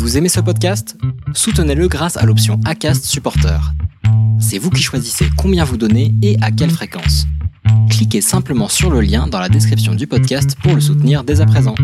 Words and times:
Vous 0.00 0.16
aimez 0.16 0.30
ce 0.30 0.40
podcast? 0.40 0.96
Soutenez-le 1.34 1.86
grâce 1.86 2.16
à 2.16 2.24
l'option 2.24 2.58
ACAST 2.64 3.04
Supporter. 3.04 3.60
C'est 4.40 4.56
vous 4.56 4.70
qui 4.70 4.82
choisissez 4.82 5.26
combien 5.36 5.62
vous 5.62 5.76
donnez 5.76 6.14
et 6.22 6.38
à 6.40 6.50
quelle 6.50 6.70
fréquence. 6.70 7.26
Cliquez 7.90 8.22
simplement 8.22 8.68
sur 8.68 8.88
le 8.90 9.02
lien 9.02 9.26
dans 9.26 9.38
la 9.38 9.50
description 9.50 9.94
du 9.94 10.06
podcast 10.06 10.56
pour 10.62 10.74
le 10.74 10.80
soutenir 10.80 11.22
dès 11.22 11.42
à 11.42 11.46
présent. 11.46 11.74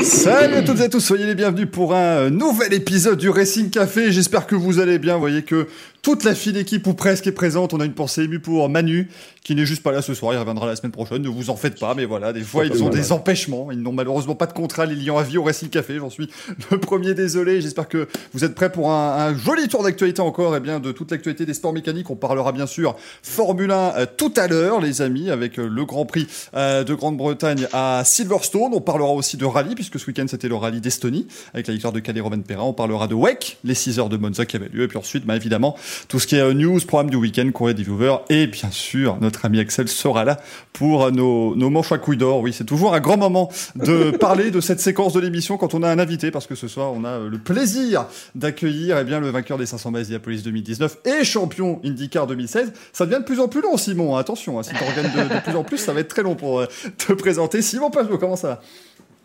Salut 0.00 0.54
à 0.54 0.62
toutes 0.62 0.80
et 0.80 0.84
à 0.84 0.88
tous, 0.88 1.00
soyez 1.00 1.26
les 1.26 1.34
bienvenus 1.34 1.68
pour 1.70 1.94
un 1.94 2.30
nouvel 2.30 2.72
épisode 2.72 3.18
du 3.18 3.28
Racing 3.28 3.68
Café. 3.68 4.10
J'espère 4.12 4.46
que 4.46 4.54
vous 4.54 4.78
allez 4.78 4.98
bien. 4.98 5.14
Vous 5.14 5.20
voyez 5.20 5.42
que 5.42 5.68
toute 6.02 6.24
la 6.24 6.34
fine 6.34 6.56
équipe 6.56 6.86
ou 6.86 6.94
presque 6.94 7.26
est 7.26 7.32
présente. 7.32 7.74
On 7.74 7.80
a 7.80 7.84
une 7.84 7.94
pensée 7.94 8.22
émue 8.22 8.40
pour 8.40 8.68
Manu, 8.68 9.08
qui 9.44 9.54
n'est 9.54 9.66
juste 9.66 9.82
pas 9.82 9.92
là 9.92 10.02
ce 10.02 10.14
soir. 10.14 10.32
Il 10.34 10.38
reviendra 10.38 10.66
la 10.66 10.76
semaine 10.76 10.92
prochaine. 10.92 11.22
Ne 11.22 11.28
vous 11.28 11.50
en 11.50 11.56
faites 11.56 11.78
pas, 11.78 11.94
mais 11.94 12.04
voilà, 12.04 12.32
des 12.32 12.40
fois 12.40 12.64
ils 12.66 12.82
ont 12.82 12.88
des 12.88 13.12
empêchements. 13.12 13.70
Ils 13.70 13.82
n'ont 13.82 13.92
malheureusement 13.92 14.34
pas 14.34 14.46
de 14.46 14.52
contrat 14.52 14.86
les 14.86 14.94
liant 14.94 15.18
à 15.18 15.22
vie 15.22 15.38
au 15.38 15.42
Racing 15.42 15.68
Café. 15.68 15.98
J'en 15.98 16.10
suis 16.10 16.30
le 16.70 16.78
premier 16.78 17.14
désolé. 17.14 17.60
J'espère 17.60 17.88
que 17.88 18.08
vous 18.32 18.44
êtes 18.44 18.54
prêts 18.54 18.72
pour 18.72 18.90
un, 18.90 19.34
joli 19.36 19.68
tour 19.68 19.82
d'actualité 19.82 20.20
encore. 20.22 20.54
Et 20.54 20.58
eh 20.58 20.60
bien 20.60 20.80
de 20.80 20.92
toute 20.92 21.10
l'actualité 21.10 21.46
des 21.46 21.54
sports 21.54 21.72
mécaniques. 21.72 22.10
On 22.10 22.16
parlera 22.16 22.52
bien 22.52 22.66
sûr 22.66 22.96
Formule 23.22 23.70
1 23.70 23.74
euh, 23.74 24.06
tout 24.16 24.32
à 24.36 24.46
l'heure, 24.46 24.80
les 24.80 25.02
amis, 25.02 25.30
avec 25.30 25.58
euh, 25.58 25.68
le 25.68 25.84
Grand 25.84 26.04
Prix 26.04 26.26
euh, 26.54 26.84
de 26.84 26.94
Grande-Bretagne 26.94 27.66
à 27.72 28.02
Silverstone. 28.04 28.72
On 28.72 28.80
parlera 28.80 29.12
aussi 29.12 29.36
de 29.36 29.44
rallye, 29.44 29.74
puisque 29.74 29.98
ce 29.98 30.06
week-end 30.06 30.26
c'était 30.28 30.48
le 30.48 30.54
rallye 30.54 30.80
d'Estonie, 30.80 31.26
avec 31.54 31.66
la 31.66 31.72
victoire 31.72 31.92
de 31.92 32.00
Calais 32.00 32.20
Roman 32.20 32.40
Perrin. 32.40 32.64
On 32.64 32.72
parlera 32.72 33.06
de 33.06 33.14
WEC, 33.14 33.58
les 33.64 33.74
6 33.74 33.98
heures 33.98 34.08
de 34.08 34.16
Monza 34.16 34.46
qui 34.46 34.56
avaient 34.56 34.68
lieu. 34.68 34.84
Et 34.84 34.88
puis 34.88 34.98
ensuite, 34.98 35.24
bah, 35.24 35.36
évidemment, 35.36 35.76
tout 36.08 36.18
ce 36.18 36.26
qui 36.26 36.36
est 36.36 36.54
news, 36.54 36.80
programme 36.86 37.10
du 37.10 37.16
week-end, 37.16 37.48
courrier 37.52 37.74
des 37.74 37.82
viewers. 37.82 38.18
Et 38.28 38.46
bien 38.46 38.70
sûr, 38.70 39.18
notre 39.20 39.44
ami 39.44 39.60
Axel 39.60 39.88
sera 39.88 40.24
là 40.24 40.38
pour 40.72 41.10
nos, 41.12 41.54
nos 41.56 41.70
manches 41.70 41.92
à 41.92 41.98
couilles 41.98 42.16
d'or. 42.16 42.40
Oui, 42.40 42.52
c'est 42.52 42.64
toujours 42.64 42.94
un 42.94 43.00
grand 43.00 43.16
moment 43.16 43.50
de 43.76 44.10
parler 44.18 44.50
de 44.50 44.60
cette 44.60 44.80
séquence 44.80 45.12
de 45.12 45.20
l'émission 45.20 45.56
quand 45.56 45.74
on 45.74 45.82
a 45.82 45.88
un 45.88 45.98
invité, 45.98 46.30
parce 46.30 46.46
que 46.46 46.54
ce 46.54 46.68
soir, 46.68 46.92
on 46.92 47.04
a 47.04 47.18
le 47.18 47.38
plaisir 47.38 48.06
d'accueillir 48.34 48.98
eh 48.98 49.04
bien, 49.04 49.20
le 49.20 49.30
vainqueur 49.30 49.58
des 49.58 49.66
500 49.66 49.90
miles 49.90 50.20
Police 50.20 50.42
2019 50.42 50.98
et 51.04 51.24
champion 51.24 51.80
IndyCar 51.84 52.26
2016. 52.26 52.72
Ça 52.92 53.06
devient 53.06 53.18
de 53.18 53.24
plus 53.24 53.40
en 53.40 53.48
plus 53.48 53.60
long, 53.60 53.76
Simon. 53.76 54.16
Attention, 54.16 54.58
hein, 54.58 54.62
si 54.62 54.74
tu 54.74 54.82
organises 54.82 55.12
de, 55.12 55.40
plus 55.40 55.56
en 55.56 55.64
plus, 55.64 55.78
ça 55.78 55.92
va 55.92 56.00
être 56.00 56.08
très 56.08 56.22
long 56.22 56.34
pour 56.34 56.60
euh, 56.60 56.66
te 56.98 57.12
présenter. 57.12 57.62
Simon 57.62 57.90
Pajot, 57.90 58.18
comment 58.18 58.36
ça 58.36 58.48
va? 58.48 58.62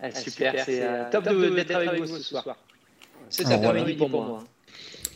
Ah, 0.02 0.12
Super, 0.12 0.54
c'est 0.66 0.82
euh, 0.84 1.04
top 1.12 1.24
d'être 1.24 1.76
avec 1.76 2.02
vous 2.02 2.18
ce 2.18 2.24
soir. 2.24 2.58
C'est 3.30 3.46
ça, 3.46 3.58
pour 3.58 4.10
moi. 4.10 4.44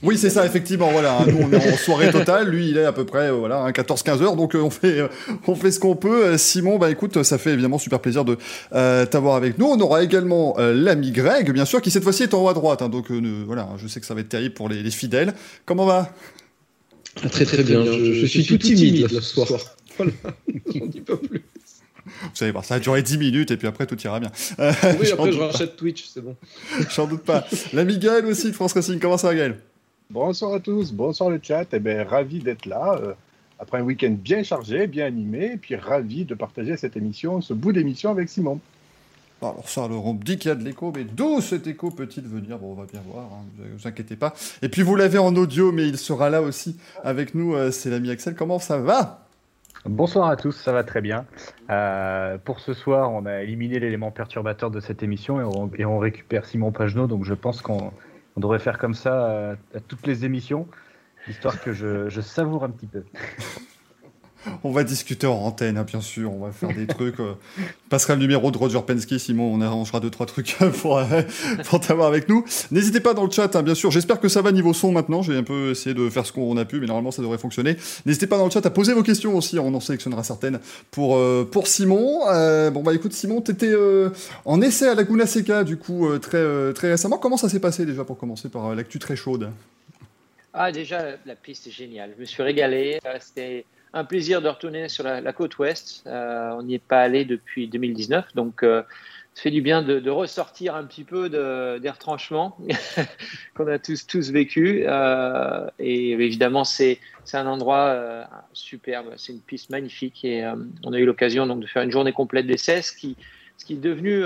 Oui, 0.01 0.17
c'est 0.17 0.29
ça, 0.29 0.45
effectivement. 0.45 0.91
Voilà, 0.91 1.25
nous 1.27 1.37
on 1.41 1.51
est 1.51 1.73
en 1.73 1.77
soirée 1.77 2.11
totale. 2.11 2.49
Lui, 2.49 2.69
il 2.69 2.77
est 2.77 2.85
à 2.85 2.93
peu 2.93 3.05
près 3.05 3.29
euh, 3.29 3.33
voilà 3.33 3.69
14-15 3.71 4.23
heures, 4.23 4.35
donc 4.35 4.55
euh, 4.55 4.59
on 4.59 4.69
fait 4.69 4.99
euh, 4.99 5.07
on 5.47 5.55
fait 5.55 5.71
ce 5.71 5.79
qu'on 5.79 5.95
peut. 5.95 6.37
Simon, 6.37 6.77
bah 6.77 6.89
écoute, 6.89 7.21
ça 7.23 7.37
fait 7.37 7.51
évidemment 7.51 7.77
super 7.77 7.99
plaisir 7.99 8.25
de 8.25 8.37
t'avoir 9.05 9.35
avec 9.35 9.57
nous. 9.57 9.67
On 9.67 9.79
aura 9.79 10.03
également 10.03 10.55
l'ami 10.57 11.11
Greg, 11.11 11.51
bien 11.51 11.65
sûr, 11.65 11.81
qui 11.81 11.91
cette 11.91 12.03
fois-ci 12.03 12.23
est 12.23 12.33
en 12.33 12.43
haut 12.43 12.49
à 12.49 12.53
droite. 12.53 12.81
Hein, 12.81 12.89
donc 12.89 13.11
voilà, 13.11 13.69
je 13.77 13.87
sais 13.87 13.99
que 13.99 14.05
ça 14.05 14.13
va 14.13 14.21
être 14.21 14.29
terrible 14.29 14.53
pour 14.53 14.69
les, 14.69 14.89
fidèles. 14.89 15.33
Comment 15.65 15.85
va? 15.85 16.13
Ah, 17.23 17.29
Très 17.29 17.45
très 17.45 17.63
bien. 17.63 17.83
Je, 17.83 18.25
suis 18.25 18.45
tout 18.45 18.57
timide 18.57 19.07
ce 19.07 19.21
soir. 19.21 19.47
Voilà, 19.97 20.13
j'en 20.73 20.85
dis 20.85 21.01
pas 21.01 21.17
plus. 21.17 21.41
Vous 22.39 22.51
voir, 22.53 22.63
ça 22.63 22.75
a 22.75 22.79
duré 22.79 23.03
10 23.03 23.17
minutes 23.17 23.51
et 23.51 23.57
puis 23.57 23.67
après 23.67 23.85
tout 23.85 23.99
ira 24.01 24.21
bien. 24.21 24.31
oui, 24.57 25.11
après 25.11 25.33
je 25.33 25.37
rachète 25.37 25.75
Twitch, 25.75 26.05
c'est 26.13 26.21
bon. 26.21 26.37
J'en 26.95 27.05
doute 27.05 27.23
pas. 27.23 27.45
L'ami 27.73 27.97
Gaël 27.97 28.25
aussi 28.25 28.47
de 28.47 28.53
France 28.53 28.71
Racing, 28.71 28.97
comment 28.99 29.17
ça 29.17 29.27
va 29.27 29.35
Gaël? 29.35 29.59
Bonsoir 30.11 30.55
à 30.55 30.59
tous, 30.59 30.91
bonsoir 30.91 31.29
le 31.29 31.39
chat. 31.39 31.65
Eh 31.71 31.77
bien, 31.77 32.03
ravi 32.03 32.39
d'être 32.39 32.65
là. 32.65 32.97
Euh, 32.99 33.13
après 33.59 33.77
un 33.77 33.83
week-end 33.83 34.09
bien 34.09 34.41
chargé, 34.41 34.87
bien 34.87 35.05
animé, 35.05 35.51
et 35.53 35.57
puis 35.57 35.75
ravi 35.75 36.25
de 36.25 36.33
partager 36.33 36.77
cette 36.77 36.97
émission, 36.97 37.41
ce 37.41 37.53
bout 37.53 37.73
d'émission 37.73 38.09
avec 38.09 38.27
Simon. 38.27 38.59
Alors 39.39 39.69
ça, 39.69 39.83
alors 39.83 40.07
on 40.07 40.15
dit 40.15 40.39
qu'il 40.39 40.49
y 40.49 40.51
a 40.51 40.55
de 40.55 40.63
l'écho, 40.63 40.91
mais 40.95 41.03
d'où 41.03 41.41
cet 41.41 41.67
écho 41.67 41.91
peut-il 41.91 42.23
venir? 42.23 42.57
Bon, 42.57 42.71
on 42.71 42.73
va 42.73 42.87
bien 42.91 43.01
voir, 43.05 43.25
ne 43.59 43.65
hein, 43.65 43.67
vous 43.77 43.87
inquiétez 43.87 44.15
pas. 44.15 44.33
Et 44.63 44.69
puis 44.69 44.81
vous 44.81 44.95
l'avez 44.95 45.19
en 45.19 45.35
audio, 45.35 45.71
mais 45.71 45.87
il 45.87 45.99
sera 45.99 46.31
là 46.31 46.41
aussi 46.41 46.75
avec 47.03 47.35
nous, 47.35 47.53
euh, 47.53 47.69
c'est 47.69 47.91
l'ami 47.91 48.09
Axel. 48.09 48.33
Comment 48.33 48.57
ça 48.57 48.79
va? 48.79 49.27
Bonsoir 49.85 50.29
à 50.29 50.37
tous, 50.37 50.53
ça 50.53 50.71
va 50.71 50.83
très 50.83 51.01
bien. 51.01 51.25
Euh, 51.69 52.39
pour 52.43 52.61
ce 52.61 52.73
soir, 52.73 53.11
on 53.11 53.27
a 53.27 53.43
éliminé 53.43 53.77
l'élément 53.77 54.09
perturbateur 54.09 54.71
de 54.71 54.79
cette 54.79 55.03
émission 55.03 55.39
et 55.39 55.43
on, 55.43 55.69
et 55.77 55.85
on 55.85 55.99
récupère 55.99 56.47
Simon 56.47 56.71
Pagenot, 56.71 57.05
donc 57.05 57.25
je 57.25 57.35
pense 57.35 57.61
qu'on 57.61 57.91
on 58.39 58.41
devrait 58.41 58.59
faire 58.59 58.77
comme 58.77 58.93
ça 58.93 59.51
à, 59.75 59.79
toutes 59.81 60.07
les 60.07 60.23
émissions, 60.23 60.65
histoire 61.27 61.61
que 61.61 61.73
je 61.73 62.21
savoure 62.21 62.63
un 62.63 62.69
petit 62.69 62.87
peu. 62.87 63.03
On 64.63 64.71
va 64.71 64.83
discuter 64.83 65.27
en 65.27 65.35
antenne, 65.35 65.77
hein, 65.77 65.83
bien 65.83 66.01
sûr. 66.01 66.33
On 66.33 66.45
va 66.45 66.51
faire 66.51 66.73
des 66.73 66.87
trucs. 66.87 67.19
Euh, 67.19 67.33
passera 67.89 68.15
le 68.15 68.21
numéro 68.21 68.51
de 68.51 68.57
Roger 68.57 68.79
Penske, 68.85 69.19
Simon. 69.19 69.53
On 69.53 69.61
arrangera 69.61 69.99
deux 69.99 70.09
trois 70.09 70.25
trucs 70.25 70.57
pour, 70.81 70.97
euh, 70.97 71.05
pour 71.65 71.79
t'avoir 71.79 72.07
avec 72.07 72.29
nous. 72.29 72.45
N'hésitez 72.71 72.99
pas 72.99 73.13
dans 73.13 73.25
le 73.25 73.31
chat, 73.31 73.55
hein, 73.55 73.63
bien 73.63 73.75
sûr. 73.75 73.91
J'espère 73.91 74.19
que 74.19 74.27
ça 74.27 74.41
va 74.41 74.51
niveau 74.51 74.73
son 74.73 74.91
maintenant. 74.91 75.21
J'ai 75.21 75.35
un 75.35 75.43
peu 75.43 75.71
essayé 75.71 75.93
de 75.93 76.09
faire 76.09 76.25
ce 76.25 76.33
qu'on 76.33 76.57
a 76.57 76.65
pu, 76.65 76.79
mais 76.79 76.87
normalement 76.87 77.11
ça 77.11 77.21
devrait 77.21 77.37
fonctionner. 77.37 77.77
N'hésitez 78.05 78.27
pas 78.27 78.37
dans 78.37 78.45
le 78.45 78.51
chat 78.51 78.65
à 78.65 78.69
poser 78.69 78.93
vos 78.93 79.03
questions 79.03 79.35
aussi. 79.35 79.59
On 79.59 79.73
en 79.73 79.79
sélectionnera 79.79 80.23
certaines 80.23 80.59
pour 80.91 81.17
euh, 81.17 81.47
pour 81.49 81.67
Simon. 81.67 82.19
bon 82.71 82.83
bah 82.83 82.93
écoute, 82.93 83.13
Simon, 83.13 83.41
t'étais 83.41 83.73
en 84.45 84.61
essai 84.61 84.87
à 84.87 84.95
Laguna 84.95 85.25
Seca 85.25 85.63
du 85.63 85.77
coup 85.77 86.07
très 86.19 86.73
très 86.73 86.91
récemment. 86.91 87.17
Comment 87.17 87.37
ça 87.37 87.49
s'est 87.49 87.59
passé 87.59 87.85
déjà 87.85 88.03
pour 88.03 88.17
commencer 88.17 88.49
par 88.49 88.75
l'actu 88.75 88.99
très 88.99 89.15
chaude? 89.15 89.49
Ah 90.53 90.71
déjà 90.71 91.15
la 91.25 91.35
piste 91.35 91.67
est 91.67 91.71
géniale. 91.71 92.11
Je 92.15 92.21
me 92.21 92.25
suis 92.25 92.43
régalé. 92.43 92.99
C'était 93.19 93.65
un 93.93 94.03
plaisir 94.03 94.41
de 94.41 94.47
retourner 94.47 94.89
sur 94.89 95.03
la, 95.03 95.33
côte 95.33 95.57
ouest. 95.57 96.03
Euh, 96.05 96.51
on 96.51 96.63
n'y 96.63 96.75
est 96.75 96.83
pas 96.83 97.01
allé 97.01 97.25
depuis 97.25 97.67
2019, 97.67 98.35
donc 98.35 98.63
euh, 98.63 98.83
ça 99.33 99.43
fait 99.43 99.51
du 99.51 99.61
bien 99.61 99.81
de, 99.81 100.09
ressortir 100.09 100.75
un 100.75 100.83
petit 100.83 101.03
peu 101.03 101.29
des 101.29 101.89
retranchements 101.89 102.57
qu'on 103.55 103.67
a 103.67 103.79
tous, 103.79 104.05
tous 104.05 104.31
vécu. 104.31 104.83
Euh, 104.85 105.67
et 105.79 106.11
évidemment, 106.11 106.63
c'est 106.63 106.99
un 107.33 107.47
endroit 107.47 108.27
superbe, 108.53 109.13
c'est 109.17 109.33
une 109.33 109.41
piste 109.41 109.69
magnifique 109.69 110.25
et 110.25 110.51
on 110.83 110.93
a 110.93 110.99
eu 110.99 111.05
l'occasion 111.05 111.45
donc 111.45 111.61
de 111.61 111.67
faire 111.67 111.83
une 111.83 111.91
journée 111.91 112.13
complète 112.13 112.47
d'essai, 112.47 112.81
ce 112.81 112.91
qui, 112.91 113.15
ce 113.57 113.65
qui 113.65 113.73
est 113.73 113.77
devenu 113.77 114.23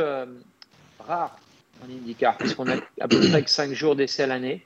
rare 1.00 1.38
en 1.84 1.92
IndyCar, 1.92 2.38
puisqu'on 2.38 2.70
a 2.70 2.76
à 3.00 3.08
peu 3.08 3.20
près 3.30 3.44
que 3.44 3.50
5 3.50 3.72
jours 3.74 3.96
d'essai 3.96 4.24
à 4.24 4.28
l'année. 4.28 4.66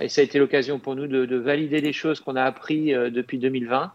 et 0.00 0.08
ça 0.08 0.22
a 0.22 0.24
été 0.24 0.38
l'occasion 0.38 0.78
pour 0.78 0.96
nous 0.96 1.06
de, 1.06 1.24
de 1.24 1.36
valider 1.36 1.80
des 1.80 1.92
choses 1.92 2.20
qu'on 2.20 2.36
a 2.36 2.42
appris 2.42 2.92
depuis 2.92 3.38
2020 3.38 3.92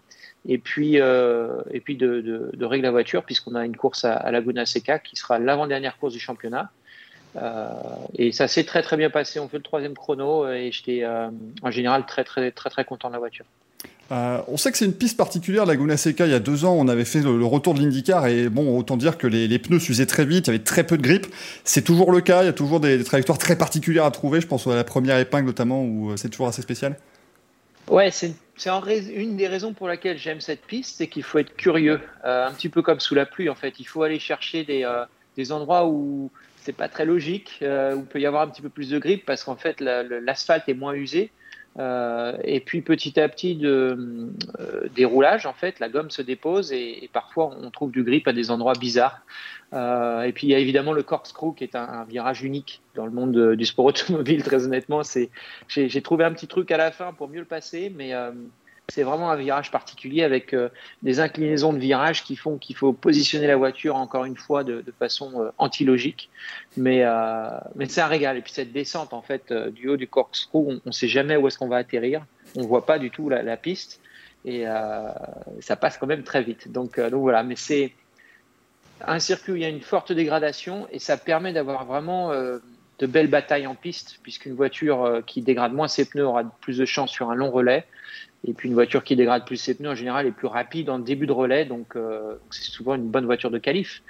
et 0.48 0.58
puis, 0.58 1.00
euh, 1.00 1.62
et 1.72 1.82
puis 1.82 1.98
de, 1.98 2.50
régler 2.62 2.84
la 2.84 2.92
voiture, 2.92 3.24
puisqu'on 3.24 3.56
a 3.56 3.66
une 3.66 3.76
course 3.76 4.06
à, 4.06 4.32
Laguna 4.32 4.66
Seca 4.66 4.98
qui 4.98 5.16
sera 5.16 5.40
l'avant-dernière 5.40 5.98
course 5.98 6.14
du 6.14 6.20
championnat. 6.20 6.72
Euh, 7.36 7.68
et 8.16 8.32
ça 8.32 8.48
s'est 8.48 8.64
très 8.64 8.82
très 8.82 8.96
bien 8.96 9.10
passé. 9.10 9.40
On 9.40 9.50
fait 9.50 9.58
le 9.58 9.64
troisième 9.64 9.94
chrono 9.94 10.50
et 10.50 10.72
j'étais 10.72 11.04
euh, 11.04 11.30
en 11.62 11.70
général 11.70 12.06
très 12.06 12.24
très 12.24 12.52
très 12.52 12.70
très 12.70 12.86
content 12.86 13.10
de 13.10 13.14
la 13.14 13.20
voiture. 13.20 13.46
on 14.10 14.56
sait 14.56 14.72
que 14.72 14.78
c'est 14.78 14.86
une 14.86 14.94
piste 14.94 15.18
particulière, 15.18 15.66
Laguna 15.66 15.98
Seca. 15.98 16.26
Il 16.26 16.32
y 16.32 16.36
a 16.36 16.40
deux 16.40 16.64
ans, 16.64 16.74
on 16.74 16.88
avait 16.88 17.06
fait 17.06 17.20
le, 17.20 17.46
retour 17.46 17.74
de 17.74 17.82
l'IndyCar 17.82 18.28
et 18.28 18.48
bon, 18.48 18.78
autant 18.78 18.96
dire 18.96 19.18
que 19.18 19.28
les, 19.28 19.60
pneus 19.60 19.80
s'usaient 19.80 20.06
très 20.06 20.26
vite, 20.26 20.48
il 20.48 20.52
y 20.52 20.56
avait 20.56 20.64
très 20.64 20.86
peu 20.86 20.98
de 20.98 21.04
grippe. 21.04 21.28
C'est 21.66 21.84
toujours 21.84 22.14
le 22.14 22.22
cas. 22.22 22.44
Il 22.44 22.46
y 22.46 22.50
a 22.50 22.54
toujours 22.54 22.80
des, 22.80 23.04
trajectoires 23.04 23.38
très 23.38 23.58
particulières 23.58 24.06
à 24.06 24.12
trouver. 24.12 24.40
Je 24.40 24.48
pense 24.48 24.66
à 24.66 24.76
la 24.76 24.86
première 24.86 25.20
épingle 25.20 25.48
notamment 25.48 25.84
où 25.84 26.16
c'est 26.16 26.30
toujours 26.30 26.48
assez 26.48 26.62
spécial. 26.62 26.96
Ouais, 27.90 28.12
c'est 28.12 28.36
une 28.66 29.38
des 29.38 29.48
raisons 29.48 29.74
pour 29.74 29.88
laquelle 29.88 30.18
j'aime 30.18 30.42
cette 30.42 30.66
piste, 30.66 30.98
c'est 30.98 31.08
qu'il 31.08 31.24
faut 31.24 31.38
être 31.38 31.56
curieux, 31.56 32.02
euh, 32.26 32.48
un 32.48 32.52
petit 32.52 32.70
peu 32.70 32.82
comme 32.82 33.00
sous 33.00 33.16
la 33.16 33.26
pluie 33.26 33.50
en 33.50 33.56
fait. 33.56 33.80
Il 33.80 33.86
faut 33.86 34.04
aller 34.04 34.20
chercher 34.20 34.64
des, 34.64 34.84
euh, 34.84 35.06
endroits 35.52 35.88
où 35.88 36.32
c'est 36.58 36.74
pas 36.74 36.90
très 36.90 37.06
logique, 37.06 37.60
euh, 37.62 37.96
où 37.96 38.00
il 38.00 38.06
peut 38.06 38.20
y 38.20 38.26
avoir 38.26 38.42
un 38.42 38.48
petit 38.50 38.62
peu 38.62 38.70
plus 38.70 38.90
de 38.90 39.00
grippe 39.00 39.26
parce 39.26 39.44
qu'en 39.44 39.56
fait 39.56 39.80
l'asphalte 39.80 40.68
est 40.68 40.74
moins 40.74 40.94
usé. 40.94 41.32
Et 41.80 42.60
puis 42.66 42.82
petit 42.82 43.20
à 43.20 43.30
petit 43.30 43.56
de 43.56 44.30
déroulage, 44.96 45.46
en 45.46 45.54
fait, 45.54 45.80
la 45.80 45.90
gomme 45.90 46.10
se 46.10 46.22
dépose 46.22 46.72
et, 46.72 47.10
parfois 47.14 47.56
on 47.62 47.70
trouve 47.72 47.92
du 47.92 48.04
grip 48.04 48.28
à 48.28 48.34
des 48.34 48.52
endroits 48.52 48.74
bizarres. 48.74 49.22
Euh, 49.74 50.22
et 50.22 50.32
puis 50.32 50.48
il 50.48 50.50
y 50.52 50.56
a 50.56 50.60
évidemment 50.60 50.94
le 50.94 51.04
corkscrew 51.04 51.54
qui 51.54 51.64
est 51.64 51.76
un, 51.76 52.06
virage 52.06 52.42
unique 52.42 52.82
dans 52.96 53.06
le 53.06 53.12
monde 53.12 53.56
du 53.56 53.66
sport 53.66 53.86
automobile. 53.86 54.44
Très 54.44 54.66
honnêtement, 54.66 55.02
j'ai 55.68 56.02
trouvé 56.02 56.24
un 56.24 56.32
petit 56.32 56.48
truc 56.48 56.72
à 56.72 56.78
la 56.78 56.92
fin 56.92 57.14
pour 57.14 57.28
mieux 57.28 57.40
le 57.40 57.46
passer, 57.46 57.92
mais 57.96 58.14
euh, 58.14 58.32
c'est 58.90 59.04
vraiment 59.04 59.30
un 59.30 59.36
virage 59.36 59.70
particulier 59.72 60.24
avec 60.24 60.54
euh, 60.54 60.70
des 61.04 61.20
inclinaisons 61.20 61.74
de 61.74 61.80
virage 61.80 62.24
qui 62.24 62.36
font 62.36 62.58
qu'il 62.58 62.76
faut 62.76 62.94
positionner 62.94 63.48
la 63.48 63.58
voiture 63.58 63.96
encore 63.96 64.26
une 64.26 64.38
fois 64.38 64.64
de, 64.64 64.84
façon 64.98 65.52
antilogique. 65.58 66.30
Mais 66.78 67.04
mais 67.76 67.88
c'est 67.88 68.02
un 68.02 68.08
régal. 68.08 68.38
Et 68.38 68.42
puis 68.42 68.54
cette 68.54 68.72
descente 68.72 69.14
en 69.14 69.22
fait 69.22 69.54
du 69.54 69.90
haut 69.90 69.98
du 69.98 70.08
corkscrew, 70.08 70.70
on 70.70 70.82
ne 70.86 70.92
sait 70.92 71.08
jamais 71.08 71.36
où 71.36 71.48
est-ce 71.48 71.58
qu'on 71.58 71.68
va 71.68 71.78
atterrir. 71.78 72.26
On 72.56 72.64
voit 72.66 72.86
pas 72.86 72.98
du 72.98 73.12
tout 73.12 73.30
la, 73.30 73.58
piste 73.58 74.02
et 74.46 74.64
ça 75.60 75.76
passe 75.76 75.98
quand 75.98 76.08
même 76.08 76.24
très 76.24 76.42
vite. 76.42 76.72
Donc 76.72 76.98
voilà. 77.00 77.44
Mais 77.44 77.56
c'est 77.56 77.94
un 79.06 79.20
circuit 79.20 79.52
où 79.52 79.56
il 79.56 79.62
y 79.62 79.66
a 79.66 79.70
une 79.70 79.82
forte 79.82 80.12
dégradation 80.12 80.88
et 80.92 81.00
ça 81.00 81.18
permet 81.18 81.54
d'avoir 81.54 81.86
vraiment 81.86 82.32
euh, 82.32 82.60
de 83.00 83.06
belles 83.06 83.30
batailles 83.30 83.68
en 83.68 83.76
piste, 83.76 84.20
puisqu'une 84.24 84.54
voiture 84.54 85.04
euh, 85.04 85.22
qui 85.22 85.42
dégrade 85.42 85.74
moins 85.74 85.88
ses 85.88 86.06
pneus 86.06 86.26
aura 86.26 86.44
plus 86.62 86.78
de 86.78 86.86
chance 86.86 87.12
sur 87.12 87.30
un 87.30 87.36
long 87.36 87.52
relais. 87.52 87.86
Et 88.46 88.54
puis 88.54 88.70
une 88.70 88.76
voiture 88.76 89.04
qui 89.04 89.16
dégrade 89.16 89.46
plus 89.46 89.58
ses 89.58 89.74
pneus, 89.74 89.90
en 89.90 89.96
général, 89.96 90.26
est 90.26 90.32
plus 90.32 90.48
rapide 90.48 90.90
en 90.90 91.00
début 91.00 91.28
de 91.28 91.32
relais, 91.32 91.66
donc 91.66 91.96
euh, 91.96 92.36
c'est 92.52 92.64
souvent 92.64 92.96
une 92.96 93.08
bonne 93.08 93.26
voiture 93.26 93.52
de 93.52 93.58
qualif. 93.58 94.02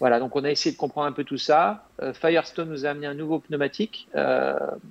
Voilà, 0.00 0.18
donc 0.18 0.34
on 0.34 0.42
a 0.42 0.50
essayé 0.50 0.72
de 0.74 0.78
comprendre 0.78 1.06
un 1.06 1.12
peu 1.12 1.22
tout 1.22 1.38
ça. 1.38 1.86
Firestone 2.14 2.68
nous 2.68 2.84
a 2.84 2.90
amené 2.90 3.06
un 3.06 3.14
nouveau 3.14 3.38
pneumatique 3.38 4.08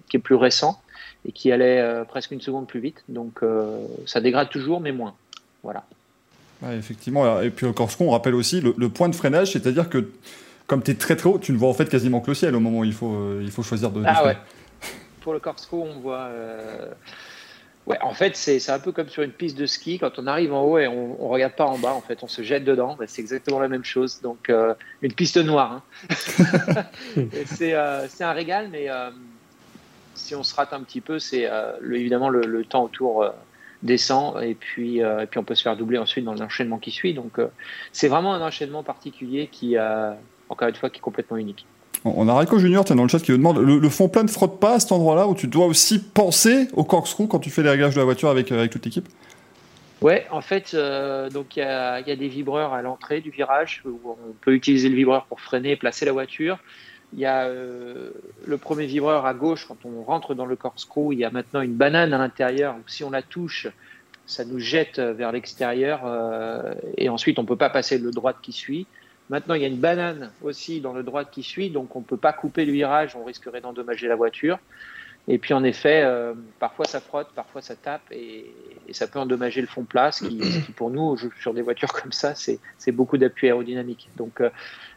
qui 0.10 0.18
est 0.18 0.20
plus 0.20 0.36
récent 0.36 0.82
et 1.28 1.34
qui 1.34 1.52
allait 1.52 2.04
presque 2.08 2.32
une 2.32 2.40
seconde 2.40 2.68
plus 2.68 2.80
vite. 2.80 3.04
Donc 3.10 3.42
ça 4.06 4.22
dégrade 4.22 4.50
toujours, 4.50 4.80
mais 4.80 4.94
moins. 4.94 5.14
Voilà. 5.62 5.84
effectivement. 6.72 7.42
Et 7.42 7.50
puis 7.50 7.66
au 7.66 7.74
Corsican, 7.74 8.06
on 8.06 8.12
rappelle 8.12 8.34
aussi 8.34 8.62
le, 8.62 8.90
point 8.90 9.10
de 9.10 9.16
freinage, 9.16 9.52
c'est-à-dire 9.52 9.90
que 9.90 10.10
comme 10.68 10.82
tu 10.82 10.92
es 10.92 10.96
très 10.96 11.18
très 11.18 11.28
haut, 11.28 11.38
tu 11.38 11.52
ne 11.52 11.58
vois 11.58 11.68
en 11.68 11.74
fait 11.74 11.90
quasiment 11.90 12.22
que 12.22 12.32
le 12.32 12.36
ciel 12.36 12.56
au 12.56 12.62
moment 12.62 12.80
où 12.80 12.86
il 12.86 12.94
faut, 12.94 13.42
il 13.42 13.52
faut 13.52 13.62
choisir 13.62 13.92
de. 13.92 14.02
Ah 14.06 14.26
ouais. 14.26 14.38
Pour 15.20 15.34
le 15.34 15.40
Corsican, 15.40 15.80
on 15.80 16.00
voit. 16.00 16.30
Ouais, 17.86 17.98
en 18.02 18.14
fait, 18.14 18.38
c'est 18.38 18.70
un 18.70 18.80
peu 18.80 18.94
comme 18.94 19.10
sur 19.10 19.24
une 19.24 19.32
piste 19.32 19.58
de 19.58 19.66
ski. 19.66 20.00
Quand 20.00 20.18
on 20.18 20.26
arrive 20.26 20.54
en 20.54 20.62
haut 20.64 20.78
et 20.78 20.88
on 20.88 21.22
ne 21.22 21.30
regarde 21.30 21.54
pas 21.54 21.66
en 21.66 21.78
bas, 21.78 21.94
en 21.94 22.00
fait, 22.00 22.24
on 22.24 22.28
se 22.28 22.42
jette 22.42 22.64
dedans. 22.64 22.96
Bah, 22.98 23.06
c'est 23.08 23.22
exactement 23.22 23.60
la 23.60 23.68
même 23.68 23.84
chose. 23.84 24.22
Donc, 24.22 24.50
euh, 24.50 24.74
une 25.02 25.14
piste 25.14 25.38
noire. 25.38 25.74
Hein. 25.74 26.86
Euh, 27.62 28.06
c'est 28.10 28.24
un 28.24 28.34
régal, 28.34 28.68
mais 28.72 28.90
euh, 28.90 29.10
si 30.16 30.36
on 30.36 30.44
se 30.44 30.54
rate 30.54 30.74
un 30.74 30.82
petit 30.82 31.02
peu, 31.02 31.20
c'est 31.20 31.50
évidemment 31.82 32.30
le, 32.30 32.66
temps 32.66 32.84
autour 32.84 33.26
descend 33.82 34.42
et 34.42 34.54
puis, 34.54 35.00
et 35.00 35.26
puis 35.30 35.40
on 35.40 35.44
peut 35.44 35.56
se 35.56 35.64
faire 35.64 35.78
doubler 35.78 35.98
ensuite 35.98 36.26
dans 36.26 36.34
l'enchaînement 36.34 36.78
qui 36.78 36.92
suit. 36.92 37.14
Donc, 37.14 37.40
c'est 37.92 38.08
vraiment 38.08 38.34
un 38.34 38.42
enchaînement 38.42 38.84
particulier 38.84 39.48
qui, 39.48 39.78
encore 40.50 40.68
une 40.68 40.76
fois, 40.76 40.90
qui 40.90 40.98
est 40.98 41.02
complètement 41.02 41.38
unique. 41.38 41.66
On 42.06 42.28
a 42.28 42.38
Rico 42.38 42.60
Junior, 42.60 42.84
es 42.90 42.96
dans 42.96 43.04
le 43.04 43.10
chat 43.10 43.20
qui 43.20 43.32
nous 43.32 43.38
demande 43.38 43.60
le, 43.60 43.90
fond 43.90 44.10
plat 44.10 44.24
ne 44.24 44.28
frotte 44.28 44.60
pas 44.60 44.76
à 44.76 44.80
cet 44.80 44.92
endroit-là 44.92 45.28
où 45.28 45.36
tu 45.36 45.48
dois 45.48 45.66
aussi 45.66 46.00
penser 46.00 46.68
au 46.74 46.84
corkscrew 46.84 47.28
quand 47.28 47.40
tu 47.40 47.50
fais 47.50 47.64
les 47.64 47.70
réglages 47.70 47.94
de 47.94 48.00
la 48.00 48.06
voiture 48.06 48.30
avec, 48.30 48.52
avec 48.52 48.72
toute 48.72 48.84
l'équipe? 48.84 49.08
Ouais, 50.02 50.28
en 50.32 50.42
fait, 50.42 50.74
euh, 50.74 51.30
donc 51.30 51.56
il 51.56 51.60
y 51.60 51.64
a, 51.64 52.02
des 52.04 52.28
vibreurs 52.28 52.74
à 52.74 52.82
l'entrée 52.82 53.22
du 53.22 53.30
virage 53.30 53.82
où 53.86 54.00
on 54.04 54.34
peut 54.42 54.54
utiliser 54.54 54.90
le 54.90 54.96
vibreur 54.96 55.26
pour 55.28 55.40
freiner 55.40 55.72
et 55.72 55.76
placer 55.78 56.04
la 56.04 56.12
voiture. 56.12 56.60
Il 57.14 57.20
y 57.20 57.26
a 57.26 57.46
euh, 57.46 58.10
le 58.46 58.58
premier 58.58 58.86
vibreur 58.86 59.26
à 59.26 59.34
gauche 59.34 59.66
quand 59.66 59.78
on 59.86 60.04
rentre 60.04 60.34
dans 60.34 60.46
le 60.46 60.58
corkscrew. 60.58 61.14
Il 61.14 61.20
y 61.20 61.26
a 61.26 61.30
maintenant 61.30 61.62
une 61.62 61.76
banane 61.76 62.14
à 62.14 62.18
l'intérieur. 62.18 62.76
Si 62.86 63.06
on 63.06 63.12
la 63.12 63.22
touche, 63.22 63.68
ça 64.26 64.44
nous 64.44 64.60
jette 64.60 65.00
vers 65.00 65.32
l'extérieur 65.32 66.02
euh, 66.04 66.74
et 66.98 67.08
ensuite 67.08 67.40
on 67.40 67.46
peut 67.46 67.56
pas 67.56 67.70
passer 67.70 67.98
le 67.98 68.12
droite 68.12 68.38
qui 68.42 68.52
suit. 68.52 68.88
Maintenant, 69.30 69.56
il 69.56 69.62
y 69.62 69.66
a 69.66 69.68
une 69.68 69.78
banane 69.78 70.32
aussi 70.44 70.82
dans 70.82 70.94
le 70.94 71.04
droit 71.04 71.26
qui 71.26 71.44
suit, 71.44 71.70
donc 71.70 71.96
on 71.96 72.00
ne 72.00 72.06
peut 72.06 72.18
pas 72.18 72.34
couper 72.34 72.66
le 72.66 72.72
virage, 72.72 73.16
on 73.16 73.24
risquerait 73.24 73.62
d'endommager 73.62 74.08
la 74.08 74.16
voiture. 74.16 74.60
Et 75.28 75.38
puis 75.38 75.54
en 75.54 75.64
effet, 75.64 76.02
euh, 76.04 76.34
parfois 76.60 76.86
ça 76.86 77.00
frotte, 77.00 77.30
parfois 77.34 77.62
ça 77.62 77.76
tape 77.76 78.02
et, 78.12 78.46
ça 78.92 79.08
peut 79.08 79.20
endommager 79.20 79.62
le 79.62 79.68
fond 79.68 79.84
plat, 79.84 80.12
ce 80.12 80.26
qui, 80.26 80.38
pour 80.76 80.90
nous, 80.90 81.18
sur 81.40 81.54
des 81.54 81.62
voitures 81.62 81.94
comme 81.94 82.12
ça, 82.12 82.36
c'est 82.36 82.92
beaucoup 82.92 83.18
d'appui 83.18 83.48
aérodynamique. 83.48 84.10
Donc 84.18 84.42
euh, 84.42 84.50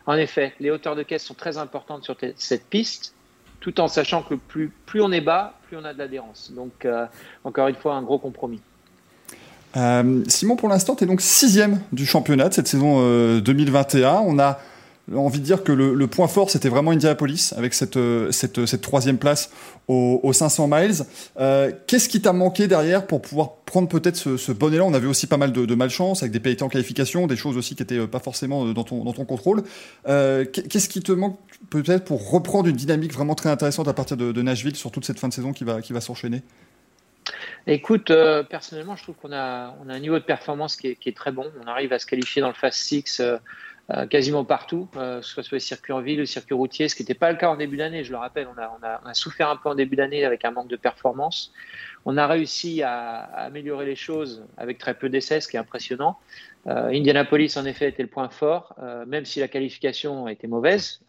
en 0.06 0.14
effet, 0.14 0.54
les 0.58 0.70
hauteurs 0.70 0.96
de 0.96 1.04
caisse 1.04 1.24
sont 1.24 1.34
très 1.34 1.58
importantes 1.58 2.02
sur 2.04 2.16
cette 2.36 2.66
piste, 2.66 3.14
tout 3.60 3.80
en 3.80 3.88
sachant 3.88 4.22
que 4.22 4.34
plus, 4.34 4.72
on 4.96 5.12
est 5.12 5.20
bas, 5.20 5.58
plus 5.68 5.76
on 5.76 5.84
a 5.84 5.94
de 5.94 5.98
l'adhérence. 5.98 6.50
Donc 6.52 6.84
euh, 6.84 7.06
encore 7.44 7.68
une 7.68 7.76
fois, 7.76 7.94
un 7.94 8.02
gros 8.02 8.18
compromis. 8.18 8.60
Euh, 9.76 10.22
Simon, 10.28 10.56
pour 10.56 10.68
l'instant, 10.68 10.94
tu 10.94 11.04
es 11.04 11.06
donc 11.06 11.20
sixième 11.20 11.80
du 11.92 12.06
championnat 12.06 12.48
de 12.48 12.54
cette 12.54 12.68
saison 12.68 13.00
2021. 13.40 14.08
Euh, 14.08 14.16
On 14.24 14.38
a 14.38 14.58
envie 15.14 15.38
de 15.38 15.44
dire 15.44 15.62
que 15.62 15.70
le, 15.70 16.06
point 16.06 16.26
fort, 16.26 16.50
c'était 16.50 16.68
vraiment 16.68 16.90
Indianapolis, 16.90 17.54
avec 17.56 17.74
cette, 17.74 17.96
euh, 17.96 18.32
cette, 18.32 18.66
cette 18.66 18.80
troisième 18.80 19.18
place 19.18 19.50
aux, 19.86 20.32
500 20.32 20.68
miles. 20.68 20.94
Qu'est-ce 21.86 22.08
qui 22.08 22.20
t'a 22.20 22.32
manqué 22.32 22.66
derrière 22.66 23.06
pour 23.06 23.20
pouvoir 23.22 23.56
prendre 23.66 23.88
peut-être 23.88 24.16
ce, 24.16 24.52
bon 24.52 24.72
élan? 24.72 24.88
On 24.88 24.94
avait 24.94 25.06
aussi 25.06 25.26
pas 25.26 25.36
mal 25.36 25.52
de, 25.52 25.74
malchance, 25.74 26.22
avec 26.22 26.32
des 26.32 26.40
pénalités 26.40 26.64
en 26.64 26.68
qualification, 26.68 27.26
des 27.26 27.36
choses 27.36 27.56
aussi 27.56 27.76
qui 27.76 27.82
n'étaient 27.82 28.06
pas 28.06 28.18
forcément 28.18 28.72
dans 28.72 28.84
ton, 28.84 29.04
dans 29.04 29.12
ton 29.12 29.24
contrôle. 29.26 29.62
Qu'est-ce 30.06 30.88
qui 30.88 31.02
te 31.02 31.12
manque 31.12 31.38
peut-être 31.70 32.04
pour 32.04 32.30
reprendre 32.30 32.68
une 32.68 32.76
dynamique 32.76 33.12
vraiment 33.12 33.34
très 33.34 33.50
intéressante 33.50 33.88
à 33.88 33.92
partir 33.92 34.16
de, 34.16 34.32
de 34.32 34.42
Nashville 34.42 34.74
sur 34.74 34.90
toute 34.90 35.04
cette 35.04 35.20
fin 35.20 35.28
de 35.28 35.34
saison 35.34 35.52
qui 35.52 35.64
va, 35.64 35.82
qui 35.82 35.92
va 35.92 36.00
s'enchaîner? 36.00 36.42
Écoute, 37.66 38.10
euh, 38.10 38.42
personnellement, 38.42 38.96
je 38.96 39.02
trouve 39.02 39.16
qu'on 39.16 39.32
a, 39.32 39.74
un 39.88 39.98
niveau 39.98 40.18
de 40.18 40.24
performance 40.24 40.76
qui 40.76 40.88
est, 40.88 41.16
très 41.16 41.32
bon. 41.32 41.50
On 41.62 41.66
arrive 41.66 41.92
à 41.92 41.98
se 41.98 42.06
qualifier 42.06 42.40
dans 42.40 42.48
le 42.48 42.54
Fast 42.54 42.78
Six 42.78 43.20
euh, 43.20 43.38
euh, 43.90 44.06
quasiment 44.06 44.44
partout, 44.44 44.88
soit 45.20 45.42
sur 45.42 45.54
les 45.54 45.60
circuits 45.60 45.92
en 45.92 46.00
ville, 46.00 46.18
le 46.18 46.26
circuit 46.26 46.54
routier, 46.54 46.88
ce 46.88 46.96
qui 46.96 47.02
n'était 47.02 47.14
pas 47.14 47.30
le 47.30 47.38
cas 47.38 47.48
en 47.48 47.56
début 47.56 47.76
d'année. 47.76 48.04
Je 48.04 48.10
le 48.10 48.18
rappelle, 48.18 48.48
on 48.48 49.08
a, 49.08 49.14
souffert 49.14 49.48
un 49.48 49.56
peu 49.56 49.68
en 49.68 49.74
début 49.74 49.96
d'année 49.96 50.24
avec 50.24 50.44
un 50.44 50.50
manque 50.50 50.68
de 50.68 50.76
performance. 50.76 51.52
On 52.04 52.16
a 52.16 52.26
réussi 52.26 52.82
à, 52.82 53.18
à 53.18 53.44
améliorer 53.44 53.86
les 53.86 53.96
choses 53.96 54.44
avec 54.56 54.78
très 54.78 54.94
peu 54.94 55.08
d'essais, 55.08 55.40
ce 55.40 55.48
qui 55.48 55.56
est 55.56 55.60
impressionnant. 55.60 56.18
Indianapolis, 56.66 57.56
en 57.56 57.64
effet, 57.64 57.88
était 57.88 58.02
le 58.02 58.08
point 58.08 58.28
fort, 58.28 58.74
même 59.06 59.24
si 59.24 59.38
la 59.38 59.46
qualification 59.46 60.26
était 60.26 60.48
mauvaise. 60.48 61.00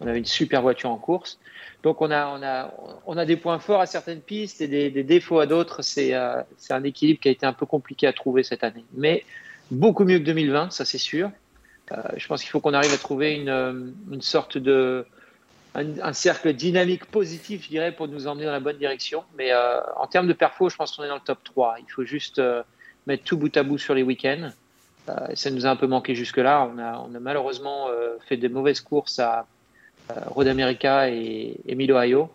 On 0.00 0.06
avait 0.06 0.18
une 0.18 0.24
super 0.24 0.62
voiture 0.62 0.90
en 0.90 0.96
course. 0.96 1.38
Donc 1.82 2.00
on 2.00 2.10
a, 2.10 2.26
on, 2.28 2.42
a, 2.42 2.74
on 3.06 3.16
a 3.16 3.24
des 3.24 3.36
points 3.36 3.58
forts 3.58 3.80
à 3.80 3.86
certaines 3.86 4.20
pistes 4.20 4.60
et 4.60 4.68
des, 4.68 5.02
défauts 5.02 5.38
à 5.38 5.46
d'autres. 5.46 5.80
Euh, 5.98 6.42
c'est 6.56 6.72
un 6.72 6.84
équilibre 6.84 7.20
qui 7.20 7.28
a 7.28 7.30
été 7.30 7.46
un 7.46 7.52
peu 7.52 7.66
compliqué 7.66 8.06
à 8.06 8.12
trouver 8.12 8.42
cette 8.42 8.64
année. 8.64 8.84
Mais 8.94 9.24
beaucoup 9.70 10.04
mieux 10.04 10.18
que 10.18 10.24
2020, 10.24 10.72
ça 10.72 10.84
c'est 10.84 10.98
sûr. 10.98 11.30
Euh, 11.92 11.96
je 12.16 12.26
pense 12.26 12.40
qu'il 12.40 12.50
faut 12.50 12.60
qu'on 12.60 12.74
arrive 12.74 12.92
à 12.92 12.98
trouver 12.98 13.34
une, 13.34 13.48
euh, 13.48 13.90
une 14.10 14.22
sorte 14.22 14.58
de... 14.58 15.06
Un, 15.74 16.12
cercle 16.12 16.52
dynamique 16.52 17.04
positif, 17.04 17.62
je 17.62 17.68
dirais, 17.68 17.92
pour 17.92 18.08
nous 18.08 18.26
emmener 18.26 18.44
dans 18.44 18.50
la 18.50 18.58
bonne 18.58 18.76
direction. 18.76 19.22
Mais 19.38 19.52
en 19.54 20.08
termes 20.08 20.26
de 20.26 20.32
perfo, 20.32 20.68
je 20.68 20.74
pense 20.74 20.96
qu'on 20.96 21.04
est 21.04 21.08
dans 21.08 21.14
le 21.14 21.20
top 21.20 21.44
3. 21.44 21.76
Il 21.78 21.88
faut 21.88 22.02
juste 22.02 22.42
mettre 23.06 23.22
tout 23.22 23.36
bout 23.36 23.56
à 23.56 23.62
bout 23.62 23.78
sur 23.78 23.94
les 23.94 24.02
week-ends. 24.02 24.50
ça 25.34 25.50
nous 25.52 25.66
a 25.66 25.70
un 25.70 25.76
peu 25.76 25.86
manqué 25.86 26.16
jusque-là. 26.16 26.68
On 26.74 26.76
a, 26.76 26.98
on 27.08 27.14
a 27.14 27.20
malheureusement 27.20 27.86
fait 28.26 28.36
des 28.36 28.48
mauvaises 28.48 28.80
courses 28.80 29.20
à 29.20 29.38
euh, 29.38 29.42
Road 30.26 30.48
America 30.48 31.08
et, 31.08 31.60
Milo 31.66 31.96
Ohio. 31.96 32.30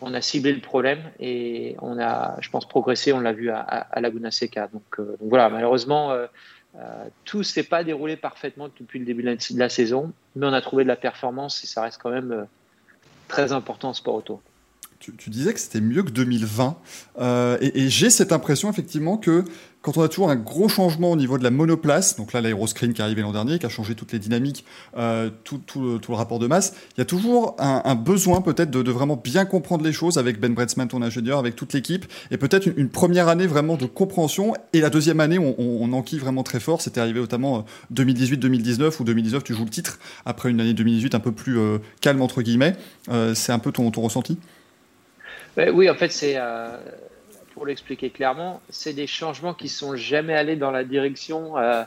On 0.00 0.14
a 0.14 0.20
ciblé 0.20 0.52
le 0.52 0.60
problème 0.60 1.00
et 1.20 1.76
on 1.80 1.98
a, 1.98 2.36
je 2.40 2.50
pense, 2.50 2.66
progressé. 2.66 3.12
On 3.12 3.20
l'a 3.20 3.32
vu 3.32 3.50
à, 3.50 3.88
Laguna 4.00 4.30
Seca. 4.30 4.68
Donc, 4.72 4.82
euh, 4.98 5.16
voilà, 5.20 5.48
malheureusement, 5.48 6.10
euh, 6.10 6.26
tout 7.24 7.38
ne 7.38 7.42
s'est 7.42 7.62
pas 7.62 7.84
déroulé 7.84 8.16
parfaitement 8.16 8.68
depuis 8.78 8.98
le 8.98 9.04
début 9.04 9.22
de 9.22 9.36
la, 9.58 9.68
saison, 9.68 10.12
mais 10.34 10.46
on 10.46 10.52
a 10.52 10.60
trouvé 10.60 10.82
de 10.82 10.88
la 10.88 10.96
performance 10.96 11.62
et 11.62 11.66
ça 11.66 11.82
reste 11.82 12.00
quand 12.02 12.10
même 12.10 12.46
très 13.28 13.52
important 13.52 13.90
en 13.90 13.94
sport 13.94 14.14
auto. 14.14 14.42
Tu, 14.98 15.30
disais 15.30 15.52
que 15.52 15.58
c'était 15.58 15.80
mieux 15.80 16.04
que 16.04 16.10
2020. 16.10 16.76
et 17.60 17.88
j'ai 17.88 18.10
cette 18.10 18.32
impression 18.32 18.70
effectivement 18.70 19.18
que 19.18 19.44
quand 19.82 19.96
on 19.96 20.02
a 20.02 20.08
toujours 20.08 20.30
un 20.30 20.36
gros 20.36 20.68
changement 20.68 21.10
au 21.10 21.16
niveau 21.16 21.38
de 21.38 21.42
la 21.42 21.50
monoplace, 21.50 22.16
donc 22.16 22.32
là 22.32 22.40
l'aéroscreen 22.40 22.94
qui 22.94 23.02
est 23.02 23.04
arrivé 23.04 23.20
l'an 23.22 23.32
dernier, 23.32 23.58
qui 23.58 23.66
a 23.66 23.68
changé 23.68 23.96
toutes 23.96 24.12
les 24.12 24.20
dynamiques, 24.20 24.64
euh, 24.96 25.28
tout, 25.44 25.60
le 25.76 26.14
rapport 26.14 26.38
de 26.38 26.46
masse, 26.46 26.74
il 26.96 27.00
y 27.00 27.02
a 27.02 27.04
toujours 27.04 27.56
un, 27.58 27.94
besoin 27.96 28.40
peut-être 28.40 28.70
de, 28.70 28.90
vraiment 28.90 29.16
bien 29.16 29.44
comprendre 29.44 29.84
les 29.84 29.92
choses 29.92 30.18
avec 30.18 30.38
Ben 30.38 30.54
Bretzman, 30.54 30.86
ton 30.86 31.02
ingénieur, 31.02 31.38
avec 31.38 31.56
toute 31.56 31.72
l'équipe, 31.72 32.06
et 32.30 32.36
peut-être 32.36 32.68
une, 32.76 32.88
première 32.88 33.28
année 33.28 33.46
vraiment 33.46 33.76
de 33.76 33.86
compréhension, 33.86 34.54
et 34.72 34.80
la 34.80 34.88
deuxième 34.88 35.18
année 35.18 35.38
on, 35.38 35.92
enquille 35.92 36.20
vraiment 36.20 36.44
très 36.44 36.60
fort, 36.60 36.80
c'était 36.80 37.00
arrivé 37.00 37.18
notamment 37.18 37.64
2018-2019, 37.92 38.82
euh, 38.82 38.90
ou 39.00 39.04
2019 39.04 39.42
tu 39.42 39.54
joues 39.54 39.64
le 39.64 39.70
titre, 39.70 39.98
après 40.24 40.50
une 40.50 40.60
année 40.60 40.74
2018 40.74 41.14
un 41.16 41.20
peu 41.20 41.32
plus 41.32 41.58
euh, 41.58 41.78
calme 42.00 42.22
entre 42.22 42.42
guillemets, 42.42 42.76
euh, 43.10 43.34
c'est 43.34 43.52
un 43.52 43.58
peu 43.58 43.72
ton, 43.72 43.90
ton 43.90 44.02
ressenti? 44.02 44.38
Oui, 45.56 45.90
en 45.90 45.94
fait 45.94 46.12
c'est 46.12 46.38
pour 47.52 47.66
l'expliquer 47.66 48.10
clairement, 48.10 48.60
c'est 48.68 48.92
des 48.92 49.06
changements 49.06 49.54
qui 49.54 49.68
sont 49.68 49.96
jamais 49.96 50.34
allés 50.34 50.56
dans 50.56 50.70
la 50.70 50.84
direction 50.84 51.58
euh, 51.58 51.82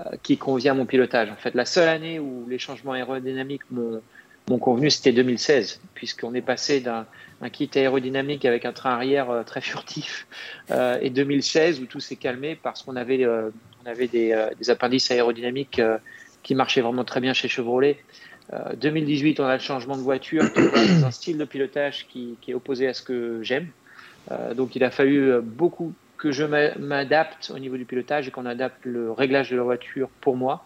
euh, 0.00 0.04
qui 0.22 0.38
convient 0.38 0.72
à 0.72 0.74
mon 0.74 0.86
pilotage. 0.86 1.30
En 1.30 1.36
fait, 1.36 1.54
la 1.54 1.64
seule 1.64 1.88
année 1.88 2.18
où 2.18 2.46
les 2.48 2.58
changements 2.58 2.92
aérodynamiques 2.92 3.70
m'ont 3.70 4.58
convenu, 4.58 4.90
c'était 4.90 5.12
2016, 5.12 5.80
puisqu'on 5.94 6.34
est 6.34 6.42
passé 6.42 6.80
d'un 6.80 7.06
kit 7.50 7.70
aérodynamique 7.74 8.44
avec 8.44 8.64
un 8.64 8.72
train 8.72 8.92
arrière 8.92 9.30
euh, 9.30 9.42
très 9.42 9.60
furtif, 9.60 10.26
et 11.00 11.10
2016 11.10 11.80
où 11.80 11.86
tout 11.86 12.00
s'est 12.00 12.16
calmé 12.16 12.58
parce 12.60 12.82
qu'on 12.82 12.96
avait, 12.96 13.26
des, 14.06 14.70
appendices 14.70 15.10
aérodynamiques 15.10 15.80
qui 16.42 16.54
marchaient 16.54 16.82
vraiment 16.82 17.04
très 17.04 17.20
bien 17.20 17.32
chez 17.32 17.48
Chevrolet. 17.48 17.98
2018, 18.76 19.40
on 19.40 19.44
a 19.44 19.54
le 19.54 19.60
changement 19.60 19.96
de 19.96 20.02
voiture, 20.02 20.42
dans 20.54 21.04
un 21.04 21.10
style 21.10 21.36
de 21.36 21.44
pilotage 21.44 22.06
qui 22.08 22.36
est 22.46 22.54
opposé 22.54 22.86
à 22.86 22.94
ce 22.94 23.02
que 23.02 23.42
j'aime. 23.42 23.68
Euh, 24.30 24.54
donc 24.54 24.76
il 24.76 24.84
a 24.84 24.90
fallu 24.90 25.30
euh, 25.30 25.40
beaucoup 25.42 25.92
que 26.16 26.32
je 26.32 26.44
m'adapte 26.44 27.52
au 27.54 27.58
niveau 27.58 27.76
du 27.76 27.84
pilotage 27.84 28.26
et 28.26 28.30
qu'on 28.30 28.46
adapte 28.46 28.84
le 28.84 29.12
réglage 29.12 29.50
de 29.50 29.56
la 29.56 29.62
voiture 29.62 30.08
pour 30.20 30.36
moi. 30.36 30.64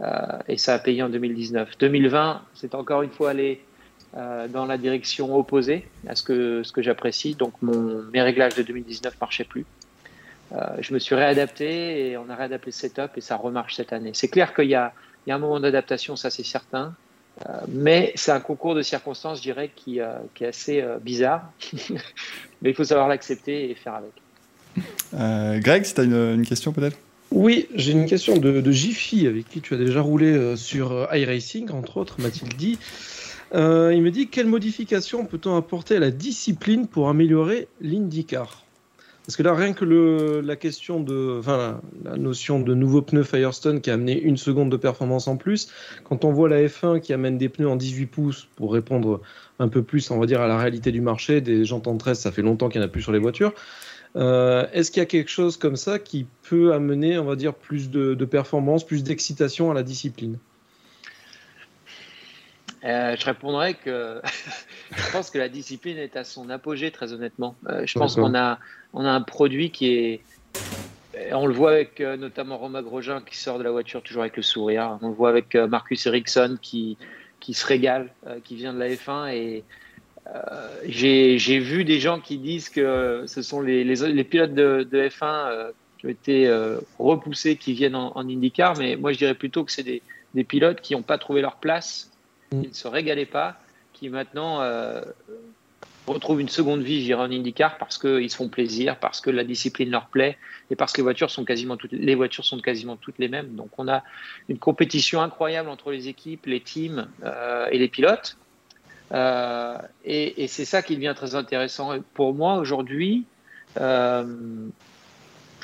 Euh, 0.00 0.06
et 0.46 0.58
ça 0.58 0.74
a 0.74 0.78
payé 0.78 1.02
en 1.02 1.08
2019. 1.08 1.76
2020, 1.78 2.42
c'est 2.54 2.74
encore 2.74 3.02
une 3.02 3.10
fois 3.10 3.30
aller 3.30 3.62
dans 4.48 4.64
la 4.64 4.78
direction 4.78 5.36
opposée 5.36 5.86
à 6.08 6.14
ce 6.14 6.22
que, 6.22 6.62
ce 6.62 6.72
que 6.72 6.80
j'apprécie. 6.80 7.34
Donc 7.34 7.52
mes 7.60 8.22
réglages 8.22 8.54
de 8.54 8.62
2019 8.62 9.12
ne 9.12 9.20
marchaient 9.20 9.44
plus. 9.44 9.66
je 10.78 10.94
me 10.94 10.98
suis 10.98 11.14
réadapté 11.14 12.12
et 12.12 12.16
on 12.16 12.30
a 12.30 12.34
réadapté 12.34 12.66
le 12.66 12.72
setup 12.72 13.10
et 13.16 13.20
ça 13.20 13.36
remarche 13.36 13.74
cette 13.74 13.92
année. 13.92 14.12
C'est 14.14 14.28
clair 14.28 14.54
qu'il 14.54 14.66
y, 14.66 14.70
y 14.70 14.74
a, 14.74 14.92
un 15.28 15.38
moment 15.38 15.60
d'adaptation, 15.60 16.16
ça 16.16 16.30
c'est 16.30 16.44
certain. 16.44 16.94
Euh, 17.44 17.52
mais 17.68 18.12
c'est 18.14 18.32
un 18.32 18.40
concours 18.40 18.74
de 18.74 18.82
circonstances, 18.82 19.38
je 19.38 19.42
dirais, 19.42 19.70
qui, 19.74 20.00
euh, 20.00 20.14
qui 20.34 20.44
est 20.44 20.48
assez 20.48 20.80
euh, 20.80 20.98
bizarre. 20.98 21.50
mais 22.62 22.70
il 22.70 22.74
faut 22.74 22.84
savoir 22.84 23.08
l'accepter 23.08 23.70
et 23.70 23.74
faire 23.74 23.94
avec. 23.94 25.62
Greg, 25.62 25.84
si 25.84 25.94
tu 25.94 26.00
as 26.00 26.04
une, 26.04 26.46
question 26.46 26.72
peut-être? 26.72 26.98
Oui, 27.30 27.68
j'ai 27.74 27.92
une 27.92 28.06
question 28.06 28.38
de, 28.38 28.60
de 28.60 28.72
Jiffy, 28.72 29.26
avec 29.26 29.48
qui 29.48 29.60
tu 29.60 29.74
as 29.74 29.76
déjà 29.76 30.00
roulé 30.00 30.32
euh, 30.32 30.56
sur 30.56 31.08
iRacing, 31.12 31.70
entre 31.70 31.96
autres, 31.96 32.20
m'a-t-il 32.20 32.54
dit. 32.56 32.78
Euh, 33.54 33.92
il 33.94 34.02
me 34.02 34.10
dit 34.10 34.28
quelle 34.28 34.46
modification 34.46 35.24
peut-on 35.24 35.56
apporter 35.56 35.96
à 35.96 36.00
la 36.00 36.10
discipline 36.10 36.86
pour 36.86 37.08
améliorer 37.08 37.68
l'IndyCar? 37.80 38.65
Parce 39.26 39.36
que 39.36 39.42
là, 39.42 39.54
rien 39.54 39.72
que 39.72 39.84
la 39.84 40.54
question 40.54 41.00
de, 41.00 41.40
la, 42.04 42.16
notion 42.16 42.60
de 42.60 42.74
nouveaux 42.74 43.02
pneus 43.02 43.24
Firestone 43.24 43.80
qui 43.80 43.90
a 43.90 43.94
amené 43.94 44.20
une 44.20 44.36
seconde 44.36 44.70
de 44.70 44.76
performance 44.76 45.26
en 45.26 45.36
plus, 45.36 45.68
quand 46.04 46.24
on 46.24 46.32
voit 46.32 46.48
la 46.48 46.62
F1 46.62 47.00
qui 47.00 47.12
amène 47.12 47.36
des 47.36 47.48
pneus 47.48 47.68
en 47.68 47.74
18 47.74 48.06
pouces 48.06 48.48
pour 48.54 48.72
répondre 48.72 49.20
un 49.58 49.66
peu 49.66 49.82
plus, 49.82 50.12
on 50.12 50.20
va 50.20 50.26
à 50.40 50.46
la 50.46 50.56
réalité 50.56 50.92
du 50.92 51.00
marché, 51.00 51.40
des 51.40 51.64
jantes 51.64 51.88
en 51.88 51.96
13, 51.96 52.20
ça 52.20 52.30
fait 52.30 52.42
longtemps 52.42 52.68
qu'il 52.68 52.80
n'y 52.80 52.84
en 52.84 52.88
a 52.88 52.90
plus 52.90 53.02
sur 53.02 53.10
les 53.10 53.18
voitures. 53.18 53.52
Euh, 54.14 54.66
Est-ce 54.72 54.92
qu'il 54.92 55.00
y 55.00 55.02
a 55.02 55.06
quelque 55.06 55.30
chose 55.30 55.56
comme 55.56 55.76
ça 55.76 55.98
qui 55.98 56.26
peut 56.48 56.72
amener, 56.72 57.18
on 57.18 57.24
va 57.24 57.34
dire, 57.34 57.52
plus 57.52 57.90
de 57.90 58.24
performance, 58.24 58.86
plus 58.86 59.02
d'excitation 59.02 59.72
à 59.72 59.74
la 59.74 59.82
discipline? 59.82 60.38
Euh, 62.86 63.16
je 63.18 63.24
répondrais 63.24 63.74
que 63.74 64.20
je 64.96 65.12
pense 65.12 65.30
que 65.30 65.38
la 65.38 65.48
discipline 65.48 65.98
est 65.98 66.16
à 66.16 66.24
son 66.24 66.50
apogée, 66.50 66.90
très 66.90 67.12
honnêtement. 67.12 67.56
Euh, 67.68 67.82
je 67.84 67.98
pense 67.98 68.14
qu'on 68.14 68.34
a, 68.34 68.58
on 68.92 69.04
a 69.04 69.10
un 69.10 69.22
produit 69.22 69.70
qui 69.70 69.92
est. 69.92 70.20
On 71.32 71.46
le 71.46 71.54
voit 71.54 71.72
avec 71.72 72.00
euh, 72.00 72.16
notamment 72.16 72.58
Romain 72.58 72.82
Grosjean 72.82 73.22
qui 73.22 73.36
sort 73.36 73.58
de 73.58 73.64
la 73.64 73.70
voiture 73.70 74.02
toujours 74.02 74.22
avec 74.22 74.36
le 74.36 74.42
sourire. 74.42 74.98
On 75.02 75.08
le 75.08 75.14
voit 75.14 75.30
avec 75.30 75.54
Marcus 75.54 76.06
Ericsson 76.06 76.58
qui, 76.60 76.96
qui 77.40 77.54
se 77.54 77.66
régale, 77.66 78.10
qui 78.44 78.54
vient 78.54 78.72
de 78.72 78.78
la 78.78 78.90
F1. 78.90 79.34
Et 79.34 79.64
j'ai 80.84 81.38
j'ai 81.38 81.58
vu 81.58 81.84
des 81.84 82.00
gens 82.00 82.20
qui 82.20 82.38
disent 82.38 82.68
que 82.68 83.24
ce 83.26 83.42
sont 83.42 83.62
les, 83.62 83.82
les, 83.82 84.06
les 84.12 84.24
pilotes 84.24 84.54
de, 84.54 84.86
de 84.88 85.08
F1 85.08 85.22
euh, 85.24 85.70
qui 85.98 86.06
ont 86.06 86.10
été 86.10 86.68
repoussés 86.98 87.56
qui 87.56 87.72
viennent 87.72 87.96
en, 87.96 88.12
en 88.14 88.28
IndyCar. 88.28 88.76
Mais 88.76 88.96
moi, 88.96 89.12
je 89.12 89.18
dirais 89.18 89.34
plutôt 89.34 89.64
que 89.64 89.72
c'est 89.72 89.82
des, 89.82 90.02
des 90.34 90.44
pilotes 90.44 90.80
qui 90.82 90.94
n'ont 90.94 91.02
pas 91.02 91.18
trouvé 91.18 91.40
leur 91.40 91.56
place. 91.56 92.12
Qui 92.50 92.68
ne 92.68 92.72
se 92.72 92.88
régalaient 92.88 93.26
pas, 93.26 93.58
qui 93.92 94.08
maintenant 94.08 94.60
euh, 94.60 95.02
retrouvent 96.06 96.40
une 96.40 96.48
seconde 96.48 96.82
vie, 96.82 97.00
je 97.00 97.06
dirais, 97.06 97.22
en 97.22 97.30
IndyCar 97.30 97.78
parce 97.78 97.98
qu'ils 97.98 98.30
se 98.30 98.36
font 98.36 98.48
plaisir, 98.48 98.98
parce 98.98 99.20
que 99.20 99.30
la 99.30 99.44
discipline 99.44 99.90
leur 99.90 100.06
plaît 100.06 100.38
et 100.70 100.76
parce 100.76 100.92
que 100.92 100.98
les 100.98 101.02
voitures 101.02 101.30
sont 101.30 101.44
quasiment 101.44 101.76
toutes, 101.76 101.92
les 101.92 102.14
voitures 102.14 102.44
sont 102.44 102.60
quasiment 102.60 102.96
toutes 102.96 103.18
les 103.18 103.28
mêmes. 103.28 103.54
Donc 103.54 103.70
on 103.78 103.88
a 103.88 104.02
une 104.48 104.58
compétition 104.58 105.20
incroyable 105.22 105.68
entre 105.68 105.90
les 105.90 106.08
équipes, 106.08 106.46
les 106.46 106.60
teams 106.60 107.08
euh, 107.24 107.66
et 107.70 107.78
les 107.78 107.88
pilotes. 107.88 108.36
Euh, 109.12 109.78
et 110.04 110.46
c'est 110.48 110.64
ça 110.64 110.82
qui 110.82 110.96
devient 110.96 111.14
très 111.16 111.34
intéressant. 111.36 111.92
Pour 112.14 112.34
moi, 112.34 112.56
aujourd'hui, 112.56 113.24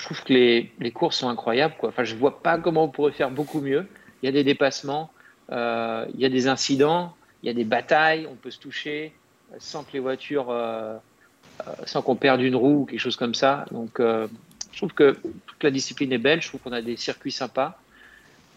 je 0.02 0.04
trouve 0.04 0.22
que 0.24 0.32
les, 0.32 0.72
les 0.80 0.90
courses 0.90 1.18
sont 1.18 1.28
incroyables. 1.28 1.74
Enfin, 1.82 2.04
je 2.04 2.14
vois 2.14 2.42
pas 2.42 2.58
comment 2.58 2.84
on 2.84 2.88
pourrait 2.88 3.12
faire 3.12 3.30
beaucoup 3.30 3.60
mieux. 3.60 3.86
Il 4.22 4.26
y 4.26 4.28
a 4.28 4.32
des 4.32 4.44
dépassements, 4.44 5.10
il 5.52 6.20
y 6.20 6.24
a 6.24 6.28
des 6.28 6.48
incidents, 6.48 7.14
il 7.42 7.46
y 7.46 7.50
a 7.50 7.54
des 7.54 7.64
batailles, 7.64 8.26
on 8.30 8.34
peut 8.34 8.50
se 8.50 8.58
toucher 8.58 9.12
euh, 9.52 9.56
sans 9.58 9.82
que 9.82 9.92
les 9.92 10.00
voitures, 10.00 10.50
euh, 10.50 10.96
euh, 11.66 11.70
sans 11.86 12.02
qu'on 12.02 12.16
perde 12.16 12.40
une 12.40 12.56
roue 12.56 12.82
ou 12.82 12.84
quelque 12.86 13.00
chose 13.00 13.16
comme 13.16 13.34
ça. 13.34 13.66
Donc, 13.70 14.00
euh, 14.00 14.26
je 14.72 14.78
trouve 14.78 14.92
que 14.92 15.16
toute 15.46 15.62
la 15.62 15.70
discipline 15.70 16.12
est 16.12 16.18
belle. 16.18 16.40
Je 16.42 16.48
trouve 16.48 16.60
qu'on 16.60 16.72
a 16.72 16.82
des 16.82 16.96
circuits 16.96 17.32
sympas. 17.32 17.78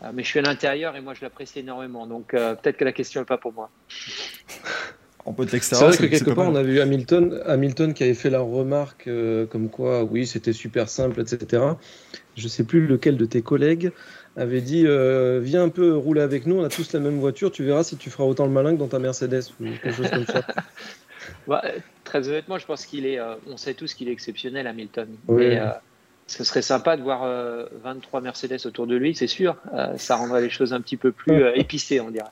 Euh, 0.03 0.11
mais 0.13 0.23
je 0.23 0.27
suis 0.27 0.39
à 0.39 0.43
l'intérieur 0.43 0.95
et 0.95 1.01
moi, 1.01 1.13
je 1.13 1.21
l'apprécie 1.21 1.59
énormément. 1.59 2.05
Donc, 2.05 2.33
euh, 2.33 2.55
peut-être 2.55 2.77
que 2.77 2.85
la 2.85 2.91
question 2.91 3.21
n'est 3.21 3.25
pas 3.25 3.37
pour 3.37 3.53
moi. 3.53 3.69
On 5.25 5.33
peut 5.33 5.47
C'est 5.47 5.73
vrai 5.73 5.97
que 5.97 6.05
quelque 6.05 6.31
part, 6.31 6.47
on 6.47 6.55
a 6.55 6.61
vu 6.61 6.79
Hamilton, 6.79 7.41
Hamilton 7.47 7.95
qui 7.95 8.03
avait 8.03 8.13
fait 8.13 8.29
la 8.29 8.41
remarque 8.41 9.07
euh, 9.07 9.47
comme 9.47 9.69
quoi, 9.69 10.03
oui, 10.03 10.27
c'était 10.27 10.53
super 10.53 10.87
simple, 10.87 11.19
etc. 11.19 11.63
Je 12.37 12.47
sais 12.47 12.63
plus 12.63 12.85
lequel 12.85 13.17
de 13.17 13.25
tes 13.25 13.41
collègues 13.41 13.91
avait 14.35 14.61
dit 14.61 14.83
euh, 14.85 15.39
Viens 15.41 15.63
un 15.63 15.69
peu 15.69 15.95
rouler 15.95 16.21
avec 16.21 16.45
nous, 16.45 16.59
on 16.59 16.63
a 16.63 16.69
tous 16.69 16.93
la 16.93 16.99
même 16.99 17.19
voiture, 17.19 17.51
tu 17.51 17.63
verras 17.63 17.83
si 17.83 17.97
tu 17.97 18.09
feras 18.09 18.25
autant 18.25 18.45
le 18.45 18.51
malin 18.51 18.73
que 18.73 18.79
dans 18.79 18.87
ta 18.87 18.99
Mercedes 18.99 19.43
ou 19.59 19.65
quelque 19.65 19.91
chose 19.91 20.09
comme 20.09 20.25
ça. 20.25 20.45
Bah, 21.47 21.63
très 22.03 22.27
honnêtement, 22.27 22.57
je 22.57 22.65
pense 22.65 22.85
qu'il 22.85 23.05
est. 23.05 23.19
euh, 23.19 23.35
on 23.47 23.57
sait 23.57 23.73
tous 23.73 23.93
qu'il 23.93 24.09
est 24.09 24.11
exceptionnel, 24.11 24.67
Hamilton. 24.67 25.07
Oui. 25.27 25.47
Mais 25.47 25.59
euh, 25.59 25.69
ce 26.27 26.43
serait 26.43 26.61
sympa 26.61 26.97
de 26.97 27.03
voir 27.03 27.23
euh, 27.23 27.65
23 27.83 28.21
Mercedes 28.21 28.65
autour 28.65 28.87
de 28.87 28.95
lui, 28.95 29.15
c'est 29.15 29.27
sûr. 29.27 29.55
Ça 29.97 30.15
rendrait 30.15 30.41
les 30.41 30.49
choses 30.49 30.73
un 30.73 30.81
petit 30.81 30.97
peu 30.97 31.11
plus 31.11 31.43
épicées, 31.55 31.99
on 31.99 32.09
dirait. 32.09 32.25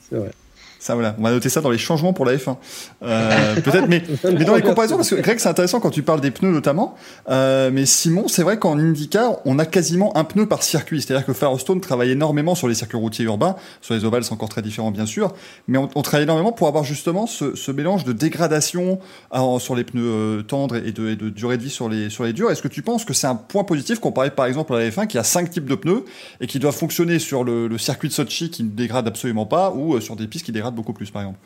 C'est 0.00 0.16
vrai. 0.16 0.30
Ça, 0.78 0.94
voilà. 0.94 1.16
On 1.18 1.22
va 1.22 1.30
noter 1.30 1.48
ça 1.48 1.60
dans 1.60 1.70
les 1.70 1.78
changements 1.78 2.12
pour 2.12 2.24
la 2.24 2.36
F1. 2.36 2.56
Euh, 3.02 3.56
Peut-être, 3.56 3.88
mais, 3.88 4.02
dans 4.44 4.54
les 4.54 4.62
comparaisons, 4.62 4.96
parce 4.96 5.10
que 5.10 5.16
Greg, 5.16 5.38
c'est 5.38 5.48
intéressant 5.48 5.80
quand 5.80 5.90
tu 5.90 6.02
parles 6.02 6.20
des 6.20 6.30
pneus 6.30 6.50
notamment. 6.50 6.94
Euh, 7.28 7.70
mais 7.72 7.86
Simon, 7.86 8.28
c'est 8.28 8.42
vrai 8.42 8.58
qu'en 8.58 8.78
IndyCar, 8.78 9.38
on 9.44 9.58
a 9.58 9.66
quasiment 9.66 10.16
un 10.16 10.24
pneu 10.24 10.46
par 10.46 10.62
circuit. 10.62 11.02
C'est-à-dire 11.02 11.26
que 11.26 11.32
Firestone 11.32 11.80
travaille 11.80 12.10
énormément 12.10 12.54
sur 12.54 12.68
les 12.68 12.74
circuits 12.74 12.98
routiers 12.98 13.24
urbains. 13.24 13.56
Sur 13.80 13.94
les 13.94 14.04
ovales, 14.04 14.24
c'est 14.24 14.32
encore 14.32 14.48
très 14.48 14.62
différent, 14.62 14.90
bien 14.90 15.06
sûr. 15.06 15.32
Mais 15.68 15.78
on, 15.78 16.02
travaille 16.02 16.24
énormément 16.24 16.52
pour 16.52 16.68
avoir 16.68 16.84
justement 16.84 17.26
ce, 17.26 17.70
mélange 17.72 18.04
de 18.04 18.12
dégradation 18.12 18.98
en- 19.30 19.58
sur 19.58 19.74
les 19.74 19.84
pneus 19.84 20.02
euh, 20.04 20.42
tendres 20.42 20.76
et 20.76 20.92
de, 20.92 21.08
et 21.08 21.16
de 21.16 21.30
durée 21.30 21.56
de 21.56 21.62
vie 21.62 21.70
sur 21.70 21.88
les, 21.88 22.10
sur 22.10 22.24
les 22.24 22.32
durs. 22.32 22.50
Est-ce 22.50 22.62
que 22.62 22.68
tu 22.68 22.82
penses 22.82 23.04
que 23.04 23.14
c'est 23.14 23.26
un 23.26 23.34
point 23.34 23.64
positif 23.64 23.98
comparé 23.98 24.30
par 24.30 24.46
exemple 24.46 24.74
à 24.74 24.78
la 24.78 24.88
F1 24.88 25.06
qui 25.06 25.18
a 25.18 25.24
cinq 25.24 25.50
types 25.50 25.66
de 25.66 25.74
pneus 25.74 26.04
et 26.40 26.46
qui 26.46 26.58
doivent 26.58 26.76
fonctionner 26.76 27.18
sur 27.18 27.44
le, 27.44 27.66
le 27.68 27.78
circuit 27.78 28.08
de 28.08 28.14
Sochi 28.14 28.50
qui 28.50 28.62
ne 28.62 28.70
dégrade 28.70 29.06
absolument 29.08 29.46
pas 29.46 29.70
ou 29.70 29.94
euh, 29.94 30.00
sur 30.00 30.16
des 30.16 30.26
pistes 30.26 30.46
qui 30.46 30.52
dégradent 30.52 30.65
beaucoup 30.70 30.92
plus, 30.92 31.10
par 31.10 31.22
exemple 31.22 31.38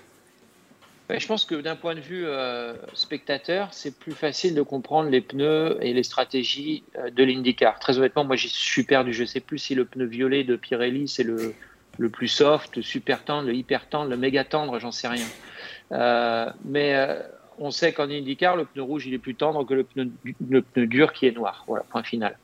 je 1.18 1.26
pense 1.26 1.44
que 1.44 1.56
d'un 1.56 1.76
point 1.76 1.94
de 1.94 2.00
vue 2.00 2.24
euh, 2.26 2.74
spectateur, 2.94 3.68
c'est 3.72 3.98
plus 3.98 4.12
facile 4.12 4.54
de 4.54 4.62
comprendre 4.62 5.10
les 5.10 5.20
pneus 5.20 5.78
et 5.80 5.92
les 5.92 6.02
stratégies 6.02 6.84
euh, 6.96 7.10
de 7.10 7.24
l'IndyCar. 7.24 7.78
Très 7.78 7.98
honnêtement, 7.98 8.24
moi 8.24 8.36
j'y 8.36 8.48
suis 8.48 8.84
perdu. 8.84 9.12
Je 9.12 9.24
sais 9.24 9.40
plus 9.40 9.58
si 9.58 9.74
le 9.74 9.84
pneu 9.84 10.04
violet 10.04 10.44
de 10.44 10.56
Pirelli 10.56 11.08
c'est 11.08 11.24
le, 11.24 11.54
le 11.98 12.08
plus 12.08 12.28
soft, 12.28 12.76
le 12.76 12.82
super 12.82 13.24
tendre, 13.24 13.48
le 13.48 13.54
hyper 13.54 13.88
tendre, 13.88 14.10
le 14.10 14.16
méga 14.16 14.44
tendre, 14.44 14.78
j'en 14.78 14.92
sais 14.92 15.08
rien. 15.08 15.26
Euh, 15.92 16.48
mais 16.64 16.94
on 17.58 17.70
sait 17.70 17.92
qu'en 17.92 18.08
IndyCar, 18.08 18.56
le 18.56 18.64
pneu 18.64 18.82
rouge 18.82 19.06
il 19.06 19.14
est 19.14 19.18
plus 19.18 19.34
tendre 19.34 19.64
que 19.64 19.74
le 19.74 19.84
pneu, 19.84 20.10
le 20.48 20.62
pneu 20.62 20.86
dur 20.86 21.12
qui 21.12 21.26
est 21.26 21.32
noir. 21.32 21.64
Voilà, 21.66 21.84
point 21.90 22.04
final. 22.04 22.38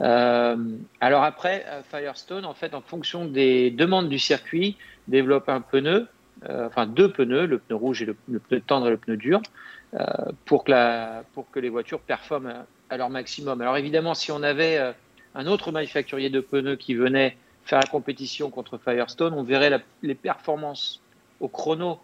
Alors 0.00 1.22
après, 1.22 1.64
Firestone, 1.90 2.44
en 2.44 2.54
fait, 2.54 2.74
en 2.74 2.80
fonction 2.80 3.24
des 3.26 3.70
demandes 3.70 4.08
du 4.08 4.18
circuit, 4.18 4.76
développe 5.06 5.48
un 5.48 5.60
pneu 5.60 6.08
enfin 6.46 6.86
deux 6.86 7.10
pneus, 7.10 7.46
le 7.46 7.58
pneu 7.58 7.76
rouge 7.76 8.02
et 8.02 8.04
le, 8.04 8.14
pneu 8.14 8.60
tendre 8.60 8.86
et 8.88 8.90
le 8.90 8.96
pneu 8.96 9.16
dur, 9.16 9.40
euh, 9.94 10.06
pour, 10.44 10.64
que 10.64 11.58
les 11.58 11.68
voitures 11.68 12.00
performent 12.00 12.64
à, 12.90 12.96
leur 12.96 13.10
maximum. 13.10 13.60
Alors 13.60 13.76
évidemment, 13.76 14.14
si 14.14 14.30
on 14.30 14.42
avait 14.42 14.76
euh, 14.76 14.92
un 15.34 15.46
autre 15.46 15.72
manufacturier 15.72 16.30
de 16.30 16.40
pneus 16.40 16.76
qui 16.76 16.94
venait 16.94 17.36
faire 17.64 17.80
la 17.80 17.86
compétition 17.86 18.50
contre 18.50 18.78
Firestone, 18.78 19.34
on 19.34 19.42
verrait 19.42 19.82
les 20.02 20.14
performances 20.14 21.02
au 21.40 21.48
chrono 21.48 21.98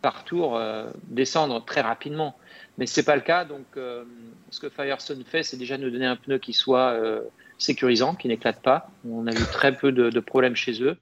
par 0.00 0.24
tour 0.24 0.56
euh, 0.56 0.90
descendre 1.04 1.64
très 1.64 1.80
rapidement. 1.80 2.36
Mais 2.78 2.86
c'est 2.86 3.04
pas 3.04 3.14
le 3.14 3.22
cas. 3.22 3.44
Donc, 3.44 3.66
euh, 3.76 4.04
ce 4.50 4.58
que 4.58 4.68
Firestone 4.68 5.22
fait, 5.24 5.44
c'est 5.44 5.56
déjà 5.56 5.78
nous 5.78 5.90
donner 5.90 6.06
un 6.06 6.16
pneu 6.16 6.38
qui 6.38 6.52
soit 6.52 6.90
euh, 6.90 7.20
sécurisant, 7.58 8.14
qui 8.14 8.28
n'éclate 8.28 8.60
pas. 8.60 8.90
On 9.08 9.26
a 9.26 9.30
vu 9.30 9.44
très 9.44 9.76
peu 9.76 9.92
de 9.92 10.20
problèmes 10.20 10.56
chez 10.56 10.82
eux. 10.82 10.96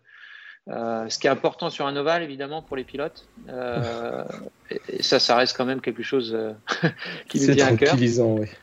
Euh, 0.68 1.08
ce 1.08 1.18
qui 1.18 1.26
est 1.26 1.30
important 1.30 1.70
sur 1.70 1.86
un 1.86 1.96
ovale, 1.96 2.22
évidemment, 2.22 2.62
pour 2.62 2.76
les 2.76 2.84
pilotes. 2.84 3.26
Euh, 3.48 4.24
et, 4.70 5.02
ça, 5.02 5.18
ça 5.18 5.36
reste 5.36 5.56
quand 5.56 5.64
même 5.64 5.80
quelque 5.80 6.02
chose 6.02 6.32
euh, 6.34 6.52
qui 7.28 7.40
nous 7.40 7.54
tient 7.54 7.68
à 7.68 7.76
cœur. 7.76 7.96
oui. 7.98 8.46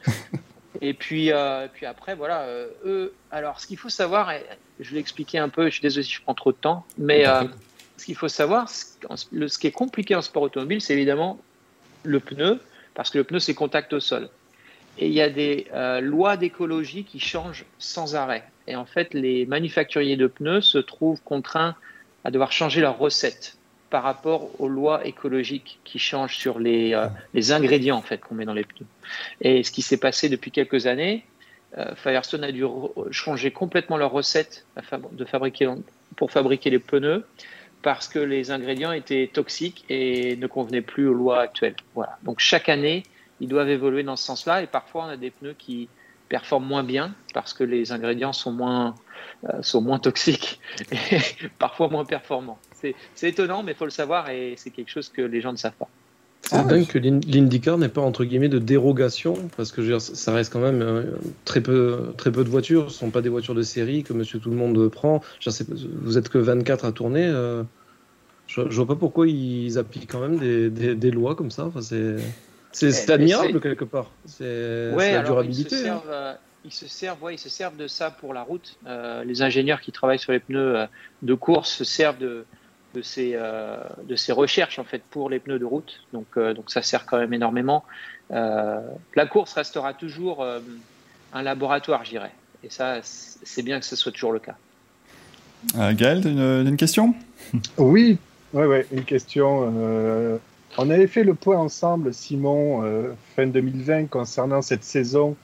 Et 0.79 0.93
puis, 0.93 1.29
et 1.29 1.69
puis 1.73 1.87
après, 1.87 2.13
voilà, 2.13 2.47
eux. 2.85 3.11
Alors, 3.31 3.59
ce 3.59 3.65
qu'il 3.65 3.79
faut 3.79 3.89
savoir, 3.89 4.29
et 4.29 4.45
je 4.79 4.91
vais 4.91 4.97
l'expliquer 4.97 5.39
un 5.39 5.49
peu, 5.49 5.65
je 5.65 5.71
suis 5.71 5.81
désolé 5.81 6.03
si 6.03 6.13
je 6.13 6.21
prends 6.21 6.35
trop 6.35 6.51
de 6.51 6.57
temps, 6.57 6.85
mais 6.99 7.25
ce 7.97 8.05
qu'il 8.05 8.15
faut 8.15 8.27
savoir, 8.27 8.69
ce, 8.69 9.57
qui 9.57 9.65
est 9.65 9.71
compliqué 9.71 10.13
en 10.13 10.21
sport 10.21 10.43
automobile, 10.43 10.79
c'est 10.79 10.93
évidemment 10.93 11.39
le 12.03 12.19
pneu, 12.19 12.59
parce 12.93 13.09
que 13.09 13.17
le 13.17 13.23
pneu, 13.23 13.39
c'est 13.39 13.55
contact 13.55 13.91
au 13.93 13.99
sol. 13.99 14.29
Et 14.99 15.07
il 15.07 15.13
y 15.13 15.21
a 15.21 15.29
des 15.29 15.67
euh, 15.73 16.01
lois 16.01 16.37
d'écologie 16.37 17.03
qui 17.03 17.19
changent 17.19 17.65
sans 17.77 18.15
arrêt. 18.15 18.43
Et 18.67 18.75
en 18.75 18.85
fait, 18.85 19.13
les 19.13 19.45
manufacturiers 19.45 20.17
de 20.17 20.27
pneus 20.27 20.61
se 20.61 20.77
trouvent 20.77 21.21
contraints 21.23 21.75
à 22.23 22.31
devoir 22.31 22.51
changer 22.51 22.81
leurs 22.81 22.97
recettes 22.97 23.57
par 23.89 24.03
rapport 24.03 24.49
aux 24.59 24.67
lois 24.67 25.05
écologiques 25.05 25.79
qui 25.85 25.97
changent 25.97 26.35
sur 26.35 26.59
les, 26.59 26.93
euh, 26.93 27.07
les 27.33 27.53
ingrédients 27.53 27.95
en 27.95 28.01
fait 28.01 28.19
qu'on 28.19 28.35
met 28.35 28.45
dans 28.45 28.53
les 28.53 28.65
pneus. 28.65 28.87
Et 29.41 29.63
ce 29.63 29.71
qui 29.71 29.81
s'est 29.81 29.97
passé 29.97 30.27
depuis 30.27 30.51
quelques 30.51 30.87
années, 30.87 31.23
euh, 31.77 31.95
Firestone 31.95 32.43
a 32.43 32.51
dû 32.51 32.63
changer 33.11 33.51
complètement 33.51 33.97
leurs 33.97 34.11
recettes 34.11 34.65
de 35.11 35.25
fabriquer, 35.25 35.69
pour 36.15 36.31
fabriquer 36.31 36.69
les 36.69 36.79
pneus 36.79 37.25
parce 37.81 38.07
que 38.07 38.19
les 38.19 38.51
ingrédients 38.51 38.91
étaient 38.91 39.29
toxiques 39.31 39.85
et 39.87 40.35
ne 40.35 40.47
convenaient 40.47 40.81
plus 40.81 41.07
aux 41.07 41.13
lois 41.13 41.41
actuelles. 41.41 41.75
Voilà. 41.95 42.17
Donc 42.23 42.39
chaque 42.39 42.69
année, 42.69 43.03
ils 43.39 43.47
doivent 43.47 43.69
évoluer 43.69 44.03
dans 44.03 44.15
ce 44.15 44.25
sens-là 44.25 44.61
et 44.61 44.67
parfois 44.67 45.05
on 45.05 45.09
a 45.09 45.17
des 45.17 45.31
pneus 45.31 45.55
qui 45.57 45.87
performent 46.29 46.65
moins 46.67 46.83
bien 46.83 47.13
parce 47.33 47.53
que 47.53 47.63
les 47.63 47.91
ingrédients 47.91 48.33
sont 48.33 48.51
moins, 48.51 48.95
euh, 49.49 49.61
sont 49.61 49.81
moins 49.81 49.99
toxiques 49.99 50.59
et 50.91 51.17
parfois 51.59 51.89
moins 51.89 52.05
performants. 52.05 52.59
C'est 52.75 52.95
c'est 53.15 53.29
étonnant, 53.29 53.63
mais 53.63 53.71
il 53.73 53.75
faut 53.77 53.85
le 53.85 53.91
savoir 53.91 54.29
et 54.29 54.53
c'est 54.57 54.69
quelque 54.71 54.91
chose 54.91 55.09
que 55.09 55.21
les 55.21 55.41
gens 55.41 55.51
ne 55.51 55.57
savent 55.57 55.73
pas. 55.79 55.87
C'est 56.43 56.55
Ah, 56.57 56.63
dingue 56.63 56.85
que 56.87 56.99
l'In- 56.99 57.19
l'IndyCar 57.27 57.77
n'ait 57.77 57.89
pas 57.89 58.01
entre 58.01 58.23
guillemets 58.23 58.47
de 58.47 58.59
dérogation 58.59 59.33
parce 59.57 59.71
que 59.71 59.81
je 59.81 59.87
veux 59.87 59.97
dire, 59.97 60.01
ça 60.01 60.31
reste 60.33 60.53
quand 60.53 60.59
même 60.61 60.81
euh, 60.81 61.03
très 61.45 61.61
peu 61.61 62.13
très 62.17 62.31
peu 62.31 62.43
de 62.43 62.49
voitures. 62.49 62.91
Ce 62.91 62.99
sont 62.99 63.09
pas 63.09 63.21
des 63.21 63.29
voitures 63.29 63.55
de 63.55 63.63
série 63.63 64.03
que 64.03 64.13
Monsieur 64.13 64.39
Tout 64.39 64.51
le 64.51 64.55
Monde 64.55 64.87
prend. 64.89 65.21
Je 65.39 65.49
sais 65.49 65.65
pas, 65.65 65.73
vous 65.75 66.17
êtes 66.17 66.29
que 66.29 66.37
24 66.37 66.85
à 66.85 66.91
tourner. 66.91 67.25
euh, 67.25 67.63
je, 68.47 68.61
je 68.69 68.75
vois 68.77 68.87
pas 68.87 68.95
pourquoi 68.95 69.27
ils 69.27 69.77
appliquent 69.77 70.09
quand 70.09 70.21
même 70.21 70.37
des, 70.37 70.69
des, 70.69 70.95
des 70.95 71.11
lois 71.11 71.35
comme 71.35 71.51
ça. 71.51 71.65
Enfin, 71.65 71.81
c'est 71.81 72.15
c'est 72.71 73.07
Eh, 73.07 73.11
admirable 73.11 73.59
quelque 73.61 73.85
part. 73.85 74.11
C'est 74.25 74.91
Ouais, 74.93 75.11
la 75.13 75.19
alors 75.19 75.43
ils 75.43 75.53
se 75.55 75.61
durabilité. 75.61 75.89
hein. 75.89 76.01
euh, 76.09 76.33
ils 76.65 76.73
se 76.73 76.87
servent, 76.87 77.23
ouais, 77.23 77.35
ils 77.35 77.39
se 77.39 77.49
servent 77.49 77.77
de 77.77 77.87
ça 77.87 78.11
pour 78.11 78.33
la 78.33 78.41
route. 78.43 78.77
Euh, 78.87 79.23
les 79.23 79.41
ingénieurs 79.41 79.79
qui 79.81 79.91
travaillent 79.91 80.19
sur 80.19 80.31
les 80.33 80.39
pneus 80.39 80.75
euh, 80.77 80.85
de 81.21 81.33
course 81.33 81.71
se 81.71 81.83
servent 81.83 82.17
de 82.19 82.45
de 82.95 83.01
ces 83.01 83.33
euh, 83.35 83.77
de 84.05 84.15
ces 84.15 84.31
recherches 84.31 84.79
en 84.79 84.83
fait 84.83 85.01
pour 85.09 85.29
les 85.29 85.39
pneus 85.39 85.59
de 85.59 85.65
route. 85.65 86.01
Donc 86.13 86.25
euh, 86.37 86.53
donc 86.53 86.69
ça 86.71 86.81
sert 86.81 87.05
quand 87.05 87.17
même 87.17 87.33
énormément. 87.33 87.83
Euh, 88.31 88.81
la 89.15 89.25
course 89.25 89.53
restera 89.53 89.93
toujours 89.93 90.41
euh, 90.43 90.59
un 91.33 91.41
laboratoire, 91.43 92.03
je 92.05 92.09
dirais. 92.11 92.31
Et 92.63 92.69
ça, 92.69 92.99
c'est 93.03 93.61
bien 93.61 93.79
que 93.79 93.85
ce 93.85 93.95
soit 93.95 94.11
toujours 94.11 94.31
le 94.33 94.39
cas. 94.39 94.55
Euh, 95.77 95.93
Gaël, 95.93 96.21
t'as 96.21 96.29
une, 96.29 96.67
une 96.67 96.75
question? 96.77 97.13
Oui, 97.77 98.17
ouais, 98.53 98.65
ouais, 98.65 98.87
une 98.91 99.03
question. 99.05 100.39
On 100.77 100.89
avait 100.89 101.07
fait 101.07 101.23
le 101.23 101.33
point 101.33 101.57
ensemble, 101.57 102.13
Simon, 102.13 102.83
euh, 102.83 103.13
fin 103.35 103.47
2020, 103.47 104.05
concernant 104.05 104.61
cette 104.61 104.83
saison 104.83 105.35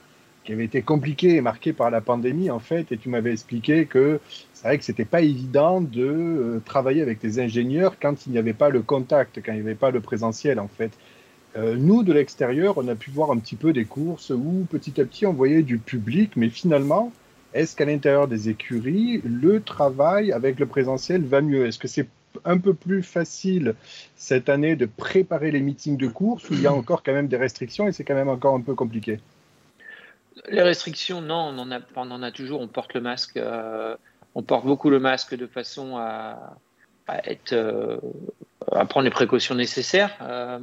qui 0.44 0.52
avait 0.52 0.64
été 0.64 0.82
compliquée 0.82 1.36
et 1.36 1.40
marquée 1.40 1.72
par 1.72 1.90
la 1.90 2.00
pandémie, 2.00 2.50
en 2.50 2.58
fait, 2.58 2.92
et 2.92 2.98
tu 2.98 3.08
m'avais 3.08 3.32
expliqué 3.32 3.86
que 3.86 4.20
c'est 4.52 4.68
vrai 4.68 4.78
que 4.78 4.84
c'était 4.84 5.06
pas 5.06 5.22
évident 5.22 5.80
de 5.80 6.04
euh, 6.04 6.62
travailler 6.64 7.02
avec 7.02 7.20
des 7.20 7.40
ingénieurs 7.40 7.96
quand 8.00 8.26
il 8.26 8.32
n'y 8.32 8.38
avait 8.38 8.52
pas 8.52 8.68
le 8.68 8.82
contact, 8.82 9.40
quand 9.44 9.52
il 9.52 9.56
n'y 9.56 9.60
avait 9.62 9.74
pas 9.74 9.90
le 9.90 10.00
présentiel, 10.00 10.60
en 10.60 10.68
fait. 10.68 10.92
Euh, 11.56 11.76
nous, 11.76 12.02
de 12.02 12.12
l'extérieur, 12.12 12.78
on 12.78 12.86
a 12.88 12.94
pu 12.94 13.10
voir 13.10 13.30
un 13.30 13.38
petit 13.38 13.56
peu 13.56 13.72
des 13.72 13.84
courses 13.84 14.30
où 14.30 14.66
petit 14.70 15.00
à 15.00 15.04
petit 15.04 15.24
on 15.26 15.32
voyait 15.32 15.62
du 15.62 15.78
public, 15.78 16.32
mais 16.36 16.50
finalement, 16.50 17.12
est-ce 17.54 17.74
qu'à 17.74 17.84
l'intérieur 17.84 18.28
des 18.28 18.48
écuries, 18.48 19.20
le 19.24 19.60
travail 19.60 20.32
avec 20.32 20.58
le 20.58 20.66
présentiel 20.66 21.24
va 21.24 21.40
mieux? 21.40 21.66
Est-ce 21.66 21.78
que 21.78 21.88
c'est 21.88 22.08
un 22.44 22.58
peu 22.58 22.74
plus 22.74 23.02
facile 23.02 23.74
cette 24.16 24.48
année 24.48 24.76
de 24.76 24.86
préparer 24.86 25.50
les 25.50 25.60
meetings 25.60 25.96
de 25.96 26.08
course 26.08 26.48
où 26.50 26.54
il 26.54 26.62
y 26.62 26.66
a 26.66 26.72
encore 26.80 27.02
quand 27.02 27.12
même 27.12 27.28
des 27.28 27.36
restrictions 27.36 27.86
et 27.88 27.92
c'est 27.92 28.04
quand 28.04 28.14
même 28.14 28.28
encore 28.28 28.54
un 28.54 28.60
peu 28.60 28.74
compliqué? 28.74 29.20
Les 30.48 30.62
restrictions, 30.62 31.20
non, 31.20 31.52
on 31.54 31.58
en 31.58 31.70
a, 31.72 31.80
on 31.96 32.10
en 32.10 32.22
a 32.22 32.32
toujours. 32.32 32.60
On 32.60 32.68
porte 32.68 32.94
le 32.94 33.00
masque. 33.00 33.36
euh, 33.36 33.96
on 34.34 34.42
porte 34.42 34.66
beaucoup 34.66 34.90
le 34.90 34.98
masque 34.98 35.36
de 35.36 35.46
façon 35.46 35.96
à, 35.96 36.56
à 37.06 37.30
être, 37.30 37.52
euh, 37.52 37.98
à 38.72 38.84
prendre 38.84 39.04
les 39.04 39.10
précautions 39.10 39.54
nécessaires. 39.54 40.16
Euh, 40.22 40.58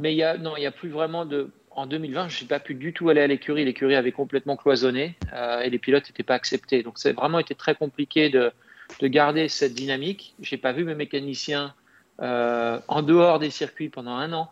mais 0.00 0.12
il 0.12 0.16
y 0.16 0.22
a, 0.22 0.36
non, 0.36 0.56
il 0.56 0.62
y 0.62 0.66
a 0.66 0.70
plus 0.70 0.90
vraiment 0.90 1.24
de. 1.24 1.50
En 1.72 1.86
2020, 1.86 2.28
je 2.28 2.42
n'ai 2.42 2.48
pas 2.48 2.58
pu 2.58 2.74
du 2.74 2.92
tout 2.92 3.08
aller 3.10 3.20
à 3.20 3.26
l'écurie. 3.26 3.64
L'écurie 3.64 3.94
avait 3.94 4.12
complètement 4.12 4.56
cloisonné 4.56 5.16
euh, 5.32 5.60
et 5.60 5.70
les 5.70 5.78
pilotes 5.78 6.04
n'étaient 6.08 6.24
pas 6.24 6.34
acceptés. 6.34 6.82
Donc, 6.82 6.94
c'est 6.98 7.12
vraiment 7.12 7.38
été 7.38 7.54
très 7.54 7.76
compliqué 7.76 8.28
de, 8.28 8.52
de 8.98 9.06
garder 9.06 9.48
cette 9.48 9.74
dynamique. 9.74 10.34
J'ai 10.40 10.56
pas 10.56 10.72
vu 10.72 10.84
mes 10.84 10.94
mécaniciens 10.94 11.74
euh, 12.20 12.78
en 12.88 13.02
dehors 13.02 13.38
des 13.38 13.50
circuits 13.50 13.88
pendant 13.88 14.12
un 14.12 14.32
an. 14.32 14.50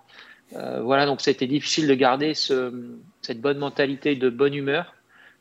Euh, 0.56 0.80
voilà, 0.80 1.04
donc 1.04 1.20
c'était 1.20 1.46
difficile 1.46 1.86
de 1.86 1.94
garder 1.94 2.32
ce, 2.34 2.72
cette 3.20 3.40
bonne 3.40 3.58
mentalité 3.58 4.16
de 4.16 4.30
bonne 4.30 4.54
humeur. 4.54 4.94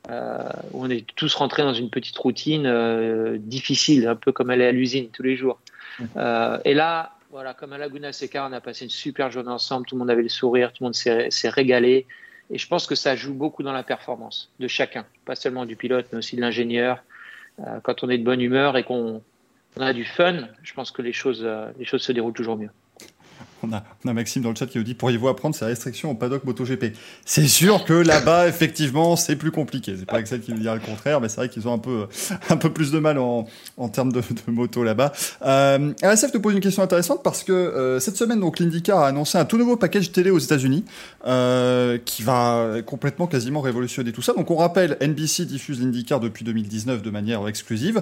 Euh, 0.09 0.39
on 0.73 0.89
est 0.89 1.05
tous 1.15 1.33
rentrés 1.35 1.63
dans 1.63 1.73
une 1.73 1.89
petite 1.89 2.17
routine 2.17 3.37
difficile, 3.37 4.07
un 4.07 4.15
peu 4.15 4.31
comme 4.31 4.49
aller 4.49 4.65
à 4.65 4.71
l'usine 4.71 5.09
tous 5.09 5.23
les 5.23 5.35
jours. 5.35 5.59
Et 5.99 6.73
là, 6.73 7.13
voilà, 7.31 7.53
comme 7.53 7.73
à 7.73 7.77
Laguna 7.77 8.13
Seca, 8.13 8.47
on 8.49 8.53
a 8.53 8.61
passé 8.61 8.85
une 8.85 8.91
super 8.91 9.31
journée 9.31 9.49
ensemble, 9.49 9.85
tout 9.85 9.95
le 9.95 9.99
monde 9.99 10.09
avait 10.09 10.23
le 10.23 10.29
sourire, 10.29 10.71
tout 10.71 10.83
le 10.83 10.87
monde 10.87 10.95
s'est 10.95 11.49
régalé. 11.49 12.05
Et 12.49 12.57
je 12.57 12.67
pense 12.67 12.87
que 12.87 12.95
ça 12.95 13.15
joue 13.15 13.33
beaucoup 13.33 13.63
dans 13.63 13.73
la 13.73 13.83
performance 13.83 14.49
de 14.59 14.67
chacun, 14.67 15.05
pas 15.25 15.35
seulement 15.35 15.65
du 15.65 15.75
pilote, 15.75 16.07
mais 16.11 16.19
aussi 16.19 16.35
de 16.35 16.41
l'ingénieur. 16.41 17.03
Euh, 17.59 17.79
quand 17.81 18.03
on 18.03 18.09
est 18.09 18.17
de 18.17 18.23
bonne 18.23 18.41
humeur 18.41 18.77
et 18.77 18.83
qu'on 18.83 19.21
on 19.77 19.81
a 19.81 19.93
du 19.93 20.05
fun, 20.05 20.47
je 20.63 20.73
pense 20.73 20.91
que 20.91 21.01
les 21.01 21.13
choses, 21.13 21.41
euh, 21.43 21.71
les 21.77 21.85
choses 21.85 22.01
se 22.01 22.11
déroulent 22.11 22.33
toujours 22.33 22.57
mieux. 22.57 22.69
On 23.63 23.71
a, 23.73 24.13
Maxime 24.13 24.41
dans 24.41 24.49
le 24.49 24.55
chat 24.55 24.67
qui 24.67 24.77
nous 24.77 24.83
dit 24.83 24.93
Pourriez-vous 24.93 25.27
apprendre 25.27 25.55
ces 25.55 25.65
restrictions 25.65 26.11
au 26.11 26.15
paddock 26.15 26.43
MotoGP? 26.43 26.93
C'est 27.25 27.47
sûr 27.47 27.85
que 27.85 27.93
là-bas, 27.93 28.47
effectivement, 28.47 29.15
c'est 29.15 29.35
plus 29.35 29.51
compliqué. 29.51 29.95
C'est 29.97 30.05
pas 30.05 30.17
Axel 30.17 30.41
qui 30.41 30.51
nous 30.51 30.59
dira 30.59 30.75
le 30.75 30.81
contraire, 30.81 31.21
mais 31.21 31.29
c'est 31.29 31.37
vrai 31.37 31.49
qu'ils 31.49 31.67
ont 31.67 31.73
un 31.73 31.79
peu, 31.79 32.07
un 32.49 32.57
peu 32.57 32.71
plus 32.71 32.91
de 32.91 32.99
mal 32.99 33.17
en, 33.17 33.47
en 33.77 33.89
termes 33.89 34.11
de, 34.11 34.21
de 34.21 34.51
moto 34.51 34.83
là-bas. 34.83 35.11
Euh, 35.43 35.93
RSF 36.03 36.31
te 36.31 36.37
pose 36.37 36.53
une 36.53 36.59
question 36.59 36.83
intéressante 36.83 37.23
parce 37.23 37.43
que 37.43 37.51
euh, 37.51 37.99
cette 37.99 38.17
semaine, 38.17 38.39
donc 38.39 38.59
l'IndyCar 38.59 38.99
a 38.99 39.07
annoncé 39.07 39.37
un 39.37 39.45
tout 39.45 39.57
nouveau 39.57 39.77
package 39.77 40.11
télé 40.11 40.29
aux 40.29 40.39
États-Unis 40.39 40.85
euh, 41.25 41.97
qui 42.03 42.23
va 42.23 42.81
complètement, 42.85 43.27
quasiment 43.27 43.61
révolutionner 43.61 44.11
tout 44.11 44.21
ça. 44.21 44.33
Donc 44.33 44.51
on 44.51 44.57
rappelle, 44.57 44.97
NBC 45.01 45.45
diffuse 45.45 45.79
l'IndyCar 45.79 46.19
depuis 46.19 46.45
2019 46.45 47.01
de 47.01 47.09
manière 47.09 47.47
exclusive. 47.47 48.01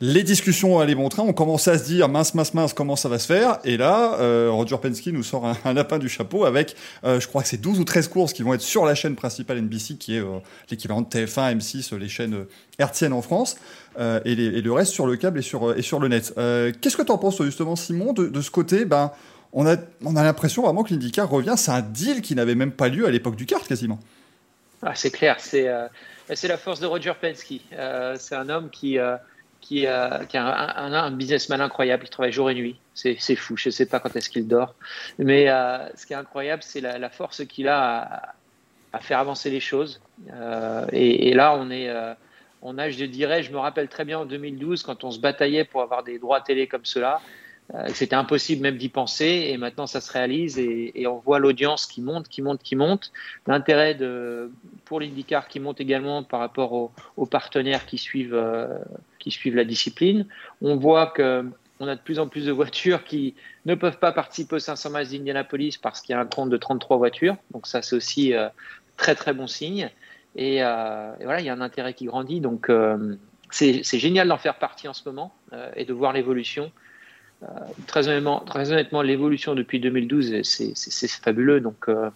Les 0.00 0.22
discussions 0.22 0.78
allaient 0.78 0.94
bon 0.94 1.08
train, 1.08 1.24
on 1.24 1.32
commençait 1.32 1.72
à 1.72 1.78
se 1.78 1.82
dire 1.82 2.08
mince, 2.08 2.32
mince, 2.34 2.54
mince, 2.54 2.72
comment 2.72 2.94
ça 2.94 3.08
va 3.08 3.18
se 3.18 3.26
faire? 3.26 3.58
Et 3.64 3.76
là, 3.76 4.14
euh, 4.20 4.48
Roger 4.48 4.76
Penske 4.80 5.08
nous 5.08 5.24
sort 5.24 5.44
un, 5.64 5.72
lapin 5.72 5.98
du 5.98 6.08
chapeau 6.08 6.44
avec, 6.44 6.76
euh, 7.02 7.18
je 7.18 7.26
crois 7.26 7.42
que 7.42 7.48
c'est 7.48 7.60
12 7.60 7.80
ou 7.80 7.84
13 7.84 8.06
courses 8.06 8.32
qui 8.32 8.44
vont 8.44 8.54
être 8.54 8.60
sur 8.60 8.86
la 8.86 8.94
chaîne 8.94 9.16
principale 9.16 9.60
NBC, 9.60 9.96
qui 9.96 10.14
est 10.14 10.20
euh, 10.20 10.38
l'équivalent 10.70 11.02
de 11.02 11.08
TF1, 11.08 11.56
M6, 11.58 11.96
les 11.96 12.08
chaînes 12.08 12.46
hertziennes 12.78 13.12
en 13.12 13.22
France, 13.22 13.56
et, 14.24 14.36
le 14.36 14.72
reste 14.72 14.92
sur 14.92 15.08
le 15.08 15.16
câble 15.16 15.40
et 15.40 15.42
sur, 15.42 15.66
le 15.66 16.06
net. 16.06 16.32
Qu'est-ce 16.80 16.96
que 16.96 17.02
tu 17.02 17.10
en 17.10 17.18
penses, 17.18 17.42
justement, 17.42 17.74
Simon, 17.74 18.12
de, 18.12 18.40
ce 18.40 18.52
côté? 18.52 18.84
Ben, 18.84 19.10
on 19.52 19.66
a, 19.66 19.74
on 20.04 20.14
a 20.14 20.22
l'impression 20.22 20.62
vraiment 20.62 20.84
que 20.84 20.90
l'IndyCar 20.90 21.28
revient. 21.28 21.54
C'est 21.56 21.72
un 21.72 21.82
deal 21.82 22.22
qui 22.22 22.36
n'avait 22.36 22.54
même 22.54 22.70
pas 22.70 22.88
lieu 22.88 23.04
à 23.08 23.10
l'époque 23.10 23.34
du 23.34 23.46
kart, 23.46 23.66
quasiment. 23.66 23.98
Ah, 24.80 24.92
c'est 24.94 25.10
clair, 25.10 25.38
c'est 25.40 25.64
la 25.64 26.56
force 26.56 26.78
de 26.78 26.86
Roger 26.86 27.14
Penske. 27.20 27.62
C'est 28.20 28.36
un 28.36 28.48
homme 28.48 28.70
qui, 28.70 28.96
qui, 29.60 29.86
euh, 29.86 30.24
qui 30.24 30.36
a 30.36 30.44
un, 30.44 30.92
un, 30.92 30.92
un 30.92 31.10
businessman 31.10 31.60
incroyable, 31.60 32.04
il 32.06 32.10
travaille 32.10 32.32
jour 32.32 32.50
et 32.50 32.54
nuit. 32.54 32.78
C'est 32.94 33.36
fou, 33.36 33.56
je 33.56 33.68
ne 33.68 33.72
sais 33.72 33.86
pas 33.86 34.00
quand 34.00 34.14
est-ce 34.16 34.28
qu'il 34.28 34.48
dort. 34.48 34.74
Mais 35.18 35.48
euh, 35.48 35.88
ce 35.94 36.04
qui 36.04 36.14
est 36.14 36.16
incroyable, 36.16 36.62
c'est 36.64 36.80
la, 36.80 37.10
force 37.10 37.44
qu'il 37.46 37.68
a 37.68 38.34
à, 38.92 38.98
faire 38.98 39.20
avancer 39.20 39.50
les 39.50 39.60
choses. 39.60 40.00
Euh, 40.32 40.84
et, 40.92 41.32
là, 41.32 41.54
on 41.56 41.70
est, 41.70 41.88
euh, 41.88 42.14
on 42.60 42.76
a, 42.76 42.90
je 42.90 43.04
dirais, 43.04 43.44
je 43.44 43.52
me 43.52 43.58
rappelle 43.58 43.88
très 43.88 44.04
bien 44.04 44.18
en 44.18 44.24
2012, 44.24 44.82
quand 44.82 45.04
on 45.04 45.12
se 45.12 45.20
bataillait 45.20 45.64
pour 45.64 45.82
avoir 45.82 46.02
des 46.02 46.18
droits 46.18 46.40
télé 46.40 46.66
comme 46.66 46.84
cela, 46.84 47.20
euh, 47.74 47.88
c'était 47.92 48.16
impossible 48.16 48.62
même 48.62 48.78
d'y 48.78 48.88
penser. 48.88 49.48
Et 49.48 49.58
maintenant, 49.58 49.86
ça 49.86 50.00
se 50.00 50.10
réalise 50.10 50.58
et, 50.58 51.06
on 51.06 51.18
voit 51.18 51.38
l'audience 51.38 51.86
qui 51.86 52.00
monte, 52.00 52.28
qui 52.28 52.42
monte, 52.42 52.62
qui 52.62 52.76
monte. 52.76 53.12
L'intérêt 53.46 53.98
pour 54.84 55.00
l'IndyCar 55.00 55.48
qui 55.48 55.60
monte 55.60 55.80
également 55.80 56.22
par 56.22 56.40
rapport 56.40 56.72
aux, 57.16 57.26
partenaires 57.26 57.86
qui 57.86 57.98
suivent, 57.98 58.34
euh, 58.34 58.78
qui 59.18 59.30
suivent 59.30 59.56
la 59.56 59.64
discipline. 59.64 60.26
On 60.62 60.76
voit 60.76 61.08
que 61.08 61.44
on 61.80 61.86
a 61.86 61.94
de 61.94 62.00
plus 62.00 62.18
en 62.18 62.26
plus 62.26 62.46
de 62.46 62.50
voitures 62.50 63.04
qui 63.04 63.36
ne 63.64 63.76
peuvent 63.76 64.00
pas 64.00 64.10
participer 64.10 64.56
aux 64.56 64.58
500 64.58 64.90
miles 64.90 65.08
d'Indianapolis 65.08 65.76
parce 65.80 66.00
qu'il 66.00 66.12
y 66.12 66.16
a 66.16 66.20
un 66.20 66.26
compte 66.26 66.50
de 66.50 66.56
33 66.56 66.96
voitures. 66.96 67.36
Donc 67.52 67.68
ça, 67.68 67.82
c'est 67.82 67.94
aussi 67.94 68.34
euh, 68.34 68.48
très 68.96 69.14
très 69.14 69.32
bon 69.32 69.46
signe. 69.46 69.88
Et, 70.34 70.56
voilà, 70.58 71.40
il 71.40 71.46
y 71.46 71.48
a 71.48 71.52
un 71.52 71.60
intérêt 71.60 71.94
qui 71.94 72.06
grandit. 72.06 72.40
Donc 72.40 72.70
c'est 73.50 73.82
génial 73.82 74.28
d'en 74.28 74.38
faire 74.38 74.58
partie 74.58 74.86
en 74.86 74.92
ce 74.92 75.02
moment 75.08 75.34
et 75.74 75.84
de 75.84 75.92
voir 75.92 76.12
l'évolution. 76.12 76.70
Euh, 77.42 77.46
très 77.86 78.08
honnêtement, 78.08 78.40
très 78.40 78.72
honnêtement 78.72 79.02
l'évolution 79.02 79.54
depuis 79.54 79.80
2012, 79.80 80.42
c'est 80.42 81.08
fabuleux. 81.08 81.60
Donc 81.60 81.88
euh, 81.88 82.10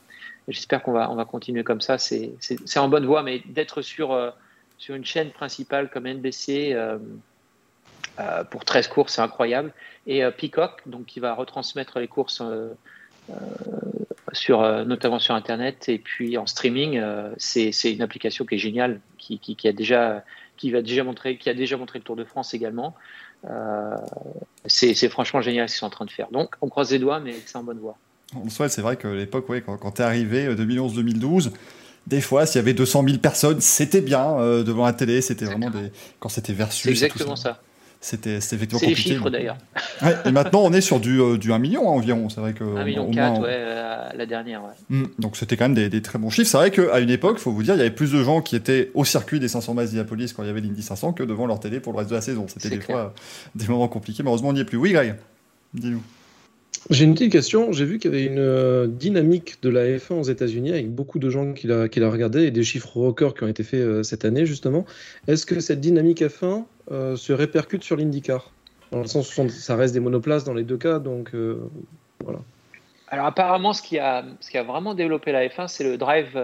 j'espère 0.48 0.82
qu'on 0.82 0.92
va, 0.92 1.10
on 1.10 1.14
va 1.14 1.24
continuer 1.24 1.64
comme 1.64 1.80
ça. 1.80 1.98
C'est 1.98 2.32
en 2.76 2.88
bonne 2.88 3.06
voie, 3.06 3.22
mais 3.22 3.42
d'être 3.46 3.82
sur, 3.82 4.12
euh, 4.12 4.30
sur 4.78 4.94
une 4.94 5.04
chaîne 5.04 5.30
principale 5.30 5.90
comme 5.90 6.06
NBC 6.06 6.76
pour 8.50 8.64
13 8.64 8.88
courses, 8.88 9.14
c'est 9.14 9.22
incroyable. 9.22 9.72
Et 10.06 10.22
Peacock, 10.36 10.82
donc 10.86 11.06
qui 11.06 11.20
va 11.20 11.34
retransmettre 11.34 11.98
les 11.98 12.08
courses 12.08 12.42
sur, 14.32 14.62
notamment 14.84 15.18
sur 15.18 15.34
Internet 15.34 15.88
et 15.88 15.98
puis 15.98 16.36
en 16.38 16.46
streaming, 16.46 16.98
euh, 16.98 17.30
c'est 17.36 17.70
une 17.92 18.02
application 18.02 18.44
qui 18.44 18.56
est 18.56 18.58
géniale, 18.58 19.00
qui, 19.18 19.56
a 19.64 19.72
déjà, 19.72 20.24
qui, 20.56 20.70
va 20.70 20.82
déjà 20.82 21.04
montrer, 21.04 21.36
qui 21.36 21.48
a 21.50 21.54
déjà 21.54 21.76
montré 21.76 21.98
le 21.98 22.04
Tour 22.04 22.16
de 22.16 22.24
France 22.24 22.54
également. 22.54 22.94
Euh, 23.50 23.96
c'est 24.66 25.08
franchement 25.08 25.40
génial 25.40 25.68
ce 25.68 25.74
qu'ils 25.74 25.80
sont 25.80 25.86
en 25.86 25.90
train 25.90 26.04
de 26.04 26.10
faire. 26.10 26.28
Donc 26.30 26.54
on 26.60 26.68
croise 26.68 26.90
les 26.92 26.98
doigts, 26.98 27.20
mais 27.20 27.34
c'est 27.46 27.56
en 27.56 27.64
bonne 27.64 27.78
voie. 27.78 27.96
On 28.34 28.44
le 28.44 28.50
souhaite, 28.50 28.72
c'est 28.72 28.82
vrai 28.82 28.96
que 28.96 29.08
l'époque, 29.08 29.48
ouais, 29.48 29.60
quand, 29.60 29.76
quand 29.76 29.92
tu 29.92 30.02
es 30.02 30.04
arrivé, 30.04 30.54
2011-2012, 30.54 31.50
des 32.06 32.20
fois, 32.20 32.46
s'il 32.46 32.56
y 32.56 32.58
avait 32.58 32.74
200 32.74 33.04
000 33.04 33.18
personnes, 33.18 33.60
c'était 33.60 34.00
bien 34.00 34.38
euh, 34.38 34.62
devant 34.64 34.86
la 34.86 34.92
télé, 34.92 35.20
c'était 35.20 35.44
vraiment 35.44 35.70
des. 35.70 35.92
Quand 36.18 36.28
c'était 36.28 36.52
versus. 36.52 36.82
C'est 36.82 36.90
exactement 36.90 37.36
ça. 37.36 37.60
C'était 38.04 38.34
effectivement 38.34 38.80
C'est 38.80 38.86
les 38.86 38.92
compliqué. 38.92 39.10
chiffres 39.10 39.30
d'ailleurs. 39.30 39.56
Ouais, 40.02 40.16
et 40.24 40.32
maintenant, 40.32 40.62
on 40.64 40.72
est 40.72 40.80
sur 40.80 40.98
du, 40.98 41.20
euh, 41.20 41.38
du 41.38 41.52
1 41.52 41.60
million 41.60 41.82
hein, 41.88 41.92
environ. 41.92 42.28
C'est 42.28 42.40
vrai 42.40 42.52
que. 42.54 42.64
1 42.64 42.84
million 42.84 43.08
4, 43.08 43.40
ouais, 43.40 43.46
euh, 43.48 44.08
la 44.16 44.26
dernière, 44.26 44.62
ouais. 44.64 44.70
Mmh, 44.88 45.04
donc 45.20 45.36
c'était 45.36 45.56
quand 45.56 45.66
même 45.66 45.74
des, 45.74 45.88
des, 45.88 46.02
très 46.02 46.18
bons 46.18 46.28
chiffres. 46.28 46.50
C'est 46.50 46.56
vrai 46.56 46.72
qu'à 46.72 46.98
une 46.98 47.10
époque, 47.10 47.36
il 47.38 47.42
faut 47.42 47.52
vous 47.52 47.62
dire, 47.62 47.74
il 47.74 47.78
y 47.78 47.82
avait 47.82 47.92
plus 47.92 48.10
de 48.10 48.20
gens 48.24 48.40
qui 48.42 48.56
étaient 48.56 48.90
au 48.94 49.04
circuit 49.04 49.38
des 49.38 49.46
500 49.46 49.74
miles 49.74 49.84
d'Indianapolis 49.84 50.32
quand 50.32 50.42
il 50.42 50.46
y 50.46 50.50
avait 50.50 50.60
l'Indy 50.60 50.82
500 50.82 51.12
que 51.12 51.22
devant 51.22 51.46
leur 51.46 51.60
télé 51.60 51.78
pour 51.78 51.92
le 51.92 51.98
reste 51.98 52.10
de 52.10 52.16
la 52.16 52.20
saison. 52.20 52.46
C'était 52.48 52.70
des 52.70 52.78
clair. 52.78 52.96
fois 52.96 53.14
des 53.54 53.68
moments 53.68 53.86
compliqués. 53.86 54.24
Malheureusement, 54.24 54.48
on 54.48 54.54
n'y 54.54 54.60
est 54.60 54.64
plus. 54.64 54.78
Oui, 54.78 54.90
Greg, 54.92 55.14
dis-nous. 55.72 56.02
J'ai 56.90 57.04
une 57.04 57.14
petite 57.14 57.32
question. 57.32 57.72
J'ai 57.72 57.84
vu 57.84 57.98
qu'il 57.98 58.12
y 58.12 58.14
avait 58.14 58.24
une 58.24 58.38
euh, 58.38 58.86
dynamique 58.86 59.62
de 59.62 59.68
la 59.68 59.84
F1 59.86 60.14
aux 60.14 60.22
États-Unis 60.24 60.70
avec 60.72 60.90
beaucoup 60.92 61.18
de 61.18 61.30
gens 61.30 61.52
qui 61.52 61.66
la, 61.66 61.88
qui 61.88 62.00
la 62.00 62.10
regardaient 62.10 62.46
et 62.46 62.50
des 62.50 62.64
chiffres 62.64 62.96
records 62.96 63.34
qui 63.34 63.44
ont 63.44 63.48
été 63.48 63.62
faits 63.62 63.80
euh, 63.80 64.02
cette 64.02 64.24
année, 64.24 64.46
justement. 64.46 64.84
Est-ce 65.28 65.46
que 65.46 65.60
cette 65.60 65.80
dynamique 65.80 66.22
F1 66.22 66.64
euh, 66.90 67.16
se 67.16 67.32
répercute 67.32 67.84
sur 67.84 67.96
l'IndyCar? 67.96 68.50
Dans 68.90 68.98
le 69.00 69.06
sens 69.06 69.36
où 69.38 69.48
ça 69.48 69.76
reste 69.76 69.94
des 69.94 70.00
monoplaces 70.00 70.44
dans 70.44 70.52
les 70.52 70.64
deux 70.64 70.76
cas, 70.76 70.98
donc 70.98 71.30
voilà. 72.22 72.40
Alors, 73.08 73.24
apparemment, 73.24 73.72
ce 73.72 73.80
qui, 73.80 73.98
a, 73.98 74.22
ce 74.40 74.50
qui 74.50 74.58
a 74.58 74.62
vraiment 74.64 74.92
développé 74.94 75.32
la 75.32 75.46
F1, 75.48 75.66
c'est 75.68 75.84
le 75.84 75.96
Drive, 75.96 76.38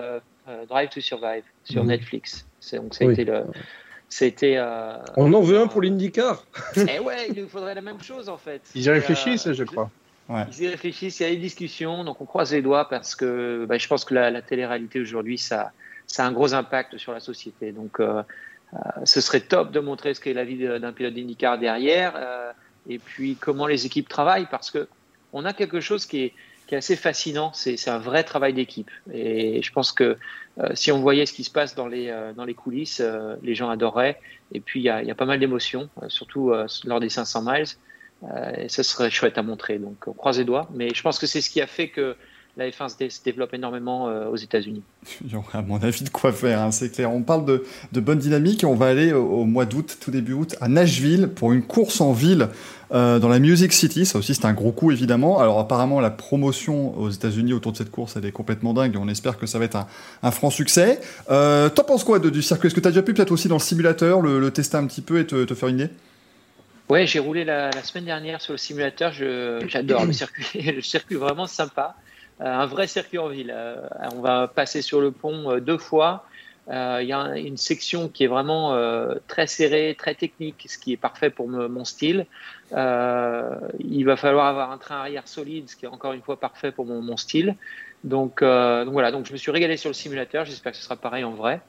Drive 0.66 0.88
to 0.88 1.01
Survive 1.03 1.42
sur 1.64 1.83
Mhm. 1.83 1.90
Netflix. 1.90 2.46
Donc, 2.72 2.94
ça 2.94 3.05
a 3.05 3.09
Oui. 3.09 3.12
été 3.12 3.24
le. 3.27 3.42
C'était. 4.09 4.55
euh, 4.57 4.94
On 5.18 5.31
en 5.35 5.42
veut 5.42 5.59
un 5.59 5.66
pour 5.66 5.83
l'IndyCar 5.83 6.46
Eh 6.77 6.98
ouais, 7.01 7.29
il 7.29 7.42
nous 7.42 7.48
faudrait 7.48 7.74
la 7.74 7.83
même 7.83 8.01
chose 8.03 8.31
en 8.31 8.38
fait. 8.38 8.62
Ils 8.74 8.85
y 8.85 8.88
réfléchissent, 8.88 9.46
euh, 9.48 9.53
je 9.53 9.64
crois. 9.64 9.90
Ils 10.28 10.62
y 10.62 10.68
réfléchissent, 10.68 11.20
il 11.20 11.22
y 11.22 11.26
a 11.26 11.30
des 11.30 11.36
discussions, 11.36 12.04
donc 12.04 12.20
on 12.20 12.26
croise 12.26 12.52
les 12.52 12.60
doigts 12.60 12.88
parce 12.88 13.16
que 13.16 13.64
bah, 13.66 13.78
je 13.78 13.88
pense 13.88 14.04
que 14.04 14.12
la, 14.12 14.30
la 14.30 14.42
télé-réalité 14.42 15.00
aujourd'hui, 15.00 15.38
ça, 15.38 15.72
ça 16.08 16.24
a 16.24 16.26
un 16.26 16.32
gros 16.32 16.54
impact 16.54 16.98
sur 16.98 17.12
la 17.12 17.20
société. 17.20 17.70
Donc 17.70 18.00
euh, 18.00 18.22
euh, 18.74 18.78
ce 19.04 19.20
serait 19.20 19.40
top 19.40 19.70
de 19.70 19.78
montrer 19.78 20.14
ce 20.14 20.20
qu'est 20.20 20.32
la 20.32 20.44
vie 20.44 20.58
d'un 20.58 20.92
pilote 20.92 21.14
d'IndyCar 21.14 21.58
derrière 21.58 22.14
euh, 22.16 22.50
et 22.88 22.98
puis 22.98 23.36
comment 23.36 23.66
les 23.66 23.86
équipes 23.86 24.08
travaillent 24.08 24.48
parce 24.50 24.70
que 24.70 24.88
on 25.32 25.44
a 25.44 25.52
quelque 25.52 25.80
chose 25.80 26.06
qui 26.06 26.24
est, 26.24 26.34
assez 26.70 26.96
fascinant, 26.96 27.50
c'est 27.54 27.88
un 27.88 27.96
vrai 27.96 28.24
travail 28.24 28.52
d'équipe. 28.52 28.90
Et 29.10 29.62
je 29.62 29.72
pense 29.72 29.90
que 29.90 30.18
si 30.74 30.92
on 30.92 31.00
voyait 31.00 31.24
ce 31.24 31.32
qui 31.32 31.42
se 31.42 31.50
passe 31.50 31.74
dans 31.74 31.86
les, 31.86 32.12
coulisses, 32.54 33.02
les 33.42 33.54
gens 33.54 33.70
adoreraient. 33.70 34.20
Et 34.52 34.60
puis 34.60 34.80
il 34.80 34.82
y 34.82 34.90
a, 34.90 35.14
pas 35.14 35.24
mal 35.24 35.40
d'émotions, 35.40 35.88
surtout 36.08 36.52
lors 36.84 37.00
des 37.00 37.08
500 37.08 37.42
miles. 37.42 37.68
Euh, 38.24 38.52
et 38.57 38.68
ce 38.68 38.83
serait 38.83 39.11
chouette 39.11 39.38
à 39.38 39.42
montrer. 39.42 39.78
Donc, 39.78 39.96
on 40.07 40.12
croise 40.12 40.38
les 40.38 40.44
doigts. 40.44 40.68
Mais 40.74 40.90
je 40.94 41.02
pense 41.02 41.18
que 41.18 41.26
c'est 41.26 41.40
ce 41.40 41.50
qui 41.50 41.61
a 41.61 41.66
fait 41.66 41.88
que 41.88 42.16
la 42.59 42.68
F1 42.68 42.88
se, 42.88 43.09
se 43.09 43.22
développe 43.22 43.54
énormément 43.54 44.09
euh, 44.09 44.26
aux 44.26 44.37
États-Unis. 44.37 44.83
Il 45.24 45.33
y 45.33 45.37
aurait 45.37 45.59
à 45.59 45.62
mon 45.62 45.76
avis 45.76 46.02
de 46.02 46.09
quoi 46.09 46.33
faire, 46.33 46.61
hein, 46.61 46.72
c'est 46.72 46.90
clair. 46.90 47.12
On 47.12 47.22
parle 47.22 47.44
de, 47.44 47.64
de 47.92 48.00
bonne 48.00 48.18
dynamique 48.18 48.64
et 48.64 48.66
on 48.66 48.74
va 48.74 48.87
aller 48.87 49.12
au, 49.12 49.44
mois 49.44 49.64
d'août, 49.64 49.96
tout 50.00 50.11
début 50.11 50.33
août, 50.33 50.57
à 50.61 50.68
Nashville 50.68 51.28
pour 51.28 51.52
une 51.52 51.62
course 51.62 52.00
en 52.00 52.12
ville 52.12 52.48
euh, 52.90 53.20
dans 53.20 53.28
la 53.28 53.38
Music 53.38 53.72
City. 53.72 54.04
Ça 54.04 54.18
aussi, 54.18 54.35
c'est 54.35 54.44
un 54.44 54.54
gros 54.54 54.72
coup 54.72 54.90
évidemment. 54.90 55.38
Alors 55.38 55.61
apparemment, 55.61 56.00
la 56.00 56.11
promotion 56.11 56.98
aux 56.98 57.11
États-Unis 57.11 57.52
autour 57.52 57.70
de 57.72 57.76
cette 57.76 57.92
course, 57.92 58.16
elle 58.16 58.26
est 58.26 58.33
complètement 58.33 58.74
dingue 58.74 58.96
et 58.96 58.98
on 58.98 59.09
espère 59.09 59.38
que 59.38 59.46
ça 59.46 59.61
va 59.61 59.64
être 59.66 59.78
un, 60.22 60.31
franc 60.33 60.50
succès. 60.50 61.00
Euh, 61.31 61.68
T'en 61.68 61.85
penses 61.85 62.02
quoi 62.02 62.18
du 62.18 62.42
circuit? 62.42 62.66
Est-ce 62.66 62.74
que 62.74 62.81
tu 62.81 62.88
as 62.88 62.90
déjà 62.90 63.02
pu 63.02 63.14
peut-être 63.14 63.31
aussi 63.31 63.46
dans 63.46 63.57
le 63.57 63.61
simulateur 63.61 64.20
le, 64.20 64.50
tester 64.50 64.76
un 64.76 64.87
petit 64.87 65.02
peu 65.02 65.20
et 65.20 65.26
te 65.26 65.54
faire 65.54 65.68
une 65.68 65.76
idée? 65.76 65.90
Ouais, 66.90 67.07
j'ai 67.07 67.18
roulé 67.18 67.44
la, 67.44 67.70
semaine 67.83 68.07
dernière 68.07 68.40
sur 68.40 68.55
le 68.55 68.59
simulateur. 68.59 69.12
J'adore 69.12 70.07
le 70.07 70.12
circuit. 70.12 70.62
Le 70.72 70.81
circuit 70.81 71.16
vraiment 71.16 71.46
sympa. 71.46 71.94
Euh, 72.40 72.46
un 72.46 72.64
vrai 72.64 72.87
circuit 72.87 73.18
en 73.18 73.29
ville. 73.29 73.53
Euh, 73.55 73.87
on 74.14 74.22
va 74.22 74.48
passer 74.48 74.81
sur 74.81 75.03
le 75.03 75.11
pont 75.11 75.51
euh, 75.51 75.61
deux 75.61 75.77
fois. 75.77 76.24
Il 76.70 77.07
y 77.07 77.12
a 77.12 77.18
un- 77.18 77.35
une 77.35 77.57
section 77.57 78.09
qui 78.09 78.24
est 78.24 78.27
vraiment 78.27 78.79
très 79.27 79.46
serrée, 79.46 79.96
très 79.98 80.14
technique, 80.14 80.66
ce 80.68 80.77
qui 80.77 80.92
est 80.92 80.98
parfait 80.98 81.31
pour 81.31 81.48
mon 81.48 81.85
style. 81.87 82.27
Il 82.72 84.05
va 84.05 84.16
falloir 84.16 84.46
avoir 84.46 84.70
un 84.70 84.77
train 84.77 84.96
arrière 84.96 85.27
solide, 85.29 85.70
ce 85.70 85.77
qui 85.77 85.87
est 85.87 85.88
encore 85.88 86.12
une 86.12 86.20
fois 86.20 86.38
parfait 86.38 86.70
pour 86.70 86.85
mon, 86.85 87.16
style. 87.16 87.57
Donc, 88.05 88.42
voilà, 88.42 89.11
donc 89.12 89.24
je 89.27 89.33
me 89.33 89.38
suis 89.38 89.51
régalé 89.51 89.79
sur 89.79 89.88
le 89.88 89.94
simulateur. 89.94 90.44
J'espère 90.44 90.72
que 90.72 90.79
ce 90.79 90.85
sera 90.85 90.96
pareil 90.96 91.24
en 91.24 91.33
vrai. 91.33 91.62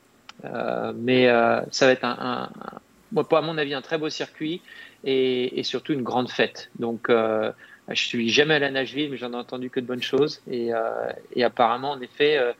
Mais 0.43 1.27
ça 1.71 1.85
va 1.85 1.93
être 1.93 2.03
un, 2.03 2.17
un, 2.19 2.43
un- 2.43 3.37
à 3.37 3.41
mon 3.41 3.57
avis, 3.57 3.73
un 3.73 3.81
très 3.81 3.97
beau 3.97 4.09
circuit 4.09 4.61
et, 5.03 5.59
et 5.59 5.63
surtout 5.63 5.93
une 5.93 6.03
grande 6.03 6.29
fête. 6.29 6.69
Donc, 6.77 7.09
euh, 7.09 7.51
je 7.89 8.03
suis 8.03 8.29
jamais 8.29 8.53
allé 8.55 8.65
à 8.65 8.71
Nashville, 8.71 9.09
mais 9.09 9.17
j'en 9.17 9.33
ai 9.33 9.35
entendu 9.35 9.69
que 9.69 9.79
de 9.79 9.85
bonnes 9.85 10.03
choses. 10.03 10.41
Et, 10.49 10.73
euh, 10.73 11.11
et 11.35 11.43
apparemment, 11.43 11.91
en 11.91 12.01
effet, 12.01 12.37
euh, 12.37 12.53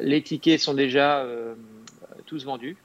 les 0.00 0.22
tickets 0.22 0.60
sont 0.60 0.74
déjà 0.74 1.18
euh, 1.18 1.54
tous 2.26 2.44
vendus. 2.44 2.76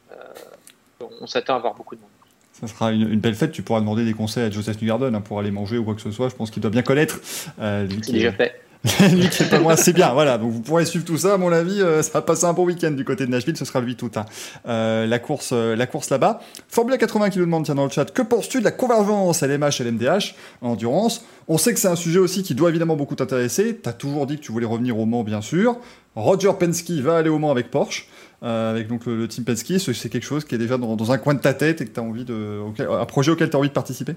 On 1.21 1.25
s'attend 1.25 1.53
à 1.53 1.57
avoir 1.57 1.73
beaucoup 1.73 1.95
de 1.95 2.01
monde. 2.01 2.09
Ça 2.53 2.67
sera 2.67 2.91
une, 2.91 3.09
une 3.11 3.19
belle 3.19 3.33
fête. 3.33 3.51
Tu 3.51 3.63
pourras 3.63 3.79
demander 3.79 4.05
des 4.05 4.13
conseils 4.13 4.43
à 4.43 4.51
Joseph 4.51 4.79
Newgarden 4.79 5.15
hein, 5.15 5.21
pour 5.21 5.39
aller 5.39 5.49
manger 5.49 5.79
ou 5.79 5.83
quoi 5.83 5.95
que 5.95 6.01
ce 6.01 6.11
soit. 6.11 6.29
Je 6.29 6.35
pense 6.35 6.51
qu'il 6.51 6.61
doit 6.61 6.69
bien 6.69 6.83
connaître. 6.83 7.19
C'est 7.23 8.11
déjà 8.11 8.31
fait. 8.31 8.61
lui 9.13 9.29
qui 9.29 9.43
pas 9.43 9.59
loin, 9.59 9.75
c'est 9.75 9.93
bien. 9.93 10.11
Voilà, 10.11 10.39
donc 10.39 10.51
vous 10.51 10.61
pourrez 10.61 10.85
suivre 10.85 11.05
tout 11.05 11.17
ça. 11.17 11.35
À 11.35 11.37
mon 11.37 11.51
avis, 11.51 11.81
euh, 11.81 12.01
ça 12.01 12.13
va 12.13 12.21
passer 12.23 12.45
un 12.45 12.53
bon 12.53 12.65
week-end 12.65 12.89
du 12.89 13.05
côté 13.05 13.27
de 13.27 13.31
Nashville. 13.31 13.55
Ce 13.55 13.63
sera 13.63 13.79
le 13.79 13.85
8 13.85 14.01
août. 14.01 14.17
hein. 14.17 14.25
Euh, 14.67 15.05
la 15.05 15.19
course, 15.19 15.51
euh, 15.53 15.75
la 15.75 15.85
course 15.85 16.09
là-bas. 16.09 16.41
Formula 16.67 16.97
80 16.97 17.29
qui 17.29 17.37
nous 17.37 17.45
demande 17.45 17.63
tiens 17.65 17.75
dans 17.75 17.83
le 17.83 17.91
chat 17.91 18.05
que 18.05 18.23
penses-tu 18.23 18.57
de 18.59 18.63
la 18.63 18.71
convergence 18.71 19.43
LMH 19.43 19.81
et 19.81 19.83
LMDH 19.83 20.33
en 20.63 20.71
endurance? 20.71 21.23
On 21.47 21.59
sait 21.59 21.75
que 21.75 21.79
c'est 21.79 21.89
un 21.89 21.95
sujet 21.95 22.17
aussi 22.17 22.41
qui 22.41 22.55
doit 22.55 22.69
évidemment 22.69 22.95
beaucoup 22.95 23.13
t'intéresser. 23.13 23.75
T'as 23.75 23.93
toujours 23.93 24.25
dit 24.25 24.37
que 24.37 24.41
tu 24.41 24.51
voulais 24.51 24.65
revenir 24.65 24.97
au 24.97 25.05
Mans, 25.05 25.23
bien 25.23 25.41
sûr. 25.41 25.77
Roger 26.15 26.51
Penske 26.59 26.89
va 27.01 27.17
aller 27.17 27.29
au 27.29 27.37
Mans 27.37 27.51
avec 27.51 27.69
Porsche. 27.69 28.07
avec 28.41 28.87
donc 28.87 29.05
le, 29.05 29.27
team 29.27 29.43
Penske, 29.43 29.79
c'est 29.79 30.09
quelque 30.09 30.25
chose 30.25 30.43
qui 30.43 30.55
est 30.55 30.57
déjà 30.57 30.77
dans, 30.77 31.11
un 31.11 31.17
coin 31.19 31.35
de 31.35 31.39
ta 31.39 31.53
tête 31.53 31.81
et 31.81 31.85
que 31.85 31.91
tu 31.91 31.99
as 31.99 32.03
envie 32.03 32.25
de, 32.25 32.61
un 32.79 33.05
projet 33.05 33.31
auquel 33.31 33.49
tu 33.51 33.55
as 33.55 33.59
envie 33.59 33.69
de 33.69 33.73
participer? 33.73 34.15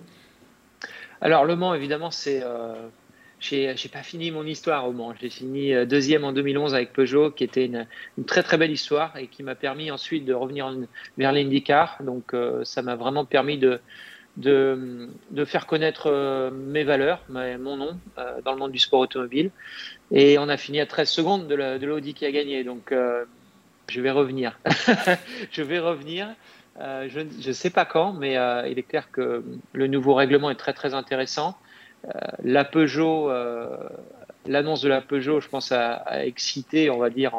Alors, 1.20 1.44
Le 1.44 1.55
Mans, 1.55 1.74
évidemment, 1.74 2.11
c'est. 2.11 2.42
J'ai 3.40 3.74
pas 3.92 4.02
fini 4.02 4.30
mon 4.30 4.44
histoire 4.44 4.88
au 4.88 4.92
Mans. 4.92 5.14
J'ai 5.20 5.28
fini 5.28 5.74
euh, 5.74 5.84
deuxième 5.84 6.24
en 6.24 6.32
2011 6.32 6.74
avec 6.74 6.92
Peugeot, 6.92 7.30
qui 7.30 7.44
était 7.44 7.66
une, 7.66 7.86
très 8.26 8.42
très 8.42 8.56
belle 8.56 8.70
histoire 8.70 9.16
et 9.16 9.26
qui 9.26 9.42
m'a 9.42 9.54
permis 9.54 9.90
ensuite 9.90 10.24
de 10.24 10.32
revenir 10.32 10.66
en- 10.66 10.84
vers 11.18 11.32
l'IndyCar. 11.32 11.98
Donc, 12.02 12.32
euh, 12.32 12.64
ça 12.64 12.82
m'a 12.82 12.96
vraiment 12.96 13.24
permis 13.24 13.58
de, 13.58 13.80
faire 15.44 15.66
connaître 15.66 16.06
euh, 16.06 16.50
mes 16.50 16.84
valeurs, 16.84 17.22
mon 17.28 17.76
nom 17.76 17.98
dans 18.44 18.52
le 18.52 18.58
monde 18.58 18.72
du 18.72 18.78
sport 18.78 19.00
automobile. 19.00 19.50
Et 20.10 20.38
on 20.38 20.48
a 20.48 20.56
fini 20.56 20.80
à 20.80 20.86
13 20.86 21.08
secondes 21.10 21.46
de 21.46 21.54
la- 21.54 21.78
de 21.78 21.86
l'Audi 21.86 22.14
qui 22.14 22.24
a 22.24 22.32
gagné. 22.32 22.64
Donc, 22.64 22.94
je 23.88 24.00
vais 24.00 24.10
revenir. 24.10 24.58
je 25.52 25.62
vais 25.62 25.78
revenir. 25.78 26.28
Je 26.80 27.20
ne 27.46 27.52
sais 27.52 27.70
pas 27.70 27.84
quand, 27.84 28.12
mais 28.14 28.36
il 28.70 28.78
est 28.78 28.88
clair 28.88 29.10
que 29.10 29.44
le 29.72 29.86
nouveau 29.86 30.14
règlement 30.14 30.50
est 30.50 30.56
très 30.56 30.72
très 30.72 30.94
intéressant. 30.94 31.56
Euh, 32.04 32.10
la 32.42 32.64
Peugeot, 32.64 33.30
euh, 33.30 33.76
l'annonce 34.46 34.82
de 34.82 34.88
la 34.88 35.00
Peugeot, 35.00 35.40
je 35.40 35.48
pense, 35.48 35.72
a, 35.72 36.24
excité, 36.24 36.90
on 36.90 36.98
va 36.98 37.10
dire, 37.10 37.34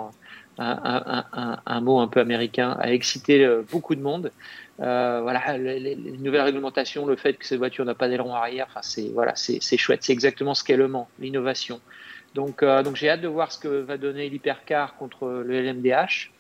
un, 0.58 1.82
mot 1.82 1.99
un 1.99 2.08
peu 2.08 2.19
américain, 2.19 2.75
a 2.80 2.91
excité 2.91 3.45
euh, 3.45 3.62
beaucoup 3.71 3.95
de 3.95 4.01
monde. 4.01 4.32
Voilà, 4.78 5.58
les, 5.58 5.80
les- 5.80 5.95
les 5.95 6.17
nouvelles 6.17 6.41
réglementations, 6.41 7.06
le 7.06 7.15
fait 7.15 7.34
que 7.34 7.45
cette 7.45 7.60
voiture 7.60 7.86
n'a 7.86 7.95
pas 7.95 8.08
d'aileron 8.10 8.34
arrière, 8.34 8.67
enfin, 8.69 8.82
c'est 8.82 9.10
voilà, 9.13 9.34
chouette. 9.36 10.04
C'est 10.04 10.13
exactement 10.13 10.54
ce 10.54 10.63
qu'est 10.63 10.78
le 10.78 10.88
Mans, 10.88 11.08
l'innovation. 11.19 11.80
Donc, 12.34 12.63
donc 12.65 12.95
j'ai 12.95 13.10
hâte 13.10 13.21
de 13.21 13.28
voir 13.30 13.51
ce 13.51 13.60
que 13.60 13.67
va 13.67 13.97
donner 13.97 14.28
l'hypercar 14.30 14.95
contre 14.97 15.28
le 15.45 15.62
LMDH. 15.62 16.32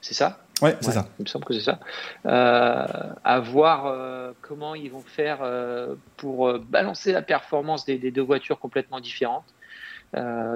C'est 0.00 0.14
ça? 0.14 0.43
Ouais, 0.62 0.76
c'est 0.80 0.88
Ouais, 0.88 0.92
ça. 0.94 1.08
Il 1.18 1.24
me 1.24 1.28
semble 1.28 1.44
que 1.44 1.52
c'est 1.54 1.60
ça. 1.60 1.80
Euh, 2.26 2.86
à 3.24 3.40
voir 3.40 3.86
euh, 3.86 4.32
comment 4.40 4.74
ils 4.74 4.90
vont 4.90 5.00
faire 5.02 5.38
euh, 5.42 5.94
pour 6.16 6.48
euh, 6.48 6.58
balancer 6.58 7.12
la 7.12 7.22
performance 7.22 7.84
des, 7.84 7.98
des 7.98 8.10
deux 8.10 8.22
voitures 8.22 8.58
complètement 8.58 9.00
différentes. 9.00 9.44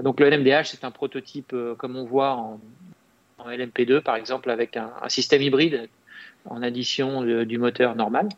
Donc 0.05 0.21
le 0.21 0.29
LMDH, 0.31 0.67
c'est 0.67 0.85
un 0.85 0.93
prototype 0.93 1.53
comme 1.79 1.97
on 1.97 2.05
voit 2.05 2.31
en, 2.35 2.61
en 3.39 3.49
LMP2 3.49 4.03
par 4.03 4.15
exemple 4.15 4.51
avec 4.51 4.77
un, 4.77 4.93
un 5.03 5.09
système 5.09 5.43
hybride 5.43 5.89
en 6.45 6.63
addition 6.63 7.23
de- 7.23 7.43
du 7.43 7.59
moteur 7.59 7.97
normal. 7.97 8.29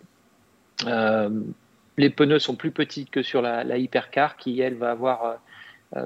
Les 1.99 2.09
pneus 2.09 2.38
sont 2.38 2.57
plus 2.57 2.70
petits 2.70 3.05
que 3.05 3.23
sur 3.23 3.42
la, 3.42 3.64
la 3.64 3.77
hypercar 3.77 4.37
qui 4.38 4.61
elle 4.62 4.77
va 4.77 4.92
avoir 4.92 5.37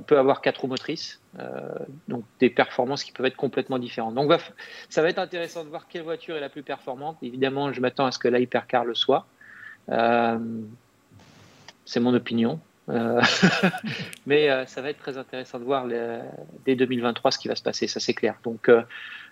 peut 0.06 0.18
avoir 0.18 0.40
quatre 0.40 0.62
roues 0.62 0.68
motrices, 0.68 1.20
euh, 1.38 1.60
donc 2.08 2.24
des 2.40 2.50
performances 2.50 3.04
qui 3.04 3.12
peuvent 3.12 3.26
être 3.26 3.36
complètement 3.36 3.78
différentes. 3.78 4.14
Donc 4.14 4.32
ça 4.88 5.02
va 5.02 5.08
être 5.08 5.18
intéressant 5.18 5.64
de 5.64 5.68
voir 5.68 5.88
quelle 5.88 6.02
voiture 6.02 6.36
est 6.36 6.40
la 6.40 6.48
plus 6.48 6.62
performante. 6.62 7.18
Évidemment, 7.22 7.72
je 7.72 7.80
m'attends 7.80 8.06
à 8.06 8.12
ce 8.12 8.18
que 8.18 8.28
la 8.28 8.40
hypercar 8.40 8.84
le 8.84 8.94
soit. 8.94 9.26
Euh, 9.90 10.38
c'est 11.84 12.00
mon 12.00 12.14
opinion. 12.14 12.60
Euh, 12.90 13.22
mais 14.26 14.50
euh, 14.50 14.66
ça 14.66 14.82
va 14.82 14.90
être 14.90 14.98
très 14.98 15.16
intéressant 15.16 15.58
de 15.58 15.64
voir 15.64 15.86
dès 16.64 16.76
2023 16.76 17.30
ce 17.30 17.38
qui 17.38 17.48
va 17.48 17.56
se 17.56 17.62
passer, 17.62 17.86
ça 17.86 18.00
c'est 18.00 18.14
clair. 18.14 18.36
Donc 18.44 18.68
euh, 18.68 18.82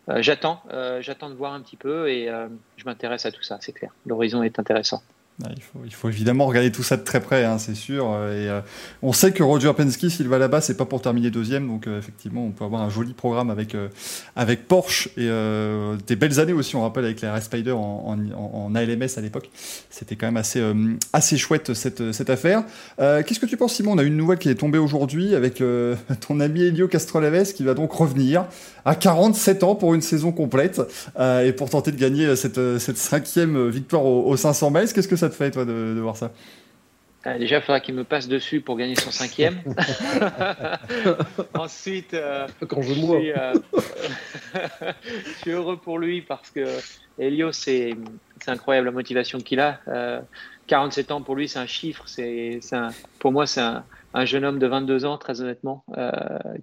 euh, 0.09 0.23
j'attends, 0.23 0.62
euh, 0.73 1.01
j'attends 1.01 1.31
de 1.31 1.35
voir 1.35 1.53
un 1.53 1.61
petit 1.61 1.77
peu 1.77 2.11
et 2.11 2.29
euh, 2.29 2.49
je 2.77 2.85
m'intéresse 2.85 3.27
à 3.27 3.33
tout 3.33 3.43
ça, 3.43 3.59
c'est 3.61 3.73
clair. 3.73 3.95
L'horizon 4.07 4.43
est 4.43 4.59
intéressant. 4.59 5.03
Ouais, 5.40 5.51
Il 5.87 5.92
faut, 5.92 6.09
évidemment 6.11 6.47
regarder 6.47 6.71
tout 6.71 6.83
ça 6.83 6.97
de 6.99 7.03
très 7.03 7.21
près, 7.21 7.45
hein, 7.45 7.57
c'est 7.59 7.75
sûr. 7.75 8.12
euh, 8.12 8.45
Et, 8.45 8.49
euh, 8.51 8.61
on 9.01 9.12
sait 9.14 9.33
que 9.33 9.42
Roger 9.42 9.73
Penske, 9.75 10.11
s'il 10.11 10.29
va 10.29 10.37
là-bas, 10.38 10.61
c'est 10.61 10.77
pas 10.77 10.85
pour 10.85 11.01
terminer 11.01 11.31
deuxième. 11.31 11.66
Donc, 11.66 11.87
euh, 11.87 11.99
effectivement, 11.99 12.45
on 12.45 12.51
peut 12.51 12.64
avoir 12.64 12.83
un 12.83 12.90
joli 12.90 13.14
programme 13.14 13.49
avec, 13.51 13.75
avec 14.37 14.68
Porsche 14.68 15.09
et 15.16 15.29
des 16.07 16.16
belles 16.16 16.38
années 16.38 16.53
aussi. 16.53 16.77
On 16.77 16.83
rappelle 16.83 17.05
avec 17.07 17.23
les 17.23 17.29
RS 17.31 17.42
Spider 17.42 17.73
en, 17.73 18.16
en, 18.37 18.75
ALMS 18.75 19.09
à 19.16 19.21
l'époque. 19.21 19.51
C'était 19.90 20.16
quand 20.16 20.27
même 20.27 20.37
assez, 20.37 20.62
assez 21.12 21.38
chouette 21.38 21.75
cette, 21.75 22.12
cette 22.12 22.31
affaire. 22.31 22.64
Qu'est-ce 22.99 23.40
que 23.40 23.47
tu 23.47 23.57
penses, 23.57 23.75
Simon? 23.75 23.92
On 23.92 23.99
a 23.99 24.03
une 24.03 24.16
nouvelle 24.16 24.38
qui 24.38 24.49
est 24.49 24.55
tombée 24.55 24.79
aujourd'hui 24.79 25.35
avec 25.35 25.62
ton 26.27 26.40
ami 26.40 26.62
Elio 26.62 26.88
Castroneves 26.88 27.53
qui 27.55 27.64
va 27.64 27.75
donc 27.75 27.92
revenir 27.92 28.47
à 28.85 28.95
47 28.95 29.62
ans 29.62 29.75
pour 29.75 29.95
une 29.95 30.03
saison 30.03 30.33
complète 30.33 30.81
et 31.18 31.53
pour 31.53 31.71
tenter 31.71 31.92
de 31.92 31.99
gagner 31.99 32.37
cette, 32.37 32.79
cette 32.79 32.99
cinquième 32.99 33.68
victoire 33.68 34.05
au, 34.05 34.27
au 34.29 34.37
500 34.37 34.71
miles. 34.71 34.92
Qu'est-ce 34.92 35.09
que 35.09 35.16
ça 35.16 35.31
te 35.33 35.37
fait, 35.37 35.51
toi, 35.51 35.64
de, 35.64 35.95
de 35.95 36.01
voir 36.01 36.16
ça 36.16 36.33
Euh, 37.27 37.38
déjà, 37.38 37.57
il 37.57 37.62
faudra 37.62 37.81
qu'il 37.81 37.95
me 37.95 38.05
passe 38.05 38.29
dessus 38.29 38.61
pour 38.61 38.77
gagner 38.77 38.97
son 38.97 39.11
cinquième. 39.11 39.61
Ensuite, 41.55 42.14
euh, 42.14 42.47
Quand 42.68 42.83
je 42.83 42.95
je 42.95 43.01
suis, 43.01 43.33
euh, 43.33 43.53
je 45.05 45.38
suis 45.40 45.51
heureux 45.51 45.77
pour 45.77 45.99
lui 45.99 46.23
parce 46.23 46.51
que 46.51 46.66
Elio, 47.18 47.53
c'est 47.53 47.95
incroyable 48.47 48.87
la 48.87 48.92
motivation 48.92 49.38
qu'il 49.38 49.61
a. 49.61 49.81
Euh, 49.88 50.21
47 50.66 51.11
ans 51.11 51.23
pour 51.23 51.37
lui, 51.37 51.49
c'est 51.49 51.59
un 51.59 51.66
chiffre. 51.66 52.05
C'est 52.07 52.61
pour 53.18 53.33
moi, 53.33 53.47
c'est 53.47 53.61
un, 53.61 53.85
un 54.14 54.25
jeune 54.25 54.45
homme 54.45 54.59
de 54.59 54.66
22 54.66 55.05
ans, 55.05 55.18
très 55.18 55.40
honnêtement, 55.40 55.85
euh, 55.97 56.11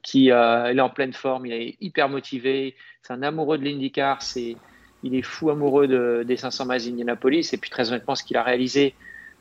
qui 0.03 0.31
euh, 0.31 0.71
il 0.71 0.77
est 0.77 0.81
en 0.81 0.89
pleine 0.89 1.13
forme, 1.13 1.45
il 1.45 1.53
est 1.53 1.77
hyper 1.81 2.09
motivé. 2.09 2.75
C'est 3.01 3.13
un 3.13 3.23
amoureux 3.23 3.57
de 3.57 3.63
l'IndyCar. 3.63 4.21
C'est 4.21 4.55
il 5.03 5.15
est 5.15 5.21
fou 5.21 5.49
amoureux 5.49 5.87
de, 5.87 6.23
des 6.25 6.37
500 6.37 6.65
miles 6.65 6.83
d'Indianapolis. 6.83 7.53
Et 7.53 7.57
puis 7.57 7.69
très 7.69 7.89
honnêtement, 7.89 8.15
ce 8.15 8.23
qu'il 8.23 8.37
a 8.37 8.43
réalisé 8.43 8.93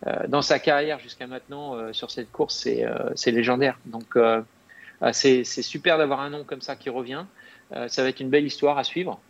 euh, 0.06 0.26
dans 0.28 0.42
sa 0.42 0.58
carrière 0.58 0.98
jusqu'à 1.00 1.26
maintenant 1.26 1.74
euh, 1.74 1.92
sur 1.92 2.10
cette 2.10 2.30
course, 2.30 2.54
c'est 2.56 2.84
euh, 2.84 3.10
légendaire. 3.26 3.78
Donc 3.86 4.16
c'est 5.12 5.44
super 5.44 5.98
d'avoir 5.98 6.20
un 6.20 6.30
nom 6.30 6.44
comme 6.44 6.60
ça 6.60 6.76
qui 6.76 6.90
revient. 6.90 7.24
Ça 7.88 8.02
va 8.02 8.08
être 8.08 8.20
une 8.20 8.30
belle 8.30 8.46
histoire 8.46 8.78
à 8.78 8.84
suivre, 8.84 9.20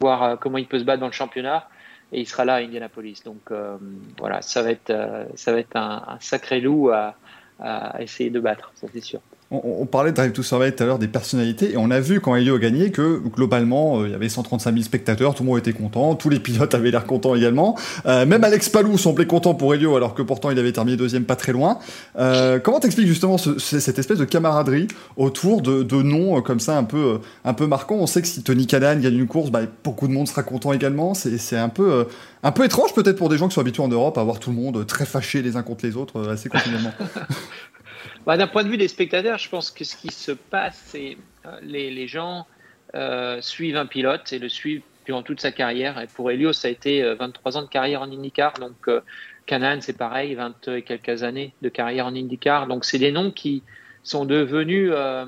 voir 0.00 0.38
comment 0.38 0.58
il 0.58 0.68
peut 0.68 0.78
se 0.78 0.84
battre 0.84 1.00
dans 1.00 1.08
le 1.08 1.12
championnat. 1.12 1.68
Et 2.12 2.20
il 2.20 2.26
sera 2.26 2.44
là 2.44 2.54
à 2.54 2.58
Indianapolis. 2.58 3.22
Donc 3.24 3.50
voilà, 4.16 4.42
ça 4.42 4.62
va 4.62 4.70
être, 4.70 4.92
ça 5.34 5.52
va 5.52 5.58
être 5.58 5.74
un, 5.74 6.18
sacré 6.20 6.60
loup 6.60 6.90
à 6.90 7.16
essayer 7.98 8.30
de 8.30 8.38
battre, 8.38 8.70
ça 8.76 8.86
c'est 8.92 9.02
sûr. 9.02 9.20
On, 9.52 9.82
on 9.82 9.86
parlait 9.86 10.10
de 10.12 10.16
Drive 10.16 10.32
to 10.32 10.42
Survive 10.42 10.72
tout 10.74 10.82
à 10.82 10.86
l'heure 10.86 10.98
des 10.98 11.08
personnalités 11.08 11.72
et 11.72 11.76
on 11.76 11.90
a 11.90 12.00
vu 12.00 12.20
quand 12.20 12.34
Elio 12.34 12.54
a 12.54 12.58
gagné 12.58 12.90
que 12.90 13.18
globalement 13.18 14.00
euh, 14.00 14.06
il 14.08 14.12
y 14.12 14.14
avait 14.14 14.28
135 14.30 14.72
000 14.72 14.82
spectateurs, 14.84 15.34
tout 15.34 15.42
le 15.42 15.50
monde 15.50 15.58
était 15.58 15.72
content, 15.74 16.14
tous 16.14 16.30
les 16.30 16.40
pilotes 16.40 16.74
avaient 16.76 16.90
l'air 16.90 17.04
contents 17.04 17.34
également. 17.34 17.76
Euh, 18.06 18.24
même 18.24 18.42
Alex 18.44 18.68
Palou 18.70 18.96
semblait 18.96 19.26
content 19.26 19.54
pour 19.54 19.74
Elio 19.74 19.94
alors 19.96 20.14
que 20.14 20.22
pourtant 20.22 20.50
il 20.50 20.58
avait 20.58 20.72
terminé 20.72 20.96
deuxième 20.96 21.24
pas 21.24 21.36
très 21.36 21.52
loin. 21.52 21.78
Euh, 22.18 22.58
comment 22.58 22.80
t'expliques 22.80 23.06
justement 23.08 23.36
ce- 23.38 23.58
ce- 23.58 23.78
cette 23.80 23.98
espèce 23.98 24.18
de 24.18 24.24
camaraderie 24.24 24.88
autour 25.16 25.60
de, 25.60 25.82
de 25.82 26.02
noms 26.02 26.40
comme 26.40 26.60
ça 26.60 26.78
un 26.78 26.84
peu, 26.84 27.18
un 27.44 27.52
peu 27.54 27.66
marquants? 27.66 27.96
On 27.96 28.06
sait 28.06 28.22
que 28.22 28.28
si 28.28 28.42
Tony 28.42 28.66
Canan 28.66 28.98
gagne 29.00 29.18
une 29.18 29.26
course, 29.28 29.50
bah, 29.50 29.60
beaucoup 29.84 30.08
de 30.08 30.12
monde 30.12 30.28
sera 30.28 30.42
content 30.42 30.72
également. 30.72 31.12
C'est 31.14 31.56
un 31.58 31.68
peu, 31.68 32.06
un 32.42 32.52
peu 32.52 32.64
étrange 32.64 32.94
peut-être 32.94 33.16
pour 33.16 33.28
des 33.28 33.36
gens 33.38 33.48
qui 33.48 33.54
sont 33.54 33.60
habitués 33.60 33.82
en 33.82 33.88
Europe 33.88 34.16
à 34.16 34.22
voir 34.24 34.38
tout 34.38 34.50
le 34.50 34.56
monde 34.56 34.86
très 34.86 35.04
fâché 35.04 35.42
les 35.42 35.56
uns 35.56 35.62
contre 35.62 35.84
les 35.84 35.96
autres 35.96 36.28
assez 36.30 36.48
continuellement. 36.48 36.92
Bah, 38.26 38.36
D'un 38.36 38.46
point 38.46 38.62
de 38.62 38.68
vue 38.68 38.76
des 38.76 38.88
spectateurs, 38.88 39.38
je 39.38 39.48
pense 39.48 39.70
que 39.70 39.84
ce 39.84 39.96
qui 39.96 40.10
se 40.12 40.32
passe, 40.32 40.80
c'est 40.86 41.16
euh, 41.44 41.58
les, 41.62 41.90
les 41.90 42.06
gens 42.06 42.46
euh, 42.94 43.40
suivent 43.40 43.76
un 43.76 43.86
pilote 43.86 44.32
et 44.32 44.38
le 44.38 44.48
suivent 44.48 44.82
durant 45.06 45.22
toute 45.22 45.40
sa 45.40 45.50
carrière. 45.50 46.00
Et 46.00 46.06
pour 46.06 46.30
Elio, 46.30 46.52
ça 46.52 46.68
a 46.68 46.70
été 46.70 47.02
euh, 47.02 47.14
23 47.16 47.56
ans 47.56 47.62
de 47.62 47.68
carrière 47.68 48.02
en 48.02 48.10
IndyCar. 48.10 48.54
Donc, 48.54 48.88
euh, 48.88 49.00
Canaan, 49.46 49.78
c'est 49.80 49.96
pareil, 49.96 50.34
20 50.34 50.68
et 50.68 50.82
quelques 50.82 51.24
années 51.24 51.52
de 51.62 51.68
carrière 51.68 52.06
en 52.06 52.14
IndyCar. 52.14 52.68
Donc, 52.68 52.84
c'est 52.84 52.98
des 52.98 53.10
noms 53.10 53.32
qui 53.32 53.62
sont 54.04 54.24
devenus, 54.24 54.90
euh, 54.92 55.26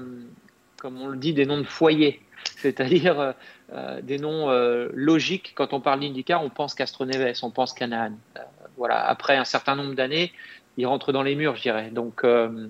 comme 0.77 1.01
on 1.01 1.09
le 1.09 1.17
dit, 1.17 1.33
des 1.33 1.47
noms 1.47 1.59
de 1.59 1.65
foyer. 1.65 2.21
C'est-à-dire 2.57 3.19
euh, 3.19 3.33
euh, 3.73 4.01
des 4.03 4.19
noms 4.19 4.51
euh, 4.51 4.89
logiques. 4.95 5.53
Quand 5.57 5.73
on 5.73 5.81
parle 5.81 6.01
d'IndyCar, 6.01 6.45
on 6.45 6.51
pense 6.51 6.75
Castroneves, 6.75 7.41
on 7.43 7.51
pense 7.51 7.73
Canaan. 7.73 8.13
Euh, 8.37 8.41
voilà. 8.77 9.05
Après 9.05 9.37
un 9.37 9.45
certain 9.45 9.75
nombre 9.75 9.95
d'années, 9.95 10.33
il 10.77 10.87
rentre 10.87 11.13
dans 11.13 11.23
les 11.23 11.35
murs, 11.35 11.57
je 11.57 11.63
dirais. 11.63 11.91
Donc, 11.91 12.23
euh, 12.25 12.49
euh, 12.49 12.69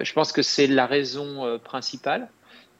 je 0.00 0.12
pense 0.12 0.32
que 0.32 0.42
c'est 0.42 0.66
la 0.66 0.86
raison 0.86 1.44
euh, 1.44 1.58
principale. 1.58 2.28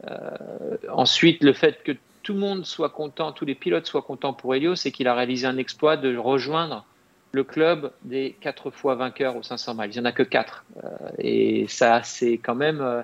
Euh, 0.08 0.76
ensuite, 0.90 1.42
le 1.42 1.52
fait 1.52 1.82
que 1.82 1.92
tout 2.22 2.34
le 2.34 2.40
monde 2.40 2.64
soit 2.64 2.90
content, 2.90 3.32
tous 3.32 3.44
les 3.44 3.54
pilotes 3.54 3.86
soient 3.86 4.02
contents 4.02 4.32
pour 4.32 4.54
Helio, 4.54 4.74
c'est 4.74 4.90
qu'il 4.90 5.08
a 5.08 5.14
réalisé 5.14 5.46
un 5.46 5.58
exploit 5.58 5.96
de 5.96 6.16
rejoindre 6.16 6.84
le 7.32 7.44
club 7.44 7.92
des 8.02 8.36
quatre 8.40 8.70
fois 8.70 8.94
vainqueurs 8.94 9.36
aux 9.36 9.42
500 9.42 9.74
miles. 9.74 9.90
Il 9.90 9.94
n'y 9.94 10.00
en 10.00 10.04
a 10.04 10.12
que 10.12 10.22
quatre. 10.22 10.64
Euh, 10.82 10.88
et 11.18 11.66
ça, 11.68 12.02
c'est 12.02 12.38
quand 12.38 12.54
même, 12.54 12.80
euh, 12.80 13.02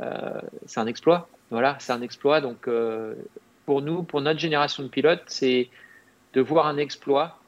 euh, 0.00 0.40
c'est 0.66 0.80
un 0.80 0.86
exploit. 0.86 1.28
Voilà, 1.50 1.76
c'est 1.78 1.92
un 1.92 2.02
exploit. 2.02 2.40
Donc, 2.40 2.68
euh, 2.68 3.14
pour 3.66 3.82
nous, 3.82 4.02
pour 4.02 4.20
notre 4.20 4.40
génération 4.40 4.82
de 4.82 4.88
pilotes, 4.88 5.22
c'est 5.26 5.68
de 6.32 6.40
voir 6.40 6.66
un 6.66 6.76
exploit 6.76 7.38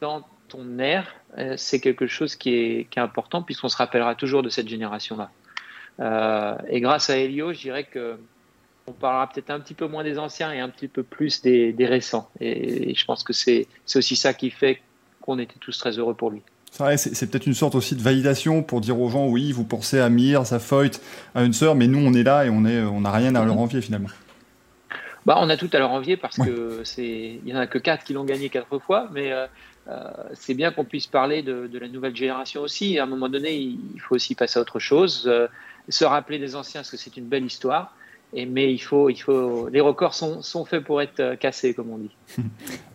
dans 0.00 0.22
ton 0.52 0.78
air, 0.78 1.14
euh, 1.38 1.54
c'est 1.56 1.80
quelque 1.80 2.06
chose 2.06 2.36
qui 2.36 2.54
est, 2.54 2.86
qui 2.90 2.98
est 2.98 3.02
important 3.02 3.42
puisqu'on 3.42 3.68
se 3.68 3.76
rappellera 3.76 4.14
toujours 4.14 4.42
de 4.42 4.50
cette 4.50 4.68
génération-là. 4.68 5.30
Euh, 6.00 6.56
et 6.68 6.80
grâce 6.80 7.10
à 7.10 7.16
Helio, 7.16 7.52
je 7.52 7.60
dirais 7.60 7.84
que 7.84 8.16
on 8.86 8.92
parlera 8.92 9.28
peut-être 9.28 9.50
un 9.50 9.60
petit 9.60 9.74
peu 9.74 9.86
moins 9.86 10.04
des 10.04 10.18
anciens 10.18 10.52
et 10.52 10.60
un 10.60 10.68
petit 10.68 10.88
peu 10.88 11.02
plus 11.02 11.40
des, 11.40 11.72
des 11.72 11.86
récents. 11.86 12.28
Et, 12.40 12.90
et 12.90 12.94
je 12.94 13.04
pense 13.04 13.22
que 13.22 13.32
c'est 13.32 13.66
aussi 13.94 14.16
ça 14.16 14.34
qui 14.34 14.50
fait 14.50 14.82
qu'on 15.20 15.38
était 15.38 15.58
tous 15.60 15.78
très 15.78 15.92
heureux 15.98 16.14
pour 16.14 16.30
lui. 16.30 16.42
C'est 16.70 16.82
vrai, 16.82 16.96
c'est 16.96 17.14
c'est 17.14 17.30
peut-être 17.30 17.46
une 17.46 17.54
sorte 17.54 17.74
aussi 17.74 17.94
de 17.94 18.02
validation 18.02 18.62
pour 18.62 18.80
dire 18.80 18.98
aux 18.98 19.08
gens, 19.08 19.26
oui, 19.28 19.52
vous 19.52 19.64
pensez 19.64 20.00
à 20.00 20.08
Mir, 20.08 20.40
à 20.40 20.58
Foyt, 20.58 21.00
à 21.34 21.44
une 21.44 21.52
sœur, 21.52 21.74
mais 21.74 21.86
nous, 21.86 21.98
on 21.98 22.12
est 22.14 22.24
là 22.24 22.44
et 22.44 22.50
on 22.50 22.64
on 22.64 23.00
n'a 23.02 23.12
rien 23.12 23.34
à 23.34 23.44
leur 23.44 23.58
envier 23.58 23.80
finalement. 23.80 24.08
Bah, 25.24 25.36
on 25.38 25.48
a 25.50 25.56
tout 25.56 25.70
à 25.72 25.78
leur 25.78 25.92
envier 25.92 26.16
parce 26.16 26.36
que 26.36 26.80
c'est, 26.84 27.38
il 27.44 27.48
y 27.48 27.54
en 27.54 27.60
a 27.60 27.66
que 27.68 27.78
quatre 27.78 28.02
qui 28.04 28.12
l'ont 28.12 28.24
gagné 28.24 28.48
quatre 28.48 28.78
fois, 28.80 29.08
mais 29.12 29.30
euh, 29.32 29.44
euh, 29.44 29.46
c'est 30.34 30.54
bien 30.54 30.70
qu'on 30.70 30.84
puisse 30.84 31.06
parler 31.06 31.42
de, 31.42 31.66
de 31.66 31.78
la 31.78 31.88
nouvelle 31.88 32.14
génération 32.14 32.62
aussi. 32.62 32.98
À 32.98 33.04
un 33.04 33.06
moment 33.06 33.28
donné, 33.28 33.54
il 33.54 34.00
faut 34.00 34.14
aussi 34.14 34.34
passer 34.34 34.58
à 34.58 34.62
autre 34.62 34.78
chose, 34.78 35.24
euh, 35.26 35.48
se 35.88 36.04
rappeler 36.04 36.38
des 36.38 36.54
anciens 36.54 36.80
parce 36.80 36.90
que 36.90 36.96
c'est 36.96 37.16
une 37.16 37.26
belle 37.26 37.44
histoire. 37.44 37.94
Et, 38.34 38.46
mais 38.46 38.72
il 38.72 38.78
faut, 38.78 39.10
il 39.10 39.16
faut, 39.16 39.68
les 39.68 39.80
records 39.80 40.14
sont, 40.14 40.40
sont 40.40 40.64
faits 40.64 40.84
pour 40.84 41.02
être 41.02 41.20
euh, 41.20 41.36
cassés, 41.36 41.74
comme 41.74 41.90
on 41.90 41.98
dit. 41.98 42.16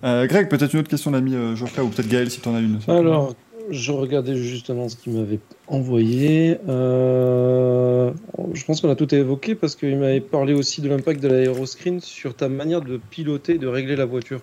Euh, 0.03 0.27
Greg, 0.27 0.47
peut-être 0.47 0.73
une 0.73 0.81
autre 0.81 0.89
question 0.89 1.09
de 1.09 1.15
l'ami 1.15 1.33
euh, 1.33 1.55
Geoffrey, 1.55 1.81
ou 1.81 1.89
peut-être 1.89 2.07
Gaël 2.07 2.29
si 2.29 2.39
tu 2.39 2.47
en 2.47 2.55
as 2.55 2.59
une. 2.59 2.79
Alors, 2.87 3.33
je 3.71 3.91
regardais 3.91 4.35
justement 4.35 4.87
ce 4.89 4.95
qu'il 4.95 5.13
m'avait 5.13 5.39
envoyé. 5.65 6.57
Euh, 6.69 8.11
je 8.53 8.63
pense 8.65 8.79
qu'on 8.79 8.91
a 8.91 8.95
tout 8.95 9.13
évoqué 9.13 9.55
parce 9.55 9.75
qu'il 9.75 9.97
m'avait 9.97 10.21
parlé 10.21 10.53
aussi 10.53 10.81
de 10.81 10.89
l'impact 10.89 11.19
de 11.19 11.27
l'aéroscreen 11.27 11.99
sur 11.99 12.35
ta 12.35 12.47
manière 12.47 12.81
de 12.81 12.99
piloter, 13.09 13.57
de 13.57 13.67
régler 13.67 13.95
la 13.95 14.05
voiture. 14.05 14.41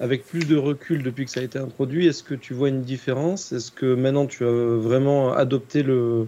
Avec 0.00 0.24
plus 0.26 0.48
de 0.48 0.56
recul 0.56 1.02
depuis 1.02 1.26
que 1.26 1.30
ça 1.30 1.40
a 1.40 1.42
été 1.42 1.58
introduit, 1.58 2.06
est-ce 2.06 2.22
que 2.22 2.34
tu 2.34 2.54
vois 2.54 2.70
une 2.70 2.80
différence? 2.80 3.52
Est-ce 3.52 3.70
que 3.70 3.94
maintenant 3.94 4.26
tu 4.26 4.44
as 4.44 4.50
vraiment 4.50 5.32
adopté 5.32 5.82
le. 5.82 6.26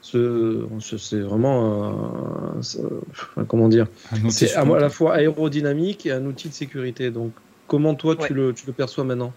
Ce, 0.00 0.66
ce- 0.80 0.98
c'est 0.98 1.20
vraiment 1.20 2.56
un, 2.56 3.44
comment 3.44 3.68
dire? 3.68 3.86
C'est 4.30 4.52
à, 4.54 4.64
la 4.64 4.90
fois 4.90 5.14
aérodynamique 5.14 6.06
et 6.06 6.12
un 6.12 6.24
outil 6.26 6.48
de 6.48 6.54
sécurité. 6.54 7.10
Donc, 7.10 7.34
comment 7.66 7.94
toi 7.94 8.16
tu, 8.16 8.34
le, 8.34 8.52
tu 8.52 8.66
le 8.66 8.72
perçois 8.72 9.04
maintenant? 9.04 9.32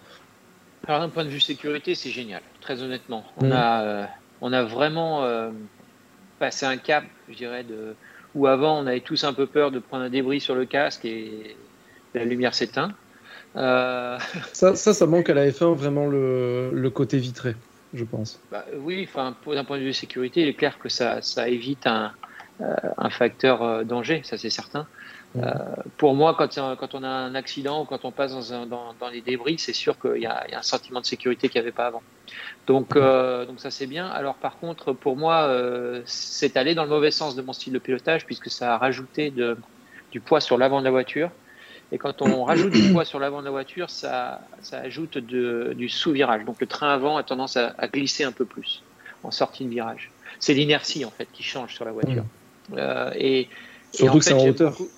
Alors 0.88 1.02
d'un 1.02 1.10
point 1.10 1.26
de 1.26 1.30
vue 1.30 1.40
sécurité, 1.40 1.96
c'est 1.96 2.12
génial, 2.12 2.44
très 2.62 2.82
honnêtement. 2.82 3.26
On 3.38 3.46
Mm. 3.46 3.54
a, 3.54 3.84
euh, 3.84 4.06
on 4.42 4.54
a 4.54 4.64
vraiment 4.64 5.24
euh, 5.24 5.52
passé 6.40 6.66
un 6.66 6.78
cap, 6.78 7.06
je 7.28 7.36
dirais, 7.36 7.64
de 7.64 7.96
où 8.34 8.48
avant 8.48 8.80
on 8.80 8.88
avait 8.88 9.02
tous 9.02 9.24
un 9.24 9.34
peu 9.34 9.48
peur 9.48 9.72
de 9.72 9.80
prendre 9.80 10.04
un 10.04 10.10
débris 10.10 10.42
sur 10.42 10.56
le 10.56 10.66
casque 10.66 11.06
et 11.06 11.58
la 12.14 12.26
lumière 12.26 12.54
s'éteint. 12.54 12.96
Euh, 13.56 14.20
Ça, 14.54 14.76
ça, 14.76 14.94
ça 14.96 15.06
manque 15.06 15.30
à 15.30 15.34
la 15.36 15.52
F1 15.52 15.74
vraiment 15.76 16.08
le, 16.08 16.72
le 16.74 16.90
côté 16.90 17.18
vitré, 17.20 17.56
je 17.94 18.04
pense. 18.06 18.44
bah, 18.52 18.66
oui, 18.78 19.06
enfin, 19.08 19.38
d'un 19.48 19.66
point 19.66 19.78
de 19.80 19.84
vue 19.84 19.94
sécurité, 19.94 20.42
il 20.42 20.48
est 20.48 20.56
clair 20.56 20.78
que 20.80 20.90
ça, 20.90 21.22
ça 21.22 21.50
évite 21.50 21.88
un, 21.88 22.14
euh, 22.62 22.76
un 22.98 23.10
facteur 23.10 23.62
euh, 23.64 23.84
danger, 23.84 24.22
ça 24.24 24.38
c'est 24.38 24.50
certain. 24.50 24.88
Euh, 25.38 25.54
pour 25.98 26.16
moi, 26.16 26.36
quand, 26.36 26.50
quand 26.78 26.96
on 26.96 27.04
a 27.04 27.08
un 27.10 27.36
accident 27.36 27.84
ou 27.84 27.86
quand 27.86 28.06
on 28.06 28.12
passe 28.14 28.32
dans, 28.34 28.54
un- 28.54 28.68
dans, 28.68 28.94
dans 28.96 29.10
les 29.10 29.22
débris, 29.22 29.60
c'est 29.60 29.74
sûr 29.74 30.00
qu'il 30.00 30.22
y, 30.22 30.26
a 30.28 30.46
il 30.48 30.52
y 30.52 30.56
a 30.56 30.60
un 30.60 30.62
sentiment 30.64 31.02
de 31.02 31.06
sécurité 31.06 31.50
qu'il 31.50 31.60
n'y 31.62 31.66
avait 31.66 31.74
pas 31.74 31.88
avant. 31.88 32.06
Donc, 32.68 32.96
euh, 32.98 33.46
donc 33.46 33.60
ça 33.62 33.72
c'est 33.72 33.88
bien. 33.88 34.08
Alors 34.10 34.40
par 34.40 34.60
contre, 34.60 34.94
pour 34.94 35.18
moi, 35.18 35.48
euh, 35.50 36.04
c'est 36.06 36.58
allé 36.58 36.76
dans 36.76 36.84
le 36.86 36.90
mauvais 36.90 37.12
sens 37.12 37.36
de 37.36 37.42
mon 37.44 37.54
style 37.54 37.74
de 37.74 37.80
pilotage 37.80 38.26
puisque 38.26 38.50
ça 38.52 38.76
a 38.76 38.78
rajouté 38.78 39.32
de, 39.32 39.58
du 40.12 40.22
poids 40.22 40.42
sur 40.42 40.58
l'avant 40.58 40.80
de 40.80 40.86
la 40.86 40.92
voiture. 40.92 41.32
Et 41.92 41.98
quand 41.98 42.22
on 42.22 42.44
rajoute 42.44 42.74
du 42.74 42.92
poids 42.92 43.06
sur 43.06 43.20
l'avant 43.20 43.40
de 43.42 43.46
la 43.46 43.52
voiture, 43.52 43.90
ça, 43.90 44.42
ça 44.62 44.80
ajoute 44.80 45.18
de- 45.18 45.74
du 45.78 45.88
sous-virage. 45.88 46.44
Donc 46.46 46.60
le 46.60 46.68
train 46.68 46.90
avant 46.90 47.18
a 47.18 47.24
tendance 47.24 47.58
à, 47.58 47.76
à 47.78 47.88
glisser 47.88 48.24
un 48.24 48.32
peu 48.32 48.46
plus 48.46 48.82
en 49.24 49.32
sortie 49.32 49.66
de 49.66 49.70
virage. 49.70 50.12
C'est 50.40 50.54
l'inertie 50.54 51.06
en 51.06 51.12
fait 51.12 51.28
qui 51.32 51.44
change 51.44 51.74
sur 51.76 51.86
la 51.86 51.92
voiture. 51.92 52.24
Euh, 52.74 53.12
et, 53.16 53.42
et 53.42 53.50
Surtout 53.92 54.18
que 54.20 54.24
c'est 54.26 54.34
en 54.34 54.48
hauteur. 54.48 54.72
beaucoup- 54.72 54.90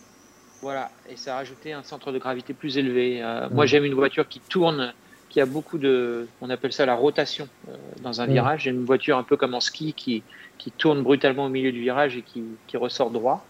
Voilà, 0.61 0.89
et 1.09 1.17
ça 1.17 1.33
a 1.33 1.37
rajouté 1.37 1.73
un 1.73 1.83
centre 1.83 2.11
de 2.11 2.17
gravité 2.19 2.53
plus 2.53 2.77
élevé. 2.77 3.21
Euh, 3.21 3.47
Moi, 3.51 3.65
j'aime 3.65 3.83
une 3.85 3.93
voiture 3.93 4.27
qui 4.27 4.39
tourne, 4.39 4.93
qui 5.29 5.39
a 5.41 5.45
beaucoup 5.45 5.77
de, 5.77 6.27
on 6.41 6.49
appelle 6.49 6.71
ça 6.73 6.85
la 6.85 6.95
rotation 6.95 7.47
euh, 7.69 7.75
dans 8.01 8.21
un 8.21 8.27
Mm. 8.27 8.31
virage. 8.31 8.61
J'aime 8.63 8.75
une 8.77 8.85
voiture 8.85 9.17
un 9.17 9.23
peu 9.23 9.35
comme 9.37 9.53
en 9.53 9.59
ski 9.59 9.93
qui, 9.93 10.23
qui 10.57 10.71
tourne 10.71 11.03
brutalement 11.03 11.45
au 11.45 11.49
milieu 11.49 11.71
du 11.73 11.81
virage 11.81 12.15
et 12.17 12.21
qui, 12.21 12.43
qui 12.65 12.77
ressort 12.77 13.11
droit. 13.11 13.45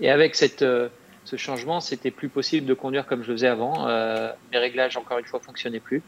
Et 0.00 0.10
avec 0.10 0.34
cette, 0.34 0.62
ce 1.24 1.36
changement, 1.36 1.80
c'était 1.80 2.10
plus 2.10 2.28
possible 2.28 2.66
de 2.66 2.74
conduire 2.74 3.06
comme 3.06 3.22
je 3.22 3.28
le 3.28 3.34
faisais 3.34 3.48
avant. 3.48 3.88
Euh, 3.88 4.30
mes 4.50 4.58
réglages, 4.58 4.96
encore 4.96 5.18
une 5.18 5.24
fois, 5.24 5.40
fonctionnaient 5.40 5.80
plus. 5.80 6.02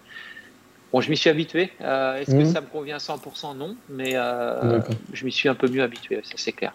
Bon, 0.92 1.00
je 1.00 1.10
m'y 1.10 1.16
suis 1.16 1.30
habitué. 1.30 1.72
Euh, 1.80 2.20
Est-ce 2.20 2.30
que 2.32 2.36
Mhm. 2.42 2.52
ça 2.52 2.60
me 2.60 2.66
convient 2.66 2.96
à 2.96 3.00
100% 3.00 3.54
Non, 3.54 3.76
mais 3.88 4.12
euh, 4.14 4.80
je 5.12 5.24
m'y 5.24 5.32
suis 5.32 5.48
un 5.48 5.54
peu 5.54 5.68
mieux 5.68 5.82
habitué, 5.82 6.20
ça 6.22 6.34
c'est 6.36 6.52
clair. 6.52 6.72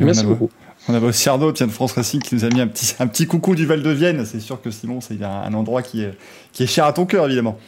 Et 0.00 0.04
Merci 0.04 0.20
on, 0.24 0.28
avait, 0.28 0.38
beaucoup. 0.38 0.52
on 0.88 0.94
avait 0.94 1.06
aussi 1.06 1.28
Arnaud, 1.28 1.52
tiens, 1.52 1.66
de 1.66 1.72
France 1.72 1.92
Racing, 1.92 2.20
qui 2.22 2.34
nous 2.34 2.44
a 2.44 2.48
mis 2.48 2.60
un 2.60 2.68
petit, 2.68 2.94
un 3.00 3.06
petit 3.06 3.26
coucou 3.26 3.54
du 3.54 3.66
Val 3.66 3.82
de 3.82 3.90
Vienne. 3.90 4.24
C'est 4.24 4.40
sûr 4.40 4.60
que 4.60 4.70
Simon, 4.70 5.00
c'est 5.00 5.20
un, 5.22 5.28
un 5.28 5.54
endroit 5.54 5.82
qui 5.82 6.02
est, 6.02 6.16
qui 6.52 6.62
est 6.64 6.66
cher 6.66 6.84
à 6.84 6.92
ton 6.92 7.04
cœur, 7.06 7.26
évidemment. 7.26 7.58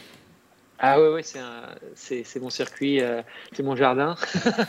Ah 0.79 0.99
ouais, 0.99 1.09
ouais 1.09 1.23
c'est 1.23 2.39
mon 2.39 2.49
circuit, 2.49 3.01
euh, 3.01 3.21
c'est 3.53 3.63
mon 3.63 3.75
jardin. 3.75 4.15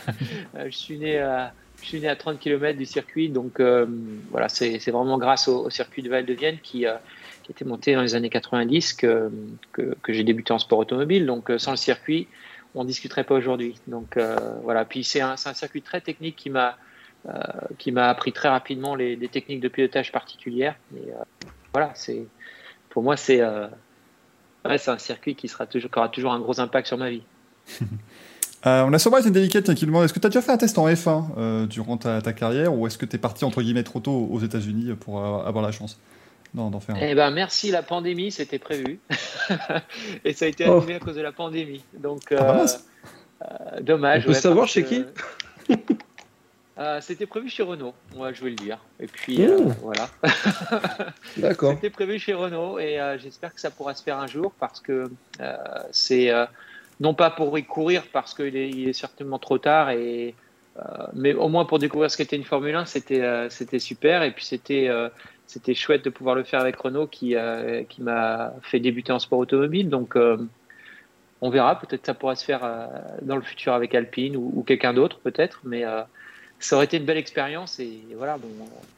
je, 0.65 0.69
suis 0.69 0.99
né 0.99 1.19
à, 1.19 1.53
je 1.83 1.89
suis 1.89 1.99
né 1.99 2.07
à 2.07 2.15
30 2.15 2.39
km 2.39 2.77
du 2.77 2.85
circuit, 2.85 3.29
donc 3.29 3.59
euh, 3.59 3.85
voilà, 4.31 4.47
c'est 4.47 4.79
vraiment 4.89 5.17
grâce 5.17 5.47
au, 5.47 5.69
circuit 5.69 6.01
de 6.01 6.09
Val 6.09 6.25
de 6.25 6.33
Vienne 6.33 6.57
qui, 6.63 6.87
euh, 6.87 6.95
qui 7.43 7.51
était 7.51 7.65
monté 7.65 7.93
dans 7.93 8.01
les 8.01 8.15
années 8.15 8.29
90 8.29 8.93
que, 8.93 9.29
j'ai 10.07 10.23
débuté 10.23 10.53
en 10.53 10.59
sport 10.59 10.79
automobile. 10.79 11.25
Donc 11.25 11.51
sans 11.57 11.71
le 11.71 11.77
circuit, 11.77 12.27
on 12.73 12.85
discuterait 12.85 13.25
pas 13.25 13.35
aujourd'hui. 13.35 13.75
Donc 13.87 14.17
voilà, 14.63 14.85
puis 14.85 15.03
c'est 15.03 15.21
un, 15.21 15.35
circuit 15.35 15.81
très 15.81 16.01
technique 16.01 16.37
qui 16.37 16.49
m'a 16.49 16.77
qui 17.77 17.93
m'a 17.93 18.09
appris 18.09 18.33
très 18.33 18.49
rapidement 18.49 18.95
les, 18.95 19.17
techniques 19.29 19.61
de 19.61 19.69
pilotage 19.69 20.11
particulières. 20.11 20.75
Et, 20.95 21.11
voilà, 21.73 21.91
c'est 21.95 22.25
pour 22.89 23.03
moi 23.03 23.17
c'est 23.17 23.41
c'est 24.77 24.91
un 24.91 24.97
circuit 24.97 25.35
qui, 25.35 25.49
sera 25.49 25.65
toujours, 25.65 25.91
aura 25.95 26.07
toujours 26.07 26.31
un 26.31 26.39
gros 26.39 26.61
impact 26.61 26.87
sur 26.87 26.97
ma 26.97 27.09
vie. 27.09 27.23
Euh, 28.65 28.83
on 28.83 28.93
a 28.93 28.99
sûrement 28.99 29.19
une 29.19 29.31
délicate 29.31 29.73
qui 29.73 29.85
demande 29.85 30.05
est-ce 30.05 30.13
que 30.13 30.19
tu 30.19 30.27
as 30.27 30.29
déjà 30.29 30.41
fait 30.41 30.51
un 30.51 30.57
test 30.57 30.77
en 30.77 30.87
F1 30.87 31.25
euh, 31.37 31.65
durant 31.65 31.97
ta, 31.97 32.21
carrière 32.33 32.73
ou 32.73 32.87
est-ce 32.87 32.97
que 32.97 33.05
tu 33.05 33.17
es 33.17 33.19
parti 33.19 33.43
entre 33.43 33.61
guillemets 33.61 33.83
trop 33.83 33.99
tôt 33.99 34.29
aux 34.31 34.39
États-Unis 34.39 34.93
pour 34.99 35.23
avoir 35.23 35.63
la 35.63 35.71
chance? 35.71 35.99
D'en 36.53 36.79
faire 36.79 36.95
un 36.95 36.99
Eh 37.01 37.15
ben 37.15 37.31
merci, 37.31 37.71
la 37.71 37.81
pandémie 37.81 38.31
c'était 38.31 38.59
prévu 38.59 38.99
et 40.23 40.33
ça 40.33 40.45
a 40.45 40.47
été 40.47 40.67
oh. 40.67 40.77
annulé 40.77 40.93
à 40.93 40.99
cause 40.99 41.15
de 41.15 41.21
la 41.21 41.31
pandémie. 41.31 41.83
Donc 41.97 42.31
ah, 42.31 42.65
euh, 43.41 43.81
dommage. 43.81 44.23
On 44.25 44.27
peut 44.27 44.33
savoir 44.35 44.67
chez 44.67 44.83
qui? 44.83 45.03
Euh, 46.79 46.99
c'était 47.01 47.27
prévu 47.27 47.49
chez 47.49 47.61
Renault, 47.61 47.93
moi 48.15 48.33
je 48.33 48.43
vais 48.43 48.49
le 48.49 48.55
dire. 48.55 48.79
Et 48.99 49.05
puis 49.05 49.45
euh, 49.45 49.59
voilà. 49.81 50.09
D'accord. 51.37 51.73
C'était 51.75 51.91
prévu 51.91 52.17
chez 52.17 52.33
Renault 52.33 52.79
et 52.79 52.99
euh, 52.99 53.17
j'espère 53.19 53.53
que 53.53 53.61
ça 53.61 53.69
pourra 53.69 53.93
se 53.93 54.01
faire 54.01 54.17
un 54.17 54.25
jour 54.25 54.51
parce 54.59 54.79
que 54.79 55.11
c'est 55.91 56.31
non 56.99 57.13
pas 57.13 57.29
pour 57.29 57.57
y 57.57 57.63
courir 57.63 58.03
parce 58.11 58.33
qu'il 58.33 58.55
est, 58.55 58.93
certainement 58.93 59.39
trop 59.39 59.57
tard 59.57 59.89
et 59.91 60.35
mais 61.13 61.33
au 61.35 61.49
moins 61.49 61.65
pour 61.65 61.77
découvrir 61.77 62.09
ce 62.09 62.17
qu'était 62.17 62.35
une 62.35 62.43
Formule 62.43 62.73
1, 62.73 62.85
c'était 62.85 63.21
c'était 63.49 63.77
super 63.77 64.23
et 64.23 64.31
puis 64.31 64.43
c'était 64.43 64.89
c'était 65.45 65.75
chouette 65.75 66.03
de 66.03 66.09
pouvoir 66.09 66.35
le 66.35 66.43
faire 66.43 66.61
avec 66.61 66.75
Renault 66.77 67.05
qui 67.05 67.35
qui 67.89 68.01
m'a 68.01 68.53
fait 68.63 68.79
débuter 68.79 69.11
en 69.11 69.19
sport 69.19 69.39
automobile. 69.39 69.89
Donc 69.89 70.17
on 71.41 71.49
verra. 71.51 71.79
Peut-être 71.79 72.05
ça 72.07 72.15
pourra 72.15 72.35
se 72.35 72.43
faire 72.43 72.89
dans 73.21 73.35
le 73.35 73.43
futur 73.43 73.73
avec 73.73 73.93
Alpine 73.93 74.35
ou, 74.35 74.63
quelqu'un 74.65 74.93
d'autre 74.93 75.19
peut-être. 75.19 75.61
Mais 75.63 75.83
ça 76.57 76.75
aurait 76.75 76.85
été 76.85 76.97
une 76.97 77.05
belle 77.05 77.17
expérience 77.17 77.79
et 77.79 77.99
voilà, 78.17 78.37
bon, 78.37 78.47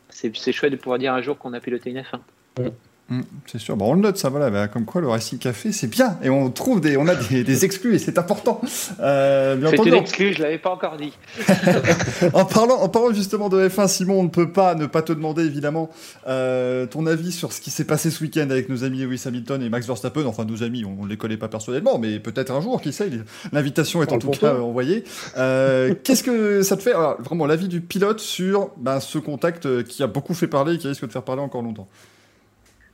c'est 0.09 0.51
chouette 0.53 0.71
de 0.71 0.77
pouvoir 0.77 0.99
dire 0.99 1.13
un 1.13 1.21
jour 1.21 1.37
qu'on 1.37 1.51
a 1.53 1.59
piloté 1.59 1.89
une 1.89 1.99
F1. 1.99 2.71
Mm, 3.07 3.21
c'est 3.45 3.59
sûr, 3.59 3.77
bon, 3.77 3.91
on 3.91 3.93
le 3.93 4.01
note 4.01 4.17
ça, 4.17 4.29
voilà, 4.29 4.49
bah, 4.49 4.67
comme 4.67 4.85
quoi 4.85 4.99
le 4.99 5.07
Racing 5.07 5.37
Café 5.37 5.71
c'est 5.71 5.85
bien 5.85 6.17
et 6.23 6.31
on 6.31 6.49
trouve 6.49 6.81
des, 6.81 6.97
on 6.97 7.07
a 7.07 7.13
des, 7.13 7.43
des 7.43 7.63
exclus 7.63 7.93
et 7.93 7.99
c'est 7.99 8.17
important. 8.17 8.59
Euh, 8.99 9.61
c'est 9.69 9.85
une 9.85 9.93
exclue, 9.93 10.33
je 10.33 10.41
l'avais 10.41 10.57
pas 10.57 10.71
encore 10.71 10.97
dit. 10.97 11.13
en 12.33 12.45
parlant, 12.45 12.81
en 12.81 12.89
parlant 12.89 13.13
justement 13.13 13.47
de 13.47 13.69
F1, 13.69 13.87
Simon, 13.87 14.21
on 14.21 14.23
ne 14.23 14.29
peut 14.29 14.51
pas 14.51 14.73
ne 14.73 14.87
pas 14.87 15.03
te 15.03 15.13
demander 15.13 15.43
évidemment 15.45 15.91
euh, 16.27 16.87
ton 16.87 17.05
avis 17.05 17.31
sur 17.31 17.53
ce 17.53 17.61
qui 17.61 17.69
s'est 17.69 17.85
passé 17.85 18.09
ce 18.09 18.23
week-end 18.23 18.49
avec 18.49 18.69
nos 18.69 18.83
amis 18.83 19.03
Lewis 19.03 19.21
Hamilton 19.27 19.61
et 19.61 19.69
Max 19.69 19.85
Verstappen. 19.85 20.25
Enfin, 20.25 20.45
nos 20.45 20.63
amis, 20.63 20.83
on 20.83 21.03
ne 21.03 21.09
les 21.09 21.17
connaît 21.17 21.37
pas 21.37 21.47
personnellement, 21.47 21.99
mais 21.99 22.19
peut-être 22.19 22.51
un 22.51 22.61
jour, 22.61 22.81
qui 22.81 22.91
sait. 22.91 23.11
L'invitation 23.51 24.01
est 24.01 24.11
en 24.13 24.17
tout 24.17 24.31
cas 24.31 24.55
envoyée. 24.55 25.03
Euh, 25.37 25.93
Qu'est-ce 26.03 26.23
que 26.23 26.63
ça 26.63 26.75
te 26.75 26.81
fait, 26.81 26.93
alors, 26.93 27.21
vraiment, 27.21 27.45
l'avis 27.45 27.67
du 27.67 27.81
pilote 27.81 28.19
sur 28.19 28.71
ben, 28.77 28.99
ce 28.99 29.19
contact 29.19 29.83
qui 29.83 30.01
a 30.01 30.07
beaucoup 30.07 30.33
fait 30.33 30.47
parler 30.47 30.73
et 30.73 30.77
qui 30.79 30.87
risque 30.87 31.05
de 31.05 31.11
faire 31.11 31.21
parler 31.21 31.43
encore 31.43 31.61
longtemps. 31.61 31.87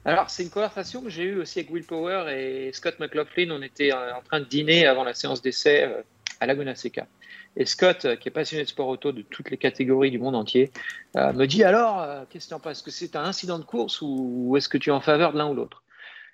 Alors, 0.03 0.31
c'est 0.31 0.41
une 0.41 0.49
conversation 0.49 1.03
que 1.03 1.09
j'ai 1.09 1.23
eue 1.23 1.39
aussi 1.39 1.59
avec 1.59 1.71
Will 1.71 1.85
Power 1.85 2.25
et 2.35 2.73
Scott 2.73 2.99
McLaughlin. 2.99 3.51
On 3.51 3.61
était 3.61 3.93
euh, 3.93 4.15
en 4.15 4.21
train 4.21 4.39
de 4.39 4.45
dîner 4.45 4.87
avant 4.87 5.03
la 5.03 5.13
séance 5.13 5.43
d'essai 5.43 5.83
euh, 5.83 6.01
à 6.39 6.47
Laguna 6.47 6.73
Seca. 6.73 7.07
Et 7.55 7.65
Scott, 7.65 8.05
euh, 8.05 8.15
qui 8.15 8.27
est 8.27 8.31
passionné 8.31 8.63
de 8.63 8.67
sport 8.67 8.87
auto 8.87 9.11
de 9.11 9.21
toutes 9.21 9.51
les 9.51 9.57
catégories 9.57 10.09
du 10.09 10.17
monde 10.17 10.35
entier, 10.35 10.71
me 11.15 11.45
dit 11.45 11.63
alors, 11.63 12.25
qu'est-ce 12.29 12.45
que 12.45 12.49
tu 12.49 12.55
en 12.55 12.59
penses? 12.59 12.77
Est-ce 12.77 12.83
que 12.83 12.91
c'est 12.91 13.15
un 13.15 13.25
incident 13.25 13.59
de 13.59 13.63
course 13.63 14.01
ou, 14.01 14.55
est-ce 14.57 14.69
que 14.69 14.79
tu 14.79 14.89
es 14.89 14.93
en 14.93 15.01
faveur 15.01 15.33
de 15.33 15.37
l'un 15.37 15.49
ou 15.49 15.53
l'autre? 15.53 15.83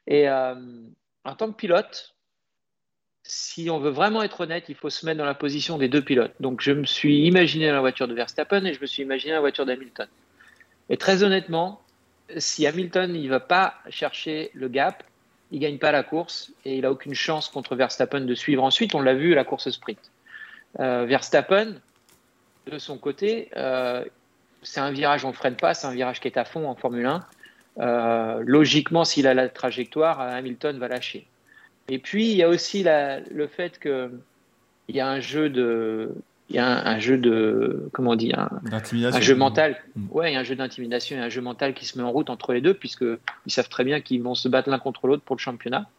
Et 0.06 0.30
en 0.30 1.36
tant 1.36 1.52
que 1.52 1.58
pilote, 1.58 2.16
si 3.24 3.70
on 3.70 3.80
veut 3.80 3.90
vraiment 3.90 4.24
être 4.24 4.42
honnête, 4.42 4.66
il 4.70 4.76
faut 4.76 4.90
se 4.90 5.06
mettre 5.06 5.18
dans 5.18 5.26
la 5.26 5.34
position 5.34 5.78
des 5.78 5.90
deux 5.90 6.04
pilotes. 6.04 6.34
Donc, 6.40 6.62
je 6.62 6.72
me 6.72 6.86
suis 6.86 7.26
imaginé 7.26 7.70
la 7.72 7.82
voiture 7.82 8.08
de 8.08 8.14
Verstappen 8.14 8.64
et 8.66 8.74
je 8.74 8.80
me 8.80 8.86
suis 8.86 9.04
imaginé 9.04 9.34
la 9.34 9.42
voiture 9.42 9.66
d'Hamilton. 9.66 10.08
Et 10.90 10.96
très 10.96 11.24
honnêtement, 11.24 11.82
si 12.38 12.68
Hamilton 12.68 13.12
ne 13.12 13.30
va 13.30 13.40
pas 13.40 13.76
chercher 13.90 14.52
le 14.54 14.68
gap, 14.68 15.04
il 15.52 15.60
gagne 15.60 15.78
pas 15.78 15.92
la 15.92 16.04
course 16.04 16.52
et 16.66 16.78
il 16.78 16.86
a 16.86 16.92
aucune 16.92 17.14
chance 17.14 17.48
contre 17.48 17.76
Verstappen 17.76 18.22
de 18.22 18.36
suivre 18.36 18.64
ensuite. 18.64 18.96
On 18.96 19.02
l'a 19.02 19.14
vu 19.14 19.34
la 19.34 19.44
course 19.44 19.70
sprint. 19.70 20.12
Euh, 20.80 21.06
Verstappen, 21.06 21.76
de 22.70 22.78
son 22.78 22.98
côté, 22.98 23.50
euh, 23.56 24.04
c'est 24.62 24.82
un 24.82 24.92
virage, 24.92 25.24
on 25.24 25.30
ne 25.30 25.34
freine 25.34 25.56
pas, 25.56 25.74
c'est 25.74 25.88
un 25.88 25.94
virage 25.94 26.20
qui 26.20 26.28
est 26.28 26.38
à 26.38 26.44
fond 26.44 26.68
en 26.68 26.76
Formule 26.76 27.06
1. 27.06 27.26
Euh, 27.80 28.44
logiquement, 28.46 29.06
s'il 29.06 29.28
a 29.28 29.34
la 29.34 29.48
trajectoire, 29.48 30.20
Hamilton 30.20 30.78
va 30.80 30.88
lâcher. 30.88 31.28
Et 31.90 32.00
puis, 32.00 32.32
il 32.32 32.38
y 32.38 32.44
a 32.44 32.50
aussi 32.50 32.84
le 32.84 33.48
fait 33.48 33.80
qu'il 33.80 34.20
y 34.90 35.00
a 35.00 35.08
un 35.08 35.22
jeu 35.22 35.50
de, 35.50 36.14
il 36.50 36.56
y 36.56 36.60
a 36.60 36.88
un, 36.88 37.00
jeu 37.00 37.18
de 37.18 37.90
comment 37.92 38.12
on 38.12 38.16
dit 38.16 38.32
un, 38.34 38.50
un 38.72 39.20
jeu 39.20 39.36
mental. 39.36 39.78
Mm. 39.96 40.06
ouais 40.12 40.32
il 40.32 40.34
y 40.34 40.38
a 40.38 40.40
un 40.40 40.44
jeu 40.44 40.56
d'intimidation 40.56 41.18
et 41.18 41.20
un 41.20 41.30
jeu 41.30 41.42
mental 41.42 41.74
qui 41.74 41.86
se 41.86 41.98
met 41.98 42.04
en 42.04 42.12
route 42.12 42.30
entre 42.30 42.54
les 42.54 42.62
deux 42.62 42.74
puisque 42.74 43.04
ils 43.46 43.52
savent 43.52 43.68
très 43.68 43.84
bien 43.84 44.00
qu'ils 44.00 44.24
vont 44.24 44.36
se 44.36 44.48
battre 44.48 44.70
l'un 44.70 44.80
contre 44.80 45.08
l'autre 45.08 45.24
pour 45.24 45.36
le 45.36 45.42
championnat. 45.42 45.90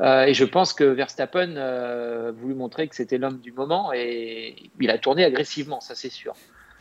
Euh, 0.00 0.24
et 0.24 0.34
je 0.34 0.44
pense 0.44 0.72
que 0.72 0.84
Verstappen 0.84 1.56
euh, 1.56 2.32
voulu 2.36 2.54
montrer 2.54 2.88
que 2.88 2.96
c'était 2.96 3.18
l'homme 3.18 3.38
du 3.38 3.52
moment 3.52 3.92
et 3.92 4.56
il 4.80 4.90
a 4.90 4.98
tourné 4.98 5.24
agressivement 5.24 5.80
ça 5.80 5.94
c'est 5.94 6.10
sûr. 6.10 6.34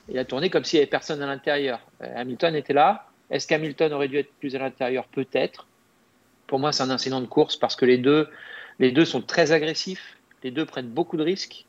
Il 0.10 0.18
a 0.20 0.26
tourné 0.26 0.50
comme 0.50 0.64
s'il 0.64 0.78
n'y 0.78 0.84
avait 0.84 0.90
personne 0.90 1.22
à 1.22 1.26
l'intérieur. 1.26 1.80
Euh, 2.02 2.14
Hamilton 2.16 2.56
était 2.56 2.74
là. 2.74 3.08
Est-ce 3.32 3.48
qu'Hamilton 3.48 3.92
aurait 3.94 4.08
dû 4.08 4.18
être 4.18 4.34
plus 4.40 4.56
à 4.56 4.60
l'intérieur? 4.60 5.06
Peut-être. 5.06 5.66
Pour 6.46 6.60
moi 6.60 6.72
c'est 6.72 6.84
un 6.84 6.92
incident 6.92 7.22
de 7.22 7.26
course 7.26 7.58
parce 7.58 7.76
que 7.76 7.86
les 7.86 7.98
deux 7.98 8.28
les 8.78 8.92
deux 8.92 9.06
sont 9.06 9.22
très 9.22 9.52
agressifs. 9.52 10.18
Les 10.44 10.52
deux 10.52 10.66
prennent 10.66 10.90
beaucoup 10.90 11.18
de 11.18 11.24
risques 11.24 11.66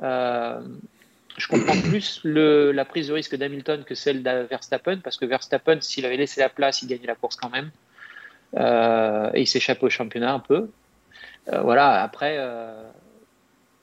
je 0.00 1.48
comprends 1.48 1.80
plus 1.88 2.20
le, 2.24 2.72
la 2.72 2.84
prise 2.84 3.08
de 3.08 3.12
risque 3.12 3.36
d'Hamilton 3.36 3.84
que 3.84 3.94
celle 3.94 4.22
de 4.22 4.46
Verstappen, 4.48 4.98
parce 4.98 5.16
que 5.16 5.24
Verstappen, 5.24 5.80
s'il 5.80 6.06
avait 6.06 6.16
laissé 6.16 6.40
la 6.40 6.48
place, 6.48 6.82
il 6.82 6.88
gagnait 6.88 7.06
la 7.06 7.14
course 7.14 7.36
quand 7.36 7.50
même. 7.50 7.70
Euh, 8.56 9.30
et 9.34 9.42
il 9.42 9.46
s'échappe 9.46 9.82
au 9.82 9.88
championnat 9.88 10.32
un 10.32 10.40
peu. 10.40 10.68
Euh, 11.52 11.60
voilà, 11.62 12.02
après, 12.02 12.38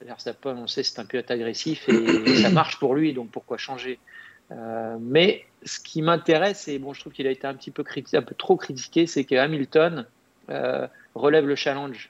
Verstappen, 0.02 0.56
on 0.58 0.68
sait, 0.68 0.84
c'est 0.84 1.00
un 1.00 1.06
pilote 1.06 1.30
agressif 1.32 1.88
et, 1.90 2.36
ça 2.42 2.50
marche 2.50 2.80
pour 2.80 2.96
lui, 2.96 3.14
donc 3.14 3.30
pourquoi 3.32 3.58
changer? 3.58 4.00
Mais 5.00 5.46
ce 5.64 5.80
qui 5.80 6.02
m'intéresse, 6.02 6.68
et 6.68 6.80
bon, 6.80 6.94
je 6.94 7.02
trouve 7.02 7.14
qu'il 7.14 7.28
a 7.28 7.32
été 7.32 7.46
un 7.46 7.54
petit 7.54 7.72
peu, 7.72 7.84
critiqué, 7.84 8.18
un 8.18 8.24
peu 8.24 8.36
trop 8.36 8.56
critiqué, 8.56 9.06
c'est 9.06 9.24
que 9.24 9.36
Hamilton 9.36 10.06
relève 11.16 11.48
le 11.48 11.56
challenge 11.56 12.10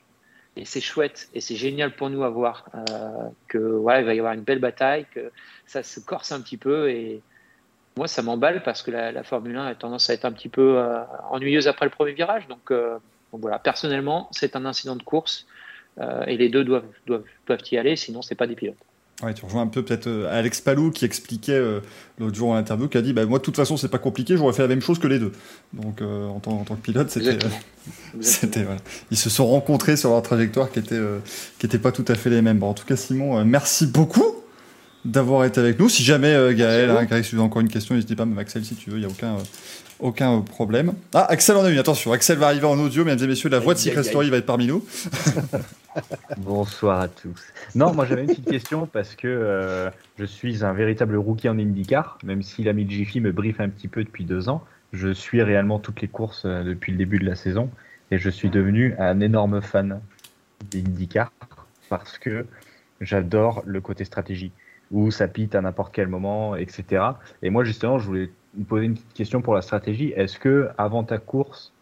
et 0.60 0.66
c'est 0.66 0.82
chouette 0.82 1.30
et 1.34 1.40
c'est 1.40 1.56
génial 1.56 1.96
pour 1.96 2.10
nous 2.10 2.24
à 2.24 2.30
voir 2.30 2.66
euh, 2.76 3.30
que 3.48 3.58
voilà, 3.58 4.02
il 4.02 4.06
va 4.06 4.14
y 4.14 4.20
avoir 4.20 4.34
une 4.34 4.42
belle 4.42 4.60
bataille, 4.60 5.06
que 5.14 5.32
ça 5.66 5.84
se 5.84 6.02
corse 6.02 6.34
un 6.34 6.42
petit 6.42 6.58
peu 6.58 6.90
et 6.90 7.22
moi 7.96 8.08
ça 8.08 8.22
m'emballe 8.22 8.62
parce 8.64 8.84
que 8.84 8.92
la, 8.92 9.24
Formule 9.24 9.56
1 9.56 9.66
a 9.66 9.76
tendance 9.76 10.10
à 10.10 10.14
être 10.14 10.26
un 10.26 10.34
petit 10.34 10.50
peu 10.50 10.78
euh, 10.78 11.00
ennuyeuse 11.30 11.68
après 11.70 11.86
le 11.86 11.92
premier 11.92 12.12
virage. 12.12 12.48
Donc, 12.48 12.72
euh, 12.72 12.98
donc 13.32 13.42
voilà, 13.42 13.58
personnellement 13.58 14.28
c'est 14.32 14.58
un 14.58 14.66
incident 14.66 14.96
de 14.96 15.04
course 15.04 15.48
et 16.28 16.38
les 16.38 16.48
deux 16.48 16.64
doivent, 16.64 16.86
doivent, 17.08 17.26
doivent 17.46 17.72
y 17.74 17.78
aller, 17.78 17.98
sinon 17.98 18.22
c'est 18.22 18.36
pas 18.36 18.48
des 18.48 18.56
pilotes. 18.56 18.78
Ouais, 19.22 19.34
tu 19.34 19.44
rejoins 19.44 19.64
un 19.64 19.68
peu 19.68 19.84
peut-être 19.84 20.08
euh, 20.08 20.30
Alex 20.32 20.62
Palou 20.62 20.92
qui 20.92 21.04
expliquait 21.04 21.52
euh, 21.52 21.82
l'autre 22.20 22.36
jour 22.36 22.50
en 22.50 22.56
interview, 22.56 22.88
qui 22.88 22.98
a 22.98 23.02
dit 23.02 23.12
bah, 23.12 23.26
Moi, 23.26 23.40
de 23.40 23.44
toute 23.44 23.58
façon, 23.58 23.76
c'est 23.76 23.90
pas 23.90 23.98
compliqué, 23.98 24.38
j'aurais 24.38 24.54
fait 24.54 24.62
la 24.62 24.70
même 24.70 24.82
chose 24.82 24.98
que 24.98 25.08
les 25.08 25.20
deux. 25.20 25.34
Donc, 25.74 26.02
euh, 26.02 26.28
en, 26.28 26.40
tant, 26.40 26.52
en, 26.52 26.64
tant, 26.64 26.76
que 26.76 26.82
pilote, 26.82 27.10
c'était. 27.10 27.38
voilà. 28.64 28.80
Ils 29.12 29.18
se 29.18 29.30
sont 29.30 29.46
rencontrés 29.46 29.98
sur 29.98 30.12
leur 30.12 30.22
trajectoire 30.22 30.72
qui 30.72 30.80
était, 30.80 31.00
qui 31.58 31.66
était 31.66 31.80
pas 31.80 31.92
tout 31.92 32.06
à 32.08 32.16
fait 32.16 32.30
les 32.30 32.42
mêmes. 32.42 32.60
Bon, 32.60 32.70
en 32.70 32.74
tout 32.74 32.86
cas, 32.86 32.96
Simon, 32.96 33.44
merci 33.44 33.88
beaucoup 33.88 34.36
d'avoir 35.04 35.44
été 35.44 35.60
avec 35.60 35.80
nous. 35.80 35.90
Si 35.90 36.04
jamais 36.04 36.54
Gaël, 36.56 36.90
hein, 36.90 37.06
si 37.22 37.32
vous 37.32 37.38
avez 37.38 37.46
encore 37.46 37.62
une 37.62 37.70
question, 37.70 37.96
n'hésitez 37.96 38.16
pas, 38.16 38.26
même 38.26 38.38
Axel, 38.38 38.64
si 38.64 38.76
tu 38.76 38.90
veux, 38.90 38.98
il 38.98 39.02
n'y 39.02 39.06
a 39.06 39.10
aucun 39.10 39.36
aucun 40.00 40.42
problème. 40.42 40.94
Ah, 41.14 41.26
Axel 41.30 41.58
en 41.58 41.64
a 41.64 41.70
une, 41.70 41.78
attention, 41.78 42.12
Axel 42.12 42.38
va 42.38 42.48
arriver 42.48 42.66
en 42.66 42.80
audio, 42.80 43.04
mesdames 43.04 43.26
et 43.26 43.28
messieurs, 43.28 43.50
la 43.50 43.60
voix 43.60 43.74
de 43.74 43.80
Secret 43.80 44.04
Story 44.04 44.30
va 44.30 44.38
être 44.38 44.46
parmi 44.46 44.68
nous. 44.68 44.84
Bonsoir 46.38 47.02
à 47.02 47.08
tous. 47.08 47.42
Non, 47.76 47.94
moi 47.94 48.06
j'avais 48.06 48.22
une 48.22 48.28
petite 48.28 48.50
question 48.50 48.86
parce 48.86 49.16
que 49.16 49.28
euh, 49.28 49.90
je 50.18 50.26
suis 50.26 50.64
un 50.64 50.74
véritable 50.74 51.18
rookie 51.18 51.50
en 51.50 51.58
IndyCar, 51.58 52.18
même 52.24 52.44
si 52.44 52.64
l'ami 52.64 52.90
Jiffy 52.90 53.20
me 53.20 53.32
briefe 53.32 53.60
un 53.60 53.70
petit 53.70 53.88
peu 53.88 54.04
depuis 54.04 54.24
deux 54.24 54.50
ans. 54.50 54.64
Je 54.94 55.12
suis 55.12 55.42
réellement 55.44 55.80
toutes 55.80 56.02
les 56.02 56.08
courses 56.08 56.44
euh, 56.46 56.64
depuis 56.64 56.92
le 56.92 56.98
début 56.98 57.20
de 57.20 57.26
la 57.26 57.36
saison 57.36 57.70
et 58.12 58.18
je 58.18 58.30
suis 58.30 58.50
devenu 58.50 58.96
un 58.98 59.20
énorme 59.20 59.62
fan 59.62 60.00
d'IndyCar 60.72 61.32
parce 61.90 62.18
que 62.18 62.46
j'adore 63.02 63.64
le 63.66 63.82
côté 63.82 64.06
stratégie 64.06 64.52
où 64.92 65.12
ça 65.12 65.28
pite 65.28 65.56
à 65.56 65.62
n'importe 65.62 65.94
quel 65.94 66.08
moment, 66.08 66.56
etc. 66.56 67.04
Et 67.42 67.50
moi 67.50 67.64
justement, 67.64 68.00
je 68.00 68.06
voulais 68.08 68.32
me 68.56 68.64
poser 68.64 68.86
une 68.86 68.94
petite 68.94 69.14
question 69.14 69.42
pour 69.42 69.54
la 69.54 69.62
stratégie. 69.62 70.14
Est-ce 70.16 70.40
que 70.40 70.70
avant 70.78 71.04
ta 71.04 71.18
course, 71.18 71.74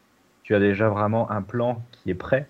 tu 0.43 0.55
as 0.55 0.59
déjà 0.59 0.89
vraiment 0.89 1.29
un 1.31 1.41
plan 1.41 1.81
qui 1.91 2.09
est 2.09 2.15
prêt? 2.15 2.47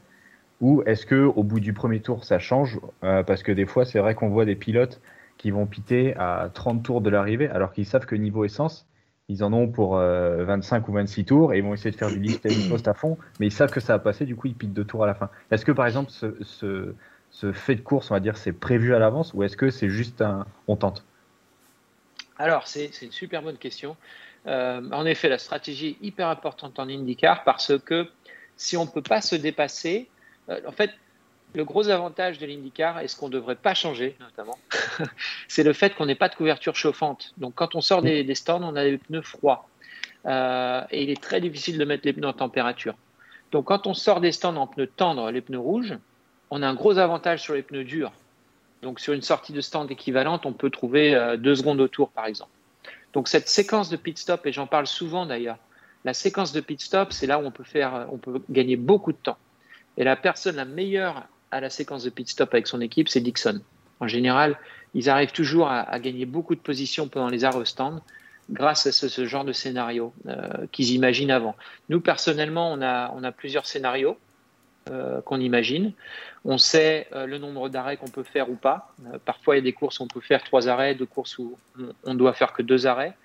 Ou 0.62 0.82
est-ce 0.86 1.06
que 1.06 1.24
au 1.26 1.44
bout 1.44 1.60
du 1.60 1.74
premier 1.74 2.00
tour, 2.02 2.24
ça 2.24 2.40
change? 2.40 2.80
Euh, 3.04 3.24
Parce 3.24 3.44
que 3.44 3.52
des 3.52 3.66
fois, 3.66 3.86
c'est 3.86 4.00
vrai 4.00 4.16
qu'on 4.16 4.30
voit 4.30 4.46
des 4.46 4.56
pilotes 4.56 5.02
qui 5.38 5.52
vont 5.52 5.68
piter 5.68 6.16
à 6.18 6.50
30 6.52 6.82
tours 6.84 7.02
de 7.02 7.10
l'arrivée, 7.12 7.48
alors 7.50 7.72
qu'ils 7.72 7.86
savent 7.86 8.08
que 8.08 8.16
niveau 8.16 8.44
essence, 8.44 8.88
ils 9.30 9.44
en 9.44 9.54
ont 9.54 9.68
pour 9.68 9.98
25 9.98 10.88
ou 10.88 10.94
26 10.94 11.26
tours 11.26 11.54
et 11.54 11.58
ils 11.58 11.64
vont 11.64 11.74
essayer 11.74 11.92
de 11.92 11.96
faire 11.96 12.10
du 12.10 12.20
lift 12.20 12.48
post 12.70 12.88
à 12.88 12.94
fond, 12.94 13.18
mais 13.40 13.48
ils 13.48 13.52
savent 13.52 13.72
que 13.72 13.80
ça 13.80 13.94
va 13.94 14.00
passer, 14.00 14.26
du 14.26 14.36
coup, 14.36 14.48
ils 14.48 14.56
pitent 14.56 14.74
deux 14.74 14.86
tours 14.86 15.04
à 15.04 15.08
la 15.08 15.14
fin. 15.14 15.30
Est-ce 15.52 15.66
que 15.66 15.72
par 15.72 15.86
exemple, 15.86 16.10
ce, 16.12 16.36
ce 16.42 16.96
fait 17.54 17.76
de 17.76 17.82
course, 17.82 18.12
on 18.12 18.14
va 18.14 18.20
dire, 18.20 18.38
c'est 18.38 18.54
prévu 18.54 18.96
à 18.96 19.00
l'avance 19.00 19.34
ou 19.34 19.44
est-ce 19.44 19.58
que 19.58 19.70
c'est 19.70 19.90
juste 19.90 20.22
un 20.22 20.46
on 20.68 20.76
tente? 20.76 21.04
Alors, 22.38 22.68
c'est 22.68 22.92
une 23.02 23.12
super 23.12 23.42
bonne 23.42 23.58
question. 23.58 23.98
Euh, 24.46 24.82
en 24.92 25.06
effet, 25.06 25.30
la 25.30 25.38
stratégie 25.38 25.98
est 26.02 26.06
hyper 26.06 26.28
importante 26.30 26.80
en 26.80 26.88
IndyCar 26.88 27.44
parce 27.44 27.78
que 27.80 28.08
si 28.56 28.78
on 28.78 28.86
ne 28.86 28.90
peut 28.90 29.02
pas 29.02 29.22
se 29.22 29.36
dépasser, 29.36 30.08
euh, 30.50 30.60
en 30.68 30.72
fait, 30.72 30.92
le 31.56 31.64
gros 31.64 31.90
avantage 31.90 32.38
de 32.38 32.46
l'IndyCar, 32.46 33.02
et 33.02 33.08
ce 33.08 33.16
qu'on 33.16 33.28
ne 33.28 33.34
devrait 33.34 33.56
pas 33.56 33.74
changer 33.74 34.16
notamment, 34.20 34.58
c'est 35.48 35.64
le 35.64 35.74
fait 35.74 35.96
qu'on 35.96 36.06
n'ait 36.06 36.16
pas 36.16 36.30
de 36.30 36.36
couverture 36.36 36.76
chauffante. 36.76 37.34
Donc 37.38 37.56
quand 37.56 37.76
on 37.76 37.82
sort 37.82 38.02
des, 38.02 38.36
stands, 38.36 38.64
on 38.64 38.76
a 38.76 38.84
des 38.84 38.98
pneus 38.98 39.22
froids. 39.22 39.68
Euh, 40.26 40.82
et 40.92 41.04
il 41.04 41.10
est 41.10 41.22
très 41.22 41.40
difficile 41.42 41.78
de 41.78 41.86
mettre 41.86 42.06
les 42.06 42.14
pneus 42.14 42.28
en 42.28 42.34
température. 42.34 42.96
Donc 43.52 43.66
quand 43.66 43.88
on 43.88 43.94
sort 43.94 44.22
des 44.22 44.32
stands 44.32 44.56
en 44.56 44.68
pneus 44.68 44.88
tendres, 44.88 45.32
les 45.32 45.42
pneus 45.42 45.60
rouges, 45.60 45.98
on 46.50 46.62
a 46.62 46.68
un 46.68 46.74
gros 46.74 46.98
avantage 46.98 47.42
sur 47.42 47.54
les 47.54 47.62
pneus 47.62 47.84
durs. 47.84 48.12
Donc 48.82 49.00
sur 49.00 49.14
une 49.14 49.22
sortie 49.22 49.54
de 49.54 49.62
stand 49.62 49.90
équivalente, 49.92 50.46
on 50.46 50.54
peut 50.54 50.70
trouver 50.70 51.16
euh, 51.16 51.38
deux 51.38 51.56
secondes 51.56 51.82
au 51.82 51.88
tour, 51.88 52.10
par 52.10 52.26
exemple. 52.26 52.52
Donc 53.14 53.28
cette 53.28 53.50
séquence 53.50 53.90
de 53.90 53.98
pit 53.98 54.18
stop, 54.18 54.46
et 54.46 54.52
j'en 54.52 54.68
parle 54.68 54.88
souvent 54.88 55.26
d'ailleurs, 55.26 55.58
la 56.06 56.14
séquence 56.14 56.54
de 56.54 56.62
pit 56.62 56.80
stop, 56.80 57.12
c'est 57.12 57.28
là 57.28 57.40
où 57.40 57.46
on 57.46 57.52
peut 57.52 57.64
faire, 57.64 57.96
euh, 57.96 58.06
on 58.12 58.18
peut 58.18 58.42
gagner 58.50 58.76
beaucoup 58.76 59.12
de 59.12 59.18
temps. 59.18 59.38
Et 59.98 60.04
la 60.04 60.16
personne 60.16 60.56
la 60.56 60.66
meilleure 60.66 61.24
à 61.52 61.60
la 61.60 61.70
séquence 61.70 62.04
de 62.04 62.10
pit 62.10 62.30
stop 62.30 62.54
avec 62.54 62.68
son 62.68 62.82
équipe, 62.82 63.10
c'est 63.10 63.20
Dixon. 63.20 63.62
En 64.00 64.08
général, 64.08 64.58
ils 64.94 65.10
arrivent 65.10 65.32
toujours 65.32 65.70
à, 65.70 66.00
gagner 66.00 66.26
beaucoup 66.26 66.56
de 66.56 66.60
positions 66.60 67.08
pendant 67.08 67.30
les 67.30 67.44
arrêts 67.44 67.66
stand 67.66 68.02
grâce 68.50 68.86
à 68.86 68.92
ce, 68.92 69.26
genre 69.26 69.44
de 69.44 69.52
scénario 69.52 70.14
euh, 70.28 70.68
qu'ils 70.72 70.92
imaginent 70.92 71.32
avant. 71.32 71.56
Nous, 71.90 72.00
personnellement, 72.00 72.72
on 72.72 72.82
a, 72.82 73.12
on 73.16 73.24
a 73.24 73.32
plusieurs 73.32 73.66
scénarios. 73.66 74.18
Euh, 74.92 75.22
qu'on 75.22 75.40
imagine. 75.40 75.92
On 76.46 76.58
sait 76.58 77.08
euh, 77.14 77.26
le 77.26 77.38
nombre 77.38 77.70
d'arrêts 77.70 77.98
qu'on 77.98 78.10
peut 78.10 78.24
faire 78.24 78.50
ou 78.50 78.56
pas. 78.56 78.94
Euh, 79.06 79.18
parfois, 79.24 79.56
il 79.56 79.60
y 79.60 79.62
a 79.62 79.64
des 79.64 79.74
courses 79.74 80.00
où 80.00 80.04
on 80.04 80.08
peut 80.08 80.22
faire 80.22 80.44
trois 80.44 80.70
arrêts, 80.70 80.94
deux 80.96 81.06
courses 81.06 81.38
où 81.38 81.58
on 82.06 82.14
ne 82.14 82.18
doit 82.18 82.34
faire 82.34 82.54
que 82.54 82.62
deux 82.62 82.86
arrêts. 82.86 83.16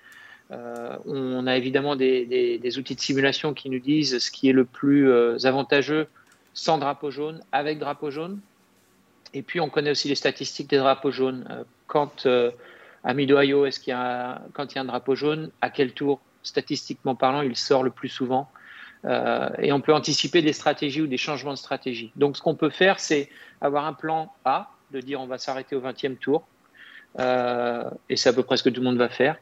on 0.49 1.47
a 1.47 1.57
évidemment 1.57 1.95
des, 1.95 2.77
outils 2.77 2.95
de 2.95 2.99
simulation 2.99 3.53
qui 3.53 3.69
nous 3.69 3.79
disent 3.79 4.19
ce 4.19 4.31
qui 4.31 4.49
est 4.49 4.53
le 4.53 4.65
plus 4.65 5.11
avantageux 5.45 6.07
sans 6.53 6.77
drapeau 6.77 7.11
jaune, 7.11 7.41
avec 7.51 7.79
drapeau 7.79 8.11
jaune. 8.11 8.39
Et 9.33 9.41
puis, 9.41 9.59
on 9.59 9.69
connaît 9.69 9.91
aussi 9.91 10.07
les 10.09 10.15
statistiques 10.15 10.69
des 10.69 10.77
drapeaux 10.77 11.11
jaunes. 11.11 11.65
quand 11.87 12.27
à 13.05 13.13
Mid-Ohio, 13.13 13.65
est-ce 13.65 13.79
qu'il 13.79 13.91
y 13.91 13.95
a, 13.95 14.41
quand 14.53 14.71
il 14.71 14.75
y 14.75 14.79
a 14.79 14.81
un 14.81 14.85
drapeau 14.85 15.15
jaune, 15.15 15.49
à 15.61 15.69
quel 15.69 15.93
tour, 15.93 16.21
statistiquement 16.43 17.15
parlant, 17.15 17.41
il 17.41 17.55
sort 17.55 17.83
le 17.83 17.91
plus 17.91 18.09
souvent 18.09 18.49
euh, 19.05 19.49
et 19.59 19.71
on 19.71 19.81
peut 19.81 19.93
anticiper 19.93 20.41
des 20.41 20.53
stratégies 20.53 21.01
ou 21.01 21.07
des 21.07 21.17
changements 21.17 21.51
de 21.51 21.57
stratégie. 21.57 22.11
Donc, 22.15 22.37
ce 22.37 22.41
qu'on 22.41 22.55
peut 22.55 22.69
faire, 22.69 22.99
c'est 22.99 23.29
avoir 23.61 23.85
un 23.85 23.93
plan 23.93 24.31
A, 24.45 24.69
de 24.91 24.99
dire 24.99 25.19
on 25.19 25.27
va 25.27 25.37
s'arrêter 25.37 25.75
au 25.75 25.81
20e 25.81 26.17
tour. 26.17 26.47
Euh, 27.19 27.83
et 28.09 28.15
c'est 28.15 28.29
à 28.29 28.33
peu 28.33 28.43
près 28.43 28.57
ce 28.57 28.63
que 28.63 28.69
tout 28.69 28.81
le 28.81 28.85
monde 28.85 28.97
va 28.97 29.09
faire. 29.09 29.37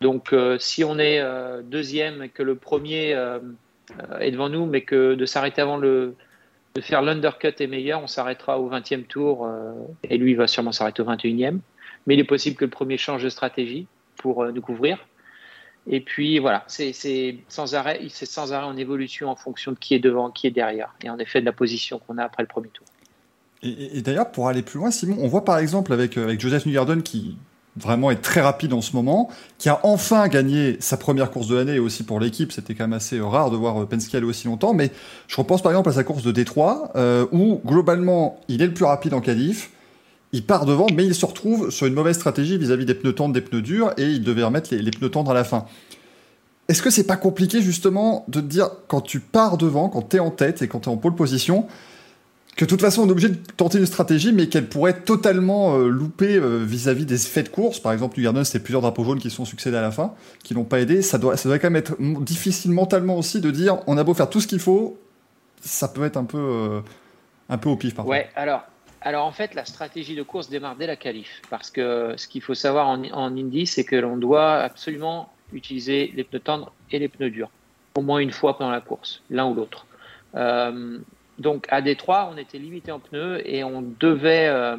Donc, 0.00 0.32
euh, 0.32 0.58
si 0.58 0.82
on 0.82 0.98
est 0.98 1.22
deuxième 1.64 2.22
et 2.22 2.28
que 2.28 2.42
le 2.42 2.56
premier 2.56 3.10
est 4.20 4.30
devant 4.30 4.48
nous, 4.48 4.66
mais 4.66 4.82
que 4.82 5.14
de 5.14 5.26
s'arrêter 5.26 5.60
avant 5.60 5.76
le, 5.76 6.16
de 6.74 6.80
faire 6.80 7.02
l'undercut 7.02 7.54
est 7.60 7.66
meilleur, 7.66 8.02
on 8.02 8.06
s'arrêtera 8.06 8.58
au 8.58 8.70
20e 8.70 9.04
tour 9.04 9.48
et 10.02 10.16
lui 10.16 10.34
va 10.34 10.46
sûrement 10.46 10.72
s'arrêter 10.72 11.02
au 11.02 11.06
21e. 11.06 11.58
Mais 12.06 12.14
il 12.14 12.20
est 12.20 12.24
possible 12.24 12.56
que 12.56 12.64
le 12.64 12.70
premier 12.70 12.96
change 12.96 13.22
de 13.22 13.28
stratégie 13.28 13.86
pour 14.16 14.44
nous 14.46 14.60
couvrir. 14.60 14.98
Et 15.88 16.00
puis 16.00 16.38
voilà, 16.38 16.64
c'est 16.68 16.92
sans 17.48 17.74
arrêt, 17.74 18.00
c'est 18.08 18.26
sans 18.26 18.52
arrêt 18.52 18.66
en 18.66 18.76
évolution 18.76 19.28
en 19.28 19.36
fonction 19.36 19.72
de 19.72 19.78
qui 19.78 19.94
est 19.94 19.98
devant, 19.98 20.30
qui 20.30 20.46
est 20.46 20.52
derrière, 20.52 20.94
et 21.02 21.10
en 21.10 21.18
effet 21.18 21.40
de 21.40 21.46
la 21.46 21.52
position 21.52 21.98
qu'on 21.98 22.18
a 22.18 22.24
après 22.24 22.42
le 22.42 22.48
premier 22.48 22.68
tour. 22.68 22.86
Et, 23.64 24.02
d'ailleurs, 24.02 24.30
pour 24.32 24.48
aller 24.48 24.62
plus 24.62 24.78
loin, 24.78 24.90
Simon, 24.90 25.16
on 25.20 25.28
voit 25.28 25.44
par 25.44 25.58
exemple 25.58 25.92
avec, 25.92 26.16
avec 26.16 26.40
Joseph 26.40 26.66
Newgarden 26.66 27.02
qui 27.02 27.36
vraiment 27.76 28.10
est 28.10 28.20
très 28.20 28.40
rapide 28.40 28.72
en 28.72 28.80
ce 28.80 28.94
moment, 28.94 29.30
qui 29.58 29.68
a 29.68 29.80
enfin 29.84 30.28
gagné 30.28 30.76
sa 30.80 30.96
première 30.96 31.30
course 31.30 31.48
de 31.48 31.56
l'année 31.56 31.74
et 31.74 31.78
aussi 31.78 32.04
pour 32.04 32.20
l'équipe, 32.20 32.52
c'était 32.52 32.74
quand 32.74 32.84
même 32.84 32.92
assez 32.92 33.20
rare 33.20 33.50
de 33.50 33.56
voir 33.56 33.86
Penske 33.86 34.14
aller 34.14 34.26
aussi 34.26 34.46
longtemps, 34.46 34.74
mais 34.74 34.90
je 35.26 35.36
repense 35.36 35.62
par 35.62 35.72
exemple 35.72 35.88
à 35.88 35.92
sa 35.92 36.04
course 36.04 36.22
de 36.22 36.32
Détroit, 36.32 36.90
euh, 36.96 37.26
où 37.32 37.60
globalement 37.64 38.40
il 38.48 38.62
est 38.62 38.66
le 38.66 38.74
plus 38.74 38.84
rapide 38.84 39.14
en 39.14 39.20
qualif, 39.20 39.70
il 40.32 40.44
part 40.44 40.64
devant, 40.64 40.86
mais 40.94 41.04
il 41.04 41.14
se 41.14 41.26
retrouve 41.26 41.70
sur 41.70 41.86
une 41.86 41.94
mauvaise 41.94 42.16
stratégie 42.16 42.56
vis-à-vis 42.56 42.86
des 42.86 42.94
pneus 42.94 43.14
tendres, 43.14 43.34
des 43.34 43.42
pneus 43.42 43.62
durs, 43.62 43.92
et 43.98 44.04
il 44.04 44.24
devait 44.24 44.42
remettre 44.42 44.74
les, 44.74 44.90
pneus 44.90 45.10
tendres 45.10 45.30
à 45.30 45.34
la 45.34 45.44
fin. 45.44 45.66
Est-ce 46.68 46.80
que 46.80 46.90
c'est 46.90 47.06
pas 47.06 47.16
compliqué 47.16 47.60
justement 47.60 48.24
de 48.28 48.40
te 48.40 48.46
dire 48.46 48.70
quand 48.88 49.02
tu 49.02 49.20
pars 49.20 49.58
devant, 49.58 49.90
quand 49.90 50.08
tu 50.08 50.16
es 50.16 50.20
en 50.20 50.30
tête 50.30 50.62
et 50.62 50.68
quand 50.68 50.80
tu 50.80 50.88
es 50.88 50.92
en 50.92 50.96
pole 50.96 51.14
position, 51.14 51.66
que 52.56 52.64
de 52.64 52.70
toute 52.70 52.80
façon 52.80 53.02
on 53.02 53.08
est 53.08 53.10
obligé 53.10 53.28
de 53.28 53.38
tenter 53.56 53.78
une 53.78 53.86
stratégie, 53.86 54.32
mais 54.32 54.48
qu'elle 54.48 54.68
pourrait 54.68 55.00
totalement 55.00 55.76
euh, 55.76 55.88
loupée 55.88 56.36
euh, 56.36 56.64
vis-à-vis 56.64 57.04
des 57.04 57.18
faits 57.18 57.46
de 57.46 57.50
course? 57.50 57.78
Par 57.78 57.92
exemple, 57.92 58.18
New 58.18 58.24
Garden, 58.24 58.44
c'est 58.44 58.60
plusieurs 58.60 58.80
drapeaux 58.80 59.04
jaunes 59.04 59.18
qui 59.18 59.30
sont 59.30 59.44
succédés 59.44 59.76
à 59.76 59.82
la 59.82 59.90
fin, 59.90 60.14
qui 60.42 60.54
l'ont 60.54 60.64
pas 60.64 60.80
aidé. 60.80 61.02
Ça 61.02 61.18
doit, 61.18 61.36
ça 61.36 61.48
doit 61.48 61.58
quand 61.58 61.68
même 61.68 61.76
être 61.76 61.96
difficile 62.22 62.70
mentalement 62.70 63.18
aussi 63.18 63.40
de 63.40 63.50
dire 63.50 63.80
on 63.86 63.98
a 63.98 64.04
beau 64.04 64.14
faire 64.14 64.30
tout 64.30 64.40
ce 64.40 64.46
qu'il 64.46 64.60
faut, 64.60 64.98
ça 65.60 65.88
peut 65.88 66.04
être 66.04 66.16
un 66.16 66.24
peu, 66.24 66.38
euh, 66.38 66.80
un 67.50 67.58
peu 67.58 67.68
au 67.68 67.76
pif 67.76 67.94
parfois. 67.94 68.12
Ouais, 68.12 68.30
alors 68.34 68.62
alors 69.04 69.26
en 69.26 69.32
fait, 69.32 69.54
la 69.54 69.64
stratégie 69.64 70.14
de 70.14 70.22
course 70.22 70.48
démarre 70.48 70.76
dès 70.76 70.86
la 70.86 70.96
qualif, 70.96 71.42
parce 71.50 71.70
que 71.70 72.14
ce 72.16 72.28
qu'il 72.28 72.42
faut 72.42 72.54
savoir 72.54 72.88
en, 72.88 73.02
en 73.12 73.34
c'est 73.66 73.84
que 73.84 73.96
l'on 73.96 74.16
doit 74.16 74.60
absolument 74.60 75.32
utiliser 75.52 76.12
les 76.14 76.24
pneus 76.24 76.40
tendres 76.40 76.72
et 76.90 76.98
les 76.98 77.08
pneus 77.08 77.30
durs, 77.30 77.50
au 77.96 78.02
moins 78.02 78.18
une 78.18 78.30
fois 78.30 78.56
pendant 78.56 78.70
la 78.70 78.80
course, 78.80 79.22
l'un 79.30 79.46
ou 79.46 79.54
l'autre. 79.54 79.86
Euh, 80.34 80.98
donc 81.38 81.66
à 81.70 81.82
Détroit, 81.82 82.30
on 82.32 82.36
était 82.36 82.58
limité 82.58 82.92
en 82.92 83.00
pneus 83.00 83.42
et 83.44 83.64
on 83.64 83.82
devait, 83.82 84.46
euh, 84.46 84.76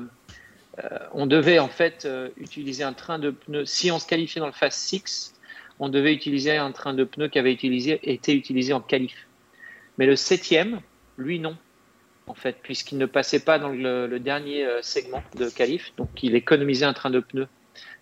euh, 0.84 1.00
on 1.14 1.26
devait 1.26 1.60
en 1.60 1.68
fait 1.68 2.08
utiliser 2.38 2.84
un 2.84 2.94
train 2.94 3.20
de 3.20 3.32
pneus. 3.32 3.66
Si 3.66 3.92
on 3.92 4.00
se 4.00 4.08
qualifiait 4.08 4.40
dans 4.40 4.48
le 4.48 4.54
Fast 4.54 4.80
6, 4.80 5.36
on 5.80 5.90
devait 5.90 6.14
utiliser 6.14 6.58
un 6.58 6.72
train 6.72 6.94
de 6.94 7.04
pneus 7.04 7.28
qui 7.28 7.40
avait 7.40 7.54
été 7.54 8.34
utilisé 8.34 8.74
en 8.74 8.80
qualif. 8.80 9.28
Mais 9.98 10.06
le 10.06 10.16
septième, 10.16 10.80
lui 11.18 11.40
non 11.40 11.58
en 12.28 12.34
fait, 12.34 12.58
puisqu'il 12.62 12.98
ne 12.98 13.06
passait 13.06 13.40
pas 13.40 13.60
dans 13.60 13.70
le, 13.70 14.18
dernier 14.20 14.66
euh, 14.66 14.82
segment 14.82 15.24
de 15.36 15.50
qualif, 15.50 15.94
donc 15.98 16.10
il 16.24 16.36
économisait 16.36 16.86
un 16.86 16.94
train 16.94 17.10
de 17.10 17.20
pneus. 17.20 17.48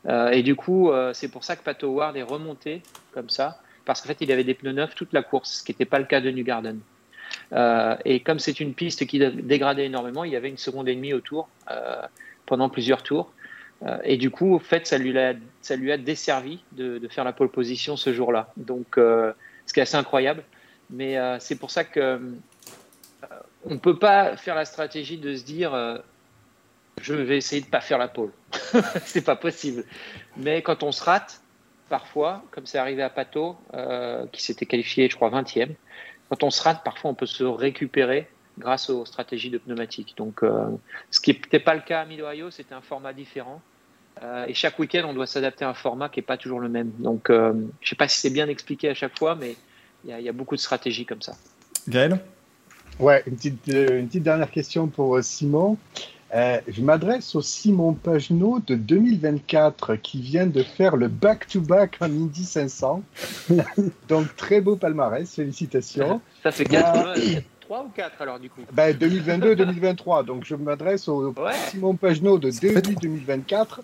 Euh, 0.07 0.29
et 0.29 0.43
du 0.43 0.55
coup, 0.55 0.91
euh, 0.91 1.13
c'est 1.13 1.29
pour 1.29 1.43
ça 1.43 1.55
que 1.55 1.63
Pat 1.63 1.81
Howard 1.83 2.15
est 2.17 2.23
remonté 2.23 2.81
comme 3.13 3.29
ça, 3.29 3.61
parce 3.85 4.01
qu'en 4.01 4.07
fait, 4.07 4.17
il 4.21 4.31
avait 4.31 4.43
des 4.43 4.53
pneus 4.53 4.73
neufs 4.73 4.95
toute 4.95 5.13
la 5.13 5.23
course, 5.23 5.59
ce 5.59 5.63
qui 5.63 5.71
n'était 5.71 5.85
pas 5.85 5.99
le 5.99 6.05
cas 6.05 6.21
de 6.21 6.29
New 6.31 6.43
Garden. 6.43 6.79
et 8.05 8.19
comme 8.21 8.39
c'est 8.39 8.59
une 8.59 8.73
piste 8.73 9.05
qui 9.07 9.19
dégradait 9.19 9.85
énormément, 9.85 10.23
il 10.23 10.31
y 10.31 10.35
avait 10.35 10.49
une 10.49 10.57
seconde 10.57 10.87
et 10.87 10.95
demie 10.95 11.13
autour 11.13 11.49
pendant 12.45 12.69
plusieurs 12.69 13.03
tours. 13.03 13.31
et 14.03 14.17
du 14.17 14.29
coup, 14.29 14.55
en 14.55 14.59
fait, 14.59 14.85
ça 14.85 14.97
lui 14.97 15.17
a, 15.17 15.33
ça 15.61 15.75
lui 15.75 15.91
a 15.91 15.97
desservi 15.97 16.63
de, 16.73 16.97
de 16.97 17.07
faire 17.07 17.23
la 17.23 17.33
pole 17.33 17.49
position 17.49 17.97
ce 17.97 18.13
jour-là. 18.13 18.53
Donc, 18.57 18.97
ce 18.97 19.73
qui 19.73 19.79
est 19.79 19.83
assez 19.83 19.97
incroyable. 19.97 20.43
Mais 20.89 21.17
c'est 21.39 21.57
pour 21.57 21.71
ça 21.71 21.83
que 21.83 22.19
on 23.65 23.73
ne 23.73 23.79
peut 23.79 23.97
pas 23.97 24.37
faire 24.37 24.55
la 24.55 24.65
stratégie 24.65 25.17
de 25.17 25.35
se 25.35 25.43
dire 25.43 25.73
euh, 25.73 25.97
je 27.01 27.13
vais 27.13 27.37
essayer 27.37 27.61
de 27.61 27.67
ne 27.67 27.71
pas 27.71 27.81
faire 27.81 27.97
la 27.97 28.07
pole. 28.07 28.31
c'est 29.05 29.23
pas 29.23 29.35
possible. 29.35 29.85
Mais 30.37 30.61
quand 30.61 30.83
on 30.83 30.91
se 30.91 31.03
rate, 31.03 31.41
parfois, 31.89 32.43
comme 32.51 32.65
c'est 32.65 32.77
arrivé 32.77 33.03
à 33.03 33.09
Pato, 33.09 33.55
euh, 33.73 34.25
qui 34.31 34.41
s'était 34.41 34.65
qualifié, 34.65 35.09
je 35.09 35.15
crois, 35.15 35.29
20e, 35.29 35.69
quand 36.29 36.43
on 36.43 36.49
se 36.49 36.61
rate, 36.61 36.83
parfois 36.83 37.11
on 37.11 37.13
peut 37.13 37.25
se 37.25 37.43
récupérer 37.43 38.27
grâce 38.57 38.89
aux 38.89 39.05
stratégies 39.05 39.49
de 39.49 39.57
pneumatiques. 39.57 40.15
Donc, 40.17 40.43
euh, 40.43 40.65
ce 41.09 41.19
qui 41.19 41.31
n'était 41.31 41.59
pas 41.59 41.73
le 41.73 41.81
cas 41.81 42.01
à 42.01 42.05
Mid-Ohio, 42.05 42.51
c'était 42.51 42.75
un 42.75 42.81
format 42.81 43.13
différent. 43.13 43.61
et 44.47 44.53
chaque 44.53 44.77
week-end, 44.77 45.03
on 45.07 45.13
doit 45.13 45.25
s'adapter 45.25 45.65
à 45.65 45.69
un 45.69 45.73
format 45.73 46.09
qui 46.09 46.19
n'est 46.19 46.25
pas 46.25 46.37
toujours 46.37 46.59
le 46.59 46.69
même. 46.69 46.91
Donc, 46.99 47.27
je 47.29 47.33
ne 47.33 47.69
sais 47.81 47.95
pas 47.95 48.07
si 48.07 48.19
c'est 48.19 48.29
bien 48.29 48.47
expliqué 48.49 48.89
à 48.89 48.93
chaque 48.93 49.17
fois, 49.17 49.35
mais 49.35 49.55
il 50.03 50.15
y, 50.15 50.23
y, 50.23 50.29
a 50.29 50.33
beaucoup 50.33 50.55
de 50.55 50.61
stratégies 50.61 51.05
comme 51.05 51.21
ça. 51.21 51.33
Gaël? 51.87 52.19
Ouais, 52.99 53.23
une 53.25 53.35
petite, 53.35 53.69
euh, 53.69 53.99
une 53.99 54.07
petite 54.07 54.23
dernière 54.23 54.51
question 54.51 54.87
pour 54.87 55.15
euh, 55.15 55.21
Simon. 55.21 55.77
Euh, 56.33 56.61
je 56.67 56.81
m'adresse 56.81 57.35
au 57.35 57.41
Simon 57.41 57.93
Pagenaud 57.93 58.59
de 58.65 58.75
2024 58.75 59.95
qui 59.95 60.21
vient 60.21 60.47
de 60.47 60.63
faire 60.63 60.95
le 60.95 61.09
back-to-back 61.09 61.97
en 61.99 62.05
Indy 62.05 62.45
500. 62.45 63.03
Donc 64.07 64.35
très 64.37 64.61
beau 64.61 64.77
palmarès, 64.77 65.29
félicitations. 65.29 66.21
Ça 66.41 66.51
fait 66.51 66.63
4, 66.65 67.15
3 67.61 67.83
ou 67.85 67.89
4 67.89 68.21
alors 68.21 68.39
du 68.39 68.49
coup? 68.49 68.61
Ben, 68.71 68.95
2022-2023. 68.95 70.23
Donc 70.23 70.45
je 70.45 70.55
m'adresse 70.55 71.09
au 71.09 71.33
Simon 71.69 71.95
Pagenaud 71.95 72.37
de 72.37 72.49
début 72.49 72.95
2024. 72.95 73.81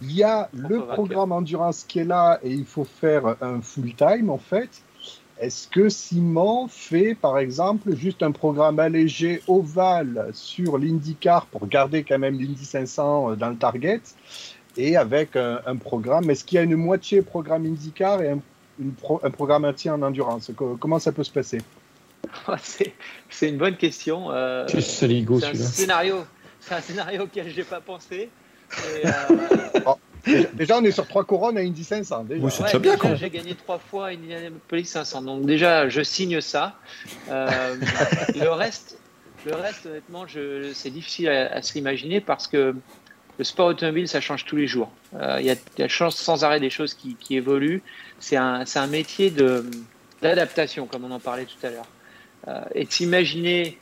Il 0.00 0.12
y 0.12 0.22
a 0.22 0.48
le 0.54 0.86
programme 0.86 1.32
Endurance 1.32 1.84
qui 1.86 1.98
est 1.98 2.04
là 2.04 2.38
et 2.42 2.52
il 2.52 2.64
faut 2.64 2.84
faire 2.84 3.36
un 3.42 3.60
full-time 3.60 4.30
en 4.30 4.38
fait. 4.38 4.70
Est-ce 5.42 5.66
que 5.66 5.88
Simon 5.88 6.68
fait, 6.68 7.16
par 7.16 7.36
exemple, 7.36 7.96
juste 7.96 8.22
un 8.22 8.30
programme 8.30 8.78
allégé 8.78 9.42
ovale 9.48 10.30
sur 10.32 10.78
l'IndyCar 10.78 11.46
pour 11.46 11.66
garder 11.66 12.04
quand 12.04 12.20
même 12.20 12.38
l'Indy 12.38 12.64
500 12.64 13.34
dans 13.34 13.48
le 13.48 13.56
target 13.56 14.00
et 14.76 14.96
avec 14.96 15.34
un, 15.34 15.76
programme, 15.76 16.30
est-ce 16.30 16.44
qu'il 16.44 16.56
y 16.56 16.58
a 16.58 16.62
une 16.62 16.76
moitié 16.76 17.22
programme 17.22 17.66
IndyCar 17.66 18.22
et 18.22 18.30
un, 18.30 18.38
un 19.22 19.30
programme 19.30 19.64
entier 19.64 19.90
en 19.90 20.00
endurance? 20.00 20.52
Comment 20.78 21.00
ça 21.00 21.10
peut 21.10 21.24
se 21.24 21.32
passer? 21.32 21.58
C'est 23.28 23.48
une 23.48 23.58
bonne 23.58 23.76
question. 23.76 24.30
Euh, 24.30 24.64
c'est 24.68 24.78
un 24.78 25.54
scénario, 25.54 26.24
c'est 26.60 26.74
un 26.74 26.80
scénario 26.80 27.22
auquel 27.24 27.50
je 27.50 27.56
n'ai 27.56 27.64
pas 27.64 27.80
pensé. 27.80 28.30
Euh, 29.04 29.10
oh, 29.86 29.96
déjà, 30.54 30.78
on 30.78 30.84
est 30.84 30.92
sur 30.92 31.06
trois 31.06 31.24
couronnes 31.24 31.58
à 31.58 31.60
Indy 31.60 31.84
500. 31.84 32.24
Déjà. 32.24 32.50
c'est 32.68 32.78
bien. 32.78 32.96
J'ai 33.16 33.30
gagné 33.30 33.54
trois 33.54 33.78
fois 33.78 34.06
à 34.06 34.10
Indianapolis 34.10 34.86
500. 34.86 35.22
Donc 35.22 35.46
déjà, 35.46 35.88
je 35.88 36.02
signe 36.02 36.40
ça. 36.40 36.76
Euh, 37.30 37.76
le 38.34 38.50
reste, 38.50 38.98
le 39.46 39.54
reste, 39.54 39.86
honnêtement, 39.86 40.26
c'est 40.74 40.90
difficile 40.90 41.28
à, 41.28 41.54
à 41.54 41.62
se 41.62 41.74
l'imaginer 41.74 42.20
parce 42.20 42.46
que 42.46 42.74
le 43.38 43.44
sport 43.44 43.68
automobile, 43.68 44.08
ça 44.08 44.20
change 44.20 44.44
tous 44.44 44.56
les 44.56 44.66
jours. 44.66 44.90
Euh, 45.14 45.38
il 45.40 45.46
y, 45.46 45.82
a, 45.82 45.88
sans 45.88 46.44
arrêt 46.44 46.60
des 46.60 46.70
choses 46.70 46.94
qui, 46.94 47.16
évoluent. 47.30 47.82
C'est 48.18 48.36
un, 48.36 48.64
un, 48.74 48.86
métier 48.86 49.32
d'adaptation, 50.20 50.86
comme 50.86 51.04
on 51.04 51.10
en 51.10 51.20
parlait 51.20 51.46
tout 51.46 51.66
à 51.66 51.70
l'heure. 51.70 51.88
Euh, 52.48 52.60
et 52.74 52.86
s'imaginer 52.88 53.78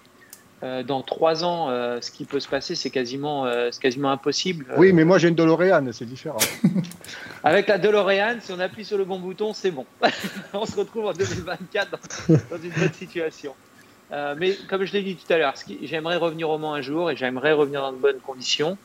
euh, 0.63 0.83
dans 0.83 1.03
trois 1.03 1.45
ans 1.45 1.69
ce 2.01 2.11
qui 2.11 2.25
peut 2.25 2.41
se 2.41 2.49
passer, 2.49 2.75
c'est 2.75 2.91
quasiment, 2.91 3.47
quasiment 3.81 4.11
impossible. 4.11 4.67
Oui, 4.77 4.93
mais 4.93 5.05
moi 5.05 5.19
j'ai 5.19 5.29
une 5.29 5.35
DeLorean, 5.35 5.93
c'est 5.93 6.05
différent. 6.05 6.39
Avec 7.45 7.69
la 7.69 7.79
DeLorean, 7.79 8.37
si 8.41 8.53
on 8.53 8.61
appuie 8.61 8.85
sur 8.85 8.99
le 8.99 9.05
bon 9.05 9.19
bouton, 9.19 9.53
c'est 9.55 9.71
bon. 9.71 9.87
on 10.53 10.67
se 10.67 10.77
retrouve 10.77 11.07
en 11.07 11.13
2024 11.13 11.91
dans, 11.91 12.35
dans 12.51 12.63
une 12.63 12.71
bonne 12.71 12.93
situation. 12.93 13.55
mais 14.39 14.57
comme 14.69 14.85
je 14.85 14.93
l'ai 14.93 15.03
dit 15.03 15.17
tout 15.17 15.33
à 15.33 15.39
l'heure, 15.39 15.55
j'aimerais 15.83 16.17
revenir 16.17 16.51
au 16.51 16.59
Mans 16.59 16.75
un 16.75 16.83
jour 16.83 17.11
et 17.11 17.17
j'aimerais 17.17 17.53
revenir 17.53 17.81
dans 17.81 17.93
de 17.93 17.99
bonnes 17.99 18.21
conditions. 18.21 18.77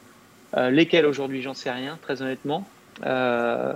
Euh, 0.58 0.70
lesquels 0.70 1.06
aujourd'hui, 1.06 1.42
j'en 1.42 1.54
sais 1.54 1.72
rien, 1.72 1.98
très 2.02 2.22
honnêtement. 2.22 2.68
Euh, 3.06 3.74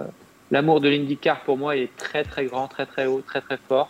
l'amour 0.51 0.79
de 0.79 0.87
l'IndyCar 0.87 1.41
pour 1.41 1.57
moi 1.57 1.75
est 1.75 1.95
très 1.97 2.23
très 2.23 2.45
grand, 2.45 2.67
très 2.67 2.85
très 2.85 3.05
haut, 3.05 3.21
très 3.25 3.41
très 3.41 3.57
fort. 3.57 3.89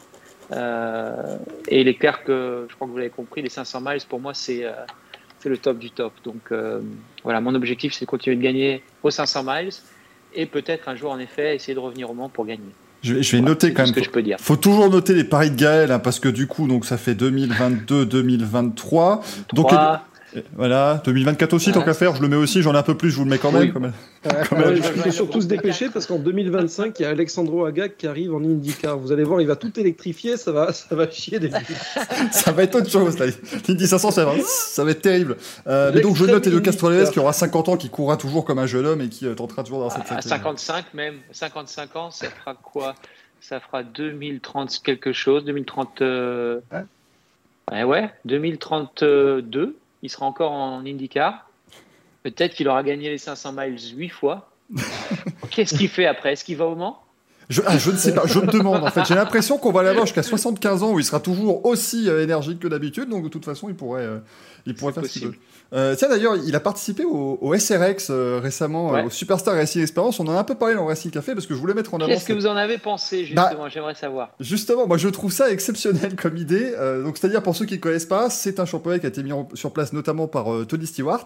Euh, 0.51 1.37
et 1.67 1.81
il 1.81 1.87
est 1.87 1.95
clair 1.95 2.23
que, 2.23 2.65
je 2.69 2.75
crois 2.75 2.87
que 2.87 2.91
vous 2.91 2.97
l'avez 2.97 3.09
compris, 3.09 3.41
les 3.41 3.49
500 3.49 3.81
miles 3.81 4.01
pour 4.07 4.19
moi 4.19 4.33
c'est 4.33 4.65
le 5.45 5.57
top 5.57 5.79
du 5.79 5.91
top. 5.91 6.13
Donc 6.23 6.51
voilà, 7.23 7.41
mon 7.41 7.55
objectif 7.55 7.93
c'est 7.93 8.05
de 8.05 8.09
continuer 8.09 8.35
de 8.35 8.41
gagner 8.41 8.83
aux 9.03 9.11
500 9.11 9.43
miles 9.45 9.69
et 10.33 10.45
peut-être 10.45 10.89
un 10.89 10.95
jour 10.95 11.11
en 11.11 11.19
effet 11.19 11.55
essayer 11.55 11.73
de 11.73 11.79
revenir 11.79 12.09
au 12.09 12.13
Mans 12.13 12.29
pour 12.29 12.45
gagner. 12.45 12.73
Je 13.01 13.13
vais, 13.13 13.41
noter 13.41 13.73
quand 13.73 13.83
même. 13.83 13.93
Ce 13.93 13.93
que 13.93 14.03
je 14.03 14.09
peux 14.09 14.21
dire. 14.21 14.37
Faut 14.41 14.57
toujours 14.57 14.89
noter 14.89 15.13
les 15.13 15.23
paris 15.23 15.51
de 15.51 15.55
Gaël 15.55 15.91
hein, 15.91 15.99
parce 15.99 16.19
que 16.19 16.27
du 16.27 16.47
coup 16.47 16.67
donc 16.67 16.85
ça 16.85 16.97
fait 16.97 17.15
2022, 17.15 18.05
2023. 18.05 19.21
Donc 19.53 19.71
voilà, 20.55 21.01
2024 21.05 21.53
aussi, 21.53 21.71
tant 21.71 21.81
qu'à 21.81 21.93
faire, 21.93 22.15
je 22.15 22.21
le 22.21 22.27
mets 22.27 22.35
aussi, 22.35 22.61
j'en 22.61 22.73
ai 22.73 22.77
un 22.77 22.83
peu 22.83 22.95
plus, 22.95 23.09
je 23.09 23.17
vous 23.17 23.23
le 23.23 23.29
mets 23.29 23.37
quand 23.37 23.51
même. 23.51 23.71
il 24.75 24.83
faut 24.83 25.11
surtout 25.11 25.41
se 25.41 25.47
dépêcher 25.47 25.89
parce 25.89 26.05
qu'en 26.05 26.19
2025, 26.19 26.99
il 26.99 27.03
y 27.03 27.05
a 27.05 27.09
Alexandro 27.09 27.65
Agag 27.65 27.93
qui 27.97 28.07
arrive 28.07 28.33
en 28.33 28.43
IndyCar. 28.43 28.97
Vous 28.97 29.11
allez 29.11 29.23
voir, 29.23 29.41
il 29.41 29.47
va 29.47 29.55
tout 29.55 29.77
électrifier, 29.79 30.37
ça 30.37 30.51
va, 30.51 30.73
ça 30.73 30.95
va 30.95 31.09
chier 31.09 31.39
des 31.39 31.49
Ça 32.31 32.51
va 32.51 32.63
être 32.63 32.75
autre 32.75 32.89
chose, 32.89 33.17
L'Indy 33.67 33.87
500, 33.87 34.11
ça 34.11 34.25
va, 34.25 34.33
ça 34.45 34.83
va 34.83 34.91
être 34.91 35.01
terrible. 35.01 35.37
Euh, 35.67 35.91
mais 35.93 36.01
donc, 36.01 36.15
je 36.15 36.25
note 36.25 36.45
Elio 36.45 36.61
Castroneves 36.61 37.11
qui 37.11 37.19
aura 37.19 37.33
50 37.33 37.69
ans, 37.69 37.77
qui 37.77 37.89
courra 37.89 38.17
toujours 38.17 38.45
comme 38.45 38.59
un 38.59 38.67
jeune 38.67 38.85
homme 38.85 39.01
et 39.01 39.09
qui 39.09 39.25
euh, 39.25 39.33
tentera 39.33 39.63
toujours 39.63 39.79
dans 39.79 39.89
cette 39.89 40.11
À 40.11 40.21
55 40.21 40.93
même, 40.93 41.15
55 41.31 41.95
ans, 41.95 42.11
ça 42.11 42.27
fera 42.29 42.53
quoi? 42.55 42.95
Ça 43.41 43.59
fera 43.59 43.83
2030 43.83 44.81
quelque 44.83 45.13
chose, 45.13 45.45
2030. 45.45 46.01
Euh... 46.01 46.59
Ouais, 47.71 47.83
ouais, 47.83 48.09
2032 48.25 49.75
il 50.03 50.09
sera 50.09 50.25
encore 50.25 50.51
en 50.51 50.79
IndyCar. 50.85 51.49
Peut-être 52.23 52.53
qu'il 52.53 52.67
aura 52.67 52.83
gagné 52.83 53.09
les 53.09 53.17
500 53.17 53.53
miles 53.53 53.79
huit 53.95 54.09
fois. 54.09 54.49
Qu'est-ce 55.49 55.75
qu'il 55.75 55.89
fait 55.89 56.05
après? 56.05 56.33
Est-ce 56.33 56.43
qu'il 56.43 56.57
va 56.57 56.65
au 56.65 56.75
Mans? 56.75 57.01
Je, 57.49 57.61
ah, 57.65 57.79
je, 57.79 57.89
ne 57.89 57.97
sais 57.97 58.13
pas, 58.13 58.27
je 58.27 58.37
me 58.39 58.45
demande 58.45 58.83
en 58.83 58.91
fait. 58.91 59.03
J'ai 59.05 59.15
l'impression 59.15 59.57
qu'on 59.57 59.71
va 59.71 59.81
l'avoir 59.81 60.05
jusqu'à 60.05 60.21
75 60.21 60.83
ans 60.83 60.91
où 60.91 60.99
il 60.99 61.03
sera 61.03 61.19
toujours 61.19 61.65
aussi 61.65 62.07
euh, 62.07 62.23
énergique 62.23 62.59
que 62.59 62.67
d'habitude, 62.67 63.09
donc 63.09 63.23
de 63.23 63.27
toute 63.27 63.43
façon 63.43 63.69
il 63.69 63.75
pourrait, 63.75 64.03
euh, 64.03 64.19
il 64.65 64.75
pourrait 64.75 64.93
faire 64.93 65.05
ce 65.05 65.11
qu'il 65.11 65.27
veut. 65.27 65.35
Euh, 65.71 65.95
tiens 65.95 66.09
d'ailleurs, 66.09 66.35
il 66.35 66.55
a 66.55 66.59
participé 66.59 67.03
au, 67.05 67.55
SRX 67.55 68.07
euh, 68.09 68.39
récemment, 68.41 68.95
euh, 68.95 69.03
au 69.03 69.09
Superstar 69.09 69.53
Racing 69.53 69.81
Experience. 69.81 70.19
On 70.19 70.27
en 70.27 70.35
a 70.35 70.39
un 70.39 70.43
peu 70.43 70.55
parlé 70.55 70.73
dans 70.73 70.87
Racing 70.87 71.11
Café 71.11 71.33
parce 71.33 71.45
que 71.45 71.53
je 71.53 71.59
voulais 71.59 71.75
mettre 71.75 71.93
en 71.93 71.97
avant. 71.99 72.07
Qu'est-ce 72.07 72.25
que 72.25 72.33
vous 72.33 72.47
en 72.47 72.55
avez 72.55 72.79
pensé 72.79 73.25
justement 73.25 73.63
bah, 73.63 73.69
J'aimerais 73.69 73.93
savoir. 73.93 74.31
Justement, 74.39 74.87
moi 74.87 74.97
je 74.97 75.07
trouve 75.09 75.31
ça 75.31 75.51
exceptionnel 75.51 76.15
comme 76.15 76.37
idée. 76.37 76.71
donc 77.03 77.17
c'est-à-dire 77.17 77.43
pour 77.43 77.55
ceux 77.55 77.65
qui 77.65 77.75
ne 77.75 77.79
connaissent 77.79 78.05
pas, 78.05 78.29
c'est 78.29 78.59
un 78.59 78.65
championnat 78.65 78.99
qui 78.99 79.05
a 79.05 79.09
été 79.09 79.21
mis 79.21 79.31
sur 79.53 79.71
place 79.71 79.93
notamment 79.93 80.27
par 80.27 80.47
Tony 80.67 80.87
Stewart 80.87 81.25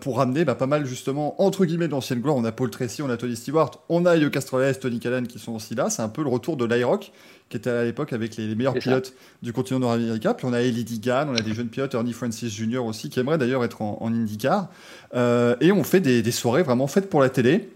pour 0.00 0.18
ramener 0.18 0.44
bah, 0.44 0.54
pas 0.54 0.66
mal 0.66 0.84
justement 0.84 1.40
entre 1.40 1.64
guillemets 1.64 1.86
de 1.86 1.92
l'ancienne 1.92 2.20
gloire. 2.20 2.36
On 2.36 2.44
a 2.44 2.52
Paul 2.52 2.70
Tracy, 2.70 3.02
on 3.02 3.10
a 3.10 3.16
Tony 3.16 3.36
Stewart, 3.36 3.70
on 3.88 4.04
a 4.04 4.16
Yo 4.16 4.30
Castroles, 4.30 4.78
Tony 4.78 4.98
Callan 4.98 5.24
qui 5.24 5.38
sont 5.38 5.54
aussi 5.54 5.74
là. 5.74 5.90
C'est 5.90 6.02
un 6.02 6.08
peu 6.08 6.22
le 6.22 6.28
retour 6.28 6.56
de 6.56 6.64
l'IROC 6.64 7.12
qui 7.48 7.56
était 7.56 7.70
à 7.70 7.84
l'époque 7.84 8.12
avec 8.12 8.36
les, 8.36 8.54
meilleurs 8.54 8.74
pilotes 8.74 9.14
du 9.42 9.52
continent 9.52 9.80
nord-américain. 9.80 10.34
Puis 10.34 10.46
on 10.46 10.52
a 10.52 10.60
Ellie 10.60 10.84
Digan, 10.84 11.26
on 11.28 11.36
a 11.36 11.40
des 11.40 11.54
jeunes 11.54 11.68
pilotes, 11.68 11.94
Ernie 11.94 12.12
Francis 12.12 12.54
Jr. 12.54 12.84
aussi, 12.84 13.10
qui 13.10 13.20
aimerait 13.20 13.38
d'ailleurs 13.38 13.64
être 13.64 13.82
en, 13.82 13.98
IndyCar. 14.06 14.68
Euh, 15.14 15.54
et 15.60 15.70
on 15.72 15.84
fait 15.84 16.00
des, 16.00 16.30
soirées 16.32 16.62
vraiment 16.62 16.86
faites 16.86 17.08
pour 17.08 17.20
la 17.20 17.28
télé. 17.28 17.70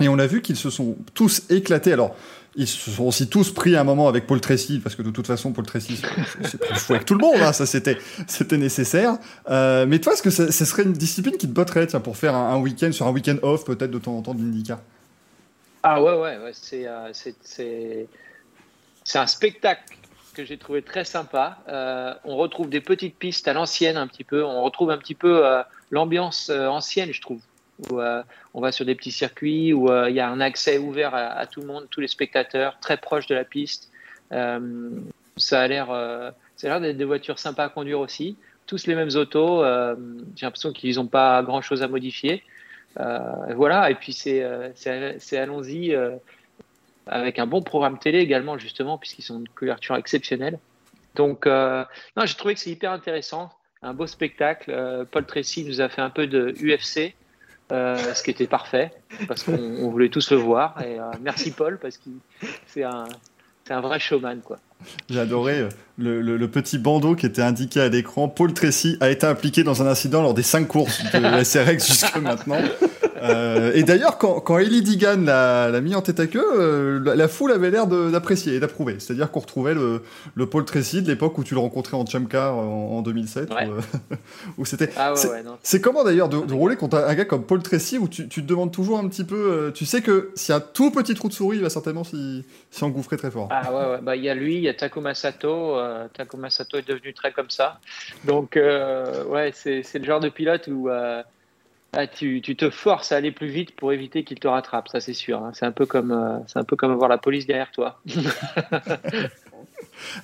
Et 0.00 0.08
on 0.08 0.18
a 0.18 0.26
vu 0.26 0.40
qu'ils 0.40 0.56
se 0.56 0.70
sont 0.70 0.96
tous 1.12 1.42
éclatés. 1.50 1.92
Alors, 1.92 2.16
ils 2.56 2.66
se 2.66 2.90
sont 2.90 3.04
aussi 3.04 3.28
tous 3.28 3.52
pris 3.52 3.76
un 3.76 3.84
moment 3.84 4.08
avec 4.08 4.26
Paul 4.26 4.40
Tracy, 4.40 4.80
parce 4.80 4.96
que 4.96 5.02
de 5.02 5.10
toute 5.10 5.26
façon, 5.26 5.52
Paul 5.52 5.66
Tracy, 5.66 6.00
c'est 6.42 6.58
pas 6.58 6.74
fou 6.74 6.94
avec 6.94 7.04
tout 7.04 7.14
le 7.14 7.20
monde, 7.20 7.40
hein, 7.40 7.52
ça 7.52 7.66
c'était, 7.66 7.98
c'était 8.26 8.56
nécessaire. 8.56 9.18
Euh, 9.50 9.86
mais 9.86 9.98
toi, 9.98 10.14
est-ce 10.14 10.22
que 10.22 10.30
ce 10.30 10.64
serait 10.64 10.82
une 10.82 10.92
discipline 10.92 11.36
qui 11.36 11.46
te 11.46 11.52
botterait, 11.52 11.86
tiens, 11.86 12.00
pour 12.00 12.16
faire 12.16 12.34
un, 12.34 12.58
week-end, 12.58 12.90
sur 12.92 13.06
un 13.06 13.12
week-end 13.12 13.36
off, 13.42 13.64
peut-être 13.64 13.90
de 13.90 13.98
temps 13.98 14.16
en 14.16 14.22
temps 14.22 14.34
de 14.34 14.40
l'IndyCar? 14.40 14.80
Ah 15.82 16.02
ouais, 16.02 16.12
ouais, 16.12 16.38
ouais 16.38 16.50
c'est, 16.52 16.86
euh, 16.86 17.10
c'est, 17.12 18.08
c'est 19.10 19.18
un 19.18 19.26
spectacle 19.26 19.82
que 20.34 20.44
j'ai 20.44 20.56
trouvé 20.56 20.82
très 20.82 21.04
sympa. 21.04 21.58
Euh, 21.68 22.14
on 22.24 22.36
retrouve 22.36 22.70
des 22.70 22.80
petites 22.80 23.16
pistes 23.16 23.48
à 23.48 23.52
l'ancienne 23.52 23.96
un 23.96 24.06
petit 24.06 24.22
peu. 24.22 24.44
On 24.44 24.62
retrouve 24.62 24.92
un 24.92 24.98
petit 24.98 25.16
peu 25.16 25.44
euh, 25.44 25.62
l'ambiance 25.90 26.48
euh, 26.48 26.68
ancienne, 26.68 27.12
je 27.12 27.20
trouve. 27.20 27.40
On 27.90 28.60
va 28.60 28.70
sur 28.70 28.84
des 28.84 28.94
petits 28.94 29.10
circuits 29.10 29.72
où 29.72 29.90
il 30.06 30.14
y 30.14 30.20
a 30.20 30.28
un 30.28 30.38
accès 30.38 30.76
ouvert 30.76 31.14
à, 31.14 31.46
tout 31.46 31.62
le 31.62 31.66
monde, 31.66 31.86
tous 31.90 32.02
les 32.02 32.08
spectateurs, 32.08 32.78
très 32.78 32.98
proche 32.98 33.26
de 33.26 33.34
la 33.34 33.44
piste. 33.44 33.90
ça 34.30 35.60
a 35.60 35.66
l'air, 35.66 35.88
d'être 36.62 36.96
des 36.98 37.04
voitures 37.04 37.38
sympas 37.38 37.64
à 37.64 37.68
conduire 37.70 38.00
aussi. 38.00 38.36
Tous 38.66 38.86
les 38.86 38.94
mêmes 38.94 39.08
autos. 39.14 39.64
j'ai 40.36 40.44
l'impression 40.44 40.74
qu'ils 40.74 40.96
n'ont 40.96 41.06
pas 41.06 41.42
grand-chose 41.42 41.82
à 41.82 41.88
modifier. 41.88 42.42
voilà. 42.96 43.90
Et 43.90 43.94
puis 43.94 44.12
c'est, 44.12 44.44
allons-y 45.32 45.96
avec 47.10 47.38
un 47.38 47.46
bon 47.46 47.62
programme 47.62 47.98
télé 47.98 48.18
également, 48.18 48.56
justement, 48.56 48.98
puisqu'ils 48.98 49.22
sont 49.22 49.38
une 49.38 49.48
couverture 49.48 49.96
exceptionnelle. 49.96 50.58
Donc, 51.14 51.46
euh, 51.46 51.84
non, 52.16 52.24
j'ai 52.24 52.34
trouvé 52.34 52.54
que 52.54 52.60
c'est 52.60 52.70
hyper 52.70 52.92
intéressant, 52.92 53.50
un 53.82 53.94
beau 53.94 54.06
spectacle. 54.06 54.70
Euh, 54.70 55.04
Paul 55.10 55.26
Tracy 55.26 55.64
nous 55.64 55.80
a 55.80 55.88
fait 55.88 56.02
un 56.02 56.10
peu 56.10 56.26
de 56.26 56.54
UFC, 56.62 57.14
euh, 57.72 57.96
ce 58.14 58.22
qui 58.22 58.30
était 58.30 58.46
parfait, 58.46 58.92
parce 59.26 59.42
qu'on 59.42 59.90
voulait 59.90 60.08
tous 60.08 60.30
le 60.30 60.36
voir. 60.36 60.80
Et 60.82 60.98
merci 61.20 61.50
Paul, 61.50 61.78
parce 61.78 61.98
que 61.98 62.10
c'est 62.66 62.84
un, 62.84 63.04
un 63.68 63.80
vrai 63.80 63.98
showman, 63.98 64.40
quoi. 64.44 64.58
J'ai 65.10 65.20
adoré 65.20 65.68
le, 65.98 66.22
le, 66.22 66.50
petit 66.50 66.78
bandeau 66.78 67.14
qui 67.14 67.26
était 67.26 67.42
indiqué 67.42 67.80
à 67.80 67.88
l'écran. 67.88 68.28
Paul 68.28 68.54
Tracy 68.54 68.96
a 69.00 69.10
été 69.10 69.26
impliqué 69.26 69.62
dans 69.62 69.82
un 69.82 69.86
incident 69.86 70.22
lors 70.22 70.32
des 70.32 70.42
cinq 70.42 70.68
courses 70.68 71.02
de 71.12 71.44
SRX 71.44 71.86
jusque 71.86 72.16
maintenant. 72.16 72.60
Euh, 73.22 73.72
et 73.74 73.82
d'ailleurs, 73.82 74.18
quand, 74.18 74.40
quand 74.40 74.58
Ellie 74.58 74.82
Digan 74.82 75.22
l'a 75.24 75.80
mis 75.80 75.94
en 75.94 76.02
tête 76.02 76.20
à 76.20 76.26
queue, 76.26 76.44
euh, 76.58 77.14
la, 77.14 77.28
foule 77.28 77.52
avait 77.52 77.70
l'air 77.70 77.86
d'apprécier 77.86 78.54
et 78.54 78.60
d'approuver. 78.60 78.96
C'est-à-dire 78.98 79.30
qu'on 79.30 79.40
retrouvait 79.40 79.74
le, 79.74 80.02
le 80.34 80.46
Paul 80.46 80.64
Tracy 80.64 81.02
de 81.02 81.08
l'époque 81.08 81.36
où 81.38 81.44
tu 81.44 81.54
le 81.54 81.60
rencontrais 81.60 81.96
en 81.96 82.06
Champ 82.06 82.24
en, 82.34 82.98
en 82.98 83.02
2007. 83.02 83.50
Ouais. 83.50 83.68
Où, 84.58 84.64
c'était. 84.64 84.90
Ah 84.96 85.12
ouais, 85.14 85.20
c'est 85.62 85.80
comment 85.80 86.04
d'ailleurs 86.04 86.28
de, 86.28 86.38
de, 86.44 86.54
rouler 86.54 86.76
contre 86.76 86.98
un 86.98 87.14
gars 87.14 87.24
comme 87.24 87.44
Paul 87.44 87.62
Tracy 87.62 87.98
où 87.98 88.08
tu, 88.08 88.28
tu, 88.28 88.42
te 88.42 88.46
demandes 88.46 88.72
toujours 88.72 88.98
un 88.98 89.08
petit 89.08 89.24
peu. 89.24 89.36
Euh, 89.36 89.70
tu 89.70 89.86
sais 89.86 90.02
que 90.02 90.30
s'il 90.34 90.52
y 90.52 90.54
a 90.54 90.56
un 90.56 90.60
tout 90.60 90.90
petit 90.90 91.14
trou 91.14 91.28
de 91.28 91.32
souris, 91.32 91.58
il 91.58 91.62
va 91.62 91.70
certainement 91.70 92.04
s'y 92.04 92.44
engouffrer 92.80 93.16
très 93.16 93.30
fort. 93.30 93.48
Ah 93.50 93.72
ouais, 93.72 93.92
ouais. 93.92 93.98
Bah, 94.02 94.16
il 94.16 94.24
y 94.24 94.28
a 94.28 94.34
lui, 94.34 94.56
il 94.56 94.62
y 94.62 94.68
a 94.68 94.74
Takuma 94.74 95.14
Sato. 95.14 95.76
Takuma 96.14 96.50
Sato 96.50 96.78
est 96.78 96.88
devenu 96.88 97.14
très 97.14 97.32
comme 97.32 97.50
ça. 97.50 97.80
Donc, 98.24 98.56
ouais, 98.56 99.52
c'est 99.54 99.98
le 99.98 100.04
genre 100.04 100.20
de 100.20 100.28
pilote 100.28 100.68
où 100.68 100.88
ah, 101.92 102.06
tu, 102.06 102.40
te 102.40 102.70
forces 102.70 103.10
à 103.10 103.16
aller 103.16 103.32
plus 103.32 103.48
vite 103.48 103.74
pour 103.74 103.92
éviter 103.92 104.22
qu'il 104.22 104.38
te 104.38 104.46
rattrape, 104.46 104.88
ça 104.88 105.00
c'est 105.00 105.12
sûr. 105.12 105.42
Hein. 105.42 105.50
C'est 105.54 105.66
un 105.66 105.72
peu 105.72 105.86
comme 105.86 106.12
euh, 106.12 106.38
c'est 106.46 106.58
un 106.58 106.64
peu 106.64 106.76
comme 106.76 106.92
avoir 106.92 107.08
la 107.08 107.18
police 107.18 107.46
derrière 107.46 107.72
toi. 107.72 108.00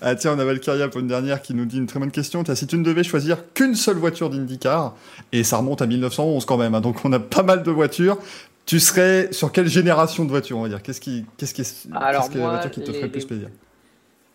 ah 0.00 0.14
tiens, 0.14 0.34
on 0.36 0.38
a 0.38 0.44
Valkyria 0.44 0.88
pour 0.88 1.00
une 1.00 1.08
dernière 1.08 1.42
qui 1.42 1.54
nous 1.54 1.64
dit 1.64 1.78
une 1.78 1.86
très 1.86 1.98
bonne 1.98 2.12
question. 2.12 2.44
si 2.54 2.66
tu 2.66 2.78
ne 2.78 2.84
devais 2.84 3.02
choisir 3.02 3.52
qu'une 3.52 3.74
seule 3.74 3.96
voiture 3.96 4.30
d'IndyCar, 4.30 4.94
et 5.32 5.42
ça 5.42 5.56
remonte 5.56 5.82
à 5.82 5.86
1911 5.86 6.44
quand 6.44 6.56
même, 6.56 6.74
hein, 6.74 6.80
donc 6.80 7.04
on 7.04 7.12
a 7.12 7.18
pas 7.18 7.42
mal 7.42 7.62
de 7.64 7.70
voitures. 7.70 8.18
Tu 8.64 8.80
serais 8.80 9.32
sur 9.32 9.52
quelle 9.52 9.68
génération 9.68 10.24
de 10.24 10.30
voitures, 10.30 10.58
on 10.58 10.62
va 10.62 10.68
dire? 10.68 10.82
Qu'est-ce 10.82 11.00
qui, 11.00 11.24
qu'est-ce 11.36 11.54
qui, 11.54 11.88
Alors, 11.94 12.28
la 12.34 12.48
voiture 12.48 12.70
qui 12.70 12.82
te 12.82 12.92
ferait 12.92 13.08
plus 13.08 13.24
plaisir? 13.24 13.48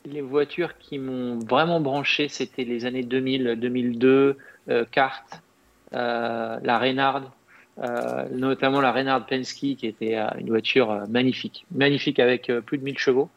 les 0.05 0.21
voitures 0.21 0.77
qui 0.79 0.97
m'ont 0.99 1.39
vraiment 1.39 1.79
branché, 1.79 2.27
c'était 2.27 2.63
les 2.63 2.85
années 2.85 3.03
2000, 3.03 3.57
2002, 3.59 4.37
euh, 4.69 4.85
Kart, 4.91 5.41
la 5.91 6.77
Reynard, 6.79 7.21
euh, 7.81 8.25
notamment 8.31 8.81
la 8.81 8.91
Reynard 8.91 9.25
Penske, 9.25 9.75
qui 9.75 9.87
était 9.87 10.17
euh, 10.17 10.27
une 10.39 10.49
voiture 10.49 10.91
euh, 10.91 11.05
magnifique, 11.09 11.65
magnifique 11.73 12.19
avec 12.19 12.49
euh, 12.49 12.61
plus 12.61 12.77
de 12.77 12.83
1000 12.83 12.97
chevaux. 12.97 13.29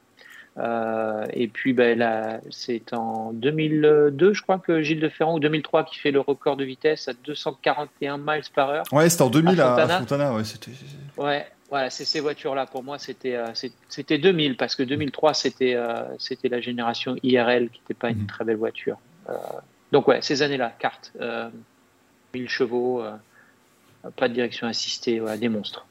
Euh, 0.57 1.27
et 1.33 1.49
puis, 1.49 1.73
ben, 1.73 1.99
là, 1.99 2.39
c'est 2.51 2.93
en 2.93 3.33
2002, 3.33 4.35
je 4.35 4.43
crois 4.43 4.59
que 4.59 4.83
Gilles 4.83 5.01
de 5.01 5.09
Ferrand, 5.09 5.35
ou 5.35 5.41
2003, 5.41 5.85
qui 5.85 5.99
fait 5.99 6.13
le 6.13 6.21
record 6.21 6.57
de 6.57 6.65
vitesse 6.65 7.09
à 7.09 7.13
241 7.25 8.19
miles 8.19 8.43
par 8.55 8.71
heure. 8.71 8.85
Ouais, 8.93 9.09
c'était 9.09 9.23
en 9.23 9.31
2000 9.31 9.61
à, 9.61 9.75
à 9.75 9.89
Fontana. 9.89 10.33
Ouais, 10.33 10.45
c'était. 10.45 10.71
Ouais, 11.17 11.47
voilà, 11.71 11.91
c'est 11.91 12.05
ces 12.05 12.21
voitures-là. 12.21 12.67
Pour 12.67 12.85
moi, 12.85 12.99
c'était 12.99 13.35
euh, 13.35 13.47
c'est- 13.55 13.73
c'était 13.89 14.19
2000 14.19 14.57
parce 14.57 14.77
que 14.77 14.83
2003, 14.85 15.35
c'était 15.35 15.75
euh, 15.75 16.03
c'était 16.19 16.49
la 16.49 16.61
génération 16.61 17.17
IRL 17.25 17.69
qui 17.71 17.81
n'était 17.81 17.95
pas 17.95 18.11
une 18.11 18.21
Mhm. 18.21 18.27
très 18.27 18.45
belle 18.45 18.57
voiture. 18.57 18.99
Euh, 19.29 19.33
donc 19.91 20.07
ouais, 20.07 20.21
ces 20.23 20.43
années-là, 20.43 20.73
carte, 20.79 21.13
euh, 21.21 21.49
1000 22.35 22.49
chevaux, 22.49 23.03
euh, 23.03 23.13
pas 24.17 24.29
de 24.29 24.35
direction 24.35 24.67
assistée, 24.67 25.23
des 25.39 25.49
monstres. 25.49 25.87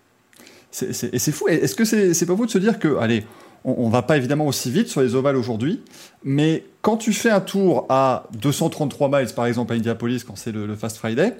Et 0.81 0.93
c'est 0.93 1.31
fou. 1.31 1.47
Est-ce 1.47 1.75
que 1.75 1.85
c'est 1.85 2.25
pas 2.25 2.33
vous 2.33 2.45
de 2.45 2.51
se 2.51 2.57
dire 2.57 2.79
que, 2.79 2.97
allez, 2.97 3.25
on, 3.63 3.75
on 3.77 3.89
va 3.89 4.01
pas 4.01 4.17
évidemment 4.17 4.47
aussi 4.47 4.71
vite 4.71 4.87
sur 4.87 5.01
les 5.01 5.15
ovales 5.15 5.35
aujourd'hui, 5.35 5.81
mais 6.23 6.65
quand 6.83 6.97
tu 6.97 7.13
fais 7.13 7.29
un 7.29 7.39
tour 7.39 7.85
à 7.89 8.27
233 8.33 9.09
miles, 9.09 9.33
par 9.33 9.45
exemple, 9.45 9.71
à 9.71 9.75
Indianapolis, 9.77 10.23
quand 10.25 10.35
c'est 10.35 10.51
le, 10.51 10.75
Fast 10.75 10.97
Friday, 10.97 11.35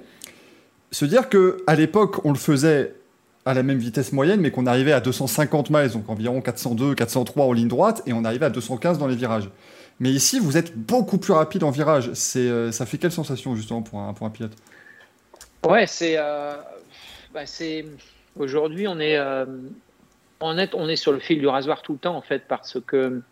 se 0.90 1.04
dire 1.04 1.28
que 1.28 1.58
à 1.66 1.74
l'époque, 1.76 2.24
on 2.24 2.32
le 2.32 2.38
faisait 2.38 2.94
à 3.44 3.52
la 3.52 3.62
même 3.62 3.76
vitesse 3.76 4.12
moyenne, 4.12 4.40
mais 4.40 4.50
qu'on 4.50 4.66
arrivait 4.66 4.92
à 4.92 5.00
250 5.00 5.68
miles, 5.68 5.90
donc 5.90 6.08
environ 6.08 6.40
402, 6.40 6.94
403 6.94 7.44
en 7.44 7.52
ligne 7.52 7.68
droite, 7.68 8.02
et 8.06 8.14
on 8.14 8.24
arrivait 8.24 8.46
à 8.46 8.50
215 8.50 8.98
dans 8.98 9.06
les 9.06 9.16
virages. 9.16 9.50
Mais 10.00 10.10
ici, 10.10 10.40
vous 10.40 10.56
êtes 10.56 10.76
beaucoup 10.76 11.18
plus 11.18 11.34
rapide 11.34 11.62
en 11.62 11.70
virage. 11.70 12.10
Euh, 12.36 12.72
ça 12.72 12.86
fait 12.86 12.96
quelle 12.96 13.12
sensation 13.12 13.54
justement 13.54 13.82
pour 13.82 14.00
un 14.00 14.30
pilote? 14.30 14.56
Ouais, 15.64 15.86
c'est 15.86 16.16
euh, 16.18 16.56
bah, 17.32 17.46
c'est 17.46 17.86
aujourd'hui 18.36 18.86
on 18.86 19.00
est 19.00 19.16
euh, 19.16 19.46
on 20.40 20.58
est 20.58 20.74
on 20.74 20.88
est 20.88 20.96
sur 20.96 21.12
le 21.12 21.18
fil 21.18 21.38
du 21.38 21.46
rasoir 21.46 21.80
tout 21.80 21.94
le 21.94 21.98
temps 21.98 22.16
en 22.16 22.22
fait 22.22 22.44
parce 22.46 22.78
que 22.86 23.22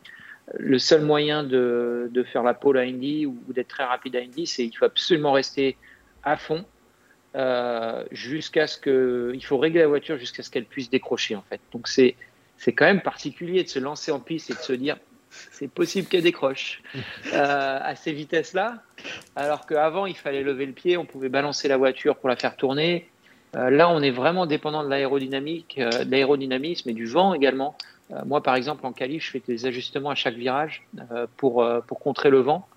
le 0.55 0.79
seul 0.79 1.03
moyen 1.03 1.45
de, 1.45 2.09
de 2.11 2.23
faire 2.23 2.43
la 2.43 2.55
pole 2.55 2.79
à 2.79 2.83
Indy 2.83 3.27
ou 3.27 3.37
d'être 3.49 3.69
très 3.69 3.85
rapide 3.85 4.17
à 4.17 4.21
Indy, 4.21 4.47
c'est 4.47 4.65
il 4.65 4.73
faut 4.73 4.87
absolument 4.87 5.33
rester 5.33 5.77
à 6.25 6.37
fond 6.37 6.65
euh, 7.35 8.05
jusqu'à 8.11 8.67
ce 8.67 8.79
que 8.79 9.33
il 9.35 9.45
faut 9.45 9.59
régler 9.59 9.81
la 9.81 9.89
voiture 9.89 10.19
jusqu'à 10.19 10.43
ce 10.43 10.51
qu'elle 10.51 10.65
puisse 10.65 10.91
décrocher 10.91 11.37
en 11.37 11.43
fait. 11.43 11.61
Donc 11.73 11.87
c'est 11.87 12.17
c'est 12.57 12.73
quand 12.73 12.87
même 12.87 13.03
particulier 13.03 13.63
de 13.63 13.69
se 13.69 13.79
lancer 13.79 14.11
en 14.11 14.21
piste 14.21 14.51
et 14.51 14.55
de 14.55 14.59
se 14.59 14.73
dire 14.73 14.97
c'est 15.51 15.69
possible 15.69 16.09
qu'elle 16.09 16.23
décroche 16.23 16.83
euh, 17.33 17.79
à 17.83 17.95
ces 17.97 18.13
vitesses-là, 18.13 18.83
alors 19.37 19.67
qu'avant 19.67 20.07
il 20.07 20.17
fallait 20.17 20.43
lever 20.43 20.67
le 20.67 20.73
pied, 20.73 20.97
on 20.97 21.05
pouvait 21.05 21.29
balancer 21.29 21.69
la 21.69 21.77
voiture 21.77 22.17
pour 22.17 22.29
la 22.29 22.37
faire 22.37 22.57
tourner. 22.57 23.09
Euh, 23.55 23.71
là, 23.71 23.91
on 23.91 24.01
est 24.01 24.11
vraiment 24.11 24.47
dépendant 24.47 24.83
de 24.83 24.89
l'aérodynamique, 24.89 25.79
euh, 25.79 26.05
de 26.05 26.11
l'aérodynamisme 26.11 26.89
et 26.89 26.95
du 26.95 27.07
vent 27.07 27.35
également. 27.35 27.77
Moi, 28.27 28.43
par 28.43 28.57
exemple, 28.57 28.85
en 28.85 28.93
qualif, 28.93 29.25
je 29.25 29.31
fais 29.31 29.43
des 29.47 29.65
ajustements 29.65 30.11
à 30.11 30.15
chaque 30.15 30.35
virage 30.35 30.87
pour 31.39 31.67
pour 31.87 31.99
contrer 31.99 32.29
le 32.29 32.41
vent. 32.41 32.69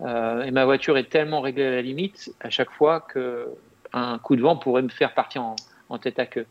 Et 0.00 0.50
ma 0.50 0.66
voiture 0.66 0.98
est 0.98 1.08
tellement 1.08 1.40
réglée 1.40 1.64
à 1.64 1.70
la 1.70 1.80
limite 1.80 2.30
à 2.40 2.50
chaque 2.50 2.70
fois 2.70 3.00
que 3.00 3.46
un 3.94 4.18
coup 4.18 4.36
de 4.36 4.42
vent 4.42 4.56
pourrait 4.56 4.82
me 4.82 4.90
faire 4.90 5.14
partir 5.14 5.44
en, 5.44 5.56
en 5.88 5.96
tête 5.96 6.18
à 6.18 6.26
queue. 6.26 6.44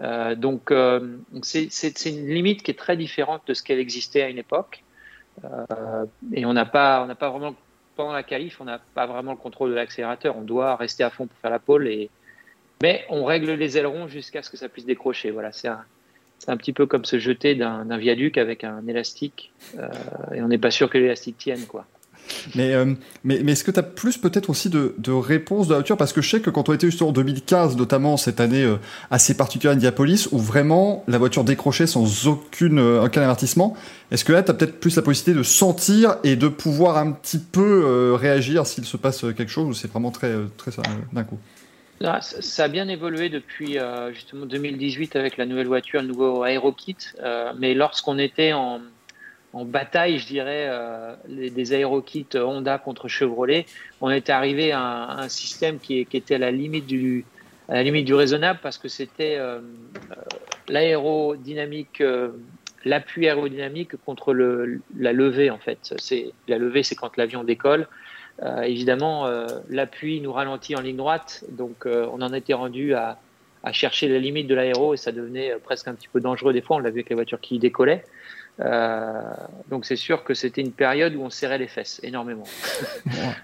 Euh, 0.00 0.34
donc, 0.34 0.70
euh, 0.70 1.16
c'est 1.42 2.06
une 2.06 2.28
limite 2.28 2.62
qui 2.62 2.70
est 2.70 2.78
très 2.78 2.96
différente 2.96 3.42
de 3.46 3.54
ce 3.54 3.62
qu'elle 3.62 3.78
existait 3.78 4.22
à 4.22 4.28
une 4.28 4.38
époque. 4.38 4.82
Euh, 5.44 6.04
et 6.32 6.44
on 6.44 6.52
n'a 6.52 6.66
pas, 6.66 7.02
on 7.02 7.06
n'a 7.06 7.14
pas 7.14 7.30
vraiment 7.30 7.54
pendant 7.96 8.12
la 8.12 8.22
qualif, 8.22 8.60
on 8.60 8.64
n'a 8.64 8.80
pas 8.94 9.06
vraiment 9.06 9.32
le 9.32 9.38
contrôle 9.38 9.70
de 9.70 9.74
l'accélérateur. 9.74 10.36
On 10.36 10.42
doit 10.42 10.76
rester 10.76 11.04
à 11.04 11.10
fond 11.10 11.26
pour 11.26 11.36
faire 11.38 11.50
la 11.50 11.58
pole 11.58 11.88
et 11.88 12.10
mais 12.82 13.04
on 13.10 13.24
règle 13.24 13.52
les 13.52 13.76
ailerons 13.76 14.08
jusqu'à 14.08 14.42
ce 14.42 14.48
que 14.48 14.56
ça 14.56 14.68
puisse 14.68 14.86
décrocher. 14.86 15.30
Voilà, 15.30 15.52
c'est 15.52 15.68
un, 15.68 15.84
un 16.48 16.56
petit 16.56 16.72
peu 16.72 16.86
comme 16.86 17.04
se 17.04 17.18
jeter 17.18 17.54
d'un 17.54 17.84
d'un 17.84 17.98
viaduc 17.98 18.38
avec 18.38 18.64
un 18.64 18.86
élastique 18.86 19.52
euh, 19.78 19.88
et 20.34 20.42
on 20.42 20.48
n'est 20.48 20.58
pas 20.58 20.70
sûr 20.70 20.88
que 20.88 20.98
l'élastique 20.98 21.36
tienne 21.38 21.66
quoi. 21.66 21.86
Mais, 22.54 22.74
euh, 22.74 22.94
mais, 23.24 23.40
mais 23.42 23.52
est-ce 23.52 23.64
que 23.64 23.70
tu 23.70 23.78
as 23.78 23.84
plus 23.84 24.18
peut-être 24.18 24.50
aussi 24.50 24.70
de, 24.70 24.94
de 24.98 25.12
réponses 25.12 25.66
de 25.68 25.72
la 25.72 25.78
voiture 25.78 25.96
Parce 25.96 26.12
que 26.12 26.22
je 26.22 26.30
sais 26.30 26.40
que 26.40 26.50
quand 26.50 26.68
on 26.68 26.72
était 26.72 26.86
justement 26.86 27.10
en 27.10 27.12
2015, 27.12 27.76
notamment 27.76 28.16
cette 28.16 28.40
année 28.40 28.62
euh, 28.62 28.76
assez 29.10 29.36
particulière 29.36 29.72
à 29.72 29.74
Indianapolis, 29.76 30.28
où 30.32 30.38
vraiment 30.38 31.04
la 31.08 31.18
voiture 31.18 31.44
décrochait 31.44 31.86
sans 31.86 32.26
aucune, 32.26 32.78
euh, 32.78 33.04
aucun 33.04 33.22
avertissement, 33.22 33.76
est-ce 34.10 34.24
que 34.24 34.32
là 34.32 34.42
tu 34.42 34.50
as 34.50 34.54
peut-être 34.54 34.80
plus 34.80 34.96
la 34.96 35.02
possibilité 35.02 35.38
de 35.38 35.42
sentir 35.42 36.16
et 36.24 36.36
de 36.36 36.48
pouvoir 36.48 36.98
un 36.98 37.12
petit 37.12 37.38
peu 37.38 38.14
réagir 38.14 38.66
s'il 38.66 38.84
se 38.84 38.96
passe 38.96 39.20
quelque 39.20 39.48
chose 39.48 39.68
ou 39.68 39.72
c'est 39.72 39.88
vraiment 39.90 40.10
très, 40.10 40.32
très 40.56 40.72
d'un 41.12 41.24
coup? 41.24 41.38
Ah, 42.02 42.20
ça 42.20 42.64
a 42.64 42.68
bien 42.68 42.88
évolué 42.88 43.28
depuis 43.28 43.78
justement 44.12 44.46
2018 44.46 45.16
avec 45.16 45.36
la 45.36 45.46
nouvelle 45.46 45.68
voiture, 45.68 46.00
le 46.00 46.08
nouveau 46.08 46.44
AeroKit. 46.44 46.96
Euh, 47.22 47.52
mais 47.58 47.74
lorsqu'on 47.74 48.18
était 48.18 48.52
en, 48.52 48.80
en 49.52 49.64
bataille, 49.64 50.18
je 50.18 50.26
dirais, 50.26 50.66
euh, 50.68 51.14
des 51.28 51.74
AeroKits 51.74 52.28
Honda 52.34 52.78
contre 52.78 53.08
Chevrolet, 53.08 53.66
on 54.00 54.10
était 54.10 54.32
arrivé 54.32 54.72
à 54.72 54.80
un, 54.80 55.28
système 55.28 55.78
qui, 55.78 55.98
était 55.98 56.36
à 56.36 56.38
la 56.38 56.50
limite 56.50 56.86
du 56.86 57.24
raisonnable 57.68 58.60
parce 58.62 58.78
que 58.78 58.88
c'était 58.88 59.36
euh, 59.36 59.58
euh, 59.58 60.14
l'aérodynamique, 60.68 62.02
l'appui 62.84 63.26
aérodynamique 63.26 63.96
contre 64.04 64.32
la 64.32 65.12
levée 65.12 65.50
en 65.50 65.58
fait. 65.58 65.94
La 66.46 66.58
levée, 66.58 66.82
c'est 66.82 66.94
quand 66.94 67.16
l'avion 67.16 67.44
décolle. 67.44 67.88
Évidemment, 68.62 69.28
l'appui 69.68 70.22
nous 70.22 70.32
ralentit 70.32 70.74
en 70.74 70.80
ligne 70.80 70.96
droite, 70.96 71.44
donc 71.50 71.84
on 71.84 72.22
en 72.22 72.32
était 72.32 72.54
rendu 72.54 72.94
à, 72.94 73.18
à 73.62 73.72
chercher 73.72 74.08
la 74.08 74.18
limite 74.18 74.46
de 74.46 74.54
l'aéro 74.54 74.94
et 74.94 74.96
ça 74.96 75.12
devenait 75.12 75.56
presque 75.62 75.88
un 75.88 75.94
petit 75.94 76.08
peu 76.08 76.20
dangereux 76.20 76.54
des 76.54 76.62
fois. 76.62 76.76
On 76.76 76.78
l'a 76.78 76.88
vu 76.88 77.00
avec 77.00 77.10
les 77.10 77.16
voitures 77.16 77.40
qui 77.40 77.58
décollaient. 77.58 78.04
Euh, 78.60 79.22
donc 79.70 79.84
c'est 79.86 79.96
sûr 79.96 80.22
que 80.24 80.34
c'était 80.34 80.60
une 80.60 80.72
période 80.72 81.14
où 81.14 81.22
on 81.22 81.30
serrait 81.30 81.58
les 81.58 81.68
fesses 81.68 82.00
énormément. 82.02 82.44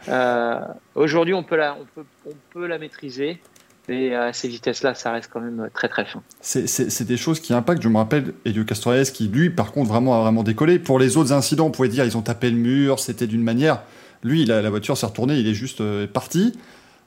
Euh, 0.09 0.61
Aujourd'hui, 0.95 1.35
on 1.35 1.43
peut 1.43 1.57
la, 1.57 1.75
on 1.75 1.85
peut, 1.95 2.07
on 2.27 2.35
peut 2.53 2.67
la 2.67 2.79
maîtriser, 2.79 3.41
mais 3.89 4.15
à 4.15 4.33
ces 4.33 4.47
vitesses-là, 4.47 4.95
ça 4.95 5.11
reste 5.11 5.31
quand 5.33 5.41
même 5.41 5.69
très 5.75 5.89
très 5.89 6.05
fin. 6.05 6.23
c'est, 6.41 7.05
des 7.05 7.17
choses 7.17 7.41
qui 7.41 7.53
impactent. 7.53 7.83
Je 7.83 7.89
me 7.89 7.97
rappelle 7.97 8.35
Elio 8.45 8.65
Castroneves 8.65 9.11
qui, 9.11 9.27
lui, 9.29 9.51
par 9.51 9.73
contre, 9.73 9.89
vraiment 9.89 10.19
a 10.19 10.23
vraiment 10.23 10.45
décollé. 10.45 10.79
Pour 10.79 10.99
les 10.99 11.17
autres 11.17 11.33
incidents, 11.33 11.67
on 11.67 11.71
pouvait 11.71 11.89
dire 11.89 12.05
ils 12.05 12.17
ont 12.17 12.23
tapé 12.23 12.51
le 12.51 12.57
mur, 12.57 13.01
c'était 13.01 13.27
d'une 13.27 13.43
manière. 13.43 13.83
Lui, 14.23 14.45
la, 14.45 14.63
la 14.63 14.71
voiture 14.71 14.97
s'est 14.97 15.07
retournée, 15.07 15.37
il 15.39 15.49
est 15.49 15.55
juste 15.55 15.81
euh, 15.81 16.07
parti. 16.07 16.53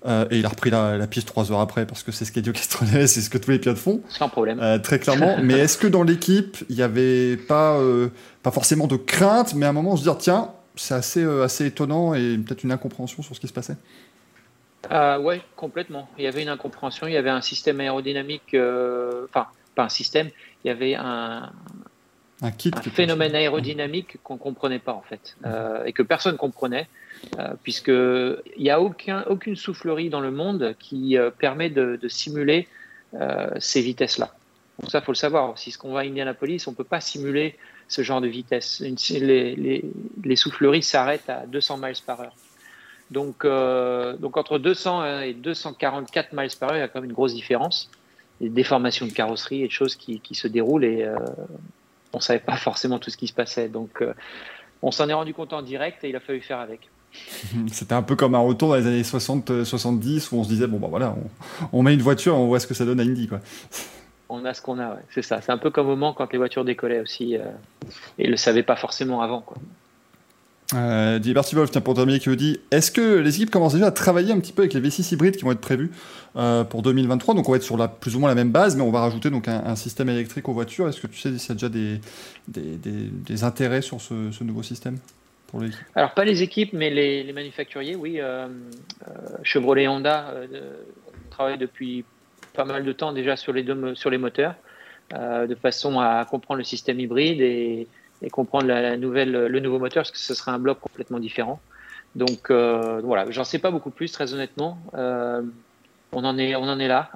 Euh, 0.05 0.25
et 0.31 0.39
il 0.39 0.45
a 0.45 0.49
repris 0.49 0.69
la, 0.69 0.97
la 0.97 1.07
piste 1.07 1.27
trois 1.27 1.51
heures 1.51 1.59
après, 1.59 1.85
parce 1.85 2.03
que 2.03 2.11
c'est 2.11 2.23
ce 2.25 2.31
qu'Elio 2.31 2.53
Castroneves, 2.53 3.07
c'est 3.07 3.21
ce 3.21 3.29
que 3.29 3.37
tous 3.37 3.51
les 3.51 3.59
pilotes 3.59 3.77
font. 3.77 4.01
Sans 4.07 4.29
problème. 4.29 4.59
Euh, 4.61 4.79
très 4.79 4.99
clairement. 4.99 5.37
mais 5.43 5.55
est-ce 5.55 5.77
que 5.77 5.87
dans 5.87 6.03
l'équipe, 6.03 6.57
il 6.69 6.75
n'y 6.75 6.81
avait 6.81 7.35
pas, 7.35 7.77
euh, 7.77 8.09
pas 8.41 8.51
forcément 8.51 8.87
de 8.87 8.95
crainte, 8.95 9.53
mais 9.55 9.65
à 9.65 9.69
un 9.69 9.73
moment, 9.73 9.97
se 9.97 10.03
dire, 10.03 10.17
tiens, 10.17 10.51
c'est 10.75 10.93
assez, 10.93 11.23
assez 11.23 11.65
étonnant 11.65 12.13
et 12.13 12.37
peut-être 12.37 12.63
une 12.63 12.71
incompréhension 12.71 13.21
sur 13.23 13.35
ce 13.35 13.41
qui 13.41 13.47
se 13.47 13.53
passait? 13.53 13.75
Ouais, 14.89 15.41
complètement. 15.57 16.07
Il 16.17 16.23
y 16.23 16.27
avait 16.27 16.41
une 16.41 16.49
incompréhension, 16.49 17.05
il 17.05 17.13
y 17.13 17.17
avait 17.17 17.29
un 17.29 17.41
système 17.41 17.81
aérodynamique, 17.81 18.55
enfin, 18.55 19.47
pas 19.75 19.83
un 19.83 19.89
système, 19.89 20.29
il 20.63 20.69
y 20.69 20.71
avait 20.71 20.95
un, 20.95 21.51
Un 22.41 22.51
kit 22.51 22.71
phénomène 22.93 23.35
aérodynamique 23.35 24.19
qu'on 24.23 24.37
comprenait 24.37 24.79
pas 24.79 24.93
en 24.93 25.01
fait, 25.01 25.35
et 25.85 25.91
que 25.91 26.01
personne 26.01 26.37
comprenait, 26.37 26.87
euh, 27.37 27.53
puisque 27.63 27.89
il 27.89 28.63
n'y 28.63 28.69
a 28.69 28.79
aucun, 28.79 29.23
aucune 29.27 29.55
soufflerie 29.55 30.09
dans 30.09 30.21
le 30.21 30.31
monde 30.31 30.75
qui 30.79 31.17
euh, 31.17 31.29
permet 31.29 31.69
de, 31.69 31.99
simuler 32.07 32.67
euh, 33.13 33.49
ces 33.59 33.81
vitesses-là. 33.81 34.33
Donc 34.79 34.89
ça, 34.91 35.01
faut 35.01 35.11
le 35.11 35.17
savoir. 35.17 35.57
Si 35.57 35.71
ce 35.71 35.77
qu'on 35.77 35.91
va 35.91 36.01
à 36.01 36.03
Indianapolis, 36.03 36.65
on 36.67 36.73
peut 36.73 36.85
pas 36.85 37.01
simuler 37.01 37.57
ce 37.87 38.01
genre 38.01 38.21
de 38.21 38.27
vitesse. 38.27 38.81
Les, 38.81 40.35
souffleries 40.35 40.83
s'arrêtent 40.83 41.29
à 41.29 41.45
200 41.45 41.77
miles 41.77 41.93
par 42.05 42.21
heure. 42.21 42.35
Donc, 43.11 43.43
entre 43.43 44.59
200 44.59 45.21
et 45.23 45.33
244 45.33 46.33
miles 46.33 46.49
par 46.57 46.69
heure, 46.69 46.77
il 46.77 46.79
y 46.79 46.83
a 46.83 46.87
quand 46.87 47.01
même 47.01 47.09
une 47.09 47.15
grosse 47.15 47.33
différence. 47.33 47.89
Des 48.39 48.49
déformations 48.49 49.05
de 49.05 49.11
carrosserie 49.11 49.63
et 49.63 49.67
de 49.67 49.71
choses 49.71 49.95
qui, 49.95 50.21
se 50.31 50.47
déroulent 50.47 50.85
et 50.85 51.11
on 52.13 52.21
savait 52.21 52.39
pas 52.39 52.55
forcément 52.55 52.99
tout 52.99 53.09
ce 53.09 53.17
qui 53.17 53.27
se 53.27 53.33
passait. 53.33 53.67
Donc, 53.67 54.01
on 54.81 54.91
s'en 54.91 55.09
est 55.09 55.13
rendu 55.13 55.33
compte 55.33 55.51
en 55.51 55.61
direct 55.61 56.03
et 56.05 56.09
il 56.09 56.15
a 56.15 56.21
fallu 56.21 56.39
faire 56.39 56.59
avec. 56.59 56.87
C'était 57.71 57.93
un 57.93 58.01
peu 58.01 58.15
comme 58.15 58.35
un 58.35 58.39
retour 58.39 58.69
dans 58.69 58.75
les 58.75 58.87
années 58.87 59.01
60-70 59.01 60.29
où 60.31 60.39
on 60.39 60.43
se 60.43 60.49
disait, 60.49 60.67
bon, 60.67 60.77
bah 60.77 60.87
voilà, 60.89 61.15
on, 61.71 61.79
on 61.79 61.83
met 61.83 61.93
une 61.93 62.01
voiture, 62.01 62.35
on 62.35 62.47
voit 62.47 62.59
ce 62.59 62.67
que 62.67 62.73
ça 62.73 62.85
donne 62.85 62.99
à 62.99 63.03
Indy, 63.03 63.27
quoi. 63.27 63.39
On 64.31 64.45
a 64.45 64.53
ce 64.53 64.61
qu'on 64.61 64.77
a, 64.77 64.89
ouais. 64.91 65.01
c'est 65.13 65.23
ça. 65.23 65.41
C'est 65.41 65.51
un 65.51 65.57
peu 65.57 65.71
comme 65.71 65.87
au 65.87 65.91
moment 65.91 66.13
quand 66.13 66.31
les 66.31 66.37
voitures 66.37 66.63
décollaient 66.63 66.99
aussi 66.99 67.35
euh, 67.35 67.41
et 68.19 68.25
ne 68.25 68.31
le 68.31 68.37
savaient 68.37 68.63
pas 68.63 68.75
forcément 68.75 69.21
avant. 69.21 69.41
Quoi. 69.41 69.57
Euh, 70.75 71.19
Wolf, 71.23 71.71
tiens, 71.71 71.81
pour 71.81 71.95
terminer, 71.95 72.19
qui 72.19 72.29
vous 72.29 72.35
dit 72.35 72.59
Est-ce 72.69 72.91
que 72.91 73.17
les 73.17 73.35
équipes 73.35 73.49
commencent 73.49 73.73
déjà 73.73 73.87
à 73.87 73.91
travailler 73.91 74.31
un 74.31 74.39
petit 74.39 74.53
peu 74.53 74.61
avec 74.61 74.75
les 74.75 74.81
V6 74.81 75.15
hybrides 75.15 75.35
qui 75.35 75.43
vont 75.43 75.51
être 75.51 75.59
prévus 75.59 75.89
euh, 76.35 76.63
pour 76.63 76.83
2023 76.83 77.33
Donc, 77.33 77.49
on 77.49 77.51
va 77.53 77.57
être 77.57 77.63
sur 77.63 77.75
la, 77.75 77.87
plus 77.87 78.15
ou 78.15 78.19
moins 78.19 78.29
la 78.29 78.35
même 78.35 78.51
base, 78.51 78.75
mais 78.75 78.83
on 78.83 78.91
va 78.91 78.99
rajouter 78.99 79.31
donc 79.31 79.47
un, 79.47 79.63
un 79.65 79.75
système 79.75 80.09
électrique 80.09 80.47
aux 80.47 80.53
voitures. 80.53 80.87
Est-ce 80.87 81.01
que 81.01 81.07
tu 81.07 81.19
sais 81.19 81.35
s'il 81.39 81.49
y 81.49 81.51
a 81.51 81.55
déjà 81.55 81.69
des, 81.69 81.99
des, 82.47 82.77
des, 82.77 83.09
des 83.09 83.43
intérêts 83.43 83.81
sur 83.81 83.99
ce, 83.99 84.29
ce 84.31 84.43
nouveau 84.43 84.61
système? 84.61 84.99
Alors, 85.95 86.13
pas 86.13 86.25
les 86.25 86.43
équipes, 86.43 86.73
mais 86.73 86.89
les, 86.89 87.31
manufacturiers, 87.33 87.95
oui. 87.95 88.19
Euh, 88.19 88.47
euh, 88.47 89.11
Chevrolet 89.43 89.83
et 89.83 89.87
Honda 89.87 90.29
euh, 90.29 90.75
travaillent 91.29 91.57
depuis 91.57 92.05
pas 92.53 92.65
mal 92.65 92.83
de 92.83 92.91
temps 92.91 93.13
déjà 93.13 93.35
sur 93.35 93.53
les, 93.53 93.63
deux, 93.63 93.95
sur 93.95 94.09
les 94.09 94.17
moteurs, 94.17 94.55
de 95.11 95.55
façon 95.55 95.99
à 95.99 96.25
comprendre 96.25 96.59
le 96.59 96.63
système 96.63 96.99
hybride 96.99 97.41
et, 97.41 97.87
comprendre 98.31 98.67
la, 98.67 98.97
nouvelle, 98.97 99.31
le 99.31 99.59
nouveau 99.59 99.79
moteur, 99.79 100.01
parce 100.01 100.11
que 100.11 100.17
ce 100.17 100.33
sera 100.33 100.51
un 100.51 100.59
bloc 100.59 100.79
complètement 100.79 101.19
différent. 101.19 101.59
Donc 102.15 102.51
voilà, 102.51 103.25
j'en 103.29 103.43
sais 103.43 103.59
pas 103.59 103.71
beaucoup 103.71 103.91
plus, 103.91 104.11
très 104.11 104.33
honnêtement. 104.33 104.77
On, 106.11 106.23
en 106.25 106.37
est, 106.37 106.55
on 106.55 106.63
en 106.63 106.79
est 106.79 106.87
là. 106.87 107.11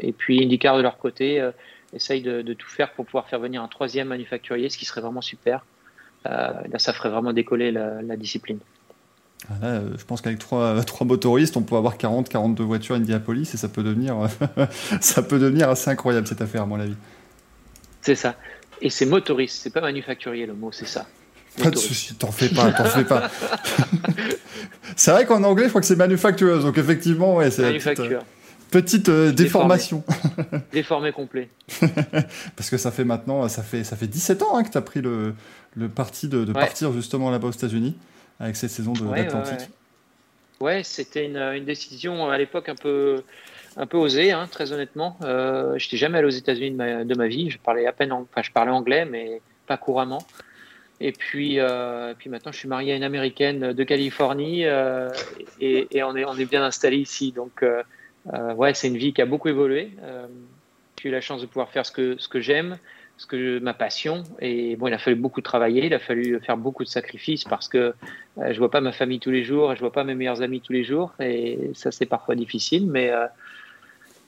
et 0.00 0.12
puis 0.12 0.42
IndyCar 0.42 0.76
de 0.78 0.82
leur 0.82 0.96
côté 0.96 1.50
essaye 1.92 2.22
de, 2.22 2.52
tout 2.54 2.68
faire 2.68 2.92
pour 2.92 3.04
pouvoir 3.04 3.28
faire 3.28 3.40
venir 3.40 3.62
un 3.62 3.68
troisième 3.68 4.08
manufacturier, 4.08 4.70
ce 4.70 4.78
qui 4.78 4.84
serait 4.84 5.00
vraiment 5.00 5.20
super. 5.20 5.64
Là, 6.24 6.78
ça 6.78 6.92
ferait 6.92 7.10
vraiment 7.10 7.32
décoller 7.32 7.70
la, 7.70 8.02
la 8.02 8.16
discipline. 8.16 8.58
Là, 9.48 9.68
euh, 9.68 9.90
je 9.96 10.04
pense 10.04 10.20
qu'avec 10.20 10.38
trois, 10.38 10.82
trois 10.82 11.06
motoristes, 11.06 11.56
on 11.56 11.62
peut 11.62 11.76
avoir 11.76 11.96
40, 11.98 12.28
42 12.28 12.64
voitures 12.64 12.96
Indianapolis 12.96 13.50
et 13.54 13.56
ça 13.56 13.68
peut 13.68 13.82
devenir, 13.82 14.16
ça 15.00 15.22
peut 15.22 15.38
devenir 15.38 15.70
assez 15.70 15.90
incroyable 15.90 16.26
cette 16.26 16.42
affaire, 16.42 16.62
à 16.62 16.66
mon 16.66 16.80
avis. 16.80 16.96
C'est 18.02 18.14
ça. 18.14 18.34
Et 18.82 18.90
c'est 18.90 19.06
motoriste, 19.06 19.60
c'est 19.62 19.70
pas 19.70 19.80
manufacturier 19.80 20.46
le 20.46 20.54
mot, 20.54 20.70
c'est 20.72 20.86
ça. 20.86 21.06
Pas 21.62 21.70
de 21.70 21.76
soucis, 21.76 22.14
t'en 22.14 22.30
fais 22.32 22.50
pas, 22.50 22.70
t'en 22.72 22.84
fais 22.84 23.04
pas. 23.04 23.30
c'est 24.96 25.10
vrai 25.10 25.24
qu'en 25.24 25.42
anglais, 25.42 25.64
je 25.64 25.68
crois 25.70 25.80
que 25.80 25.86
c'est 25.86 25.96
manufactureuse, 25.96 26.64
donc 26.64 26.76
effectivement, 26.76 27.36
ouais, 27.36 27.50
c'est 27.50 27.62
Manufacture. 27.62 28.22
petite, 28.70 29.08
euh, 29.08 29.32
déformation. 29.32 30.04
Déformé 30.72 31.12
complet. 31.12 31.48
Parce 32.56 32.68
que 32.68 32.76
ça 32.76 32.90
fait 32.90 33.04
maintenant, 33.04 33.48
ça 33.48 33.62
fait, 33.62 33.84
ça 33.84 33.96
fait 33.96 34.06
17 34.06 34.42
ans 34.42 34.56
hein, 34.58 34.64
que 34.64 34.70
tu 34.70 34.76
as 34.76 34.82
pris 34.82 35.00
le, 35.00 35.32
le 35.76 35.88
parti 35.88 36.28
de, 36.28 36.44
de 36.44 36.52
ouais. 36.52 36.60
partir 36.60 36.92
justement 36.92 37.30
là-bas 37.30 37.48
aux 37.48 37.52
États-Unis 37.52 37.96
avec 38.40 38.56
cette 38.56 38.70
saison 38.70 38.92
d'Atlantique. 38.92 39.68
Ouais, 40.60 40.66
ouais, 40.66 40.74
ouais. 40.76 40.82
c'était 40.82 41.26
une, 41.26 41.36
une, 41.36 41.64
décision 41.64 42.28
à 42.28 42.38
l'époque 42.38 42.68
un 42.68 42.74
peu, 42.74 43.22
un 43.76 43.86
peu 43.86 43.96
osée, 43.96 44.32
hein, 44.32 44.48
très 44.50 44.72
honnêtement. 44.72 45.18
Euh, 45.22 45.78
je 45.78 45.86
n'étais 45.86 45.96
jamais 45.96 46.18
allé 46.18 46.26
aux 46.26 46.30
États-Unis 46.30 46.70
de 46.70 46.76
ma, 46.76 47.04
de 47.04 47.14
ma, 47.14 47.26
vie. 47.28 47.50
Je 47.50 47.58
parlais 47.58 47.86
à 47.86 47.92
peine, 47.92 48.12
enfin, 48.12 48.42
je 48.42 48.50
parlais 48.50 48.70
anglais, 48.70 49.04
mais 49.04 49.40
pas 49.66 49.76
couramment. 49.76 50.22
Et 50.98 51.12
puis, 51.12 51.60
euh, 51.60 52.14
puis 52.18 52.30
maintenant, 52.30 52.52
je 52.52 52.58
suis 52.58 52.68
marié 52.68 52.94
à 52.94 52.96
une 52.96 53.02
américaine 53.02 53.74
de 53.74 53.84
Californie 53.84 54.64
euh, 54.64 55.10
et, 55.60 55.86
et, 55.90 56.02
on, 56.02 56.16
est, 56.16 56.24
on 56.24 56.34
est 56.36 56.46
bien 56.46 56.64
installé 56.64 56.96
ici. 56.96 57.32
Donc, 57.32 57.64
ouais, 58.56 58.74
c'est 58.74 58.88
une 58.88 58.96
vie 58.96 59.12
qui 59.12 59.20
a 59.20 59.26
beaucoup 59.26 59.48
évolué. 59.48 59.90
j'ai 61.00 61.10
eu 61.10 61.12
la 61.12 61.20
chance 61.20 61.42
de 61.42 61.46
pouvoir 61.46 61.68
faire 61.68 61.84
ce 61.84 61.92
que, 61.92 62.16
ce 62.18 62.28
que 62.28 62.40
j'aime, 62.40 62.78
ce 63.16 63.26
que 63.26 63.58
ma 63.58 63.74
passion. 63.74 64.22
Et 64.40 64.76
bon, 64.76 64.88
il 64.88 64.94
a 64.94 64.98
fallu 64.98 65.16
beaucoup 65.16 65.40
travailler, 65.40 65.86
il 65.86 65.94
a 65.94 65.98
fallu 65.98 66.38
faire 66.40 66.56
beaucoup 66.56 66.84
de 66.84 66.88
sacrifices 66.88 67.44
parce 67.44 67.68
que 67.68 67.94
euh, 68.38 68.52
je 68.52 68.58
vois 68.58 68.70
pas 68.70 68.80
ma 68.80 68.92
famille 68.92 69.20
tous 69.20 69.30
les 69.30 69.44
jours, 69.44 69.74
je 69.74 69.80
vois 69.80 69.92
pas 69.92 70.04
mes 70.04 70.14
meilleurs 70.14 70.42
amis 70.42 70.60
tous 70.60 70.72
les 70.72 70.84
jours, 70.84 71.14
et 71.20 71.70
ça 71.74 71.90
c'est 71.90 72.06
parfois 72.06 72.34
difficile, 72.34 72.86
mais 72.90 73.10
euh, 73.10 73.26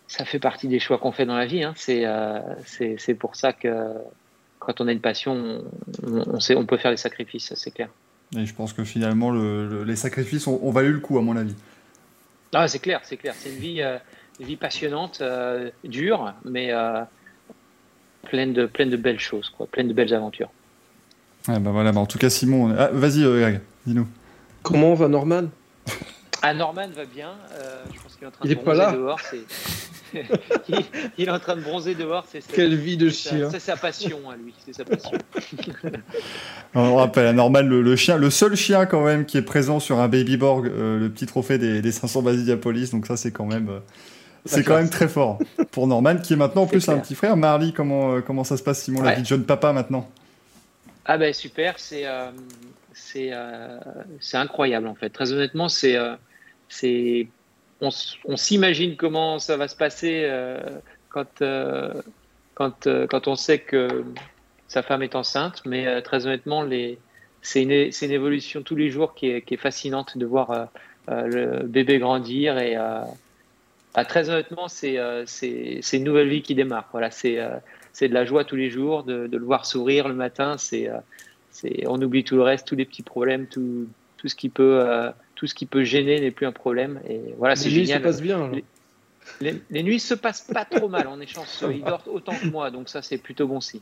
ça 0.07 0.25
fait 0.25 0.39
partie 0.39 0.69
des 0.69 0.79
choix 0.79 0.99
qu'on 0.99 1.13
fait 1.13 1.27
dans 1.27 1.37
la 1.37 1.47
vie. 1.47 1.63
Hein. 1.63 1.75
C'est 1.77 2.07
euh, 2.07 2.41
c'est 2.65 3.15
pour 3.15 3.37
ça 3.37 3.53
que 3.53 3.93
quand 4.59 4.81
on 4.81 4.89
a 4.89 4.93
une 4.93 5.01
passion, 5.01 5.63
on, 6.03 6.35
on, 6.35 6.41
sait, 6.41 6.57
on 6.57 6.67
peut 6.67 6.79
faire 6.79 6.91
des 6.91 6.97
sacrifices, 6.97 7.53
c'est 7.55 7.71
clair. 7.71 7.89
Et 8.37 8.45
je 8.45 8.55
pense 8.55 8.75
que 8.75 8.85
finalement, 8.85 9.31
le, 9.31 9.67
le, 9.67 9.85
les 9.85 9.97
sacrifices 9.97 10.47
ont, 10.47 10.61
ont, 10.63 10.71
valu 10.71 10.93
le 10.93 11.01
coup, 11.01 11.17
à 11.19 11.23
mon 11.23 11.37
avis. 11.37 11.55
Ah, 12.53 12.69
c'est 12.69 12.79
clair, 12.79 13.01
c'est 13.05 13.17
clair. 13.17 13.35
C'est 13.35 13.49
une 13.49 13.57
vie, 13.57 13.83
une 14.41 14.47
vie 14.47 14.57
passionnante, 14.57 15.23
dure, 15.85 16.35
mais 16.45 16.73
pleine 18.29 18.53
de, 18.53 18.67
pleine 18.67 18.91
de 18.91 18.97
belles 18.97 19.21
choses, 19.21 19.51
quoi, 19.57 19.67
pleine 19.67 19.89
de 19.89 19.93
belles 19.93 20.15
aventures. 20.15 20.51
Ah 21.47 21.59
bah 21.59 21.71
voilà, 21.71 21.93
bah 21.93 22.01
en 22.01 22.07
tout 22.07 22.19
cas 22.19 22.31
Simon, 22.31 22.75
ah, 22.79 22.91
vas-y 22.93 23.23
Greg, 23.23 23.61
dis-nous. 23.87 24.07
Comment 24.63 24.95
va 24.95 25.09
Norman? 25.09 25.45
Ah 26.41 26.55
Norman 26.55 26.87
va 26.95 27.05
bien, 27.05 27.31
euh, 27.53 27.83
je 27.93 28.01
pense 28.01 28.15
qu'il 28.15 28.23
est 28.23 28.29
en 28.29 28.31
train 28.31 28.45
il 28.45 28.49
de 28.51 28.53
est 28.53 28.63
pas 28.63 28.75
là. 28.75 28.93
dehors. 28.93 29.19
il, 30.15 30.21
il, 31.19 31.27
est 31.27 31.31
en 31.33 31.41
train 31.41 31.57
de 31.57 31.63
bronzer 31.63 31.97
dehors. 31.97 32.25
C'est 32.31 32.47
Quelle 32.47 32.77
vie 32.77 32.97
de 32.97 33.11
chien. 33.11 33.51
C'est 33.51 33.59
sa 33.59 33.77
passion 33.77 34.31
à 34.31 34.37
lui, 34.37 34.55
c'est 34.65 34.73
sa 34.73 34.85
passion. 34.85 35.19
On 36.77 36.95
rappelle 36.95 37.27
à 37.27 37.33
Norman 37.33 37.63
le, 37.63 37.83
le, 37.83 37.97
chien, 37.97 38.17
le 38.17 38.31
seul 38.31 38.55
chien 38.55 38.87
quand 38.87 39.05
même 39.05 39.27
qui 39.27 39.37
est 39.37 39.43
présent 39.43 39.81
sur 39.81 39.99
un 39.99 40.07
Baby 40.07 40.37
Borg, 40.37 40.69
euh, 40.69 41.01
le 41.01 41.11
petit 41.11 41.27
trophée 41.27 41.59
des, 41.59 41.83
des 41.83 41.91
500 41.91 42.23
Basidiapolis, 42.23 42.93
donc 42.93 43.09
ça 43.09 43.17
c'est 43.17 43.33
quand 43.33 43.47
même... 43.47 43.69
C'est 44.49 44.65
quand 44.65 44.77
même 44.77 44.91
très 44.91 45.09
fort 45.09 45.39
pour 45.71 45.87
Norman, 45.87 46.17
qui 46.17 46.33
est 46.33 46.37
maintenant 46.37 46.63
en 46.63 46.67
plus 46.67 46.85
clair. 46.85 46.97
un 46.97 47.01
petit 47.01 47.15
frère. 47.15 47.37
Marley, 47.37 47.73
comment, 47.73 48.15
euh, 48.15 48.21
comment 48.21 48.45
ça 48.45 48.57
se 48.57 48.63
passe, 48.63 48.83
Simon, 48.83 49.01
ouais. 49.01 49.07
la 49.07 49.15
vie 49.15 49.23
de 49.23 49.27
jeune 49.27 49.45
papa 49.45 49.73
maintenant? 49.73 50.09
Ah 51.05 51.17
ben 51.17 51.33
super, 51.33 51.79
c'est 51.79 52.07
euh, 52.07 52.31
euh, 53.17 53.79
incroyable 54.35 54.87
en 54.87 54.95
fait. 54.95 55.11
Très 55.11 55.33
honnêtement, 55.33 55.69
c'est 55.69 55.97
c'est 56.69 57.29
on, 57.81 57.91
on 58.27 58.37
s'imagine 58.37 58.97
comment 58.97 59.39
ça 59.39 59.57
va 59.57 59.69
se 59.69 59.77
passer 59.77 60.31
quand, 61.09 61.43
quand, 62.55 62.89
quand 63.09 63.29
on 63.29 63.37
sait 63.37 63.61
que 63.61 64.05
sa 64.67 64.83
femme 64.83 65.03
est 65.03 65.15
enceinte, 65.15 65.63
mais 65.65 66.03
très 66.03 66.27
honnêtement, 66.27 66.69
c'est 67.41 67.63
une, 67.63 67.71
une, 67.71 68.11
évolution 68.11 68.63
tous 68.63 68.77
les 68.77 68.91
jours 68.91 69.15
qui 69.15 69.31
est, 69.31 69.43
qui 69.43 69.55
est 69.55 69.59
fascinante 69.59 70.19
de 70.19 70.27
voir 70.27 70.69
le 71.09 71.63
bébé 71.63 71.99
grandir 71.99 72.59
et 72.59 72.77
ah, 73.95 74.05
très 74.05 74.31
honnêtement, 74.31 74.69
c'est 74.69 74.99
euh, 74.99 75.25
une 75.43 76.05
nouvelle 76.05 76.29
vie 76.29 76.43
qui 76.43 76.55
démarre. 76.55 76.89
Voilà, 76.93 77.11
c'est 77.11 77.39
euh, 77.39 77.57
de 78.01 78.15
la 78.15 78.25
joie 78.25 78.45
tous 78.45 78.57
les 78.57 78.71
jours, 78.71 79.03
de, 79.03 79.27
de 79.27 79.37
le 79.37 79.45
voir 79.45 79.67
sourire 79.67 80.09
le 80.09 80.15
matin. 80.15 80.57
C'est 80.59 80.89
euh, 80.89 80.99
on 81.87 82.01
oublie 82.01 82.25
tout 82.25 82.37
le 82.37 82.43
reste, 82.43 82.67
tous 82.67 82.77
les 82.77 82.85
petits 82.85 83.03
problèmes, 83.03 83.47
tout, 83.47 83.89
tout 84.17 84.29
ce 84.29 84.35
qui 84.35 84.49
peut, 84.49 84.81
euh, 84.83 85.11
tout 85.35 85.47
ce 85.47 85.55
qui 85.55 85.67
peut 85.67 85.85
gêner 85.85 86.21
n'est 86.21 86.31
plus 86.31 86.47
un 86.47 86.53
problème. 86.53 87.01
Et 87.09 87.21
voilà, 87.39 87.57
c'est 87.57 87.71
génial. 87.71 87.99
se 87.99 88.05
passe 88.05 88.23
bien. 88.23 88.51
Les, 88.53 88.65
les, 89.41 89.63
les, 89.71 89.83
nuits 89.83 90.01
se 90.01 90.15
passent 90.15 90.47
pas 90.53 90.65
trop 90.65 90.89
mal. 90.89 91.09
On 91.11 91.21
est 91.21 91.27
chanceux. 91.27 91.73
Ils 91.75 91.83
dorment 91.83 92.03
autant 92.07 92.35
que 92.35 92.47
moi, 92.47 92.71
donc 92.71 92.89
ça 92.89 93.03
c'est 93.03 93.19
plutôt 93.19 93.47
bon 93.47 93.61
signe. 93.61 93.81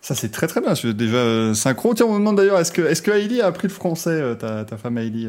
ça 0.00 0.14
c'est 0.14 0.30
très 0.30 0.46
très 0.46 0.60
bien. 0.60 0.74
Déjà 0.92 1.16
euh, 1.16 1.54
synchro. 1.54 1.94
Tiens, 1.94 2.06
on 2.06 2.14
me 2.14 2.18
demande 2.18 2.36
d'ailleurs, 2.36 2.58
est-ce 2.58 2.72
que 2.72 2.82
est-ce 2.82 3.02
que 3.02 3.10
Hailey 3.10 3.40
a 3.40 3.46
appris 3.46 3.68
le 3.68 3.74
français, 3.74 4.36
ta, 4.38 4.64
ta 4.64 4.76
femme 4.76 4.98
Hailey, 4.98 5.28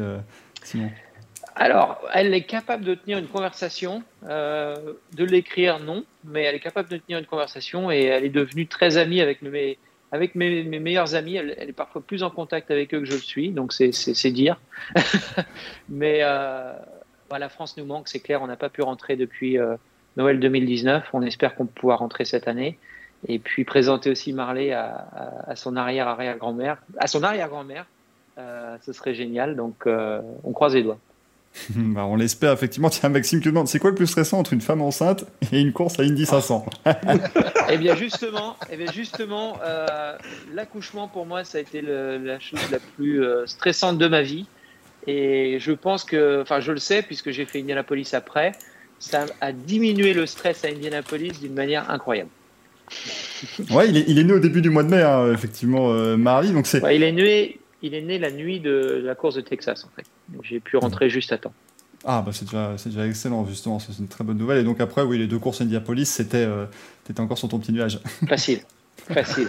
Simon? 0.62 0.90
Alors, 1.56 2.00
elle 2.12 2.34
est 2.34 2.44
capable 2.44 2.84
de 2.84 2.94
tenir 2.94 3.18
une 3.18 3.26
conversation, 3.28 4.02
euh, 4.28 4.74
de 5.14 5.24
l'écrire, 5.24 5.78
non, 5.78 6.04
mais 6.24 6.42
elle 6.42 6.56
est 6.56 6.60
capable 6.60 6.88
de 6.88 6.96
tenir 6.96 7.18
une 7.18 7.26
conversation 7.26 7.90
et 7.90 8.04
elle 8.04 8.24
est 8.24 8.30
devenue 8.30 8.66
très 8.66 8.96
amie 8.96 9.20
avec 9.20 9.42
mes, 9.42 9.78
avec 10.10 10.34
mes, 10.34 10.64
mes 10.64 10.80
meilleurs 10.80 11.14
amis. 11.14 11.36
Elle, 11.36 11.54
elle, 11.56 11.68
est 11.68 11.74
parfois 11.74 12.02
plus 12.02 12.22
en 12.22 12.30
contact 12.30 12.70
avec 12.70 12.92
eux 12.92 13.00
que 13.00 13.06
je 13.06 13.12
le 13.12 13.18
suis, 13.18 13.50
donc 13.50 13.72
c'est 13.72 14.30
dire. 14.30 14.60
mais 15.88 16.20
euh, 16.22 16.72
la 17.30 17.48
France 17.48 17.76
nous 17.76 17.84
manque, 17.84 18.08
c'est 18.08 18.20
clair, 18.20 18.42
on 18.42 18.46
n'a 18.46 18.56
pas 18.56 18.68
pu 18.68 18.82
rentrer 18.82 19.16
depuis 19.16 19.58
euh, 19.58 19.76
Noël 20.16 20.40
2019. 20.40 21.08
On 21.12 21.22
espère 21.22 21.54
qu'on 21.54 21.66
pourra 21.66 21.96
rentrer 21.96 22.24
cette 22.24 22.48
année. 22.48 22.78
Et 23.26 23.38
puis 23.38 23.64
présenter 23.64 24.10
aussi 24.10 24.32
Marley 24.32 24.72
à, 24.72 24.86
à, 24.86 25.50
à 25.50 25.56
son 25.56 25.76
arrière-arrière-grand-mère, 25.76 26.82
à 26.98 27.06
son 27.06 27.22
arrière-grand-mère. 27.22 27.86
Euh, 28.36 28.76
ce 28.82 28.92
serait 28.92 29.14
génial, 29.14 29.54
donc 29.54 29.86
euh, 29.86 30.20
on 30.42 30.52
croise 30.52 30.74
les 30.74 30.82
doigts. 30.82 30.98
bah, 31.70 32.04
on 32.06 32.16
l'espère 32.16 32.52
effectivement. 32.52 32.90
Tiens, 32.90 33.08
Maxime 33.08 33.40
qui 33.40 33.48
demande, 33.48 33.68
c'est 33.68 33.78
quoi 33.78 33.90
le 33.90 33.96
plus 33.96 34.06
stressant 34.06 34.38
entre 34.38 34.52
une 34.52 34.60
femme 34.60 34.82
enceinte 34.82 35.24
et 35.52 35.60
une 35.60 35.72
course 35.72 35.98
à 36.00 36.02
Indy 36.02 36.26
500 36.26 36.66
Eh 37.70 37.78
bien 37.78 37.94
justement, 37.96 38.56
eh 38.70 38.76
bien 38.76 38.90
justement, 38.92 39.58
euh, 39.64 40.16
l'accouchement 40.52 41.08
pour 41.08 41.26
moi 41.26 41.44
ça 41.44 41.58
a 41.58 41.60
été 41.60 41.80
le, 41.80 42.18
la 42.18 42.40
chose 42.40 42.60
la 42.70 42.78
plus 42.78 43.22
euh, 43.22 43.46
stressante 43.46 43.98
de 43.98 44.08
ma 44.08 44.22
vie. 44.22 44.46
Et 45.06 45.58
je 45.60 45.72
pense 45.72 46.04
que, 46.04 46.42
enfin 46.42 46.60
je 46.60 46.72
le 46.72 46.78
sais 46.78 47.02
puisque 47.02 47.30
j'ai 47.30 47.44
fait 47.44 47.60
Indianapolis 47.60 48.14
après, 48.14 48.52
ça 48.98 49.26
a 49.40 49.52
diminué 49.52 50.12
le 50.14 50.26
stress 50.26 50.64
à 50.64 50.68
Indianapolis 50.68 51.40
d'une 51.40 51.54
manière 51.54 51.90
incroyable. 51.90 52.30
ouais, 53.70 53.88
il 53.88 53.96
est, 53.96 54.04
il 54.08 54.18
est, 54.18 54.24
né 54.24 54.32
au 54.32 54.38
début 54.38 54.60
du 54.60 54.70
mois 54.70 54.82
de 54.82 54.88
mai, 54.88 55.02
hein, 55.02 55.32
effectivement, 55.32 55.90
euh, 55.90 56.16
Marie. 56.16 56.52
Donc 56.52 56.66
c'est. 56.66 56.82
Ouais, 56.82 56.96
il 56.96 57.02
est 57.02 57.12
né, 57.12 57.58
il 57.84 57.94
est 57.94 58.00
né 58.00 58.18
la 58.18 58.30
nuit 58.30 58.60
de 58.60 59.02
la 59.04 59.14
course 59.14 59.34
de 59.34 59.42
Texas 59.42 59.84
en 59.84 59.88
fait. 59.94 60.06
J'ai 60.42 60.58
pu 60.58 60.78
rentrer 60.78 61.10
juste 61.10 61.32
à 61.32 61.38
temps. 61.38 61.52
Ah 62.06 62.22
bah 62.24 62.32
c'est 62.32 62.46
déjà, 62.46 62.74
déjà 62.84 63.06
excellent 63.06 63.46
justement, 63.46 63.78
c'est 63.78 63.98
une 63.98 64.08
très 64.08 64.24
bonne 64.24 64.38
nouvelle. 64.38 64.58
Et 64.58 64.64
donc 64.64 64.80
après, 64.80 65.02
oui, 65.02 65.18
les 65.18 65.26
deux 65.26 65.38
courses 65.38 65.60
Indianapolis, 65.60 66.06
c'était, 66.06 66.38
euh, 66.38 66.64
t'étais 67.04 67.20
encore 67.20 67.36
sur 67.36 67.48
ton 67.48 67.58
petit 67.58 67.72
nuage. 67.72 68.00
Facile, 68.26 68.60
facile. 68.96 69.48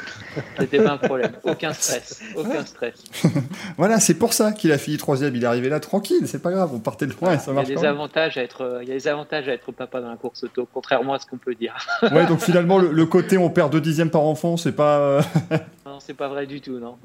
C'était 0.59 0.83
pas 0.83 0.93
un 0.93 0.97
problème, 0.97 1.33
aucun 1.43 1.73
stress, 1.73 2.21
aucun 2.35 2.65
stress. 2.65 3.03
voilà, 3.77 3.99
c'est 3.99 4.15
pour 4.15 4.33
ça 4.33 4.51
qu'il 4.51 4.71
a 4.71 4.77
fini 4.77 4.97
troisième. 4.97 5.35
Il 5.35 5.43
est 5.43 5.47
arrivé 5.47 5.69
là 5.69 5.79
tranquille, 5.79 6.27
c'est 6.27 6.41
pas 6.41 6.51
grave. 6.51 6.71
On 6.73 6.79
partait 6.79 7.07
de 7.07 7.13
loin 7.13 7.33
et 7.33 7.39
ça 7.39 7.53
marche. 7.53 7.67
Il 7.67 7.75
y 7.75 7.77
a 7.77 7.81
des 7.81 7.87
avantages 7.87 8.37
à 8.37 8.43
être, 8.43 8.79
il 8.81 8.87
y 8.87 8.91
a 8.91 8.95
des 8.95 9.07
avantages 9.07 9.47
à 9.47 9.53
être 9.53 9.71
papa 9.71 10.01
dans 10.01 10.09
la 10.09 10.17
course 10.17 10.43
auto, 10.43 10.67
contrairement 10.73 11.13
à 11.13 11.19
ce 11.19 11.25
qu'on 11.25 11.37
peut 11.37 11.55
dire. 11.55 11.75
ouais, 12.01 12.25
donc 12.25 12.41
finalement 12.41 12.77
le, 12.77 12.91
le, 12.91 13.05
côté 13.05 13.37
on 13.37 13.49
perd 13.49 13.71
deux 13.71 13.81
dixièmes 13.81 14.11
par 14.11 14.23
enfant, 14.23 14.57
c'est 14.57 14.75
pas. 14.75 14.99
euh, 14.99 15.21
non, 15.85 15.99
c'est 15.99 16.15
pas 16.15 16.27
vrai 16.27 16.45
du 16.47 16.61
tout, 16.61 16.79
non. 16.79 16.97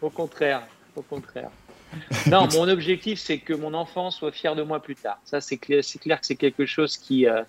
au 0.00 0.10
contraire, 0.10 0.62
au 0.96 1.02
contraire. 1.02 1.50
Non, 2.26 2.48
mon 2.54 2.68
objectif, 2.68 3.18
c'est 3.18 3.38
que 3.38 3.52
mon 3.52 3.74
enfant 3.74 4.10
soit 4.10 4.32
fier 4.32 4.54
de 4.54 4.62
moi 4.62 4.80
plus 4.80 4.94
tard. 4.94 5.18
Ça, 5.24 5.40
c'est 5.40 5.58
clair, 5.58 5.82
clair 6.00 6.20
que 6.20 6.26
c'est 6.26 6.36
quelque 6.36 6.66
chose 6.66 6.96
qui, 6.96 7.26
euh, 7.26 7.42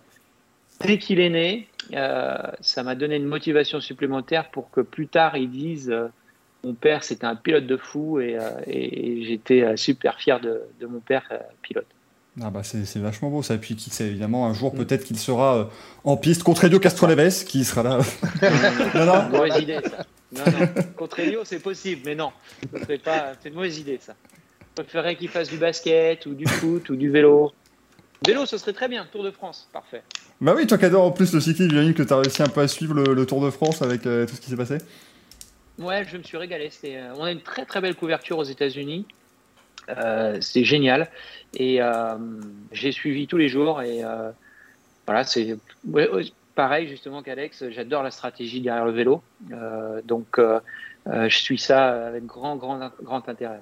dès 0.81 0.97
qu'il 0.97 1.19
est 1.19 1.29
né, 1.29 1.67
euh, 1.93 2.37
ça 2.61 2.83
m'a 2.83 2.95
donné 2.95 3.15
une 3.17 3.25
motivation 3.25 3.79
supplémentaire 3.79 4.49
pour 4.51 4.71
que 4.71 4.81
plus 4.81 5.07
tard, 5.07 5.37
il 5.37 5.49
dise 5.49 5.89
euh, 5.89 6.07
mon 6.63 6.73
père, 6.73 7.03
c'était 7.03 7.25
un 7.25 7.35
pilote 7.35 7.67
de 7.67 7.77
fou 7.77 8.19
et, 8.21 8.37
et 8.67 9.25
j'étais 9.25 9.75
super 9.75 10.17
fier 10.17 10.39
de, 10.39 10.61
de 10.79 10.87
mon 10.87 11.01
père 11.01 11.29
pilote. 11.61 11.85
Ah 12.41 12.49
bah 12.49 12.63
c'est 12.63 12.97
vachement 12.97 13.29
beau 13.29 13.43
ça. 13.43 13.55
Et 13.55 13.57
puis 13.57 13.75
qui 13.75 13.89
sait, 13.89 14.07
évidemment, 14.07 14.47
un 14.47 14.53
jour 14.53 14.73
mm. 14.73 14.77
peut-être 14.77 15.03
qu'il 15.03 15.19
sera 15.19 15.69
en 16.05 16.15
piste 16.15 16.43
contre 16.43 16.63
Elio 16.63 16.79
Castroneves, 16.79 17.43
qui 17.43 17.65
sera 17.65 17.83
là. 17.83 17.99
non, 18.95 19.05
non. 19.05 19.29
Mauvaise 19.29 19.61
idée 19.61 19.79
ça. 19.83 20.05
Non, 20.31 20.59
non. 20.59 20.83
Contre 20.95 21.19
Elio, 21.19 21.41
c'est 21.43 21.59
possible, 21.59 22.01
mais 22.05 22.15
non. 22.15 22.31
C'est 22.87 23.49
une 23.49 23.53
mauvaise 23.53 23.77
idée 23.77 23.99
ça. 24.01 24.15
Je 24.75 24.81
préférerais 24.81 25.15
qu'il 25.15 25.29
fasse 25.29 25.49
du 25.49 25.57
basket 25.57 26.25
ou 26.25 26.33
du 26.33 26.47
foot 26.47 26.89
ou 26.89 26.95
du 26.95 27.11
vélo. 27.11 27.51
Vélo, 28.25 28.45
ce 28.45 28.57
serait 28.57 28.73
très 28.73 28.87
bien. 28.87 29.05
Tour 29.11 29.23
de 29.23 29.31
France, 29.31 29.69
parfait. 29.71 30.01
Bah 30.43 30.53
oui, 30.57 30.67
toi 30.67 30.77
qui 30.77 30.83
adores 30.83 31.05
en 31.05 31.11
plus 31.11 31.33
le 31.33 31.39
cyclisme, 31.39 31.69
j'imagine 31.69 31.93
que 31.93 32.03
tu 32.03 32.11
as 32.11 32.17
réussi 32.17 32.43
un 32.43 32.49
peu 32.49 32.59
à 32.59 32.67
suivre 32.67 32.93
le, 32.93 33.25
Tour 33.25 33.39
de 33.39 33.49
France 33.49 33.81
avec 33.81 34.05
euh, 34.05 34.25
tout 34.25 34.35
ce 34.35 34.41
qui 34.41 34.49
s'est 34.49 34.57
passé. 34.57 34.77
Ouais, 35.79 36.03
je 36.03 36.17
me 36.17 36.23
suis 36.23 36.35
régalé. 36.35 36.69
Euh, 36.83 37.13
on 37.17 37.23
a 37.23 37.31
une 37.31 37.39
très 37.39 37.63
très 37.63 37.79
belle 37.79 37.95
couverture 37.95 38.37
aux 38.39 38.43
États-Unis. 38.43 39.05
Euh, 39.87 40.37
c'est 40.41 40.65
génial. 40.65 41.09
Et 41.53 41.79
j'ai 42.73 42.91
suivi 42.91 43.25
tous 43.25 43.37
les 43.37 43.47
jours. 43.47 43.81
Et 43.83 44.01
voilà, 45.07 45.23
c'est 45.23 45.55
pareil 46.55 46.89
justement 46.89 47.23
qu'Alex. 47.23 47.69
J'adore 47.69 48.03
la 48.03 48.11
stratégie 48.11 48.59
derrière 48.59 48.83
le 48.83 48.91
vélo. 48.91 49.23
donc 50.03 50.41
je 51.07 51.37
suis 51.37 51.57
ça 51.57 52.07
avec 52.07 52.25
grand, 52.25 52.57
grand, 52.57 52.91
grand 53.01 53.29
intérêt. 53.29 53.61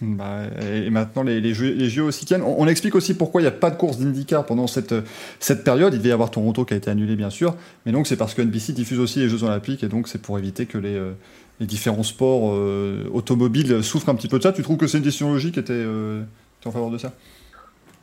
Bah, 0.00 0.42
et 0.60 0.90
maintenant, 0.90 1.22
les, 1.22 1.54
jeux, 1.54 1.72
les 1.72 2.00
aussi 2.00 2.26
tiennent. 2.26 2.42
On, 2.42 2.66
explique 2.66 2.94
aussi 2.94 3.14
pourquoi 3.14 3.40
il 3.40 3.44
n'y 3.44 3.48
a 3.48 3.52
pas 3.52 3.70
de 3.70 3.76
course 3.76 3.98
d'IndyCar 3.98 4.44
pendant 4.44 4.66
cette, 4.66 4.94
cette 5.40 5.64
période. 5.64 5.94
Il 5.94 5.98
devait 5.98 6.10
y 6.10 6.12
avoir 6.12 6.30
Toronto 6.30 6.64
qui 6.64 6.74
a 6.74 6.76
été 6.76 6.90
annulé, 6.90 7.16
bien 7.16 7.30
sûr. 7.30 7.54
Mais 7.84 7.92
donc, 7.92 8.06
c'est 8.06 8.16
parce 8.16 8.34
que 8.34 8.42
NBC 8.42 8.72
diffuse 8.72 8.98
aussi 8.98 9.20
les 9.20 9.28
Jeux 9.28 9.44
Olympiques. 9.44 9.82
Et 9.82 9.88
donc, 9.88 10.08
c'est 10.08 10.20
pour 10.20 10.38
éviter 10.38 10.66
que 10.66 10.78
les, 10.78 10.94
euh, 10.94 11.12
les 11.60 11.66
différents 11.66 12.02
sports 12.02 12.52
euh, 12.52 13.08
automobiles 13.12 13.82
souffrent 13.82 14.08
un 14.08 14.14
petit 14.14 14.28
peu 14.28 14.38
de 14.38 14.42
ça. 14.42 14.52
Tu 14.52 14.62
trouves 14.62 14.76
que 14.76 14.86
c'est 14.86 14.98
une 14.98 15.04
décision 15.04 15.32
logique? 15.32 15.58
Et 15.58 15.64
tu 15.64 15.72
es, 15.72 15.86
en 16.66 16.70
faveur 16.70 16.90
de 16.90 16.98
ça? 16.98 17.12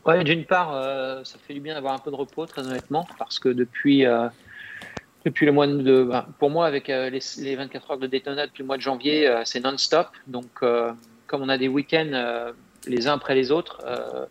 Ouais, 0.06 0.24
d'une 0.24 0.46
part, 0.46 0.74
euh, 0.74 1.24
ça 1.24 1.38
fait 1.48 1.54
du 1.54 1.60
bien 1.60 1.76
d'avoir 1.76 1.94
un 1.94 2.00
peu 2.00 2.12
de 2.12 2.16
repos, 2.16 2.46
très 2.46 2.66
honnêtement. 2.66 3.08
Parce 3.18 3.40
que 3.40 3.50
depuis. 3.50 4.06
Depuis 5.26 5.46
le 5.46 5.54
mois 5.54 5.68
de, 5.68 6.04
ben, 6.04 6.26
pour 6.38 6.50
moi, 6.50 6.68
avec 6.68 6.90
les, 6.90 7.20
les, 7.38 7.56
24 7.56 7.92
heures 7.92 7.98
de 7.98 8.08
Daytona 8.08 8.46
depuis 8.46 8.62
le 8.62 8.68
mois 8.68 8.76
de 8.76 8.82
janvier, 8.82 9.34
c'est 9.46 9.62
non-stop. 9.62 10.08
Donc, 10.28 10.62
comme 11.34 11.42
on 11.42 11.50
a 11.50 11.58
des 11.58 11.68
week-ends 11.68 12.12
euh, 12.14 12.52
les 12.86 13.08
uns 13.08 13.14
après 13.14 13.34
les 13.34 13.50
autres, 13.50 13.82
euh, 13.88 14.28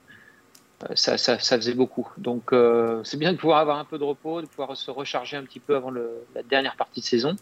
ça, 0.95 1.19
ça, 1.19 1.37
faisait 1.37 1.75
beaucoup. 1.75 2.09
Donc 2.17 2.53
euh, 2.53 3.03
c'est 3.03 3.17
bien 3.17 3.33
de 3.33 3.39
pouvoir 3.39 3.59
avoir 3.59 3.77
un 3.81 3.85
peu 3.85 3.99
de 3.99 4.05
repos, 4.05 4.41
de 4.41 4.47
pouvoir 4.47 4.77
se 4.77 4.89
recharger 4.89 5.37
un 5.37 5.43
petit 5.43 5.59
peu 5.59 5.75
avant 5.75 5.91
la 5.91 6.43
dernière 6.45 6.77
partie 6.77 7.01
de 7.01 7.05
saison. 7.05 7.35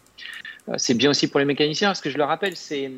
c'est 0.77 0.95
bien 0.95 1.11
aussi 1.11 1.27
pour 1.27 1.39
les 1.39 1.45
mécaniciens, 1.45 1.89
parce 1.89 2.01
que 2.01 2.09
je 2.09 2.17
le 2.17 2.23
rappelle, 2.23 2.55
c'est 2.55 2.91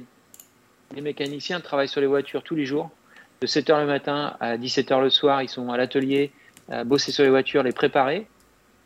les 0.95 1.01
mécaniciens 1.01 1.59
travaillent 1.59 1.89
sur 1.89 1.99
les 1.99 2.07
voitures 2.07 2.43
tous 2.43 2.55
les 2.55 2.65
jours. 2.65 2.89
De 3.41 3.47
7h 3.47 3.81
le 3.81 3.85
matin 3.85 4.37
à 4.39 4.55
17h 4.55 5.01
le 5.01 5.09
soir, 5.09 5.41
ils 5.41 5.49
sont 5.49 5.69
à 5.69 5.75
l'atelier, 5.75 6.31
bosser 6.85 7.11
sur 7.11 7.25
les 7.25 7.29
voitures, 7.29 7.63
les 7.63 7.73
préparer. 7.73 8.25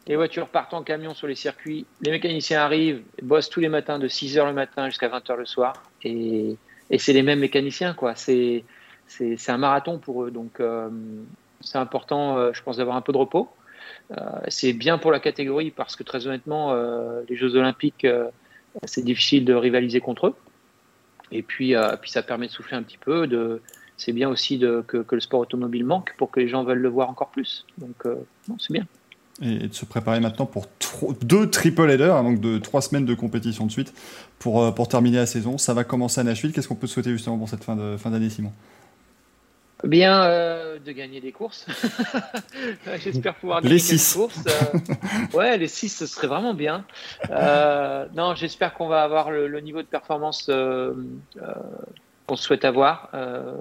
Les 0.07 0.15
voitures 0.15 0.47
partent 0.47 0.73
en 0.73 0.81
camion 0.81 1.13
sur 1.13 1.27
les 1.27 1.35
circuits. 1.35 1.85
Les 2.01 2.09
mécaniciens 2.09 2.61
arrivent, 2.61 3.03
bossent 3.21 3.51
tous 3.51 3.59
les 3.59 3.69
matins 3.69 3.99
de 3.99 4.07
6h 4.07 4.47
le 4.47 4.53
matin 4.53 4.89
jusqu'à 4.89 5.09
20h 5.09 5.35
le 5.35 5.45
soir. 5.45 5.73
Et 6.03 6.57
et 6.89 6.97
c'est 6.97 7.13
les 7.13 7.23
mêmes 7.23 7.39
mécaniciens, 7.39 7.93
quoi. 7.93 8.15
C'est 8.15 8.63
un 9.47 9.57
marathon 9.57 9.99
pour 9.99 10.23
eux, 10.23 10.31
donc 10.31 10.59
euh, 10.59 10.89
c'est 11.61 11.77
important, 11.77 12.37
euh, 12.37 12.51
je 12.53 12.61
pense, 12.61 12.77
d'avoir 12.77 12.95
un 12.95 13.01
peu 13.01 13.11
de 13.11 13.17
repos. 13.17 13.49
Euh, 14.11 14.15
c'est 14.47 14.73
bien 14.73 14.97
pour 14.97 15.11
la 15.11 15.19
catégorie 15.19 15.71
parce 15.71 15.95
que 15.95 16.03
très 16.03 16.27
honnêtement, 16.27 16.73
les 17.27 17.35
Jeux 17.35 17.55
Olympiques, 17.55 18.07
c'est 18.83 19.03
difficile 19.03 19.45
de 19.45 19.53
rivaliser 19.53 19.99
contre 19.99 20.27
eux. 20.27 20.35
Et 21.31 21.41
puis, 21.41 21.75
puis 22.01 22.11
ça 22.11 22.23
permet 22.23 22.47
de 22.47 22.51
souffler 22.51 22.77
un 22.77 22.83
petit 22.83 22.97
peu. 22.97 23.27
De, 23.27 23.61
c'est 23.97 24.13
bien 24.13 24.29
aussi 24.29 24.57
de, 24.57 24.83
que, 24.87 24.97
que, 24.97 25.15
le 25.15 25.21
sport 25.21 25.41
automobile 25.41 25.83
manque 25.83 26.13
pour 26.17 26.31
que 26.31 26.39
les 26.39 26.47
gens 26.47 26.63
veulent 26.63 26.77
le 26.79 26.89
voir 26.89 27.09
encore 27.09 27.29
plus. 27.29 27.65
Donc, 27.79 27.95
c'est 28.59 28.71
bien 28.71 28.85
et 29.41 29.67
de 29.67 29.73
se 29.73 29.85
préparer 29.85 30.19
maintenant 30.19 30.45
pour 30.45 30.65
deux 31.21 31.49
triple 31.49 31.89
headers, 31.89 32.15
hein, 32.15 32.23
donc 32.23 32.41
de 32.41 32.57
trois 32.57 32.81
semaines 32.81 33.05
de 33.05 33.13
compétition 33.13 33.65
de 33.65 33.71
suite 33.71 33.93
pour, 34.39 34.63
euh, 34.63 34.71
pour 34.71 34.87
terminer 34.87 35.17
la 35.17 35.25
saison. 35.25 35.57
Ça 35.57 35.73
va 35.73 35.83
commencer 35.83 36.21
à 36.21 36.23
Nashville. 36.23 36.51
Qu'est-ce 36.53 36.67
qu'on 36.67 36.75
peut 36.75 36.87
souhaiter 36.87 37.11
justement 37.11 37.37
pour 37.37 37.49
cette 37.49 37.63
fin 37.63 37.75
d'année, 37.75 37.97
fin 37.97 38.29
Simon? 38.29 38.51
Bien, 39.83 40.23
euh, 40.23 40.79
de 40.83 40.91
gagner 40.91 41.21
des 41.21 41.31
courses. 41.31 41.67
J'espère 43.03 43.35
pouvoir 43.35 43.61
gagner 43.61 43.75
les 43.75 43.79
six. 43.79 44.15
courses. 44.15 44.41
Euh, 44.47 45.37
ouais, 45.37 45.55
les 45.59 45.67
six, 45.67 45.89
ce 45.89 46.07
serait 46.07 46.25
vraiment 46.25 46.55
bien. 46.55 46.83
non, 48.15 48.33
j'espère 48.33 48.73
qu'on 48.73 48.87
va 48.87 49.03
avoir 49.03 49.29
le, 49.29 49.59
niveau 49.59 49.83
de 49.83 49.87
performance 49.87 50.49
qu'on 52.27 52.35
souhaite 52.35 52.65
avoir. 52.65 53.11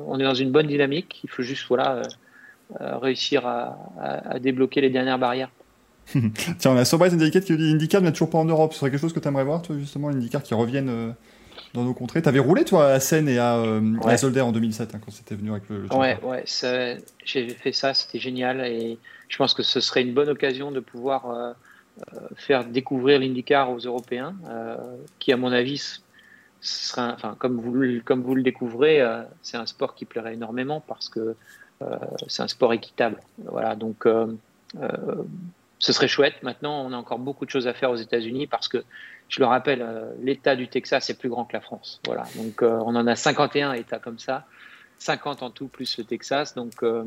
on 0.06 0.18
est 0.18 0.24
dans 0.24 0.32
une 0.32 0.50
bonne 0.50 0.68
dynamique. 0.68 1.20
Il 1.22 1.28
faut 1.28 1.42
juste 1.42 1.66
voilà, 1.68 2.00
réussir 2.80 3.46
à, 3.46 3.76
à 4.00 4.38
débloquer 4.38 4.80
les 4.80 4.88
dernières 4.88 5.18
barrières. 5.18 5.50
Tiens, 6.58 6.72
on 6.72 6.76
a 6.76 6.84
Sobright 6.84 7.12
Syndicate 7.12 7.44
qui 7.44 7.56
dit 7.56 7.70
IndyCar 7.70 8.00
n'est 8.00 8.12
toujours 8.12 8.30
pas 8.30 8.38
en 8.38 8.44
Europe. 8.44 8.72
Ce 8.72 8.80
serait 8.80 8.90
quelque 8.90 9.00
chose 9.00 9.12
que 9.12 9.20
tu 9.20 9.28
aimerais 9.28 9.44
voir, 9.44 9.62
toi, 9.62 9.76
justement, 9.78 10.08
IndyCar 10.08 10.42
qui 10.42 10.54
revienne 10.54 10.88
euh, 10.88 11.10
dans 11.74 11.84
nos 11.84 11.94
contrées. 11.94 12.22
Tu 12.22 12.28
avais 12.28 12.38
roulé, 12.38 12.64
toi, 12.64 12.88
à 12.88 13.00
Seine 13.00 13.28
et 13.28 13.38
à, 13.38 13.56
euh, 13.56 14.16
Zolder 14.16 14.42
en 14.42 14.52
2007, 14.52 14.94
hein, 14.94 15.00
quand 15.04 15.10
c'était 15.10 15.34
venu 15.34 15.50
avec 15.50 15.68
le. 15.68 15.82
le 15.82 15.94
ouais, 15.94 16.18
ouais, 16.22 16.44
j'ai 17.24 17.48
fait 17.48 17.72
ça, 17.72 17.92
c'était 17.92 18.20
génial. 18.20 18.64
Et 18.66 18.98
je 19.28 19.36
pense 19.36 19.54
que 19.54 19.62
ce 19.62 19.80
serait 19.80 20.02
une 20.02 20.14
bonne 20.14 20.28
occasion 20.28 20.70
de 20.70 20.80
pouvoir 20.80 21.30
euh, 21.30 21.52
faire 22.36 22.64
découvrir 22.64 23.18
l'IndyCar 23.18 23.70
aux 23.70 23.78
Européens, 23.78 24.34
qui, 25.18 25.32
à 25.32 25.36
mon 25.36 25.50
avis, 25.50 26.00
sera, 26.60 27.14
enfin, 27.14 27.34
comme 27.38 27.60
vous, 27.60 28.00
comme 28.04 28.22
vous 28.22 28.36
le 28.36 28.42
découvrez, 28.42 29.02
c'est 29.42 29.56
un 29.56 29.66
sport 29.66 29.96
qui 29.96 30.04
plairait 30.04 30.34
énormément 30.34 30.80
parce 30.86 31.08
que 31.08 31.34
c'est 32.28 32.42
un 32.42 32.48
sport 32.48 32.72
équitable. 32.74 33.20
Voilà, 33.38 33.74
donc 33.74 34.06
ce 35.78 35.92
serait 35.92 36.08
chouette. 36.08 36.42
Maintenant, 36.42 36.84
on 36.86 36.92
a 36.92 36.96
encore 36.96 37.18
beaucoup 37.18 37.44
de 37.44 37.50
choses 37.50 37.66
à 37.66 37.74
faire 37.74 37.90
aux 37.90 37.96
États-Unis 37.96 38.46
parce 38.46 38.68
que, 38.68 38.84
je 39.28 39.40
le 39.40 39.46
rappelle, 39.46 39.82
euh, 39.82 40.12
l'État 40.22 40.54
du 40.54 40.68
Texas 40.68 41.10
est 41.10 41.18
plus 41.18 41.28
grand 41.28 41.44
que 41.44 41.52
la 41.54 41.60
France. 41.60 42.00
Voilà. 42.06 42.24
Donc, 42.36 42.62
euh, 42.62 42.78
on 42.84 42.94
en 42.94 43.06
a 43.06 43.16
51 43.16 43.72
États 43.72 43.98
comme 43.98 44.18
ça, 44.18 44.46
50 44.98 45.42
en 45.42 45.50
tout 45.50 45.68
plus 45.68 45.98
le 45.98 46.04
Texas. 46.04 46.54
Donc, 46.54 46.82
euh, 46.82 47.04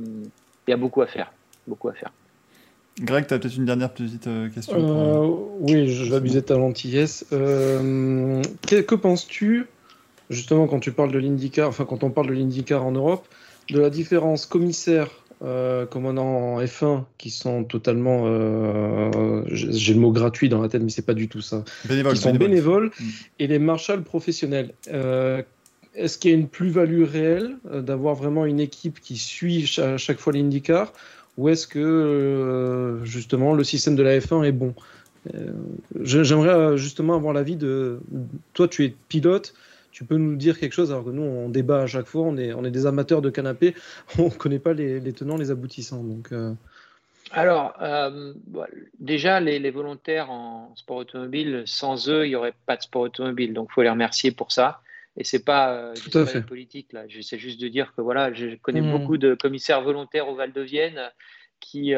il 0.67 0.71
y 0.71 0.73
a 0.73 0.77
beaucoup 0.77 1.01
à 1.01 1.07
faire. 1.07 1.31
Beaucoup 1.67 1.87
à 1.89 1.93
faire. 1.93 2.11
Greg, 2.99 3.27
tu 3.27 3.33
as 3.33 3.39
peut-être 3.39 3.55
une 3.55 3.65
dernière 3.65 3.93
petite 3.93 4.27
question 4.53 5.55
Oui, 5.61 5.87
je 5.87 6.09
vais 6.09 6.17
abuser 6.17 6.41
de 6.41 6.45
ta 6.45 6.55
gentillesse. 6.55 7.25
que, 7.29 8.81
que 8.81 8.95
penses-tu, 8.95 9.67
justement, 10.29 10.67
quand 10.67 10.81
tu 10.81 10.91
parles 10.91 11.13
de 11.13 11.17
l'IndyCar, 11.17 11.69
enfin, 11.69 11.85
quand 11.85 12.03
on 12.03 12.09
parle 12.09 12.27
de 12.27 12.33
l'IndyCar 12.33 12.85
en 12.85 12.91
Europe, 12.91 13.25
de 13.69 13.79
la 13.79 13.89
différence 13.89 14.45
commissaire 14.45 15.07
euh, 15.41 15.85
commandants 15.85 16.55
en 16.55 16.61
F1 16.61 17.05
qui 17.17 17.29
sont 17.29 17.63
totalement, 17.63 18.23
euh, 18.25 19.43
j'ai 19.47 19.93
le 19.93 19.99
mot 20.01 20.11
gratuit 20.11 20.49
dans 20.49 20.61
la 20.61 20.67
tête, 20.67 20.83
mais 20.83 20.89
c'est 20.89 21.05
pas 21.05 21.13
du 21.13 21.29
tout 21.29 21.39
ça, 21.39 21.63
qui 21.87 22.17
sont 22.17 22.35
bénévoles, 22.35 22.87
mm. 22.99 23.05
et 23.39 23.47
les 23.47 23.59
marshals 23.59 24.03
professionnels. 24.03 24.73
Euh, 24.91 25.41
est-ce 25.95 26.17
qu'il 26.17 26.31
y 26.31 26.33
a 26.33 26.37
une 26.37 26.49
plus-value 26.49 27.03
réelle 27.03 27.55
d'avoir 27.71 28.15
vraiment 28.15 28.45
une 28.45 28.59
équipe 28.59 28.99
qui 28.99 29.15
suit 29.15 29.73
à 29.77 29.95
chaque 29.95 30.19
fois 30.19 30.33
l'IndyCar, 30.33 30.91
ou 31.37 31.47
est-ce 31.47 31.67
que 31.67 32.99
justement 33.05 33.53
le 33.53 33.63
système 33.63 33.95
de 33.95 34.03
la 34.03 34.19
F1 34.19 34.43
est 34.43 34.51
bon? 34.51 34.73
J'aimerais 36.01 36.77
justement 36.77 37.15
avoir 37.15 37.33
l'avis 37.33 37.55
de. 37.55 37.99
Toi, 38.53 38.67
tu 38.67 38.83
es 38.83 38.93
pilote 39.07 39.53
tu 39.91 40.05
peux 40.05 40.17
nous 40.17 40.35
dire 40.35 40.59
quelque 40.59 40.73
chose 40.73 40.91
alors 40.91 41.05
que 41.05 41.09
nous 41.09 41.23
on 41.23 41.49
débat 41.49 41.81
à 41.81 41.87
chaque 41.87 42.05
fois, 42.05 42.23
on 42.23 42.37
est, 42.37 42.53
on 42.53 42.63
est 42.63 42.71
des 42.71 42.85
amateurs 42.85 43.21
de 43.21 43.29
canapé, 43.29 43.75
on 44.19 44.25
ne 44.25 44.29
connaît 44.29 44.59
pas 44.59 44.73
les, 44.73 45.13
tenants, 45.13 45.37
les 45.37 45.51
aboutissants. 45.51 46.03
Donc, 46.03 46.31
euh. 46.31 46.53
Alors, 47.31 47.75
euh, 47.81 48.33
déjà, 48.99 49.39
les, 49.39 49.69
volontaires 49.69 50.31
en 50.31 50.73
sport 50.75 50.97
automobile, 50.97 51.63
sans 51.65 52.09
eux, 52.09 52.25
il 52.25 52.29
n'y 52.29 52.35
aurait 52.35 52.55
pas 52.65 52.75
de 52.75 52.81
sport 52.81 53.03
automobile. 53.03 53.53
Donc, 53.53 53.67
il 53.71 53.73
faut 53.73 53.83
les 53.83 53.89
remercier 53.89 54.31
pour 54.31 54.51
ça. 54.51 54.81
Et 55.15 55.23
c'est 55.23 55.43
pas, 55.43 55.73
euh, 55.73 55.93
Tout 55.93 56.17
à 56.17 56.25
fait. 56.25 56.41
politique 56.41 56.93
là. 56.93 57.03
J'essaie 57.07 57.37
juste 57.37 57.59
de 57.59 57.67
dire 57.67 57.93
que 57.95 58.01
voilà, 58.01 58.33
je 58.33 58.55
connais 58.61 58.81
mmh. 58.81 58.91
beaucoup 58.91 59.17
de 59.17 59.35
commissaires 59.35 59.81
volontaires 59.81 60.27
au 60.27 60.35
Val 60.35 60.53
de 60.53 60.61
Vienne 60.61 61.01
qui, 61.59 61.93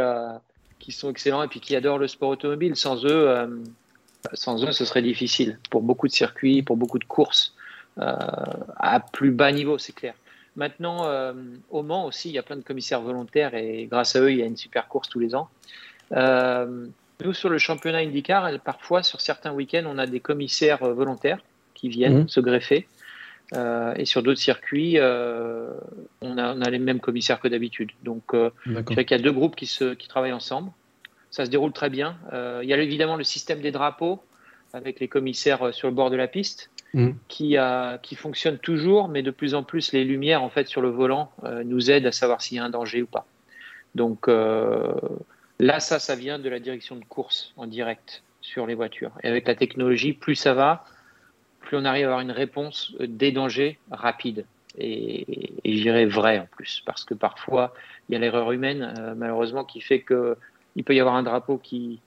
qui 0.79 0.91
sont 0.91 1.11
excellents 1.11 1.43
et 1.43 1.47
puis 1.47 1.59
qui 1.59 1.75
adorent 1.75 1.99
le 1.99 2.07
sport 2.07 2.29
automobile. 2.29 2.75
Sans 2.75 3.05
eux, 3.05 3.63
sans 4.33 4.65
eux, 4.65 4.71
ce 4.71 4.85
serait 4.85 5.03
difficile 5.03 5.59
pour 5.69 5.81
beaucoup 5.81 6.07
de 6.07 6.13
circuits, 6.13 6.63
pour 6.63 6.77
beaucoup 6.77 6.99
de 6.99 7.05
courses. 7.05 7.53
Euh, 7.99 8.15
à 8.77 8.99
plus 8.99 9.31
bas 9.31 9.51
niveau, 9.51 9.77
c'est 9.77 9.93
clair. 9.93 10.13
Maintenant, 10.55 11.05
euh, 11.05 11.33
au 11.69 11.81
Mans 11.83 12.05
aussi, 12.05 12.29
il 12.29 12.33
y 12.33 12.37
a 12.37 12.43
plein 12.43 12.55
de 12.55 12.61
commissaires 12.61 13.01
volontaires 13.01 13.53
et 13.55 13.87
grâce 13.89 14.15
à 14.15 14.21
eux, 14.21 14.31
il 14.31 14.37
y 14.37 14.43
a 14.43 14.45
une 14.45 14.57
super 14.57 14.87
course 14.87 15.09
tous 15.09 15.19
les 15.19 15.35
ans. 15.35 15.49
Euh, 16.13 16.87
nous, 17.23 17.33
sur 17.33 17.49
le 17.49 17.57
championnat 17.57 17.99
IndyCar, 17.99 18.49
parfois, 18.63 19.03
sur 19.03 19.21
certains 19.21 19.53
week-ends, 19.53 19.83
on 19.85 19.97
a 19.97 20.07
des 20.07 20.19
commissaires 20.19 20.83
volontaires 20.93 21.39
qui 21.73 21.89
viennent 21.89 22.21
mhm. 22.21 22.29
se 22.29 22.39
greffer. 22.39 22.87
et 23.53 24.05
sur 24.05 24.23
d'autres 24.23 24.39
circuits, 24.39 24.97
on, 24.99 26.37
a, 26.37 26.53
on, 26.55 26.61
a, 26.61 26.69
les 26.69 26.79
mêmes 26.79 26.99
commissaires 26.99 27.39
que 27.39 27.47
d'habitude. 27.47 27.91
Donc, 28.03 28.33
je 28.33 28.79
dirais 28.79 29.05
qu'il 29.05 29.17
y 29.17 29.19
a 29.19 29.23
deux 29.23 29.31
groupes 29.31 29.55
qui, 29.55 29.67
se, 29.67 29.93
qui 29.93 30.07
travaillent 30.07 30.33
ensemble. 30.33 30.71
Ça 31.29 31.45
se 31.45 31.51
déroule 31.51 31.71
très 31.71 31.89
bien. 31.89 32.17
il 32.33 32.67
y 32.67 32.73
a 32.73 32.77
évidemment 32.77 33.17
le 33.17 33.23
système 33.23 33.61
des 33.61 33.71
drapeaux 33.71 34.23
avec 34.73 34.99
les 34.99 35.07
commissaires 35.07 35.73
sur 35.73 35.87
le 35.87 35.93
bord 35.93 36.09
de 36.09 36.15
la 36.15 36.27
piste. 36.27 36.70
Mm. 36.93 37.11
qui, 37.27 38.15
fonctionne 38.15 38.57
toujours, 38.57 39.07
mais 39.07 39.23
de 39.23 39.31
plus 39.31 39.55
en 39.55 39.63
plus, 39.63 39.91
les 39.93 40.03
lumières 40.03 40.43
en 40.43 40.49
fait 40.49 40.67
sur 40.67 40.81
le 40.81 40.89
volant 40.89 41.31
nous 41.65 41.91
aident 41.91 42.07
à 42.07 42.11
savoir 42.11 42.41
s'il 42.41 42.57
y 42.57 42.59
a 42.59 42.63
un 42.63 42.69
danger 42.69 43.01
ou 43.01 43.07
pas. 43.07 43.25
Donc 43.95 44.27
là, 44.27 45.79
ça, 45.79 45.99
ça 45.99 46.15
vient 46.15 46.39
de 46.39 46.49
la 46.49 46.59
direction 46.59 46.95
de 46.95 47.05
course 47.05 47.53
en 47.57 47.67
direct 47.67 48.23
sur 48.41 48.65
les 48.65 48.75
voitures. 48.75 49.11
Et 49.23 49.27
avec 49.27 49.47
la 49.47 49.55
technologie, 49.55 50.13
plus 50.13 50.35
ça 50.35 50.53
va, 50.53 50.85
plus 51.59 51.77
on 51.77 51.85
arrive 51.85 52.05
à 52.05 52.07
avoir 52.07 52.21
une 52.21 52.31
réponse 52.31 52.95
des 52.99 53.31
dangers 53.31 53.77
rapide 53.91 54.45
et, 54.77 55.51
et 55.63 55.77
je 55.77 55.81
dirais 55.81 56.05
vrai 56.05 56.39
en 56.39 56.47
plus, 56.47 56.81
parce 56.85 57.03
que 57.03 57.13
parfois 57.13 57.73
il 58.07 58.13
y 58.13 58.15
a 58.15 58.19
l'erreur 58.19 58.51
humaine 58.51 58.93
euh, 58.97 59.13
malheureusement 59.15 59.63
qui 59.63 59.81
fait 59.81 60.01
que 60.01 60.37
il 60.75 60.83
peut 60.83 60.95
y 60.95 60.99
avoir 60.99 61.15
un 61.15 61.23
drapeau 61.23 61.57
qui, 61.57 61.99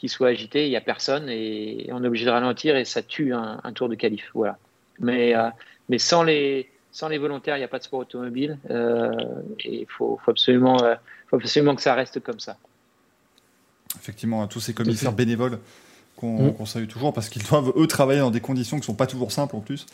qui 0.00 0.08
soit 0.08 0.28
agité, 0.28 0.66
il 0.66 0.70
n'y 0.70 0.76
a 0.76 0.80
personne 0.80 1.28
et 1.28 1.90
on 1.92 2.02
est 2.02 2.06
obligé 2.06 2.24
de 2.24 2.30
ralentir 2.30 2.74
et 2.74 2.86
ça 2.86 3.02
tue 3.02 3.34
un, 3.34 3.72
tour 3.74 3.90
de 3.90 3.94
qualif. 3.94 4.30
Voilà. 4.32 4.56
Mais, 4.98 5.36
euh, 5.36 5.50
mais 5.90 5.98
sans, 5.98 6.22
les, 6.22 6.70
sans 6.90 7.08
les 7.08 7.18
volontaires, 7.18 7.56
il 7.56 7.60
n'y 7.60 7.66
a 7.66 7.68
pas 7.68 7.78
de 7.78 7.84
sport 7.84 8.00
automobile 8.00 8.58
euh, 8.70 9.12
et 9.58 9.82
il 9.82 9.86
faut, 9.86 10.18
faut, 10.24 10.30
absolument, 10.30 10.78
faut 11.28 11.36
absolument 11.36 11.74
que 11.74 11.82
ça 11.82 11.92
reste 11.92 12.20
comme 12.20 12.40
ça. 12.40 12.56
Effectivement, 13.96 14.46
tous 14.46 14.60
ces 14.60 14.72
commissaires 14.72 15.12
bénévoles 15.12 15.58
qu'on 16.16 16.54
mmh. 16.58 16.66
salue 16.66 16.86
toujours 16.86 17.12
parce 17.12 17.28
qu'ils 17.28 17.42
doivent 17.44 17.74
eux 17.76 17.86
travailler 17.86 18.20
dans 18.20 18.30
des 18.30 18.40
conditions 18.40 18.78
qui 18.78 18.82
ne 18.82 18.86
sont 18.86 18.94
pas 18.94 19.06
toujours 19.06 19.32
simples 19.32 19.54
en 19.54 19.60
plus. 19.60 19.84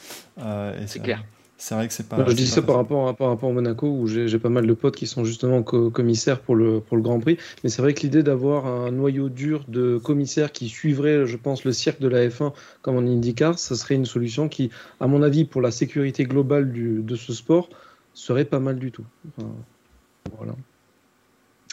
c'est 0.86 1.02
clair. 1.02 1.24
C'est 1.58 1.74
vrai 1.74 1.88
que 1.88 1.94
c'est 1.94 2.06
pas. 2.06 2.22
je 2.28 2.34
dis 2.34 2.46
ça 2.46 2.60
par 2.60 2.76
rapport, 2.76 3.08
à, 3.08 3.14
par 3.14 3.28
rapport 3.28 3.48
au 3.48 3.52
Monaco 3.52 3.88
où 3.88 4.06
j'ai 4.06 4.38
pas 4.38 4.50
mal 4.50 4.66
de 4.66 4.74
potes 4.74 4.96
qui 4.96 5.06
sont 5.06 5.24
justement 5.24 5.62
commissaires 5.62 6.40
pour 6.40 6.54
le, 6.54 6.80
pour 6.80 6.96
le 6.98 7.02
Grand 7.02 7.18
Prix. 7.18 7.38
Mais 7.64 7.70
c'est 7.70 7.80
vrai 7.80 7.94
que 7.94 8.00
l'idée 8.00 8.22
d'avoir 8.22 8.66
un 8.66 8.90
noyau 8.90 9.30
dur 9.30 9.64
de 9.68 9.96
commissaires 9.96 10.52
qui 10.52 10.68
suivrait, 10.68 11.26
je 11.26 11.36
pense, 11.36 11.64
le 11.64 11.72
cirque 11.72 12.00
de 12.00 12.08
la 12.08 12.28
F1 12.28 12.52
comme 12.82 12.96
en 12.96 13.00
IndyCar, 13.00 13.58
ça 13.58 13.74
serait 13.74 13.94
une 13.94 14.04
solution 14.04 14.48
qui, 14.48 14.70
à 15.00 15.06
mon 15.06 15.22
avis, 15.22 15.44
pour 15.44 15.62
la 15.62 15.70
sécurité 15.70 16.24
globale 16.24 16.70
du, 16.72 17.00
de 17.02 17.16
ce 17.16 17.32
sport, 17.32 17.70
serait 18.12 18.44
pas 18.44 18.60
mal 18.60 18.78
du 18.78 18.92
tout. 18.92 19.06
voilà. 20.36 20.54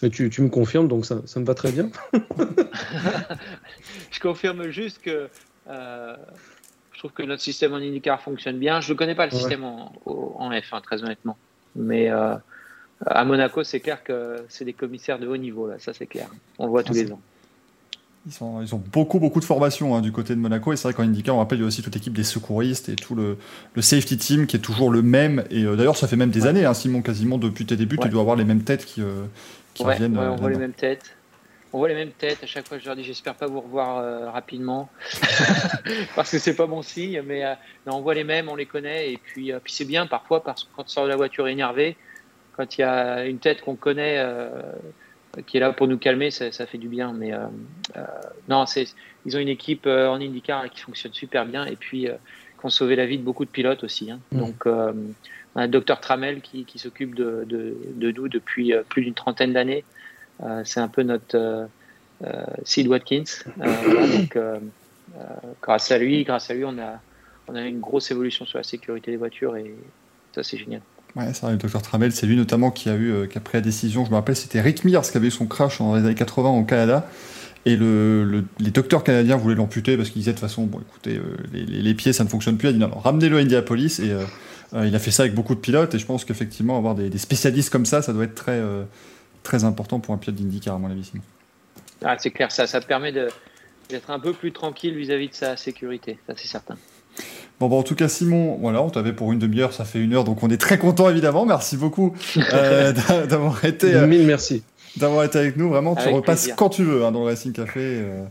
Et 0.02 0.10
tu, 0.10 0.30
tu, 0.30 0.42
me 0.42 0.50
confirmes, 0.50 0.88
donc 0.88 1.06
ça, 1.06 1.22
ça 1.26 1.40
me 1.42 1.46
va 1.46 1.56
très 1.56 1.72
bien. 1.72 1.90
je 4.12 4.20
confirme 4.22 4.70
juste 4.70 5.02
que. 5.02 5.28
Euh 5.68 6.16
trouve 7.04 7.12
que 7.12 7.24
notre 7.24 7.42
système 7.42 7.74
en 7.74 7.78
IndyCar 7.78 8.22
fonctionne 8.22 8.58
bien. 8.58 8.80
Je 8.80 8.94
ne 8.94 8.98
connais 8.98 9.16
pas 9.16 9.26
le 9.26 9.32
système 9.32 9.66
en, 9.66 9.92
F1, 10.52 10.82
très 10.82 11.04
honnêtement. 11.04 11.38
Mais 11.76 12.10
euh, 12.10 12.36
à 13.06 13.26
Monaco, 13.26 13.64
c'est 13.64 13.82
clair 13.82 14.04
que 14.04 14.46
c'est 14.48 14.64
des 14.64 14.72
commissaires 14.72 15.20
de 15.20 15.28
haut 15.28 15.36
niveau, 15.36 15.68
là, 15.68 15.76
ça 15.80 15.92
c'est 15.94 16.06
clair. 16.06 16.30
On 16.60 16.66
le 16.66 16.70
voit 16.70 16.84
tous 16.84 16.94
ah, 16.98 17.04
les 17.04 17.12
ans. 17.12 17.20
Ils, 18.26 18.32
sont, 18.32 18.62
ils, 18.62 18.74
ont 18.74 18.82
beaucoup, 18.92 19.20
beaucoup 19.20 19.42
de 19.42 19.46
formation 19.46 19.96
hein, 19.96 20.02
du 20.02 20.14
côté 20.14 20.34
de 20.34 20.40
Monaco. 20.40 20.72
Et 20.72 20.78
c'est 20.78 20.88
vrai 20.88 20.94
qu'en 20.94 21.04
IndyCar, 21.04 21.36
on 21.36 21.40
rappelle, 21.40 21.58
il 21.58 21.62
y 21.62 21.66
a 21.66 21.68
aussi 21.68 21.82
toute 21.82 21.94
l'équipe 21.94 22.14
des 22.14 22.24
secouristes 22.24 22.88
et 22.88 22.96
tout 22.96 23.16
le, 23.16 23.38
le, 23.74 23.82
safety 23.82 24.18
team 24.18 24.48
qui 24.48 24.56
est 24.56 24.62
toujours 24.62 24.90
le 24.90 25.02
même. 25.02 25.44
Et 25.50 25.66
euh, 25.66 25.76
d'ailleurs, 25.76 25.98
ça 25.98 26.08
fait 26.08 26.16
même 26.16 26.32
des 26.32 26.46
années, 26.46 26.64
hein, 26.64 26.74
Simon, 26.74 27.02
quasiment 27.02 27.38
depuis 27.38 27.66
tes 27.66 27.76
débuts, 27.76 27.98
tu 28.02 28.08
dois 28.08 28.22
avoir 28.22 28.38
les 28.38 28.46
mêmes 28.46 28.64
têtes 28.64 28.86
qui, 28.86 29.02
euh, 29.02 29.26
qui 29.74 29.84
reviennent. 29.84 30.18
on 30.18 30.38
voit 30.38 30.52
les 30.52 30.58
mêmes 30.58 30.72
têtes 30.72 31.18
on 31.74 31.80
voit 31.80 31.88
les 31.88 31.96
mêmes 31.96 32.12
têtes. 32.12 32.44
À 32.44 32.46
chaque 32.46 32.68
fois, 32.68 32.78
je 32.78 32.86
leur 32.86 32.96
dis 32.96 33.04
j'espère 33.04 33.34
pas 33.34 33.48
vous 33.48 33.60
revoir 33.60 33.98
euh, 33.98 34.30
rapidement 34.30 34.90
parce 36.16 36.32
que 36.32 36.38
c'est 36.38 36.56
pas 36.56 36.68
mon 36.68 36.84
signe. 36.84 37.22
Mais, 37.26 37.44
euh, 37.44 37.56
on 37.88 38.02
voit 38.02 38.14
les 38.14 38.24
mêmes, 38.24 38.48
on 38.48 38.56
les 38.56 38.68
connaît. 38.68 39.12
Et 39.12 39.18
puis, 39.18 39.52
euh, 39.52 39.60
puis 39.62 39.74
c'est 39.74 39.86
bien 39.86 40.06
parfois 40.06 40.44
parce 40.44 40.64
que 40.64 40.70
quand 40.76 40.84
on 40.84 40.88
sort 40.88 41.06
de 41.06 41.10
la 41.10 41.16
voiture 41.16 41.48
énervé, 41.48 41.98
quand 42.56 42.78
il 42.78 42.82
y 42.82 42.84
a 42.84 43.26
une 43.26 43.40
tête 43.40 43.62
qu'on 43.62 43.76
connaît 43.76 44.24
qui 45.48 45.58
est 45.58 45.60
là 45.60 45.74
pour 45.74 45.88
nous 45.88 45.98
calmer, 45.98 46.30
ça, 46.30 46.52
fait 46.68 46.78
du 46.78 46.88
bien. 46.88 47.12
Mais 47.12 47.32
non, 48.48 48.68
c'est 48.68 48.86
ils 49.26 49.36
ont 49.36 49.40
une 49.40 49.50
équipe 49.50 49.88
en 49.88 50.22
IndyCar 50.22 50.70
qui 50.70 50.82
fonctionne 50.82 51.14
super 51.14 51.48
bien 51.48 51.66
et 51.66 51.76
puis 51.76 52.02
qui 52.04 52.66
ont 52.66 52.70
sauvé 52.70 52.96
la 52.96 53.08
vie 53.08 53.18
de 53.18 53.24
beaucoup 53.24 53.44
de 53.44 53.50
pilotes 53.50 53.84
aussi. 53.84 54.12
Hein. 54.12 54.20
Mm. 54.32 54.38
Donc 54.38 54.66
le 54.66 55.68
docteur 55.68 56.00
Tramel 56.00 56.42
qui, 56.42 56.68
s'occupe 56.76 57.16
de, 57.16 57.44
de, 57.48 57.76
de, 57.96 58.12
nous 58.12 58.28
depuis 58.28 58.72
plus 58.88 59.02
d'une 59.02 59.16
trentaine 59.16 59.54
d'années. 59.54 59.84
Euh, 60.46 60.62
c'est 60.66 60.80
un 60.80 60.88
peu 60.88 61.04
notre 61.04 61.38
euh, 61.38 61.66
euh, 62.26 62.44
Sid 62.64 62.88
Watkins. 62.88 63.24
donc, 63.58 64.38
grâce 65.62 65.92
à 65.92 65.98
lui, 65.98 66.24
grâce 66.24 66.50
à 66.50 66.54
lui, 66.54 66.66
on 66.66 66.78
a, 66.80 67.00
on 67.48 67.56
a 67.56 67.62
une 67.62 67.80
grosse 67.80 68.12
évolution 68.12 68.46
sur 68.46 68.58
la 68.58 68.64
sécurité 68.64 69.12
des 69.12 69.18
voitures 69.18 69.56
et 69.56 69.74
ça, 70.34 70.44
c'est 70.44 70.58
génial. 70.58 70.82
Ouais, 71.16 71.32
c'est 71.34 71.48
le 71.48 71.58
docteur 71.58 71.84
Tramel, 71.84 72.12
c'est 72.12 72.26
lui 72.26 72.36
notamment 72.36 72.72
qui 72.72 72.90
a 72.90 72.96
eu, 72.96 73.28
qui 73.28 73.38
a 73.38 73.42
pris 73.42 73.58
la 73.58 73.62
décision. 73.62 74.04
Je 74.04 74.10
me 74.10 74.16
rappelle, 74.16 74.36
c'était 74.36 74.62
Rick 74.62 74.84
Mears 74.84 75.04
qui 75.04 75.16
avait 75.16 75.28
eu 75.28 75.32
son 75.32 75.46
crash 75.46 75.78
dans 75.78 75.96
les 75.96 76.04
années 76.04 76.16
80 76.16 76.50
au 76.50 76.64
Canada. 76.64 77.08
Et 77.66 77.78
le, 77.78 78.44
les 78.60 78.72
docteurs 78.72 79.04
canadiens 79.04 79.38
voulaient 79.38 79.56
l'amputer 79.56 79.96
parce 79.96 80.10
qu'ils 80.10 80.22
disaient 80.22 80.34
de 80.34 80.38
toute 80.40 80.48
façon, 80.48 80.64
bon, 80.64 80.80
écoutez, 80.82 81.22
les, 81.54 81.94
pieds, 81.94 82.14
ça 82.14 82.24
ne 82.24 82.30
fonctionne 82.30 82.58
plus. 82.58 82.70
Il 82.70 82.70
a 82.70 82.74
dit 82.74 82.80
non, 82.80 82.90
ramenez-le 82.90 83.38
à 83.38 83.42
Indianapolis. 83.42 84.00
Et 84.00 84.12
il 84.74 84.96
a 84.96 85.00
fait 85.00 85.12
ça 85.12 85.24
avec 85.24 85.36
beaucoup 85.36 85.54
de 85.54 85.60
pilotes. 85.60 85.94
Et 85.94 86.00
je 86.00 86.06
pense 86.06 86.26
qu'effectivement, 86.26 86.78
avoir 86.78 86.96
des, 86.96 87.16
spécialistes 87.20 87.70
comme 87.70 87.86
ça, 87.86 88.02
ça 88.02 88.12
doit 88.12 88.24
être 88.24 88.36
très, 88.36 88.60
très 89.44 89.64
important 89.64 90.00
pour 90.00 90.14
un 90.14 90.18
pilote 90.18 90.36
d'IndyCar, 90.36 90.76
à 90.76 90.80
mon 90.80 90.90
avis. 90.90 91.12
Ah, 92.04 92.16
c'est 92.18 92.32
clair, 92.32 92.52
ça, 92.52 92.68
ça 92.68 92.82
permet 92.82 93.12
d'être 93.12 94.10
un 94.10 94.20
peu 94.20 94.34
plus 94.34 94.52
tranquille 94.52 94.96
vis-à-vis 94.96 95.30
de 95.30 95.34
sa 95.36 95.58
sécurité, 95.58 96.18
ça 96.28 96.34
c'est 96.36 96.48
certain. 96.48 96.78
Bon, 97.60 97.70
bah, 97.70 97.76
en 97.76 97.84
tout 97.84 97.96
cas, 97.96 98.08
Simon, 98.08 98.58
voilà, 98.60 98.82
on 98.82 98.90
t'avait 98.90 99.14
pour 99.14 99.32
une 99.32 99.40
demi-heure, 99.40 99.74
ça 99.74 99.86
fait 99.86 100.00
une 100.00 100.14
heure, 100.14 100.24
donc 100.24 100.42
on 100.44 100.50
est 100.50 100.58
très 100.58 100.78
content 100.78 101.10
évidemment. 101.10 101.46
Merci 101.46 101.78
beaucoup 101.78 102.16
euh, 102.38 102.92
d'avoir 103.30 103.64
été. 103.64 103.94
Euh, 103.94 104.08
Mille 104.08 104.26
merci. 104.26 104.64
D'avoir 104.98 105.24
été 105.24 105.40
avec 105.40 105.58
nous, 105.58 105.70
vraiment. 105.70 105.96
tu 105.96 106.08
repasses 106.10 106.50
quand 106.56 106.70
tu 106.70 106.84
veux 106.84 107.06
hein, 107.06 107.12
dans 107.12 107.22
le 107.22 107.26
Racing 107.26 107.54
Café. 107.54 107.80
Euh, 107.82 108.26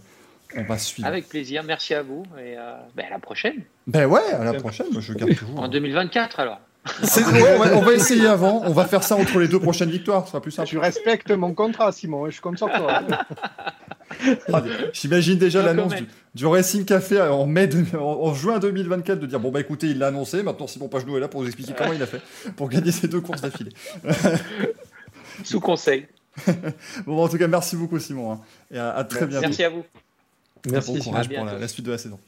on 0.54 0.64
va 0.64 0.76
suivre. 0.76 1.08
Avec 1.08 1.28
plaisir, 1.28 1.62
merci 1.64 1.94
à 1.94 2.02
vous 2.02 2.24
et 2.38 2.56
ben, 2.94 3.06
à 3.06 3.10
la 3.10 3.18
prochaine. 3.18 3.62
Ben 3.86 4.04
ouais, 4.04 4.20
à 4.32 4.44
la 4.44 4.52
prochaine, 4.52 4.88
je 5.00 5.14
garde 5.14 5.34
toujours. 5.34 5.58
En 5.58 5.68
2024 5.68 6.40
alors. 6.40 6.60
On 6.84 7.80
va 7.80 7.92
essayer 7.92 8.26
avant. 8.26 8.62
On 8.64 8.72
va 8.72 8.84
faire 8.86 9.02
ça 9.02 9.16
entre 9.16 9.38
les 9.38 9.48
deux 9.48 9.60
prochaines 9.60 9.90
victoires. 9.90 10.24
Ce 10.24 10.30
sera 10.30 10.40
plus 10.40 10.50
simple. 10.50 10.68
Tu 10.68 10.78
respectes 10.78 11.30
mon 11.30 11.54
contrat, 11.54 11.92
Simon. 11.92 12.28
Je 12.30 12.40
compte 12.40 12.58
sur 12.58 12.68
toi. 12.68 13.02
Ah, 14.52 14.62
j'imagine 14.92 15.38
déjà 15.38 15.62
l'annonce 15.62 15.94
du, 16.34 16.46
Racing 16.46 16.84
Café 16.84 17.20
en, 17.20 17.46
mai 17.46 17.68
en, 17.98 18.34
juin 18.34 18.58
2024 18.58 19.18
de 19.18 19.26
dire 19.26 19.40
bon 19.40 19.50
bah 19.50 19.60
écoutez 19.60 19.88
il 19.88 19.98
l'a 19.98 20.08
annoncé 20.08 20.42
maintenant 20.42 20.66
Simon 20.66 20.88
Pagenou 20.88 21.16
est 21.16 21.20
là 21.20 21.28
pour 21.28 21.40
vous 21.40 21.46
expliquer 21.46 21.72
comment 21.76 21.94
il 21.94 22.02
a 22.02 22.06
fait 22.06 22.20
pour 22.56 22.68
gagner 22.68 22.92
ces 22.92 23.08
deux 23.08 23.22
courses 23.22 23.40
d'affilée. 23.40 23.72
Sous 25.44 25.60
conseil. 25.60 26.06
bon 27.06 27.24
en 27.24 27.28
tout 27.28 27.38
cas 27.38 27.48
merci 27.48 27.74
beaucoup 27.74 27.98
Simon 27.98 28.32
hein. 28.32 28.40
et 28.70 28.78
à, 28.78 29.02
très 29.04 29.26
bientôt. 29.26 29.46
Merci 29.46 29.64
à 29.64 29.70
vous. 29.70 29.84
Merci. 30.70 30.98
Bon 30.98 31.04
courage 31.04 31.28
pour 31.28 31.44
la 31.44 31.68
suite 31.68 31.86
de 31.86 31.90
la 31.90 31.98
saison. 31.98 32.18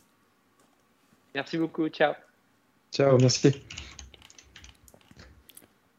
Merci 1.35 1.59
beaucoup. 1.59 1.89
Ciao. 1.89 2.15
Ciao. 2.93 3.19
Merci. 3.19 3.53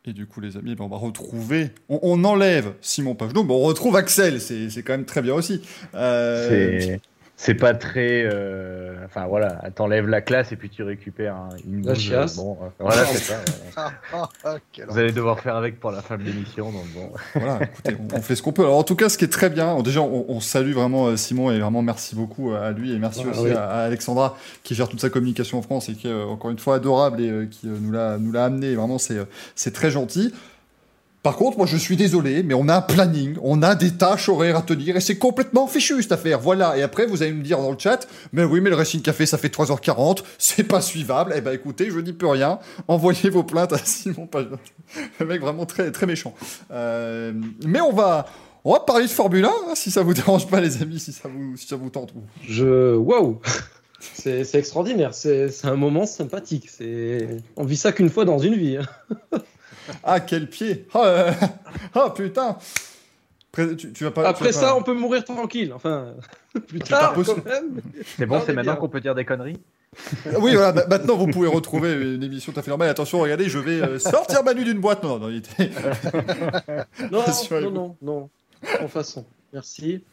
Et 0.07 0.13
du 0.13 0.27
coup, 0.27 0.39
les 0.39 0.55
amis, 0.55 0.75
ben, 0.75 0.83
on 0.85 0.87
va 0.87 0.97
retrouver. 0.97 1.69
On, 1.89 2.23
enlève 2.23 2.73
Simon 2.81 3.15
Pagenaud, 3.15 3.43
mais 3.43 3.53
on 3.53 3.61
retrouve 3.61 3.95
Axel. 3.95 4.39
C'est 4.39 4.83
quand 4.83 4.93
même 4.93 5.05
très 5.05 5.21
bien 5.21 5.33
aussi. 5.33 5.61
Euh 5.95 6.97
pas 7.59 7.73
très. 7.73 8.23
Euh, 8.23 8.95
enfin 9.05 9.27
voilà, 9.27 9.61
t'enlèves 9.75 10.07
la 10.07 10.21
classe 10.21 10.51
et 10.51 10.55
puis 10.55 10.69
tu 10.69 10.83
récupères 10.83 11.35
une 11.65 11.85
la 11.85 11.95
chiasse. 11.95 12.37
Bon, 12.37 12.57
euh, 12.61 12.67
voilà, 12.79 13.05
c'est 13.05 13.17
ça. 13.19 13.43
Vous 14.87 14.97
allez 14.97 15.11
devoir 15.11 15.39
faire 15.39 15.55
avec 15.55 15.79
pour 15.79 15.91
la 15.91 16.01
fin 16.01 16.17
de 16.17 16.23
l'émission. 16.23 16.71
Donc 16.71 16.87
bon. 16.93 17.11
Voilà, 17.35 17.63
écoutez, 17.63 17.97
on, 18.13 18.21
fait 18.21 18.35
ce 18.35 18.41
qu'on 18.41 18.53
peut. 18.53 18.63
Alors 18.63 18.77
en 18.77 18.83
tout 18.83 18.95
cas, 18.95 19.09
ce 19.09 19.17
qui 19.17 19.25
est 19.25 19.31
très 19.31 19.49
bien, 19.49 19.81
déjà, 19.81 20.01
on, 20.01 20.39
salue 20.39 20.71
vraiment 20.71 21.07
euh, 21.07 21.17
Simon 21.17 21.51
et 21.51 21.59
vraiment 21.59 21.81
merci 21.81 22.15
beaucoup 22.15 22.53
à 22.53 22.71
lui 22.71 22.93
et 22.93 22.99
merci 22.99 23.25
aussi 23.25 23.49
à, 23.51 23.83
Alexandra 23.83 24.37
qui 24.63 24.75
gère 24.75 24.87
toute 24.87 25.01
sa 25.01 25.09
communication 25.09 25.57
en 25.57 25.61
France 25.61 25.89
et 25.89 25.93
qui 25.93 26.07
est 26.07 26.13
encore 26.13 26.51
une 26.51 26.59
fois 26.59 26.75
adorable 26.75 27.21
et 27.21 27.47
qui 27.49 27.67
nous 27.67 27.91
l'a 27.91 28.17
nous 28.17 28.31
l'a 28.31 28.45
amené. 28.45 28.75
Vraiment, 28.75 28.97
c'est 28.97 29.17
c'est 29.55 29.73
très 29.73 29.91
gentil. 29.91 30.33
Par 31.25 31.37
contre, 31.37 31.57
moi 31.57 31.65
je 31.65 31.75
suis 31.75 31.95
désolé, 31.95 32.43
mais 32.43 32.53
on 32.53 32.69
a 32.69 32.75
un 32.75 32.81
planning, 32.81 33.35
on 33.41 33.63
a 33.63 33.73
des 33.73 33.89
tâches 33.89 34.29
horaires 34.29 34.57
à 34.57 34.61
tenir 34.61 34.95
et 34.95 34.99
c'est 34.99 35.17
complètement 35.17 35.65
fichu 35.65 35.99
cette 36.03 36.11
affaire. 36.11 36.39
Voilà. 36.39 36.77
Et 36.77 36.83
après, 36.83 37.07
vous 37.07 37.23
allez 37.23 37.31
me 37.31 37.41
dire 37.41 37.57
dans 37.57 37.71
le 37.71 37.79
chat, 37.79 38.07
mais 38.31 38.43
oui, 38.43 38.61
mais 38.61 38.69
le 38.69 38.75
Racing 38.75 39.01
Café 39.01 39.25
ça 39.25 39.39
fait 39.39 39.51
3h40, 39.51 40.19
c'est 40.37 40.65
pas 40.65 40.81
suivable. 40.81 41.33
Eh 41.35 41.41
ben 41.41 41.51
écoutez, 41.51 41.89
je 41.89 41.99
dis 41.99 42.13
plus 42.13 42.27
rien. 42.27 42.59
Envoyez 42.87 43.31
vos 43.31 43.41
plaintes 43.41 43.73
à 43.73 43.79
Simon 43.79 44.27
Page. 44.27 44.49
Le 45.19 45.25
mec 45.25 45.41
vraiment 45.41 45.65
très, 45.65 45.91
très 45.91 46.05
méchant. 46.05 46.35
Euh, 46.69 47.33
mais 47.65 47.81
on 47.81 47.91
va. 47.91 48.27
On 48.63 48.73
va 48.73 48.81
parler 48.81 49.05
de 49.05 49.09
Formule 49.09 49.45
1, 49.45 49.47
hein, 49.47 49.73
si 49.73 49.89
ça 49.89 50.03
vous 50.03 50.13
dérange 50.13 50.45
pas, 50.45 50.61
les 50.61 50.83
amis, 50.83 50.99
si 50.99 51.11
ça 51.11 51.27
vous, 51.27 51.57
si 51.57 51.65
ça 51.65 51.75
vous 51.75 51.89
tente. 51.89 52.13
Je. 52.47 52.95
Waouh! 52.95 53.39
C'est 54.13 54.53
extraordinaire, 54.53 55.15
c'est 55.15 55.49
un 55.63 55.75
moment 55.75 56.05
sympathique. 56.05 56.69
On 57.55 57.63
vit 57.63 57.77
ça 57.77 57.91
qu'une 57.91 58.11
fois 58.11 58.23
dans 58.23 58.37
une 58.37 58.53
vie. 58.53 58.77
Hein. 58.77 59.39
Ah, 60.03 60.19
quel 60.19 60.49
pied 60.49 60.87
Oh, 60.93 61.01
euh, 61.03 61.31
oh 61.95 62.09
putain 62.09 62.57
tu, 63.77 64.03
vas 64.03 64.11
pas, 64.11 64.27
Après 64.27 64.51
ça, 64.51 64.75
on 64.75 64.83
peut 64.83 64.93
mourir 64.93 65.23
tranquille. 65.23 65.71
Enfin, 65.73 66.13
plus 66.67 66.79
tard, 66.79 67.13
quand 67.13 67.45
même. 67.45 67.81
C'est 68.17 68.25
bon, 68.25 68.41
c'est 68.45 68.53
maintenant 68.53 68.75
qu'on 68.75 68.89
peut 68.89 69.01
dire 69.01 69.15
des 69.15 69.25
conneries 69.25 69.59
oui, 70.39 70.55
voilà, 70.55 70.85
maintenant 70.87 71.15
vous 71.15 71.27
pouvez 71.27 71.47
retrouver 71.47 71.93
une 71.93 72.23
émission 72.23 72.51
tout 72.51 72.59
à 72.59 72.63
fait 72.63 72.69
normale. 72.69 72.89
Attention, 72.89 73.19
regardez, 73.19 73.47
je 73.47 73.59
vais 73.59 73.81
euh, 73.81 73.97
sortir 73.97 74.43
Manu 74.43 74.65
d'une 74.65 74.79
boîte. 74.79 75.03
Non, 75.03 75.19
non, 75.19 75.29
il 75.29 75.37
était... 75.37 75.71
non, 77.11 77.23
non, 77.61 77.71
non, 77.71 77.95
non, 78.01 78.29
en 78.81 78.87
façon. 78.89 79.25
Merci. 79.53 80.03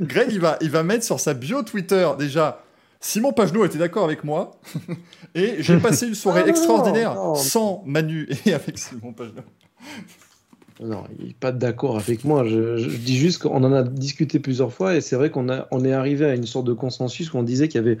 Greg, 0.00 0.28
il 0.30 0.40
va, 0.40 0.56
il 0.60 0.70
va 0.70 0.82
mettre 0.82 1.04
sur 1.04 1.20
sa 1.20 1.34
bio 1.34 1.62
Twitter 1.62 2.08
déjà 2.18 2.61
Simon 3.02 3.32
Pagenaud 3.32 3.64
était 3.64 3.78
d'accord 3.78 4.04
avec 4.04 4.24
moi 4.24 4.52
et 5.34 5.56
j'ai 5.58 5.76
passé 5.78 6.06
une 6.06 6.14
soirée 6.14 6.44
Ah, 6.46 6.48
extraordinaire 6.48 7.14
non. 7.14 7.34
sans 7.34 7.82
Manu 7.84 8.28
et 8.46 8.54
avec 8.54 8.78
Simon 8.78 9.12
Pagenaud. 9.12 9.42
Non, 10.80 11.04
il 11.18 11.26
n'est 11.26 11.34
pas 11.34 11.52
d'accord 11.52 11.98
avec 11.98 12.24
moi. 12.24 12.44
Je, 12.44 12.76
je 12.78 12.88
dis 12.96 13.16
juste 13.16 13.42
qu'on 13.42 13.62
en 13.62 13.72
a 13.72 13.82
discuté 13.82 14.38
plusieurs 14.40 14.72
fois 14.72 14.94
et 14.96 15.00
c'est 15.00 15.16
vrai 15.16 15.30
qu'on 15.30 15.48
a, 15.48 15.68
on 15.70 15.84
est 15.84 15.92
arrivé 15.92 16.24
à 16.24 16.34
une 16.34 16.46
sorte 16.46 16.66
de 16.66 16.72
consensus 16.72 17.32
où 17.32 17.36
on 17.38 17.42
disait 17.42 17.68
qu'il 17.68 17.80
y 17.80 17.84
avait 17.84 17.98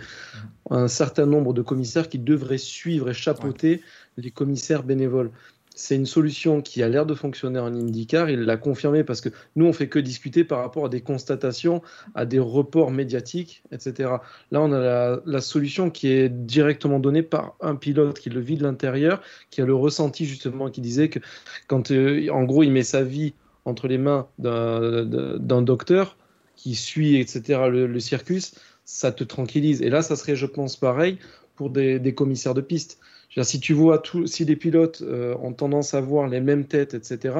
un 0.70 0.88
certain 0.88 1.26
nombre 1.26 1.52
de 1.52 1.62
commissaires 1.62 2.08
qui 2.08 2.18
devraient 2.18 2.58
suivre 2.58 3.10
et 3.10 3.14
chapeauter 3.14 3.82
les 4.16 4.30
commissaires 4.30 4.82
bénévoles. 4.84 5.30
C'est 5.74 5.96
une 5.96 6.06
solution 6.06 6.60
qui 6.60 6.82
a 6.82 6.88
l'air 6.88 7.06
de 7.06 7.14
fonctionner 7.14 7.58
en 7.58 7.74
IndyCar. 7.74 8.28
Il 8.28 8.40
l'a 8.40 8.56
confirmé 8.56 9.04
parce 9.04 9.20
que 9.20 9.30
nous, 9.56 9.66
on 9.66 9.72
fait 9.72 9.88
que 9.88 9.98
discuter 9.98 10.44
par 10.44 10.58
rapport 10.58 10.86
à 10.86 10.88
des 10.88 11.00
constatations, 11.00 11.82
à 12.14 12.26
des 12.26 12.38
reports 12.38 12.90
médiatiques, 12.90 13.62
etc. 13.72 14.10
Là, 14.50 14.60
on 14.60 14.72
a 14.72 15.20
la, 15.24 15.40
solution 15.40 15.90
qui 15.90 16.08
est 16.08 16.28
directement 16.28 17.00
donnée 17.00 17.22
par 17.22 17.56
un 17.60 17.74
pilote 17.74 18.18
qui 18.18 18.28
le 18.28 18.40
vit 18.40 18.56
de 18.56 18.62
l'intérieur, 18.62 19.22
qui 19.50 19.62
a 19.62 19.64
le 19.64 19.74
ressenti 19.74 20.26
justement, 20.26 20.70
qui 20.70 20.82
disait 20.82 21.08
que 21.08 21.20
quand, 21.68 21.90
euh, 21.90 22.28
en 22.30 22.44
gros, 22.44 22.62
il 22.62 22.70
met 22.70 22.84
sa 22.84 23.02
vie 23.02 23.32
entre 23.64 23.88
les 23.88 23.98
mains 23.98 24.28
d'un 24.38 25.62
docteur 25.62 26.16
qui 26.56 26.74
suit, 26.74 27.16
etc., 27.16 27.62
le, 27.70 28.00
circus, 28.00 28.54
ça 28.84 29.10
te 29.10 29.24
tranquillise. 29.24 29.80
Et 29.80 29.88
là, 29.88 30.02
ça 30.02 30.16
serait, 30.16 30.36
je 30.36 30.46
pense, 30.46 30.76
pareil 30.76 31.18
pour 31.56 31.70
des 31.70 32.14
commissaires 32.14 32.54
de 32.54 32.60
piste. 32.60 32.98
Dire, 33.34 33.44
si 33.46 33.60
tu 33.60 33.72
vois, 33.72 33.98
tout, 33.98 34.26
si 34.26 34.44
les 34.44 34.56
pilotes 34.56 35.02
euh, 35.02 35.34
ont 35.40 35.52
tendance 35.52 35.94
à 35.94 36.00
voir 36.00 36.28
les 36.28 36.40
mêmes 36.40 36.66
têtes, 36.66 36.94
etc., 36.94 37.36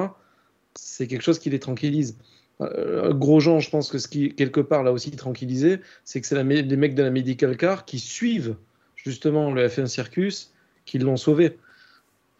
c'est 0.74 1.06
quelque 1.06 1.22
chose 1.22 1.38
qui 1.38 1.50
les 1.50 1.58
tranquillise. 1.58 2.16
Euh, 2.62 3.12
Grosjean, 3.12 3.60
je 3.60 3.70
pense 3.70 3.90
que 3.90 3.98
ce 3.98 4.08
qui, 4.08 4.34
quelque 4.34 4.60
part, 4.60 4.82
l'a 4.82 4.92
aussi 4.92 5.10
tranquillisé, 5.10 5.80
c'est 6.04 6.20
que 6.20 6.26
c'est 6.26 6.42
les 6.42 6.76
mecs 6.76 6.94
de 6.94 7.02
la 7.02 7.10
Medical 7.10 7.56
Car 7.56 7.84
qui 7.84 7.98
suivent 7.98 8.56
justement 8.96 9.52
le 9.52 9.66
F1 9.66 9.86
Circus 9.86 10.52
qui 10.84 10.98
l'ont 10.98 11.16
sauvé. 11.16 11.58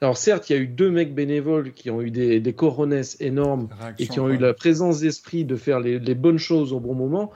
Alors 0.00 0.16
certes, 0.16 0.50
il 0.50 0.54
y 0.54 0.56
a 0.56 0.58
eu 0.58 0.66
deux 0.66 0.90
mecs 0.90 1.14
bénévoles 1.14 1.72
qui 1.72 1.90
ont 1.90 2.02
eu 2.02 2.10
des, 2.10 2.40
des 2.40 2.52
coronets 2.52 3.02
énormes 3.20 3.68
et 3.98 4.08
qui 4.08 4.18
ont 4.18 4.28
eu 4.28 4.36
la 4.36 4.52
présence 4.52 5.00
d'esprit 5.00 5.44
de 5.44 5.54
faire 5.54 5.78
les, 5.78 5.98
les 5.98 6.14
bonnes 6.14 6.38
choses 6.38 6.72
au 6.72 6.80
bon 6.80 6.94
moment, 6.94 7.30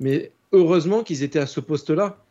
mais 0.00 0.32
heureusement 0.52 1.04
qu'ils 1.04 1.22
étaient 1.22 1.38
à 1.38 1.46
ce 1.46 1.60
poste-là. 1.60 2.24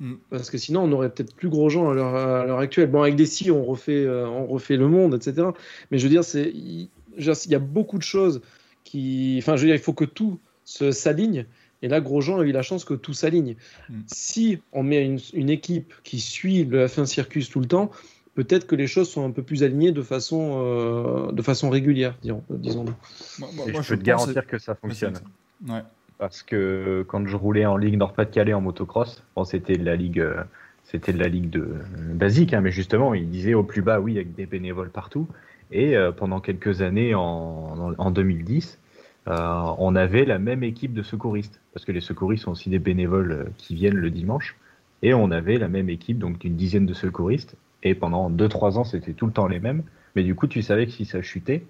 Mm. 0.00 0.14
Parce 0.30 0.50
que 0.50 0.58
sinon, 0.58 0.82
on 0.82 0.92
aurait 0.92 1.10
peut-être 1.10 1.34
plus 1.34 1.48
gros 1.48 1.68
gens 1.68 1.90
à 1.90 1.94
l'heure, 1.94 2.58
actuelle. 2.58 2.90
Bon, 2.90 3.02
avec 3.02 3.16
des 3.16 3.26
si, 3.26 3.50
on 3.50 3.64
refait, 3.64 4.04
euh, 4.04 4.28
on 4.28 4.46
refait 4.46 4.76
le 4.76 4.88
monde, 4.88 5.14
etc. 5.14 5.48
Mais 5.90 5.98
je 5.98 6.04
veux 6.04 6.10
dire, 6.10 6.24
c'est, 6.24 6.50
il, 6.54 6.88
y 7.18 7.54
a 7.54 7.58
beaucoup 7.58 7.98
de 7.98 8.02
choses 8.02 8.40
qui. 8.84 9.36
Enfin, 9.38 9.56
je 9.56 9.62
veux 9.62 9.68
dire, 9.68 9.76
il 9.76 9.82
faut 9.82 9.94
que 9.94 10.04
tout 10.04 10.38
se, 10.64 10.90
s'aligne. 10.92 11.46
Et 11.82 11.88
là, 11.88 12.00
Grosjean 12.00 12.40
a 12.40 12.42
eu 12.44 12.52
la 12.52 12.62
chance 12.62 12.84
que 12.84 12.94
tout 12.94 13.12
s'aligne. 13.14 13.56
Mm. 13.88 13.94
Si 14.06 14.58
on 14.72 14.82
met 14.82 15.04
une, 15.04 15.18
une 15.34 15.50
équipe 15.50 15.94
qui 16.04 16.20
suit 16.20 16.64
le 16.64 16.86
F1 16.86 17.06
Circus 17.06 17.48
tout 17.48 17.60
le 17.60 17.66
temps, 17.66 17.90
peut-être 18.34 18.66
que 18.66 18.74
les 18.74 18.86
choses 18.86 19.08
sont 19.08 19.24
un 19.24 19.30
peu 19.30 19.42
plus 19.42 19.62
alignées 19.62 19.92
de 19.92 20.02
façon, 20.02 20.60
euh, 20.62 21.32
de 21.32 21.42
façon 21.42 21.70
régulière, 21.70 22.16
disons- 22.22 22.42
disons-nous. 22.50 22.94
Moi, 23.38 23.48
moi- 23.54 23.64
Et 23.68 23.72
moi, 23.72 23.82
je 23.82 23.88
peux 23.88 23.98
te 23.98 24.04
garantir 24.04 24.46
que 24.46 24.58
ça 24.58 24.74
fonctionne. 24.74 25.14
Ouais. 25.66 25.82
Parce 26.18 26.42
que 26.42 27.04
quand 27.08 27.26
je 27.26 27.36
roulais 27.36 27.66
en 27.66 27.76
Ligue 27.76 27.98
Nord-Pas-de-Calais 27.98 28.54
en 28.54 28.60
motocross, 28.60 29.22
bon, 29.34 29.44
c'était 29.44 29.76
de 29.76 29.84
la 29.84 29.96
Ligue, 29.96 30.20
euh, 30.20 30.42
c'était 30.84 31.12
de 31.12 31.18
la 31.18 31.28
Ligue 31.28 31.50
de, 31.50 31.74
basique, 32.14 32.54
hein, 32.54 32.62
mais 32.62 32.70
justement, 32.70 33.12
il 33.14 33.28
disait 33.28 33.54
au 33.54 33.62
plus 33.62 33.82
bas, 33.82 34.00
oui, 34.00 34.16
avec 34.16 34.34
des 34.34 34.46
bénévoles 34.46 34.90
partout. 34.90 35.28
Et 35.72 35.96
euh, 35.96 36.12
pendant 36.12 36.40
quelques 36.40 36.80
années, 36.80 37.14
en, 37.14 37.20
en, 37.20 37.94
en 37.98 38.10
2010, 38.10 38.78
euh, 39.28 39.74
on 39.78 39.94
avait 39.96 40.24
la 40.24 40.38
même 40.38 40.62
équipe 40.62 40.94
de 40.94 41.02
secouristes. 41.02 41.60
Parce 41.74 41.84
que 41.84 41.92
les 41.92 42.00
secouristes 42.00 42.44
sont 42.44 42.52
aussi 42.52 42.70
des 42.70 42.78
bénévoles 42.78 43.50
qui 43.58 43.74
viennent 43.74 43.96
le 43.96 44.10
dimanche. 44.10 44.56
Et 45.02 45.12
on 45.12 45.30
avait 45.30 45.58
la 45.58 45.68
même 45.68 45.90
équipe, 45.90 46.18
donc 46.18 46.38
d'une 46.38 46.56
dizaine 46.56 46.86
de 46.86 46.94
secouristes. 46.94 47.56
Et 47.82 47.94
pendant 47.94 48.30
2-3 48.30 48.78
ans, 48.78 48.84
c'était 48.84 49.12
tout 49.12 49.26
le 49.26 49.32
temps 49.32 49.48
les 49.48 49.60
mêmes. 49.60 49.82
Mais 50.14 50.22
du 50.22 50.34
coup, 50.34 50.46
tu 50.46 50.62
savais 50.62 50.86
que 50.86 50.92
si 50.92 51.04
ça 51.04 51.20
chutait, 51.20 51.64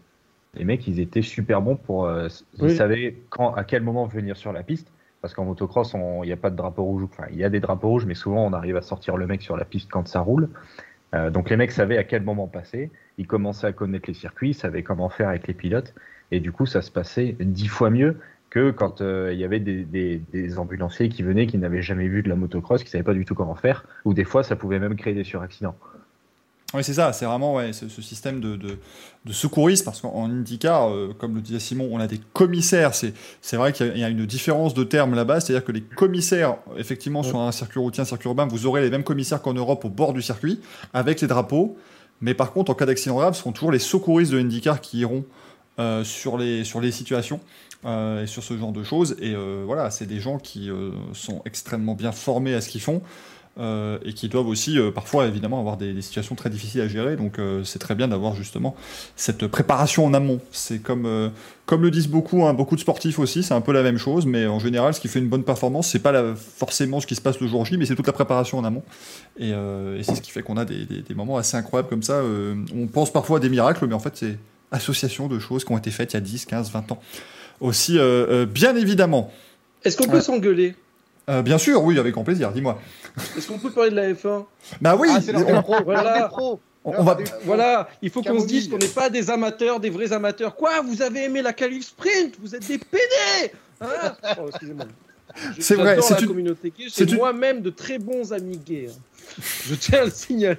les 0.55 0.65
mecs, 0.65 0.87
ils 0.87 1.01
étaient 1.01 1.23
super 1.23 1.61
bons 1.63 1.77
pour. 1.77 2.07
euh, 2.07 2.29
ils 2.59 2.65
Oui. 2.65 2.77
savaient 2.77 3.17
quand, 3.31 3.55
à 3.55 3.65
quel 3.65 3.83
moment 3.83 4.07
venir 4.07 4.37
sur 4.37 4.53
la 4.53 4.63
piste. 4.63 4.93
Parce 5.23 5.35
qu'en 5.35 5.45
motocross, 5.45 5.95
on- 5.95 6.23
il 6.23 6.27
n'y 6.27 6.33
a 6.33 6.37
pas 6.37 6.51
de 6.51 6.57
drapeau 6.57 6.85
rouge. 6.85 7.03
Enfin, 7.05 7.25
il 7.31 7.39
y 7.39 7.45
a 7.45 7.49
des 7.49 7.59
drapeaux 7.61 7.89
rouges, 7.89 8.07
mais 8.07 8.15
souvent, 8.15 8.47
on 8.47 8.53
arrive 8.53 8.77
à 8.77 8.83
sortir 8.83 9.17
le 9.17 9.27
mec 9.27 9.43
sur 9.43 9.57
la 9.57 9.65
piste 9.65 9.91
quand 9.91 10.07
ça 10.07 10.21
roule. 10.21 10.49
Euh, 11.15 11.31
donc, 11.31 11.51
les 11.51 11.57
mecs 11.57 11.73
savaient 11.73 11.99
à 11.99 12.05
quel 12.05 12.23
moment 12.23 12.47
passer. 12.47 12.91
Ils 13.19 13.27
commençaient 13.27 13.67
à 13.67 13.73
connaître 13.73 14.05
les 14.09 14.15
circuits, 14.15 14.51
ils 14.51 14.55
savaient 14.55 14.83
comment 14.83 15.09
faire 15.09 15.29
avec 15.29 15.47
les 15.49 15.55
pilotes. 15.55 15.95
Et 16.31 16.41
du 16.41 16.53
coup, 16.53 16.67
ça 16.67 16.83
se 16.83 16.91
passait 16.91 17.37
dix 17.41 17.69
fois 17.69 17.91
mieux 17.91 18.19
que 18.51 18.71
quand 18.71 19.01
euh, 19.01 19.31
il 19.33 19.39
y 19.41 19.45
avait 19.45 19.59
des, 19.61 19.85
des- 19.85 20.19
des 20.33 20.59
ambulanciers 20.59 21.09
qui 21.09 21.23
venaient, 21.23 21.47
qui 21.47 21.59
n'avaient 21.59 21.83
jamais 21.83 22.09
vu 22.09 22.23
de 22.23 22.29
la 22.29 22.37
motocross, 22.37 22.83
qui 22.83 22.89
ne 22.89 22.91
savaient 22.93 23.05
pas 23.05 23.15
du 23.15 23.25
tout 23.25 23.35
comment 23.35 23.55
faire. 23.57 23.85
Ou 24.05 24.15
des 24.15 24.25
fois, 24.25 24.43
ça 24.43 24.55
pouvait 24.57 24.79
même 24.79 24.97
créer 24.97 25.15
des 25.15 25.25
suraccidents. 25.25 25.77
Oui, 26.77 26.85
c'est 26.85 26.93
ça, 26.95 27.13
c'est 27.15 27.25
vraiment 27.25 27.55
ouais, 27.55 27.73
ce, 27.73 27.89
ce 27.89 28.03
système 28.03 28.39
de, 28.41 28.55
de, 28.57 28.79
de 29.25 29.33
secourisme, 29.33 29.85
parce 29.87 30.01
qu'en 30.03 30.27
IndyCar, 30.27 30.91
euh, 30.91 31.15
comme 31.19 31.35
le 31.35 31.41
disait 31.41 31.59
Simon, 31.59 31.89
on 31.91 31.99
a 31.99 32.07
des 32.07 32.21
commissaires. 32.35 32.93
C'est, 32.95 33.15
vrai 33.57 33.73
qu'il 33.73 33.87
y 33.87 33.91
a- 33.91 33.95
il 33.95 34.01
y 34.01 34.05
a 34.05 34.09
une 34.11 34.27
différence 34.27 34.75
de 34.75 34.85
termes 34.85 35.15
là-bas, 35.15 35.41
c'est-à-dire 35.41 35.65
que 35.65 35.73
les 35.73 35.81
commissaires, 35.81 36.57
effectivement, 36.77 37.23
sur 37.23 37.41
un 37.41 37.51
circuit 37.51 37.81
routier, 37.81 38.03
un 38.03 38.05
circuit 38.05 38.29
urbain, 38.29 38.47
vous 38.47 38.67
aurez 38.67 38.83
les 38.83 38.91
mêmes 38.91 39.05
commissaires 39.05 39.41
qu'en 39.41 39.55
Europe 39.55 39.85
au 39.87 39.89
bord 39.89 40.13
du 40.13 40.21
circuit, 40.23 40.61
avec 40.93 41.21
les 41.23 41.27
drapeaux. 41.29 41.77
Mais 42.21 42.35
par 42.35 42.53
contre, 42.53 42.71
en 42.71 42.75
cas 42.75 42.87
d'accident 42.87 43.17
grave, 43.17 43.35
ce 43.35 43.41
seront 43.41 43.53
toujours 43.53 43.73
les 43.73 43.79
secouristes 43.79 44.33
de 44.33 44.39
IndyCar 44.39 44.81
qui 44.81 44.99
iront 44.99 45.25
euh, 45.79 46.05
sur, 46.05 46.37
les, 46.39 46.65
sur 46.65 46.81
les 46.81 46.91
situations 46.93 47.41
euh, 47.85 48.23
et 48.23 48.27
sur 48.27 48.43
ce 48.43 48.57
genre 48.59 48.73
de 48.73 48.83
choses. 48.83 49.17
Et 49.21 49.35
voilà, 49.65 49.91
c'est 49.91 50.07
des 50.07 50.21
gens 50.21 50.39
qui 50.39 50.71
sont 51.13 51.43
extrêmement 51.47 51.95
bien 51.95 52.13
formés 52.13 52.55
à 52.55 52.61
ce 52.61 52.69
qu'ils 52.69 52.81
font. 52.83 53.01
Euh, 53.59 53.99
et 54.05 54.13
qui 54.13 54.29
doivent 54.29 54.49
aussi 54.49 54.79
euh, 54.79 54.91
parfois 54.91 55.27
évidemment 55.27 55.59
avoir 55.59 55.77
des, 55.77 55.93
des 55.95 56.03
situations 56.03 56.35
très 56.35 56.51
difficiles 56.51 56.81
à 56.83 56.89
gérer. 56.89 57.17
Donc 57.17 57.39
euh, 57.39 57.65
c'est 57.65 57.79
très 57.79 57.95
bien 57.95 58.09
d'avoir 58.09 58.35
justement 58.35 58.77
cette 59.17 59.47
préparation 59.47 60.05
en 60.05 60.13
amont. 60.15 60.41
C'est 60.53 60.79
comme, 60.83 61.07
euh, 61.07 61.31
comme 61.65 61.83
le 61.83 61.91
disent 61.91 62.09
beaucoup, 62.09 62.45
hein, 62.45 62.53
beaucoup 62.55 62.75
de 62.77 62.81
sportifs 62.81 63.19
aussi, 63.19 63.43
c'est 63.43 63.55
un 63.55 63.61
peu 63.63 63.73
la 63.73 63.83
même 63.83 63.97
chose, 63.99 64.27
mais 64.27 64.47
en 64.47 64.59
général 64.59 64.93
ce 64.95 65.01
qui 65.01 65.09
fait 65.09 65.19
une 65.21 65.29
bonne 65.29 65.45
performance, 65.45 65.89
c'est 65.89 65.99
pas 66.01 66.13
la- 66.13 66.35
forcément 66.37 67.01
ce 67.01 67.07
qui 67.07 67.15
se 67.15 67.21
passe 67.23 67.41
le 67.41 67.47
jour 67.47 67.65
J, 67.65 67.79
mais 67.79 67.87
c'est 67.87 67.95
toute 67.97 68.07
la 68.07 68.13
préparation 68.13 68.59
en 68.59 68.65
amont. 68.65 68.83
Et, 69.39 69.53
euh, 69.53 69.99
et 69.99 70.03
c'est 70.03 70.15
ce 70.15 70.21
qui 70.21 70.31
fait 70.31 70.43
qu'on 70.43 70.57
a 70.59 70.65
des, 70.65 70.85
des- 70.85 71.01
des 71.03 71.15
moments 71.15 71.39
assez 71.39 71.57
incroyables 71.57 71.89
comme 71.89 72.03
ça. 72.03 72.15
euh, 72.15 72.55
on 72.75 72.87
pense 72.87 73.13
parfois 73.13 73.39
à 73.39 73.41
des 73.41 73.49
miracles, 73.49 73.87
mais 73.87 73.95
en 73.95 73.99
fait 74.01 74.17
c'est 74.17 74.39
association 74.73 75.29
de 75.29 75.39
choses 75.39 75.65
qui 75.65 75.73
ont 75.73 75.79
été 75.79 75.91
faites 75.91 76.13
il 76.13 76.17
y 76.17 76.19
a 76.19 76.21
10, 76.21 76.45
15, 76.45 76.71
20 76.73 76.93
ans. 76.93 77.01
Aussi, 77.61 77.99
bien 78.53 78.77
évidemment. 78.77 79.33
Est-ce 79.85 79.97
qu'on 79.97 80.09
peut 80.09 80.21
s'engueuler? 80.21 80.75
Euh, 81.29 81.43
bien 81.43 81.59
sûr, 81.59 81.83
oui, 81.83 81.99
avec 81.99 82.15
grand 82.15 82.23
plaisir, 82.25 82.53
dis-moi. 82.53 82.79
Est-ce 83.37 83.49
qu'on 83.49 83.59
peut 83.59 83.71
parler 83.71 83.91
de 83.91 83.97
la 83.97 84.13
F1 84.13 84.45
Bah 84.81 84.95
oui, 84.97 85.09
Ah, 85.11 85.21
c'est 85.21 85.35
on, 85.35 85.61
pros. 85.63 85.83
Voilà. 85.85 86.31
on- 86.41 86.59
on 86.85 87.03
va. 87.03 87.19
Voilà, 87.45 87.89
il 88.01 88.11
faut 88.11 88.23
qu'on 88.23 88.41
se 88.41 88.47
dise 88.47 88.69
qu'on 88.69 88.79
n'est 88.79 88.87
pas 88.87 89.11
des 89.11 89.29
amateurs, 89.29 89.81
des 89.81 89.91
vrais 89.91 90.13
amateurs. 90.13 90.55
Quoi 90.55 90.83
Vous 90.83 91.03
avez 91.03 91.25
aimé 91.25 91.43
la 91.43 91.53
qualif 91.53 91.87
sprint? 91.87 92.37
Vous 92.41 92.55
êtes 92.55 92.67
des 92.69 92.79
PD 92.79 93.01
hein? 93.81 93.87
Oh, 94.39 94.47
Excusez-moi. 94.49 94.87
C'est 95.59 95.75
vrai, 95.75 95.99
c'est 96.01 96.21
une- 96.21 96.29
communauté 96.29 96.73
gay. 96.77 96.85
c'est 96.89 97.05
J'ai 97.05 97.11
une- 97.11 97.19
moi-même 97.19 97.61
de 97.61 97.71
très 97.71 97.99
bons 97.99 98.33
amis 98.33 98.59
gays. 98.59 98.91
Je 99.69 99.75
tiens 99.75 100.01
à 100.01 100.05
le 100.07 100.11
signaler. 100.11 100.57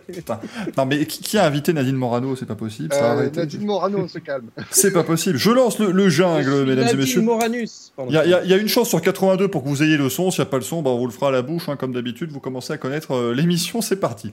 Non, 0.78 0.86
mais 0.86 1.06
qui, 1.06 1.22
qui 1.22 1.38
a 1.38 1.46
invité 1.46 1.74
Nadine 1.74 1.96
Morano? 1.96 2.36
C'est 2.36 2.46
pas 2.46 2.56
possible. 2.56 2.94
Ça 2.94 3.14
Euh. 3.18 3.30
Nadine 3.36 3.66
Morano 3.66 4.08
se 4.08 4.20
calme. 4.20 4.50
C'est 4.70 4.92
pas 4.94 5.04
possible. 5.04 5.38
Je 5.38 5.50
lance 5.50 5.80
le, 5.80 5.92
le 5.92 6.10
jungle, 6.10 6.66
mesdames 6.66 6.70
et 6.70 6.76
Nadine 6.84 7.00
messieurs. 7.00 7.22
Moranus. 7.22 7.92
Pardon. 7.96 8.12
Il 8.12 8.16
y, 8.16 8.34
a- 8.34 8.44
y 8.44 8.50
y 8.50 8.58
une 8.58 8.68
chance 8.68 8.90
sur 8.90 9.02
82 9.02 9.48
pour 9.48 9.64
que 9.64 9.70
vous 9.70 9.82
ayez 9.84 9.98
le 9.98 10.10
son. 10.10 10.30
S'il 10.32 10.42
n'y 10.44 10.48
a 10.48 10.52
pas 10.52 10.58
le 10.58 10.64
son, 10.64 10.82
bah, 10.82 10.92
on 10.92 10.98
vous 11.00 11.08
le 11.08 11.12
fera 11.14 11.30
à 11.30 11.32
la 11.32 11.42
bouche, 11.42 11.70
hein, 11.70 11.76
comme 11.76 11.94
d'habitude. 11.94 12.32
Vous 12.32 12.40
commencez 12.40 12.72
à 12.74 12.78
connaître 12.78 13.14
euh, 13.16 13.34
l'émission. 13.34 13.82
C'est 13.82 13.96
parti. 14.00 14.32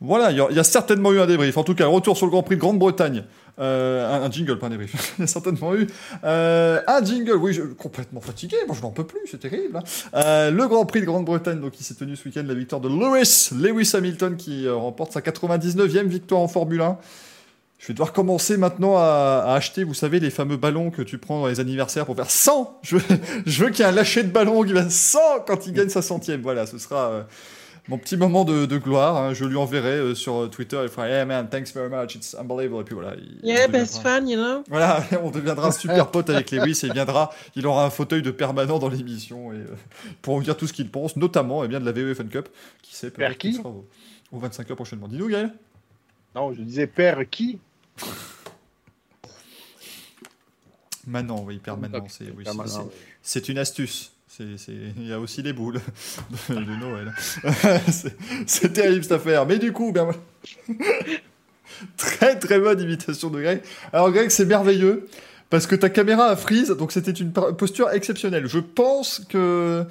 Voilà, 0.00 0.30
il 0.30 0.36
y, 0.38 0.40
a- 0.40 0.46
il 0.50 0.56
y 0.56 0.60
a 0.60 0.64
certainement 0.64 1.12
eu 1.12 1.20
un 1.20 1.26
débrief. 1.26 1.56
En 1.56 1.64
tout 1.64 1.74
cas, 1.74 1.84
le 1.84 1.90
retour 1.90 2.16
sur 2.16 2.26
le 2.26 2.30
Grand 2.30 2.42
Prix 2.44 2.54
de 2.54 2.60
Grande-Bretagne. 2.60 3.24
Euh, 3.60 4.24
un, 4.24 4.30
jingle, 4.30 4.58
pas 4.58 4.66
un 4.66 4.70
débrief. 4.70 5.14
il 5.18 5.22
y 5.22 5.24
a 5.24 5.26
certainement 5.26 5.74
eu 5.74 5.86
euh, 6.24 6.80
un 6.86 7.04
jingle. 7.04 7.36
Oui, 7.36 7.52
je, 7.52 7.62
complètement 7.62 8.20
fatigué. 8.20 8.56
Moi, 8.66 8.76
je 8.76 8.82
n'en 8.82 8.90
peux 8.90 9.04
plus. 9.04 9.20
C'est 9.30 9.40
terrible. 9.40 9.76
hein. 9.76 9.82
Euh, 10.14 10.50
le 10.50 10.66
Grand 10.68 10.86
Prix 10.86 11.00
de 11.00 11.06
Grande-Bretagne, 11.06 11.60
donc, 11.60 11.72
qui 11.72 11.84
s'est 11.84 11.94
tenu 11.94 12.14
ce 12.16 12.24
week-end, 12.28 12.44
la 12.46 12.54
victoire 12.54 12.80
de 12.80 12.88
Lewis, 12.88 13.50
Lewis 13.52 13.90
Hamilton, 13.94 14.36
qui 14.36 14.68
remporte 14.68 15.12
sa 15.12 15.20
99e 15.20 16.06
victoire 16.06 16.40
en 16.40 16.48
Formule 16.48 16.80
1. 16.80 16.98
Je 17.78 17.86
vais 17.86 17.94
devoir 17.94 18.12
commencer 18.12 18.56
maintenant 18.56 18.96
à, 18.96 19.54
acheter, 19.54 19.84
vous 19.84 19.94
savez, 19.94 20.18
les 20.18 20.30
fameux 20.30 20.56
ballons 20.56 20.90
que 20.90 21.02
tu 21.02 21.16
prends 21.18 21.42
dans 21.42 21.46
les 21.46 21.60
anniversaires 21.60 22.06
pour 22.06 22.16
faire 22.16 22.30
100. 22.30 22.80
Je 22.82 22.96
veux, 22.96 23.02
je 23.46 23.64
veux 23.64 23.70
qu'il 23.70 23.80
y 23.80 23.82
ait 23.82 23.90
un 23.90 23.94
lâcher 23.94 24.24
de 24.24 24.30
ballon 24.30 24.64
qui 24.64 24.72
va 24.72 24.88
100 24.88 25.18
quand 25.46 25.66
il 25.66 25.72
gagne 25.72 25.88
sa 25.88 26.02
centième. 26.02 26.42
Voilà, 26.42 26.66
ce 26.66 26.78
sera 26.78 27.26
mon 27.88 27.96
petit 27.98 28.16
moment 28.16 28.44
de, 28.44 28.66
de 28.66 28.76
gloire. 28.78 29.16
hein. 29.16 29.32
Je 29.34 29.44
lui 29.44 29.56
enverrai 29.56 29.98
euh, 29.98 30.14
sur 30.14 30.42
euh, 30.42 30.48
Twitter. 30.48 30.78
Il 30.82 30.88
fera, 30.88 31.08
hey 31.08 31.24
man, 31.24 31.48
thanks 31.48 31.72
very 31.74 31.88
much, 31.88 32.14
it's 32.14 32.34
unbelievable. 32.34 32.82
Et 32.82 32.84
puis 32.84 32.94
voilà. 32.94 33.14
il- 33.16 33.40
Yeah, 33.42 33.66
il 33.66 33.72
best 33.72 33.96
deviendra- 33.96 34.02
fan, 34.02 34.28
you 34.28 34.36
know? 34.36 34.62
Voilà, 34.68 35.02
on 35.22 35.30
deviendra 35.30 35.72
super 35.72 36.10
pote 36.10 36.28
avec 36.30 36.50
Lewis 36.50 36.80
et 36.82 36.86
il 36.88 36.92
viendra, 36.92 37.30
il 37.56 37.66
aura 37.66 37.84
un 37.86 37.90
fauteuil 37.90 38.22
de 38.22 38.30
permanent 38.30 38.78
dans 38.78 38.88
l'émission 38.88 39.52
et 39.52 39.56
euh, 39.56 39.66
pour 40.22 40.36
nous 40.36 40.42
dire 40.44 40.56
tout 40.56 40.66
ce 40.66 40.72
qu'il 40.72 40.90
pense, 40.90 41.16
notamment 41.16 41.64
eh 41.64 41.68
bien, 41.68 41.80
de 41.80 41.84
la 41.86 41.92
VE 41.92 42.14
Fun 42.14 42.24
Cup, 42.26 42.48
qui 42.82 42.94
sait 42.94 43.10
peut-être 43.10 43.38
qui? 43.38 43.54
sera 43.54 43.68
au, 43.70 43.86
au 44.32 44.38
25 44.38 44.70
heures 44.70 44.76
prochainement. 44.76 45.08
Dis-nous 45.08 45.28
Gaël 45.28 45.52
Non, 46.34 46.52
je 46.52 46.60
disais 46.62 46.86
père 46.86 47.18
qui? 47.30 47.58
Maintenant, 51.06 51.42
oui, 51.46 51.58
permanent, 51.58 52.04
oui, 52.20 52.44
c'est 53.22 53.48
une 53.48 53.56
astuce. 53.58 54.12
Il 54.40 55.06
y 55.06 55.12
a 55.12 55.18
aussi 55.18 55.42
les 55.42 55.52
boules 55.52 55.80
de, 56.48 56.54
de 56.54 56.76
Noël. 56.76 57.12
c'est, 58.46 58.72
terrible 58.72 59.02
cette 59.02 59.12
affaire. 59.12 59.46
Mais 59.46 59.58
du 59.58 59.72
coup, 59.72 59.92
ben 59.92 60.10
très 61.96 62.38
très 62.38 62.60
bonne 62.60 62.80
imitation 62.80 63.30
de 63.30 63.40
Greg. 63.40 63.62
Alors 63.92 64.10
Greg, 64.12 64.30
c'est 64.30 64.44
merveilleux 64.44 65.08
parce 65.50 65.66
que 65.66 65.74
ta 65.74 65.90
caméra 65.90 66.26
a 66.26 66.36
freeze, 66.36 66.68
donc 66.70 66.92
c'était 66.92 67.10
une 67.10 67.32
posture 67.32 67.90
exceptionnelle. 67.90 68.46
Je 68.46 68.58
pense 68.58 69.20
que 69.28 69.84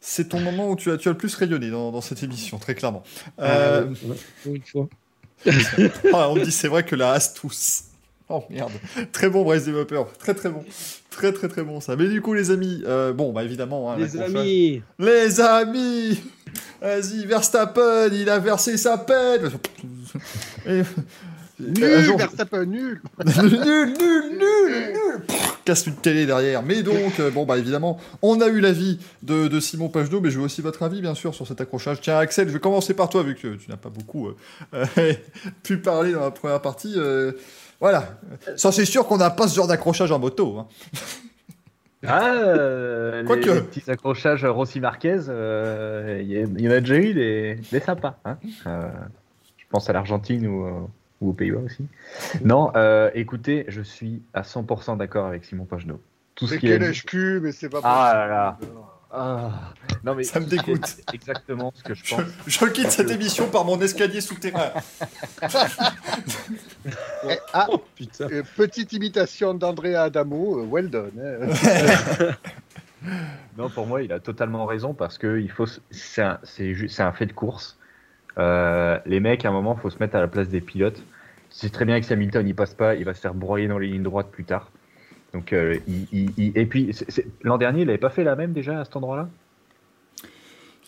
c'est 0.00 0.30
ton 0.30 0.40
moment 0.40 0.70
où 0.70 0.76
tu 0.76 0.90
as, 0.90 0.96
tu 0.96 1.08
as 1.08 1.12
le 1.12 1.18
plus 1.18 1.34
rayonné 1.34 1.70
dans, 1.70 1.92
dans 1.92 2.00
cette 2.00 2.22
émission, 2.22 2.58
très 2.58 2.74
clairement. 2.74 3.04
Euh, 3.38 3.86
ouais, 3.86 4.16
pour 4.42 4.54
une 4.54 4.62
fois. 4.62 4.88
ah, 6.12 6.30
on 6.30 6.36
me 6.36 6.44
dit 6.44 6.52
c'est 6.52 6.68
vrai 6.68 6.84
que 6.84 6.96
la 6.96 7.12
hasse 7.12 7.34
tous. 7.34 7.84
Oh 8.34 8.44
merde. 8.50 8.72
Très 9.12 9.28
bon 9.28 9.42
Bryce 9.44 9.66
Developer. 9.66 10.04
Très 10.18 10.32
très 10.34 10.48
bon. 10.48 10.64
Très 11.10 11.32
très 11.32 11.48
très 11.48 11.62
bon 11.62 11.80
ça. 11.80 11.96
Mais 11.96 12.08
du 12.08 12.22
coup 12.22 12.32
les 12.32 12.50
amis, 12.50 12.82
euh, 12.86 13.12
bon 13.12 13.32
bah 13.32 13.44
évidemment. 13.44 13.92
hein, 13.92 13.96
Les 13.98 14.16
amis, 14.18 14.82
Les 14.98 15.40
amis 15.40 16.20
Vas-y, 16.80 17.26
Verstappen, 17.26 18.08
il 18.12 18.28
a 18.30 18.38
versé 18.38 18.76
sa 18.76 18.96
peine 18.98 19.50
Et- 20.66 20.82
Nul, 21.60 22.00
jour- 22.02 22.18
Verstappen, 22.18 22.64
nul. 22.64 23.00
nul, 23.24 23.44
nul, 23.44 23.94
nul, 23.96 24.30
nul 24.38 25.20
Pff, 25.28 25.58
Casse 25.64 25.86
une 25.86 25.94
télé 25.94 26.26
derrière. 26.26 26.60
Mais 26.64 26.82
donc, 26.82 27.20
euh, 27.20 27.30
bon, 27.30 27.44
bah 27.44 27.56
évidemment, 27.56 28.00
on 28.20 28.40
a 28.40 28.48
eu 28.48 28.58
l'avis 28.58 28.98
de, 29.22 29.46
de 29.46 29.60
Simon 29.60 29.88
Pagenaud, 29.88 30.20
mais 30.20 30.30
je 30.32 30.38
veux 30.38 30.44
aussi 30.44 30.60
votre 30.60 30.82
avis, 30.82 31.00
bien 31.00 31.14
sûr, 31.14 31.36
sur 31.36 31.46
cet 31.46 31.60
accrochage. 31.60 32.00
Tiens, 32.00 32.18
Axel, 32.18 32.48
je 32.48 32.54
vais 32.54 32.58
commencer 32.58 32.94
par 32.94 33.08
toi, 33.10 33.22
vu 33.22 33.36
que 33.36 33.54
tu 33.54 33.70
n'as 33.70 33.76
pas 33.76 33.90
beaucoup 33.90 34.28
euh, 34.28 34.84
euh, 34.98 35.12
pu 35.62 35.76
parler 35.76 36.12
dans 36.12 36.20
la 36.22 36.32
première 36.32 36.60
partie. 36.62 36.94
euh, 36.96 37.30
voilà. 37.82 38.04
Ça, 38.56 38.72
c'est 38.72 38.84
sûr 38.86 39.06
qu'on 39.06 39.18
n'a 39.18 39.28
pas 39.30 39.46
ce 39.48 39.54
genre 39.56 39.66
d'accrochage 39.66 40.10
en 40.12 40.18
moto. 40.18 40.58
hein. 40.58 40.66
Ah, 42.06 42.32
euh, 42.34 43.24
Quoique. 43.24 43.48
les, 43.48 43.54
les 43.56 43.60
petits 43.60 43.90
accrochages 43.90 44.44
Rossi 44.44 44.80
Marquez, 44.80 45.18
euh, 45.28 46.20
il 46.22 46.60
y, 46.60 46.68
en 46.68 46.70
a 46.72 46.80
déjà 46.80 46.96
eu 46.96 47.12
des, 47.14 47.58
des 47.70 47.80
sympas. 47.80 48.18
Hein 48.24 48.38
Euh, 48.66 48.88
je 49.58 49.64
pense 49.68 49.88
à 49.90 49.92
l'Argentine 49.92 50.46
ou, 50.46 50.66
euh, 50.66 50.72
ou 51.20 51.30
aux 51.30 51.32
Pays-Bas 51.32 51.60
aussi. 51.64 51.86
Non, 52.44 52.72
euh, 52.76 53.10
écoutez, 53.14 53.64
je 53.68 53.82
suis 53.82 54.22
à 54.34 54.42
100% 54.42 54.96
d'accord 54.96 55.26
avec 55.26 55.44
Simon 55.44 55.64
Pagenaud. 55.64 56.00
Tout 56.34 56.46
ce 56.46 56.54
C'est 56.54 56.60
qu'il 56.60 56.72
a 56.72 56.78
quel 56.78 56.90
dit. 56.92 57.00
HQ, 57.00 57.40
mais 57.42 57.52
c'est 57.52 57.68
pas 57.68 57.80
Ah 57.84 57.90
possible. 58.04 58.18
là 58.18 58.26
là. 58.28 58.58
Ah. 59.14 59.50
Non, 60.04 60.14
mais 60.14 60.24
Ça 60.24 60.40
me 60.40 60.46
dégoûte. 60.46 60.86
c'est 60.86 61.14
exactement 61.14 61.70
ce 61.76 61.82
que 61.82 61.94
je 61.94 62.02
pense. 62.14 62.22
je 62.46 62.64
quitte 62.66 62.90
cette 62.90 63.10
émission 63.10 63.48
par 63.48 63.64
mon 63.64 63.78
escalier 63.80 64.20
souterrain. 64.20 64.72
Eh, 67.28 67.38
ah, 67.52 67.68
oh 67.70 67.80
putain. 67.94 68.26
euh, 68.32 68.42
petite 68.56 68.92
imitation 68.92 69.54
d'Andrea 69.54 70.02
Adamo, 70.02 70.58
euh, 70.58 70.64
well 70.64 70.90
done. 70.90 71.12
hein. 71.20 72.32
Non, 73.58 73.68
pour 73.70 73.86
moi, 73.86 74.02
il 74.02 74.12
a 74.12 74.18
totalement 74.20 74.66
raison 74.66 74.94
parce 74.94 75.18
que 75.18 75.38
il 75.40 75.50
faut, 75.50 75.66
c'est 75.90 76.22
un, 76.22 76.38
fait 77.12 77.26
de 77.26 77.32
course. 77.32 77.78
Euh, 78.38 78.98
les 79.06 79.20
mecs, 79.20 79.44
à 79.44 79.48
un 79.48 79.52
moment, 79.52 79.76
faut 79.76 79.90
se 79.90 79.98
mettre 79.98 80.16
à 80.16 80.20
la 80.20 80.28
place 80.28 80.48
des 80.48 80.60
pilotes. 80.60 81.02
C'est 81.50 81.70
très 81.70 81.84
bien 81.84 82.00
que 82.00 82.06
si 82.06 82.12
Hamilton 82.12 82.46
il 82.48 82.54
passe 82.54 82.74
pas, 82.74 82.94
il 82.94 83.04
va 83.04 83.14
se 83.14 83.20
faire 83.20 83.34
broyer 83.34 83.68
dans 83.68 83.78
les 83.78 83.88
lignes 83.88 84.02
droites 84.02 84.30
plus 84.30 84.44
tard. 84.44 84.70
Donc, 85.34 85.52
euh, 85.52 85.78
il, 85.86 86.06
il- 86.12 86.32
il- 86.36 86.58
et 86.58 86.66
puis 86.66 86.94
l'an 87.42 87.58
dernier, 87.58 87.82
il 87.82 87.88
avait 87.88 87.98
pas 87.98 88.10
fait 88.10 88.24
la 88.24 88.36
même 88.36 88.52
déjà 88.52 88.80
à 88.80 88.84
cet 88.84 88.96
endroit-là? 88.96 89.28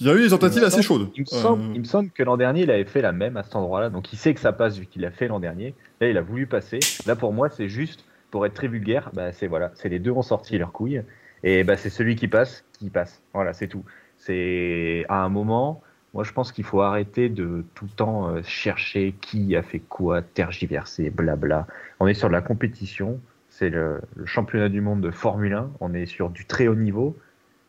Il 0.00 0.06
y 0.06 0.10
a 0.10 0.14
eu 0.14 0.22
des 0.22 0.28
tentatives 0.28 0.64
assez 0.64 0.82
chaudes. 0.82 1.08
Il 1.14 1.20
me, 1.22 1.26
Euh, 1.34 1.40
semble, 1.40 1.74
il 1.74 1.80
me 1.80 1.84
semble 1.84 2.10
que 2.10 2.22
l'an 2.24 2.36
dernier, 2.36 2.62
il 2.62 2.70
avait 2.70 2.84
fait 2.84 3.00
la 3.00 3.12
même 3.12 3.36
à 3.36 3.44
cet 3.44 3.54
endroit-là. 3.56 3.90
Donc, 3.90 4.12
il 4.12 4.16
sait 4.16 4.34
que 4.34 4.40
ça 4.40 4.52
passe 4.52 4.76
vu 4.76 4.86
qu'il 4.86 5.02
l'a 5.02 5.12
fait 5.12 5.28
l'an 5.28 5.38
dernier. 5.38 5.74
Là, 6.00 6.08
il 6.08 6.18
a 6.18 6.20
voulu 6.20 6.46
passer. 6.46 6.80
Là, 7.06 7.14
pour 7.14 7.32
moi, 7.32 7.48
c'est 7.48 7.68
juste, 7.68 8.04
pour 8.32 8.44
être 8.44 8.54
très 8.54 8.66
vulgaire, 8.66 9.10
bah, 9.14 9.32
c'est 9.32 9.46
voilà, 9.46 9.70
c'est 9.76 9.88
les 9.88 10.00
deux 10.00 10.10
ont 10.10 10.22
sorti 10.22 10.58
leurs 10.58 10.72
couilles. 10.72 11.02
Et 11.44 11.62
bah, 11.62 11.76
c'est 11.76 11.90
celui 11.90 12.16
qui 12.16 12.26
passe 12.26 12.64
qui 12.78 12.90
passe. 12.90 13.22
Voilà, 13.32 13.52
c'est 13.52 13.68
tout. 13.68 13.84
C'est 14.18 15.04
à 15.08 15.22
un 15.22 15.28
moment, 15.28 15.80
moi, 16.12 16.24
je 16.24 16.32
pense 16.32 16.50
qu'il 16.50 16.64
faut 16.64 16.80
arrêter 16.80 17.28
de 17.28 17.64
tout 17.74 17.84
le 17.84 17.90
temps 17.92 18.28
euh, 18.30 18.42
chercher 18.42 19.14
qui 19.20 19.54
a 19.54 19.62
fait 19.62 19.78
quoi, 19.78 20.22
tergiverser, 20.22 21.10
blabla. 21.10 21.66
On 22.00 22.08
est 22.08 22.14
sur 22.14 22.28
de 22.28 22.32
la 22.32 22.40
compétition. 22.42 23.20
C'est 23.64 23.70
le, 23.70 24.02
le 24.14 24.26
championnat 24.26 24.68
du 24.68 24.82
monde 24.82 25.00
de 25.00 25.10
Formule 25.10 25.54
1. 25.54 25.70
On 25.80 25.94
est 25.94 26.04
sur 26.04 26.28
du 26.28 26.44
très 26.44 26.68
haut 26.68 26.74
niveau. 26.74 27.16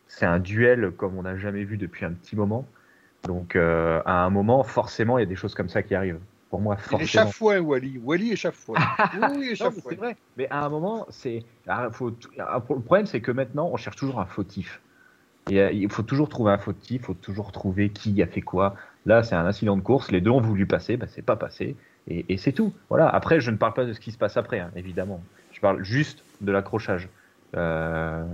C'est 0.10 0.26
un 0.26 0.40
duel 0.40 0.92
comme 0.92 1.18
on 1.18 1.22
n'a 1.22 1.38
jamais 1.38 1.64
vu 1.64 1.78
depuis 1.78 2.04
un 2.04 2.12
petit 2.12 2.36
moment. 2.36 2.68
Donc, 3.24 3.56
euh, 3.56 4.02
à 4.06 4.26
un 4.26 4.30
moment, 4.30 4.62
forcément, 4.64 5.18
il 5.18 5.22
y 5.22 5.24
a 5.24 5.26
des 5.26 5.38
choses 5.38 5.56
comme 5.56 5.70
ça 5.70 5.84
qui 5.84 5.96
arrivent. 5.96 6.20
Pour 6.50 6.60
moi, 6.60 6.76
Il 6.78 6.84
forcément. 6.84 7.08
chafouin, 7.08 7.60
Wally. 7.62 7.98
Wally 8.04 8.32
oui, 8.34 8.38
il 9.52 9.56
c'est 9.56 9.96
vrai. 9.96 10.18
Mais 10.36 10.50
à 10.50 10.66
un 10.66 10.70
moment, 10.70 11.06
c'est. 11.12 11.46
ah, 11.66 11.88
faut- 11.90 12.12
ah, 12.40 12.62
Le 12.70 12.82
problème, 12.82 13.06
c'est 13.06 13.22
que 13.22 13.32
maintenant, 13.32 13.70
on 13.72 13.78
cherche 13.78 13.96
toujours 13.96 14.20
un 14.20 14.26
fautif. 14.26 14.82
Et, 15.50 15.62
euh, 15.62 15.72
il 15.72 15.90
faut 15.90 16.04
toujours 16.04 16.28
trouver 16.28 16.52
un 16.52 16.58
fautif, 16.58 17.04
il 17.04 17.06
faut 17.06 17.14
toujours 17.14 17.54
trouver 17.54 17.88
qui 17.88 18.22
a 18.22 18.28
fait 18.28 18.42
quoi. 18.42 18.76
Là, 19.06 19.24
c'est 19.24 19.36
un 19.36 19.46
incident 19.46 19.78
de 19.78 19.82
course. 19.82 20.12
Les 20.12 20.20
deux 20.20 20.32
ont 20.32 20.42
voulu 20.42 20.66
passer, 20.66 20.98
bah, 20.98 21.06
c'est 21.08 21.22
pas 21.22 21.38
passé. 21.38 21.78
Et, 22.10 22.26
et 22.28 22.36
c'est 22.38 22.52
tout. 22.52 22.74
Voilà. 22.90 23.08
Après, 23.08 23.40
je 23.40 23.50
ne 23.50 23.56
parle 23.56 23.74
pas 23.74 23.86
de 23.86 23.94
ce 23.94 24.02
qui 24.02 24.12
se 24.12 24.18
passe 24.18 24.36
après, 24.36 24.60
hein, 24.60 24.72
évidemment. 24.76 25.24
Je 25.56 25.62
parle 25.62 25.84
juste 25.84 26.24
de 26.42 26.52
l'accrochage. 26.52 27.08
Euh, 27.56 28.26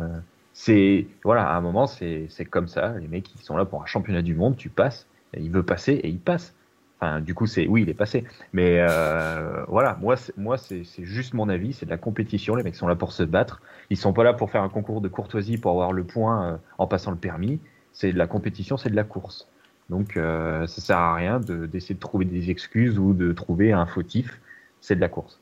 c'est 0.53 1.06
voilà, 1.23 1.48
à 1.48 1.56
un 1.56 1.61
moment, 1.61 1.85
c'est 1.85 2.27
comme 2.49 2.68
ça. 2.68 2.95
Les 2.99 3.07
mecs, 3.07 3.34
ils 3.35 3.43
sont 3.43 3.56
là 3.56 3.65
pour 3.65 3.84
un 3.84 3.85
championnat 3.85 4.23
du 4.23 4.34
monde. 4.34 4.57
Tu 4.57 4.69
passes. 4.69 5.07
il 5.38 5.52
veut 5.52 5.64
passer 5.64 5.93
et 5.93 6.10
il 6.10 6.19
passe. 6.19 6.56
Enfin, 6.99 7.19
du 7.22 7.35
coup, 7.35 7.45
c'est 7.45 7.68
oui, 7.68 7.84
il 7.84 7.89
est 7.89 7.93
passé. 7.95 8.26
Mais 8.53 8.77
euh, 8.80 9.64
voilà, 9.68 9.98
moi, 10.02 10.15
moi, 10.35 10.57
c'est 10.57 10.84
juste 10.99 11.35
mon 11.35 11.48
avis. 11.48 11.73
C'est 11.73 11.85
de 11.85 11.91
la 11.91 11.98
compétition. 11.98 12.56
Les 12.56 12.64
mecs 12.64 12.76
sont 12.76 12.88
là 12.88 12.95
pour 12.95 13.11
se 13.11 13.22
battre. 13.23 13.61
Ils 13.91 13.98
sont 13.98 14.14
pas 14.14 14.23
là 14.23 14.34
pour 14.34 14.49
faire 14.49 14.64
un 14.64 14.69
concours 14.69 15.02
de 15.02 15.07
courtoisie 15.07 15.57
pour 15.60 15.72
avoir 15.72 15.93
le 15.93 16.03
point 16.03 16.53
euh, 16.53 16.57
en 16.80 16.88
passant 16.88 17.11
le 17.11 17.18
permis. 17.18 17.60
C'est 17.93 18.14
de 18.14 18.18
la 18.18 18.27
compétition, 18.27 18.77
c'est 18.77 18.89
de 18.89 18.95
la 18.95 19.03
course. 19.03 19.48
Donc, 19.89 20.18
euh, 20.18 20.65
ça 20.65 20.81
sert 20.81 20.98
à 20.98 21.15
rien 21.15 21.39
de- 21.39 21.68
d'essayer 21.68 21.95
de, 21.95 21.99
trouver 21.99 22.26
des 22.26 22.49
excuses 22.49 22.98
ou 22.98 23.14
de 23.14 23.31
trouver 23.31 23.73
un 23.73 23.85
fautif. 23.85 24.39
C'est 24.80 24.95
de 24.95 25.02
la 25.02 25.10
course. 25.10 25.40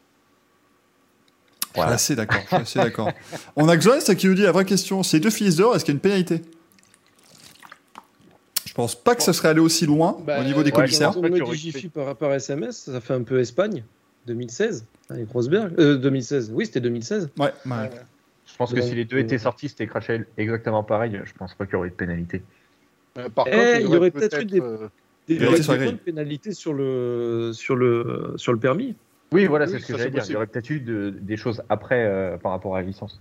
Je 1.70 1.74
suis 1.74 1.82
Voilà. 1.82 1.92
assez 1.94 2.16
d'accord. 2.16 2.42
je 2.42 2.48
suis 2.48 2.56
assez 2.56 2.80
d'accord. 2.80 3.12
On 3.56 3.70
a 3.70 3.78
Xoan 3.78 4.00
qui 4.16 4.28
nous 4.28 4.34
dit 4.34 4.42
la 4.42 4.52
vraie 4.52 4.66
question 4.66 5.04
c'est 5.04 5.20
deux 5.20 5.30
fils 5.30 5.56
d'or, 5.58 5.76
est-ce 5.76 5.86
qu'il 5.86 5.94
y 5.94 5.96
a 5.96 5.98
une 5.98 6.02
pénalité? 6.02 6.42
Je 8.66 8.74
pense 8.74 8.96
pas 8.96 9.16
que 9.16 9.22
ça 9.24 9.34
serait 9.34 9.50
allé 9.50 9.60
aussi 9.60 9.86
loin 9.86 10.18
Bah, 10.26 10.40
au 10.40 10.44
niveau 10.44 10.64
des 10.64 10.70
ouais, 10.72 10.76
commissaires. 10.76 11.12
je 11.14 11.20
On 11.20 11.54
Jiffy 11.54 11.90
par 11.90 12.06
rapport 12.06 12.32
à 12.32 12.36
SMS, 12.36 12.86
ça 12.92 13.02
fait 13.02 13.14
un 13.14 13.24
peu 13.24 13.40
Espagne, 13.40 13.84
2016. 14.28 14.86
Avec 15.10 15.30
Rosberg. 15.32 15.74
Euh, 15.80 15.98
2016, 15.98 16.52
oui, 16.54 16.66
c'était 16.66 16.80
2016. 16.82 17.30
Ouais, 17.38 17.52
ouais. 17.66 17.90
Je 18.46 18.56
pense 18.58 18.72
que 18.72 18.80
Donc, 18.80 18.88
si 18.90 18.96
les 18.96 19.06
deux 19.06 19.18
euh, 19.18 19.22
étaient 19.22 19.38
sortis, 19.38 19.70
c'était 19.70 19.88
craché 19.88 20.24
exactement 20.38 20.84
pareil. 20.84 21.20
Je 21.24 21.34
pense 21.34 21.54
pas 21.56 21.66
qu'il 21.66 21.74
y 21.74 21.78
aurait 21.78 21.88
eu 21.88 21.92
de 21.92 21.96
pénalité. 21.96 22.42
Euh, 23.18 23.30
par 23.30 23.46
Eh, 23.48 23.52
contre, 23.52 23.80
il 23.82 23.90
y 23.94 23.96
aurait 23.98 24.12
peut-être 24.12 24.40
eu 24.42 24.46
des- 24.46 24.62
euh, 24.62 24.88
Des 25.28 25.38
des 25.38 25.78
bonnes 25.78 25.98
pénalités 25.98 26.54
sur 26.54 26.74
le, 26.74 27.52
sur 27.54 27.76
le, 27.76 28.34
sur 28.38 28.52
le 28.54 28.60
permis. 28.60 28.96
Oui, 29.32 29.46
voilà, 29.46 29.66
Oui, 29.66 29.72
c'est 29.72 29.80
ce 29.80 29.86
que 29.86 29.98
j'allais 29.98 30.10
dire. 30.10 30.16
Il 30.16 30.18
y 30.18 30.20
possible. 30.22 30.38
aurait 30.38 30.48
peut-être 30.48 30.70
eu 30.70 30.80
de- 30.80 31.16
des 31.20 31.38
choses 31.38 31.62
après 31.70 32.04
euh, 32.06 32.38
par 32.38 32.52
rapport 32.52 32.76
à 32.76 32.82
la 32.82 32.88
licence. 32.88 33.20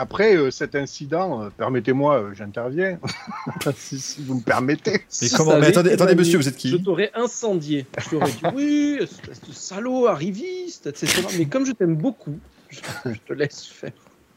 Après 0.00 0.36
euh, 0.36 0.50
cet 0.52 0.76
incident, 0.76 1.42
euh, 1.42 1.50
permettez-moi, 1.50 2.20
euh, 2.22 2.34
j'interviens, 2.34 3.00
si, 3.76 3.98
si 3.98 4.22
vous 4.22 4.34
me 4.36 4.42
permettez. 4.42 4.92
Mais 4.92 5.00
Si 5.08 5.30
comment 5.32 5.58
Mais 5.58 5.66
attendez, 5.68 5.90
attendez 5.92 6.14
monsieur, 6.14 6.38
vous 6.38 6.46
êtes 6.46 6.54
Je 6.54 6.76
qui 6.76 6.82
t'aurais 6.82 7.10
incendié. 7.14 7.84
Je 7.98 8.10
t'aurais 8.10 8.30
dit 8.30 8.40
oui, 8.54 8.98
espèce 9.00 9.40
de 9.42 9.52
salaud, 9.52 10.06
arriviste, 10.06 10.86
etc. 10.86 11.22
Mais 11.36 11.46
comme 11.46 11.66
je 11.66 11.72
t'aime 11.72 11.96
beaucoup, 11.96 12.38
je, 12.68 12.80
je 13.06 13.18
te 13.26 13.32
laisse 13.32 13.66
faire. 13.66 13.90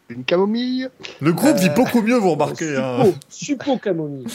Une 0.09 0.23
camomille 0.25 0.89
Le 1.21 1.31
groupe 1.31 1.57
vit 1.57 1.69
beaucoup 1.69 2.01
mieux, 2.01 2.17
vous 2.17 2.31
remarquez. 2.31 2.75
hein. 2.75 3.03
Suppo, 3.05 3.17
suppo 3.29 3.77
camomille. 3.77 4.25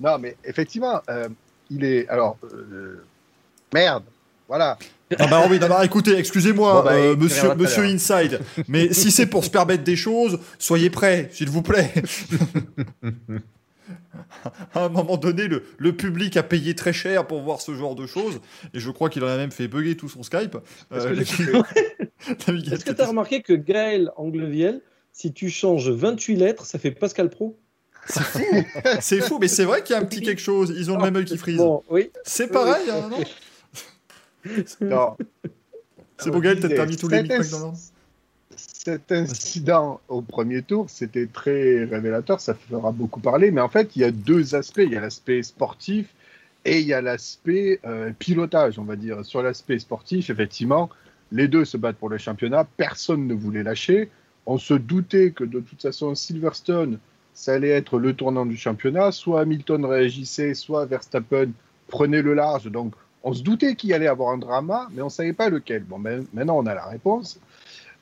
Non, 0.00 0.18
mais 0.18 0.36
effectivement, 0.44 1.00
euh, 1.08 1.28
il 1.74 1.84
est. 1.84 2.08
Alors, 2.08 2.38
euh, 2.52 3.04
merde, 3.72 4.04
voilà. 4.48 4.78
Ah 5.18 5.26
bah 5.26 5.46
oui, 5.48 5.58
non, 5.58 5.68
non, 5.68 5.82
écoutez, 5.82 6.16
excusez-moi, 6.16 6.74
Bon, 6.74 6.82
bah, 6.82 6.94
euh, 6.94 7.16
monsieur. 7.16 7.84
Inside, 7.84 8.40
mais 8.68 8.92
si 8.92 9.10
c'est 9.10 9.26
pour 9.26 9.44
se 9.44 9.50
permettre 9.50 9.84
des 9.84 9.96
choses, 9.96 10.38
soyez 10.58 10.90
prêts, 10.90 11.28
s'il 11.32 11.50
vous 11.50 11.62
plaît. 11.62 11.92
à 14.74 14.84
un 14.84 14.88
moment 14.88 15.16
donné, 15.16 15.46
le, 15.46 15.64
le 15.78 15.92
public 15.94 16.36
a 16.36 16.42
payé 16.42 16.74
très 16.74 16.92
cher 16.92 17.26
pour 17.26 17.42
voir 17.42 17.60
ce 17.60 17.74
genre 17.74 17.94
de 17.94 18.06
choses, 18.06 18.40
et 18.72 18.80
je 18.80 18.90
crois 18.90 19.10
qu'il 19.10 19.22
en 19.24 19.28
a 19.28 19.36
même 19.36 19.50
fait 19.52 19.68
bugger 19.68 19.96
tout 19.96 20.08
son 20.08 20.22
Skype. 20.22 20.56
Est-ce 20.94 21.06
Euh. 21.06 21.14
Est-ce 21.20 22.84
que 22.84 22.92
tu 22.92 23.00
as 23.02 23.06
remarqué 23.06 23.42
que 23.42 23.52
Gaël 23.52 24.10
Angleviel, 24.16 24.80
si 25.12 25.32
tu 25.32 25.50
changes 25.50 25.90
28 25.90 26.36
lettres, 26.36 26.66
ça 26.66 26.78
fait 26.78 26.90
Pascal 26.90 27.30
Pro? 27.30 27.56
C'est 29.00 29.20
fou, 29.20 29.38
mais 29.40 29.48
c'est 29.48 29.64
vrai 29.64 29.82
qu'il 29.82 29.94
y 29.94 29.98
a 29.98 30.02
un 30.02 30.04
petit 30.04 30.20
quelque 30.20 30.40
chose. 30.40 30.74
Ils 30.76 30.90
ont 30.90 30.96
le 30.96 31.02
même 31.02 31.16
œil 31.16 31.24
qui 31.24 31.38
frise. 31.38 31.58
Bon, 31.58 31.82
oui. 31.88 32.10
C'est 32.24 32.48
pareil, 32.48 32.90
hein, 32.90 33.10
non 33.10 33.24
Non. 34.80 35.16
C'est 36.18 36.30
bon, 36.30 36.38
Gaël, 36.38 36.60
t'as 36.60 36.68
disais, 36.68 36.86
mis 36.86 36.96
tous 36.96 37.08
les 37.08 37.22
micros. 37.22 37.72
Cet 38.56 39.12
incident 39.12 40.00
au 40.08 40.20
premier 40.20 40.62
tour, 40.62 40.90
c'était 40.90 41.26
très 41.26 41.84
révélateur, 41.84 42.40
ça 42.40 42.54
fera 42.54 42.92
beaucoup 42.92 43.20
parler, 43.20 43.50
mais 43.50 43.62
en 43.62 43.68
fait, 43.68 43.96
il 43.96 44.02
y 44.02 44.04
a 44.04 44.10
deux 44.10 44.54
aspects. 44.54 44.82
Il 44.84 44.92
y 44.92 44.96
a 44.96 45.00
l'aspect 45.00 45.42
sportif 45.42 46.06
et 46.64 46.80
il 46.80 46.86
y 46.86 46.92
a 46.92 47.00
l'aspect 47.00 47.80
euh, 47.84 48.12
pilotage, 48.18 48.78
on 48.78 48.84
va 48.84 48.96
dire. 48.96 49.24
Sur 49.24 49.42
l'aspect 49.42 49.78
sportif, 49.78 50.30
effectivement, 50.30 50.90
les 51.32 51.48
deux 51.48 51.64
se 51.64 51.76
battent 51.76 51.96
pour 51.96 52.10
le 52.10 52.18
championnat, 52.18 52.66
personne 52.76 53.26
ne 53.26 53.34
voulait 53.34 53.62
lâcher. 53.62 54.10
on 54.46 54.58
se 54.58 54.74
doutait 54.74 55.30
que 55.30 55.44
de 55.44 55.60
toute 55.60 55.80
façon, 55.80 56.14
Silverstone, 56.14 56.98
ça 57.34 57.54
allait 57.54 57.70
être 57.70 57.98
le 57.98 58.14
tournant 58.14 58.46
du 58.46 58.56
championnat. 58.56 59.12
Soit 59.12 59.40
Hamilton 59.40 59.84
réagissait, 59.84 60.54
soit 60.54 60.86
Verstappen 60.86 61.50
prenait 61.88 62.22
le 62.22 62.34
large. 62.34 62.70
Donc, 62.70 62.94
on 63.22 63.32
se 63.32 63.42
doutait 63.42 63.74
qu'il 63.74 63.92
allait 63.92 64.06
avoir 64.06 64.30
un 64.30 64.38
drama, 64.38 64.88
mais 64.92 65.02
on 65.02 65.06
ne 65.06 65.10
savait 65.10 65.32
pas 65.32 65.48
lequel. 65.48 65.82
Bon, 65.82 65.98
ben, 65.98 66.24
maintenant, 66.32 66.58
on 66.58 66.66
a 66.66 66.74
la 66.74 66.86
réponse. 66.86 67.40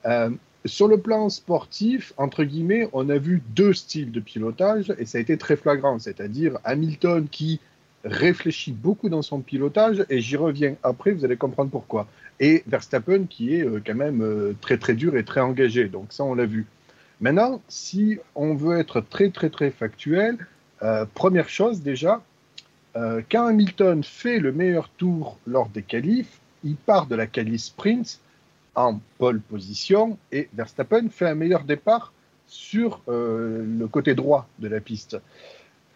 Euh, 0.05 0.31
sur 0.65 0.87
le 0.87 0.99
plan 0.99 1.29
sportif, 1.29 2.13
entre 2.17 2.45
guillemets, 2.45 2.89
on 2.93 3.09
a 3.09 3.19
vu 3.19 3.43
deux 3.55 3.73
styles 3.73 4.13
de 4.13 4.21
pilotage 4.21 4.93
et 4.99 5.07
ça 5.07 5.19
a 5.19 5.21
été 5.21 5.37
très 5.37 5.57
flagrant. 5.57 5.99
C'est-à-dire 5.99 6.59
Hamilton 6.65 7.27
qui 7.31 7.61
réfléchit 8.05 8.73
beaucoup 8.73 9.09
dans 9.09 9.23
son 9.23 9.41
pilotage 9.41 10.05
et 10.11 10.21
j'y 10.21 10.37
reviens 10.37 10.77
après, 10.83 11.13
vous 11.13 11.25
allez 11.25 11.37
comprendre 11.37 11.71
pourquoi. 11.71 12.07
Et 12.41 12.63
Verstappen 12.67 13.27
qui 13.29 13.55
est 13.55 13.65
euh, 13.65 13.81
quand 13.85 13.95
même 13.95 14.23
euh, 14.23 14.55
très 14.61 14.77
très 14.77 14.95
dur 14.95 15.17
et 15.17 15.25
très 15.25 15.41
engagé. 15.41 15.89
Donc 15.89 16.07
ça, 16.11 16.25
on 16.25 16.35
l'a 16.35 16.47
vu. 16.47 16.67
Maintenant, 17.23 17.63
si 17.69 18.19
on 18.35 18.55
veut 18.55 18.79
être 18.79 19.01
très 19.01 19.31
très 19.31 19.49
très 19.49 19.71
factuel, 19.71 20.47
euh, 20.83 21.07
première 21.15 21.49
chose 21.49 21.81
déjà, 21.81 22.21
quand 23.31 23.47
Hamilton 23.47 24.05
fait 24.05 24.39
le 24.39 24.53
meilleur 24.53 24.91
tour 24.91 25.39
lors 25.47 25.71
des 25.71 25.83
qualifs, 25.83 26.41
il 26.63 26.77
part 26.77 27.07
de 27.07 27.15
la 27.15 27.27
qualif 27.27 27.63
sprint 27.63 28.21
en 28.75 29.01
pole 29.17 29.41
position 29.41 30.19
et 30.31 30.51
Verstappen 30.53 31.09
fait 31.09 31.27
un 31.27 31.35
meilleur 31.35 31.65
départ 31.65 32.13
sur 32.47 33.01
le 33.07 33.87
côté 33.87 34.15
droit 34.15 34.47
de 34.59 34.69
la 34.69 34.83
piste. 34.83 35.17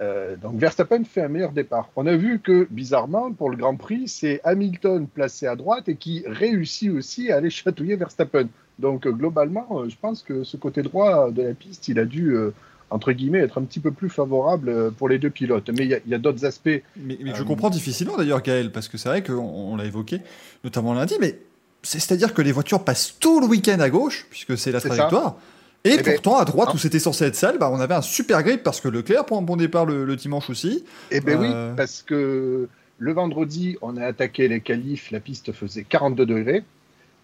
Euh, 0.00 0.36
donc 0.36 0.56
Verstappen 0.56 1.04
fait 1.04 1.22
un 1.22 1.28
meilleur 1.28 1.52
départ. 1.52 1.88
On 1.96 2.06
a 2.06 2.16
vu 2.16 2.38
que, 2.40 2.66
bizarrement, 2.70 3.32
pour 3.32 3.50
le 3.50 3.56
Grand 3.56 3.76
Prix, 3.76 4.08
c'est 4.08 4.40
Hamilton 4.44 5.06
placé 5.06 5.46
à 5.46 5.56
droite 5.56 5.88
et 5.88 5.96
qui 5.96 6.22
réussit 6.26 6.90
aussi 6.90 7.32
à 7.32 7.36
aller 7.36 7.50
chatouiller 7.50 7.96
Verstappen. 7.96 8.48
Donc 8.78 9.08
globalement, 9.08 9.66
euh, 9.72 9.88
je 9.88 9.96
pense 10.00 10.22
que 10.22 10.44
ce 10.44 10.56
côté 10.56 10.82
droit 10.82 11.30
de 11.30 11.42
la 11.42 11.54
piste, 11.54 11.88
il 11.88 11.98
a 11.98 12.04
dû, 12.04 12.34
euh, 12.34 12.52
entre 12.90 13.12
guillemets, 13.12 13.38
être 13.38 13.58
un 13.58 13.64
petit 13.64 13.80
peu 13.80 13.90
plus 13.90 14.10
favorable 14.10 14.92
pour 14.92 15.08
les 15.08 15.18
deux 15.18 15.30
pilotes. 15.30 15.70
Mais 15.70 15.84
il 15.86 16.00
y 16.06 16.14
a, 16.14 16.18
d'autres 16.18 16.44
aspects. 16.44 16.82
Mais, 16.96 17.18
je 17.34 17.42
comprends 17.42 17.70
difficilement 17.70 18.16
d'ailleurs, 18.16 18.42
Gaël, 18.42 18.70
parce 18.70 18.88
que 18.88 18.98
c'est 18.98 19.08
vrai 19.08 19.22
qu'on 19.22 19.76
l'a 19.76 19.84
évoqué, 19.84 20.20
notamment 20.64 20.92
lundi, 20.92 21.14
mais 21.20 21.38
c'est-à-dire 21.82 22.34
que 22.34 22.42
les 22.42 22.52
voitures 22.52 22.84
passent 22.84 23.16
tout 23.18 23.40
le 23.40 23.46
week-end 23.46 23.78
à 23.80 23.90
gauche, 23.90 24.26
puisque 24.30 24.58
c'est 24.58 24.72
la 24.72 24.80
trajectoire. 24.80 25.36
Et, 25.84 25.96
eh 25.98 26.02
ben, 26.02 26.14
pourtant, 26.14 26.38
à 26.38 26.44
droite, 26.44 26.74
où 26.74 26.78
c'était 26.78 26.98
censé 26.98 27.26
être 27.26 27.36
sale, 27.36 27.58
bah, 27.58 27.70
on 27.72 27.78
avait 27.78 27.94
un 27.94 28.02
super 28.02 28.42
grip 28.42 28.64
parce 28.64 28.80
que 28.80 28.88
Leclerc 28.88 29.24
prend 29.24 29.38
un 29.38 29.42
bon 29.42 29.56
départ 29.56 29.86
le, 29.86 30.16
dimanche 30.16 30.50
aussi. 30.50 30.84
Eh 31.12 31.20
bien 31.20 31.38
oui, 31.38 31.46
euh, 31.48 31.74
parce 31.74 32.02
que 32.02 32.68
le 32.98 33.12
vendredi, 33.12 33.76
on 33.82 33.96
a 33.96 34.04
attaqué 34.04 34.48
les 34.48 34.60
qualifs, 34.60 35.12
la 35.12 35.20
piste 35.20 35.52
faisait 35.52 35.84
42 35.84 36.26
degrés. 36.26 36.64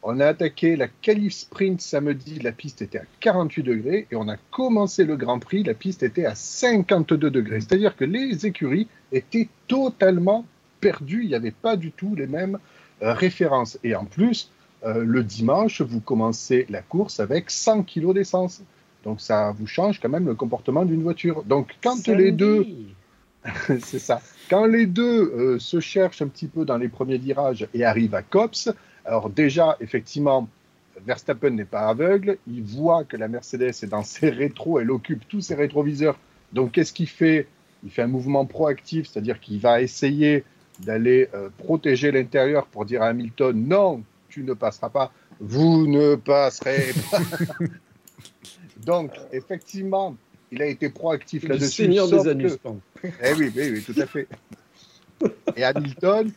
On 0.04 0.18
a 0.18 0.26
attaqué 0.26 0.74
la 0.74 0.88
qualif 0.88 1.32
sprint 1.32 1.80
samedi, 1.80 2.40
la 2.40 2.50
piste 2.50 2.82
était 2.82 2.98
à 2.98 3.04
48 3.20 3.62
degrés. 3.62 4.06
Et 4.10 4.16
on 4.16 4.28
a 4.28 4.36
commencé 4.50 5.04
le 5.04 5.16
Grand 5.16 5.38
Prix, 5.38 5.62
la 5.62 5.74
piste 5.74 6.02
était 6.02 6.24
à 6.24 6.34
52 6.34 7.30
degrés. 7.30 7.60
C'est-à-dire 7.60 7.94
que 7.94 8.04
les 8.04 8.44
écuries 8.44 8.88
étaient 9.12 9.48
totalement 9.68 10.44
perdues. 10.80 11.22
Il 11.22 11.28
n'y 11.28 11.36
avait 11.36 11.52
pas 11.52 11.76
du 11.76 11.92
tout 11.92 12.16
les 12.16 12.26
mêmes 12.26 12.58
euh, 13.02 13.14
références. 13.14 13.78
Et 13.84 13.94
en 13.94 14.04
plus, 14.04 14.50
euh, 14.84 15.04
le 15.04 15.22
dimanche, 15.22 15.80
vous 15.80 16.00
commencez 16.00 16.66
la 16.68 16.82
course 16.82 17.20
avec 17.20 17.50
100 17.50 17.84
kg 17.84 18.12
d'essence. 18.12 18.62
Donc 19.04 19.20
ça 19.20 19.52
vous 19.52 19.66
change 19.66 20.00
quand 20.00 20.08
même 20.08 20.26
le 20.26 20.34
comportement 20.34 20.84
d'une 20.84 21.02
voiture. 21.02 21.44
Donc 21.44 21.76
quand 21.82 22.08
les 22.08 22.32
deux, 22.32 22.66
c'est 23.80 23.98
ça, 23.98 24.20
quand 24.50 24.66
les 24.66 24.86
deux 24.86 25.32
euh, 25.32 25.58
se 25.60 25.78
cherchent 25.78 26.22
un 26.22 26.28
petit 26.28 26.48
peu 26.48 26.64
dans 26.64 26.76
les 26.76 26.88
premiers 26.88 27.18
virages 27.18 27.68
et 27.74 27.84
arrivent 27.84 28.14
à 28.14 28.22
Cops, 28.22 28.68
alors 29.04 29.30
déjà 29.30 29.76
effectivement 29.80 30.48
Verstappen 31.04 31.50
n'est 31.50 31.64
pas 31.64 31.88
aveugle, 31.88 32.38
il 32.46 32.62
voit 32.62 33.04
que 33.04 33.16
la 33.16 33.28
Mercedes 33.28 33.70
est 33.82 33.86
dans 33.86 34.02
ses 34.02 34.30
rétros, 34.30 34.80
elle 34.80 34.90
occupe 34.90 35.26
tous 35.28 35.40
ses 35.40 35.54
rétroviseurs. 35.54 36.18
Donc 36.52 36.72
qu'est-ce 36.72 36.92
qu'il 36.92 37.08
fait? 37.08 37.46
Il 37.84 37.90
fait 37.90 38.02
un 38.02 38.08
mouvement 38.08 38.44
proactif, 38.46 39.08
c'est-à-dire 39.08 39.40
qu'il 39.40 39.58
va 39.58 39.80
essayer 39.80 40.44
d'aller 40.80 41.28
euh, 41.34 41.48
protéger 41.58 42.12
l'intérieur 42.12 42.66
pour 42.66 42.84
dire 42.84 43.02
à 43.02 43.08
Hamilton 43.08 43.66
non, 43.66 44.02
tu 44.28 44.44
ne 44.44 44.54
passeras 44.54 44.90
pas, 44.90 45.12
vous 45.40 45.86
ne 45.86 46.14
passerez 46.14 46.92
pas. 47.10 47.18
Donc, 48.84 49.12
effectivement, 49.32 50.16
il 50.50 50.62
a 50.62 50.66
été 50.66 50.90
proactif 50.90 51.48
là-dessus. 51.48 51.84
Seigneur 51.84 52.08
des 52.08 52.28
anus, 52.28 52.58
eh 53.04 53.32
oui, 53.38 53.52
oui, 53.54 53.70
oui, 53.72 53.82
tout 53.82 54.00
à 54.00 54.06
fait. 54.06 54.28
Et 55.56 55.64
Hamilton, 55.64 56.30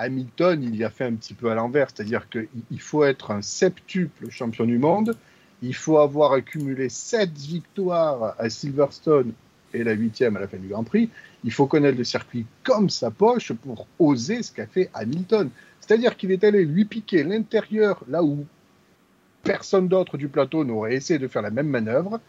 Hamilton, 0.00 0.62
il 0.62 0.76
y 0.76 0.84
a 0.84 0.90
fait 0.90 1.04
un 1.04 1.14
petit 1.14 1.34
peu 1.34 1.50
à 1.50 1.54
l'envers, 1.54 1.88
c'est-à-dire 1.94 2.26
qu'il 2.30 2.80
faut 2.80 3.04
être 3.04 3.32
un 3.32 3.42
septuple 3.42 4.30
champion 4.30 4.64
du 4.64 4.78
monde, 4.78 5.14
il 5.62 5.74
faut 5.74 5.98
avoir 5.98 6.32
accumulé 6.32 6.88
sept 6.88 7.36
victoires 7.36 8.34
à 8.38 8.48
Silverstone 8.48 9.32
et 9.74 9.84
la 9.84 9.92
huitième 9.92 10.36
à 10.36 10.40
la 10.40 10.48
fin 10.48 10.56
du 10.56 10.68
Grand 10.68 10.84
Prix. 10.84 11.10
Il 11.44 11.52
faut 11.52 11.66
connaître 11.66 11.98
le 11.98 12.04
circuit 12.04 12.46
comme 12.62 12.88
sa 12.88 13.10
poche 13.10 13.52
pour 13.52 13.86
oser 13.98 14.42
ce 14.42 14.52
qu'a 14.52 14.66
fait 14.66 14.88
Hamilton. 14.94 15.50
C'est-à-dire 15.80 16.16
qu'il 16.16 16.32
est 16.32 16.44
allé 16.44 16.64
lui 16.64 16.86
piquer 16.86 17.22
l'intérieur 17.22 18.02
là 18.08 18.22
où 18.22 18.46
personne 19.42 19.86
d'autre 19.86 20.16
du 20.16 20.28
plateau 20.28 20.64
n'aurait 20.64 20.94
essayé 20.94 21.18
de 21.18 21.28
faire 21.28 21.42
la 21.42 21.50
même 21.50 21.68
manœuvre. 21.68 22.20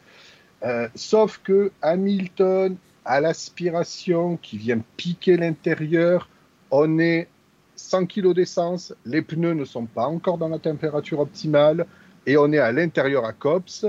Euh, 0.64 0.90
sauf 0.94 1.40
que 1.42 1.72
Hamilton 1.82 2.76
a 3.06 3.22
l'aspiration 3.22 4.38
qui 4.42 4.58
vient 4.58 4.82
piquer 4.98 5.38
l'intérieur. 5.38 6.28
On 6.70 7.00
est 7.00 7.30
100 7.82 8.06
kg 8.06 8.34
d'essence, 8.34 8.94
les 9.06 9.22
pneus 9.22 9.54
ne 9.54 9.66
sont 9.66 9.86
pas 9.86 10.06
encore 10.06 10.38
dans 10.38 10.48
la 10.48 10.60
température 10.60 11.20
optimale 11.20 11.86
et 12.26 12.38
on 12.38 12.52
est 12.52 12.60
à 12.60 12.72
l'intérieur 12.72 13.26
à 13.26 13.34
COPS. 13.34 13.88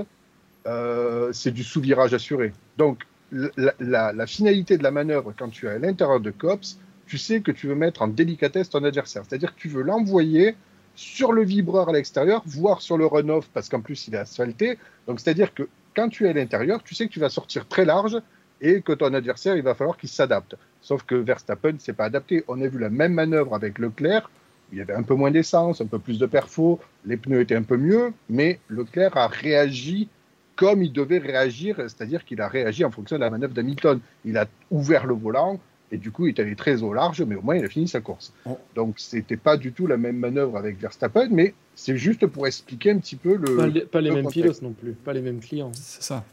Euh, 0.65 1.31
c'est 1.33 1.51
du 1.51 1.63
sous-virage 1.63 2.13
assuré. 2.13 2.53
Donc 2.77 3.03
la, 3.31 4.27
finalité 4.27 4.77
de 4.77 4.83
la 4.83 4.91
manœuvre 4.91 5.33
quand 5.37 5.49
tu 5.49 5.67
es 5.67 5.69
à 5.69 5.79
l'intérieur 5.79 6.19
de 6.19 6.31
COPS, 6.31 6.79
tu 7.07 7.17
sais 7.17 7.41
que 7.41 7.51
tu 7.51 7.67
veux 7.67 7.75
mettre 7.75 8.01
en 8.01 8.07
délicatesse 8.07 8.69
ton 8.69 8.83
adversaire. 8.83 9.23
C'est-à-dire 9.27 9.55
que 9.55 9.59
tu 9.59 9.69
veux 9.69 9.83
l'envoyer 9.83 10.55
sur 10.95 11.31
le 11.31 11.43
vibreur 11.43 11.89
à 11.89 11.93
l'extérieur, 11.93 12.43
voire 12.45 12.81
sur 12.81 12.97
le 12.97 13.05
run-off, 13.05 13.49
parce 13.53 13.69
qu'en 13.69 13.81
plus 13.81 14.07
il 14.07 14.15
est 14.15 14.19
asphalté. 14.19 14.77
Donc 15.07 15.19
c'est-à-dire 15.19 15.53
que 15.53 15.67
quand 15.95 16.09
tu 16.09 16.25
es 16.25 16.29
à 16.29 16.33
l'intérieur, 16.33 16.83
tu 16.83 16.95
sais 16.95 17.07
que 17.07 17.11
tu 17.13 17.19
vas 17.19 17.29
sortir 17.29 17.67
très 17.67 17.85
large 17.85 18.17
et 18.61 18.81
que 18.81 18.93
ton 18.93 19.13
adversaire, 19.13 19.55
il 19.55 19.63
va 19.63 19.75
falloir 19.75 19.97
qu'il 19.97 20.09
s'adapte. 20.09 20.55
Sauf 20.83 21.03
que 21.03 21.15
Verstappen 21.15 21.71
ne 21.71 21.79
s'est 21.79 21.93
pas 21.93 22.05
adapté. 22.05 22.43
On 22.47 22.61
a 22.61 22.67
vu 22.67 22.77
la 22.77 22.89
même 22.89 23.13
manœuvre 23.13 23.55
avec 23.55 23.79
Leclerc. 23.79 24.29
Il 24.71 24.77
y 24.77 24.81
avait 24.81 24.93
un 24.93 25.03
peu 25.03 25.15
moins 25.15 25.31
d'essence, 25.31 25.81
un 25.81 25.85
peu 25.85 25.97
plus 25.97 26.19
de 26.19 26.25
perfo, 26.25 26.79
les 27.05 27.15
pneus 27.15 27.41
étaient 27.41 27.55
un 27.55 27.63
peu 27.63 27.77
mieux, 27.77 28.11
mais 28.29 28.59
Leclerc 28.69 29.15
a 29.17 29.27
réagi 29.27 30.09
comme 30.55 30.83
il 30.83 30.91
devait 30.91 31.19
réagir, 31.19 31.77
c'est-à-dire 31.77 32.25
qu'il 32.25 32.41
a 32.41 32.47
réagi 32.47 32.83
en 32.83 32.91
fonction 32.91 33.15
de 33.15 33.21
la 33.21 33.29
manœuvre 33.29 33.53
d'Hamilton. 33.53 33.99
Il 34.25 34.37
a 34.37 34.45
ouvert 34.71 35.05
le 35.05 35.13
volant, 35.13 35.59
et 35.91 35.97
du 35.97 36.11
coup, 36.11 36.25
il 36.25 36.29
est 36.29 36.41
allé 36.41 36.55
très 36.55 36.81
au 36.81 36.91
large, 36.91 37.21
mais 37.21 37.35
au 37.35 37.41
moins, 37.41 37.55
il 37.55 37.63
a 37.63 37.69
fini 37.69 37.87
sa 37.87 38.01
course. 38.01 38.33
Donc, 38.45 38.57
Donc, 38.75 38.95
c'était 38.97 39.37
pas 39.37 39.57
du 39.57 39.73
tout 39.73 39.85
la 39.85 39.97
même 39.97 40.17
manœuvre 40.17 40.57
avec 40.57 40.79
Verstappen, 40.79 41.27
mais 41.29 41.53
c'est 41.75 41.97
juste 41.97 42.25
pour 42.25 42.47
expliquer 42.47 42.91
un 42.91 42.97
petit 42.97 43.15
peu 43.15 43.35
le. 43.35 43.85
Pas 43.85 44.01
les, 44.01 44.11
mêmes 44.11 44.27
pilotes 44.27 44.61
non 44.63 44.73
plus, 44.73 44.93
pas 44.93 45.13
les 45.13 45.21
mêmes 45.21 45.39
clients. 45.39 45.71
C'est 45.73 46.03
ça. 46.03 46.25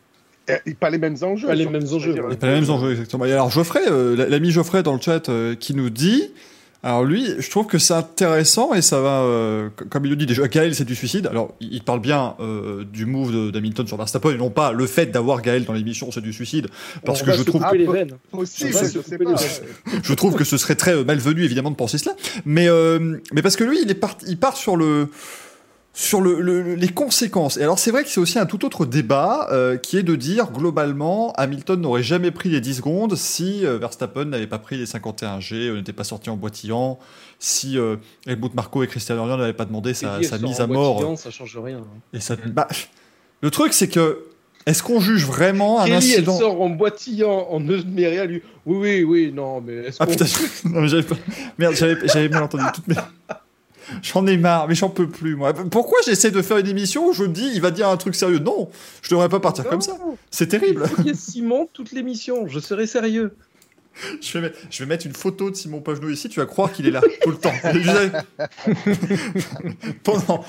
Et 0.67 0.75
pas 0.75 0.91
les 0.91 0.99
mêmes 0.99 1.17
enjeux. 1.23 1.47
Pas 1.47 1.55
les 1.55 1.67
mêmes 1.67 1.87
enjeux. 1.93 2.15
Pas 2.15 2.47
les 2.47 2.61
mêmes 2.61 2.71
enjeux, 2.71 2.93
exactement. 2.93 3.25
Et 3.25 3.33
alors, 3.33 3.51
Geoffrey, 3.51 3.83
euh, 3.89 4.29
l'ami 4.29 4.51
Geoffrey 4.51 4.83
dans 4.83 4.95
le 4.95 5.01
chat, 5.01 5.29
euh, 5.29 5.55
qui 5.55 5.75
nous 5.75 5.91
dit 5.91 6.31
alors 6.83 7.05
lui, 7.05 7.27
je 7.39 7.51
trouve 7.51 7.67
que 7.67 7.77
c'est 7.77 7.93
intéressant 7.93 8.73
et 8.73 8.81
ça 8.81 9.03
va, 9.03 9.21
euh, 9.21 9.69
comme 9.91 10.07
il 10.07 10.11
le 10.11 10.17
dit 10.17 10.25
déjà, 10.25 10.49
Gaël 10.49 10.75
c'est 10.75 10.87
du 10.87 10.95
suicide. 10.95 11.27
Alors 11.27 11.55
il 11.61 11.83
parle 11.83 12.01
bien 12.01 12.37
euh, 12.41 12.85
du 12.91 13.05
move 13.05 13.53
d'Hamilton 13.53 13.87
sur 13.87 13.99
Verstappen 13.99 14.31
et 14.31 14.39
non 14.39 14.49
pas 14.49 14.73
le 14.73 14.87
fait 14.87 15.07
d'avoir 15.07 15.43
Gaël 15.43 15.67
dans 15.67 15.75
l'émission 15.75 16.11
c'est 16.11 16.23
du 16.23 16.33
suicide. 16.33 16.69
Parce 17.05 17.23
que 17.23 17.33
je 17.33 17.43
trouve, 17.43 17.63
les 17.75 17.87
veines. 17.87 18.17
je 20.03 20.15
trouve 20.15 20.37
que 20.37 20.45
ce 20.45 20.57
serait 20.57 20.75
très 20.75 21.05
malvenu 21.05 21.45
évidemment 21.45 21.71
de 21.71 21.77
penser 21.77 21.99
cela. 21.99 22.17
Mais 22.47 22.67
euh, 22.69 23.19
mais 23.35 23.43
parce 23.43 23.57
que 23.57 23.65
lui 23.65 23.83
il 23.83 23.91
est 23.91 23.95
part, 23.95 24.17
il 24.27 24.39
part 24.39 24.57
sur 24.57 24.77
le 24.77 25.09
sur 26.01 26.23
le, 26.23 26.75
les 26.77 26.89
conséquences. 26.89 27.59
Et 27.59 27.63
alors 27.63 27.79
c'est 27.79 27.91
vrai 27.91 28.05
que 28.05 28.09
c'est 28.09 28.21
aussi 28.21 28.39
un 28.39 28.47
tout 28.47 28.65
autre 28.65 28.87
débat 28.87 29.49
euh, 29.53 29.77
qui 29.77 29.99
est 29.99 30.03
de 30.03 30.17
dire 30.17 30.51
globalement 30.51 31.35
Hamilton 31.35 31.79
n'aurait 31.79 32.03
jamais 32.03 32.31
pris 32.31 32.49
les 32.49 32.63
10 32.63 32.77
secondes 32.77 33.17
si 33.17 33.67
euh, 33.67 33.77
Verstappen 33.77 34.25
n'avait 34.25 34.47
pas 34.47 34.59
pris 34.59 34.79
les 34.79 34.87
51 34.87 35.41
G, 35.41 35.57
euh, 35.57 35.77
n'était 35.77 35.93
pas 35.93 36.05
sorti 36.05 36.31
en 36.31 36.39
boitillant, 36.39 36.99
si 37.39 37.79
euh, 37.79 37.97
Helmut 38.27 38.55
Marco 38.55 38.83
et 38.83 38.87
Christian 38.87 39.19
Horner 39.19 39.37
n'avaient 39.37 39.53
pas 39.53 39.67
demandé 39.67 39.93
sa, 39.93 40.19
mise 40.19 40.61
à 40.63 40.67
mort. 40.67 41.19
Ça 41.19 41.31
change 41.31 41.59
rien. 41.59 41.79
Hein. 41.81 42.01
Et 42.15 42.21
ça, 42.21 42.35
bah, 42.47 42.67
le 43.43 43.51
truc 43.51 43.75
c'est 43.75 43.89
que 43.89 44.25
est-ce 44.65 44.83
qu'on 44.83 45.01
juge 45.01 45.27
vraiment 45.27 45.83
un 45.83 45.91
incident 45.93 46.33
elle 46.33 46.41
sort 46.41 46.63
en 46.63 46.71
boitillant, 46.71 47.47
en 47.51 47.61
mais 47.61 48.27
lui. 48.27 48.43
Oui, 48.65 48.79
oui, 48.79 49.03
oui, 49.05 49.33
non, 49.35 49.61
mais 49.61 49.75
est-ce 49.75 49.99
ah, 50.01 50.07
putain, 50.07 50.25
non, 50.65 50.81
mais 50.81 50.89
j'avais 50.89 51.03
pas... 51.03 51.17
Merde, 51.59 51.75
j'avais 51.75 52.29
mal 52.31 52.45
entendu 52.45 52.65
toutes 52.75 52.89
mes... 52.89 52.95
J'en 54.03 54.27
ai 54.27 54.37
marre, 54.37 54.69
mais 54.69 54.75
j'en 54.75 54.89
peux 54.89 55.09
plus, 55.09 55.37
moi. 55.37 55.53
Pourquoi 55.53 55.99
j'essaie 56.05 56.31
de 56.31 56.43
faire 56.43 56.59
une 56.59 56.69
émission 56.69 57.09
où 57.09 57.13
je 57.13 57.25
me 57.25 57.29
dis, 57.29 57.51
il 57.55 57.61
va 57.61 57.71
dire 57.71 57.89
un 57.89 57.97
truc 57.97 58.15
sérieux? 58.15 58.39
Non, 58.39 58.69
je 59.03 59.11
devrais 59.11 59.29
pas 59.29 59.41
partir 59.41 59.65
comme 59.65 59.81
ça. 59.81 59.97
C'est 60.31 60.49
terrible. 60.49 60.85
Il 61.05 61.17
Simon 61.17 61.69
toute 61.73 61.93
l'émission, 61.93 62.47
je 62.49 62.61
serai 62.61 62.87
sérieux. 62.87 63.35
Je 64.21 64.39
vais, 64.39 64.43
mettre, 64.43 64.59
je 64.71 64.83
vais, 64.83 64.89
mettre, 64.89 65.07
une 65.07 65.13
photo 65.13 65.51
de 65.51 65.57
Simon 65.57 65.81
Pagenaud 65.81 66.11
ici, 66.11 66.29
tu 66.29 66.41
vas 66.41 66.47
croire 66.47 66.73
qu'il 66.73 66.87
est 66.87 66.93
là 66.93 67.01
tout 67.23 67.31
le 67.31 67.37
temps. 67.37 67.53
pendant. 70.05 70.45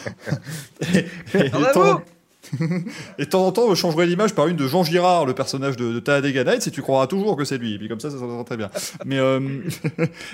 et 3.18 3.26
de 3.26 3.26
temps 3.26 3.46
en 3.46 3.52
temps, 3.52 3.70
je 3.70 3.76
changerai 3.76 4.06
l'image 4.06 4.34
par 4.34 4.48
une 4.48 4.56
de 4.56 4.68
Jean 4.68 4.84
Girard, 4.84 5.26
le 5.26 5.34
personnage 5.34 5.76
de, 5.76 5.92
de 5.92 6.00
Talladega 6.00 6.44
Nights, 6.44 6.68
et 6.68 6.72
tu 6.72 6.82
croiras 6.82 7.08
toujours 7.08 7.36
que 7.36 7.44
c'est 7.44 7.58
lui. 7.58 7.74
Et 7.74 7.78
puis 7.78 7.90
comme 7.90 8.00
ça, 8.00 8.10
ça 8.10 8.18
sera 8.18 8.44
très 8.44 8.58
bien. 8.58 8.70
Mais, 9.06 9.18
euh, 9.18 9.40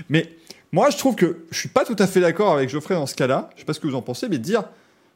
mais 0.10 0.30
moi, 0.72 0.90
je 0.90 0.98
trouve 0.98 1.16
que 1.16 1.46
je 1.52 1.58
suis 1.60 1.70
pas 1.70 1.86
tout 1.86 1.96
à 2.00 2.08
fait 2.08 2.20
d'accord 2.20 2.54
avec 2.54 2.70
Geoffrey 2.70 2.96
dans 2.96 3.06
ce 3.06 3.16
cas-là. 3.16 3.50
Je 3.56 3.62
sais 3.62 3.66
pas 3.66 3.74
ce 3.74 3.80
que 3.80 3.88
vous 3.88 3.96
en 3.96 4.02
pensez, 4.02 4.28
mais 4.30 4.38
de 4.38 4.44
dire 4.44 4.64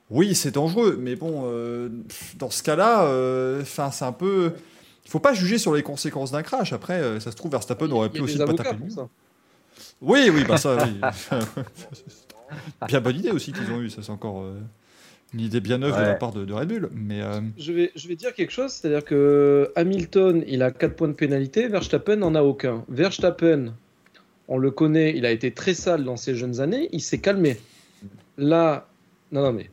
oui, 0.10 0.36
c'est 0.36 0.52
dangereux, 0.52 0.98
mais 1.00 1.16
bon, 1.16 1.44
euh, 1.46 1.90
dans 2.38 2.50
ce 2.50 2.64
cas-là, 2.64 3.06
euh, 3.06 3.62
enfin, 3.62 3.92
c'est 3.92 4.06
un 4.06 4.12
peu. 4.12 4.52
Il 5.06 5.10
faut 5.10 5.20
pas 5.20 5.34
juger 5.34 5.58
sur 5.58 5.74
les 5.74 5.84
conséquences 5.84 6.32
d'un 6.32 6.44
crash. 6.44 6.74
Après, 6.74 7.02
euh, 7.02 7.20
ça 7.20 7.32
se 7.32 7.36
trouve, 7.36 7.52
Verstappen 7.52 7.90
aurait 7.92 8.10
pu 8.10 8.20
a 8.20 8.24
aussi 8.24 8.38
pas 8.38 8.54
taper. 8.54 8.90
ça. 8.90 9.08
Oui, 10.02 10.30
oui, 10.34 10.44
bah 10.48 10.58
ça, 10.58 10.78
oui. 10.86 11.00
bien 12.88 13.02
bonne 13.02 13.16
idée 13.18 13.32
aussi 13.32 13.52
qu'ils 13.52 13.72
ont 13.72 13.82
eu. 13.82 13.90
Ça, 13.90 14.02
c'est 14.02 14.12
encore 14.12 14.42
euh, 14.42 14.60
une 15.34 15.42
idée 15.42 15.60
bien 15.60 15.78
neuve 15.78 15.98
de 15.98 16.02
la 16.02 16.16
part 16.16 16.32
de, 16.32 16.46
de 16.46 16.54
Red 16.54 16.68
Bull. 16.68 16.90
Mais 16.94 17.22
euh, 17.22 17.42
Je 17.58 17.72
vais, 17.72 17.92
je 17.96 18.08
vais 18.08 18.16
dire 18.16 18.34
quelque 18.34 18.52
chose, 18.52 18.72
c'est-à-dire 18.72 19.04
que 19.04 19.72
Hamilton, 19.76 20.44
il 20.48 20.62
a 20.64 20.72
4 20.72 20.96
points 20.96 21.08
de 21.08 21.14
pénalité, 21.14 21.68
Verstappen 21.68 22.18
n'en 22.18 22.36
a 22.36 22.42
aucun. 22.42 22.84
Verstappen, 22.90 23.74
on 24.54 24.58
le 24.58 24.70
connaît, 24.70 25.14
il 25.16 25.26
a 25.26 25.32
été 25.32 25.52
très 25.52 25.74
sale 25.74 26.04
dans 26.04 26.18
ses 26.18 26.36
jeunes 26.36 26.60
années, 26.60 26.90
il 26.92 27.00
s'est 27.02 27.20
calmé. 27.20 27.56
Là, 28.38 28.86
non, 29.32 29.44
non, 29.44 29.54
mais 29.54 29.70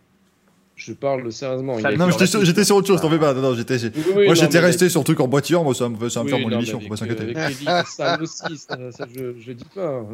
je 0.76 0.92
parle 0.92 1.32
sérieusement. 1.32 1.78
il 1.80 1.98
Non, 1.98 2.08
j'étais 2.10 2.26
sur, 2.28 2.46
sur 2.64 2.76
autre 2.76 2.86
chose. 2.86 3.00
T'en 3.00 3.10
fais 3.10 3.18
pas. 3.18 3.34
Non, 3.34 3.42
non, 3.42 3.54
j'étais. 3.56 3.76
Oui, 4.14 4.26
moi, 4.26 4.34
j'étais 4.34 4.60
mais 4.60 4.66
resté 4.66 4.88
sur 4.88 5.00
le 5.00 5.04
truc 5.04 5.18
en 5.18 5.26
voiture. 5.26 5.64
Moi, 5.64 5.74
ça 5.74 5.88
me, 5.88 6.08
ça 6.08 6.20
me 6.20 6.26
Oui, 6.26 6.30
faire 6.30 6.38
mon 6.38 6.50
émission. 6.54 6.80
Faut 6.80 6.88
pas 6.88 6.96
s'inquiéter. 6.96 7.36
euh, 7.36 7.48
vies 7.48 7.66
sales 7.86 8.22
aussi, 8.22 8.56
ça, 8.56 8.78
ça, 8.92 9.06
je, 9.12 9.34
je 9.40 9.52
dis 9.52 9.64
pas. 9.74 10.04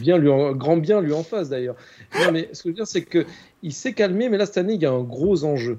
Bien 0.00 0.18
lui 0.18 0.28
en- 0.28 0.52
grand 0.52 0.76
bien 0.76 1.00
lui 1.00 1.12
en 1.12 1.24
face 1.24 1.48
d'ailleurs. 1.48 1.74
Non, 2.20 2.30
mais 2.32 2.48
ce 2.52 2.62
que 2.62 2.68
je 2.68 2.72
veux 2.72 2.74
dire, 2.76 2.86
c'est 2.86 3.02
que 3.02 3.26
il 3.64 3.72
s'est 3.72 3.92
calmé, 3.94 4.28
mais 4.28 4.38
là 4.38 4.46
cette 4.46 4.58
année, 4.58 4.74
il 4.74 4.82
y 4.82 4.86
a 4.86 4.92
un 4.92 5.02
gros 5.02 5.42
enjeu. 5.44 5.78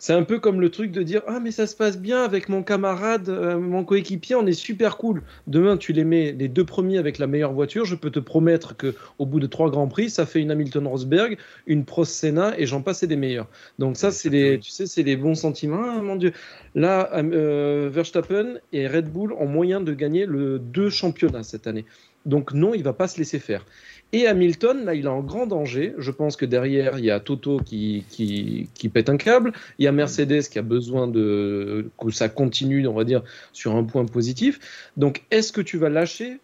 C'est 0.00 0.14
un 0.14 0.22
peu 0.22 0.38
comme 0.38 0.62
le 0.62 0.70
truc 0.70 0.92
de 0.92 1.02
dire 1.02 1.20
ah 1.26 1.40
mais 1.40 1.50
ça 1.50 1.66
se 1.66 1.76
passe 1.76 1.98
bien 1.98 2.24
avec 2.24 2.48
mon 2.48 2.62
camarade, 2.62 3.28
euh, 3.28 3.58
mon 3.58 3.84
coéquipier, 3.84 4.34
on 4.34 4.46
est 4.46 4.54
super 4.54 4.96
cool. 4.96 5.22
Demain 5.46 5.76
tu 5.76 5.92
les 5.92 6.04
mets 6.04 6.32
les 6.32 6.48
deux 6.48 6.64
premiers 6.64 6.96
avec 6.96 7.18
la 7.18 7.26
meilleure 7.26 7.52
voiture, 7.52 7.84
je 7.84 7.94
peux 7.94 8.10
te 8.10 8.18
promettre 8.18 8.74
que 8.74 8.94
au 9.18 9.26
bout 9.26 9.40
de 9.40 9.46
trois 9.46 9.70
grands 9.70 9.88
prix, 9.88 10.08
ça 10.08 10.24
fait 10.24 10.40
une 10.40 10.50
Hamilton 10.50 10.86
Rosberg, 10.86 11.36
une 11.66 11.84
Prost 11.84 12.14
Senna 12.14 12.58
et 12.58 12.64
j'en 12.64 12.80
passe 12.80 13.02
et 13.02 13.06
des 13.08 13.16
meilleurs. 13.16 13.48
Donc 13.78 13.98
ça 13.98 14.10
c'est 14.10 14.30
les, 14.30 14.58
tu 14.58 14.70
sais, 14.70 14.86
c'est 14.86 15.02
les 15.02 15.16
bons 15.16 15.34
sentiments. 15.34 15.84
Ah, 15.84 16.00
mon 16.00 16.16
Dieu, 16.16 16.32
là 16.74 17.10
euh, 17.16 17.90
Verstappen 17.92 18.54
et 18.72 18.88
Red 18.88 19.12
Bull 19.12 19.34
ont 19.34 19.48
moyen 19.48 19.82
de 19.82 19.92
gagner 19.92 20.24
le 20.24 20.58
deux 20.58 20.88
championnats 20.88 21.42
cette 21.42 21.66
année. 21.66 21.84
Donc 22.24 22.52
non, 22.54 22.72
il 22.74 22.82
va 22.82 22.92
pas 22.92 23.08
se 23.08 23.18
laisser 23.18 23.38
faire. 23.38 23.66
Et 24.12 24.26
Hamilton, 24.26 24.84
là, 24.84 24.94
il 24.94 25.04
est 25.04 25.08
en 25.08 25.20
grand 25.20 25.46
danger. 25.46 25.94
Je 25.98 26.10
pense 26.10 26.36
que 26.36 26.44
derrière, 26.44 26.98
il 26.98 27.04
y 27.04 27.10
a 27.12 27.20
Toto 27.20 27.58
qui, 27.58 28.04
qui, 28.08 28.88
pète 28.88 29.08
un 29.08 29.16
câble. 29.16 29.52
Il 29.78 29.84
y 29.84 29.88
a 29.88 29.92
Mercedes 29.92 30.42
qui 30.50 30.58
a 30.58 30.62
besoin 30.62 31.06
de 31.06 31.88
que 31.98 32.10
ça 32.10 32.28
continue, 32.28 32.86
on 32.88 32.94
va 32.94 33.04
dire, 33.04 33.22
sur 33.52 33.76
un 33.76 33.84
point 33.84 34.04
positif. 34.06 34.90
Donc, 34.96 35.22
est-ce 35.30 35.52
que 35.52 35.60
tu 35.60 35.78
vas 35.78 35.90
lâcher? 35.90 36.40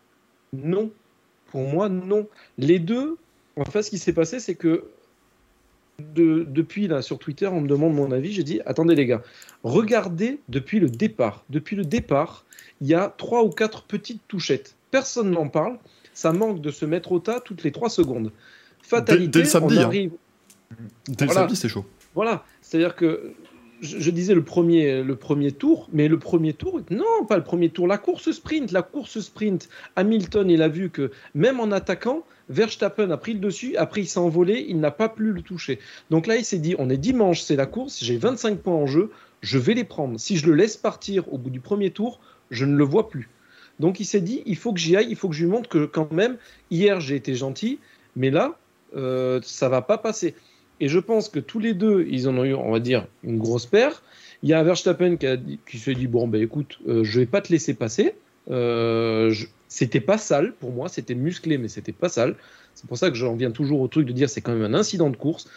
Non. 0.52 0.90
Pour 1.50 1.62
moi, 1.62 1.88
non. 1.88 2.28
Les 2.56 2.78
deux, 2.78 3.16
en 3.56 3.64
fait, 3.64 3.82
ce 3.82 3.90
qui 3.90 3.98
s'est 3.98 4.12
passé, 4.12 4.38
c'est 4.38 4.54
que 4.54 4.84
de- 5.98 6.46
depuis 6.48 6.88
là 6.88 7.02
sur 7.02 7.18
Twitter, 7.18 7.46
on 7.46 7.60
me 7.60 7.68
demande 7.68 7.94
mon 7.94 8.12
avis. 8.12 8.32
J'ai 8.32 8.42
dit 8.42 8.60
attendez 8.66 8.94
les 8.94 9.06
gars, 9.06 9.22
regardez 9.64 10.40
depuis 10.48 10.78
le 10.78 10.88
départ. 10.88 11.44
Depuis 11.50 11.74
le 11.76 11.84
départ, 11.84 12.44
il 12.80 12.86
y 12.86 12.94
a 12.94 13.12
trois 13.16 13.44
ou 13.44 13.50
quatre 13.50 13.84
petites 13.84 14.20
touchettes. 14.28 14.76
Personne 14.90 15.30
n'en 15.30 15.48
parle. 15.48 15.78
Ça 16.16 16.32
manque 16.32 16.62
de 16.62 16.70
se 16.70 16.86
mettre 16.86 17.12
au 17.12 17.18
tas 17.18 17.40
toutes 17.40 17.62
les 17.62 17.72
trois 17.72 17.90
secondes. 17.90 18.32
Fatalité, 18.82 19.26
Dès- 19.26 19.38
dès 19.40 19.44
le 19.44 19.44
samedi, 19.50 19.76
on 19.76 19.80
hein. 19.80 19.84
arrive. 19.84 20.10
Dès 21.08 21.24
le 21.24 21.26
Voilà. 21.26 21.40
samedi, 21.42 21.56
c'est 21.56 21.68
chaud. 21.68 21.84
Voilà, 22.14 22.42
c'est-à-dire 22.62 22.96
que 22.96 23.34
je, 23.82 23.98
je 24.00 24.10
disais 24.10 24.32
le 24.34 24.42
premier, 24.42 25.02
le 25.02 25.14
premier 25.16 25.52
tour, 25.52 25.90
mais 25.92 26.08
le 26.08 26.18
premier 26.18 26.54
tour, 26.54 26.80
non, 26.90 27.26
pas 27.28 27.36
le 27.36 27.44
premier 27.44 27.68
tour, 27.68 27.86
la 27.86 27.98
course 27.98 28.30
sprint, 28.30 28.72
la 28.72 28.80
course 28.80 29.20
sprint. 29.20 29.68
Hamilton, 29.96 30.48
il 30.48 30.62
a 30.62 30.68
vu 30.68 30.88
que 30.88 31.10
même 31.34 31.60
en 31.60 31.70
attaquant, 31.70 32.24
Verstappen 32.48 33.10
a 33.10 33.18
pris 33.18 33.34
le 33.34 33.40
dessus, 33.40 33.76
après 33.76 34.00
il 34.00 34.06
s'est 34.06 34.18
envolé, 34.18 34.64
il 34.68 34.80
n'a 34.80 34.90
pas 34.92 35.10
pu 35.10 35.24
le 35.32 35.42
toucher. 35.42 35.78
Donc 36.08 36.26
là, 36.26 36.36
il 36.36 36.44
s'est 36.46 36.58
dit, 36.58 36.74
on 36.78 36.88
est 36.88 36.96
dimanche, 36.96 37.42
c'est 37.42 37.56
la 37.56 37.66
course, 37.66 38.02
j'ai 38.02 38.16
25 38.16 38.58
points 38.60 38.72
en 38.74 38.86
jeu, 38.86 39.10
je 39.42 39.58
vais 39.58 39.74
les 39.74 39.84
prendre. 39.84 40.18
Si 40.18 40.38
je 40.38 40.46
le 40.46 40.54
laisse 40.54 40.78
partir 40.78 41.30
au 41.30 41.36
bout 41.36 41.50
du 41.50 41.60
premier 41.60 41.90
tour, 41.90 42.20
je 42.50 42.64
ne 42.64 42.74
le 42.76 42.84
vois 42.84 43.10
plus. 43.10 43.28
Donc 43.80 44.00
il 44.00 44.04
s'est 44.04 44.20
dit, 44.20 44.42
il 44.46 44.56
faut 44.56 44.72
que 44.72 44.80
j'y 44.80 44.96
aille, 44.96 45.08
il 45.10 45.16
faut 45.16 45.28
que 45.28 45.34
je 45.34 45.44
lui 45.44 45.50
montre 45.50 45.68
que 45.68 45.84
quand 45.84 46.12
même, 46.12 46.36
hier 46.70 47.00
j'ai 47.00 47.16
été 47.16 47.34
gentil, 47.34 47.78
mais 48.14 48.30
là, 48.30 48.56
euh, 48.96 49.40
ça 49.42 49.68
va 49.68 49.82
pas 49.82 49.98
passer. 49.98 50.34
Et 50.80 50.88
je 50.88 50.98
pense 50.98 51.28
que 51.28 51.38
tous 51.40 51.58
les 51.58 51.74
deux, 51.74 52.06
ils 52.10 52.28
en 52.28 52.36
ont 52.36 52.44
eu, 52.44 52.54
on 52.54 52.70
va 52.70 52.80
dire, 52.80 53.06
une 53.24 53.38
grosse 53.38 53.66
paire. 53.66 54.02
Il 54.42 54.48
y 54.50 54.54
a 54.54 54.62
Verstappen 54.62 55.16
qui, 55.16 55.26
dit- 55.38 55.58
s'est 55.78 55.94
dit 55.94 56.06
bon 56.06 56.28
ben 56.28 56.40
écoute, 56.40 56.78
euh, 56.88 57.02
je 57.04 57.20
vais 57.20 57.26
pas 57.26 57.40
te 57.40 57.50
laisser 57.52 57.74
passer. 57.74 58.14
Euh, 58.50 59.34
C'était 59.68 60.00
pas 60.00 60.18
sale 60.18 60.52
pour 60.52 60.70
moi, 60.72 60.88
c'était 60.88 61.14
musclé, 61.14 61.58
mais 61.58 61.68
c'était 61.68 61.92
pas 61.92 62.08
sale. 62.08 62.36
C'est 62.74 62.86
pour 62.86 62.98
ça 62.98 63.10
que 63.10 63.16
j'en 63.16 63.34
viens 63.34 63.50
toujours 63.50 63.80
au 63.80 63.88
truc 63.88 64.06
de 64.06 64.12
dire 64.12 64.28
c'est 64.30 64.40
quand 64.40 64.52
même 64.54 64.74
un 64.74 64.78
incident 64.78 65.10
de 65.10 65.16
course. 65.16 65.48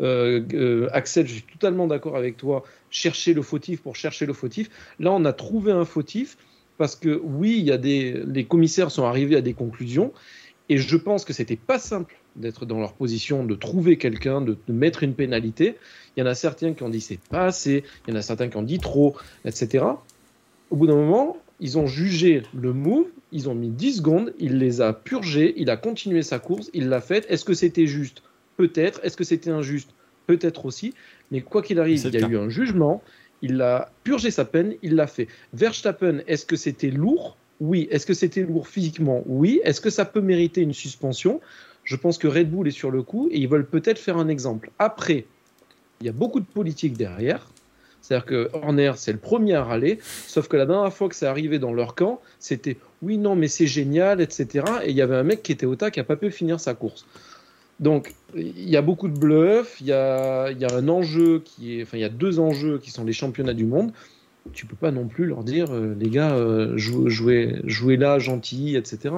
Euh, 0.00 0.40
euh, 0.54 0.88
Axel, 0.92 1.26
je 1.26 1.34
suis 1.34 1.42
totalement 1.42 1.86
d'accord 1.86 2.16
avec 2.16 2.36
toi. 2.36 2.62
Chercher 2.90 3.34
le 3.34 3.42
fautif 3.42 3.82
pour 3.82 3.96
chercher 3.96 4.26
le 4.26 4.32
fautif. 4.32 4.70
Là, 5.00 5.12
on 5.12 5.24
a 5.24 5.32
trouvé 5.32 5.72
un 5.72 5.84
fautif 5.84 6.38
parce 6.78 6.96
que 6.96 7.20
oui, 7.22 7.56
il 7.58 7.64
y 7.64 7.72
a 7.72 7.78
des, 7.78 8.22
les 8.26 8.44
commissaires 8.44 8.90
sont 8.90 9.04
arrivés 9.04 9.36
à 9.36 9.40
des 9.40 9.52
conclusions 9.52 10.12
et 10.68 10.78
je 10.78 10.96
pense 10.96 11.24
que 11.24 11.32
c'était 11.32 11.56
pas 11.56 11.78
simple 11.78 12.16
d'être 12.36 12.66
dans 12.66 12.78
leur 12.78 12.92
position, 12.92 13.44
de 13.44 13.54
trouver 13.54 13.98
quelqu'un, 13.98 14.40
de, 14.40 14.56
de 14.66 14.72
mettre 14.72 15.02
une 15.02 15.14
pénalité. 15.14 15.76
Il 16.16 16.20
y 16.20 16.22
en 16.22 16.26
a 16.26 16.34
certains 16.34 16.72
qui 16.72 16.82
ont 16.82 16.88
dit 16.88 17.00
c'est 17.00 17.20
pas 17.20 17.46
assez, 17.46 17.84
il 18.06 18.14
y 18.14 18.16
en 18.16 18.18
a 18.18 18.22
certains 18.22 18.48
qui 18.48 18.56
ont 18.56 18.62
dit 18.62 18.78
trop, 18.78 19.16
etc. 19.44 19.84
Au 20.70 20.76
bout 20.76 20.86
d'un 20.86 20.94
moment, 20.94 21.36
ils 21.60 21.78
ont 21.78 21.86
jugé 21.86 22.42
le 22.54 22.72
move, 22.72 23.06
ils 23.32 23.48
ont 23.48 23.54
mis 23.54 23.70
10 23.70 23.96
secondes, 23.96 24.32
il 24.38 24.58
les 24.58 24.80
a 24.80 24.92
purgés, 24.92 25.54
il 25.56 25.70
a 25.70 25.76
continué 25.76 26.22
sa 26.22 26.38
course, 26.38 26.70
il 26.74 26.88
l'a 26.88 27.00
faite. 27.00 27.26
Est-ce 27.28 27.44
que 27.44 27.54
c'était 27.54 27.86
juste? 27.86 28.22
Peut-être. 28.56 29.00
Est-ce 29.02 29.16
que 29.16 29.24
c'était 29.24 29.50
injuste? 29.50 29.90
Peut-être 30.26 30.66
aussi. 30.66 30.94
Mais 31.30 31.40
quoi 31.40 31.62
qu'il 31.62 31.80
arrive, 31.80 32.00
il 32.04 32.14
y 32.14 32.22
a 32.22 32.28
eu 32.28 32.36
un 32.36 32.48
jugement, 32.48 33.02
il 33.42 33.60
a 33.62 33.90
purgé 34.04 34.30
sa 34.30 34.44
peine, 34.44 34.74
il 34.82 34.94
l'a 34.94 35.06
fait. 35.06 35.28
Verstappen, 35.52 36.20
est-ce 36.26 36.46
que 36.46 36.56
c'était 36.56 36.90
lourd? 36.90 37.36
Oui. 37.60 37.88
Est-ce 37.90 38.06
que 38.06 38.14
c'était 38.14 38.42
lourd 38.42 38.68
physiquement? 38.68 39.22
Oui. 39.26 39.60
Est-ce 39.64 39.80
que 39.80 39.90
ça 39.90 40.04
peut 40.04 40.20
mériter 40.20 40.60
une 40.60 40.74
suspension? 40.74 41.40
Je 41.84 41.96
pense 41.96 42.18
que 42.18 42.28
Red 42.28 42.50
Bull 42.50 42.68
est 42.68 42.72
sur 42.72 42.90
le 42.90 43.02
coup 43.02 43.28
et 43.30 43.38
ils 43.38 43.48
veulent 43.48 43.66
peut-être 43.66 43.98
faire 43.98 44.18
un 44.18 44.28
exemple. 44.28 44.70
Après, 44.78 45.24
il 46.00 46.06
y 46.06 46.10
a 46.10 46.12
beaucoup 46.12 46.40
de 46.40 46.46
politique 46.46 46.96
derrière. 46.96 47.48
C'est-à-dire 48.00 48.26
que 48.26 48.50
Horner, 48.52 48.92
c'est 48.96 49.12
le 49.12 49.18
premier 49.18 49.54
à 49.54 49.64
râler, 49.64 49.98
sauf 50.26 50.48
que 50.48 50.56
la 50.56 50.66
dernière 50.66 50.92
fois 50.92 51.08
que 51.08 51.14
c'est 51.14 51.26
arrivé 51.26 51.58
dans 51.58 51.72
leur 51.72 51.94
camp, 51.94 52.20
c'était 52.38 52.76
oui, 53.02 53.18
non, 53.18 53.36
mais 53.36 53.48
c'est 53.48 53.66
génial, 53.66 54.20
etc. 54.20 54.64
Et 54.84 54.90
il 54.90 54.96
y 54.96 55.02
avait 55.02 55.16
un 55.16 55.24
mec 55.24 55.42
qui 55.42 55.52
était 55.52 55.66
au 55.66 55.76
tas 55.76 55.90
qui 55.90 56.00
n'a 56.00 56.04
pas 56.04 56.16
pu 56.16 56.30
finir 56.30 56.60
sa 56.60 56.74
course. 56.74 57.06
Donc, 57.80 58.14
il 58.34 58.68
y 58.68 58.76
a 58.76 58.82
beaucoup 58.82 59.08
de 59.08 59.18
bluff, 59.18 59.80
il 59.80 59.86
y 59.86 59.92
a, 59.92 60.50
il 60.50 60.58
y 60.58 60.64
a 60.64 60.74
un 60.74 60.88
enjeu 60.88 61.40
qui 61.44 61.78
est. 61.78 61.82
Enfin, 61.82 61.96
il 61.96 62.00
y 62.00 62.04
a 62.04 62.08
deux 62.08 62.40
enjeux 62.40 62.78
qui 62.78 62.90
sont 62.90 63.04
les 63.04 63.12
championnats 63.12 63.54
du 63.54 63.64
monde. 63.66 63.92
Tu 64.52 64.66
peux 64.66 64.76
pas 64.76 64.90
non 64.90 65.06
plus 65.06 65.26
leur 65.26 65.44
dire, 65.44 65.66
euh, 65.72 65.94
les 65.98 66.08
gars, 66.08 66.34
euh, 66.34 66.76
jouez, 66.76 67.10
jouez, 67.10 67.60
jouez 67.64 67.96
là, 67.96 68.18
gentil, 68.18 68.76
etc. 68.76 69.14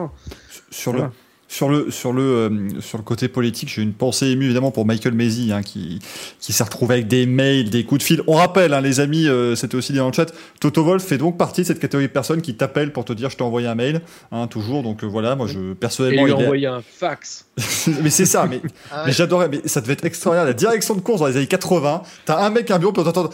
Sur 0.71 0.93
Voilà. 0.93 1.07
le. 1.07 1.13
Sur 1.53 1.69
le, 1.69 1.91
sur, 1.91 2.13
le, 2.13 2.23
euh, 2.23 2.81
sur 2.81 2.97
le 2.97 3.03
côté 3.03 3.27
politique, 3.27 3.69
j'ai 3.75 3.83
une 3.83 3.93
pensée 3.93 4.29
émue 4.29 4.45
évidemment 4.45 4.71
pour 4.71 4.87
Michael 4.87 5.15
Maisy, 5.15 5.51
hein, 5.53 5.65
qui, 5.65 5.99
qui 6.39 6.53
s'est 6.53 6.63
retrouvé 6.63 6.95
avec 6.95 7.09
des 7.09 7.27
mails, 7.27 7.71
des 7.71 7.83
coups 7.83 7.99
de 7.99 8.05
fil. 8.05 8.23
On 8.29 8.35
rappelle, 8.35 8.73
hein, 8.73 8.81
les 8.81 9.01
amis, 9.01 9.27
euh, 9.27 9.57
c'était 9.57 9.75
aussi 9.75 9.91
dit 9.91 9.99
dans 9.99 10.07
le 10.07 10.13
chat, 10.13 10.33
Toto 10.61 10.85
Wolf 10.85 11.05
fait 11.05 11.19
donc 11.19 11.37
partie 11.37 11.63
de 11.63 11.67
cette 11.67 11.81
catégorie 11.81 12.07
de 12.07 12.13
personnes 12.13 12.41
qui 12.41 12.55
t'appellent 12.55 12.93
pour 12.93 13.05
te 13.05 13.13
dire 13.13 13.31
je 13.31 13.37
t'ai 13.37 13.43
envoyé 13.43 13.67
un 13.67 13.75
mail, 13.75 14.01
hein, 14.31 14.47
toujours. 14.47 14.85
Donc 14.85 15.03
euh, 15.03 15.09
voilà, 15.09 15.35
moi 15.35 15.49
je 15.49 15.73
Et 15.73 15.75
personnellement. 15.75 16.25
lui 16.25 16.31
il 16.31 16.35
envoyer 16.37 16.67
un 16.69 16.83
fax. 16.83 17.47
mais 18.01 18.11
c'est 18.11 18.27
ça, 18.27 18.47
mais, 18.49 18.61
Ah 18.93 19.03
mais 19.07 19.13
j'adorais, 19.13 19.49
mais 19.49 19.61
ça 19.65 19.81
devait 19.81 19.95
être 19.95 20.05
extraordinaire. 20.05 20.47
La 20.47 20.53
direction 20.55 20.95
de 20.95 21.01
course 21.01 21.19
dans 21.19 21.27
les 21.27 21.37
années 21.37 21.49
80, 21.49 22.03
t'as 22.27 22.47
un 22.47 22.51
mec, 22.51 22.71
un 22.71 22.79
bureau, 22.79 22.93
puis 22.93 23.03
on 23.03 23.11
t'entend. 23.11 23.29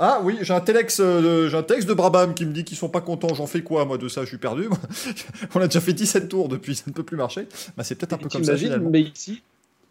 Ah 0.00 0.20
oui, 0.22 0.38
j'ai 0.42 0.54
un 0.54 0.60
telex, 0.60 1.00
euh, 1.00 1.50
un 1.52 1.62
texte 1.62 1.88
de 1.88 1.94
Brabham 1.94 2.32
qui 2.34 2.46
me 2.46 2.52
dit 2.52 2.64
qu'ils 2.64 2.76
sont 2.76 2.88
pas 2.88 3.00
contents. 3.00 3.34
J'en 3.34 3.46
fais 3.46 3.62
quoi, 3.62 3.84
moi, 3.84 3.98
de 3.98 4.08
ça 4.08 4.22
Je 4.22 4.28
suis 4.28 4.38
perdu. 4.38 4.68
On 5.54 5.60
a 5.60 5.66
déjà 5.66 5.80
fait 5.80 5.92
17 5.92 6.28
tours 6.28 6.48
depuis, 6.48 6.76
ça 6.76 6.84
ne 6.86 6.92
peut 6.92 7.02
plus 7.02 7.16
marcher. 7.16 7.48
Bah, 7.76 7.82
c'est 7.82 7.96
peut-être 7.96 8.12
un 8.12 8.18
peu 8.18 8.28
comme 8.28 8.44
ça 8.44 8.56
finalement. 8.56 8.90
mais 8.90 9.00
ici, 9.02 9.42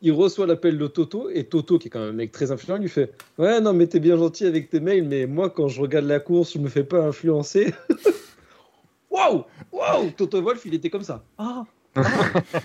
il 0.01 0.13
reçoit 0.13 0.47
l'appel 0.47 0.77
de 0.77 0.88
Toto 0.88 1.29
et 1.29 1.43
Toto, 1.43 1.77
qui 1.77 1.88
est 1.88 1.91
quand 1.91 1.99
même 1.99 2.09
un 2.09 2.13
mec 2.13 2.31
très 2.31 2.51
influent, 2.51 2.77
lui 2.77 2.88
fait 2.88 3.11
Ouais, 3.38 3.59
non, 3.59 3.73
mais 3.73 3.88
t'es 3.88 3.99
bien 3.99 4.15
gentil 4.15 4.45
avec 4.45 4.69
tes 4.69 4.79
mails, 4.79 5.03
mais 5.03 5.25
moi, 5.25 5.49
quand 5.49 5.67
je 5.67 5.81
regarde 5.81 6.05
la 6.05 6.19
course, 6.19 6.53
je 6.53 6.59
me 6.59 6.69
fais 6.69 6.84
pas 6.84 7.03
influencer. 7.05 7.73
Waouh 9.11 9.43
Waouh 9.73 10.11
Toto 10.11 10.41
Wolf, 10.41 10.61
il 10.65 10.73
était 10.73 10.89
comme 10.89 11.03
ça. 11.03 11.23
Ah, 11.38 11.65
ah, 11.95 12.01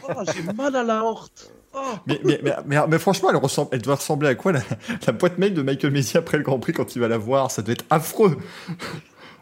ah, 0.08 0.24
j'ai 0.32 0.52
mal 0.52 0.76
à 0.76 0.84
la 0.84 1.02
horte. 1.02 1.50
Ah. 1.74 2.02
Mais, 2.06 2.20
mais, 2.24 2.40
mais, 2.42 2.52
mais, 2.66 2.76
mais 2.88 2.98
franchement, 2.98 3.30
elle, 3.30 3.36
ressemble, 3.36 3.70
elle 3.72 3.82
doit 3.82 3.94
ressembler 3.96 4.28
à 4.28 4.34
quoi 4.34 4.52
la, 4.52 4.60
la 5.06 5.12
boîte 5.12 5.38
mail 5.38 5.54
de 5.54 5.62
Michael 5.62 5.92
Messi 5.92 6.18
après 6.18 6.36
le 6.36 6.42
Grand 6.42 6.58
Prix 6.58 6.72
quand 6.72 6.94
il 6.96 6.98
va 7.00 7.08
la 7.08 7.18
voir? 7.18 7.50
Ça 7.50 7.62
doit 7.62 7.72
être 7.72 7.84
affreux. 7.90 8.36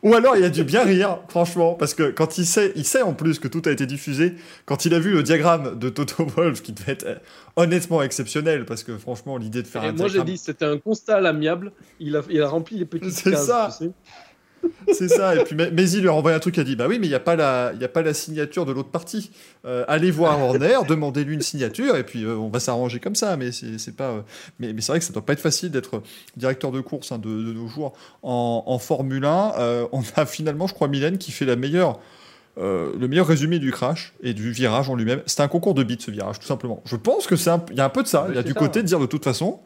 Ou 0.02 0.14
alors 0.14 0.34
il 0.34 0.44
a 0.44 0.48
dû 0.48 0.64
bien 0.64 0.82
rire, 0.82 1.18
franchement, 1.28 1.74
parce 1.74 1.92
que 1.92 2.10
quand 2.10 2.38
il 2.38 2.46
sait, 2.46 2.72
il 2.74 2.86
sait 2.86 3.02
en 3.02 3.12
plus 3.12 3.38
que 3.38 3.48
tout 3.48 3.60
a 3.66 3.70
été 3.70 3.84
diffusé, 3.84 4.34
quand 4.64 4.86
il 4.86 4.94
a 4.94 4.98
vu 4.98 5.12
le 5.12 5.22
diagramme 5.22 5.78
de 5.78 5.90
Toto 5.90 6.24
Wolf, 6.24 6.62
qui 6.62 6.72
devait 6.72 6.92
être 6.92 7.04
euh, 7.06 7.16
honnêtement 7.56 8.00
exceptionnel, 8.00 8.64
parce 8.64 8.82
que 8.82 8.96
franchement, 8.96 9.36
l'idée 9.36 9.62
de 9.62 9.66
faire 9.66 9.84
Et 9.84 9.88
un 9.88 9.92
moi 9.92 10.08
j'ai 10.08 10.24
dit 10.24 10.38
c'était 10.38 10.64
un 10.64 10.78
constat 10.78 11.16
à 11.16 11.20
l'amiable. 11.20 11.72
Il 11.98 12.16
a, 12.16 12.22
il 12.30 12.40
a 12.40 12.48
rempli 12.48 12.78
les 12.78 12.86
petites 12.86 13.10
C'est 13.12 13.32
cases. 13.32 13.46
ça. 13.46 13.68
tu 13.78 13.84
sais. 13.86 13.90
C'est 14.92 15.08
ça, 15.08 15.34
et 15.36 15.44
puis 15.44 15.54
Mais- 15.56 15.70
Maisy 15.70 16.00
lui 16.00 16.08
a 16.08 16.12
envoyé 16.12 16.36
un 16.36 16.40
truc, 16.40 16.56
il 16.56 16.60
a 16.60 16.64
dit 16.64 16.76
Bah 16.76 16.86
oui, 16.88 16.98
mais 16.98 17.06
il 17.06 17.10
n'y 17.10 17.14
a, 17.14 17.20
pas 17.20 17.36
la- 17.36 17.72
y 17.80 17.84
a 17.84 17.88
pas 17.88 18.02
la 18.02 18.12
signature 18.12 18.66
de 18.66 18.72
l'autre 18.72 18.90
partie. 18.90 19.30
Euh, 19.64 19.84
allez 19.88 20.10
voir 20.10 20.38
Horner, 20.40 20.78
demandez-lui 20.88 21.34
une 21.34 21.42
signature, 21.42 21.96
et 21.96 22.04
puis 22.04 22.24
euh, 22.24 22.34
on 22.36 22.48
va 22.48 22.60
s'arranger 22.60 22.98
comme 23.00 23.14
ça. 23.14 23.36
Mais 23.36 23.52
c'est 23.52 23.78
c'est 23.78 23.94
pas. 23.96 24.08
euh, 24.10 24.20
Mais, 24.58 24.72
mais 24.72 24.80
c'est 24.80 24.92
vrai 24.92 24.98
que 24.98 25.04
ça 25.04 25.12
doit 25.12 25.24
pas 25.24 25.32
être 25.34 25.40
facile 25.40 25.70
d'être 25.70 26.02
directeur 26.36 26.72
de 26.72 26.80
course 26.80 27.12
hein, 27.12 27.18
de, 27.18 27.28
de 27.28 27.52
nos 27.52 27.68
jours 27.68 27.92
en, 28.22 28.64
en 28.66 28.78
Formule 28.78 29.24
1. 29.24 29.52
Euh, 29.58 29.86
on 29.92 30.02
a 30.16 30.26
finalement, 30.26 30.66
je 30.66 30.74
crois, 30.74 30.88
Mylène 30.88 31.18
qui 31.18 31.30
fait 31.32 31.44
la 31.46 31.56
meilleure. 31.56 31.98
euh, 32.58 32.92
le 32.98 33.06
meilleur 33.08 33.28
résumé 33.28 33.58
du 33.60 33.70
crash 33.70 34.12
et 34.22 34.34
du 34.34 34.50
virage 34.50 34.90
en 34.90 34.96
lui-même, 34.96 35.22
c'était 35.24 35.42
un 35.42 35.48
concours 35.48 35.72
de 35.74 35.84
bits 35.84 35.98
ce 36.00 36.10
virage, 36.10 36.40
tout 36.40 36.46
simplement. 36.46 36.82
Je 36.84 36.96
pense 36.96 37.26
que 37.28 37.36
c'est 37.36 37.50
un- 37.50 37.64
il 37.70 37.76
y 37.76 37.80
a 37.80 37.84
un 37.84 37.90
peu 37.90 38.02
de 38.02 38.08
ça. 38.08 38.24
Oui, 38.24 38.32
il 38.32 38.34
y 38.34 38.38
a 38.38 38.42
c'est 38.42 38.48
du 38.48 38.52
ça, 38.54 38.58
côté 38.58 38.78
ouais. 38.80 38.82
de 38.82 38.88
dire 38.88 38.98
de 38.98 39.06
toute 39.06 39.22
façon, 39.24 39.60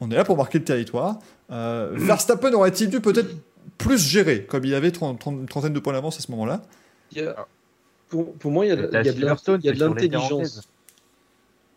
on 0.00 0.10
est 0.12 0.14
là 0.14 0.22
pour 0.24 0.36
marquer 0.36 0.58
le 0.58 0.64
territoire. 0.64 1.18
Euh, 1.50 1.90
Verstappen 1.94 2.52
aurait-il 2.52 2.88
dû 2.88 3.00
peut-être 3.00 3.30
plus 3.78 3.98
gérer, 4.08 4.44
comme 4.44 4.64
il 4.64 4.74
avait 4.74 4.90
30 4.90 5.18
30 5.18 5.34
une 5.40 5.46
trentaine 5.46 5.72
de 5.72 5.80
points 5.80 5.92
d'avance 5.92 6.18
à 6.18 6.20
ce 6.20 6.30
moment-là 6.32 6.62
a- 7.20 7.46
pour, 8.08 8.32
pour 8.34 8.50
moi, 8.50 8.66
il 8.66 8.68
y 8.68 8.72
a, 8.72 8.74
il 9.62 9.66
y 9.66 9.68
a 9.68 9.72
de 9.72 9.78
l'intelligence. 9.94 10.60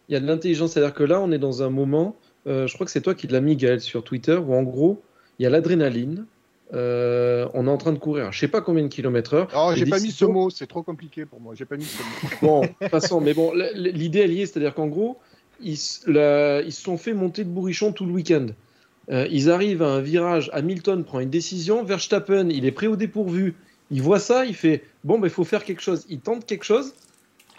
Il 0.10 0.14
y 0.14 0.16
a 0.16 0.20
de 0.20 0.26
l'intelligence, 0.28 0.72
c'est-à-dire 0.74 0.94
que 0.94 1.04
là, 1.04 1.20
on 1.22 1.32
est 1.32 1.38
dans 1.40 1.64
un 1.64 1.70
moment, 1.70 2.16
euh, 2.48 2.68
je 2.68 2.74
crois 2.74 2.86
que 2.86 2.92
c'est 2.92 3.02
toi 3.02 3.16
qui 3.16 3.28
l'as 3.28 3.40
mis, 3.42 3.56
Gaël, 3.56 3.80
sur 3.82 4.04
Twitter, 4.04 4.36
où 4.36 4.54
en 4.54 4.64
gros, 4.64 5.02
il 5.40 5.44
y 5.44 5.46
a 5.46 5.50
l'adrénaline, 5.50 6.26
euh, 6.74 7.48
on 7.54 7.68
est 7.68 7.70
en 7.70 7.78
train 7.78 7.92
de 7.92 8.00
courir, 8.00 8.32
je 8.32 8.40
sais 8.40 8.48
pas 8.48 8.62
combien 8.62 8.84
de 8.84 8.88
kilomètres 8.88 9.34
heure. 9.34 9.48
Oh, 9.56 9.72
j'ai 9.76 9.84
Les 9.86 9.90
pas 9.92 10.00
mis 10.00 10.12
ce 10.12 10.26
mot, 10.26 10.50
c'est 10.50 10.68
trop 10.68 10.84
compliqué 10.84 11.26
pour 11.26 11.40
moi. 11.42 11.54
J'ai 11.56 11.66
pas 11.66 11.76
mis 11.78 11.84
ce 11.86 12.02
mot. 12.02 12.30
Bon, 12.42 12.88
passons, 12.90 13.20
mais 13.22 13.34
bon, 13.34 13.52
l'idée 13.76 14.20
elle 14.20 14.34
y 14.34 14.42
est, 14.42 14.46
c'est-à-dire 14.46 14.74
qu'en 14.74 14.88
gros, 14.88 15.20
ils, 15.62 15.74
s- 15.74 16.02
la- 16.08 16.62
ils 16.62 16.72
se 16.72 16.82
sont 16.82 16.98
fait 16.98 17.14
monter 17.14 17.44
de 17.44 17.50
bourrichon 17.50 17.92
tout 17.92 18.06
le 18.06 18.14
week-end. 18.14 18.48
Euh, 19.10 19.28
ils 19.32 19.50
arrivent 19.50 19.82
à 19.82 19.88
un 19.88 20.02
virage, 20.02 20.50
Hamilton 20.54 21.04
prend 21.04 21.20
une 21.20 21.30
décision, 21.30 21.84
Verstappen, 21.84 22.50
il 22.50 22.66
est 22.66 22.72
prêt 22.72 22.88
au 22.88 22.96
dépourvu. 22.96 23.56
Il 23.90 24.02
voit 24.02 24.20
ça, 24.20 24.46
il 24.46 24.54
fait 24.56 24.84
bon, 25.04 25.20
ben 25.20 25.28
il 25.28 25.32
faut 25.34 25.44
faire 25.44 25.64
quelque 25.66 25.82
chose. 25.82 26.06
Il 26.08 26.20
tente 26.20 26.46
quelque 26.46 26.64
chose, 26.64 26.94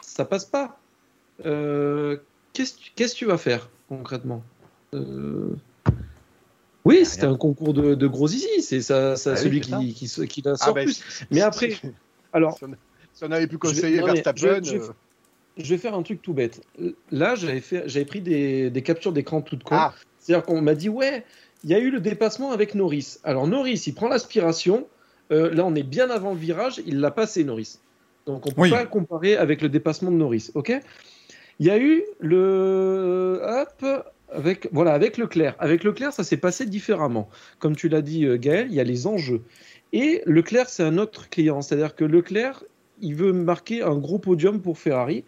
ça 0.01 0.25
passe 0.25 0.45
pas. 0.45 0.79
Euh, 1.45 2.17
Qu'est-ce 2.53 2.75
que 3.13 3.17
tu 3.19 3.25
vas 3.27 3.39
faire 3.39 3.69
concrètement 3.89 4.43
Euh, 4.95 5.55
Oui, 6.85 7.05
c'était 7.05 7.27
un 7.27 7.37
concours 7.37 7.75
de, 7.75 7.95
de 7.95 8.07
gros 8.07 8.29
zizi, 8.29 8.61
c'est 8.61 8.81
ça, 8.83 9.17
ça 9.17 9.33
Ah 9.33 9.37
celui 9.37 9.61
qui, 9.61 9.95
qui, 9.95 10.09
se- 10.09 10.23
qui 10.23 10.43
la 10.43 10.53
Ah, 10.53 10.57
sort 10.57 10.75
ben, 10.75 10.85
plus. 10.85 11.03
Mais 11.31 11.41
après, 11.41 11.73
alors, 12.33 12.59
si 12.59 13.25
on- 13.25 13.31
avait 13.31 13.47
pu 13.47 13.57
Je 13.63 13.69
vais- 13.69 13.75
conseiller 13.75 14.01
non, 14.01 14.07
mais 14.07 14.13
Verstappen. 14.23 14.61
je- 14.63 14.77
je- 14.79 15.63
je 15.65 15.69
vais 15.71 15.79
faire 15.79 15.95
un 15.95 16.03
truc 16.03 16.21
tout 16.23 16.33
bête. 16.35 16.61
Là, 17.11 17.35
j'avais 17.35 18.05
pris 18.05 18.21
des, 18.21 18.71
des 18.71 18.83
captures 18.83 19.13
d'écran 19.13 19.43
toutes 19.43 19.63
con. 19.65 19.75
Ah, 19.77 19.95
C'est-à-dire 20.23 20.45
qu'on 20.45 20.61
m'a 20.63 20.75
dit 20.75 20.89
ouais, 20.89 21.25
il 21.65 21.71
y 21.71 21.75
a 21.75 21.79
eu 21.79 21.91
le 21.91 22.01
dépassement 22.01 22.53
avec 22.53 22.75
Norris. 22.75 23.19
Alors 23.25 23.47
Norris, 23.47 23.83
il 23.87 23.95
prend 23.95 24.09
l'aspiration. 24.09 24.87
Euh, 25.31 25.53
là, 25.55 25.65
on 25.67 25.75
est 25.75 25.83
bien 25.83 26.11
avant 26.11 26.33
le 26.33 26.39
virage. 26.39 26.81
Il 26.87 27.01
l'a 27.01 27.11
passé 27.11 27.45
Norris. 27.45 27.79
Donc 28.27 28.47
on 28.47 28.51
peut 28.51 28.63
Oui. 28.63 28.71
pas 28.71 28.83
le 28.83 28.89
comparer 28.89 29.37
avec 29.37 29.63
le 29.63 29.69
dépassement 29.69 30.11
de 30.11 30.17
Norris. 30.17 30.51
Ok? 30.55 30.73
Il 31.59 31.67
y 31.67 31.71
a 31.71 31.79
eu 31.79 32.03
le 32.21 33.41
hop 33.43 33.85
avec 34.33 34.69
voilà 34.73 34.93
avec 34.95 35.19
Leclerc. 35.19 35.55
Avec 35.59 35.85
Leclerc, 35.85 36.13
ça 36.13 36.25
s'est 36.25 36.37
passé 36.37 36.67
différemment. 36.67 37.29
Comme 37.59 37.77
tu 37.77 37.89
l'as 37.89 38.03
dit, 38.03 38.25
euh, 38.25 38.37
Gaël, 38.37 38.67
il 38.69 38.75
y 38.75 38.81
a 38.81 38.85
les 38.85 39.07
enjeux. 39.07 39.43
Et 39.93 40.23
Leclerc, 40.27 40.69
c'est 40.69 40.83
un 40.83 40.99
autre 40.99 41.29
client. 41.29 41.61
C'est-à-dire 41.63 41.95
que 41.95 42.05
Leclerc, 42.05 42.65
il 43.01 43.15
veut 43.15 43.33
marquer 43.33 43.83
un 43.83 43.97
gros 43.97 44.19
podium 44.19 44.61
pour 44.61 44.79
Ferrari. 44.79 45.25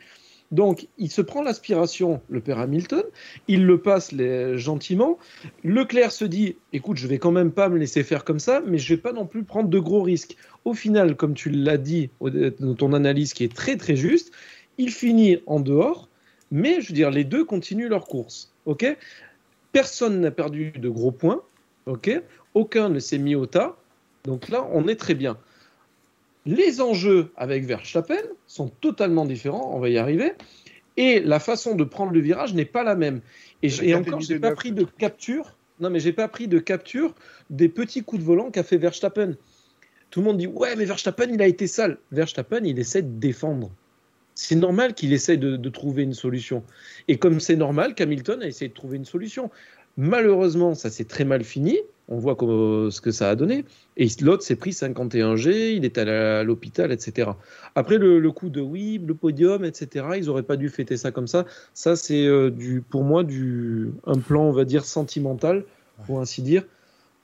Donc, 0.50 0.86
il 0.98 1.10
se 1.10 1.20
prend 1.22 1.42
l'aspiration, 1.42 2.20
le 2.28 2.40
père 2.40 2.58
Hamilton, 2.58 3.02
il 3.48 3.66
le 3.66 3.78
passe 3.80 4.12
les- 4.12 4.56
gentiment. 4.56 5.18
Leclerc 5.64 6.12
se 6.12 6.24
dit 6.24 6.56
écoute, 6.72 6.96
je 6.96 7.06
vais 7.08 7.18
quand 7.18 7.32
même 7.32 7.50
pas 7.50 7.68
me 7.68 7.78
laisser 7.78 8.04
faire 8.04 8.24
comme 8.24 8.38
ça, 8.38 8.62
mais 8.66 8.78
je 8.78 8.94
vais 8.94 9.00
pas 9.00 9.12
non 9.12 9.26
plus 9.26 9.42
prendre 9.42 9.68
de 9.68 9.78
gros 9.78 10.02
risques. 10.02 10.36
Au 10.64 10.74
final, 10.74 11.16
comme 11.16 11.34
tu 11.34 11.50
l'as 11.50 11.78
dit 11.78 12.10
dans 12.20 12.74
ton 12.74 12.92
analyse 12.92 13.32
qui 13.34 13.44
est 13.44 13.54
très 13.54 13.76
très 13.76 13.96
juste, 13.96 14.32
il 14.78 14.90
finit 14.90 15.38
en 15.46 15.60
dehors, 15.60 16.08
mais 16.50 16.80
je 16.80 16.88
veux 16.88 16.94
dire, 16.94 17.10
les 17.10 17.24
deux 17.24 17.44
continuent 17.44 17.88
leur 17.88 18.06
course. 18.06 18.52
ok? 18.66 18.96
Personne 19.72 20.20
n'a 20.20 20.30
perdu 20.30 20.72
de 20.76 20.88
gros 20.88 21.10
points. 21.10 21.42
ok? 21.86 22.22
Aucun 22.54 22.88
ne 22.88 23.00
s'est 23.00 23.18
mis 23.18 23.34
au 23.34 23.46
tas. 23.46 23.76
Donc 24.24 24.48
là, 24.48 24.66
on 24.72 24.86
est 24.88 24.96
très 24.96 25.14
bien. 25.14 25.36
Les 26.46 26.80
enjeux 26.80 27.32
avec 27.36 27.64
Verstappen 27.64 28.22
sont 28.46 28.68
totalement 28.68 29.24
différents, 29.24 29.74
on 29.74 29.80
va 29.80 29.88
y 29.88 29.98
arriver. 29.98 30.32
Et 30.96 31.20
la 31.20 31.40
façon 31.40 31.74
de 31.74 31.84
prendre 31.84 32.12
le 32.12 32.20
virage 32.20 32.54
n'est 32.54 32.64
pas 32.64 32.84
la 32.84 32.94
même. 32.94 33.20
Et, 33.62 33.68
et 33.82 33.94
encore, 33.94 34.20
j'ai 34.20 34.38
pas 34.38 34.52
pris 34.52 34.72
de 34.72 34.84
capture. 34.84 35.56
Non, 35.80 35.90
mais 35.90 36.00
j'ai 36.00 36.12
pas 36.12 36.28
pris 36.28 36.46
de 36.46 36.58
capture 36.58 37.14
des 37.50 37.68
petits 37.68 38.02
coups 38.02 38.20
de 38.20 38.26
volant 38.26 38.50
qu'a 38.50 38.62
fait 38.62 38.76
Verstappen. 38.76 39.34
Tout 40.10 40.20
le 40.20 40.26
monde 40.26 40.38
dit 40.38 40.46
ouais, 40.46 40.76
mais 40.76 40.84
Verstappen 40.84 41.28
il 41.32 41.42
a 41.42 41.46
été 41.46 41.66
sale. 41.66 41.98
Verstappen 42.12 42.60
il 42.64 42.78
essaie 42.78 43.02
de 43.02 43.18
défendre. 43.18 43.72
C'est 44.36 44.54
normal 44.54 44.94
qu'il 44.94 45.12
essaie 45.12 45.36
de, 45.36 45.56
de 45.56 45.68
trouver 45.68 46.02
une 46.02 46.14
solution. 46.14 46.62
Et 47.08 47.18
comme 47.18 47.40
c'est 47.40 47.56
normal 47.56 47.94
qu'Hamilton 47.94 48.42
a 48.42 48.46
essayé 48.46 48.68
de 48.68 48.74
trouver 48.74 48.96
une 48.96 49.04
solution. 49.04 49.50
Malheureusement, 49.96 50.74
ça 50.74 50.90
s'est 50.90 51.04
très 51.04 51.24
mal 51.24 51.42
fini. 51.44 51.78
On 52.08 52.18
voit 52.18 52.34
comment- 52.36 52.90
ce 52.90 53.00
que 53.00 53.10
ça 53.10 53.30
a 53.30 53.34
donné. 53.34 53.64
Et 53.96 54.08
l'autre 54.20 54.42
s'est 54.42 54.56
pris 54.56 54.72
51G, 54.72 55.74
il 55.76 55.84
est 55.84 55.96
allé 55.98 56.10
à 56.12 56.44
l'hôpital, 56.44 56.92
etc. 56.92 57.30
Après, 57.74 57.96
le, 57.98 58.18
le 58.20 58.30
coup 58.32 58.50
de 58.50 58.60
oui, 58.60 59.00
le 59.04 59.14
podium, 59.14 59.64
etc., 59.64 60.06
ils 60.16 60.26
n'auraient 60.26 60.42
pas 60.42 60.56
dû 60.56 60.68
fêter 60.68 60.96
ça 60.96 61.10
comme 61.12 61.26
ça. 61.26 61.46
Ça, 61.72 61.96
c'est 61.96 62.26
euh, 62.26 62.50
du, 62.50 62.82
pour 62.82 63.04
moi 63.04 63.24
du, 63.24 63.90
un 64.06 64.18
plan, 64.18 64.44
on 64.44 64.52
va 64.52 64.64
dire, 64.64 64.84
sentimental, 64.84 65.64
pour 66.06 66.20
ainsi 66.20 66.42
dire. 66.42 66.64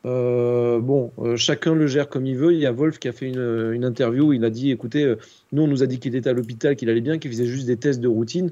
Euh, 0.07 0.81
bon, 0.81 1.13
euh, 1.19 1.37
chacun 1.37 1.75
le 1.75 1.87
gère 1.87 2.09
comme 2.09 2.25
il 2.25 2.37
veut. 2.37 2.55
Il 2.55 2.59
y 2.59 2.65
a 2.67 2.73
Wolf 2.73 2.99
qui 2.99 3.09
a 3.09 3.13
fait 3.13 3.29
une, 3.29 3.73
une 3.75 3.85
interview 3.85 4.29
où 4.29 4.33
il 4.33 4.45
a 4.47 4.51
dit 4.51 4.71
écoutez, 4.71 5.05
euh, 5.05 5.17
nous, 5.53 5.63
on 5.63 5.67
nous 5.67 5.83
a 5.83 5.87
dit 5.87 5.99
qu'il 5.99 6.17
était 6.17 6.31
à 6.31 6.33
l'hôpital, 6.33 6.75
qu'il 6.75 6.89
allait 6.89 7.03
bien, 7.03 7.19
qu'il 7.19 7.31
faisait 7.31 7.45
juste 7.45 7.67
des 7.67 7.77
tests 7.77 8.01
de 8.01 8.09
routine. 8.09 8.51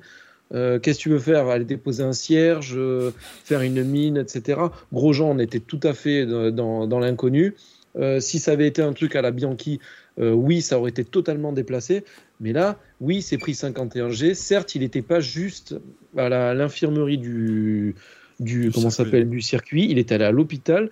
Euh, 0.54 0.78
Qu'est-ce 0.78 0.98
que 0.98 1.02
tu 1.02 1.08
veux 1.10 1.18
faire? 1.18 1.48
Aller 1.48 1.64
déposer 1.64 2.02
un 2.02 2.12
cierge, 2.12 2.74
euh, 2.76 3.12
faire 3.44 3.60
une 3.60 3.82
mine, 3.84 4.16
etc. 4.16 4.60
Grosjean, 4.92 5.30
on 5.30 5.38
était 5.38 5.60
tout 5.60 5.80
à 5.82 5.92
fait 5.92 6.26
dans, 6.26 6.98
l'inconnu. 7.00 7.54
Euh, 7.96 8.20
si 8.20 8.38
ça 8.38 8.52
avait 8.52 8.66
été 8.66 8.82
un 8.82 8.92
truc 8.92 9.16
à 9.16 9.22
la 9.22 9.30
Bianchi, 9.30 9.80
oui, 10.20 10.62
ça 10.62 10.80
aurait 10.80 10.90
été 10.90 11.04
totalement 11.04 11.52
déplacé. 11.52 12.02
Mais 12.40 12.52
là, 12.52 12.80
oui, 13.00 13.22
c'est 13.22 13.38
pris 13.38 13.52
51G. 13.52 14.34
Certes, 14.34 14.74
il 14.74 14.80
n'était 14.80 15.02
pas 15.02 15.20
juste 15.20 15.76
à 16.16 16.54
l'infirmerie 16.54 17.18
du, 17.18 17.94
du, 18.40 18.64
Du 18.64 18.70
comment 18.72 18.90
s'appelle? 18.90 19.28
Du 19.28 19.40
circuit. 19.40 19.86
Il 19.88 19.96
est 19.96 20.10
allé 20.10 20.24
à 20.24 20.32
l'hôpital, 20.32 20.90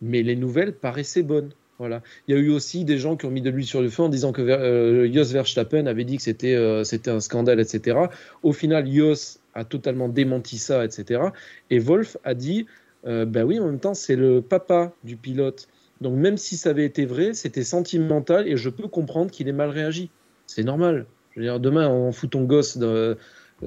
mais 0.00 0.22
les 0.22 0.34
nouvelles 0.34 0.72
paraissaient 0.72 1.22
bonnes. 1.22 1.50
Voilà. 1.78 2.02
Il 2.28 2.34
y 2.34 2.38
a 2.38 2.40
eu 2.40 2.50
aussi 2.50 2.84
des 2.84 2.98
gens 2.98 3.16
qui 3.16 3.26
ont 3.26 3.30
mis 3.30 3.40
de 3.40 3.50
l'huile 3.50 3.66
sur 3.66 3.82
le 3.82 3.88
feu 3.88 4.04
en 4.04 4.08
disant 4.08 4.32
que 4.32 4.42
euh, 4.42 5.12
Jos 5.12 5.32
Verstappen 5.32 5.86
avait 5.86 6.04
dit 6.04 6.16
que 6.16 6.22
c'était 6.22 6.54
euh, 6.54 6.84
un 7.06 7.20
scandale, 7.20 7.58
etc. 7.58 7.98
Au 8.42 8.52
final, 8.52 8.90
Jos 8.90 9.38
a 9.54 9.64
totalement 9.64 10.08
démenti 10.08 10.58
ça, 10.58 10.84
etc. 10.84 11.22
Et 11.70 11.80
Wolf 11.80 12.16
a 12.22 12.34
dit, 12.34 12.66
euh, 13.06 13.24
ben 13.24 13.44
oui, 13.44 13.58
en 13.58 13.66
même 13.66 13.80
temps, 13.80 13.94
c'est 13.94 14.16
le 14.16 14.40
papa 14.40 14.92
du 15.02 15.16
pilote. 15.16 15.66
Donc 16.00 16.16
même 16.16 16.36
si 16.36 16.56
ça 16.56 16.70
avait 16.70 16.84
été 16.84 17.06
vrai, 17.06 17.34
c'était 17.34 17.64
sentimental 17.64 18.46
et 18.46 18.56
je 18.56 18.68
peux 18.68 18.88
comprendre 18.88 19.30
qu'il 19.30 19.48
ait 19.48 19.52
mal 19.52 19.70
réagi. 19.70 20.10
C'est 20.46 20.64
normal. 20.64 21.06
Je 21.32 21.40
veux 21.40 21.46
dire, 21.46 21.58
demain, 21.58 21.88
on 21.88 22.12
fout 22.12 22.30
ton 22.30 22.44
gosse 22.44 22.78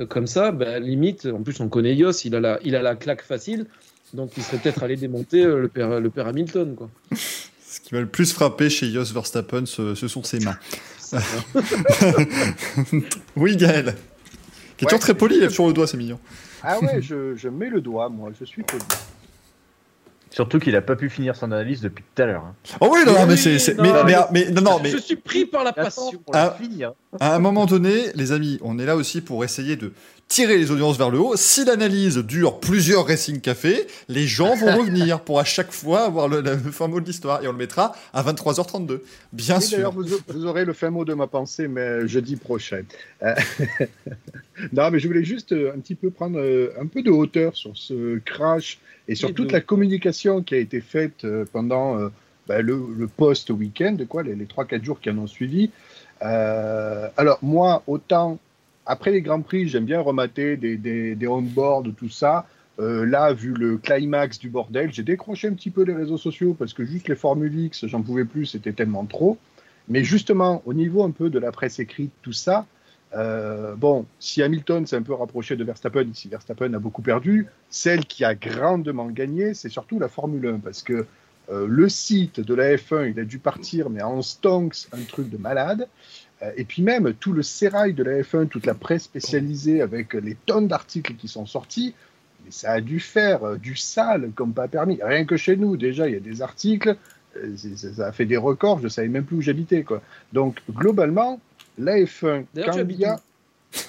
comme 0.10 0.28
ça, 0.28 0.52
ben, 0.52 0.82
limite, 0.84 1.26
en 1.26 1.42
plus 1.42 1.60
on 1.60 1.70
connaît 1.70 1.96
Yos, 1.96 2.12
il 2.26 2.36
a 2.36 2.40
la, 2.40 2.60
il 2.64 2.76
a 2.76 2.82
la 2.82 2.96
claque 2.96 3.24
facile, 3.24 3.66
donc 4.14 4.38
il 4.38 4.44
serait 4.44 4.58
peut-être 4.58 4.84
allé 4.84 4.96
démonter 4.96 5.44
le 5.44 5.68
père, 5.68 6.00
le 6.00 6.10
père 6.10 6.28
Hamilton. 6.28 6.76
Quoi. 6.76 6.90
Qui 7.88 7.94
m'a 7.96 8.02
le 8.02 8.08
plus 8.08 8.34
frappé 8.34 8.70
chez 8.70 8.92
Jos 8.92 9.14
Verstappen, 9.14 9.66
ce, 9.66 9.96
ce 9.96 10.10
sont 10.10 10.22
ses 10.22 10.40
mains. 10.40 10.58
oui, 13.38 13.56
Gaël. 13.56 13.96
Question 14.76 14.98
Ouais. 14.98 15.02
très 15.02 15.14
polie, 15.14 15.36
il 15.36 15.42
lève 15.42 15.52
sur 15.52 15.66
le 15.68 15.72
doigt, 15.72 15.88
c'est 15.88 15.96
mignon. 15.96 16.20
ah 16.64 16.80
ouais, 16.82 17.02
je, 17.02 17.34
je 17.38 17.48
mets 17.48 17.70
le 17.70 17.80
doigt, 17.80 18.10
moi, 18.10 18.32
je 18.38 18.44
suis 18.44 18.64
poli. 18.64 18.84
Surtout 20.32 20.60
qu'il 20.60 20.76
a 20.76 20.82
pas 20.82 20.98
pu 20.98 21.10
finir 21.10 21.38
son 21.38 21.46
analyse 21.54 21.80
depuis 21.80 22.04
tout 22.14 22.22
à 22.22 22.26
l'heure. 22.26 22.44
hein. 22.44 22.56
Oh 22.82 22.90
oui, 22.92 23.00
non, 23.06 23.14
Mais 23.14 23.26
mais 23.26 23.34
oui, 23.48 23.60
c'est. 23.60 23.76
non, 23.78 23.84
Mais, 23.84 23.92
mais- 23.94 24.04
mais, 24.04 24.16
mais- 24.34 24.52
non, 24.52 24.62
non, 24.62 24.80
mais 24.84 24.90
Je 24.92 24.98
suis 24.98 25.16
pris 25.16 25.46
par 25.46 25.64
la 25.64 25.72
passion. 25.72 26.12
Pour 26.26 26.34
la 26.34 26.52
finir. 26.52 26.92
à 27.22 27.36
un 27.36 27.40
moment 27.40 27.66
donné, 27.66 28.12
les 28.16 28.34
amis, 28.34 28.60
on 28.62 28.78
est 28.78 28.86
là 28.86 28.98
aussi 28.98 29.22
pour 29.22 29.46
essayer 29.46 29.78
de 29.78 29.94
tirer 30.28 30.58
les 30.58 30.72
audiences 30.72 30.98
vers 30.98 31.10
le 31.10 31.20
haut. 31.20 31.36
Si 31.36 31.64
l'analyse 31.66 32.18
dure 32.18 32.60
plusieurs 32.60 33.08
Racing 33.08 33.40
Café, 33.40 33.88
les 34.10 34.28
gens 34.28 34.56
vont 34.56 34.78
revenir 34.78 35.22
pour 35.22 35.40
à 35.40 35.44
chaque 35.44 35.72
fois 35.72 36.02
avoir 36.06 36.28
le, 36.28 36.42
le 36.42 36.58
fin 36.72 36.88
mot 36.88 37.00
de 37.00 37.06
l'histoire. 37.06 37.44
Et 37.44 37.48
on 37.48 37.52
le 37.52 37.58
mettra 37.58 37.94
à 38.14 38.24
23h32. 38.24 39.00
Bien 39.34 39.58
Et 39.58 39.62
sûr. 39.62 39.92
Vous, 39.92 40.06
vous 40.28 40.46
aurez 40.46 40.66
le 40.66 40.74
fin 40.74 40.90
mot 40.90 41.06
de 41.06 41.14
ma 41.14 41.28
pensée, 41.28 41.68
mais 41.68 42.08
jeudi 42.08 42.36
prochain. 42.36 42.84
Euh, 43.24 43.34
non, 44.74 44.92
mais 44.92 45.00
je 45.00 45.08
voulais 45.08 45.24
juste 45.24 45.52
euh, 45.54 45.74
un 45.76 45.80
petit 45.80 45.96
peu 45.96 46.10
prendre 46.10 46.40
euh, 46.40 46.74
un 46.80 46.88
peu 46.88 47.02
de 47.02 47.12
hauteur 47.12 47.56
sur 47.56 47.76
ce 47.76 48.20
crash 48.20 48.80
et 49.08 49.16
sur 49.16 49.34
toute 49.34 49.52
la 49.54 49.62
communication 49.62 50.44
qui 50.44 50.56
a 50.56 50.58
été 50.58 50.82
faite 50.82 51.26
pendant 51.54 51.98
euh, 51.98 52.10
bah, 52.48 52.62
le, 52.62 52.78
le 52.98 53.08
post-week-end, 53.08 53.96
quoi, 54.08 54.24
les, 54.24 54.36
les 54.36 54.46
3-4 54.46 54.84
jours 54.84 55.00
qui 55.00 55.10
en 55.10 55.18
ont 55.18 55.28
suivi. 55.28 55.72
Euh, 56.24 57.08
alors, 57.18 57.40
moi, 57.42 57.84
autant 57.88 58.40
après 58.88 59.12
les 59.12 59.22
Grands 59.22 59.42
Prix, 59.42 59.68
j'aime 59.68 59.86
bien 59.86 60.00
remater 60.00 60.58
des, 60.58 60.78
des, 60.78 61.16
des 61.16 61.28
on-board, 61.28 61.96
tout 61.96 62.10
ça. 62.10 62.48
Euh, 62.80 63.06
là, 63.06 63.34
vu 63.34 63.54
le 63.54 63.78
climax 63.78 64.40
du 64.40 64.50
bordel, 64.50 64.94
j'ai 64.94 65.04
décroché 65.04 65.48
un 65.48 65.54
petit 65.54 65.72
peu 65.72 65.84
les 65.84 65.94
réseaux 65.94 66.18
sociaux 66.18 66.56
parce 66.58 66.74
que 66.74 66.86
juste 66.86 67.08
les 67.08 67.16
Formule 67.16 67.58
X, 67.58 67.88
j'en 67.88 68.02
pouvais 68.02 68.26
plus, 68.26 68.46
c'était 68.46 68.74
tellement 68.74 69.06
trop. 69.06 69.38
Mais 69.90 70.04
justement, 70.04 70.62
au 70.66 70.74
niveau 70.74 71.04
un 71.04 71.12
peu 71.12 71.30
de 71.30 71.40
la 71.40 71.52
presse 71.52 71.80
écrite, 71.80 72.12
tout 72.22 72.34
ça, 72.34 72.66
euh, 73.16 73.76
bon, 73.76 74.06
si 74.20 74.44
Hamilton 74.44 74.86
s'est 74.86 74.98
un 74.98 75.02
peu 75.02 75.14
rapproché 75.14 75.56
de 75.56 75.64
Verstappen, 75.64 76.08
si 76.14 76.28
Verstappen 76.28 76.74
a 76.74 76.80
beaucoup 76.80 77.02
perdu, 77.02 77.48
celle 77.70 78.06
qui 78.06 78.24
a 78.26 78.36
grandement 78.36 79.08
gagné, 79.08 79.54
c'est 79.54 79.70
surtout 79.70 79.98
la 79.98 80.10
Formule 80.10 80.46
1 80.46 80.60
parce 80.60 80.84
que 80.84 81.06
euh, 81.50 81.66
le 81.68 81.88
site 81.88 82.42
de 82.42 82.54
la 82.54 82.76
F1, 82.76 83.10
il 83.10 83.20
a 83.20 83.24
dû 83.24 83.40
partir, 83.40 83.90
mais 83.90 84.04
en 84.04 84.22
stonks, 84.22 84.88
un 84.92 85.02
truc 85.04 85.30
de 85.30 85.38
malade. 85.38 85.88
Euh, 86.44 86.52
et 86.56 86.66
puis 86.66 86.82
même 86.82 87.14
tout 87.14 87.34
le 87.34 87.44
sérail 87.44 87.94
de 87.94 88.04
la 88.04 88.22
F1, 88.22 88.48
toute 88.48 88.66
la 88.66 88.74
presse 88.74 89.04
spécialisée 89.04 89.82
avec 89.82 90.14
les 90.14 90.36
tonnes 90.46 90.68
d'articles 90.68 91.16
qui 91.16 91.28
sont 91.28 91.46
sortis, 91.46 91.96
mais 92.46 92.52
ça 92.52 92.72
a 92.72 92.82
dû 92.82 93.00
faire 93.00 93.44
euh, 93.44 93.58
du 93.58 93.76
sale 93.76 94.32
comme 94.36 94.54
pas 94.54 94.68
permis. 94.68 95.00
Rien 95.02 95.26
que 95.26 95.38
chez 95.38 95.58
nous, 95.58 95.78
déjà, 95.78 96.08
il 96.08 96.14
y 96.14 96.18
a 96.18 96.22
des 96.22 96.42
articles, 96.42 96.96
euh, 97.38 97.56
ça 97.96 98.08
a 98.08 98.12
fait 98.12 98.26
des 98.26 98.38
records, 98.38 98.80
je 98.82 98.88
savais 98.88 99.08
même 99.08 99.26
plus 99.26 99.38
où 99.38 99.42
j'habitais. 99.42 99.84
quoi. 99.84 100.02
Donc, 100.34 100.60
globalement, 100.72 101.40
la 101.78 101.98
F1, 101.98 102.46
D'ailleurs, 102.54 102.70
quand 102.70 102.72
tu 102.74 102.78
il 102.78 102.82
habites 102.82 103.00
y 103.00 103.06
a... 103.06 103.20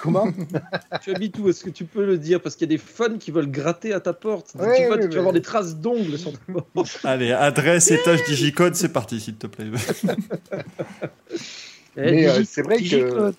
Comment? 0.01 0.27
Tu 1.01 1.15
habites 1.15 1.39
où? 1.39 1.47
Est-ce 1.49 1.63
que 1.63 1.69
tu 1.69 1.85
peux 1.85 2.05
le 2.05 2.17
dire? 2.17 2.41
Parce 2.41 2.55
qu'il 2.55 2.69
y 2.69 2.73
a 2.73 2.75
des 2.75 2.83
fans 2.83 3.17
qui 3.17 3.31
veulent 3.31 3.49
gratter 3.49 3.93
à 3.93 4.01
ta 4.01 4.11
porte. 4.11 4.53
Ouais, 4.55 4.85
tu, 4.85 4.91
ouais, 4.91 4.99
tu 4.99 5.05
ouais. 5.05 5.13
vas 5.13 5.19
avoir 5.19 5.33
des 5.33 5.41
traces 5.41 5.77
d'ongles 5.77 6.17
sur 6.17 6.33
ta 6.33 6.39
porte. 6.73 6.99
Allez, 7.05 7.31
adresse, 7.31 7.89
étage, 7.89 8.23
digicode, 8.25 8.75
c'est 8.75 8.91
parti, 8.91 9.21
s'il 9.21 9.35
te 9.35 9.47
plaît. 9.47 9.67
Eh, 11.99 12.11
Mais, 12.11 12.27
euh, 12.27 12.43
c'est 12.45 12.61
vrai 12.61 12.81
que- 12.81 13.33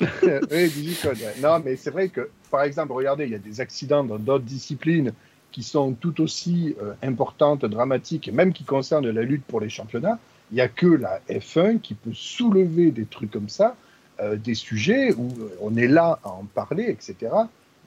oui, 0.50 0.68
Digicode. 0.70 1.18
Non, 1.40 1.60
mais 1.64 1.76
c'est 1.76 1.90
vrai 1.90 2.08
que, 2.08 2.28
par 2.50 2.62
exemple, 2.62 2.92
regardez, 2.92 3.24
il 3.24 3.30
y 3.30 3.34
a 3.34 3.38
des 3.38 3.60
accidents 3.60 4.04
dans 4.04 4.18
d'autres 4.18 4.44
disciplines 4.44 5.12
qui 5.52 5.62
sont 5.62 5.92
tout 5.92 6.20
aussi 6.20 6.74
euh, 6.82 6.94
importantes, 7.02 7.64
dramatiques, 7.64 8.28
et 8.28 8.32
même 8.32 8.52
qui 8.52 8.64
concernent 8.64 9.08
la 9.10 9.22
lutte 9.22 9.44
pour 9.44 9.60
les 9.60 9.68
championnats. 9.68 10.18
Il 10.50 10.56
n'y 10.56 10.60
a 10.60 10.68
que 10.68 10.86
la 10.86 11.20
F1 11.30 11.78
qui 11.80 11.94
peut 11.94 12.12
soulever 12.14 12.90
des 12.90 13.04
trucs 13.04 13.30
comme 13.30 13.48
ça, 13.48 13.76
euh, 14.20 14.36
des 14.36 14.54
sujets 14.54 15.14
où 15.14 15.28
on 15.60 15.76
est 15.76 15.88
là 15.88 16.18
à 16.24 16.30
en 16.30 16.44
parler, 16.54 16.84
etc. 16.88 17.32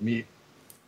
Mais 0.01 0.25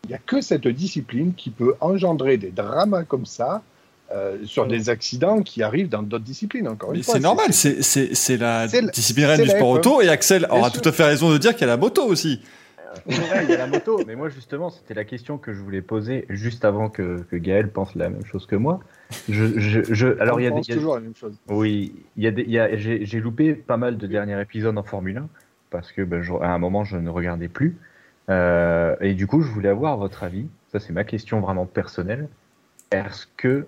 il 0.04 0.10
n'y 0.10 0.14
a 0.14 0.20
que 0.20 0.40
cette 0.42 0.68
discipline 0.68 1.34
qui 1.36 1.50
peut 1.50 1.76
engendrer 1.82 2.38
des 2.38 2.52
dramas 2.52 3.04
comme 3.04 3.26
ça 3.26 3.64
euh, 4.12 4.38
sur 4.46 4.68
des 4.68 4.90
accidents 4.90 5.42
qui 5.42 5.64
arrivent 5.64 5.90
dans 5.90 6.02
d'autres 6.04 6.24
disciplines, 6.24 6.68
encore 6.68 6.92
Mais 6.92 6.98
une 7.00 7.04
fois. 7.04 7.16
c'est 7.16 7.20
normal, 7.20 7.52
c'est 7.52 8.38
la 8.38 8.68
discipline 8.68 9.36
du 9.44 9.50
sport 9.50 9.76
F1. 9.76 9.80
auto 9.80 10.02
et 10.02 10.10
Axel 10.10 10.48
aura 10.50 10.70
sûr. 10.70 10.82
tout 10.82 10.90
à 10.90 10.92
fait 10.92 11.04
raison 11.04 11.32
de 11.32 11.38
dire 11.38 11.52
qu'il 11.54 11.62
y 11.62 11.64
a 11.66 11.68
la 11.68 11.78
moto 11.78 12.04
aussi. 12.06 12.42
Vrai, 13.06 13.44
il 13.44 13.50
y 13.50 13.54
a 13.54 13.58
la 13.58 13.68
moto. 13.68 14.02
Mais 14.08 14.16
moi, 14.16 14.30
justement, 14.30 14.70
c'était 14.70 14.94
la 14.94 15.04
question 15.04 15.38
que 15.38 15.54
je 15.54 15.60
voulais 15.62 15.82
poser 15.82 16.26
juste 16.30 16.66
avant 16.66 16.90
que, 16.90 17.22
que 17.30 17.36
Gaël 17.36 17.70
pense 17.70 17.94
la 17.96 18.10
même 18.10 18.26
chose 18.26 18.46
que 18.48 18.56
moi. 18.56 18.80
Je, 19.30 19.60
je, 19.60 19.82
je- 19.94 20.20
alors, 20.20 20.38
On 20.38 20.40
il 20.40 20.46
y 20.46 20.48
a, 20.48 20.52
des- 20.52 20.68
y 20.68 20.72
a- 20.72 20.76
toujours 20.76 20.96
la 20.96 21.02
même 21.02 21.16
chose. 21.16 21.36
Oui, 21.50 21.94
il 22.16 22.24
y 22.24 22.28
a 22.28 22.32
des, 22.32 22.42
il 22.44 22.50
y 22.52 22.60
a, 22.60 22.76
j'ai, 22.78 23.06
j'ai 23.06 23.20
loupé 23.20 23.54
pas 23.54 23.78
mal 23.78 23.98
de 23.98 24.08
derniers 24.08 24.40
épisodes 24.42 24.76
en 24.78 24.84
Formule 24.84 25.18
1 25.18 25.28
parce 25.70 25.92
que 25.92 26.02
ben, 26.02 26.22
je- 26.24 26.34
à 26.34 26.48
un 26.50 26.58
moment 26.58 26.84
je 26.86 26.98
ne 26.98 27.10
regardais 27.10 27.50
plus. 27.50 27.78
Euh, 28.30 28.96
et 29.00 29.14
du 29.14 29.28
coup, 29.28 29.42
je 29.42 29.50
voulais 29.52 29.70
avoir 29.70 29.98
votre 29.98 30.24
avis. 30.24 30.48
Ça, 30.72 30.80
c'est 30.80 30.92
ma 30.94 31.04
question 31.04 31.40
vraiment 31.40 31.66
personnelle. 31.66 32.28
Est-ce 32.92 33.28
que 33.38 33.68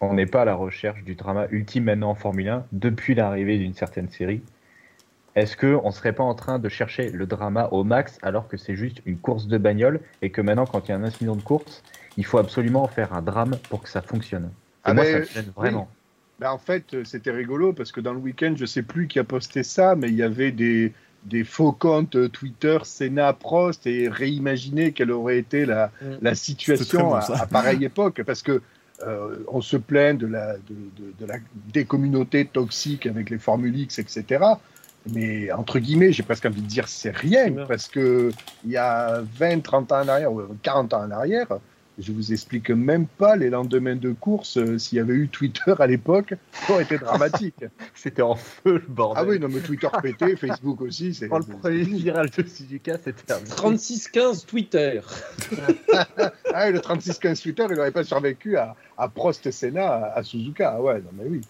on 0.00 0.14
n'est 0.14 0.26
pas 0.26 0.42
à 0.42 0.44
la 0.44 0.54
recherche 0.54 1.02
du 1.02 1.14
drama 1.14 1.46
ultime 1.50 1.84
maintenant 1.84 2.10
en 2.10 2.14
Formule 2.14 2.48
1 2.48 2.66
depuis 2.72 3.14
l'arrivée 3.14 3.58
d'une 3.58 3.74
certaine 3.74 4.08
série 4.08 4.42
Est-ce 5.34 5.56
que 5.56 5.78
on 5.82 5.90
serait 5.90 6.12
pas 6.12 6.24
en 6.24 6.34
train 6.34 6.58
de 6.58 6.68
chercher 6.68 7.10
le 7.10 7.26
drama 7.26 7.68
au 7.72 7.84
max 7.84 8.18
alors 8.22 8.48
que 8.48 8.56
c'est 8.56 8.76
juste 8.76 9.02
une 9.06 9.18
course 9.18 9.46
de 9.46 9.58
bagnole 9.58 10.00
et 10.22 10.30
que 10.30 10.40
maintenant, 10.40 10.66
quand 10.66 10.86
il 10.86 10.90
y 10.90 10.94
a 10.94 10.96
un 10.96 11.04
incident 11.04 11.36
de 11.36 11.42
course, 11.42 11.82
il 12.16 12.24
faut 12.24 12.38
absolument 12.38 12.86
faire 12.88 13.12
un 13.12 13.22
drame 13.22 13.56
pour 13.68 13.82
que 13.82 13.88
ça 13.88 14.02
fonctionne? 14.02 14.50
Ah 14.84 14.94
moi, 14.94 15.04
ben, 15.04 15.12
ça 15.12 15.18
me 15.18 15.24
gêne 15.24 15.52
vraiment. 15.56 15.88
Ben, 16.40 16.50
en 16.50 16.58
fait, 16.58 16.94
euh, 16.94 17.04
c'était 17.04 17.30
rigolo 17.32 17.72
parce 17.72 17.92
que 17.92 18.00
dans 18.00 18.12
le 18.12 18.20
week-end, 18.20 18.54
je 18.56 18.64
sais 18.64 18.82
plus 18.82 19.08
qui 19.08 19.18
a 19.18 19.24
posté 19.24 19.62
ça, 19.62 19.96
mais 19.96 20.08
il 20.08 20.14
y 20.14 20.22
avait 20.22 20.52
des, 20.52 20.92
des 21.24 21.42
faux 21.44 21.72
comptes 21.72 22.14
euh, 22.16 22.28
Twitter, 22.28 22.78
Senna, 22.84 23.32
Prost, 23.32 23.86
et 23.86 24.08
réimaginer 24.08 24.92
quelle 24.92 25.10
aurait 25.10 25.38
été 25.38 25.66
la, 25.66 25.90
Mm. 26.00 26.06
la 26.22 26.34
situation 26.34 27.08
bon, 27.08 27.14
à, 27.14 27.42
à 27.42 27.46
pareille 27.46 27.84
époque. 27.84 28.22
Parce 28.24 28.42
que 28.42 28.62
euh, 29.06 29.36
on 29.48 29.60
se 29.60 29.76
plaint 29.76 30.18
de 30.18 30.26
la, 30.26 30.54
de, 30.54 30.60
de- 30.96 31.12
de 31.20 31.26
la, 31.26 31.36
des 31.72 31.84
communautés 31.84 32.44
toxiques 32.46 33.06
avec 33.06 33.30
les 33.30 33.38
Formule 33.38 33.76
X, 33.78 33.98
etc. 33.98 34.44
Mais 35.12 35.50
entre 35.52 35.78
guillemets, 35.78 36.12
j'ai 36.12 36.22
presque 36.22 36.44
envie 36.46 36.60
de 36.60 36.66
dire 36.66 36.88
c'est 36.88 37.14
rien, 37.16 37.50
parce 37.66 37.88
que 37.88 38.30
il 38.64 38.70
y 38.72 38.76
a 38.76 39.20
20, 39.38 39.60
30 39.62 39.92
ans 39.92 40.00
en 40.02 40.08
arrière, 40.08 40.32
ou 40.32 40.42
40 40.62 40.92
ans 40.94 41.04
en 41.04 41.10
arrière, 41.10 41.46
je 41.98 42.12
vous 42.12 42.32
explique 42.32 42.70
même 42.70 43.06
pas 43.06 43.36
les 43.36 43.50
lendemains 43.50 43.96
de 43.96 44.12
course, 44.12 44.56
euh, 44.56 44.78
s'il 44.78 44.98
y 44.98 45.00
avait 45.00 45.14
eu 45.14 45.28
Twitter 45.28 45.74
à 45.78 45.86
l'époque, 45.86 46.34
ça 46.52 46.72
aurait 46.72 46.84
été 46.84 46.98
dramatique. 46.98 47.64
C'était 47.94 48.22
en 48.22 48.36
feu 48.36 48.74
le 48.74 48.84
bordel. 48.88 49.24
ah 49.24 49.28
oui, 49.28 49.40
non, 49.40 49.48
mais 49.50 49.60
Twitter 49.60 49.88
pété, 50.02 50.36
Facebook 50.40 50.80
aussi, 50.80 51.14
c'est. 51.14 51.28
Quand 51.28 51.46
le 51.46 51.56
premier 51.56 51.82
viral 51.82 52.30
de 52.30 52.46
Suzuka, 52.46 52.98
c'était 52.98 53.22
terminé. 53.22 53.50
36-15 53.50 54.46
Twitter. 54.46 55.00
Ah, 56.54 56.68
et 56.68 56.72
le 56.72 56.78
36-15 56.78 57.42
Twitter, 57.42 57.66
il 57.68 57.76
n'aurait 57.76 57.90
pas 57.90 58.04
survécu 58.04 58.56
à, 58.56 58.74
à 58.96 59.08
Prost 59.08 59.50
Senna 59.50 59.86
à, 59.86 60.18
à 60.18 60.22
Suzuka. 60.22 60.74
Ah 60.76 60.82
ouais, 60.82 60.94
non, 60.94 61.10
mais 61.12 61.24
oui. 61.28 61.40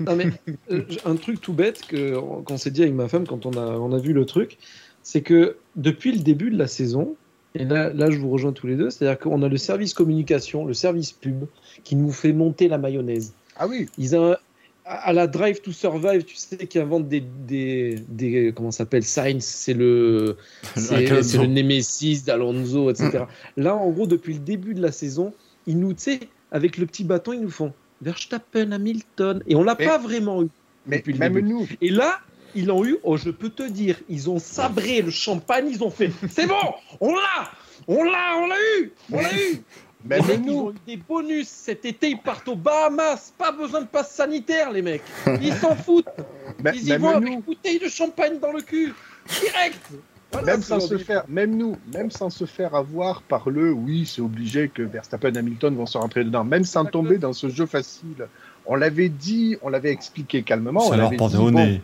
Non, 0.00 0.16
mais 0.16 0.26
euh, 0.70 0.82
un 1.04 1.16
truc 1.16 1.40
tout 1.40 1.52
bête 1.52 1.86
que 1.86 2.18
qu'on 2.42 2.56
s'est 2.56 2.70
dit 2.70 2.82
avec 2.82 2.94
ma 2.94 3.08
femme 3.08 3.26
quand 3.26 3.46
on 3.46 3.52
a, 3.52 3.78
on 3.78 3.92
a 3.92 3.98
vu 3.98 4.12
le 4.12 4.26
truc, 4.26 4.58
c'est 5.02 5.22
que 5.22 5.56
depuis 5.76 6.12
le 6.12 6.18
début 6.18 6.50
de 6.50 6.58
la 6.58 6.66
saison, 6.66 7.16
et 7.54 7.64
là, 7.64 7.92
là 7.92 8.10
je 8.10 8.18
vous 8.18 8.30
rejoins 8.30 8.52
tous 8.52 8.66
les 8.66 8.76
deux, 8.76 8.90
c'est-à-dire 8.90 9.18
qu'on 9.18 9.42
a 9.42 9.48
le 9.48 9.56
service 9.56 9.94
communication, 9.94 10.64
le 10.66 10.74
service 10.74 11.12
pub, 11.12 11.44
qui 11.84 11.96
nous 11.96 12.12
fait 12.12 12.32
monter 12.32 12.68
la 12.68 12.78
mayonnaise. 12.78 13.34
Ah 13.56 13.66
oui, 13.66 13.88
Ils 13.98 14.16
ont, 14.16 14.36
à 14.84 15.12
la 15.12 15.26
Drive 15.26 15.60
to 15.60 15.72
Survive, 15.72 16.24
tu 16.24 16.36
sais, 16.36 16.56
qui 16.56 16.78
inventent 16.78 17.08
des, 17.08 17.22
des, 17.46 17.96
des 18.08 18.52
comment 18.54 18.70
ça 18.70 18.78
s'appelle, 18.78 19.04
Sainz, 19.04 19.44
c'est 19.44 19.74
le, 19.74 20.36
c'est 20.74 21.06
le 21.06 21.46
Nemesis 21.46 22.24
d'Alonso, 22.24 22.90
etc. 22.90 23.24
Là, 23.56 23.76
en 23.76 23.90
gros, 23.90 24.06
depuis 24.06 24.34
le 24.34 24.40
début 24.40 24.74
de 24.74 24.82
la 24.82 24.92
saison, 24.92 25.32
ils 25.66 25.78
nous, 25.78 25.92
tu 25.94 26.02
sais, 26.02 26.20
avec 26.50 26.78
le 26.78 26.86
petit 26.86 27.04
bâton, 27.04 27.32
ils 27.32 27.40
nous 27.40 27.50
font 27.50 27.72
Verstappen, 28.02 28.72
Hamilton, 28.72 29.42
et 29.46 29.54
on 29.54 29.62
l'a 29.62 29.76
pas 29.76 29.98
vraiment 29.98 30.42
eu. 30.42 30.48
mais 30.86 30.98
Depuis 30.98 31.12
le 31.12 31.18
même 31.18 31.34
début. 31.34 31.48
nous, 31.48 31.68
Et 31.80 31.90
là, 31.90 32.18
ils 32.54 32.66
l'ont 32.66 32.84
eu, 32.84 32.98
oh, 33.02 33.16
je 33.16 33.30
peux 33.30 33.50
te 33.50 33.62
dire, 33.62 33.96
ils 34.08 34.30
ont 34.30 34.38
sabré 34.38 35.02
le 35.02 35.10
champagne, 35.10 35.68
ils 35.70 35.82
ont 35.82 35.90
fait 35.90 36.10
C'est 36.28 36.46
bon, 36.46 36.54
on 37.00 37.14
l'a 37.14 37.50
On 37.86 38.04
l'a, 38.04 38.36
on 38.36 38.46
l'a 38.46 38.56
eu 38.78 38.92
On 39.12 39.20
l'a 39.20 39.34
eu 39.34 39.62
même 40.04 40.22
les 40.22 40.28
mecs, 40.28 40.40
ils 40.46 40.46
nous, 40.46 40.58
ont 40.60 40.70
eu 40.70 40.76
des 40.86 40.96
bonus 40.96 41.48
cet 41.48 41.84
été, 41.84 42.08
ils 42.10 42.18
partent 42.18 42.48
aux 42.48 42.56
Bahamas, 42.56 43.32
pas 43.36 43.52
besoin 43.52 43.82
de 43.82 43.86
passe 43.86 44.12
sanitaire, 44.12 44.70
les 44.70 44.82
mecs. 44.82 45.02
Ils 45.42 45.52
s'en 45.52 45.76
foutent, 45.76 46.06
ils 46.74 46.88
y 46.88 46.96
vont 46.96 47.10
avec 47.10 47.28
nous, 47.28 47.34
une 47.34 47.40
bouteille 47.40 47.78
de 47.78 47.88
champagne 47.88 48.38
dans 48.38 48.52
le 48.52 48.62
cul, 48.62 48.94
direct. 49.40 49.90
Voilà, 50.32 50.52
même 50.52 50.62
sans 50.62 50.80
se 50.80 50.96
faire, 50.96 51.24
même 51.28 51.56
nous, 51.56 51.76
même 51.92 52.10
sans 52.10 52.30
se 52.30 52.44
faire 52.44 52.74
avoir 52.74 53.20
par 53.22 53.50
le 53.50 53.72
oui, 53.72 54.06
c'est 54.06 54.22
obligé 54.22 54.68
que 54.68 54.82
Verstappen 54.82 55.34
et 55.34 55.38
Hamilton 55.38 55.74
vont 55.74 55.86
se 55.86 55.98
rentrer 55.98 56.24
dedans, 56.24 56.44
même 56.44 56.64
sans 56.64 56.84
tomber 56.84 57.18
dans 57.18 57.32
ce 57.32 57.48
jeu 57.48 57.66
facile. 57.66 58.28
On 58.64 58.76
l'avait 58.76 59.08
dit, 59.08 59.56
on 59.62 59.68
l'avait 59.68 59.90
expliqué 59.90 60.42
calmement. 60.42 60.86
on 60.86 60.90
Ça 60.90 60.96
leur 60.96 61.10
dit, 61.10 61.16
au 61.16 61.28
bon, 61.28 61.50
nez. 61.50 61.82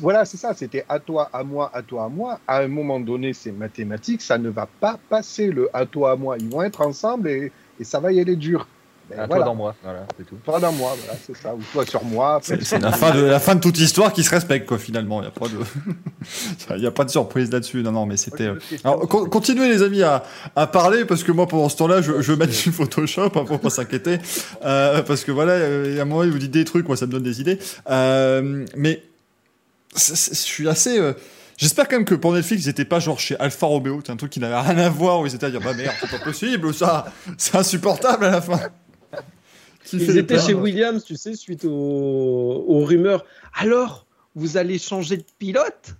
Voilà, 0.00 0.24
c'est 0.24 0.36
ça, 0.36 0.54
c'était 0.54 0.84
à 0.88 0.98
toi, 0.98 1.28
à 1.32 1.42
moi, 1.44 1.70
à 1.74 1.82
toi, 1.82 2.04
à 2.04 2.08
moi. 2.08 2.40
À 2.46 2.58
un 2.58 2.68
moment 2.68 3.00
donné, 3.00 3.32
c'est 3.32 3.52
mathématique, 3.52 4.22
ça 4.22 4.38
ne 4.38 4.48
va 4.50 4.66
pas 4.80 4.98
passer 5.08 5.48
le 5.50 5.68
à 5.72 5.86
toi, 5.86 6.12
à 6.12 6.16
moi. 6.16 6.36
Ils 6.38 6.48
vont 6.48 6.62
être 6.62 6.80
ensemble 6.80 7.28
et, 7.28 7.52
et 7.78 7.84
ça 7.84 8.00
va 8.00 8.12
y 8.12 8.20
aller 8.20 8.36
dur. 8.36 8.66
Ben, 9.08 9.18
À 9.18 9.26
voilà. 9.26 9.42
toi 9.42 9.44
dans 9.46 9.54
moi, 9.56 9.74
voilà, 9.82 10.06
c'est 10.16 10.24
tout. 10.24 10.36
Toi 10.44 10.60
dans 10.60 10.70
moi, 10.70 10.92
voilà, 10.96 11.18
c'est 11.26 11.36
ça. 11.36 11.52
Ou 11.52 11.58
toi 11.72 11.84
sur 11.84 12.04
moi. 12.04 12.38
C'est 12.44 12.78
la 12.78 12.92
fin, 12.92 13.12
de, 13.12 13.22
la 13.24 13.40
fin 13.40 13.56
de 13.56 13.60
toute 13.60 13.76
histoire 13.80 14.12
qui 14.12 14.22
se 14.22 14.30
respecte, 14.30 14.68
quoi, 14.68 14.78
finalement. 14.78 15.20
Il 15.20 15.22
n'y 15.22 15.26
a, 15.26 15.30
pas 15.32 15.48
de... 15.48 16.76
il 16.76 16.82
y 16.84 16.86
a 16.86 16.92
pas 16.92 17.04
de 17.04 17.10
surprise 17.10 17.50
là-dessus. 17.50 17.82
Non, 17.82 17.90
non, 17.90 18.06
mais 18.06 18.16
c'était. 18.16 18.44
euh, 18.44 18.58
Alors, 18.84 19.08
con- 19.08 19.28
continuez, 19.28 19.68
les 19.68 19.82
amis, 19.82 20.04
à, 20.04 20.22
à 20.54 20.68
parler, 20.68 21.04
parce 21.06 21.24
que 21.24 21.32
moi, 21.32 21.48
pendant 21.48 21.68
ce 21.68 21.76
temps-là, 21.78 22.02
je, 22.02 22.20
je 22.20 22.32
mets 22.34 22.46
du 22.46 22.52
Photoshop, 22.70 23.32
hein, 23.34 23.44
pour 23.44 23.58
pas 23.58 23.70
s'inquiéter. 23.70 24.18
Euh, 24.64 25.02
parce 25.02 25.24
que 25.24 25.32
voilà, 25.32 25.52
euh, 25.54 25.86
il 25.88 25.96
y 25.96 25.98
a 25.98 26.02
un 26.02 26.04
moment, 26.04 26.22
il 26.22 26.30
vous 26.30 26.38
dit 26.38 26.48
des 26.48 26.64
trucs, 26.64 26.86
moi, 26.86 26.96
ça 26.96 27.06
me 27.06 27.10
donne 27.10 27.24
des 27.24 27.40
idées. 27.40 27.58
Euh, 27.90 28.64
mais 28.76 29.02
c'est- 29.94 30.16
c'est- 30.16 30.34
je 30.34 30.40
suis 30.40 30.68
assez. 30.68 30.98
euh, 30.98 31.12
J'espère 31.56 31.88
quand 31.88 31.96
même 31.96 32.06
que 32.06 32.14
pour 32.14 32.32
Netflix, 32.32 32.64
ils 32.64 32.70
étaient 32.70 32.86
pas 32.86 33.00
genre 33.00 33.20
chez 33.20 33.38
Alfa 33.38 33.66
Romeo, 33.66 34.00
c'est 34.02 34.10
un 34.10 34.16
truc 34.16 34.32
qui 34.32 34.40
n'avait 34.40 34.58
rien 34.58 34.78
à 34.78 34.88
voir, 34.88 35.20
où 35.20 35.26
ils 35.26 35.34
étaient 35.34 35.44
à 35.44 35.50
dire, 35.50 35.60
bah 35.60 35.74
merde, 35.74 35.94
c'est 36.00 36.08
pas 36.10 36.18
possible, 36.24 36.72
ça, 36.72 37.12
c'est 37.36 37.54
insupportable 37.54 38.24
à 38.24 38.30
la 38.30 38.40
fin. 38.40 38.58
Qui 39.84 39.98
Ils 39.98 40.16
étaient 40.16 40.40
chez 40.40 40.54
Williams, 40.54 41.04
tu 41.04 41.16
sais, 41.16 41.34
suite 41.34 41.66
aux, 41.66 42.64
aux 42.66 42.84
rumeurs. 42.86 43.26
Alors, 43.52 44.06
vous 44.34 44.56
allez 44.56 44.78
changer 44.78 45.18
de 45.18 45.24
pilote? 45.38 45.96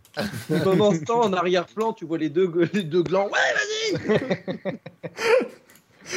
Pendant 0.48 0.94
ce 0.94 1.00
temps, 1.04 1.20
en 1.24 1.32
arrière-plan, 1.34 1.92
tu 1.92 2.06
vois 2.06 2.16
les 2.18 2.30
deux, 2.30 2.50
les 2.72 2.82
deux 2.84 3.02
glands. 3.02 3.28
Ouais, 3.28 3.98
vas-y 3.98 4.78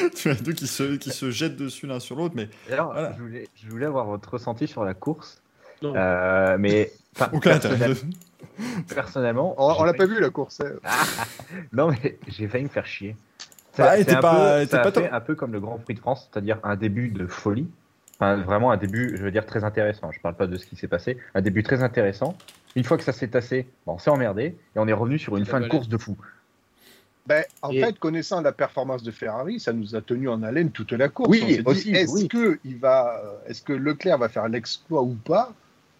tu 0.15 0.29
as 0.29 0.35
deux 0.35 0.53
qui 0.53 0.67
se, 0.67 0.95
qui 0.95 1.11
se 1.11 1.31
jettent 1.31 1.55
dessus 1.57 1.85
l'un 1.87 1.99
sur 1.99 2.15
l'autre, 2.15 2.33
mais 2.35 2.47
Alors, 2.71 2.93
Voilà. 2.93 3.13
je, 3.17 3.21
voulais, 3.21 3.47
je 3.63 3.69
voulais 3.69 3.85
avoir 3.85 4.05
votre 4.05 4.31
ressenti 4.33 4.67
sur 4.67 4.83
la 4.85 4.93
course. 4.93 5.41
Euh, 5.83 6.55
mais 6.59 6.91
enfin, 7.15 7.29
aucun 7.33 7.51
intérêt. 7.55 7.77
personnel- 7.77 8.13
personnellement, 8.93 9.55
On, 9.57 9.81
on 9.81 9.83
l'a 9.83 9.93
pas 9.93 10.05
vu 10.05 10.19
la 10.19 10.29
course. 10.29 10.61
hein. 10.61 10.73
Non, 11.73 11.89
mais 11.89 12.17
j'ai 12.27 12.47
failli 12.47 12.63
me 12.65 12.69
faire 12.69 12.85
chier. 12.85 13.15
Bah, 13.77 13.93
c'est 13.97 14.05
t'es 14.05 14.15
un 14.15 14.21
pas- 14.21 14.59
peu, 14.59 14.65
ça 14.67 14.79
pas 14.79 14.91
fait 14.91 15.09
un 15.09 15.19
peu 15.21 15.35
comme 15.35 15.51
le 15.53 15.59
Grand 15.59 15.77
Prix 15.79 15.95
de 15.95 15.99
France, 15.99 16.29
c'est-à-dire 16.31 16.59
un 16.63 16.75
début 16.75 17.09
de 17.09 17.25
folie. 17.25 17.67
Enfin, 18.15 18.37
vraiment 18.37 18.71
un 18.71 18.77
début, 18.77 19.17
je 19.17 19.23
veux 19.23 19.31
dire, 19.31 19.45
très 19.45 19.63
intéressant. 19.63 20.11
Je 20.11 20.19
parle 20.19 20.35
pas 20.35 20.45
de 20.45 20.55
ce 20.57 20.65
qui 20.67 20.75
s'est 20.75 20.87
passé. 20.87 21.17
Un 21.33 21.41
début 21.41 21.63
très 21.63 21.81
intéressant. 21.81 22.37
Une 22.75 22.83
fois 22.83 22.97
que 22.97 23.03
ça 23.03 23.11
s'est 23.13 23.27
tassé, 23.29 23.67
bon, 23.87 23.93
on 23.93 23.97
s'est 23.97 24.11
emmerdé 24.11 24.43
et 24.43 24.55
on 24.79 24.87
est 24.87 24.93
revenu 24.93 25.17
sur 25.17 25.35
une 25.37 25.45
fin 25.45 25.59
de 25.59 25.67
course 25.67 25.87
de 25.89 25.97
fou. 25.97 26.15
Ben, 27.25 27.43
en 27.61 27.71
Et- 27.71 27.79
fait, 27.81 27.97
connaissant 27.97 28.41
la 28.41 28.51
performance 28.51 29.01
de 29.01 29.09
Ferrari, 29.11 29.59
ça 29.59 29.73
nous 29.73 29.95
a 29.95 30.01
tenu 30.01 30.29
en 30.29 30.43
haleine 30.43 30.69
toute 30.71 30.91
la 30.91 31.09
course. 31.09 31.29
Oui, 31.29 31.61
On 31.65 31.71
aussi, 31.71 31.91
Est-ce 31.91 32.11
oui. 32.13 32.27
que 32.27 32.59
il 32.65 32.77
va, 32.77 33.21
euh, 33.23 33.49
est-ce 33.49 33.61
que 33.63 33.73
Leclerc 33.73 34.17
va 34.19 34.29
faire 34.29 34.47
l'exploit 34.49 35.01
ou 35.01 35.15
pas? 35.15 35.53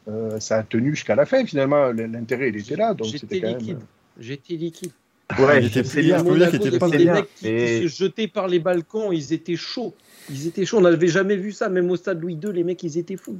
Euh, 0.08 0.40
Ça 0.40 0.58
a 0.58 0.64
tenu 0.64 0.92
jusqu'à 0.92 1.16
la 1.16 1.26
fin. 1.26 1.46
Finalement, 1.46 1.92
l'intérêt 1.92 2.50
il 2.50 2.58
était 2.58 2.76
là, 2.76 2.94
donc 2.94 3.08
c'était 3.08 3.36
J'étais 3.36 3.48
même. 3.48 3.58
liquide. 3.58 3.80
J'étais 4.20 4.54
liquide. 4.56 4.92
Ouais, 5.40 5.60
il 5.62 5.68
était 5.68 5.84
c'est 5.84 6.02
bien. 6.02 6.18
Je 6.20 6.24
peux 6.24 6.38
dire 6.38 6.50
qu'il 6.52 6.68
était 6.68 6.78
pas 6.78 6.90
des 6.90 6.98
bien. 6.98 7.14
mecs 7.14 7.34
qui, 7.36 7.48
Et- 7.48 7.82
qui 7.82 7.90
se 7.90 8.04
jetaient 8.04 8.28
par 8.28 8.48
les 8.48 8.60
balcons, 8.60 9.12
ils 9.12 9.34
étaient 9.34 9.56
chauds. 9.56 9.96
Ils 10.30 10.48
étaient 10.48 10.66
chauds. 10.66 10.78
On 10.78 10.82
n'avait 10.82 11.08
jamais 11.08 11.38
vu 11.38 11.52
ça, 11.52 11.70
même 11.70 11.90
au 11.90 11.96
stade 11.96 12.22
Louis 12.22 12.36
II, 12.36 12.52
les 12.54 12.64
mecs, 12.64 12.84
ils 12.84 12.98
étaient 12.98 13.18
fous. 13.18 13.40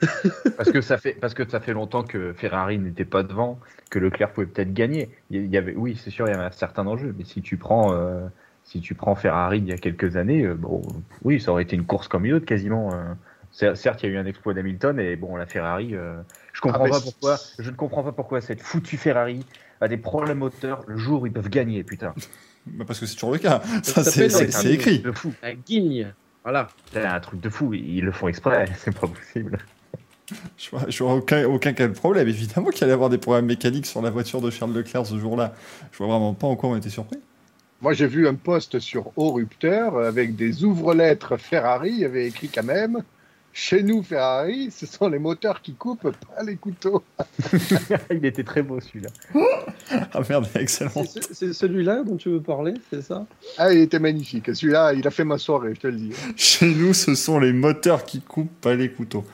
Parce 0.56 0.70
que 0.70 0.80
ça 0.80 0.98
fait 0.98 1.12
parce 1.20 1.32
que 1.32 1.48
ça 1.48 1.60
fait 1.60 1.72
longtemps 1.72 2.02
que 2.02 2.32
Ferrari 2.32 2.76
n'était 2.78 3.04
pas 3.04 3.22
devant, 3.22 3.60
que 3.88 3.98
Leclerc 4.00 4.32
pouvait 4.32 4.46
peut-être 4.46 4.72
gagner. 4.74 5.08
Il 5.30 5.46
y 5.46 5.56
avait, 5.56 5.74
oui, 5.76 5.96
c'est 6.02 6.10
sûr, 6.10 6.26
il 6.26 6.32
y 6.32 6.34
avait 6.34 6.44
un 6.44 6.50
certain 6.50 6.86
enjeu. 6.88 7.14
Mais 7.16 7.24
si 7.24 7.40
tu 7.40 7.56
prends 7.56 7.94
euh, 7.94 8.26
si 8.64 8.80
tu 8.80 8.94
prends 8.94 9.14
Ferrari 9.14 9.58
il 9.58 9.68
y 9.68 9.72
a 9.72 9.78
quelques 9.78 10.16
années, 10.16 10.44
euh, 10.44 10.54
bon, 10.54 10.82
oui, 11.22 11.40
ça 11.40 11.52
aurait 11.52 11.62
été 11.62 11.76
une 11.76 11.84
course 11.84 12.08
comme 12.08 12.24
une 12.26 12.34
autre 12.34 12.46
quasiment. 12.46 12.92
euh. 12.92 13.14
Cer- 13.52 13.76
Certes, 13.76 14.02
il 14.02 14.06
y 14.06 14.12
a 14.12 14.14
eu 14.14 14.18
un 14.18 14.26
exploit 14.26 14.54
d'Hamilton 14.54 14.98
et 14.98 15.16
bon, 15.16 15.36
la 15.36 15.46
Ferrari, 15.46 15.94
euh, 15.94 16.20
je 16.52 16.60
comprends 16.60 16.84
Ah, 16.86 16.88
pas 16.90 17.00
pourquoi. 17.00 17.38
Je 17.58 17.70
ne 17.70 17.76
comprends 17.76 18.02
pas 18.02 18.12
pourquoi 18.12 18.40
cette 18.40 18.62
foutue 18.62 18.96
Ferrari 18.96 19.44
a 19.80 19.88
des 19.88 19.98
problèmes 19.98 20.38
moteurs 20.38 20.84
le 20.86 20.96
jour 20.96 21.22
où 21.22 21.26
ils 21.26 21.32
peuvent 21.32 21.50
gagner, 21.50 21.84
putain. 21.84 22.14
bah, 22.66 22.84
parce 22.86 23.00
que 23.00 23.06
c'est 23.06 23.14
toujours 23.14 23.32
le 23.32 23.38
cas. 23.38 23.60
Ça, 23.82 24.04
Ça 24.04 24.10
c'est 24.10 24.72
écrit. 24.72 25.00
De 25.00 25.12
fou. 25.12 25.32
La 25.42 25.54
guigne. 25.54 26.12
Voilà. 26.44 26.68
C'est 26.92 27.04
un 27.04 27.20
truc 27.20 27.40
de 27.40 27.48
fou. 27.48 27.72
Ils 27.74 28.04
le 28.04 28.12
font 28.12 28.28
exprès. 28.28 28.66
C'est 28.76 28.98
pas 28.98 29.06
possible. 29.06 29.58
Je 30.56 30.70
vois, 30.70 30.84
je 30.88 31.04
vois 31.04 31.14
aucun, 31.14 31.44
aucun 31.46 31.72
cas 31.72 31.86
de 31.88 31.92
problème. 31.92 32.26
Évidemment 32.26 32.70
qu'il 32.70 32.84
allait 32.84 32.92
y 32.92 32.94
avoir 32.94 33.10
des 33.10 33.18
problèmes 33.18 33.46
mécaniques 33.46 33.86
sur 33.86 34.00
la 34.02 34.10
voiture 34.10 34.40
de 34.40 34.50
Charles 34.50 34.72
Leclerc 34.72 35.06
ce 35.06 35.18
jour-là. 35.18 35.52
Je 35.92 35.98
vois 35.98 36.06
vraiment 36.06 36.34
pas 36.34 36.46
en 36.46 36.56
quoi 36.56 36.70
on 36.70 36.76
était 36.76 36.90
surpris. 36.90 37.18
Moi, 37.80 37.92
j'ai 37.92 38.06
vu 38.06 38.26
un 38.28 38.34
post 38.34 38.78
sur 38.78 39.12
Haut 39.16 39.32
Rupteur 39.32 39.98
avec 39.98 40.36
des 40.36 40.64
ouvre-lettres 40.64 41.36
Ferrari. 41.36 41.90
Il 41.90 41.98
y 41.98 42.04
avait 42.04 42.26
écrit 42.28 42.48
quand 42.48 42.62
même 42.62 43.02
Chez 43.54 43.82
nous, 43.82 44.02
Ferrari, 44.02 44.70
ce 44.70 44.86
sont 44.86 45.08
les 45.08 45.18
moteurs 45.18 45.60
qui 45.60 45.74
coupent, 45.74 46.10
pas 46.34 46.42
les 46.42 46.56
couteaux. 46.56 47.02
Il 48.10 48.24
était 48.24 48.44
très 48.44 48.62
beau 48.62 48.80
celui-là. 48.80 49.10
Ah 50.14 50.20
merde, 50.28 50.48
excellent. 50.54 50.90
C'est 51.04 51.22
ce- 51.22 51.34
C'est 51.34 51.52
celui-là 51.52 52.02
dont 52.02 52.16
tu 52.16 52.30
veux 52.30 52.40
parler, 52.40 52.72
c'est 52.90 53.02
ça? 53.02 53.26
Ah, 53.58 53.72
il 53.72 53.80
était 53.80 53.98
magnifique. 53.98 54.54
Celui-là, 54.54 54.94
il 54.94 55.06
a 55.06 55.10
fait 55.10 55.24
ma 55.24 55.36
soirée, 55.36 55.74
je 55.74 55.80
te 55.80 55.86
le 55.88 55.96
dis. 55.96 56.12
Chez 56.36 56.74
nous, 56.74 56.94
ce 56.94 57.14
sont 57.14 57.38
les 57.38 57.52
moteurs 57.52 58.04
qui 58.04 58.22
coupent, 58.22 58.58
pas 58.62 58.74
les 58.74 58.90
couteaux. 58.90 59.24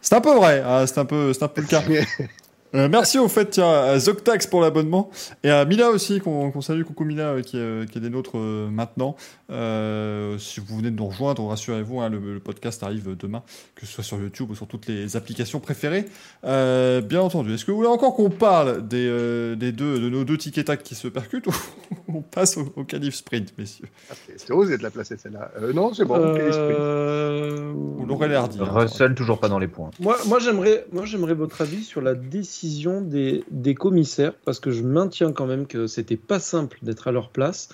C'est 0.00 0.14
un 0.14 0.20
peu 0.22 0.34
vrai, 0.34 0.62
hein, 0.64 0.86
c'est 0.86 0.98
un 0.98 1.04
peu, 1.04 1.32
c'est 1.34 1.42
un 1.42 1.48
peu 1.48 1.60
le 1.60 1.66
cas. 1.66 1.82
Euh, 2.74 2.86
merci 2.90 3.18
au 3.18 3.28
fait 3.28 3.46
tiens, 3.50 3.70
à 3.70 3.98
Zoctax 3.98 4.46
pour 4.46 4.60
l'abonnement 4.60 5.08
et 5.42 5.48
à 5.50 5.64
Mila 5.64 5.88
aussi 5.90 6.20
qu'on 6.20 6.60
salue. 6.60 6.82
Coucou 6.82 7.04
Mila 7.04 7.22
euh, 7.30 7.40
qui, 7.42 7.56
est, 7.56 7.60
euh, 7.60 7.86
qui 7.86 7.96
est 7.96 8.00
des 8.02 8.10
nôtres 8.10 8.36
euh, 8.36 8.68
maintenant. 8.68 9.16
Euh, 9.50 10.36
si 10.36 10.60
vous 10.60 10.76
venez 10.76 10.90
de 10.90 10.96
nous 10.96 11.06
rejoindre, 11.06 11.46
rassurez-vous, 11.46 12.00
hein, 12.02 12.10
le, 12.10 12.18
le 12.34 12.40
podcast 12.40 12.82
arrive 12.82 13.16
demain, 13.16 13.42
que 13.74 13.86
ce 13.86 13.92
soit 13.94 14.04
sur 14.04 14.18
YouTube 14.18 14.50
ou 14.50 14.54
sur 14.54 14.66
toutes 14.66 14.86
les 14.86 15.16
applications 15.16 15.60
préférées. 15.60 16.04
Euh, 16.44 17.00
bien 17.00 17.22
entendu. 17.22 17.54
Est-ce 17.54 17.64
que 17.64 17.70
vous 17.70 17.78
voulez 17.78 17.88
encore 17.88 18.14
qu'on 18.14 18.28
parle 18.28 18.86
des, 18.86 19.06
euh, 19.08 19.56
des 19.56 19.72
deux, 19.72 19.98
de 19.98 20.10
nos 20.10 20.24
deux 20.24 20.36
tickets 20.36 20.66
tac 20.66 20.82
qui 20.82 20.94
se 20.94 21.08
percutent 21.08 21.46
ou 21.46 21.54
on 22.14 22.20
passe 22.20 22.58
au, 22.58 22.70
au 22.76 22.84
qualif 22.84 23.14
sprint, 23.14 23.54
messieurs? 23.56 23.88
Ah, 24.10 24.14
c'est- 24.36 24.52
osé 24.52 24.76
de 24.76 24.82
la 24.82 24.90
placer 24.90 25.16
celle-là. 25.16 25.50
Euh, 25.62 25.72
non, 25.72 25.94
c'est 25.94 26.04
bon. 26.04 26.18
Ou 26.18 28.04
Laurel 28.04 28.34
Hardy. 28.34 28.58
hein. 28.60 28.68
Russell 28.70 29.14
toujours 29.14 29.40
pas 29.40 29.48
dans 29.48 29.58
les 29.58 29.68
points. 29.68 29.90
Moi, 30.00 30.16
moi 30.26 30.38
j'aimerais, 30.38 30.84
moi, 30.92 31.06
j'aimerais 31.06 31.32
votre 31.34 31.62
avis 31.62 31.82
sur 31.82 32.02
la 32.02 32.14
décision 32.14 32.57
des, 33.02 33.44
des 33.50 33.74
commissaires, 33.74 34.34
parce 34.44 34.60
que 34.60 34.70
je 34.70 34.82
maintiens 34.82 35.32
quand 35.32 35.46
même 35.46 35.66
que 35.66 35.86
c'était 35.86 36.16
pas 36.16 36.40
simple 36.40 36.78
d'être 36.82 37.08
à 37.08 37.12
leur 37.12 37.30
place. 37.30 37.68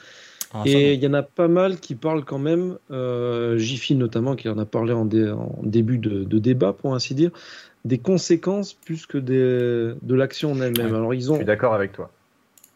Ah, 0.53 0.63
Et 0.67 0.95
il 0.95 1.03
y 1.03 1.07
en 1.07 1.15
a 1.15 1.23
pas 1.23 1.49
mal 1.49 1.81
qui 1.81 1.95
parlent 1.97 2.25
quand 2.25 2.39
même, 2.39 2.79
euh, 2.91 3.59
Jiffy 3.59 3.95
notamment, 3.97 4.37
qui 4.37 4.49
en 4.49 4.59
a 4.59 4.65
parlé 4.65 4.93
en, 4.93 5.05
dé- 5.05 5.31
en 5.31 5.59
début 5.63 5.99
de, 5.99 6.23
de 6.25 6.39
débat, 6.39 6.73
pour 6.73 6.95
ainsi 6.95 7.15
dire, 7.15 7.31
des 7.85 7.99
conséquences 7.99 8.73
plus 8.73 9.07
que 9.07 9.19
des, 9.19 9.95
de 10.01 10.15
l'action 10.15 10.53
en 10.53 10.61
elle-même. 10.61 10.91
Ouais. 10.93 10.97
Alors 10.97 11.13
ils 11.15 11.23
Je 11.25 11.31
ont, 11.31 11.37
suis 11.37 11.45
d'accord 11.45 11.75
avec 11.75 11.93
toi. 11.93 12.11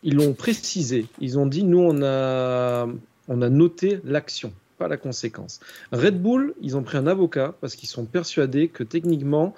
ils 0.03 0.17
l'ont 0.17 0.33
précisé. 0.35 1.07
Ils 1.21 1.39
ont 1.39 1.47
dit 1.47 1.63
nous 1.65 1.79
on 1.81 2.03
a, 2.03 2.87
on 3.29 3.43
a 3.43 3.49
noté 3.49 4.01
l'action, 4.05 4.53
pas 4.79 4.89
la 4.89 4.97
conséquence. 4.97 5.61
Red 5.93 6.21
Bull, 6.21 6.55
ils 6.61 6.77
ont 6.77 6.83
pris 6.83 6.99
un 6.99 7.07
avocat 7.07 7.55
parce 7.61 7.77
qu'ils 7.77 7.89
sont 7.89 8.05
persuadés 8.07 8.69
que 8.69 8.83
techniquement, 8.83 9.55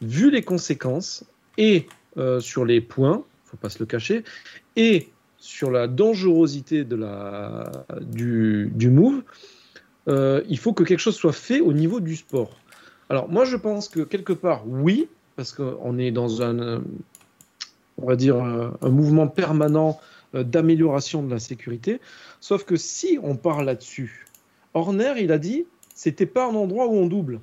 vu 0.00 0.30
les 0.30 0.42
conséquences 0.42 1.24
et 1.58 1.86
euh, 2.16 2.40
sur 2.40 2.64
les 2.64 2.80
points, 2.80 3.24
faut 3.44 3.56
pas 3.56 3.70
se 3.70 3.78
le 3.78 3.86
cacher, 3.86 4.24
et 4.76 5.08
sur 5.38 5.70
la 5.70 5.86
dangerosité 5.88 6.84
de 6.84 6.96
la, 6.96 7.70
du, 8.00 8.70
du 8.74 8.90
move, 8.90 9.22
euh, 10.08 10.42
il 10.48 10.58
faut 10.58 10.72
que 10.72 10.84
quelque 10.84 11.00
chose 11.00 11.16
soit 11.16 11.32
fait 11.32 11.60
au 11.60 11.72
niveau 11.72 12.00
du 12.00 12.16
sport. 12.16 12.56
Alors 13.08 13.28
moi 13.28 13.44
je 13.44 13.56
pense 13.56 13.88
que 13.88 14.00
quelque 14.00 14.32
part 14.32 14.66
oui, 14.66 15.08
parce 15.36 15.52
qu'on 15.52 15.98
est 15.98 16.10
dans 16.10 16.42
un, 16.42 16.82
on 17.98 18.06
va 18.06 18.16
dire, 18.16 18.36
un 18.36 18.88
mouvement 18.88 19.28
permanent 19.28 20.00
euh, 20.34 20.42
d'amélioration 20.42 21.22
de 21.22 21.30
la 21.30 21.38
sécurité. 21.38 22.00
Sauf 22.40 22.64
que 22.64 22.76
si 22.76 23.18
on 23.22 23.36
part 23.36 23.62
là-dessus, 23.62 24.26
Horner, 24.74 25.14
il 25.18 25.30
a 25.30 25.38
dit, 25.38 25.66
c'était 25.94 26.26
pas 26.26 26.46
un 26.46 26.54
endroit 26.54 26.88
où 26.88 26.94
on 26.94 27.06
double. 27.06 27.40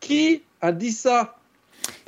Qui 0.00 0.42
a 0.60 0.70
dit 0.70 0.92
ça? 0.92 1.37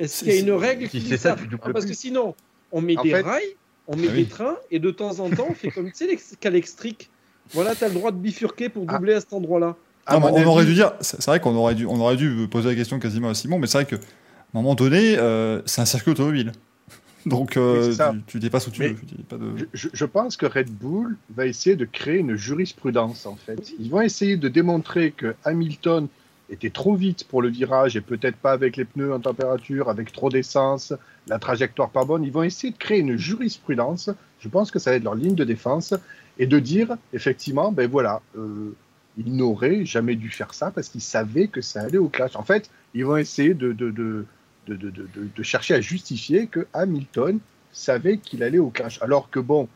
Est-ce 0.01 0.23
qu'il 0.23 0.33
y 0.33 0.37
a 0.37 0.39
une 0.41 0.51
règle 0.51 0.87
qui 0.89 0.99
dit 0.99 1.17
ça, 1.17 1.35
Ah, 1.61 1.69
Parce 1.71 1.85
que 1.85 1.93
sinon, 1.93 2.35
on 2.71 2.81
met 2.81 2.97
En 2.97 3.03
des 3.03 3.11
fait- 3.11 3.21
rails, 3.21 3.43
on 3.87 3.95
met 3.95 4.07
Ah 4.09 4.13
des 4.13 4.17
oui. 4.21 4.27
trains, 4.27 4.57
et 4.71 4.79
de 4.79 4.91
temps 4.91 5.19
en 5.19 5.29
temps, 5.29 5.47
on 5.49 5.53
fait 5.53 5.69
comme 5.69 5.85
tu 5.91 5.95
sais, 5.95 6.07
les 6.07 6.19
calextriques. 6.39 7.09
Voilà, 7.53 7.75
tu 7.75 7.83
as 7.83 7.87
le 7.89 7.93
droit 7.93 8.11
de 8.11 8.17
bifurquer 8.17 8.69
pour 8.69 8.85
Ah. 8.87 8.93
doubler 8.97 9.13
à 9.13 9.19
cet 9.19 9.33
endroit-là. 9.33 9.75
On 10.07 10.23
avis- 10.23 10.45
aurait 10.45 10.65
dû 10.65 10.73
dire, 10.73 10.93
c'est 11.01 11.23
vrai 11.25 11.39
qu'on 11.39 11.55
aurait 11.55 11.75
dû, 11.75 11.85
on 11.85 11.99
aurait 11.99 12.15
dû 12.17 12.47
poser 12.49 12.69
la 12.69 12.75
question 12.75 12.99
quasiment 12.99 13.29
à 13.29 13.33
Simon, 13.35 13.59
mais 13.59 13.67
c'est 13.67 13.77
vrai 13.77 13.85
que, 13.85 13.95
à 13.95 13.99
un 13.99 14.61
moment 14.61 14.73
donné, 14.75 15.17
euh, 15.17 15.61
c'est 15.65 15.81
un 15.81 15.85
circuit 15.85 16.11
automobile. 16.11 16.51
Donc, 17.27 17.55
euh, 17.55 17.89
Oui, 17.89 17.95
tu, 18.25 18.31
tu 18.33 18.39
dépasses 18.39 18.65
où 18.67 18.71
tu 18.71 18.81
Mais- 18.81 18.87
veux. 18.89 18.95
tu 18.95 19.05
dis 19.15 19.23
pas 19.23 19.37
de... 19.37 19.51
Je, 19.55 19.65
je- 19.73 19.89
je 19.93 20.05
pense 20.05 20.37
que 20.37 20.47
Red 20.47 20.71
Bull 20.71 21.17
va 21.35 21.45
essayer 21.45 21.75
de 21.75 21.85
créer 21.85 22.17
une 22.17 22.35
jurisprudence 22.35 23.27
en 23.27 23.35
fait. 23.35 23.73
Ils 23.79 23.91
vont 23.91 24.01
essayer 24.01 24.37
de 24.37 24.47
démontrer 24.47 25.11
que 25.11 25.35
Hamilton 25.45 26.07
était 26.51 26.69
trop 26.69 26.95
vite 26.95 27.25
pour 27.27 27.41
le 27.41 27.49
virage 27.49 27.95
et 27.95 28.01
peut-être 28.01 28.35
pas 28.35 28.51
avec 28.51 28.75
les 28.75 28.85
pneus 28.85 29.13
en 29.13 29.19
température, 29.19 29.89
avec 29.89 30.11
trop 30.11 30.29
d'essence, 30.29 30.93
la 31.27 31.39
trajectoire 31.39 31.89
pas 31.89 32.03
bonne. 32.03 32.23
Ils 32.23 32.31
vont 32.31 32.43
essayer 32.43 32.73
de 32.73 32.77
créer 32.77 32.99
une 32.99 33.17
jurisprudence. 33.17 34.09
Je 34.39 34.49
pense 34.49 34.69
que 34.69 34.77
ça 34.77 34.91
va 34.91 34.97
être 34.97 35.03
leur 35.03 35.15
ligne 35.15 35.35
de 35.35 35.45
défense 35.45 35.93
et 36.37 36.47
de 36.47 36.59
dire 36.59 36.97
effectivement, 37.13 37.71
ben 37.71 37.89
voilà, 37.89 38.21
euh, 38.37 38.75
ils 39.17 39.35
n'auraient 39.35 39.85
jamais 39.85 40.15
dû 40.15 40.29
faire 40.29 40.53
ça 40.53 40.71
parce 40.71 40.89
qu'ils 40.89 41.01
savaient 41.01 41.47
que 41.47 41.61
ça 41.61 41.81
allait 41.81 41.97
au 41.97 42.09
clash. 42.09 42.35
En 42.35 42.43
fait, 42.43 42.69
ils 42.93 43.05
vont 43.05 43.17
essayer 43.17 43.53
de, 43.53 43.71
de, 43.71 43.89
de, 43.91 44.25
de, 44.67 45.43
chercher 45.43 45.73
à 45.73 45.81
justifier 45.81 46.47
que 46.47 46.67
Hamilton 46.73 47.39
savait 47.71 48.17
qu'il 48.17 48.43
allait 48.43 48.59
au 48.59 48.69
clash. 48.69 49.01
Alors 49.01 49.29
que 49.29 49.39
bon, 49.39 49.67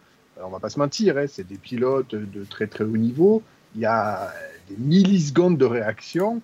on 0.42 0.50
va 0.50 0.60
pas 0.60 0.70
se 0.70 0.80
mentir, 0.80 1.18
hein, 1.18 1.26
c'est 1.28 1.48
des 1.48 1.58
pilotes 1.58 2.16
de 2.16 2.44
très 2.44 2.68
très 2.68 2.84
haut 2.84 2.98
niveau. 2.98 3.42
Il 3.76 3.82
y 3.82 3.86
a 3.86 4.34
des 4.70 4.78
millisecondes 4.78 5.58
de 5.58 5.66
réaction. 5.66 6.42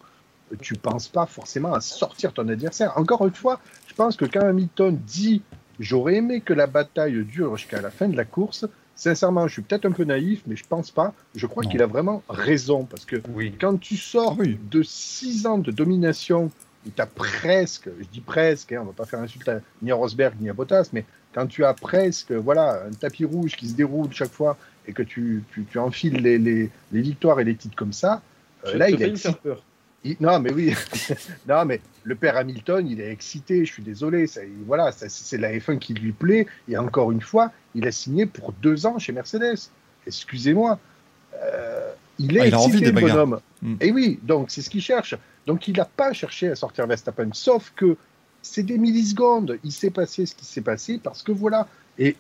Tu 0.60 0.76
penses 0.76 1.08
pas 1.08 1.26
forcément 1.26 1.74
à 1.74 1.82
sortir 1.82 2.34
ton 2.34 2.48
adversaire. 2.50 2.94
Encore 2.98 3.26
une 3.26 3.34
fois, 3.34 3.60
je 3.88 3.94
pense 3.94 4.16
que 4.18 4.26
quand 4.26 4.42
Hamilton 4.42 4.98
dit 5.08 5.42
j'aurais 5.80 6.16
aimé 6.16 6.42
que 6.42 6.54
la 6.54 6.68
bataille 6.68 7.24
dure 7.26 7.56
jusqu'à 7.58 7.82
la 7.82 7.90
fin 7.90 8.08
de 8.08 8.16
la 8.18 8.26
course, 8.26 8.66
sincèrement, 8.96 9.48
je 9.48 9.54
suis 9.54 9.62
peut-être 9.62 9.86
un 9.86 9.92
peu 9.92 10.04
naïf, 10.04 10.42
mais 10.46 10.56
je 10.56 10.64
pense 10.68 10.92
pas. 10.92 11.14
Je 11.36 11.48
crois 11.48 11.64
qu'il 11.64 11.82
a 11.82 11.88
vraiment 11.88 12.22
raison 12.30 12.86
parce 12.86 13.06
que 13.06 13.16
Oui. 13.34 13.56
quand 13.60 13.80
tu 13.80 13.98
sors 13.98 14.38
oui. 14.38 14.60
de 14.70 14.84
six 14.84 15.46
ans 15.48 15.58
de 15.58 15.72
domination, 15.72 16.52
où 16.86 16.90
tu 16.96 17.02
as 17.02 17.06
presque, 17.08 17.90
je 18.00 18.06
dis 18.12 18.22
presque, 18.22 18.72
hein, 18.74 18.80
on 18.82 18.86
va 18.86 18.94
pas 18.94 19.06
faire 19.06 19.20
insulte 19.20 19.48
à, 19.50 19.60
ni 19.82 19.92
à 19.92 19.96
Rosberg 19.96 20.36
ni 20.40 20.50
à 20.50 20.54
Bottas, 20.54 20.90
mais 20.94 21.06
quand 21.34 21.48
tu 21.48 21.64
as 21.64 21.74
presque 21.74 22.32
voilà, 22.32 22.84
un 22.88 22.92
tapis 22.92 23.26
rouge 23.26 23.56
qui 23.56 23.68
se 23.70 23.74
déroule 23.74 24.12
chaque 24.12 24.32
fois 24.32 24.58
et 24.88 24.94
que 24.94 25.04
tu, 25.04 25.44
tu, 25.54 25.64
tu 25.66 25.80
enfiles 25.80 26.22
les, 26.22 26.38
les, 26.38 26.70
les 26.92 27.02
victoires 27.02 27.40
et 27.40 27.44
les 27.44 27.56
titres 27.56 27.76
comme 27.76 27.94
ça, 27.94 28.22
euh, 28.66 28.78
là 28.78 28.90
il 28.90 29.18
faire 29.18 29.38
peur. 29.38 29.64
Il- 30.04 30.18
Non, 30.20 30.40
mais 30.40 30.52
oui. 30.52 30.74
non, 31.48 31.66
mais 31.66 31.80
le 32.04 32.16
père 32.16 32.36
Hamilton, 32.38 32.88
il 32.88 33.00
est 33.02 33.12
excité. 33.12 33.66
Je 33.66 33.72
suis 33.74 33.84
désolé. 33.84 34.28
Ça, 34.28 34.44
il- 34.44 34.64
voilà, 34.66 34.92
c'est 34.92 35.38
la 35.38 35.52
F1 35.54 35.78
qui 35.80 35.94
lui 35.94 36.12
plaît. 36.12 36.48
Et 36.68 36.78
encore 36.78 37.12
une 37.12 37.22
fois, 37.22 37.52
il 37.76 37.88
a 37.88 37.92
signé 37.92 38.26
pour 38.26 38.52
deux 38.54 38.86
ans 38.86 38.98
chez 39.00 39.12
Mercedes. 39.14 39.58
Excusez-moi. 40.08 40.80
euh, 41.44 41.92
il 42.20 42.38
est 42.38 42.42
Ah, 42.42 42.48
il 42.48 42.54
a 42.54 42.60
envie 42.60 42.78
excité, 42.78 42.92
le 42.92 43.02
bonhomme. 43.02 43.40
Mm. 43.62 43.76
Et 43.82 43.92
oui, 43.92 44.20
donc 44.22 44.52
c'est 44.52 44.62
ce 44.62 44.70
qu'il 44.70 44.82
cherche. 44.82 45.16
Donc 45.48 45.68
il 45.68 45.76
n'a 45.78 45.86
pas 45.86 46.14
cherché 46.14 46.50
à 46.50 46.56
sortir 46.56 46.86
Verstappen, 46.86 47.30
sauf 47.34 47.72
que 47.76 47.96
c'est 48.44 48.64
des 48.64 48.78
millisecondes. 48.78 49.58
Il 49.64 49.72
s'est 49.72 49.90
passé 49.92 50.26
ce 50.26 50.36
qui 50.36 50.46
s'est 50.46 50.62
passé 50.62 51.00
parce 51.02 51.24
que 51.24 51.32
voilà. 51.32 51.68
Et, 51.98 52.16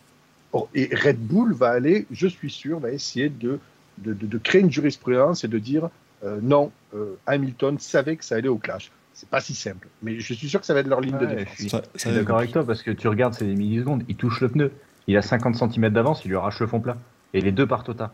oh, 0.53 0.67
et 0.73 0.89
Red 0.95 1.19
Bull 1.19 1.53
va 1.53 1.69
aller, 1.71 2.07
je 2.11 2.25
suis 2.27 2.49
sûr, 2.49 2.79
va 2.79 2.91
essayer 2.91 3.29
de, 3.29 3.59
de, 3.99 4.13
de- 4.13 4.25
de 4.27 4.37
créer 4.37 4.61
une 4.61 4.71
jurisprudence 4.71 5.43
et 5.43 5.47
de 5.47 5.59
dire 5.59 5.89
euh, 6.23 6.39
non, 6.41 6.71
euh, 6.93 7.15
Hamilton 7.25 7.79
savait 7.79 8.15
que 8.15 8.25
ça 8.25 8.35
allait 8.35 8.47
au 8.47 8.57
clash. 8.57 8.91
C'est 9.13 9.29
pas 9.29 9.41
si 9.41 9.53
simple, 9.53 9.87
mais 10.01 10.19
je 10.19 10.33
suis 10.33 10.49
sûr 10.49 10.59
que 10.59 10.65
ça 10.65 10.73
va 10.73 10.79
être 10.79 10.87
leur 10.87 11.01
ligne 11.01 11.17
de 11.17 11.25
défense. 11.25 11.81
je 11.93 11.99
suis, 11.99 12.11
d'accord 12.11 12.37
avec 12.37 12.51
toi 12.51 12.65
parce 12.65 12.81
que 12.81 12.91
tu 12.91 13.07
regardes, 13.07 13.33
c'est 13.33 13.45
des 13.45 13.55
millisecondes, 13.55 14.03
il 14.07 14.15
touche 14.15 14.41
le 14.41 14.49
pneu, 14.49 14.71
il 15.07 15.17
a 15.17 15.21
50 15.21 15.55
cm 15.55 15.89
d'avance, 15.89 16.23
il 16.25 16.29
lui 16.29 16.37
arrache 16.37 16.59
le 16.59 16.67
fond 16.67 16.79
plat. 16.79 16.97
Et 17.33 17.41
les 17.41 17.51
deux 17.51 17.67
partent 17.67 17.89
au 17.89 17.93
tas. 17.93 18.13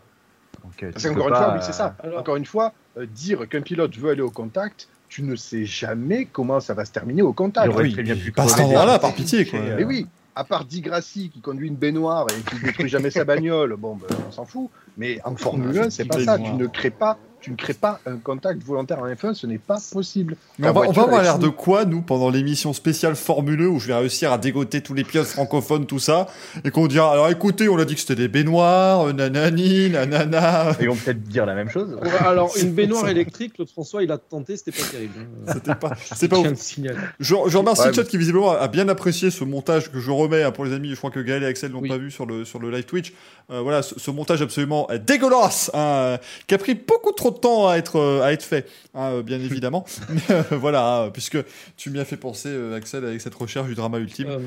Donc, 0.64 0.82
euh, 0.82 0.90
encore 1.10 1.28
une 1.28 1.34
fois, 1.34 1.54
oui, 1.54 1.60
c'est 1.62 1.72
ça. 1.72 1.94
Alors- 2.02 2.20
Encore 2.20 2.36
une 2.36 2.44
fois, 2.44 2.72
euh, 2.96 3.06
dire 3.06 3.48
qu'un 3.48 3.62
pilote 3.62 3.96
veut 3.96 4.10
aller 4.10 4.22
au 4.22 4.30
contact, 4.30 4.88
tu 5.08 5.22
ne 5.22 5.34
sais 5.36 5.64
jamais 5.64 6.26
comment 6.26 6.60
ça 6.60 6.74
va 6.74 6.84
se 6.84 6.92
terminer 6.92 7.22
au 7.22 7.32
contact. 7.32 7.66
Il 7.66 7.70
aurait 7.70 7.84
oui, 7.84 7.92
très 7.92 8.02
bien 8.02 8.16
pu 8.16 8.32
pas 8.32 8.42
à 8.42 8.46
cet 8.46 8.56
crever 8.56 8.68
endroit-là, 8.68 8.92
déjà. 8.92 8.98
par 8.98 9.14
pitié, 9.14 9.46
quoi. 9.46 9.58
Et, 9.58 9.76
Mais 9.76 9.84
oui, 9.84 10.06
à 10.34 10.44
part 10.44 10.64
Di 10.64 10.80
Grassi 10.80 11.30
qui 11.30 11.40
conduit 11.40 11.68
une 11.68 11.76
baignoire 11.76 12.26
et 12.30 12.50
qui 12.50 12.62
détruit 12.62 12.88
jamais 12.88 13.10
sa 13.10 13.24
bagnole, 13.24 13.74
bon, 13.76 13.96
ben, 13.96 14.06
on 14.28 14.32
s'en 14.32 14.44
fout. 14.44 14.70
Mais 14.96 15.20
en 15.24 15.34
Formule 15.36 15.78
1, 15.78 15.90
c'est 15.90 16.04
pas 16.04 16.22
ça. 16.22 16.38
Tu 16.38 16.52
ne 16.52 16.66
crées 16.66 16.90
pas, 16.90 17.18
tu 17.40 17.50
ne 17.52 17.56
crées 17.56 17.74
pas 17.74 18.00
un 18.06 18.16
contact 18.16 18.62
volontaire 18.62 18.98
en 18.98 19.06
F1, 19.06 19.34
ce 19.34 19.46
n'est 19.46 19.58
pas 19.58 19.78
possible. 19.92 20.36
Mais 20.58 20.68
on 20.68 20.72
va, 20.72 20.80
on 20.80 20.84
voiture, 20.84 21.02
va 21.02 21.06
avoir 21.08 21.22
l'air 21.22 21.38
de 21.38 21.48
quoi, 21.48 21.84
nous, 21.84 22.02
pendant 22.02 22.30
l'émission 22.30 22.72
spéciale 22.72 23.14
Formule 23.16 23.60
1, 23.62 23.66
où 23.66 23.78
je 23.78 23.86
vais 23.88 23.94
réussir 23.94 24.32
à 24.32 24.38
dégoter 24.38 24.80
tous 24.80 24.94
les 24.94 25.04
pilotes 25.04 25.26
francophones, 25.28 25.86
tout 25.86 25.98
ça, 25.98 26.26
et 26.64 26.70
qu'on 26.70 26.86
dira, 26.88 27.12
alors 27.12 27.28
écoutez, 27.30 27.68
on 27.68 27.78
a 27.78 27.84
dit 27.84 27.94
que 27.94 28.00
c'était 28.00 28.16
des 28.16 28.28
baignoires, 28.28 29.08
euh, 29.08 29.12
nanani, 29.12 29.90
nanana. 29.90 30.72
Ils 30.80 30.88
vont 30.88 30.96
peut-être 30.96 31.22
dire 31.22 31.46
la 31.46 31.54
même 31.54 31.68
chose. 31.70 31.96
Ouais, 32.02 32.10
alors, 32.26 32.52
une 32.60 32.72
baignoire 32.74 33.08
électrique, 33.08 33.54
l'autre 33.58 33.72
François, 33.72 34.02
il 34.02 34.10
a 34.10 34.18
tenté, 34.18 34.56
c'était 34.56 34.72
pas 34.72 34.88
terrible. 34.90 35.14
hein. 35.46 35.52
C'était 35.54 35.74
pas, 35.74 35.92
c'est 36.14 36.20
Je 36.22 36.26
pas 36.26 36.38
ouf. 36.38 36.74
Je, 37.20 37.34
je 37.46 37.56
remercie 37.58 37.82
Ouais, 37.82 37.88
le 37.88 37.92
chat 37.94 38.04
qui 38.04 38.18
visiblement 38.18 38.50
a 38.52 38.66
bien 38.68 38.88
apprécié 38.88 39.30
ce 39.30 39.44
montage 39.44 39.90
que 39.92 40.00
je 40.00 40.10
remets 40.10 40.42
hein, 40.42 40.50
pour 40.50 40.64
les 40.64 40.72
amis. 40.72 40.90
Je 40.90 40.96
crois 40.96 41.10
que 41.10 41.20
Gaël 41.20 41.42
et 41.42 41.46
Axel 41.46 41.70
l'ont 41.72 41.80
Oui. 41.80 41.88
pas 41.88 41.98
vu 41.98 42.10
sur 42.10 42.26
le 42.26 42.44
sur 42.44 42.58
le 42.58 42.70
live 42.70 42.84
Twitch. 42.84 43.12
Euh, 43.50 43.60
voilà, 43.60 43.82
ce, 43.82 43.98
ce 43.98 44.10
montage 44.10 44.42
absolument 44.42 44.88
dégueulasse, 45.06 45.70
hein, 45.74 46.18
qui 46.46 46.54
a 46.54 46.58
pris 46.58 46.74
beaucoup 46.74 47.12
trop 47.12 47.27
de 47.30 47.38
temps 47.38 47.68
à 47.68 47.76
être 47.76 47.96
euh, 47.96 48.22
à 48.22 48.32
être 48.32 48.42
fait, 48.42 48.66
hein, 48.94 49.12
euh, 49.12 49.22
bien 49.22 49.38
évidemment. 49.40 49.84
Mais, 50.10 50.20
euh, 50.30 50.42
voilà, 50.52 51.02
hein, 51.04 51.10
puisque 51.10 51.38
tu 51.76 51.90
m'y 51.90 51.98
as 51.98 52.04
fait 52.04 52.16
penser, 52.16 52.48
euh, 52.50 52.74
Axel, 52.76 53.04
avec 53.04 53.20
cette 53.20 53.34
recherche 53.34 53.68
du 53.68 53.74
drama 53.74 53.98
ultime. 53.98 54.28
Euh, 54.28 54.38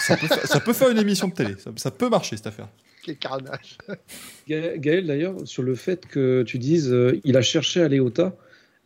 Ça, 0.00 0.16
peut 0.16 0.26
fa- 0.26 0.46
ça 0.46 0.60
peut 0.60 0.72
faire 0.72 0.90
une 0.90 0.98
émission 0.98 1.28
de 1.28 1.34
télé. 1.34 1.54
Ça, 1.58 1.70
ça 1.76 1.90
peut 1.90 2.08
marcher 2.08 2.36
cette 2.36 2.46
affaire. 2.46 2.68
Quel 3.02 3.16
carnage. 3.16 3.78
Ga- 4.48 4.76
Gaël, 4.76 5.06
d'ailleurs, 5.06 5.34
sur 5.44 5.62
le 5.62 5.74
fait 5.74 6.06
que 6.06 6.42
tu 6.42 6.58
dises 6.58 6.92
euh, 6.92 7.18
il 7.24 7.36
a 7.36 7.42
cherché 7.42 7.80
à 7.82 7.86
aller 7.86 8.00
au 8.00 8.10
tas, 8.10 8.36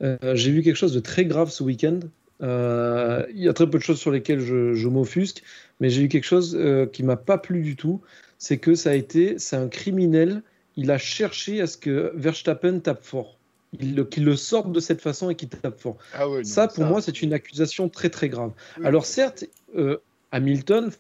euh, 0.03 0.16
j'ai 0.35 0.51
vu 0.51 0.62
quelque 0.62 0.77
chose 0.77 0.93
de 0.95 1.01
très 1.01 1.25
grave 1.25 1.51
ce 1.51 1.62
week-end. 1.62 2.01
Euh, 2.43 3.25
il 3.35 3.43
y 3.43 3.49
a 3.49 3.53
très 3.53 3.69
peu 3.69 3.79
de 3.79 3.83
choses 3.83 3.99
sur 3.99 4.11
lesquelles 4.11 4.41
je, 4.41 4.75
je 4.75 4.89
m'offusque, 4.89 5.43
mais 5.81 5.89
j'ai 5.91 6.03
eu 6.03 6.09
quelque 6.09 6.25
chose 6.25 6.57
euh, 6.59 6.87
qui 6.87 7.03
m'a 7.03 7.16
pas 7.16 7.39
plu 7.39 7.62
du 7.62 7.77
tout. 7.77 8.01
C'est 8.39 8.59
que 8.59 8.75
ça 8.75 8.91
a 8.91 8.95
été, 8.95 9.39
c'est 9.39 9.57
un 9.57 9.69
criminel. 9.69 10.43
Il 10.77 10.91
a 10.91 10.99
cherché 10.99 11.61
à 11.61 11.66
ce 11.66 11.77
que 11.79 12.12
Verstappen 12.16 12.81
tape 12.81 13.05
fort, 13.05 13.34
Qu'il 13.77 14.25
le 14.25 14.37
sorte 14.37 14.73
de 14.73 14.81
cette 14.81 15.01
façon 15.01 15.31
et 15.31 15.35
qu'il 15.35 15.49
tape 15.49 15.81
fort. 15.81 15.97
Ah 16.13 16.29
ouais, 16.29 16.39
non, 16.39 16.45
Ça, 16.45 16.69
pour 16.69 16.85
moi, 16.85 17.01
c'est 17.03 17.23
une 17.23 17.33
accusation 17.33 17.89
très 17.89 18.11
très 18.11 18.29
grave. 18.29 18.53
oui. 18.79 18.87
Alors 18.87 19.07
certes, 19.07 19.45
euh, 19.77 19.99
Hamilton, 20.33 20.91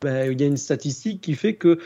ben, 0.00 0.30
il 0.32 0.40
y 0.40 0.44
a 0.44 0.46
une 0.46 0.56
statistique 0.56 1.20
qui 1.20 1.34
fait 1.34 1.54
que 1.54 1.78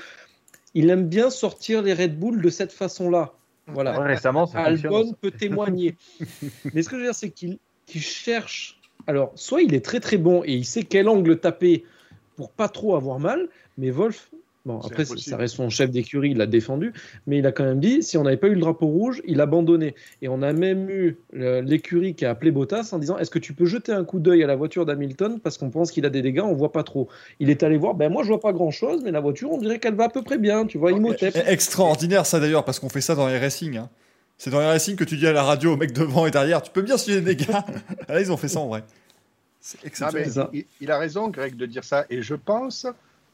il 0.74 0.90
aime 0.90 1.08
bien 1.08 1.30
sortir 1.30 1.82
les 1.82 1.94
Red 1.94 2.18
Bull 2.18 2.40
de 2.40 2.50
cette 2.50 2.72
façon-là. 2.72 3.34
Voilà. 3.68 3.98
Ouais, 3.98 4.08
récemment, 4.08 4.46
ça. 4.46 4.60
Albon 4.60 5.14
peut 5.20 5.30
témoigner. 5.30 5.96
Mais 6.74 6.82
ce 6.82 6.88
que 6.88 6.96
je 6.96 7.00
veux 7.00 7.06
dire, 7.06 7.14
c'est 7.14 7.30
qu'il 7.30 7.58
qu'il 7.86 8.02
cherche. 8.02 8.80
Alors, 9.06 9.32
soit 9.34 9.62
il 9.62 9.74
est 9.74 9.84
très 9.84 10.00
très 10.00 10.16
bon 10.16 10.42
et 10.44 10.54
il 10.54 10.64
sait 10.64 10.82
quel 10.82 11.08
angle 11.08 11.38
taper 11.38 11.84
pour 12.36 12.50
pas 12.50 12.68
trop 12.68 12.96
avoir 12.96 13.18
mal, 13.18 13.48
mais 13.78 13.90
Wolf, 13.90 14.30
bon, 14.64 14.78
après, 14.78 15.02
impossible. 15.02 15.20
ça 15.20 15.36
reste 15.36 15.54
son 15.56 15.68
chef 15.70 15.90
d'écurie, 15.90 16.30
il 16.30 16.38
l'a 16.38 16.46
défendu, 16.46 16.92
mais 17.26 17.38
il 17.38 17.46
a 17.46 17.52
quand 17.52 17.64
même 17.64 17.80
dit 17.80 18.02
si 18.02 18.16
on 18.18 18.22
n'avait 18.24 18.36
pas 18.36 18.48
eu 18.48 18.54
le 18.54 18.60
drapeau 18.60 18.86
rouge, 18.86 19.22
il 19.26 19.40
abandonnait. 19.40 19.94
Et 20.22 20.28
on 20.28 20.42
a 20.42 20.52
même 20.52 20.88
eu 20.90 21.16
l'écurie 21.32 22.14
qui 22.14 22.24
a 22.24 22.30
appelé 22.30 22.50
Bottas 22.50 22.90
en 22.92 22.98
disant 22.98 23.18
est-ce 23.18 23.30
que 23.30 23.38
tu 23.38 23.52
peux 23.52 23.66
jeter 23.66 23.92
un 23.92 24.04
coup 24.04 24.18
d'œil 24.18 24.42
à 24.42 24.46
la 24.46 24.56
voiture 24.56 24.86
d'Hamilton 24.86 25.40
parce 25.40 25.58
qu'on 25.58 25.70
pense 25.70 25.90
qu'il 25.90 26.04
a 26.06 26.10
des 26.10 26.22
dégâts, 26.22 26.40
on 26.44 26.54
voit 26.54 26.72
pas 26.72 26.82
trop. 26.82 27.08
Il 27.40 27.50
est 27.50 27.62
allé 27.62 27.76
voir, 27.76 27.94
ben 27.94 28.10
moi 28.12 28.22
je 28.22 28.28
vois 28.28 28.40
pas 28.40 28.52
grand 28.52 28.70
chose, 28.70 29.02
mais 29.04 29.10
la 29.10 29.20
voiture, 29.20 29.50
on 29.52 29.58
dirait 29.58 29.78
qu'elle 29.78 29.94
va 29.94 30.04
à 30.04 30.08
peu 30.08 30.22
près 30.22 30.38
bien, 30.38 30.66
tu 30.66 30.78
vois, 30.78 30.92
Imhotep. 30.92 31.34
Eh, 31.36 31.50
Extraordinaire 31.50 32.26
ça 32.26 32.40
d'ailleurs, 32.40 32.64
parce 32.64 32.78
qu'on 32.80 32.88
fait 32.88 33.00
ça 33.00 33.14
dans 33.14 33.28
les 33.28 33.38
racing. 33.38 33.76
hein. 33.76 33.88
C'est 34.36 34.50
dans 34.50 34.58
les 34.60 34.66
racing 34.66 34.96
que 34.96 35.04
tu 35.04 35.16
dis 35.16 35.26
à 35.28 35.32
la 35.32 35.44
radio 35.44 35.74
au 35.74 35.76
mec 35.76 35.92
devant 35.92 36.26
et 36.26 36.30
derrière, 36.32 36.60
tu 36.60 36.70
peux 36.72 36.82
bien 36.82 36.96
suivre 36.96 37.20
des 37.22 37.36
gars. 37.36 37.64
Là, 38.08 38.20
ils 38.20 38.32
ont 38.32 38.36
fait 38.36 38.48
ça 38.48 38.58
en 38.60 38.66
vrai. 38.68 38.82
C'est 39.60 39.78
Ah, 39.82 39.86
exceptionnel. 39.86 40.26
mais 40.26 40.32
ça. 40.32 40.50
il, 40.52 40.64
il 40.80 40.90
a 40.90 40.98
raison, 40.98 41.28
Greg, 41.28 41.54
de 41.56 41.66
dire 41.66 41.84
ça. 41.84 42.04
Et 42.10 42.20
je 42.20 42.34
pense, 42.34 42.86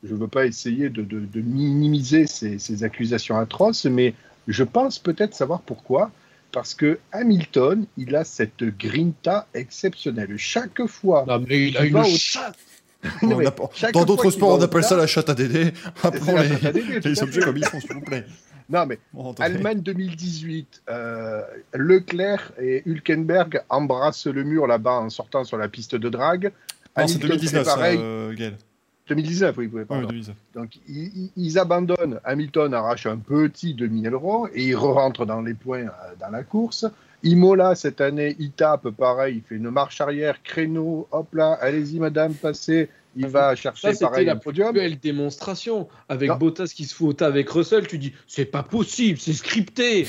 je 0.05 0.15
ne 0.15 0.19
veux 0.21 0.29
pas 0.29 0.47
essayer 0.47 0.89
de, 0.89 1.03
de- 1.03 1.21
de 1.21 1.41
minimiser 1.41 2.27
ces, 2.27 2.59
ces 2.59 2.85
accusations 2.85 3.37
atroces, 3.37 3.85
mais 3.87 4.15
je 4.49 4.65
pense 4.65 4.99
peut-être 4.99 5.35
savoir 5.35 5.61
pourquoi. 5.61 6.11
Parce 6.53 6.75
que 6.75 6.99
Hamilton, 7.13 7.87
il 7.97 8.17
a 8.17 8.25
cette 8.25 8.65
grinta 8.77 9.47
exceptionnelle. 9.55 10.35
Chaque 10.37 10.85
fois. 10.87 11.25
Non, 11.29 11.39
mais 11.47 11.69
il 11.69 11.77
a 11.79 11.85
une 11.85 12.05
chatte. 12.07 12.57
Non, 13.23 13.39
Dans 13.93 14.05
d'autres 14.05 14.31
sports, 14.31 14.59
on 14.59 14.63
appelle 14.63 14.83
ça 14.83 14.97
la 14.97 15.07
chatte 15.07 15.29
à 15.31 15.35
Dédé. 15.35 15.73
la 16.03 16.43
les, 16.43 16.67
à 16.67 16.73
Dédé, 16.73 17.01
les 17.09 17.23
objets 17.23 17.41
comme 17.41 17.57
ils 17.57 17.65
sont, 17.65 17.81
s'il 17.81 17.93
vous 17.95 18.01
plaît. 18.01 18.25
Non, 18.69 18.87
mais 18.87 19.01
Bon. 19.13 19.33
Allemagne 19.41 19.81
2018, 19.81 20.83
euh, 20.91 21.43
Leclerc 21.75 22.53
et 22.63 22.83
Hülkenberg 22.87 23.63
embrassent 23.69 24.27
le 24.29 24.45
mur 24.45 24.69
là-bas 24.69 24.93
en 25.01 25.11
sortant 25.11 25.43
sur 25.43 25.57
la 25.57 25.69
piste 25.69 25.97
de 25.97 26.09
drague. 26.09 26.53
Non, 26.97 27.07
c'est 27.09 27.15
Hamilton 27.17 27.29
2019, 27.31 27.65
fait 27.65 27.69
ça, 27.69 27.75
pareil. 27.77 27.99
euh, 28.01 28.33
Gaël. 28.33 28.57
2019, 29.11 29.57
oui, 29.59 29.69
oui, 29.73 29.81
Ouais, 29.81 29.85
pardon. 29.85 30.07
2019. 30.07 30.37
Donc 30.55 30.79
ils, 30.89 31.59
abandonnent. 31.59 32.21
Hamilton 32.25 32.73
arrache 32.75 33.07
un 33.07 33.19
petit 33.19 33.75
demi-aileron 33.75 34.47
et 34.55 34.69
il 34.69 34.77
rentre 34.77 35.27
dans 35.27 35.41
les 35.41 35.55
points 35.55 35.87
euh, 35.87 36.15
dans 36.21 36.31
la 36.31 36.45
course. 36.45 36.87
Imola, 37.25 37.75
cette 37.75 38.01
année, 38.01 38.37
il 38.39 38.53
tape, 38.53 38.89
pareil, 38.91 39.37
il 39.39 39.43
fait 39.43 39.57
une 39.57 39.71
marche 39.71 40.01
arrière, 40.01 40.43
créneau, 40.43 41.09
hop 41.11 41.35
là, 41.35 41.59
allez-y 41.61 41.99
madame, 41.99 42.35
passez. 42.35 42.89
Il 43.17 43.27
va 43.27 43.57
chercher 43.57 43.89
Ça, 43.89 43.93
c'était 43.93 44.05
pareil 44.05 44.27
la 44.27 44.37
podium. 44.37 44.73
belle 44.73 44.99
démonstration. 45.01 45.89
Avec 46.09 46.31
Non. 46.31 46.37
Bottas 46.37 46.73
qui 46.75 46.85
se 46.85 46.95
fout 46.95 47.09
au 47.09 47.13
tas 47.13 47.27
avec 47.27 47.51
Russell, 47.51 47.89
tu 47.89 47.99
dis 47.99 48.13
c'est 48.29 48.45
pas 48.45 48.63
possible, 48.63 49.19
c'est 49.19 49.33
scripté. 49.33 50.07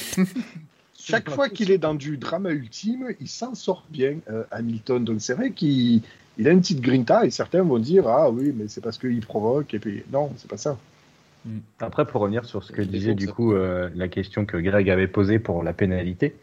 Chaque 1.04 1.32
fois 1.32 1.50
qu'il 1.50 1.72
est 1.72 1.80
dans 1.80 1.96
du 1.96 2.18
drama 2.18 2.52
ultime, 2.52 3.08
il 3.20 3.28
s'en 3.28 3.56
sort 3.56 3.84
bien, 3.90 4.18
euh, 4.30 4.44
Hamilton. 4.52 5.04
Donc 5.04 5.20
c'est 5.20 5.34
vrai 5.34 5.50
qu'il 5.50 6.04
il 6.38 6.48
a 6.48 6.52
une 6.52 6.62
petite 6.62 6.82
grinta 6.82 7.26
et 7.26 7.30
certains 7.32 7.64
vont 7.64 7.80
dire 7.80 8.08
Ah 8.08 8.30
oui, 8.30 8.54
mais 8.56 8.68
c'est 8.68 8.82
parce 8.82 8.98
qu'il 8.98 9.26
provoque. 9.26 9.74
Et 9.74 9.80
puis 9.80 10.04
non, 10.12 10.32
c'est 10.38 10.50
pas 10.50 10.58
ça. 10.58 10.78
Après, 11.80 12.06
pour 12.06 12.22
revenir 12.22 12.46
sur 12.46 12.64
ce 12.64 12.72
que 12.72 12.82
disait 12.82 13.16
du 13.16 13.26
ça. 13.26 13.32
coup 13.32 13.54
euh, 13.54 13.90
la 13.96 14.08
question 14.08 14.46
que 14.46 14.58
Greg 14.58 14.90
avait 14.90 15.08
posée 15.08 15.40
pour 15.40 15.64
la 15.64 15.74
pénalité. 15.74 16.36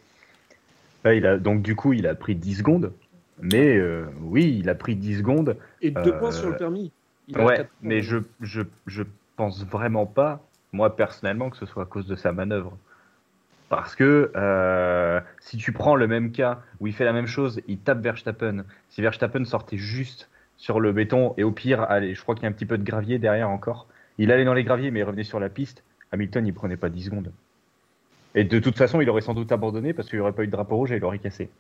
Là, 1.05 1.15
il 1.15 1.25
a, 1.27 1.39
donc 1.39 1.63
du 1.63 1.77
coup, 1.77 1.93
il 1.93 2.07
a 2.07 2.15
pris 2.15 2.35
10 2.35 2.57
secondes. 2.57 2.93
Mais 3.41 3.77
euh, 3.77 4.07
oui, 4.23 4.57
il 4.59 4.69
a 4.69 4.75
pris 4.75 4.97
10 4.97 5.19
secondes. 5.19 5.57
Et 5.81 5.93
deux 5.93 6.13
Euh, 6.13 6.19
points 6.19 6.33
sur 6.33 6.51
le 6.51 6.57
permis. 6.57 6.91
Il 7.29 7.39
Ouais, 7.39 7.69
mais 7.83 8.03
je, 8.03 8.19
je, 8.41 8.63
je 8.87 9.05
pense 9.37 9.65
vraiment 9.65 10.07
pas, 10.07 10.43
moi 10.73 10.97
personnellement, 10.97 11.51
que 11.51 11.57
ce 11.57 11.67
soit 11.67 11.85
à 11.85 11.87
cause 11.87 12.07
de 12.09 12.17
sa 12.17 12.33
manœuvre. 12.33 12.77
Parce 13.69 13.95
que 13.95 14.33
euh, 14.35 15.21
si 15.41 15.57
tu 15.59 15.73
prends 15.73 15.95
le 15.95 16.07
même 16.07 16.33
cas 16.33 16.61
où 16.81 16.87
il 16.87 16.95
fait 16.95 17.05
la 17.05 17.13
même 17.13 17.27
chose, 17.27 17.61
il 17.69 17.79
tape 17.79 18.01
Verstappen. 18.01 18.65
Si 18.89 19.03
Verstappen 19.03 19.45
sortait 19.45 19.77
juste 19.77 20.31
sur 20.57 20.81
le 20.81 20.93
béton 20.93 21.35
et 21.37 21.45
au 21.45 21.53
pire, 21.53 21.83
allez, 21.83 22.15
je 22.15 22.23
crois 22.23 22.35
qu'il 22.35 22.45
y 22.45 22.47
a 22.47 22.49
un 22.49 22.53
petit 22.53 22.67
peu 22.67 22.79
de 22.79 22.85
gravier 22.85 23.19
derrière 23.19 23.51
encore. 23.51 23.87
Il 24.17 24.33
allait 24.33 24.45
dans 24.45 24.55
les 24.55 24.65
graviers 24.65 24.91
mais 24.91 25.01
il 25.01 25.05
revenait 25.05 25.25
sur 25.25 25.39
la 25.39 25.49
piste. 25.49 25.85
Hamilton, 26.13 26.47
il 26.47 26.55
prenait 26.55 26.77
pas 26.77 26.89
10 26.89 27.05
secondes. 27.05 27.33
Et 28.35 28.45
de 28.45 28.59
toute 28.59 28.77
façon, 28.77 29.01
il 29.01 29.11
aurait 29.11 29.21
sans 29.21 29.35
doute 29.35 29.53
abandonné 29.53 29.93
parce 29.93 30.09
qu'il 30.09 30.19
n'y 30.19 30.23
aurait 30.23 30.33
pas 30.33 30.45
eu 30.45 30.47
de 30.47 30.53
drapeau 30.53 30.77
rouge 30.77 30.93
et 30.93 30.97
il 30.97 31.05
aurait 31.05 31.19
cassé. 31.19 31.51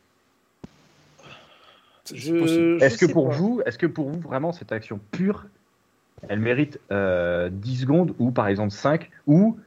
Est-ce 2.11 2.99
que 2.99 3.13
pour 3.13 3.29
pas. 3.29 3.35
vous, 3.35 3.61
est-ce 3.67 3.77
que 3.77 3.87
pour 3.87 4.09
vous 4.09 4.21
vraiment 4.21 4.53
cette 4.53 4.73
action 4.73 4.99
pure, 5.11 5.47
elle 6.29 6.41
mérite 6.41 6.81
euh, 6.91 7.51
10 7.53 7.81
secondes 7.81 8.15
ou 8.19 8.31
par 8.31 8.49
exemple 8.49 8.71
5 8.71 9.11
ou 9.27 9.59
euh, 9.59 9.63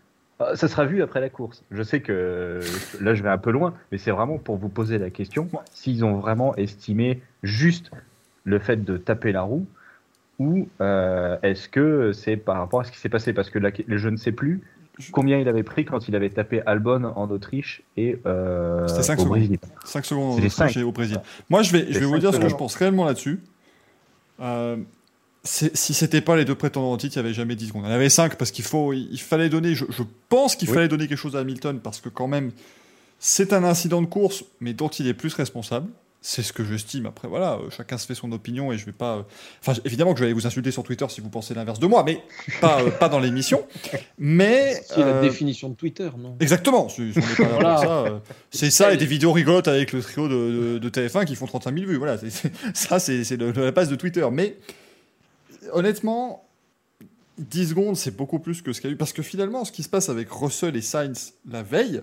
ça 0.55 0.67
sera 0.67 0.85
vu 0.85 1.01
après 1.01 1.19
la 1.21 1.29
course. 1.29 1.63
Je 1.71 1.83
sais 1.83 2.01
que 2.01 2.11
euh, 2.11 2.61
là 3.01 3.13
je 3.13 3.23
vais 3.23 3.29
un 3.29 3.37
peu 3.37 3.51
loin, 3.51 3.73
mais 3.91 3.97
c'est 3.97 4.11
vraiment 4.11 4.37
pour 4.37 4.57
vous 4.57 4.69
poser 4.69 4.97
la 4.97 5.09
question 5.09 5.49
s'ils 5.73 6.03
ont 6.05 6.15
vraiment 6.17 6.55
estimé 6.55 7.21
juste 7.43 7.91
le 8.43 8.59
fait 8.59 8.83
de 8.83 8.97
taper 8.97 9.31
la 9.31 9.41
roue 9.41 9.65
ou 10.39 10.67
euh, 10.81 11.37
est-ce 11.43 11.69
que 11.69 12.11
c'est 12.13 12.37
par 12.37 12.57
rapport 12.57 12.81
à 12.81 12.83
ce 12.83 12.91
qui 12.91 12.97
s'est 12.97 13.09
passé? 13.09 13.33
Parce 13.33 13.49
que 13.49 13.59
là, 13.59 13.69
je 13.87 14.09
ne 14.09 14.17
sais 14.17 14.31
plus 14.31 14.61
combien 15.11 15.37
il 15.37 15.47
avait 15.47 15.63
pris 15.63 15.85
quand 15.85 16.07
il 16.07 16.15
avait 16.15 16.29
tapé 16.29 16.61
Albon 16.65 17.03
en 17.03 17.29
Autriche 17.29 17.81
et 17.97 18.19
euh, 18.25 18.87
C'était 18.87 19.03
cinq 19.03 19.13
au 19.19 19.21
secondes. 19.23 19.37
Brésil. 19.37 19.59
5 19.85 20.05
secondes 20.05 20.35
C'est 20.35 20.41
les 20.41 20.47
au, 20.47 20.49
cinq. 20.49 20.77
au 20.83 20.91
Brésil. 20.91 21.17
Moi, 21.49 21.61
je 21.63 21.71
vais, 21.71 21.91
je 21.91 21.99
vais 21.99 22.05
vous 22.05 22.19
dire 22.19 22.33
ce 22.33 22.39
que 22.39 22.49
je 22.49 22.55
pense 22.55 22.75
réellement 22.75 23.05
là-dessus. 23.05 23.39
Euh, 24.41 24.77
si 25.43 25.93
c'était 25.93 26.21
pas 26.21 26.35
les 26.35 26.45
deux 26.45 26.55
prétendants 26.55 26.91
au 26.91 26.97
titre, 26.97 27.15
il 27.17 27.19
n'y 27.21 27.25
avait 27.25 27.33
jamais 27.33 27.55
10 27.55 27.67
secondes. 27.69 27.83
Il 27.85 27.89
y 27.89 27.91
en 27.91 27.95
avait 27.95 28.09
5 28.09 28.35
parce 28.35 28.51
qu'il 28.51 28.65
faut, 28.65 28.93
il 28.93 29.19
fallait 29.19 29.49
donner, 29.49 29.73
je, 29.75 29.85
je 29.89 30.03
pense 30.29 30.55
qu'il 30.55 30.69
Oui. 30.69 30.75
fallait 30.75 30.87
donner 30.87 31.07
quelque 31.07 31.17
chose 31.17 31.35
à 31.35 31.39
Hamilton 31.39 31.79
parce 31.79 31.99
que 31.99 32.09
quand 32.09 32.27
même, 32.27 32.51
c'est 33.19 33.53
un 33.53 33.63
incident 33.63 34.01
de 34.01 34.07
course, 34.07 34.43
mais 34.59 34.73
dont 34.73 34.87
il 34.89 35.07
est 35.07 35.13
plus 35.15 35.33
responsable. 35.33 35.87
C'est 36.23 36.43
ce 36.43 36.53
que 36.53 36.63
j'estime. 36.63 37.07
Après, 37.07 37.27
voilà, 37.27 37.53
euh, 37.53 37.71
chacun 37.75 37.97
se 37.97 38.05
fait 38.05 38.13
son 38.13 38.31
opinion 38.31 38.71
et 38.71 38.77
je 38.77 38.85
vais 38.85 38.91
pas. 38.91 39.15
euh, 39.15 39.21
Enfin, 39.65 39.73
évidemment 39.85 40.13
que 40.13 40.19
je 40.19 40.23
vais 40.23 40.27
aller 40.27 40.35
vous 40.39 40.45
insulter 40.45 40.69
sur 40.69 40.83
Twitter 40.83 41.05
si 41.09 41.19
vous 41.19 41.29
pensez 41.29 41.55
l'inverse 41.55 41.79
de 41.79 41.87
moi, 41.87 42.03
mais 42.05 42.21
pas, 42.61 42.79
euh, 42.83 42.91
pas 42.91 43.09
dans 43.09 43.19
l'émission. 43.19 43.65
Mais. 44.19 44.83
C'est 44.87 44.99
la 44.99 45.19
définition 45.19 45.69
de 45.69 45.73
Twitter, 45.73 46.11
non? 46.19 46.35
Exactement, 46.39 46.89
c'est- 46.89 47.09
Voilà. 47.39 47.77
ça, 47.77 48.21
c'est 48.51 48.69
ça 48.69 48.93
et 48.93 48.97
des 48.97 49.07
vidéos 49.07 49.31
rigolotes 49.31 49.67
avec 49.67 49.93
le 49.93 50.01
trio 50.03 50.27
de, 50.27 50.33
de- 50.73 50.77
de 50.77 50.89
TF1 50.89 51.25
qui 51.25 51.35
font 51.35 51.47
35 51.47 51.73
000 51.75 51.89
vues. 51.89 51.97
Voilà, 51.97 52.19
ça 52.75 52.99
c'est 52.99 53.35
la 53.41 53.71
base 53.71 53.89
de 53.89 53.95
Twitter. 53.95 54.27
Mais 54.31 54.57
honnêtement, 55.73 56.43
10 57.37 57.69
secondes 57.69 57.95
c'est 57.95 58.15
beaucoup 58.15 58.39
plus 58.39 58.61
que 58.61 58.73
ce 58.73 58.81
qu'il 58.81 58.89
y 58.89 58.93
a 58.93 58.95
eu. 58.95 58.97
Parce 58.97 59.13
que 59.13 59.21
finalement, 59.21 59.65
ce 59.65 59.71
qui 59.71 59.83
se 59.83 59.89
passe 59.89 60.09
avec 60.09 60.29
Russell 60.31 60.75
et 60.75 60.81
Sainz 60.81 61.33
la 61.49 61.63
veille, 61.63 62.01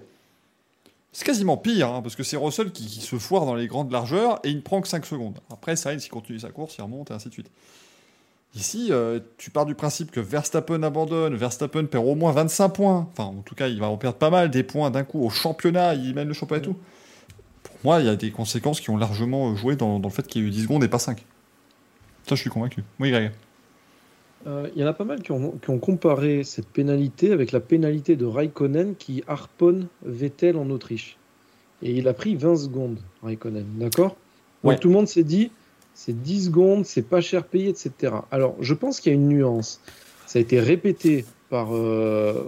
c'est 1.13 1.25
quasiment 1.25 1.57
pire, 1.57 1.89
hein, 1.89 2.03
parce 2.03 2.17
que 2.17 2.23
c'est 2.23 2.37
Russell 2.37 2.71
qui, 2.71 2.89
se 2.89 3.17
foire 3.17 3.47
dans 3.47 3.55
les 3.55 3.67
grandes 3.67 3.91
largeurs 3.91 4.41
et 4.45 4.51
il 4.51 4.57
ne 4.57 4.61
prend 4.61 4.81
que 4.81 4.89
5 4.89 5.07
secondes. 5.07 5.39
Après, 5.51 5.77
Sainz 5.77 6.05
il 6.05 6.11
continue 6.11 6.41
sa 6.41 6.51
course, 6.51 6.77
il 6.79 6.83
remonte 6.83 7.11
et 7.11 7.15
ainsi 7.15 7.29
de 7.29 7.33
suite. 7.33 7.51
Ici, 8.55 8.89
euh, 8.91 9.21
tu 9.37 9.51
pars 9.51 9.67
du 9.67 9.75
principe 9.75 10.11
que 10.11 10.21
Verstappen 10.21 10.83
abandonne, 10.83 11.35
Verstappen 11.37 11.85
perd 11.85 12.07
au 12.07 12.15
moins 12.15 12.33
25 12.33 12.69
points. 12.71 13.09
Enfin, 13.13 13.25
en 13.25 13.43
tout 13.43 13.55
cas, 13.55 13.69
il 13.69 13.79
va 13.79 13.89
en 13.89 13.99
perdre 13.99 14.19
pas 14.19 14.31
mal 14.31 14.51
des 14.51 14.63
points 14.63 14.91
d'un 14.91 15.05
coup 15.05 15.23
au 15.23 15.29
championnat, 15.29 15.95
il 15.95 16.15
mène 16.15 16.29
le 16.29 16.35
championnat 16.35 16.63
et 16.63 16.67
tout. 16.67 16.77
Pour 17.63 17.77
moi, 17.85 18.01
il 18.01 18.07
y 18.07 18.09
a 18.09 18.17
des 18.17 18.31
conséquences 18.31 18.81
qui 18.81 18.91
ont 18.91 18.97
largement 18.97 19.55
joué 19.55 19.77
dans, 19.77 20.01
dans 20.01 20.09
le 20.09 20.15
fait 20.15 20.27
qu'il 20.27 20.43
y 20.43 20.45
a 20.45 20.49
eu 20.49 20.51
10 20.51 20.63
secondes 20.63 20.85
et 20.85 20.89
pas 20.89 20.99
5. 20.99 21.25
Ça, 22.27 22.35
je 22.35 22.41
suis 22.41 22.51
convaincu. 22.51 22.83
Oui, 23.01 23.11
Greg. 23.11 23.33
Euh, 24.47 24.69
Il 24.75 24.81
y 24.81 24.85
en 24.85 24.87
a 24.87 24.93
pas 24.93 25.05
mal 25.05 25.23
qui 25.23 25.33
ont, 25.33 25.53
qui 25.63 25.71
ont 25.71 25.79
comparé 25.79 26.45
cette 26.45 26.69
pénalité 26.69 27.33
avec 27.33 27.53
la 27.53 27.61
pénalité 27.61 28.17
de 28.17 28.25
Raikkonen 28.25 28.95
qui 28.97 29.23
harponne 29.27 29.89
Vettel 30.05 30.57
en 30.57 30.71
Autriche. 30.71 31.17
Et 31.83 31.93
il 31.93 32.09
a 32.09 32.15
pris 32.15 32.35
20 32.35 32.57
secondes, 32.57 32.99
Raikkonen, 33.23 33.67
d'accord? 33.79 34.17
Donc 34.65 34.81
tout 34.81 34.89
le 34.89 34.95
monde 34.95 35.09
s'est 35.09 35.25
dit, 35.25 35.51
c'est 35.95 36.21
10 36.21 36.47
secondes, 36.47 36.85
c'est 36.85 37.03
pas 37.03 37.21
cher 37.21 37.45
payé, 37.45 37.69
etc. 37.69 38.15
Alors 38.31 38.57
je 38.61 38.75
pense 38.75 39.01
qu'il 39.01 39.13
y 39.13 39.15
a 39.15 39.19
une 39.19 39.29
nuance. 39.29 39.81
Ça 40.27 40.39
a 40.39 40.43
été 40.43 40.61
répété 40.61 41.25
par, 41.49 41.75
euh, 41.75 42.45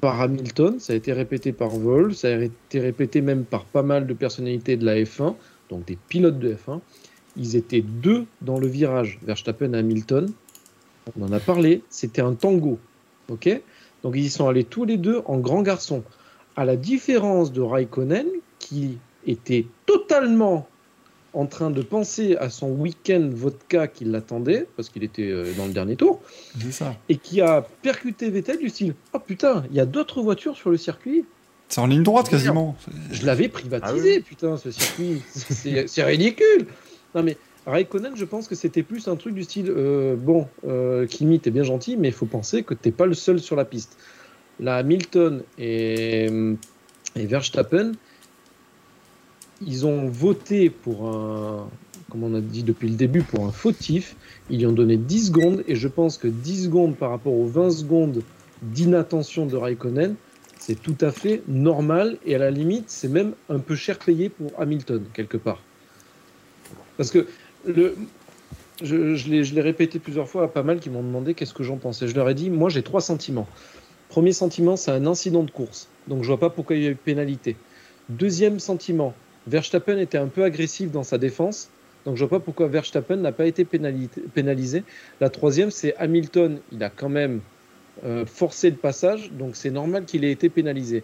par 0.00 0.20
Hamilton, 0.20 0.78
ça 0.78 0.92
a 0.92 0.96
été 0.96 1.12
répété 1.12 1.52
par 1.52 1.70
Vol, 1.70 2.14
ça 2.14 2.28
a 2.28 2.42
été 2.42 2.80
répété 2.80 3.20
même 3.22 3.44
par 3.44 3.64
pas 3.64 3.82
mal 3.82 4.06
de 4.06 4.12
personnalités 4.12 4.76
de 4.76 4.84
la 4.84 4.96
F1, 4.96 5.34
donc 5.70 5.86
des 5.86 5.96
pilotes 6.08 6.38
de 6.38 6.54
F1. 6.54 6.80
Ils 7.36 7.56
étaient 7.56 7.82
deux 7.82 8.26
dans 8.42 8.58
le 8.58 8.66
virage, 8.66 9.18
Verstappen 9.24 9.72
et 9.72 9.78
Hamilton. 9.78 10.30
On 11.18 11.24
en 11.24 11.32
a 11.32 11.40
parlé, 11.40 11.82
c'était 11.90 12.22
un 12.22 12.34
tango. 12.34 12.78
Ok? 13.28 13.48
Donc 14.02 14.14
ils 14.16 14.24
y 14.24 14.30
sont 14.30 14.48
allés 14.48 14.64
tous 14.64 14.84
les 14.84 14.96
deux 14.96 15.22
en 15.26 15.38
grands 15.38 15.62
garçons. 15.62 16.02
À 16.56 16.64
la 16.64 16.76
différence 16.76 17.52
de 17.52 17.60
Raikkonen, 17.60 18.26
qui 18.58 18.98
était 19.26 19.66
totalement 19.86 20.68
en 21.32 21.46
train 21.46 21.70
de 21.70 21.82
penser 21.82 22.36
à 22.36 22.48
son 22.48 22.70
week-end 22.70 23.28
vodka 23.32 23.88
qui 23.88 24.04
l'attendait, 24.04 24.68
parce 24.76 24.88
qu'il 24.88 25.02
était 25.02 25.30
euh, 25.30 25.52
dans 25.56 25.66
le 25.66 25.72
dernier 25.72 25.96
tour, 25.96 26.20
C'est 26.60 26.70
ça. 26.70 26.94
et 27.08 27.16
qui 27.16 27.40
a 27.40 27.66
percuté 27.82 28.30
Vettel 28.30 28.58
du 28.58 28.68
style 28.68 28.94
Oh 29.14 29.18
putain, 29.18 29.64
il 29.70 29.76
y 29.76 29.80
a 29.80 29.86
d'autres 29.86 30.22
voitures 30.22 30.54
sur 30.56 30.70
le 30.70 30.76
circuit. 30.76 31.24
C'est 31.68 31.80
en 31.80 31.86
ligne 31.86 32.04
droite 32.04 32.28
quasiment. 32.28 32.76
Je 33.10 33.26
l'avais 33.26 33.48
privatisé, 33.48 34.20
putain, 34.20 34.56
ce 34.58 34.70
circuit. 34.70 35.22
C'est 35.32 35.88
c'est 35.88 36.04
ridicule. 36.04 36.66
Non, 37.16 37.22
mais 37.24 37.36
Raikkonen, 37.66 38.14
je 38.14 38.24
pense 38.24 38.46
que 38.46 38.54
c'était 38.54 38.82
plus 38.82 39.08
un 39.08 39.16
truc 39.16 39.34
du 39.34 39.42
style 39.42 39.70
euh, 39.70 40.16
Bon, 40.16 40.46
euh, 40.66 41.06
Kimi, 41.06 41.40
t'es 41.40 41.50
bien 41.50 41.62
gentil, 41.62 41.96
mais 41.96 42.08
il 42.08 42.14
faut 42.14 42.26
penser 42.26 42.62
que 42.62 42.74
t'es 42.74 42.90
pas 42.90 43.06
le 43.06 43.14
seul 43.14 43.40
sur 43.40 43.56
la 43.56 43.64
piste. 43.64 43.96
Là, 44.60 44.76
Hamilton 44.76 45.42
et, 45.58 46.26
et 47.16 47.26
Verstappen, 47.26 47.92
ils 49.66 49.86
ont 49.86 50.08
voté 50.08 50.68
pour 50.68 51.08
un, 51.08 51.68
comme 52.10 52.22
on 52.22 52.34
a 52.34 52.40
dit 52.40 52.62
depuis 52.62 52.88
le 52.88 52.96
début, 52.96 53.22
pour 53.22 53.44
un 53.46 53.52
fautif. 53.52 54.14
Ils 54.50 54.58
lui 54.58 54.66
ont 54.66 54.72
donné 54.72 54.96
10 54.96 55.26
secondes, 55.28 55.64
et 55.66 55.74
je 55.74 55.88
pense 55.88 56.18
que 56.18 56.28
10 56.28 56.64
secondes 56.64 56.96
par 56.96 57.10
rapport 57.10 57.32
aux 57.32 57.46
20 57.46 57.70
secondes 57.70 58.22
d'inattention 58.62 59.46
de 59.46 59.56
Raikkonen, 59.56 60.14
c'est 60.58 60.80
tout 60.80 60.96
à 61.00 61.10
fait 61.10 61.42
normal 61.48 62.18
et 62.24 62.34
à 62.34 62.38
la 62.38 62.50
limite, 62.50 62.84
c'est 62.88 63.08
même 63.08 63.34
un 63.48 63.58
peu 63.58 63.74
cher 63.74 63.98
payé 63.98 64.28
pour 64.28 64.52
Hamilton, 64.58 65.04
quelque 65.12 65.36
part. 65.36 65.60
Parce 66.96 67.10
que 67.10 67.26
je, 67.66 69.54
l'ai 69.54 69.60
répété 69.60 69.98
plusieurs 69.98 70.28
fois 70.28 70.44
à 70.44 70.48
pas 70.48 70.62
mal 70.62 70.80
qui 70.80 70.90
m'ont 70.90 71.02
demandé 71.02 71.34
qu'est-ce 71.34 71.54
que 71.54 71.62
j'en 71.62 71.76
pensais. 71.76 72.08
Je 72.08 72.14
leur 72.14 72.28
ai 72.28 72.34
dit, 72.34 72.50
moi 72.50 72.68
j'ai 72.68 72.82
trois 72.82 73.00
sentiments. 73.00 73.48
Premier 74.08 74.32
sentiment, 74.32 74.76
c'est 74.76 74.90
un 74.90 75.06
incident 75.06 75.42
de 75.42 75.50
course. 75.50 75.88
Donc 76.08 76.22
je 76.22 76.28
vois 76.28 76.40
pas 76.40 76.50
pourquoi 76.50 76.76
il 76.76 76.82
y 76.82 76.86
a 76.86 76.90
eu 76.90 76.94
pénalité. 76.94 77.56
Deuxième 78.08 78.60
sentiment, 78.60 79.14
Verstappen 79.46 79.98
était 79.98 80.18
un 80.18 80.28
peu 80.28 80.44
agressif 80.44 80.90
dans 80.90 81.04
sa 81.04 81.18
défense. 81.18 81.70
Donc 82.04 82.16
je 82.16 82.24
vois 82.24 82.38
pas 82.38 82.44
pourquoi 82.44 82.68
Verstappen 82.68 83.16
n'a 83.16 83.32
pas 83.32 83.46
été 83.46 83.64
pénalisé. 83.64 84.84
La 85.20 85.30
troisième, 85.30 85.70
c'est 85.70 85.96
Hamilton. 85.96 86.58
Il 86.70 86.82
a 86.84 86.90
quand 86.90 87.08
même 87.08 87.40
euh, 88.04 88.26
forcé 88.26 88.70
le 88.70 88.76
passage, 88.76 89.30
donc 89.32 89.56
c'est 89.56 89.70
normal 89.70 90.04
qu'il 90.04 90.24
ait 90.24 90.32
été 90.32 90.48
pénalisé. 90.48 91.02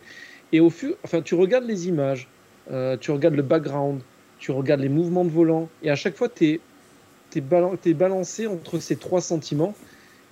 Et 0.52 0.60
au 0.60 0.70
fur, 0.70 0.96
enfin, 1.04 1.22
tu 1.22 1.34
regardes 1.34 1.64
les 1.64 1.88
images, 1.88 2.28
euh, 2.70 2.96
tu 2.98 3.12
regardes 3.12 3.36
le 3.36 3.42
background, 3.42 4.00
tu 4.40 4.50
regardes 4.50 4.80
les 4.80 4.88
mouvements 4.88 5.24
de 5.24 5.30
volant, 5.30 5.68
et 5.82 5.90
à 5.90 5.96
chaque 5.96 6.16
fois, 6.16 6.28
tu 6.28 6.60
es, 7.34 7.40
balancé 7.92 8.46
entre 8.46 8.78
ces 8.78 8.96
trois 8.96 9.20
sentiments, 9.20 9.74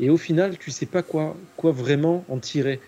et 0.01 0.11
au 0.11 0.17
final, 0.17 0.57
tu 0.59 0.71
sais 0.71 0.87
pas 0.87 1.03
quoi, 1.03 1.37
quoi 1.57 1.71
vraiment 1.73 2.25
en 2.29 2.39
tirer. 2.39 2.81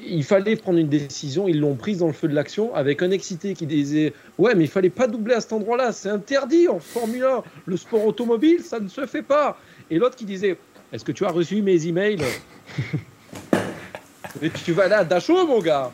Il 0.00 0.22
fallait 0.22 0.54
prendre 0.54 0.78
une 0.78 0.88
décision, 0.88 1.48
ils 1.48 1.58
l'ont 1.58 1.74
prise 1.74 1.98
dans 1.98 2.06
le 2.06 2.12
feu 2.12 2.28
de 2.28 2.34
l'action, 2.34 2.72
avec 2.74 3.02
un 3.02 3.10
excité 3.10 3.54
qui 3.54 3.66
disait 3.66 4.12
Ouais, 4.36 4.54
mais 4.54 4.64
il 4.64 4.70
fallait 4.70 4.90
pas 4.90 5.08
doubler 5.08 5.34
à 5.34 5.40
cet 5.40 5.52
endroit-là, 5.54 5.90
c'est 5.92 6.10
interdit 6.10 6.68
en 6.68 6.78
Formule 6.78 7.24
1, 7.24 7.42
le 7.66 7.76
sport 7.76 8.06
automobile, 8.06 8.60
ça 8.60 8.78
ne 8.78 8.88
se 8.88 9.06
fait 9.06 9.22
pas. 9.22 9.58
Et 9.90 9.98
l'autre 9.98 10.14
qui 10.14 10.26
disait 10.26 10.58
Est-ce 10.92 11.04
que 11.04 11.12
tu 11.12 11.24
as 11.24 11.30
reçu 11.30 11.62
mes 11.62 11.86
emails? 11.86 12.22
Mais 14.40 14.50
tu 14.64 14.72
vas 14.72 14.84
aller 14.84 14.94
à 14.94 15.04
Dachau, 15.04 15.46
mon 15.46 15.60
gars 15.60 15.90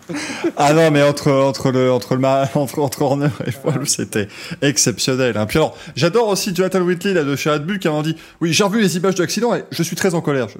Ah 0.56 0.72
non, 0.72 0.90
mais 0.90 1.02
entre, 1.02 1.30
entre 1.30 1.70
le, 1.70 1.92
entre 1.92 2.16
le, 2.16 2.24
entre, 2.54 2.78
entre 2.78 3.02
Horner 3.02 3.28
et 3.46 3.50
Walou, 3.64 3.86
c'était 3.86 4.28
exceptionnel. 4.62 5.36
Hein. 5.36 5.46
Puis 5.46 5.58
alors, 5.58 5.76
j'adore 5.96 6.28
aussi 6.28 6.54
Jonathan 6.54 6.80
Whitley, 6.80 7.14
là, 7.14 7.24
de 7.24 7.36
chez 7.36 7.58
Bull, 7.58 7.78
qui 7.78 7.88
m'a 7.88 8.02
dit, 8.02 8.16
oui, 8.40 8.52
j'ai 8.52 8.64
revu 8.64 8.80
les 8.80 8.96
images 8.96 9.14
de 9.14 9.22
l'accident 9.22 9.54
et 9.54 9.64
je 9.70 9.82
suis 9.82 9.96
très 9.96 10.14
en 10.14 10.20
colère. 10.20 10.48
Je, 10.48 10.58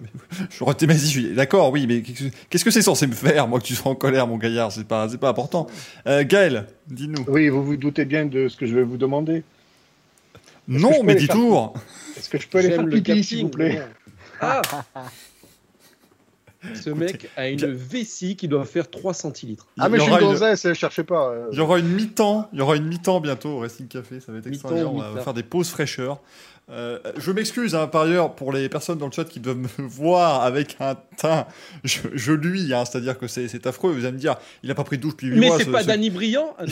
je 0.51 0.65
retais 0.65 0.87
mes 0.87 0.95
yeux. 0.95 1.35
D'accord, 1.35 1.71
oui, 1.71 1.87
mais 1.87 2.03
qu'est-ce 2.51 2.65
que 2.65 2.71
c'est 2.71 2.83
censé 2.83 3.07
me 3.07 3.15
faire, 3.15 3.49
moi, 3.49 3.61
que 3.61 3.65
tu 3.65 3.75
sois 3.75 3.93
en 3.93 3.95
colère, 3.95 4.27
mon 4.27 4.37
gaillard? 4.37 4.73
C'est 4.73 4.87
pas, 4.87 5.09
c'est 5.09 5.19
pas 5.19 5.29
important. 5.29 5.67
Euh, 6.07 6.25
Gaël, 6.27 6.67
dis-nous. 6.89 7.25
Oui, 7.29 7.49
vous 7.49 7.65
vous 7.65 7.77
doutez 7.77 8.05
bien 8.05 8.27
de 8.27 8.49
ce 8.49 8.57
que 8.57 8.67
je 8.67 8.75
vais 8.75 8.83
vous 8.83 8.97
demander. 8.97 9.43
Non, 10.67 11.03
mais 11.03 11.15
dis 11.15 11.29
toujours. 11.29 11.75
Est-ce 12.17 12.29
que 12.29 12.39
je 12.39 12.49
peux 12.49 12.59
aller 12.59 12.71
faire 12.71 12.87
pipi, 12.87 13.23
s'il 13.23 13.43
vous 13.43 13.49
plaît 13.49 13.83
Ah 14.41 14.63
Ce 16.75 16.91
mec 16.91 17.31
a 17.37 17.49
une 17.49 17.67
vessie 17.73 18.37
qui 18.37 18.49
doit 18.49 18.65
faire 18.65 18.91
3 18.91 19.15
centilitres. 19.15 19.67
Ah, 19.79 19.89
mais 19.89 19.99
je 19.99 20.05
suis 20.05 20.13
une 20.13 20.75
cherchez 20.75 21.05
pas. 21.05 21.31
euh. 21.31 21.49
Il 21.53 21.59
y 21.59 21.61
aura 21.61 21.79
une 21.79 21.89
mi-temps, 21.89 22.49
il 22.53 22.59
y 22.59 22.63
aura 22.63 22.77
une 22.77 22.87
mi-temps 22.87 23.21
bientôt 23.21 23.51
au 23.51 23.59
Racing 23.61 23.89
Café, 23.89 24.21
ça 24.21 24.33
va 24.33 24.39
être 24.39 24.47
ou 24.47 25.01
On 25.01 25.15
va 25.15 25.21
faire 25.21 25.35
des 25.35 25.43
pauses 25.43 25.69
fraîcheurs. 25.69 26.21
Euh, 26.71 26.99
je 27.19 27.31
m'excuse 27.31 27.75
hein, 27.75 27.87
par 27.89 28.03
ailleurs 28.03 28.35
pour 28.35 28.51
les 28.51 28.71
personnes 28.71 28.97
dans 28.97 29.05
le 29.05 29.13
chat 29.13 29.25
qui 29.25 29.39
doivent 29.39 29.59
me 29.59 29.69
voir 29.79 30.43
avec 30.45 30.77
un 30.81 30.97
teint 31.19 31.47
je, 31.85 31.99
je 32.15 32.33
lui, 32.33 32.73
hein, 32.73 32.85
c'est-à-dire 32.87 33.19
que 33.19 33.27
c'est 33.27 33.67
affreux. 33.67 33.93
Vous 33.93 34.05
allez 34.07 34.15
me 34.15 34.19
dire, 34.19 34.37
il 34.63 34.71
a 34.71 34.75
pas 34.75 34.83
pris 34.85 34.97
de 34.97 35.03
douche 35.03 35.13
depuis 35.13 35.27
8 35.29 35.39
Mais 35.41 35.47
mois. 35.49 35.59
c'est 35.59 35.65
ce- 35.65 35.71
pas 35.71 35.83
ce- 35.83 35.87
Danny 35.89 36.09
Briand 36.09 36.55
ah. 36.59 36.65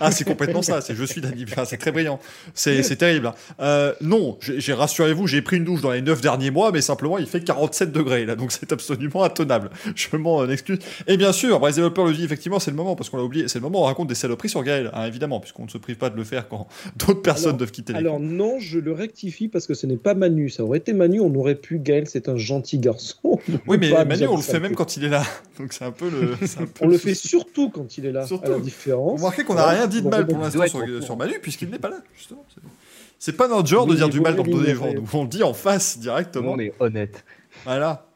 Ah, 0.00 0.10
c'est 0.10 0.24
complètement 0.24 0.60
ça. 0.60 0.82
C'est 0.82 0.94
je 0.94 1.04
suis 1.04 1.22
Danny. 1.22 1.44
Enfin, 1.50 1.64
c'est 1.64 1.78
très 1.78 1.90
brillant. 1.90 2.18
C'est 2.52 2.96
terrible. 2.96 3.28
hein. 3.28 3.34
Euh, 3.60 3.94
non, 4.02 4.36
j'ai 4.40 4.74
rassurez-vous, 4.74 5.26
j'ai 5.26 5.40
pris 5.40 5.56
une 5.56 5.64
douche 5.64 5.80
dans 5.80 5.90
les 5.92 6.02
9 6.02 6.20
derniers 6.20 6.50
mois, 6.50 6.70
mais 6.70 6.82
simplement 6.82 7.16
il 7.16 7.26
fait 7.26 7.40
47 7.42 7.92
degrés 7.92 8.26
là, 8.26 8.36
donc 8.36 8.52
c'est 8.52 8.70
absolument 8.72 9.24
intenable. 9.24 9.70
Je 9.94 10.14
m'en 10.18 10.46
excuse. 10.48 10.78
Et 11.06 11.16
bien 11.16 11.32
sûr, 11.32 11.58
Bryce 11.60 11.76
Developer 11.76 12.04
le 12.04 12.12
dit 12.12 12.24
effectivement, 12.24 12.58
c'est 12.60 12.70
le 12.70 12.76
moment 12.76 12.94
parce 12.94 13.08
qu'on 13.08 13.16
l'a 13.16 13.24
oublié. 13.24 13.48
C'est 13.48 13.58
le 13.58 13.62
moment 13.62 13.80
où 13.80 13.82
on 13.84 13.86
raconte 13.86 14.08
des 14.08 14.14
saloperies 14.14 14.50
sur 14.50 14.62
Gaël, 14.62 14.90
évidemment, 15.06 15.40
puisqu'on 15.40 15.64
ne 15.64 15.70
se 15.70 15.78
prive 15.78 15.96
pas 15.96 16.10
de 16.10 16.16
le 16.16 16.24
faire 16.24 16.46
quand 16.48 16.68
d'autres 16.96 17.22
personnes 17.22 17.46
Alors- 17.46 17.56
doivent 17.58 17.70
quitter. 17.70 17.94
Alors 17.94 18.20
non, 18.20 18.58
je 18.60 18.78
le 18.78 18.92
rectifie 19.14 19.48
parce 19.48 19.66
que 19.68 19.74
ce 19.74 19.86
n'est 19.86 19.96
pas 19.96 20.14
Manu. 20.14 20.50
Ça 20.50 20.64
aurait 20.64 20.78
été 20.78 20.92
Manu, 20.92 21.20
on 21.20 21.32
aurait 21.36 21.54
pu. 21.54 21.78
Gaël, 21.78 22.06
c'est 22.08 22.28
un 22.28 22.36
gentil 22.36 22.78
garçon. 22.78 23.38
Oui, 23.66 23.78
mais 23.78 23.90
Manu, 24.04 24.26
on 24.26 24.36
le 24.36 24.42
fait 24.42 24.58
même 24.60 24.74
quand 24.74 24.96
il 24.96 25.04
est 25.04 25.08
là. 25.08 25.22
Donc 25.58 25.72
c'est 25.72 25.84
un 25.84 25.92
peu 25.92 26.08
le. 26.10 26.34
c'est 26.46 26.60
un 26.60 26.66
peu 26.66 26.84
On 26.84 26.88
le 26.88 26.98
fait 26.98 27.14
surtout 27.14 27.70
quand 27.70 27.96
il 27.98 28.06
est 28.06 28.12
là. 28.12 28.26
Surtout. 28.26 28.46
À 28.46 28.50
la 28.50 28.56
Vous 28.56 28.64
différence. 28.64 29.20
remarquez 29.20 29.44
qu'on 29.44 29.54
n'a 29.54 29.68
rien 29.68 29.86
dit 29.86 30.02
de 30.02 30.08
mal 30.08 30.26
pour 30.26 30.38
l'instant 30.38 30.66
sur. 31.00 31.16
Manu, 31.16 31.34
puisqu'il 31.40 31.70
n'est 31.70 31.78
pas 31.78 31.90
là, 31.90 31.98
justement. 32.16 32.44
C'est- 33.18 33.32
pas 33.32 33.48
notre 33.48 33.68
genre 33.68 33.86
de 33.86 33.94
dire 33.94 34.08
du 34.08 34.20
mal 34.20 34.34
dans 34.36 34.42
des 34.42 34.74
gens. 34.74 34.88
on 35.12 35.22
le 35.22 35.28
dit 35.28 35.42
en 35.42 35.54
face 35.54 35.98
directement. 35.98 36.52
On 36.52 36.58
est 36.58 36.72
honnête. 36.80 37.24
Voilà. 37.64 38.06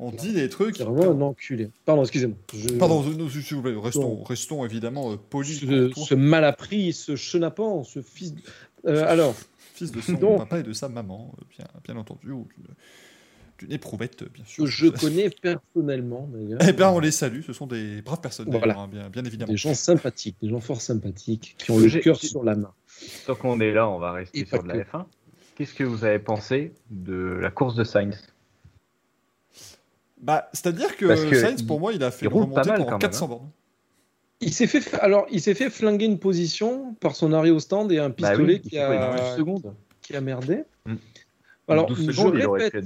On 0.00 0.10
dit 0.12 0.32
des 0.32 0.48
trucs. 0.48 0.76
C'est 0.76 0.84
vraiment 0.84 1.10
un 1.10 1.20
enculé. 1.28 1.70
Pardon, 1.84 2.02
excusez-moi. 2.02 2.36
Je- 2.54 2.74
Pardon, 2.74 3.02
s'il 3.02 3.56
vous 3.56 3.62
plaît, 3.62 3.74
restons, 3.76 4.22
restons 4.22 4.64
évidemment 4.64 5.12
euh, 5.12 5.16
polis. 5.16 5.58
ce, 5.60 5.90
ce 5.96 6.14
malappris, 6.14 6.92
ce 6.92 7.16
chenapan, 7.16 7.82
ce 7.84 8.00
fils. 8.02 8.34
de- 8.34 8.40
Euh, 8.86 9.04
alors, 9.08 9.34
Fils 9.78 9.92
de 9.92 10.00
son 10.02 10.12
Donc- 10.14 10.38
papa 10.38 10.58
et 10.60 10.62
de 10.62 10.72
sa 10.72 10.88
maman, 10.88 11.32
euh, 11.40 11.44
bien, 11.56 11.66
bien 11.84 11.96
entendu, 11.96 12.30
ou 12.32 12.46
d'une- 13.58 13.72
éprouvette, 13.72 14.22
bien 14.32 14.44
sûr. 14.44 14.66
je 14.66 14.86
connais 15.00 15.30
personnellement 15.30 16.28
d'ailleurs. 16.32 16.60
Eh 16.66 16.72
bien, 16.72 16.90
on 16.90 17.00
les 17.00 17.10
salue, 17.10 17.40
ce 17.42 17.52
sont 17.52 17.66
des 17.66 18.02
braves 18.02 18.20
personnes, 18.20 18.48
Voilà. 18.50 18.78
hein, 18.78 18.88
bien, 18.88 19.08
bien 19.10 19.24
évidemment. 19.24 19.50
Des 19.52 19.56
gens 19.56 19.74
sympathiques, 19.74 20.36
des 20.40 20.48
gens 20.48 20.60
fort 20.60 20.80
sympathiques, 20.80 21.56
qui 21.58 21.70
ont 21.72 21.78
le 21.78 21.88
cœur 22.00 22.16
sur 22.20 22.44
la 22.44 22.54
main. 22.54 22.72
Tant 23.26 23.34
qu'on 23.34 23.58
est 23.60 23.72
là, 23.72 23.88
on 23.88 23.98
va 23.98 24.12
rester 24.12 24.40
Et 24.40 24.44
sur 24.46 24.62
de 24.62 24.68
la 24.68 24.84
que. 24.84 24.90
F1. 24.90 25.04
Qu'est-ce 25.56 25.74
que 25.74 25.82
vous 25.84 26.04
avez 26.04 26.20
pensé 26.20 26.72
de 26.90 27.14
la 27.40 27.50
course 27.50 27.74
de 27.74 27.82
Sainz? 27.82 28.28
Bah, 30.20 30.48
c'est-à-dire 30.52 30.96
que, 30.96 31.14
Sainz, 31.34 31.62
pour 31.62 31.80
moi, 31.80 31.92
il 31.92 32.02
a 32.02 32.10
fait 32.10 32.26
il 32.26 32.28
une 32.28 32.34
roule 32.34 32.50
pas 32.52 32.64
mal 32.64 32.78
pendant 32.78 32.84
quand 32.84 32.90
même, 32.92 33.00
400 33.00 33.40
hein. 33.44 33.50
Il 34.40 34.54
s'est 34.54 34.66
fait, 34.68 34.94
alors, 35.00 35.26
il 35.30 35.40
s'est 35.40 35.54
fait 35.54 35.68
flinguer 35.70 36.04
une 36.06 36.18
position 36.18 36.94
par 37.00 37.16
son 37.16 37.32
arrêt 37.32 37.50
au 37.50 37.58
stand 37.58 37.90
et 37.90 37.98
un 37.98 38.08
Bah 38.08 38.14
pistolet 38.14 38.60
oui, 38.62 38.70
qui, 38.70 38.78
a 38.78 38.88
a, 38.90 39.16
12 39.16 39.36
secondes. 39.36 39.74
qui 40.00 40.14
a 40.14 40.20
merdé. 40.20 40.62
Mm. 40.86 40.94
Alors, 41.66 41.86
12 41.86 42.06
je 42.06 42.12
secondes, 42.12 42.34
répète, 42.34 42.84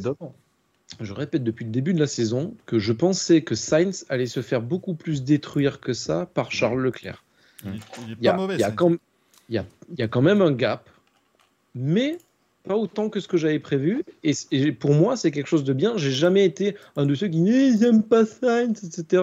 je 1.01 1.13
répète 1.13 1.45
depuis 1.45 1.65
le 1.65 1.71
début 1.71 1.95
de 1.95 2.01
la 2.01 2.07
saison 2.07 2.55
que 2.67 2.79
je 2.79 2.93
pensais 2.93 3.43
que 3.43 3.55
Sainz 3.55 4.07
allait 4.09 4.27
se 4.27 4.41
faire 4.41 4.63
beaucoup 4.63 4.95
plus 4.95 5.25
détruire 5.25 5.81
que 5.81 5.93
ça 5.93 6.27
par 6.35 6.51
Charles 6.53 6.81
Leclerc. 6.81 7.23
Il, 7.65 7.71
il 7.71 7.77
est 7.77 8.17
Il 8.21 8.25
y 8.25 8.29
a, 8.29 8.33
pas 8.33 8.37
mauvais, 8.39 8.55
il 8.55 8.61
y 8.61 8.65
a 8.65 8.71
quand, 8.71 8.93
il 9.49 9.55
y 9.55 9.59
a- 9.59 9.67
il 9.93 9.99
y 9.99 10.03
a 10.03 10.09
quand 10.09 10.23
même 10.23 10.43
un 10.43 10.53
gap, 10.53 10.89
mais 11.75 12.19
pas 12.65 12.77
autant 12.77 13.09
que 13.09 13.21
ce 13.21 13.29
que 13.29 13.37
j'avais 13.37 13.59
prévu. 13.59 14.05
Et, 14.25 14.73
pour 14.73 14.95
moi, 14.95 15.17
c'est 15.17 15.31
quelque 15.31 15.47
chose 15.49 15.65
de 15.65 15.73
bien. 15.73 15.97
J'ai 15.97 16.11
jamais 16.13 16.45
été 16.45 16.77
un 16.97 17.07
de 17.07 17.15
ceux 17.15 17.29
qui 17.29 17.43
disent 17.43 17.81
j'aime 17.81 18.03
pas 18.03 18.25
Sainz, 18.25 18.85
etc. 18.85 19.23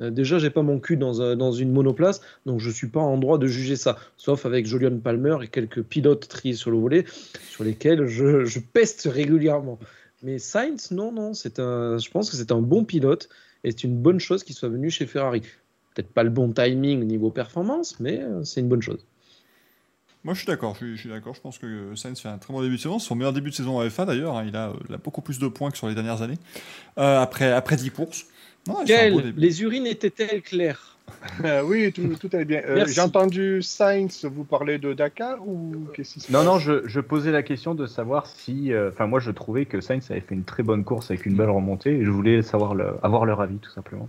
Euh, 0.00 0.10
déjà, 0.10 0.38
j'ai 0.38 0.50
pas 0.50 0.62
mon 0.62 0.78
cul 0.78 0.96
dans, 0.96 1.22
un- 1.22 1.36
dans 1.36 1.52
une 1.52 1.72
monoplace, 1.72 2.20
donc 2.44 2.60
je 2.60 2.70
suis 2.70 2.88
pas 2.88 3.00
en 3.00 3.16
droit 3.16 3.38
de 3.38 3.46
juger 3.46 3.76
ça. 3.76 3.96
Sauf 4.16 4.44
avec 4.46 4.66
Julian 4.66 4.98
Palmer 4.98 5.38
et 5.42 5.48
quelques 5.48 5.82
pilotes 5.82 6.28
triés 6.28 6.54
sur 6.54 6.70
le 6.70 6.78
volet, 6.78 7.04
sur 7.50 7.64
lesquels 7.64 8.06
je, 8.06 8.58
peste 8.58 9.08
régulièrement. 9.10 9.78
Mais 10.22 10.38
Sainz, 10.38 10.90
non, 10.90 11.12
non, 11.12 11.34
c'est 11.34 11.58
un, 11.58 11.98
je 11.98 12.10
pense 12.10 12.30
que 12.30 12.36
c'est 12.36 12.52
un 12.52 12.60
bon 12.60 12.84
pilote 12.84 13.28
et 13.64 13.70
c'est 13.70 13.84
une 13.84 13.96
bonne 13.96 14.20
chose 14.20 14.44
qu'il 14.44 14.54
soit 14.54 14.68
venu 14.68 14.90
chez 14.90 15.06
Ferrari. 15.06 15.40
Peut-être 15.94 16.10
pas 16.10 16.24
le 16.24 16.30
bon 16.30 16.52
timing 16.52 17.04
niveau 17.04 17.30
performance, 17.30 17.98
mais 18.00 18.20
euh, 18.20 18.44
c'est 18.44 18.60
une 18.60 18.68
bonne 18.68 18.82
chose. 18.82 19.06
Moi, 20.24 20.34
je 20.34 20.40
suis 20.40 20.46
d'accord. 20.48 20.76
Je 20.80 20.96
suis, 20.96 21.08
d'accord. 21.08 21.34
Je 21.34 21.40
pense 21.40 21.56
que 21.56 21.94
Sainz 21.94 22.20
fait 22.20 22.28
un 22.28 22.36
très 22.38 22.52
bon 22.52 22.60
début 22.60 22.74
de 22.76 22.80
saison. 22.80 22.98
Son 22.98 23.14
meilleur 23.14 23.32
début 23.32 23.50
de 23.50 23.54
saison 23.54 23.78
en 23.78 23.86
F1 23.86 24.06
d'ailleurs. 24.06 24.36
hein. 24.36 24.44
Il, 24.46 24.56
a, 24.56 24.70
euh, 24.70 24.72
il 24.88 24.94
a 24.94 24.98
beaucoup 24.98 25.20
plus 25.22 25.38
de 25.38 25.46
points 25.46 25.70
que 25.70 25.76
sur 25.78 25.86
les 25.86 25.94
dernières 25.94 26.20
années. 26.20 26.38
Euh, 26.98 27.20
après, 27.20 27.52
après 27.52 27.76
10 27.76 27.90
courses. 27.90 28.26
Non, 28.66 28.78
fait 28.80 28.86
Gaël, 28.86 29.34
les 29.36 29.62
urines 29.62 29.86
étaient-elles 29.86 30.42
claires? 30.42 30.92
Euh, 31.44 31.62
oui, 31.62 31.92
tout, 31.92 32.16
tout 32.20 32.28
allait 32.32 32.44
bien. 32.44 32.62
Euh. 32.66 32.84
J'ai 32.86 33.00
entendu 33.00 33.62
Sainz 33.62 34.24
vous 34.24 34.44
parler 34.44 34.78
de 34.78 34.92
Dakar 34.92 35.46
ou 35.46 35.86
qu'est-ce 35.94 36.14
qui 36.14 36.20
se 36.20 36.32
Non, 36.32 36.38
passe? 36.40 36.46
non, 36.46 36.58
je, 36.58 36.86
je 36.86 37.00
posais 37.00 37.30
la 37.30 37.42
question 37.42 37.74
de 37.74 37.86
savoir 37.86 38.26
si. 38.26 38.72
euh, 38.72 38.90
Enfin, 38.92 39.06
moi, 39.06 39.20
je 39.20 39.30
trouvais 39.30 39.66
que 39.66 39.80
Sainz 39.80 40.10
avait 40.10 40.20
fait 40.20 40.34
une 40.34 40.44
très 40.44 40.62
bonne 40.62 40.82
course 40.84 41.10
avec 41.10 41.24
une 41.26 41.36
belle 41.36 41.50
remontée 41.50 41.90
et 41.98 42.04
je 42.04 42.10
voulais 42.10 42.42
savoir 42.42 42.74
le- 42.74 42.94
avoir 43.02 43.24
leur 43.24 43.40
avis, 43.40 43.56
tout 43.58 43.70
simplement. 43.70 44.08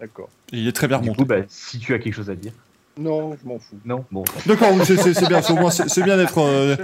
D'accord. 0.00 0.28
Et 0.52 0.58
il 0.58 0.68
est 0.68 0.72
très 0.72 0.88
bien 0.88 0.98
Du 0.98 1.02
remonté. 1.10 1.18
coup, 1.22 1.26
bah, 1.26 1.42
si 1.48 1.78
tu 1.78 1.94
as 1.94 1.98
quelque 1.98 2.14
chose 2.14 2.30
à 2.30 2.34
dire. 2.34 2.52
Non, 2.98 3.36
je 3.42 3.46
m'en 3.48 3.58
fous. 3.58 3.76
Non 3.84 4.04
Bon. 4.10 4.24
D'accord, 4.46 4.68
c'est- 4.84 5.28
bien. 5.28 5.42
c'est 5.42 5.52
au 5.52 5.56
moins, 5.56 5.70
C'est 5.70 5.88
c'est 5.88 6.02
bien 6.02 6.16
d'être. 6.16 6.38
euh, 6.38 6.76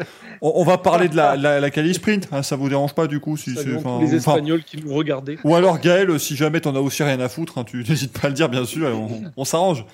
on, 0.42 0.52
on 0.56 0.64
va 0.64 0.76
parler 0.76 1.08
de 1.08 1.16
la, 1.16 1.36
la, 1.36 1.58
la 1.60 1.70
quali 1.70 1.94
sprint. 1.94 2.28
hein, 2.32 2.42
ça 2.42 2.56
vous 2.56 2.68
dérange 2.68 2.94
pas 2.94 3.06
du 3.06 3.18
coup 3.18 3.36
si, 3.36 3.54
les 3.54 4.14
Espagnols 4.14 4.62
qui 4.62 4.76
nous 4.82 4.92
regardaient. 4.94 5.38
Ou 5.44 5.54
alors 5.54 5.78
Gaël, 5.80 6.20
si 6.20 6.36
jamais 6.36 6.60
t'en 6.60 6.74
as 6.76 6.80
aussi 6.80 7.02
rien 7.02 7.18
à 7.20 7.28
foutre, 7.30 7.56
hein, 7.58 7.64
tu 7.64 7.82
n'hésites 7.88 8.12
pas 8.18 8.26
à 8.26 8.28
le 8.28 8.34
dire, 8.34 8.48
bien 8.50 8.64
sûr, 8.66 8.88
on, 8.88 9.22
on 9.36 9.44
s'arrange. 9.44 9.84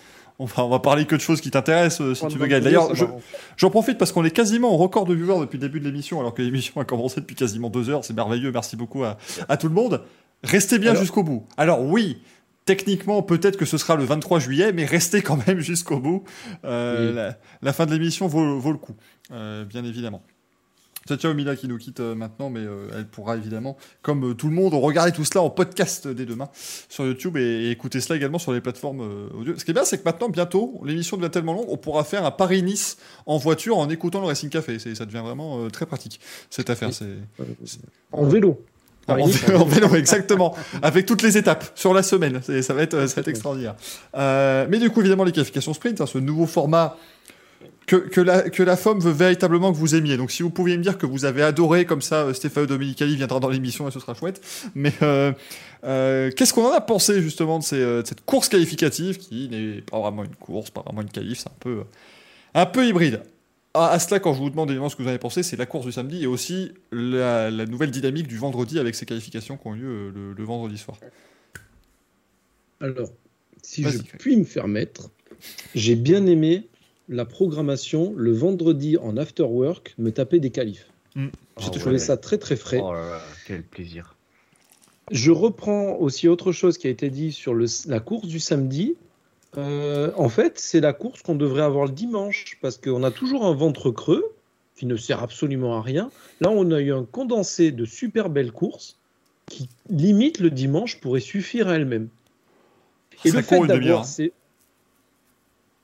Enfin, 0.40 0.62
on 0.62 0.68
va 0.68 0.78
parler 0.78 1.04
que 1.04 1.16
de 1.16 1.20
choses 1.20 1.40
qui 1.40 1.50
t'intéressent, 1.50 2.00
euh, 2.00 2.14
si 2.14 2.24
tu 2.28 2.38
veux, 2.38 2.46
Gaël. 2.46 2.62
D'ailleurs, 2.62 2.94
je- 2.94 3.04
j'en 3.56 3.70
profite 3.70 3.98
parce 3.98 4.12
qu'on 4.12 4.24
est 4.24 4.30
quasiment 4.30 4.72
au 4.72 4.76
record 4.76 5.04
de 5.04 5.12
viewers 5.14 5.40
depuis 5.40 5.56
le 5.58 5.62
début 5.62 5.80
de 5.80 5.84
l'émission, 5.84 6.20
alors 6.20 6.32
que 6.32 6.42
l'émission 6.42 6.80
a 6.80 6.84
commencé 6.84 7.20
depuis 7.20 7.34
quasiment 7.34 7.70
deux 7.70 7.90
heures. 7.90 8.04
C'est 8.04 8.14
merveilleux. 8.14 8.52
Merci 8.52 8.76
beaucoup 8.76 9.02
à, 9.04 9.18
à 9.48 9.56
tout 9.56 9.66
le 9.68 9.74
monde. 9.74 10.00
Restez 10.44 10.78
bien 10.78 10.94
jusqu'au 10.94 11.24
bout. 11.24 11.44
Alors 11.56 11.82
oui. 11.82 12.18
Techniquement, 12.68 13.22
peut-être 13.22 13.56
que 13.56 13.64
ce 13.64 13.78
sera 13.78 13.96
le 13.96 14.04
23 14.04 14.40
juillet, 14.40 14.72
mais 14.74 14.84
restez 14.84 15.22
quand 15.22 15.38
même 15.46 15.60
jusqu'au 15.60 16.00
bout. 16.00 16.24
Euh, 16.66 17.08
Oui. 17.08 17.14
la, 17.16 17.38
la 17.62 17.72
fin 17.72 17.86
de 17.86 17.92
l'émission 17.92 18.26
vaut, 18.26 18.58
vaut 18.60 18.72
le 18.72 18.76
coup, 18.78 18.94
euh, 19.32 19.64
bien 19.64 19.84
évidemment. 19.84 20.22
C'est 21.06 21.24
Mila 21.24 21.56
qui 21.56 21.68
nous 21.68 21.78
quitte 21.78 22.00
euh, 22.00 22.14
maintenant, 22.14 22.50
mais 22.50 22.60
euh, 22.60 22.90
elle 22.94 23.06
pourra 23.06 23.38
évidemment, 23.38 23.78
comme 24.02 24.34
tout 24.36 24.48
le 24.48 24.54
monde, 24.54 24.74
regarder 24.74 25.12
tout 25.12 25.24
cela 25.24 25.40
en 25.40 25.48
podcast 25.48 26.06
dès 26.06 26.26
demain 26.26 26.50
sur 26.90 27.06
YouTube 27.06 27.38
et, 27.38 27.40
et 27.40 27.70
écouter 27.70 28.02
cela 28.02 28.16
également 28.18 28.38
sur 28.38 28.52
les 28.52 28.60
plateformes 28.60 29.00
euh, 29.00 29.28
audio. 29.40 29.54
Ce 29.56 29.64
qui 29.64 29.70
est 29.70 29.74
bien, 29.74 29.86
c'est 29.86 29.96
que 29.96 30.04
maintenant, 30.04 30.28
bientôt, 30.28 30.78
l'émission 30.84 31.16
devient 31.16 31.30
tellement 31.30 31.54
longue, 31.54 31.70
on 31.70 31.78
pourra 31.78 32.04
faire 32.04 32.26
un 32.26 32.30
Paris-Nice 32.30 32.98
en 33.24 33.38
voiture 33.38 33.78
en 33.78 33.88
écoutant 33.88 34.20
le 34.20 34.26
Racing 34.26 34.50
Café. 34.50 34.78
Ça 34.78 35.06
devient 35.06 35.22
vraiment 35.24 35.64
euh, 35.64 35.70
très 35.70 35.86
pratique, 35.86 36.20
cette 36.50 36.68
affaire. 36.68 36.92
C'est 36.92 37.16
En 38.12 38.24
vélo. 38.26 38.62
En, 39.09 39.60
en 39.60 39.64
vélo, 39.64 39.94
exactement, 39.94 40.55
avec 40.82 41.06
toutes 41.06 41.22
les 41.22 41.36
étapes 41.36 41.72
sur 41.74 41.94
la 41.94 42.02
semaine. 42.02 42.40
Ça 42.62 42.74
va 42.74 42.82
être, 42.82 43.06
ça 43.06 43.14
va 43.16 43.20
être 43.20 43.28
extraordinaire. 43.28 43.74
Euh, 44.16 44.66
mais 44.68 44.78
du 44.78 44.90
coup, 44.90 45.01
évidemment, 45.01 45.24
les 45.24 45.32
qualifications 45.32 45.74
sprint, 45.74 46.01
hein, 46.01 46.06
ce 46.06 46.18
nouveau 46.18 46.47
format 46.47 46.97
que, 47.86 47.97
que, 47.97 48.20
la, 48.20 48.43
que 48.51 48.62
la 48.62 48.76
FOM 48.76 49.01
veut 49.01 49.12
véritablement 49.12 49.72
que 49.72 49.78
vous 49.78 49.94
aimiez. 49.94 50.16
Donc, 50.16 50.30
si 50.30 50.43
vous 50.43 50.51
pouviez 50.51 50.76
me 50.76 50.82
dire 50.82 50.98
que 50.98 51.06
vous 51.06 51.24
avez 51.24 51.43
adoré, 51.43 51.86
comme 51.86 52.02
ça, 52.02 52.16
euh, 52.16 52.35
Stéphane 52.35 52.66
Dominicali 52.66 53.16
viendra 53.16 53.40
dans 53.40 53.48
l'émission 53.48 53.89
et 53.89 53.90
ce 53.90 53.98
sera 53.98 54.14
chouette. 54.14 54.43
Mais 54.74 54.93
euh, 55.02 55.32
euh, 55.85 56.30
qu'est-ce 56.36 56.52
qu'on 56.52 56.66
en 56.66 56.72
a 56.72 56.82
pensé 56.82 57.22
justement 57.22 57.59
de, 57.59 57.64
ces, 57.64 57.80
de 57.80 58.02
cette 58.05 58.24
course 58.26 58.51
qualificative 58.51 59.16
qui 59.16 59.48
n'est 59.48 59.80
pas 59.80 59.98
vraiment 59.98 60.24
une 60.24 60.36
course, 60.36 60.70
pas 60.70 60.82
vraiment 60.82 61.01
une 61.01 61.10
qualif, 61.10 61.39
c'est 61.39 61.48
un 61.48 61.59
peu, 61.59 61.85
un 62.55 62.66
peu 62.66 62.86
hybride? 62.86 63.22
À, 63.86 63.98
cela, 63.98 64.20
quand 64.20 64.34
je 64.34 64.38
vous 64.38 64.50
demande 64.50 64.68
évidemment 64.70 64.88
ce 64.88 64.96
que 64.96 65.02
vous 65.02 65.09
en 65.09 65.10
avez 65.10 65.18
pensé, 65.18 65.42
c'est 65.42 65.56
la 65.56 65.66
course 65.66 65.86
du 65.86 65.92
samedi 65.92 66.22
et 66.22 66.26
aussi 66.26 66.72
la, 66.92 67.50
la 67.50 67.66
nouvelle 67.66 67.90
dynamique 67.90 68.26
du 68.26 68.36
vendredi 68.36 68.78
avec 68.78 68.94
ces 68.94 69.06
qualifications 69.06 69.56
qui 69.56 69.66
ont 69.66 69.72
lieu 69.72 69.86
euh, 69.88 70.10
le, 70.14 70.32
le 70.32 70.44
vendredi 70.44 70.78
soir. 70.78 70.96
Alors, 72.80 73.10
si 73.62 73.82
je 73.82 73.98
Craig. 73.98 74.06
puis 74.18 74.36
me 74.36 74.44
permettre, 74.44 75.10
j'ai 75.74 75.96
bien 75.96 76.26
aimé 76.26 76.68
la 77.09 77.24
programmation 77.24 78.12
le 78.16 78.32
vendredi 78.32 78.96
en 78.98 79.16
after 79.16 79.42
work 79.44 79.94
me 79.98 80.10
taper 80.12 80.40
des 80.40 80.50
qualifs. 80.50 80.86
Mm. 81.14 81.28
J'ai 81.59 81.66
Ah 81.66 81.70
trouvé 81.70 81.92
ouais. 81.92 81.98
ça 81.98 82.16
très 82.16 82.38
très 82.38 82.56
frais. 82.56 82.80
Oh 82.82 82.92
là 82.92 83.00
là, 83.10 83.22
quel 83.46 83.62
plaisir. 83.62 84.14
Je 85.10 85.30
reprends 85.30 85.96
aussi 85.96 86.28
autre 86.28 86.52
chose 86.52 86.76
qui 86.78 86.86
a 86.86 86.90
été 86.90 87.09
dit 87.10 87.32
sur 87.32 87.55
le- 87.55 87.66
la 87.86 87.98
course 88.00 88.28
du 88.28 88.38
samedi. 88.40 88.94
Euh, 89.56 90.12
en 90.16 90.28
fait, 90.28 90.58
c'est 90.58 90.80
la 90.80 90.92
course 90.92 91.22
qu'on 91.22 91.34
devrait 91.34 91.62
avoir 91.62 91.86
le 91.86 91.92
dimanche 91.92 92.58
parce 92.60 92.76
qu'on 92.76 93.02
a 93.02 93.10
toujours 93.10 93.46
un 93.46 93.54
ventre 93.54 93.90
creux 93.90 94.34
qui 94.76 94.86
ne 94.86 94.96
sert 94.96 95.22
absolument 95.22 95.76
à 95.78 95.82
rien. 95.82 96.10
Là, 96.40 96.50
on 96.50 96.70
a 96.70 96.80
eu 96.80 96.92
un 96.92 97.04
condensé 97.04 97.72
de 97.72 97.84
super 97.84 98.28
belles 98.28 98.52
courses 98.52 98.98
qui, 99.46 99.68
limite, 99.88 100.38
le 100.38 100.50
dimanche 100.50 101.00
pourrait 101.00 101.20
suffire 101.20 101.68
à 101.68 101.74
elle-même. 101.76 102.08
Et 103.24 103.30
Ça 103.30 103.38
le 103.38 103.42
fait 103.42 103.66
d'avoir 103.66 104.04
ces... 104.04 104.32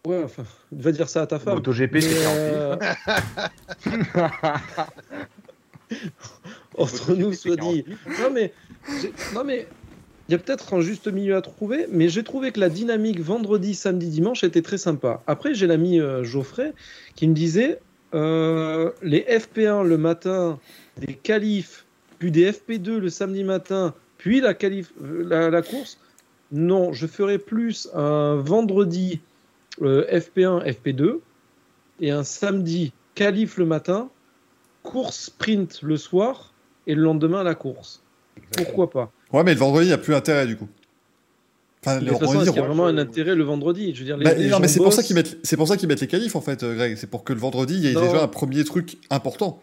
Ouais, 0.07 0.23
enfin, 0.23 0.45
va 0.71 0.93
dire 0.93 1.09
ça 1.09 1.23
à 1.23 1.27
ta 1.27 1.39
femme. 1.39 1.55
MotoGP, 1.55 1.99
c'est 2.01 2.23
40 2.23 2.37
euh, 2.37 2.77
Entre 6.79 7.15
nous, 7.15 7.33
soit 7.33 7.57
dit. 7.57 7.85
Non, 8.21 8.31
mais 8.33 8.53
non, 9.35 9.45
mais 9.45 9.67
il 10.29 10.33
y 10.33 10.35
a 10.35 10.39
peut-être 10.39 10.75
un 10.75 10.81
juste 10.81 11.07
milieu 11.09 11.37
à 11.37 11.43
trouver, 11.43 11.87
mais 11.91 12.09
j'ai 12.09 12.25
trouvé 12.25 12.51
que 12.51 12.61
la 12.61 12.69
dynamique 12.69 13.21
vendredi, 13.21 13.75
samedi, 13.75 14.09
dimanche 14.09 14.43
était 14.45 14.63
très 14.63 14.79
sympa. 14.79 15.23
Après, 15.27 15.55
j'ai 15.55 15.67
l'ami 15.67 16.01
euh, 16.01 16.25
Geoffrey 16.25 16.73
qui 17.15 17.29
me 17.29 17.35
disait 17.35 17.79
euh, 18.15 18.91
les 19.03 19.21
FP1 19.21 19.85
le 19.87 19.99
matin, 19.99 20.59
des 20.97 21.15
qualifs, 21.15 21.85
puis 22.19 22.31
des 22.31 22.53
FP2 22.53 22.99
le 22.99 23.11
samedi 23.11 23.45
matin, 23.45 23.93
puis 24.19 24.41
la, 24.41 24.55
qualif, 24.55 24.93
euh, 25.03 25.25
la, 25.29 25.51
la 25.51 25.63
course. 25.63 25.99
Non, 26.53 26.93
je 26.93 27.07
ferai 27.07 27.39
plus 27.39 27.89
un 27.95 28.37
vendredi 28.37 29.21
euh, 29.83 30.07
FP1, 30.11 30.65
FP2 30.65 31.19
et 32.01 32.11
un 32.13 32.23
samedi 32.23 32.93
qualif 33.15 33.59
le 33.59 33.67
matin, 33.67 34.09
course 34.83 35.25
sprint 35.27 35.83
le 35.83 35.97
soir 35.97 36.53
et 36.87 36.95
le 36.95 37.03
lendemain 37.03 37.43
la 37.43 37.55
course. 37.55 38.03
Pourquoi 38.57 38.91
pas? 38.91 39.13
Ouais, 39.35 39.43
mais 39.45 39.53
le 39.55 39.59
vendredi, 39.61 39.87
il 39.87 39.89
n'y 39.89 39.95
a 39.95 39.99
plus 39.99 40.15
intérêt 40.15 40.47
du 40.47 40.57
coup. 40.57 40.69
Enfin, 41.85 41.99
De 42.01 42.05
le 42.07 42.11
toute 42.13 42.21
façon, 42.21 42.33
vendredi, 42.33 42.49
est-ce 42.49 42.55
qu'il 42.55 42.63
y 42.63 42.65
a 42.65 42.67
vraiment 42.69 42.87
un 42.87 42.97
intérêt 42.99 43.35
le 43.35 43.45
vendredi? 43.45 43.93
Je 43.95 43.99
veux 44.01 44.05
dire, 44.07 44.17
les, 44.17 44.25
Bah, 44.25 44.33
les 44.35 44.49
non, 44.49 44.59
mais 44.61 44.69
c'est 44.69 44.79
pour 44.81 44.93
ça 44.93 45.03
qu'ils 45.03 45.15
mettent, 45.17 45.37
c'est 45.43 45.57
pour 45.59 45.69
ça 45.69 45.77
qu'ils 45.77 45.89
mettent 45.89 46.01
les 46.01 46.07
qualifs 46.07 46.35
en 46.37 46.41
fait, 46.41 46.63
euh, 46.63 46.75
Greg. 46.75 46.97
C'est 46.97 47.09
pour 47.09 47.25
que 47.25 47.33
le 47.35 47.39
vendredi, 47.41 47.75
il 47.75 47.81
y 47.85 47.89
ait 47.89 47.93
Non. 47.93 48.01
déjà 48.01 48.23
un 48.23 48.29
premier 48.29 48.65
truc 48.65 48.97
important. 49.11 49.61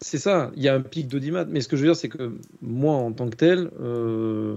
C'est 0.00 0.18
ça, 0.18 0.50
il 0.56 0.62
y 0.62 0.68
a 0.68 0.74
un 0.74 0.80
pic 0.80 1.06
d'audimat. 1.08 1.44
Mais 1.44 1.60
ce 1.60 1.68
que 1.68 1.76
je 1.76 1.82
veux 1.82 1.88
dire, 1.88 1.96
c'est 1.96 2.08
que 2.08 2.32
moi, 2.60 2.94
en 2.94 3.12
tant 3.12 3.30
que 3.30 3.36
tel, 3.36 3.70
euh, 3.80 4.56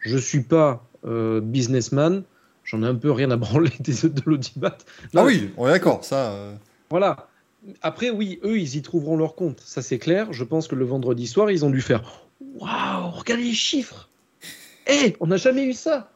je 0.00 0.14
ne 0.14 0.18
suis 0.20 0.40
pas 0.42 0.84
euh, 1.06 1.40
businessman. 1.40 2.22
J'en 2.64 2.82
ai 2.82 2.86
un 2.86 2.94
peu 2.96 3.12
rien 3.12 3.30
à 3.30 3.36
branler 3.36 3.70
des- 3.80 4.08
de 4.08 4.22
l'audimat. 4.26 4.76
Ah 5.14 5.24
oui, 5.24 5.50
on 5.56 5.68
est 5.68 5.72
d'accord, 5.72 6.04
ça. 6.04 6.32
euh, 6.32 6.54
Voilà. 6.90 7.28
Après, 7.82 8.10
oui, 8.10 8.40
eux, 8.44 8.58
ils 8.58 8.76
y 8.76 8.82
trouveront 8.82 9.16
leur 9.16 9.34
compte. 9.34 9.60
Ça, 9.64 9.82
c'est 9.82 9.98
clair. 9.98 10.32
Je 10.32 10.42
pense 10.42 10.66
que 10.68 10.74
le 10.74 10.84
vendredi 10.84 11.26
soir, 11.26 11.50
ils 11.50 11.64
ont 11.64 11.70
dû 11.70 11.80
faire 11.80 12.25
Waouh, 12.40 13.10
regardez 13.10 13.44
les 13.44 13.52
chiffres 13.54 14.08
Eh, 14.86 15.16
on 15.20 15.26
n'a 15.26 15.36
jamais 15.36 15.64
eu 15.64 15.72
ça 15.72 16.10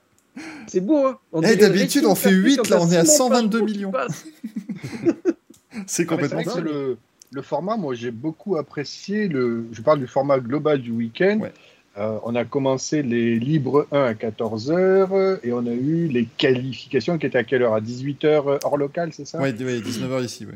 C'est 0.67 0.81
beau, 0.81 1.07
hein 1.07 1.19
Eh, 1.43 1.57
d'habitude, 1.57 2.05
on 2.05 2.15
fait 2.15 2.31
huit, 2.31 2.69
là, 2.69 2.79
on 2.81 2.91
est 2.91 2.97
à 2.97 3.05
122 3.05 3.63
millions. 3.63 3.93
c'est 5.87 6.07
complètement 6.07 6.45
ça. 6.45 6.61
le, 6.61 6.99
le 7.33 7.43
format, 7.43 7.77
moi 7.77 7.95
j'ai 7.95 8.11
beaucoup 8.11 8.57
apprécié. 8.57 9.29
Le, 9.29 9.67
je 9.73 9.83
parle 9.83 10.01
du 10.01 10.07
format 10.07 10.39
global 10.41 10.81
du 10.81 10.91
week-end. 10.91 11.39
Ouais. 11.41 11.53
Euh, 11.99 12.19
on 12.25 12.35
a 12.37 12.45
commencé 12.45 13.03
les 13.03 13.39
libres 13.39 13.87
1 13.91 14.01
à 14.01 14.13
14h 14.15 15.41
et 15.43 15.53
on 15.53 15.67
a 15.67 15.73
eu 15.73 16.07
les 16.07 16.25
qualifications 16.25 17.19
qui 17.19 17.27
étaient 17.27 17.39
à 17.39 17.45
quelle 17.45 17.63
heure? 17.63 17.75
À 17.75 17.81
18h 17.81 18.61
hors 18.63 18.77
local, 18.77 19.13
c'est 19.13 19.27
ça? 19.27 19.39
Ouais, 19.41 19.53
ouais, 19.53 19.81
19h 19.81 20.25
ici, 20.25 20.47
ouais. 20.47 20.55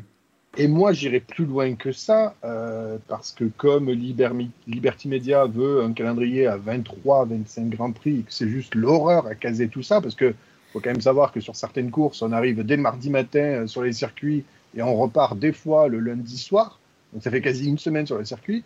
Et 0.57 0.67
moi, 0.67 0.93
j'irai 0.93 1.19
plus 1.19 1.45
loin 1.45 1.75
que 1.75 1.91
ça, 1.91 2.33
euh, 2.45 2.97
parce 3.09 3.33
que 3.33 3.43
comme 3.57 3.89
Liberty 3.89 5.07
Media 5.09 5.45
veut 5.45 5.83
un 5.83 5.91
calendrier 5.91 6.47
à 6.47 6.55
23, 6.55 7.25
25 7.25 7.69
Grands 7.69 7.91
Prix, 7.91 8.23
c'est 8.29 8.47
juste 8.47 8.73
l'horreur 8.73 9.27
à 9.27 9.35
caser 9.35 9.67
tout 9.67 9.83
ça, 9.83 9.99
parce 9.99 10.15
que 10.15 10.33
faut 10.71 10.79
quand 10.79 10.91
même 10.91 11.01
savoir 11.01 11.33
que 11.33 11.41
sur 11.41 11.55
certaines 11.55 11.91
courses, 11.91 12.21
on 12.21 12.31
arrive 12.31 12.63
dès 12.63 12.77
mardi 12.77 13.09
matin 13.09 13.39
euh, 13.39 13.67
sur 13.67 13.81
les 13.81 13.91
circuits 13.91 14.45
et 14.75 14.81
on 14.81 14.95
repart 14.95 15.37
des 15.37 15.51
fois 15.51 15.87
le 15.89 15.99
lundi 15.99 16.37
soir. 16.37 16.79
Donc 17.13 17.23
ça 17.23 17.31
fait 17.31 17.41
quasi 17.41 17.67
une 17.67 17.77
semaine 17.77 18.05
sur 18.05 18.17
le 18.17 18.25
circuit. 18.25 18.63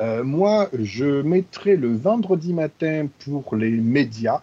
Euh, 0.00 0.24
moi, 0.24 0.68
je 0.78 1.22
mettrai 1.22 1.76
le 1.76 1.94
vendredi 1.94 2.52
matin 2.52 3.06
pour 3.24 3.56
les 3.56 3.70
médias. 3.70 4.42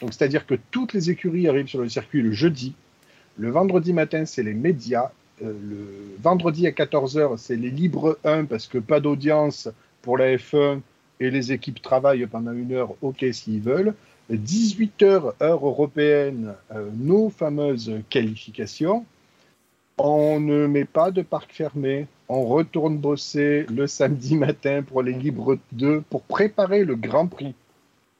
Donc 0.00 0.12
c'est-à-dire 0.12 0.46
que 0.46 0.54
toutes 0.70 0.92
les 0.92 1.10
écuries 1.10 1.48
arrivent 1.48 1.68
sur 1.68 1.80
le 1.80 1.88
circuit 1.88 2.22
le 2.22 2.32
jeudi. 2.32 2.74
Le 3.38 3.50
vendredi 3.50 3.92
matin, 3.92 4.24
c'est 4.26 4.42
les 4.42 4.54
médias. 4.54 5.10
Euh, 5.42 5.52
le 5.62 6.16
vendredi 6.20 6.66
à 6.66 6.70
14h, 6.70 7.36
c'est 7.38 7.56
les 7.56 7.70
libres 7.70 8.18
1 8.24 8.44
parce 8.44 8.66
que 8.66 8.78
pas 8.78 9.00
d'audience 9.00 9.68
pour 10.02 10.18
la 10.18 10.36
F1 10.36 10.80
et 11.20 11.30
les 11.30 11.52
équipes 11.52 11.80
travaillent 11.82 12.26
pendant 12.26 12.52
une 12.52 12.72
heure, 12.72 12.94
ok 13.02 13.24
s'ils 13.32 13.60
veulent. 13.60 13.94
18h, 14.30 15.32
heure 15.42 15.66
européenne, 15.66 16.54
euh, 16.72 16.88
nos 16.96 17.30
fameuses 17.30 18.00
qualifications. 18.10 19.04
On 19.98 20.40
ne 20.40 20.66
met 20.66 20.84
pas 20.84 21.10
de 21.10 21.22
parc 21.22 21.52
fermé. 21.52 22.06
On 22.28 22.46
retourne 22.46 22.96
bosser 22.96 23.66
le 23.68 23.86
samedi 23.86 24.36
matin 24.36 24.82
pour 24.82 25.02
les 25.02 25.12
libres 25.12 25.58
2 25.72 26.02
pour 26.02 26.22
préparer 26.22 26.84
le 26.84 26.94
Grand 26.96 27.26
Prix. 27.26 27.54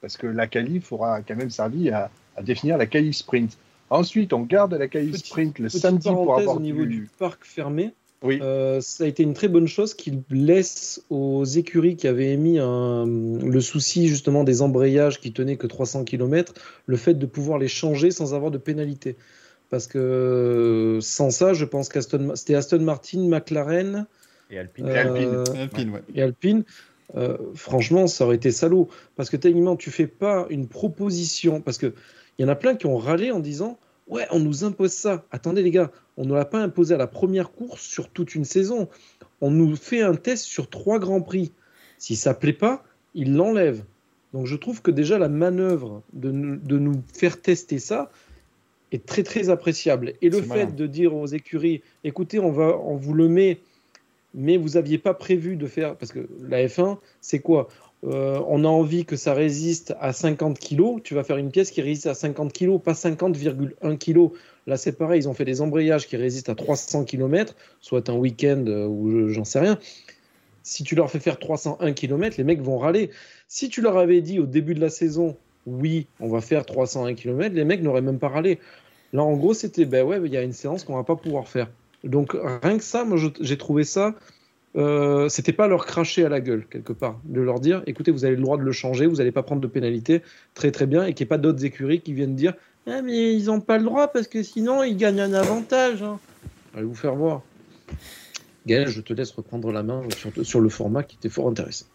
Parce 0.01 0.17
que 0.17 0.27
la 0.27 0.47
qualif 0.47 0.91
aura 0.91 1.21
quand 1.21 1.35
même 1.35 1.49
servi 1.49 1.89
à, 1.89 2.11
définir 2.41 2.77
la 2.77 2.87
qualif 2.87 3.15
sprint. 3.17 3.57
Ensuite, 3.91 4.33
on 4.33 4.41
garde 4.41 4.73
la 4.73 4.87
Petit- 4.87 5.17
sprint 5.17 5.59
le 5.59 5.67
Petite 5.67 5.81
samedi 5.81 6.07
pour 6.09 6.25
parenthèse 6.25 6.43
avoir 6.45 6.57
au 6.57 6.61
niveau 6.61 6.85
du... 6.85 7.01
du 7.01 7.09
parc 7.19 7.45
fermé. 7.45 7.93
Oui. 8.23 8.39
Euh, 8.41 8.79
ça 8.81 9.03
a 9.03 9.07
été 9.07 9.23
une 9.23 9.33
très 9.33 9.47
bonne 9.47 9.67
chose 9.67 9.93
qu'il 9.95 10.21
laisse 10.29 11.03
aux 11.09 11.43
écuries 11.43 11.95
qui 11.95 12.07
avaient 12.07 12.31
émis 12.31 12.59
un- 12.59 13.05
le 13.05 13.59
souci 13.61 14.07
justement 14.07 14.43
des 14.43 14.61
embrayages 14.61 15.19
qui 15.19 15.33
tenaient 15.33 15.57
que 15.57 15.67
300 15.67 16.03
km, 16.03 16.53
le 16.85 16.97
fait 16.97 17.15
de 17.15 17.25
pouvoir 17.25 17.57
les 17.57 17.67
changer 17.67 18.11
sans 18.11 18.33
avoir 18.33 18.51
de 18.51 18.57
pénalité. 18.59 19.15
Parce 19.69 19.87
que 19.87 19.97
euh, 19.97 21.01
sans 21.01 21.29
ça, 21.31 21.53
je 21.53 21.65
pense 21.65 21.89
qu'Aston 21.89 22.33
c'était 22.35 22.55
Aston 22.55 22.79
Martin, 22.81 23.27
McLaren 23.27 24.05
Et 24.51 24.59
Alpine. 24.59 24.87
Et 24.87 24.97
Alpine. 24.97 25.43
Et 25.55 25.59
Alpine, 25.59 25.89
ouais. 25.89 26.01
et 26.15 26.21
Alpine. 26.21 26.63
euh, 27.15 27.37
franchement, 27.55 28.05
ça 28.07 28.25
aurait 28.25 28.35
été 28.35 28.51
salaud. 28.51 28.87
Parce 29.15 29.29
que 29.29 29.37
techniquement, 29.37 29.75
tu 29.75 29.89
fais 29.89 30.07
pas 30.07 30.45
une 30.49 30.67
proposition. 30.67 31.59
Parce 31.61 31.77
que 31.77 31.93
il 32.37 32.43
y 32.43 32.45
en 32.45 32.49
a 32.49 32.55
plein 32.55 32.75
qui 32.75 32.85
ont 32.87 32.97
râlé 32.97 33.31
en 33.31 33.39
disant 33.39 33.77
Ouais, 34.07 34.25
on 34.31 34.39
nous 34.39 34.65
impose 34.65 34.91
ça. 34.91 35.23
Attendez, 35.31 35.61
les 35.63 35.71
gars, 35.71 35.89
on 36.17 36.25
ne 36.25 36.33
l'a 36.33 36.43
pas 36.43 36.59
imposé 36.59 36.93
à 36.93 36.97
la 36.97 37.07
première 37.07 37.51
course 37.51 37.81
sur 37.81 38.09
toute 38.09 38.35
une 38.35 38.43
saison. 38.43 38.89
On 39.39 39.51
nous 39.51 39.75
fait 39.77 40.01
un 40.01 40.15
test 40.15 40.43
sur 40.43 40.69
trois 40.69 40.99
grands 40.99 41.21
prix. 41.21 41.51
Si 41.97 42.15
ça 42.17 42.33
plaît 42.33 42.51
pas, 42.51 42.83
il 43.13 43.35
l'enlève. 43.35 43.83
Donc 44.33 44.47
je 44.47 44.55
trouve 44.57 44.81
que 44.81 44.91
déjà 44.91 45.17
la 45.17 45.29
manœuvre 45.29 46.01
de, 46.13 46.31
nous- 46.31 46.57
de 46.57 46.77
nous 46.77 47.01
faire 47.13 47.41
tester 47.41 47.79
ça 47.79 48.11
est 48.91 49.05
très 49.05 49.23
très 49.23 49.49
appréciable. 49.49 50.13
Et 50.21 50.29
le 50.29 50.41
fait 50.55 50.75
de 50.75 50.87
dire 50.87 51.15
aux 51.15 51.27
écuries, 51.27 51.81
écoutez, 52.03 52.39
on 52.39 52.51
va, 52.51 52.77
on 52.79 52.95
vous 52.97 53.13
le 53.13 53.29
met, 53.29 53.59
mais 54.33 54.57
vous 54.57 54.75
aviez 54.75 54.97
pas 54.97 55.13
prévu 55.13 55.55
de 55.55 55.67
faire, 55.67 55.95
parce 55.95 56.11
que 56.11 56.27
la 56.41 56.65
F1, 56.65 56.97
c'est 57.21 57.39
quoi? 57.39 57.69
Euh, 58.03 58.41
On 58.47 58.63
a 58.63 58.67
envie 58.67 59.05
que 59.05 59.15
ça 59.15 59.33
résiste 59.33 59.93
à 59.99 60.11
50 60.13 60.59
kg. 60.59 61.01
Tu 61.03 61.13
vas 61.13 61.23
faire 61.23 61.37
une 61.37 61.51
pièce 61.51 61.71
qui 61.71 61.81
résiste 61.81 62.07
à 62.07 62.13
50 62.15 62.51
kg, 62.53 62.79
pas 62.79 62.93
50,1 62.93 63.97
kg. 63.97 64.31
Là, 64.67 64.77
c'est 64.77 64.93
pareil. 64.93 65.21
Ils 65.21 65.29
ont 65.29 65.33
fait 65.33 65.45
des 65.45 65.61
embrayages 65.61 66.07
qui 66.07 66.17
résistent 66.17 66.49
à 66.49 66.55
300 66.55 67.03
km, 67.05 67.55
soit 67.79 68.09
un 68.09 68.15
week-end 68.15 68.63
euh, 68.67 68.87
ou 68.87 69.11
je- 69.11 69.33
j'en 69.33 69.43
sais 69.45 69.59
rien. 69.59 69.77
Si 70.63 70.83
tu 70.83 70.95
leur 70.95 71.09
fais 71.09 71.19
faire 71.19 71.39
301 71.39 71.93
km, 71.93 72.37
les 72.37 72.43
mecs 72.43 72.61
vont 72.61 72.77
râler. 72.77 73.09
Si 73.47 73.69
tu 73.69 73.81
leur 73.81 73.97
avais 73.97 74.21
dit 74.21 74.39
au 74.39 74.45
début 74.45 74.75
de 74.75 74.81
la 74.81 74.89
saison, 74.89 75.35
oui, 75.65 76.07
on 76.19 76.27
va 76.29 76.41
faire 76.41 76.65
301 76.65 77.13
km, 77.15 77.55
les 77.55 77.65
mecs 77.65 77.81
n'auraient 77.81 78.01
même 78.01 78.19
pas 78.19 78.29
râlé. 78.29 78.59
Là, 79.13 79.23
en 79.23 79.35
gros, 79.35 79.53
c'était, 79.53 79.85
ben 79.85 80.05
ouais, 80.05 80.19
il 80.23 80.31
y 80.31 80.37
a 80.37 80.41
une 80.43 80.53
séance 80.53 80.83
qu'on 80.83 80.95
va 80.95 81.03
pas 81.03 81.15
pouvoir 81.15 81.47
faire. 81.47 81.69
Donc, 82.03 82.35
rien 82.63 82.77
que 82.77 82.83
ça, 82.83 83.03
moi, 83.03 83.17
j'ai 83.39 83.57
trouvé 83.57 83.83
ça. 83.83 84.15
Euh, 84.77 85.27
c'était 85.27 85.51
pas 85.51 85.67
leur 85.67 85.85
cracher 85.85 86.25
à 86.25 86.29
la 86.29 86.39
gueule, 86.39 86.65
quelque 86.69 86.93
part. 86.93 87.19
De 87.25 87.41
leur 87.41 87.59
dire, 87.59 87.83
écoutez, 87.87 88.11
vous 88.11 88.25
avez 88.25 88.35
le 88.35 88.41
droit 88.41 88.57
de 88.57 88.63
le 88.63 88.71
changer, 88.71 89.05
vous 89.05 89.17
n'allez 89.17 89.31
pas 89.31 89.43
prendre 89.43 89.61
de 89.61 89.67
pénalité. 89.67 90.21
Très, 90.53 90.71
très 90.71 90.87
bien. 90.87 91.03
Et 91.05 91.13
qu'il 91.13 91.25
n'y 91.25 91.27
ait 91.27 91.35
pas 91.35 91.37
d'autres 91.37 91.65
écuries 91.65 92.01
qui 92.01 92.13
viennent 92.13 92.35
dire, 92.35 92.53
ah, 92.87 93.01
mais 93.01 93.35
ils 93.35 93.45
n'ont 93.45 93.61
pas 93.61 93.77
le 93.77 93.83
droit 93.83 94.07
parce 94.07 94.27
que 94.27 94.43
sinon, 94.43 94.83
ils 94.83 94.97
gagnent 94.97 95.21
un 95.21 95.33
avantage. 95.33 96.01
hein. 96.01 96.19
Allez 96.73 96.85
vous 96.85 96.95
faire 96.95 97.15
voir. 97.15 97.41
Gaël, 98.65 98.87
je 98.87 99.01
te 99.01 99.13
laisse 99.13 99.31
reprendre 99.31 99.71
la 99.71 99.83
main 99.83 100.03
sur, 100.43 100.61
le 100.61 100.69
format 100.69 101.03
qui 101.03 101.17
était 101.17 101.29
fort 101.29 101.47
intéressant. 101.49 101.87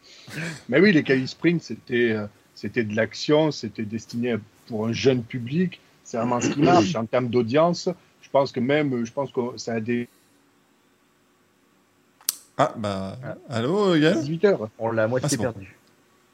Mais 0.69 0.81
oui, 0.81 0.93
les 0.93 1.03
qualif 1.05 1.31
sprint, 1.31 1.62
c'était 1.62 2.11
euh, 2.12 2.27
c'était 2.57 2.82
de 2.82 2.97
l'action, 2.97 3.53
c'était 3.53 3.85
destiné 3.85 4.36
pour 4.66 4.86
un 4.86 4.93
jeune 4.93 5.23
public. 5.23 5.81
C'est 6.03 6.16
vraiment 6.16 6.40
ce 6.40 6.48
qui 6.51 6.61
marche 6.61 6.94
en 6.97 7.05
termes 7.05 7.28
d'audience. 7.28 7.89
Je 8.20 8.31
pense 8.31 8.51
que 8.51 8.61
même, 8.61 9.05
je 9.05 9.12
pense 9.12 9.31
que 9.31 9.40
ça 9.57 9.74
a 9.74 9.81
des 9.81 10.09
Ah, 12.59 12.73
bah. 12.77 13.16
Allô, 13.51 13.93
Gaël 13.99 14.20
18 14.20 14.45
heures. 14.47 14.69
On 14.78 14.91
l'a 14.91 15.05
à 15.05 15.09
moitié 15.09 15.28
Ah, 15.33 15.37
bon. 15.37 15.43
perdu. 15.43 15.77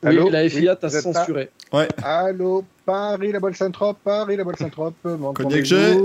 Oui, 0.04 0.08
Allô? 0.08 0.30
la 0.30 0.48
FIA 0.48 0.72
Oui, 0.72 0.78
t'a 0.80 0.88
censuré. 0.90 1.50
Ouais. 1.72 1.88
Allô, 2.02 2.64
Paris, 2.84 3.32
la 3.32 3.40
bonne 3.40 3.54
Saint-Trope, 3.54 3.98
Paris, 4.02 4.36
la 4.36 4.44
bonne 4.44 4.56
Saint-Trope. 4.56 4.94
Cognac 5.34 5.64
G. 5.64 5.98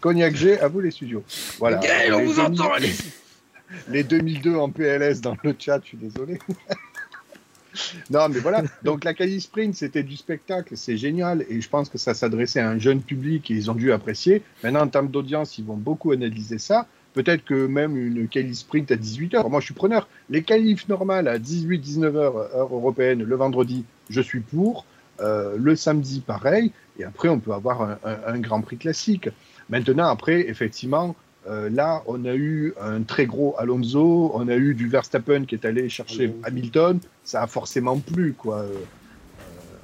Cognac 0.00 0.34
G, 0.34 0.58
à 0.60 0.68
vous 0.68 0.80
les 0.80 0.90
studios. 0.90 1.22
Voilà. 1.58 1.78
Gaël, 1.78 2.14
on 2.14 2.18
Les 2.18 2.24
vous 2.26 2.34
2000 2.34 2.60
entend, 2.62 2.72
allez 2.72 2.92
Les 3.88 4.04
2002 4.04 4.54
en 4.56 4.70
PLS 4.70 5.20
dans 5.20 5.36
le 5.42 5.54
chat, 5.58 5.80
je 5.82 5.88
suis 5.88 5.96
désolé. 5.98 6.38
non, 8.10 8.28
mais 8.28 8.38
voilà. 8.38 8.62
Donc 8.82 9.04
la 9.04 9.14
Cali 9.14 9.40
Sprint, 9.40 9.74
c'était 9.74 10.02
du 10.02 10.16
spectacle, 10.16 10.76
c'est 10.76 10.96
génial. 10.98 11.44
Et 11.48 11.60
je 11.60 11.68
pense 11.68 11.88
que 11.88 11.96
ça 11.98 12.12
s'adressait 12.14 12.60
à 12.60 12.68
un 12.68 12.78
jeune 12.78 13.00
public 13.00 13.50
et 13.50 13.54
ils 13.54 13.70
ont 13.70 13.74
dû 13.74 13.92
apprécier. 13.92 14.42
Maintenant, 14.62 14.80
en 14.82 14.88
termes 14.88 15.08
d'audience, 15.08 15.56
ils 15.58 15.64
vont 15.64 15.76
beaucoup 15.76 16.12
analyser 16.12 16.58
ça. 16.58 16.86
Peut-être 17.14 17.44
que 17.44 17.66
même 17.66 17.96
une 17.96 18.26
Cali 18.28 18.54
Sprint 18.54 18.90
à 18.90 18.96
18h. 18.96 19.48
Moi, 19.50 19.60
je 19.60 19.66
suis 19.66 19.74
preneur. 19.74 20.08
Les 20.30 20.42
qualifs 20.42 20.88
normales 20.88 21.28
à 21.28 21.38
18-19h, 21.38 22.16
heure 22.16 22.68
européenne, 22.74 23.22
le 23.22 23.36
vendredi, 23.36 23.84
je 24.10 24.20
suis 24.20 24.40
pour. 24.40 24.86
Euh, 25.20 25.56
le 25.58 25.76
samedi, 25.76 26.20
pareil. 26.26 26.72
Et 26.98 27.04
après, 27.04 27.28
on 27.28 27.38
peut 27.38 27.52
avoir 27.52 27.82
un, 27.82 27.98
un- 28.04 28.34
un 28.34 28.38
Grand 28.40 28.60
Prix 28.62 28.78
classique. 28.78 29.28
Maintenant, 29.68 30.06
après, 30.08 30.48
effectivement, 30.48 31.14
euh, 31.48 31.68
là, 31.70 32.02
on 32.06 32.24
a 32.24 32.34
eu 32.34 32.72
un 32.80 33.02
très 33.02 33.26
gros 33.26 33.54
Alonso, 33.58 34.30
on 34.34 34.48
a 34.48 34.56
eu 34.56 34.74
du 34.74 34.88
Verstappen 34.88 35.44
qui 35.44 35.54
est 35.54 35.64
allé 35.66 35.88
chercher. 35.88 36.32
Hamilton, 36.44 36.98
ça 37.24 37.42
a 37.42 37.46
forcément 37.46 37.98
plu, 37.98 38.32
quoi. 38.36 38.64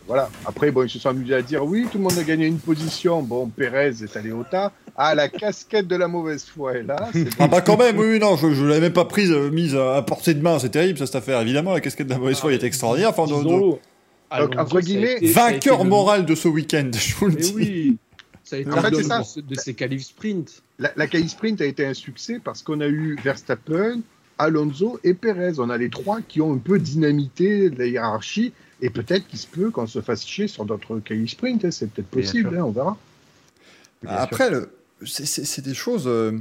Voilà. 0.09 0.29
Après, 0.47 0.71
bon, 0.73 0.83
ils 0.85 0.89
se 0.91 0.99
sont 0.99 1.11
amusés 1.11 1.35
à 1.35 1.43
dire 1.43 1.65
oui, 1.65 1.87
tout 1.93 1.99
le 1.99 2.05
monde 2.05 2.19
a 2.19 2.25
gagné 2.25 2.47
une 2.47 2.59
position. 2.59 3.23
Bon, 3.23 3.47
Pérez 3.49 3.89
est 4.03 4.17
allé 4.17 4.33
au 4.33 4.43
tas. 4.43 4.73
Ah, 4.97 5.15
la 5.15 5.29
casquette 5.29 5.87
de 5.87 5.95
la 5.95 6.09
mauvaise 6.09 6.45
foi 6.45 6.75
est 6.79 6.83
là. 6.83 7.09
c'est 7.13 7.29
Ah 7.39 7.47
bah 7.47 7.61
quand 7.61 7.77
même, 7.77 7.99
oui, 7.99 8.19
non, 8.19 8.37
je, 8.37 8.53
je 8.53 8.65
l'avais 8.65 8.81
même 8.81 8.93
pas 8.93 9.05
prise, 9.05 9.31
euh, 9.31 9.51
mise 9.51 9.77
à, 9.77 9.97
à 9.99 10.03
portée 10.03 10.35
de 10.35 10.43
main, 10.43 10.59
c'est 10.59 10.71
terrible 10.71 10.99
ça, 10.99 11.07
cette 11.07 11.15
affaire. 11.15 11.41
Évidemment, 11.43 11.73
la 11.73 11.81
casquette 11.81 12.09
de 12.09 12.13
la 12.13 12.19
mauvaise 12.19 12.39
foi 12.39 12.53
est 12.53 12.65
extraordinaire. 12.65 13.11
Enfin, 13.11 13.27
donc- 13.27 13.45
donc, 13.45 13.53
Disons-le. 13.53 13.71
Donc, 13.71 13.81
Alonso, 14.31 14.59
entre 14.59 14.81
guillemets, 14.81 15.13
été- 15.19 15.31
vainqueur 15.31 15.85
le- 15.85 15.89
moral 15.91 16.27
de 16.27 16.35
ce 16.35 16.49
week-end, 16.49 16.91
je 16.99 17.15
vous 17.15 17.27
le 17.27 17.35
Mais 17.35 17.41
dis. 17.41 17.53
oui, 17.55 17.97
ça 18.45 18.57
a 18.57 18.59
été 18.59 18.71
En 18.73 18.83
fait, 18.83 18.95
c'est 18.97 19.03
ça. 19.05 19.19
de, 19.21 19.25
ce- 19.25 19.41
de 19.41 19.55
ces 19.55 19.75
qualifs 19.75 20.07
sprint. 20.07 20.63
La, 20.81 20.91
la 20.97 21.07
Cali 21.07 21.29
Sprint 21.29 21.61
a 21.61 21.65
été 21.67 21.85
un 21.87 21.95
succès 21.95 22.41
parce 22.43 22.63
qu'on 22.63 22.81
a 22.81 22.87
eu 22.89 23.17
Verstappen, 23.23 24.01
Alonso 24.39 24.99
et 25.05 25.15
Perez. 25.15 25.59
On 25.59 25.71
a 25.71 25.77
les 25.79 25.91
trois 25.91 26.21
qui 26.27 26.41
ont 26.41 26.53
un 26.55 26.59
peu 26.59 26.79
dynamité 26.79 27.71
la 27.71 27.87
hiérarchie 27.87 28.53
et 28.81 28.91
peut-être 28.91 29.27
qu'il 29.27 29.39
se 29.39 29.47
peut 29.47 29.71
qu'on 29.71 29.87
se 29.87 30.01
fasse 30.01 30.25
chier 30.27 30.49
sur 30.49 30.65
d'autres 30.65 30.99
Cali 31.01 31.29
Sprint. 31.29 31.65
hein. 31.65 31.71
C'est 31.71 31.91
peut-être 31.91 32.09
possible, 32.09 32.57
hein, 32.59 32.65
on 32.65 32.71
verra. 32.71 32.97
Bien. 34.03 34.13
Après, 34.13 34.51
le- 34.51 34.71
c'est- 35.05 35.61
des 35.61 35.75
choses 35.75 36.05
euh, 36.07 36.33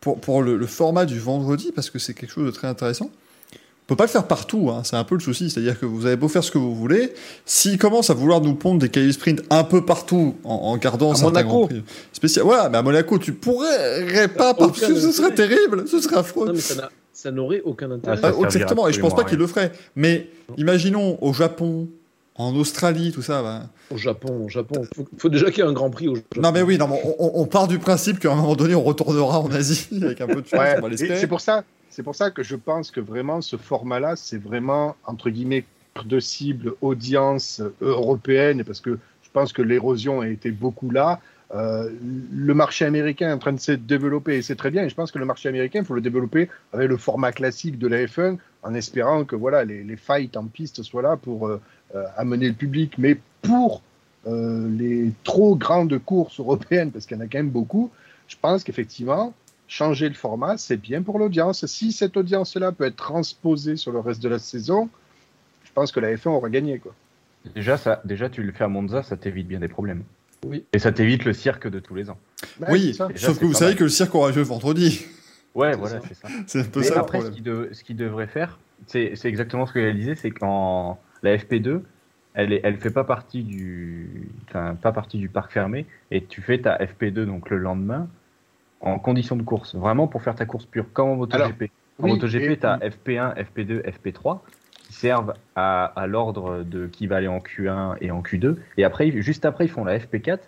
pour, 0.00 0.18
pour 0.20 0.42
le, 0.42 0.56
le 0.56 0.66
format 0.66 1.04
du 1.06 1.18
vendredi, 1.18 1.72
parce 1.74 1.90
que 1.90 1.98
c'est 1.98 2.14
quelque 2.14 2.30
chose 2.32 2.46
de 2.46 2.50
très 2.50 2.68
intéressant. 2.68 3.10
On 3.52 3.86
peut 3.94 3.96
pas 3.96 4.04
le 4.04 4.10
faire 4.10 4.28
partout, 4.28 4.70
hein, 4.70 4.82
c'est 4.84 4.94
un 4.94 5.02
peu 5.02 5.16
le 5.16 5.20
souci. 5.20 5.50
C'est-à-dire 5.50 5.78
que 5.78 5.84
vous 5.84 6.06
avez 6.06 6.14
beau 6.16 6.28
faire 6.28 6.44
ce 6.44 6.52
que 6.52 6.58
vous 6.58 6.76
voulez, 6.76 7.12
s'ils 7.44 7.76
commencent 7.76 8.08
à 8.10 8.14
vouloir 8.14 8.40
nous 8.40 8.54
pondre 8.54 8.78
des 8.78 8.88
qualifs 8.88 9.16
sprint 9.16 9.42
un 9.50 9.64
peu 9.64 9.84
partout 9.84 10.36
en, 10.44 10.54
en 10.54 10.76
gardant 10.76 11.10
À 11.10 11.16
certains 11.16 11.42
Monaco. 11.42 11.48
grands 11.48 11.66
prix 11.66 11.82
spéciaux. 12.12 12.44
Voilà, 12.44 12.68
mais 12.68 12.78
à 12.78 12.82
Monaco, 12.82 13.18
tu 13.18 13.32
pourrais 13.32 14.28
pas, 14.28 14.54
parce 14.54 14.78
que 14.80 14.94
ce 14.94 15.10
serait 15.10 15.34
terrible, 15.34 15.88
ce 15.88 16.00
serait 16.00 16.16
affreux. 16.18 16.46
Non, 16.46 16.52
mais 16.54 16.60
ça 16.60 16.76
n'a- 16.76 16.90
ça 17.20 17.30
n'aurait 17.30 17.60
aucun 17.64 17.90
intérêt. 17.90 18.16
Ah, 18.16 18.20
ça 18.20 18.28
servira 18.28 18.46
exactement, 18.46 18.88
et 18.88 18.92
je 18.92 19.00
pense 19.00 19.14
pas 19.14 19.24
qu'il 19.24 19.38
le 19.38 19.46
ferait. 19.46 19.72
Mais 19.94 20.28
imaginons 20.56 21.18
au 21.22 21.32
Japon, 21.32 21.88
en 22.34 22.54
Australie, 22.56 23.12
tout 23.12 23.22
ça. 23.22 23.42
Bah... 23.42 23.62
Au 23.90 23.98
Japon, 23.98 24.44
au 24.46 24.48
Japon. 24.48 24.82
Faut, 24.94 25.06
faut 25.18 25.28
déjà 25.28 25.50
qu'il 25.50 25.62
y 25.62 25.66
ait 25.66 25.68
un 25.68 25.74
Grand 25.74 25.90
Prix 25.90 26.08
au 26.08 26.14
Japon. 26.14 26.40
Non 26.40 26.52
mais 26.52 26.62
oui, 26.62 26.78
non, 26.78 26.88
mais 26.88 27.00
on, 27.18 27.32
on 27.34 27.46
part 27.46 27.68
du 27.68 27.78
principe 27.78 28.18
qu'à 28.18 28.32
un 28.32 28.36
moment 28.36 28.56
donné, 28.56 28.74
on 28.74 28.82
retournera 28.82 29.40
en 29.40 29.50
Asie 29.50 29.88
avec 30.02 30.20
un 30.20 30.26
peu 30.26 30.40
de 30.40 30.46
chance, 30.46 30.60
Ouais, 30.60 30.96
c'est 30.96 31.26
pour 31.26 31.40
ça, 31.40 31.64
c'est 31.90 32.02
pour 32.02 32.14
ça 32.14 32.30
que 32.30 32.42
je 32.42 32.56
pense 32.56 32.90
que 32.90 33.00
vraiment 33.00 33.42
ce 33.42 33.56
format-là, 33.56 34.16
c'est 34.16 34.42
vraiment 34.42 34.96
entre 35.04 35.28
guillemets 35.28 35.64
de 36.04 36.20
cible 36.20 36.74
audience 36.80 37.60
euh, 37.60 37.72
européenne, 37.82 38.64
parce 38.64 38.80
que 38.80 38.98
je 39.22 39.28
pense 39.32 39.52
que 39.52 39.60
l'érosion 39.60 40.22
a 40.22 40.28
été 40.28 40.50
beaucoup 40.50 40.90
là. 40.90 41.20
Euh, 41.52 41.90
le 42.32 42.54
marché 42.54 42.84
américain 42.84 43.30
est 43.30 43.32
en 43.32 43.38
train 43.38 43.52
de 43.52 43.60
se 43.60 43.72
développer 43.72 44.36
et 44.36 44.42
c'est 44.42 44.54
très 44.54 44.70
bien. 44.70 44.86
Je 44.86 44.94
pense 44.94 45.10
que 45.10 45.18
le 45.18 45.24
marché 45.24 45.48
américain, 45.48 45.80
il 45.80 45.84
faut 45.84 45.94
le 45.94 46.00
développer 46.00 46.48
avec 46.72 46.88
le 46.88 46.96
format 46.96 47.32
classique 47.32 47.78
de 47.78 47.88
la 47.88 48.04
F1, 48.04 48.38
en 48.62 48.74
espérant 48.74 49.24
que 49.24 49.34
voilà 49.34 49.64
les, 49.64 49.96
fights 49.96 50.36
en 50.36 50.46
piste 50.46 50.82
soient 50.82 51.02
là 51.02 51.16
pour 51.16 51.48
euh, 51.48 51.60
euh, 51.94 52.04
amener 52.16 52.48
le 52.48 52.54
public. 52.54 52.94
Mais 52.98 53.18
pour 53.42 53.82
les 54.26 55.12
trop 55.24 55.56
grandes 55.56 55.98
courses 55.98 56.40
européennes, 56.40 56.90
parce 56.90 57.06
qu'il 57.06 57.16
y 57.16 57.20
en 57.20 57.24
a 57.24 57.26
quand 57.26 57.38
même 57.38 57.48
beaucoup, 57.48 57.90
je 58.28 58.36
pense 58.38 58.62
qu'effectivement, 58.62 59.32
changer 59.66 60.08
le 60.08 60.14
format, 60.14 60.58
c'est 60.58 60.76
bien 60.76 61.00
pour 61.00 61.18
l'audience. 61.18 61.64
Si 61.64 61.90
cette 61.90 62.18
audience-là 62.18 62.72
peut 62.72 62.84
être 62.84 62.96
transposée 62.96 63.76
sur 63.76 63.92
le 63.92 64.00
reste 64.00 64.22
de 64.22 64.28
la 64.28 64.38
saison, 64.38 64.90
je 65.64 65.70
pense 65.72 65.90
que 65.90 66.00
la 66.00 66.14
F1 66.14 66.28
aura 66.28 66.50
gagné. 66.50 66.82
Déjà, 67.54 68.02
déjà, 68.04 68.28
tu 68.28 68.42
le 68.42 68.52
fais 68.52 68.64
à 68.64 68.68
Monza, 68.68 69.02
ça 69.02 69.16
t'évite 69.16 69.48
bien 69.48 69.60
des 69.60 69.68
problèmes. 69.68 70.02
Oui. 70.46 70.64
Et 70.72 70.78
ça 70.78 70.90
t'évite 70.92 71.24
le 71.24 71.32
cirque 71.32 71.68
de 71.68 71.78
tous 71.80 71.94
les 71.94 72.08
ans. 72.10 72.18
Ouais, 72.60 72.68
oui. 72.70 72.86
Déjà, 72.92 73.08
sauf 73.16 73.38
que 73.38 73.44
vous 73.44 73.52
savez 73.52 73.72
mal. 73.72 73.78
que 73.78 73.84
le 73.84 73.90
cirque 73.90 74.14
aura 74.14 74.30
lieu 74.30 74.42
vendredi. 74.42 75.04
Ouais, 75.54 75.74
voilà, 75.76 76.00
c'est 76.06 76.14
ça. 76.14 76.28
C'est 76.46 76.60
un 76.60 76.64
peu 76.64 76.80
Mais 76.80 76.86
ça 76.86 76.94
le 76.94 77.00
après, 77.00 77.20
ce 77.20 77.30
qu'il 77.30 77.42
de- 77.42 77.68
ce 77.72 77.82
qu'il 77.84 77.96
devrait 77.96 78.26
faire, 78.28 78.58
c'est 78.86 79.12
exactement 79.24 79.66
ce 79.66 79.72
que 79.72 79.78
elle 79.80 79.96
disait, 79.96 80.14
c'est 80.14 80.30
qu'en 80.30 80.98
la 81.22 81.36
FP2, 81.36 81.80
elle 82.34 82.52
est, 82.52 82.60
elle 82.62 82.76
fait 82.78 82.90
pas 82.90 83.04
partie 83.04 83.42
du, 83.42 84.28
enfin, 84.48 84.76
pas 84.80 84.92
partie 84.92 85.18
du 85.18 85.28
parc 85.28 85.52
fermé, 85.52 85.86
et 86.12 86.24
tu 86.24 86.40
fais 86.40 86.58
ta 86.58 86.78
FP2 86.78 87.24
donc 87.26 87.50
le 87.50 87.58
lendemain 87.58 88.08
en 88.80 88.98
condition 88.98 89.36
de 89.36 89.42
course, 89.42 89.74
vraiment 89.74 90.06
pour 90.06 90.22
faire 90.22 90.36
ta 90.36 90.46
course 90.46 90.64
pure, 90.64 90.86
comme 90.92 91.08
en 91.10 91.16
MotoGP. 91.16 91.64
en 91.98 92.04
oui, 92.04 92.10
MotoGP, 92.12 92.42
et- 92.52 92.56
tu 92.58 92.66
as 92.66 92.78
FP1, 92.78 93.34
FP2, 93.34 93.82
FP3 93.82 94.38
qui 94.90 94.96
servent 94.96 95.34
à, 95.54 95.84
à 95.84 96.06
l'ordre 96.08 96.64
de 96.64 96.88
qui 96.88 97.06
va 97.06 97.16
aller 97.16 97.28
en 97.28 97.38
Q1 97.38 97.96
et 98.00 98.10
en 98.10 98.22
Q2, 98.22 98.56
et 98.76 98.82
après, 98.84 99.12
juste 99.22 99.44
après, 99.44 99.66
ils 99.66 99.70
font 99.70 99.84
la 99.84 99.96
FP4 99.98 100.38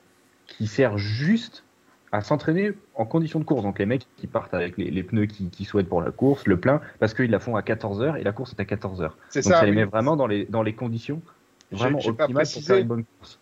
qui 0.48 0.66
sert 0.66 0.98
juste 0.98 1.62
à 2.10 2.23
s'entraîner 2.23 2.73
en 2.97 3.06
conditions 3.06 3.39
de 3.39 3.44
course. 3.44 3.62
Donc 3.62 3.78
les 3.78 3.86
mecs 3.86 4.06
qui 4.16 4.27
partent 4.27 4.52
avec 4.52 4.77
les, 4.77 4.90
les 4.90 5.02
pneus 5.05 5.27
qu'ils 5.27 5.48
qui 5.48 5.64
souhaitent 5.64 5.89
pour 5.89 6.02
la 6.02 6.10
course, 6.10 6.47
le 6.47 6.59
plein, 6.59 6.81
parce 6.98 7.14
qu'ils 7.14 7.31
la 7.31 7.39
font 7.39 7.55
à 7.56 7.60
14h 7.62 8.19
et 8.19 8.24
la 8.24 8.32
course 8.32 8.52
est 8.59 8.60
à 8.60 8.64
14h. 8.64 9.12
C'est 9.31 9.43
Donc 9.44 9.52
ça, 9.52 9.60
ça. 9.60 9.64
les 9.64 9.73
met 9.73 9.85
vraiment 9.85 10.16
dans 10.16 10.27
les, 10.27 10.44
dans 10.44 10.62
les 10.62 10.74
conditions 10.74 11.23
vraiment 11.70 11.98
optimales 12.01 12.27
pour 12.27 12.35
précisé. 12.35 12.66
faire 12.66 12.77
une 12.78 12.89
bonne 12.89 13.05
course. 13.19 13.39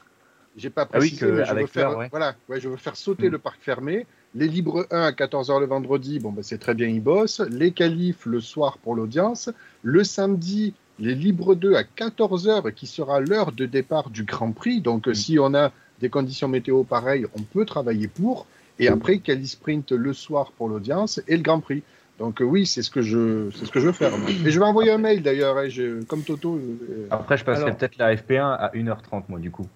J'ai 0.57 0.69
pas 0.71 0.83
Ah 0.83 0.99
oui, 0.99 0.99
précisé, 1.11 1.21
que 1.27 1.31
mais 1.33 1.45
je 1.45 1.51
veux 1.51 1.51
avec 1.51 1.67
faire, 1.69 1.97
ouais. 1.97 2.09
voilà, 2.11 2.35
ouais, 2.49 2.61
je 2.61 2.69
veux 2.69 2.77
faire 2.77 2.97
sauter 2.97 3.29
Mm. 3.29 3.33
le 3.33 3.39
parc 3.39 3.57
fermé. 3.61 4.07
Les 4.35 4.47
libres 4.47 4.87
1 4.93 5.01
à 5.03 5.11
14h 5.13 5.59
le 5.61 5.67
vendredi, 5.67 6.19
bon, 6.21 6.31
ben, 6.31 6.43
c'est 6.45 6.59
très 6.59 6.75
bien, 6.75 6.87
ils 6.87 7.03
bossent. 7.03 7.41
Les 7.51 7.73
qualifs 7.73 8.27
le 8.27 8.41
soir 8.41 8.79
pour 8.79 8.95
l'audience. 8.95 9.51
Le 9.83 10.05
samedi, 10.05 10.75
les 11.01 11.15
libres 11.15 11.55
2 11.55 11.75
à 11.75 11.83
14h, 11.83 12.73
qui 12.73 12.87
sera 12.87 13.21
l'heure 13.21 13.53
de 13.53 13.67
départ 13.67 14.11
du 14.11 14.25
Grand 14.25 14.53
Prix. 14.53 14.81
Donc, 14.81 15.09
euh, 15.09 15.15
si 15.15 15.39
on 15.39 15.55
a 15.55 15.73
des 16.01 16.09
conditions 16.11 16.47
météo 16.49 16.85
pareilles, 16.85 17.27
on 17.39 17.43
peut 17.43 17.65
travailler 17.65 18.07
pour. 18.09 18.47
Et 18.79 18.89
après, 18.89 19.19
quali 19.19 19.47
sprint 19.47 19.93
le 19.93 20.13
soir 20.13 20.53
pour 20.53 20.69
l'audience 20.69 21.21
et 21.29 21.37
le 21.37 21.43
Grand 21.43 21.61
Prix. 21.61 21.83
Donc, 22.19 22.41
euh, 22.43 22.45
oui, 22.45 22.67
c'est 22.67 22.83
ce 22.83 22.91
que 22.91 23.01
je, 23.03 23.51
c'est 23.55 23.65
ce 23.67 23.71
que 23.71 23.81
je 23.81 23.87
veux 23.87 23.93
faire. 23.93 24.17
moi. 24.17 24.29
Et 24.31 24.51
je 24.51 24.59
vais 24.59 24.65
envoyer 24.65 24.91
un 24.91 24.99
mail 24.99 25.23
d'ailleurs, 25.23 25.57
hein, 25.59 25.69
comme 26.07 26.23
Toto. 26.23 26.57
euh, 26.57 27.07
Après, 27.11 27.37
je 27.39 27.45
passerai 27.45 27.65
Alors- 27.67 27.77
peut-être 27.79 27.97
la 27.99 28.15
FP1 28.15 28.57
à 28.59 28.71
1h30, 28.75 29.25
moi, 29.29 29.39
du 29.39 29.51
coup, 29.51 29.67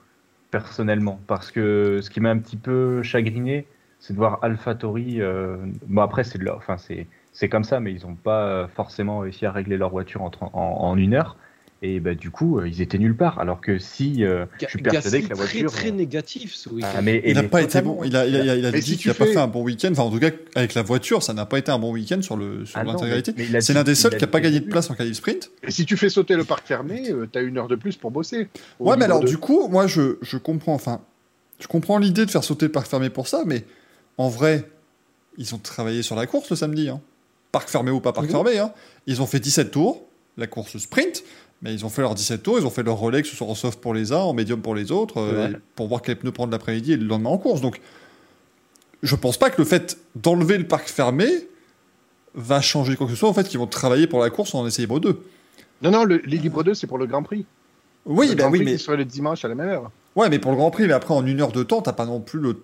personnellement. 0.50 1.20
Parce 1.26 1.50
que 1.50 2.00
ce 2.02 2.10
qui 2.10 2.20
m'a 2.20 2.30
un 2.30 2.38
petit 2.38 2.56
peu 2.56 3.02
chagriné, 3.02 3.66
c'est 3.98 4.12
de 4.12 4.18
voir 4.18 4.38
AlphaTauri. 4.42 5.20
Euh... 5.22 5.56
Bon, 5.86 6.02
après, 6.02 6.24
c'est 6.24 6.38
de 6.38 6.44
leur... 6.44 6.56
enfin, 6.58 6.76
c'est 6.76 7.06
c'est 7.34 7.50
comme 7.50 7.64
ça, 7.64 7.80
mais 7.80 7.92
ils 7.92 8.06
n'ont 8.06 8.14
pas 8.14 8.46
euh, 8.46 8.66
forcément 8.74 9.18
réussi 9.18 9.44
à 9.44 9.52
régler 9.52 9.76
leur 9.76 9.90
voiture 9.90 10.22
en, 10.22 10.30
tren- 10.30 10.50
en, 10.54 10.60
en 10.60 10.96
une 10.96 11.12
heure. 11.14 11.36
Et 11.82 12.00
bah, 12.00 12.14
du 12.14 12.30
coup, 12.30 12.58
euh, 12.60 12.66
ils 12.68 12.80
étaient 12.80 12.96
nulle 12.96 13.14
part. 13.16 13.38
Alors 13.40 13.60
que 13.60 13.78
si 13.78 14.24
euh, 14.24 14.46
je 14.58 14.66
suis 14.68 14.78
persuadé 14.80 15.22
que 15.22 15.28
la 15.28 15.34
très 15.34 15.44
voiture. 15.60 15.70
très 15.72 15.88
euh, 15.88 15.92
négatif 15.92 16.54
ce 16.54 16.70
week-end. 16.70 16.88
ah, 16.96 17.02
mais 17.02 17.20
Il 17.26 17.34
n'a 17.34 17.42
est 17.42 17.48
pas 17.48 17.60
été 17.60 17.82
bon. 17.82 18.02
Il 18.04 18.16
a, 18.16 18.24
il 18.26 18.34
a, 18.36 18.42
il 18.44 18.48
a, 18.50 18.56
il 18.56 18.64
a 18.64 18.70
Mais 18.70 18.80
dit 18.80 18.92
si 18.92 18.96
qu'il 18.96 19.08
n'a 19.10 19.14
pas 19.14 19.26
fait 19.26 19.36
un 19.36 19.48
bon 19.48 19.62
week-end. 19.64 19.90
Enfin, 19.92 20.04
en 20.04 20.10
tout 20.10 20.18
cas, 20.18 20.30
avec 20.54 20.72
la 20.72 20.80
voiture, 20.80 21.22
ça 21.22 21.34
n'a 21.34 21.44
pas 21.44 21.58
été 21.58 21.70
un 21.70 21.78
bon 21.78 21.92
week-end 21.92 22.22
sur 22.22 22.38
le 22.38 22.64
sur 22.64 22.78
Ah 22.78 22.84
l'intégralité. 22.84 23.34
a 23.54 23.60
C'est 23.60 23.74
l'un 23.74 23.84
des 23.84 23.94
seuls 23.96 24.16
qui 24.16 24.22
n'a 24.22 24.28
pas 24.28 24.40
gagné 24.40 24.60
de 24.60 24.66
place 24.70 24.88
en 24.88 24.94
qualif 24.94 25.16
sprint. 25.16 25.50
Et 25.62 25.70
si 25.70 25.84
tu 25.84 25.98
fais 25.98 26.08
sauter 26.08 26.36
le 26.36 26.44
parc 26.44 26.66
fermé, 26.66 27.02
tu 27.30 27.38
as 27.38 27.42
une 27.42 27.58
heure 27.58 27.68
de 27.68 27.76
plus 27.76 27.96
pour 27.96 28.10
bosser. 28.10 28.48
Ouais, 28.78 28.96
mais 28.96 29.04
alors 29.04 29.20
de- 29.20 29.26
du 29.26 29.36
coup, 29.36 29.68
moi, 29.68 29.86
je, 29.86 30.16
je 30.22 30.38
comprends. 30.38 30.72
Enfin, 30.74 31.02
je 31.60 31.66
comprends 31.66 31.98
l'idée 31.98 32.24
de 32.24 32.30
faire 32.30 32.44
sauter 32.44 32.64
le 32.66 32.72
parc 32.72 32.86
fermé 32.86 33.10
pour 33.10 33.28
ça, 33.28 33.42
mais 33.44 33.64
en 34.16 34.28
vrai, 34.30 34.70
ils 35.36 35.54
ont 35.54 35.58
travaillé 35.58 36.00
sur 36.02 36.16
la 36.16 36.26
course 36.26 36.48
le 36.48 36.56
samedi. 36.56 36.88
Hein. 36.88 37.02
Parc 37.54 37.68
fermé 37.68 37.92
ou 37.92 38.00
pas 38.00 38.12
parc 38.12 38.28
fermé. 38.28 38.58
Hein. 38.58 38.72
Ils 39.06 39.22
ont 39.22 39.26
fait 39.26 39.38
17 39.38 39.70
tours, 39.70 40.02
la 40.36 40.48
course 40.48 40.76
sprint. 40.78 41.22
Mais 41.62 41.72
ils 41.72 41.86
ont 41.86 41.88
fait 41.88 42.02
leurs 42.02 42.16
17 42.16 42.42
tours, 42.42 42.58
ils 42.58 42.66
ont 42.66 42.70
fait 42.70 42.82
leur 42.82 42.98
relais, 42.98 43.22
que 43.22 43.28
ce 43.28 43.36
soit 43.36 43.46
en 43.46 43.54
soft 43.54 43.80
pour 43.80 43.94
les 43.94 44.10
uns, 44.12 44.18
en 44.18 44.34
médium 44.34 44.60
pour 44.60 44.74
les 44.74 44.90
autres, 44.92 45.18
euh, 45.18 45.48
Ouais. 45.52 45.56
pour 45.76 45.86
voir 45.86 46.02
quel 46.02 46.16
pneu 46.18 46.32
prendre 46.32 46.50
l'après-midi 46.52 46.92
et 46.92 46.96
le 46.96 47.06
lendemain 47.06 47.30
en 47.30 47.38
course. 47.38 47.60
Donc, 47.60 47.80
je 49.02 49.14
pense 49.16 49.36
pas 49.38 49.50
que 49.50 49.60
le 49.62 49.64
fait 49.64 49.96
d'enlever 50.16 50.58
le 50.58 50.66
parc 50.66 50.88
fermé 50.88 51.28
va 52.34 52.60
changer 52.60 52.96
quoi 52.96 53.06
que 53.06 53.12
ce 53.12 53.18
soit. 53.18 53.28
En 53.28 53.34
fait, 53.34 53.48
qu'ils 53.48 53.58
vont 53.60 53.66
travailler 53.68 54.06
pour 54.08 54.20
la 54.20 54.30
course 54.30 54.54
en 54.54 54.66
essayant 54.66 54.98
deux. 54.98 55.22
Non, 55.80 55.90
non, 55.92 56.04
le- 56.04 56.20
les 56.26 56.38
libres 56.38 56.64
2, 56.64 56.74
c'est 56.74 56.86
pour 56.88 56.98
le 56.98 57.06
Grand 57.06 57.22
Prix. 57.22 57.46
Oui, 58.04 58.28
le 58.28 58.34
bah 58.34 58.42
Grand 58.42 58.50
oui, 58.52 58.58
Prix 58.58 58.72
mais 58.72 58.78
serait 58.78 58.96
le 58.96 59.04
dimanche 59.04 59.44
à 59.44 59.48
la 59.48 59.54
même 59.54 59.68
heure. 59.68 59.90
Ouais, 60.16 60.28
mais 60.28 60.38
pour 60.40 60.50
le 60.50 60.56
Grand 60.56 60.70
Prix, 60.70 60.86
mais 60.86 60.92
après 60.92 61.14
en 61.14 61.24
une 61.24 61.40
heure 61.40 61.52
de 61.52 61.62
temps, 61.62 61.80
t'as 61.82 61.92
pas 61.92 62.04
non 62.06 62.20
plus 62.20 62.40
le. 62.40 62.56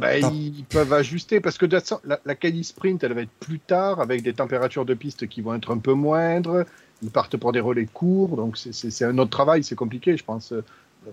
Bah, 0.00 0.18
ils 0.32 0.64
peuvent 0.64 0.92
ajuster 0.92 1.40
parce 1.40 1.58
que 1.58 1.66
la, 2.04 2.20
la 2.24 2.34
quali 2.34 2.64
sprint, 2.64 3.02
elle 3.04 3.12
va 3.14 3.22
être 3.22 3.30
plus 3.40 3.58
tard 3.58 4.00
avec 4.00 4.22
des 4.22 4.32
températures 4.32 4.84
de 4.84 4.94
piste 4.94 5.26
qui 5.28 5.40
vont 5.40 5.54
être 5.54 5.72
un 5.74 5.78
peu 5.78 5.92
moindres. 5.94 6.64
Ils 7.02 7.10
partent 7.10 7.36
pour 7.36 7.52
des 7.52 7.60
relais 7.60 7.86
courts, 7.92 8.36
donc 8.36 8.56
c'est- 8.56 9.04
un 9.04 9.18
autre 9.18 9.30
travail, 9.30 9.62
c'est 9.64 9.74
compliqué, 9.74 10.16
je 10.16 10.24
pense. 10.24 10.52
Euh, 10.52 10.62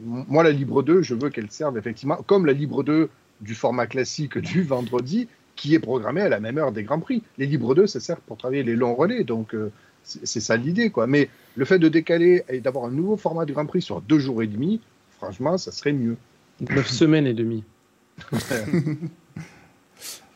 Moi, 0.01 0.43
la 0.43 0.51
Libre 0.51 0.81
2, 0.81 1.01
je 1.03 1.13
veux 1.13 1.29
qu'elle 1.29 1.51
serve 1.51 1.77
effectivement 1.77 2.17
comme 2.25 2.45
la 2.47 2.53
Libre 2.53 2.83
2 2.83 3.09
du 3.41 3.53
format 3.53 3.85
classique 3.85 4.37
du 4.39 4.63
vendredi, 4.63 5.27
qui 5.55 5.75
est 5.75 5.79
programmée 5.79 6.21
à 6.21 6.29
la 6.29 6.39
même 6.39 6.57
heure 6.57 6.71
des 6.71 6.81
Grands 6.83 6.99
Prix. 6.99 7.21
Les 7.37 7.45
Libre 7.45 7.75
2, 7.75 7.85
ça 7.85 7.99
sert 7.99 8.17
pour 8.21 8.37
travailler 8.37 8.63
les 8.63 8.75
longs 8.75 8.95
relais, 8.95 9.23
donc 9.23 9.53
euh, 9.53 9.71
c'est 10.03 10.39
ça 10.39 10.57
l'idée, 10.57 10.89
quoi. 10.89 11.05
Mais 11.05 11.29
le 11.55 11.65
fait 11.65 11.77
de 11.79 11.89
décaler 11.89 12.43
et 12.49 12.59
d'avoir 12.59 12.85
un 12.85 12.91
nouveau 12.91 13.17
format 13.17 13.45
de 13.45 13.53
Grand 13.53 13.65
Prix 13.67 13.81
sur 13.83 14.01
deux 14.01 14.17
jours 14.19 14.41
et 14.41 14.47
demi, 14.47 14.79
franchement, 15.17 15.57
ça 15.59 15.71
serait 15.71 15.93
mieux. 15.93 16.17
9 16.61 16.87
semaines 16.87 17.27
et 17.27 17.33
demie. 17.33 17.63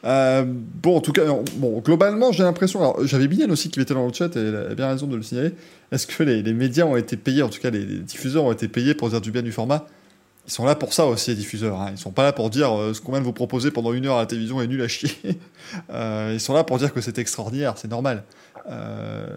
Euh, 0.06 0.46
bon, 0.46 0.98
en 0.98 1.02
tout 1.02 1.12
cas, 1.12 1.24
bon, 1.56 1.80
globalement, 1.80 2.32
j'ai 2.32 2.44
l'impression. 2.44 2.80
Alors, 2.80 3.06
j'avais 3.06 3.28
Bian 3.28 3.50
aussi 3.50 3.70
qui 3.70 3.80
était 3.82 3.96
dans 3.96 4.06
le 4.06 4.14
chat 4.14 4.34
et 4.38 4.40
elle 4.40 4.56
a 4.56 4.76
bien 4.76 4.88
raison 4.88 5.08
de 5.08 5.16
le 5.16 5.24
signaler. 5.24 5.52
Est-ce 5.92 6.08
que 6.08 6.24
les, 6.24 6.44
les 6.44 6.54
médias 6.54 6.86
ont 6.86 6.96
été 6.96 7.18
payés, 7.18 7.42
en 7.42 7.50
tout 7.50 7.60
cas 7.60 7.72
les, 7.72 7.84
les 7.84 8.00
diffuseurs 8.00 8.44
ont 8.46 8.52
été 8.52 8.68
payés 8.68 8.94
pour 8.94 9.10
dire 9.10 9.20
du 9.20 9.32
bien 9.32 9.42
du 9.42 9.52
format? 9.52 9.88
Ils 10.48 10.52
sont 10.52 10.64
là 10.64 10.76
pour 10.76 10.94
ça 10.94 11.06
aussi, 11.06 11.32
les 11.32 11.36
diffuseurs. 11.36 11.82
Hein. 11.82 11.90
Ils 11.92 11.98
sont 11.98 12.12
pas 12.12 12.24
là 12.24 12.32
pour 12.32 12.50
dire 12.50 12.72
euh, 12.74 12.94
ce 12.94 13.02
qu'on 13.02 13.12
vient 13.12 13.20
de 13.20 13.26
vous 13.26 13.34
proposer 13.34 13.70
pendant 13.70 13.92
une 13.92 14.06
heure 14.06 14.16
à 14.16 14.22
la 14.22 14.26
télévision 14.28 14.62
est 14.62 14.68
nul 14.68 14.82
à 14.82 14.88
chier. 14.88 15.12
Euh, 15.92 16.32
ils 16.34 16.40
sont 16.40 16.54
là 16.54 16.64
pour 16.64 16.78
dire 16.78 16.94
que 16.94 17.02
c'est 17.02 17.18
extraordinaire, 17.18 17.74
c'est 17.76 17.92
normal. 17.92 18.24
Euh, 18.70 19.28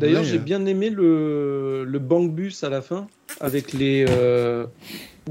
D'ailleurs, 0.00 0.24
j'ai 0.24 0.38
bien 0.38 0.66
aimé 0.66 0.90
le, 0.90 1.84
le 1.84 1.98
bank 2.00 2.32
bus 2.32 2.64
à 2.64 2.70
la 2.70 2.82
fin 2.82 3.06
avec 3.40 3.72
les. 3.72 4.04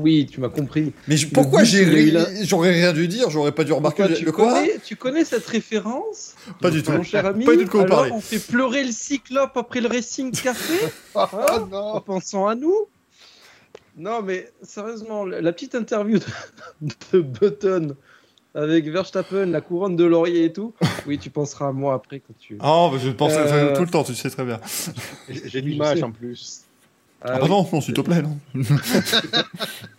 Oui, 0.01 0.25
tu 0.31 0.39
m'as 0.39 0.47
compris. 0.47 0.93
Mais 1.09 1.17
je- 1.17 1.27
pourquoi 1.27 1.65
j'ai 1.65 1.83
ri- 1.83 2.13
J'aurais 2.43 2.71
rien 2.71 2.93
dû 2.93 3.07
dire, 3.09 3.29
j'aurais 3.29 3.51
pas 3.51 3.65
dû 3.65 3.73
remarquer. 3.73 4.03
Pourquoi, 4.03 4.07
le- 4.15 4.19
tu, 4.19 4.25
le 4.25 4.31
quoi 4.31 4.53
connais, 4.53 4.79
tu 4.85 4.95
connais 4.95 5.25
cette 5.25 5.45
référence 5.45 6.35
Pas 6.61 6.69
du 6.71 6.81
tout. 6.83 6.91
Mon 6.93 7.03
cher 7.03 7.25
ami, 7.25 7.43
Pas 7.43 7.51
du 7.57 7.57
tout 7.59 7.63
de 7.65 7.69
quoi 7.69 7.85
vous 7.85 7.93
alors 7.93 8.15
on 8.15 8.21
fait 8.21 8.39
pleurer 8.39 8.85
le 8.85 8.91
cyclope 8.93 9.57
après 9.57 9.81
le 9.81 9.89
Racing 9.89 10.31
Café 10.31 10.73
Oh, 11.15 11.19
Hein 11.33 11.67
non 11.69 11.77
en 11.77 12.01
pensant 12.01 12.47
à 12.47 12.55
nous 12.55 12.87
Non, 13.97 14.21
mais 14.21 14.49
sérieusement, 14.63 15.25
la 15.25 15.51
petite 15.51 15.75
interview 15.75 16.19
de, 16.19 16.25
de 17.13 17.19
Button 17.19 17.95
avec 18.55 18.87
Verstappen, 18.87 19.45
la 19.47 19.59
couronne 19.61 19.95
de 19.97 20.05
laurier 20.05 20.45
et 20.45 20.53
tout. 20.53 20.73
Oui, 21.05 21.19
tu 21.19 21.29
penseras 21.29 21.67
à 21.67 21.71
moi 21.73 21.93
après 21.93 22.19
quand 22.19 22.33
tu. 22.39 22.57
Oh, 22.63 22.89
bah, 22.91 22.99
je 23.03 23.09
pense 23.11 23.33
Euh, 23.35 23.75
tout 23.75 23.81
le 23.83 23.89
temps, 23.89 24.03
tu 24.05 24.15
sais 24.15 24.29
très 24.29 24.45
bien. 24.45 24.59
J'ai 25.29 25.59
l'image 25.61 26.01
en 26.03 26.11
plus. 26.11 26.61
Ah, 27.21 27.31
Ah 27.33 27.37
bah 27.39 27.39
oui. 27.43 27.49
non, 27.49 27.67
non, 27.73 27.81
s'il 27.81 27.93
te 27.93 28.01
plaît, 28.01 28.21
non. 28.21 28.37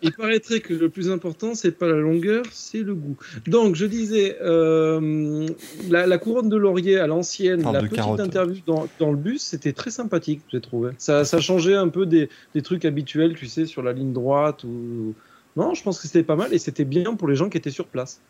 Il 0.02 0.12
paraîtrait 0.12 0.60
que 0.60 0.72
le 0.72 0.88
plus 0.88 1.10
important, 1.10 1.54
c'est 1.54 1.72
pas 1.72 1.86
la 1.86 1.96
longueur, 1.96 2.44
c'est 2.50 2.78
le 2.82 2.94
goût. 2.94 3.16
Donc, 3.46 3.74
je 3.76 3.84
disais, 3.84 4.38
euh, 4.40 5.46
la, 5.90 6.06
la 6.06 6.18
couronne 6.18 6.48
de 6.48 6.56
laurier 6.56 6.98
à 6.98 7.06
l'ancienne, 7.06 7.62
la 7.62 7.80
petite 7.80 7.96
carottes. 7.96 8.20
interview 8.20 8.62
dans, 8.66 8.88
dans 8.98 9.10
le 9.10 9.16
bus, 9.18 9.42
c'était 9.42 9.72
très 9.74 9.90
sympathique, 9.90 10.40
j'ai 10.50 10.60
trouvé. 10.62 10.92
Ça, 10.98 11.24
ça 11.26 11.40
changeait 11.40 11.74
un 11.76 11.88
peu 11.88 12.06
des, 12.06 12.30
des 12.54 12.62
trucs 12.62 12.84
habituels, 12.86 13.34
tu 13.36 13.46
sais, 13.46 13.66
sur 13.66 13.82
la 13.82 13.92
ligne 13.92 14.12
droite 14.12 14.64
ou. 14.64 15.14
Non, 15.56 15.74
je 15.74 15.82
pense 15.82 15.98
que 16.00 16.06
c'était 16.06 16.22
pas 16.22 16.36
mal 16.36 16.54
et 16.54 16.58
c'était 16.58 16.84
bien 16.84 17.14
pour 17.16 17.28
les 17.28 17.34
gens 17.36 17.48
qui 17.50 17.58
étaient 17.58 17.70
sur 17.70 17.86
place. 17.86 18.20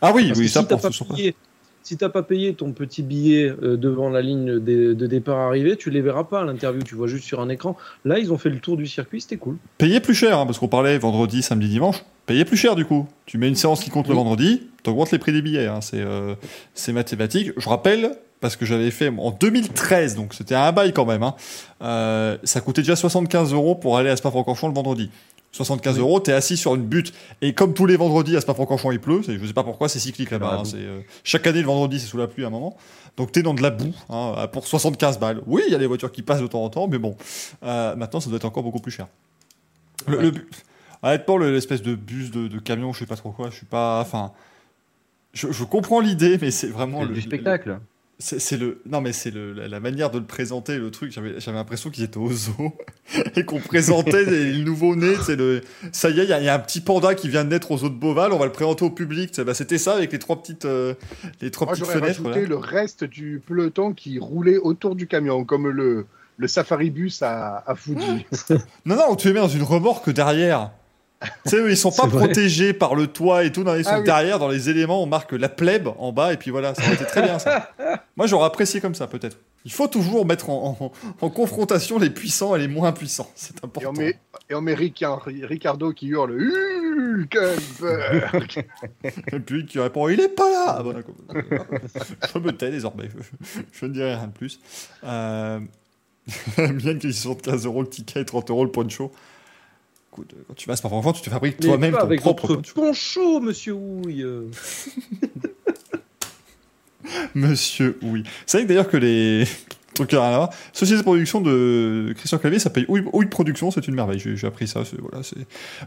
Ah 0.00 0.12
oui, 0.14 0.26
Parce 0.28 0.38
oui, 0.40 0.46
que 0.46 0.50
ça 0.50 0.60
si 0.60 0.66
pour 0.66 0.80
pas 0.80 0.90
ce 0.90 0.98
sont 0.98 1.04
pas- 1.04 1.14
payé, 1.14 1.34
si 1.82 1.96
t'as 1.96 2.08
pas 2.08 2.22
payé 2.22 2.54
ton 2.54 2.72
petit 2.72 3.02
billet 3.02 3.52
euh, 3.62 3.76
devant 3.76 4.08
la 4.08 4.22
ligne 4.22 4.58
de, 4.58 5.06
départ 5.06 5.38
arrivée, 5.38 5.76
tu 5.76 5.90
les 5.90 6.00
verras 6.00 6.24
pas 6.24 6.40
à 6.40 6.44
l'interview, 6.44 6.82
tu 6.82 6.94
vois 6.94 7.06
juste 7.06 7.24
sur 7.24 7.40
un 7.40 7.48
écran. 7.48 7.76
Là, 8.04 8.18
ils 8.18 8.32
ont 8.32 8.38
fait 8.38 8.50
le 8.50 8.58
tour 8.58 8.76
du 8.76 8.86
circuit, 8.86 9.20
c'était 9.20 9.36
cool. 9.36 9.56
Payez 9.78 10.00
plus 10.00 10.14
cher, 10.14 10.38
hein, 10.38 10.46
parce 10.46 10.58
qu'on 10.58 10.68
parlait 10.68 10.98
vendredi, 10.98 11.42
samedi, 11.42 11.68
dimanche. 11.68 12.04
Payez 12.26 12.44
plus 12.44 12.56
cher 12.56 12.76
du 12.76 12.84
coup. 12.84 13.08
Tu 13.26 13.36
mets 13.38 13.48
une 13.48 13.56
séance 13.56 13.82
qui 13.82 13.90
compte 13.90 14.08
le 14.08 14.14
vendredi, 14.14 14.68
t'augmentes 14.82 15.10
les 15.10 15.18
prix 15.18 15.32
des 15.32 15.42
billets. 15.42 15.66
hein, 15.66 15.80
c'est 15.80 16.00
euh, 16.00 16.34
c'est 16.74 16.92
mathématique. 16.92 17.50
Je 17.56 17.68
rappelle, 17.68 18.12
parce 18.40 18.56
que 18.56 18.64
j'avais 18.64 18.90
fait 18.90 19.08
en 19.08 19.30
2013, 19.30 20.14
donc 20.16 20.34
c'était 20.34 20.54
un 20.54 20.70
bail 20.72 20.92
quand 20.92 21.06
même. 21.06 21.22
hein, 21.22 21.34
euh, 21.82 22.36
ça 22.44 22.60
coûtait 22.60 22.82
déjà 22.82 22.96
75 22.96 23.52
euros 23.52 23.74
pour 23.74 23.96
aller 23.98 24.10
à 24.10 24.16
Spa-Francorchamps 24.16 24.68
le 24.68 24.74
vendredi. 24.74 25.10
75 25.52 25.94
Oui. 25.96 26.00
euros, 26.00 26.18
t'es 26.20 26.32
assis 26.32 26.56
sur 26.56 26.74
une 26.74 26.82
butte. 26.84 27.12
Et 27.42 27.52
comme 27.54 27.74
tous 27.74 27.86
les 27.86 27.96
vendredis 27.96 28.36
à 28.36 28.40
Spa-Francorchamps 28.40 28.90
il 28.90 29.00
pleut, 29.00 29.20
je 29.26 29.46
sais 29.46 29.52
pas 29.52 29.64
pourquoi, 29.64 29.88
c'est 29.88 29.98
cyclique 29.98 30.30
là-bas. 30.30 30.54
hein, 30.54 30.58
boue. 30.62 30.64
c'est, 30.64 30.76
euh, 30.78 31.00
chaque 31.24 31.46
année 31.46 31.60
le 31.60 31.66
vendredi 31.66 32.00
c'est 32.00 32.06
sous 32.06 32.16
la 32.16 32.26
pluie 32.26 32.44
à 32.44 32.46
un 32.46 32.50
moment. 32.50 32.76
Donc 33.18 33.32
t'es 33.32 33.42
dans 33.42 33.52
de 33.54 33.62
la 33.62 33.70
boue 33.70 33.94
hein, 34.08 34.48
pour 34.52 34.66
75 34.66 35.18
balles. 35.18 35.42
Oui, 35.46 35.62
il 35.66 35.72
y 35.72 35.74
a 35.74 35.78
des 35.78 35.86
voitures 35.86 36.10
qui 36.10 36.22
passent 36.22 36.40
de 36.40 36.46
temps 36.46 36.64
en 36.64 36.70
temps, 36.70 36.88
mais 36.88 36.98
bon, 36.98 37.16
euh, 37.62 37.94
maintenant 37.96 38.20
ça 38.20 38.28
doit 38.30 38.36
être 38.38 38.44
encore 38.46 38.62
beaucoup 38.62 38.80
plus 38.80 38.90
cher. 38.92 39.06
Le, 40.08 40.16
Ouais. 40.16 40.22
le 40.24 40.30
bu- 40.30 40.48
honnêtement, 41.02 41.36
le- 41.36 41.52
l'espèce 41.52 41.82
de 41.82 41.94
bus, 41.94 42.30
de, 42.30 42.48
de 42.48 42.58
camion, 42.58 42.92
je 42.94 43.00
sais 43.00 43.06
pas 43.06 43.16
trop 43.16 43.30
quoi, 43.30 43.50
je 43.50 43.56
suis 43.56 43.66
pas. 43.66 44.00
Enfin. 44.00 44.32
Je, 45.34 45.50
je 45.50 45.64
comprends 45.64 46.00
l'idée, 46.00 46.36
mais 46.40 46.50
c'est 46.50 46.66
vraiment 46.68 47.00
C'est 47.02 47.08
le, 47.08 47.14
du 47.14 47.20
spectacle. 47.22 47.78
C'est 48.22 48.56
le 48.56 48.80
non 48.86 49.00
mais 49.00 49.12
c'est 49.12 49.30
le 49.30 49.52
la, 49.52 49.80
manière 49.80 50.10
de 50.10 50.18
le 50.18 50.24
présenter 50.24 50.78
le 50.78 50.90
truc. 50.90 51.10
J'avais 51.12 51.40
j'avais 51.40 51.56
l'impression 51.56 51.90
qu'ils 51.90 52.04
étaient 52.04 52.18
au 52.18 52.30
zoo 52.30 52.72
et 53.36 53.44
qu'on 53.44 53.58
présentait 53.60 54.24
les 54.30 54.62
nouveaux 54.62 54.94
nés 54.96 55.16
c'est 55.24 55.36
le 55.36 55.60
ça 55.92 56.08
y 56.10 56.20
est 56.20 56.24
il 56.24 56.30
y, 56.30 56.32
a- 56.32 56.38
il 56.40 56.44
y 56.44 56.48
a 56.48 56.54
un 56.54 56.58
petit 56.58 56.80
panda 56.80 57.14
qui 57.14 57.28
vient 57.28 57.44
de 57.44 57.50
naître 57.50 57.70
au 57.72 57.78
zoo 57.78 57.88
de 57.88 57.94
Beauval 57.94 58.32
on 58.32 58.38
va 58.38 58.46
le 58.46 58.52
présenter 58.52 58.84
au 58.84 58.90
public 58.90 59.40
bah, 59.40 59.54
c'était 59.54 59.78
ça 59.78 59.94
avec 59.94 60.12
les 60.12 60.18
trois 60.18 60.40
petites 60.40 60.64
euh, 60.64 60.94
les 61.40 61.50
trois 61.50 61.66
Moi, 61.66 61.74
petites 61.74 61.86
fenêtres 61.88 62.22
rajouté 62.22 62.46
le 62.46 62.56
reste 62.56 63.04
du 63.04 63.42
peloton 63.44 63.92
qui 63.92 64.18
roulait 64.18 64.58
autour 64.58 64.94
du 64.94 65.06
camion, 65.06 65.44
comme 65.44 65.68
le, 65.68 66.06
le 66.36 66.48
safari 66.48 66.90
bus 66.90 67.22
à, 67.22 67.62
à 67.66 67.74
Fuji. 67.74 68.24
non 68.86 68.96
non 68.96 69.16
tu 69.16 69.28
les 69.28 69.34
mets 69.34 69.40
dans 69.40 69.48
une 69.48 69.62
remorque 69.64 70.10
derrière 70.10 70.70
tu 71.44 71.50
sais 71.50 71.56
ils 71.68 71.76
sont 71.76 71.90
pas 71.96 72.06
protégés 72.06 72.72
par 72.72 72.94
le 72.94 73.06
toit 73.06 73.44
et 73.44 73.52
tout 73.52 73.62
non, 73.64 73.74
ils 73.76 73.84
sont 73.84 73.90
Ah 73.94 73.98
oui. 74.00 74.04
derrière 74.04 74.38
dans 74.38 74.48
les 74.48 74.68
éléments 74.70 75.02
on 75.02 75.06
marque 75.06 75.32
la 75.32 75.48
plèbe 75.48 75.88
en 75.98 76.12
bas 76.12 76.32
et 76.32 76.36
puis 76.36 76.50
voilà 76.50 76.74
ça 76.74 76.82
aurait 76.82 76.94
été 76.94 77.04
très 77.04 77.22
bien 77.22 77.38
ça 77.38 77.70
moi 78.16 78.26
j'aurais 78.26 78.46
apprécié 78.46 78.80
comme 78.80 78.94
ça 78.94 79.06
peut-être 79.06 79.38
il 79.64 79.72
faut 79.72 79.86
toujours 79.86 80.26
mettre 80.26 80.50
en, 80.50 80.76
en- 80.80 80.92
en 81.24 81.30
confrontation 81.30 81.98
les 81.98 82.10
puissants 82.10 82.56
et 82.56 82.58
les 82.58 82.68
moins 82.68 82.92
puissants 82.92 83.30
c'est 83.34 83.54
Et 83.54 83.60
on 83.62 83.66
important 83.66 83.92
met, 83.92 84.18
et 84.50 84.54
on 84.54 84.60
met 84.60 84.74
Ricar- 84.74 85.22
Ricardo 85.44 85.92
qui 85.92 86.08
hurle 86.08 86.36
Et 89.32 89.40
puis 89.40 89.66
qui 89.66 89.78
répond 89.78 90.08
Il 90.08 90.20
est 90.20 90.28
pas 90.28 90.50
là 90.50 90.76
Ah 90.78 90.82
bon. 90.82 90.94
Je 91.32 92.38
me 92.38 92.52
tais 92.52 92.70
désormais. 92.70 93.08
Je, 93.42 93.60
je 93.72 93.86
ne 93.86 93.92
dirai 93.92 94.14
rien 94.14 94.26
de 94.26 94.32
plus. 94.32 94.60
Euh... 95.04 95.60
Bien 96.56 96.96
qu'il 96.98 97.10
y 97.10 97.12
ait 97.12 97.16
75 97.16 97.66
euros 97.66 97.82
le 97.82 97.88
ticket 97.88 98.20
et 98.20 98.24
30 98.24 98.50
euros 98.50 98.64
le 98.64 98.70
poncho. 98.70 99.10
Écoute, 100.12 100.34
quand 100.46 100.54
tu 100.54 100.66
vas 100.66 100.74
à 100.74 100.76
Spa-Francorchamps, 100.76 101.12
tu 101.18 101.22
te 101.22 101.30
fabriques 101.30 101.58
toi-même 101.58 101.92
ton 101.94 101.98
avec 102.00 102.20
propre 102.20 102.46
votre 102.48 102.74
poncho. 102.74 103.40
monsieur 103.40 103.72
Houille. 103.72 104.26
Monsieur, 107.34 107.98
oui. 108.02 108.22
C'est 108.46 108.58
vrai 108.58 108.64
que 108.64 108.68
d'ailleurs 108.68 108.88
que 108.88 108.96
les 108.96 109.44
trucs 109.94 110.12
à 110.14 110.18
voir. 110.18 110.50
Société 110.72 110.98
de 110.98 111.02
production 111.02 111.40
de 111.40 112.12
Christian 112.16 112.38
Clavier 112.38 112.58
s'appelle 112.58 112.84
Ouille, 112.88 113.04
Ouille 113.12 113.26
Production, 113.26 113.70
c'est 113.70 113.86
une 113.88 113.94
merveille. 113.94 114.18
J'ai 114.20 114.46
appris 114.46 114.68
ça. 114.68 114.82
Voilà, 115.00 115.22
c'est 115.24 115.36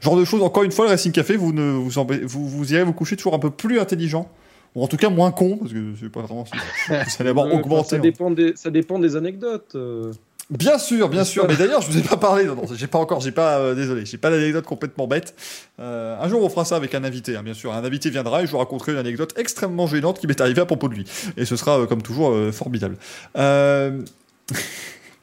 genre 0.04 0.18
de 0.18 0.26
choses. 0.26 0.42
Encore 0.44 0.64
une 0.64 0.72
fois, 0.72 0.86
le 0.86 0.92
Racing 0.92 1.12
Café, 1.12 1.36
vous 1.38 1.54
ne 1.54 1.72
vous, 1.72 1.94
embê- 1.94 2.24
vous 2.24 2.48
vous 2.48 2.74
irez 2.74 2.84
vous 2.84 2.94
coucher 2.94 3.16
toujours 3.16 3.34
un 3.34 3.40
peu 3.40 3.50
plus 3.50 3.80
intelligent. 3.80 4.30
Ou 4.76 4.84
en 4.84 4.88
tout 4.88 4.98
cas 4.98 5.08
moins 5.10 5.32
con, 5.32 5.56
parce 5.58 5.72
que 5.72 5.94
c'est 5.98 6.10
pas 6.12 6.22
vraiment. 6.22 6.44
Vous 6.90 6.94
allez 7.20 7.30
avoir 7.30 7.46
Euh, 7.48 7.54
augmenté. 7.54 7.90
ça, 7.92 7.96
hein. 7.96 8.00
dépend 8.00 8.30
des, 8.30 8.58
ça 8.58 8.70
dépend 8.72 9.00
des 9.00 9.16
anecdotes. 9.16 9.72
euh. 9.76 10.12
Bien 10.52 10.78
sûr, 10.78 11.10
bien 11.10 11.24
sûr. 11.24 11.48
Mais 11.48 11.56
d'ailleurs, 11.56 11.82
je 11.82 11.90
vous 11.90 11.98
ai 11.98 12.02
pas 12.04 12.18
parlé. 12.18 12.46
Non, 12.46 12.56
non, 12.56 12.64
j'ai 12.72 12.86
pas 12.88 13.00
encore. 13.00 13.20
J'ai 13.20 13.32
pas. 13.32 13.58
euh, 13.58 13.74
désolé, 13.74 14.06
j'ai 14.06 14.18
pas 14.18 14.30
d'anecdote 14.30 14.66
complètement 14.66 15.08
bête. 15.08 15.34
Euh, 15.80 16.16
un 16.22 16.30
jour, 16.30 16.44
on 16.44 16.50
fera 16.50 16.66
ça 16.66 16.76
avec 16.76 16.94
un 16.94 17.04
invité. 17.04 17.36
hein, 17.36 17.42
bien 17.44 17.56
sûr, 17.56 17.74
un 17.74 17.84
invité 17.84 18.12
viendra 18.12 18.44
et 18.44 18.46
je 18.46 18.52
vous 18.52 18.60
raconterai 18.60 18.92
une 18.92 19.00
anecdote 19.00 19.34
extrêmement 19.38 19.88
gênante 19.88 20.20
qui 20.20 20.28
m'est 20.28 20.40
arrivée 20.40 20.62
à 20.62 20.66
propos 20.66 20.88
de 20.88 20.94
lui. 20.94 21.06
Et 21.36 21.46
ce 21.46 21.56
sera, 21.56 21.80
euh, 21.80 21.86
comme 21.88 22.04
toujours, 22.04 22.30
euh, 22.32 22.52
formidable. 22.52 22.98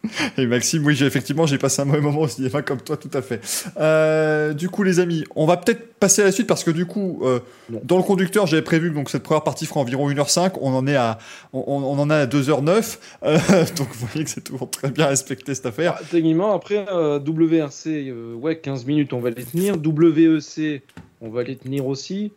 Et 0.38 0.46
Maxime, 0.46 0.84
oui, 0.84 0.94
j'ai 0.96 1.06
effectivement, 1.06 1.46
j'ai 1.46 1.58
passé 1.58 1.80
un 1.82 1.84
mauvais 1.84 2.00
moment 2.00 2.20
au 2.22 2.28
cinéma 2.28 2.62
comme 2.62 2.80
toi, 2.80 2.96
tout 2.96 3.10
à 3.14 3.22
fait. 3.22 3.40
Euh, 3.78 4.52
du 4.52 4.68
coup, 4.68 4.82
les 4.82 4.98
amis, 4.98 5.24
on 5.36 5.46
va 5.46 5.56
peut-être 5.56 5.94
passer 5.94 6.22
à 6.22 6.24
la 6.24 6.32
suite 6.32 6.48
parce 6.48 6.64
que 6.64 6.72
du 6.72 6.86
coup, 6.86 7.20
euh, 7.22 7.38
dans 7.84 7.96
le 7.98 8.02
conducteur, 8.02 8.46
j'avais 8.46 8.62
prévu 8.62 8.90
que 8.90 8.94
donc 8.96 9.10
cette 9.10 9.22
première 9.22 9.44
partie 9.44 9.64
fera 9.64 9.78
environ 9.80 10.10
1h05. 10.10 10.54
On 10.60 10.74
en 10.74 10.86
est 10.88 10.96
à, 10.96 11.18
on, 11.52 11.62
en 11.98 12.10
a 12.10 12.16
à 12.16 12.26
2h09. 12.26 12.98
Euh, 13.22 13.38
donc, 13.76 13.88
vous 13.92 14.06
voyez 14.06 14.24
que 14.24 14.30
c'est 14.30 14.40
toujours 14.42 14.68
très 14.70 14.90
bien 14.90 15.06
respecté 15.06 15.54
cette 15.54 15.66
affaire. 15.66 15.94
Ah, 15.98 16.02
techniquement, 16.10 16.52
après, 16.54 16.84
euh, 16.90 17.20
WRC, 17.20 17.86
euh, 18.08 18.34
ouais, 18.34 18.58
15 18.58 18.84
minutes, 18.86 19.12
on 19.12 19.20
va 19.20 19.30
les 19.30 19.44
tenir. 19.44 19.76
WEC, 19.76 20.82
on 21.20 21.30
va 21.30 21.44
les 21.44 21.54
tenir 21.56 21.86
aussi. 21.86 22.32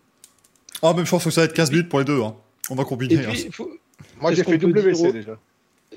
Ah, 0.84 0.94
même 0.94 1.06
je 1.06 1.10
pense 1.10 1.24
que 1.24 1.32
ça 1.32 1.42
va 1.42 1.46
être 1.46 1.54
15 1.54 1.72
minutes 1.72 1.90
pour 1.90 1.98
les 2.00 2.06
deux. 2.06 2.22
hein. 2.22 2.36
On 2.70 2.76
va 2.76 2.84
combiner. 2.84 3.16
Et 3.16 3.26
hein. 3.26 3.34
faut- 3.52 3.72
Moi, 4.22 4.34
j'ai 4.34 4.44
fait 4.44 4.58
WC 4.58 4.92
dire- 4.94 5.14
déjà. 5.14 5.38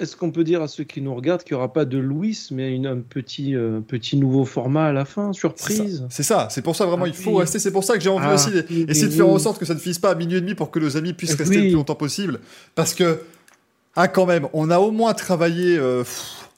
Est-ce 0.01 0.17
qu'on 0.17 0.31
peut 0.31 0.45
dire 0.45 0.63
à 0.63 0.69
ceux 0.69 0.85
qui 0.85 1.01
nous 1.01 1.15
regardent 1.15 1.43
qu'il 1.43 1.55
n'y 1.55 1.59
aura 1.59 1.73
pas 1.73 1.85
de 1.85 1.99
Louis, 1.99 2.39
mais 2.51 2.75
une, 2.75 2.87
un 2.87 2.99
petit, 2.99 3.55
euh, 3.55 3.81
petit 3.81 4.17
nouveau 4.17 4.45
format 4.45 4.87
à 4.87 4.93
la 4.93 5.05
fin, 5.05 5.33
surprise? 5.33 6.05
C'est 6.11 6.23
ça, 6.23 6.49
c'est 6.51 6.63
pour 6.63 6.77
ça 6.77 6.87
vraiment, 6.87 7.05
Ah 7.05 7.09
il 7.09 7.15
faut 7.15 7.33
oui. 7.33 7.39
rester. 7.41 7.59
C'est 7.59 7.71
pour 7.73 7.85
ça 7.85 7.95
que 7.95 8.01
j'ai 8.01 8.11
envie 8.11 8.27
Ah, 8.29 8.35
aussi 8.35 8.51
oui, 8.71 8.85
d'essayer 8.87 9.09
de 9.09 9.13
faire 9.13 9.29
en 9.29 9.39
sorte 9.39 9.59
que 9.59 9.65
ça 9.67 9.75
ne 9.75 9.79
finisse 9.79 9.99
pas 9.99 10.11
à 10.11 10.15
minuit 10.15 10.37
et 10.37 10.41
demi 10.41 10.55
pour 10.55 10.71
que 10.71 10.79
nos 10.79 10.97
amis 10.97 11.13
puissent 11.13 11.33
Oui. 11.33 11.37
rester 11.39 11.57
le 11.57 11.63
plus 11.63 11.73
longtemps 11.73 11.95
possible. 11.95 12.41
Parce 12.75 12.95
que, 12.95 13.21
ah, 13.97 14.09
quand 14.09 14.27
même, 14.27 14.47
on 14.53 14.71
a 14.71 14.79
au 14.79 14.91
moins 14.93 15.15
travaillé 15.15 15.77
euh, 15.77 16.03
pff, 16.05 16.49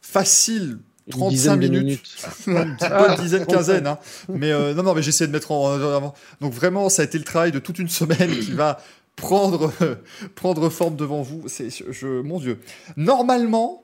facile 0.00 0.78
Une 1.08 1.12
35 1.12 1.28
dizaine 1.30 1.60
de 1.60 1.68
minutes. 1.68 2.16
une 2.46 2.76
bonne 2.80 3.14
dizaine, 3.20 3.46
quinzaine. 3.46 3.86
Hein. 3.86 3.98
Mais 4.28 4.52
euh, 4.52 4.74
non, 4.74 4.82
non, 4.82 4.94
mais 4.94 5.02
j'essaie 5.02 5.26
de 5.26 5.32
mettre 5.32 5.52
en 5.52 5.72
avant. 5.72 6.14
Donc 6.40 6.52
vraiment, 6.52 6.88
ça 6.88 7.02
a 7.02 7.04
été 7.04 7.18
le 7.18 7.24
travail 7.24 7.52
de 7.52 7.58
toute 7.58 7.78
une 7.78 7.88
semaine 7.88 8.30
qui 8.40 8.52
va 8.52 8.78
prendre, 9.16 9.72
prendre 10.34 10.68
forme 10.68 10.96
devant 10.96 11.22
vous. 11.22 11.44
C'est, 11.48 11.68
je, 11.70 12.20
mon 12.20 12.38
Dieu. 12.38 12.58
Normalement, 12.96 13.82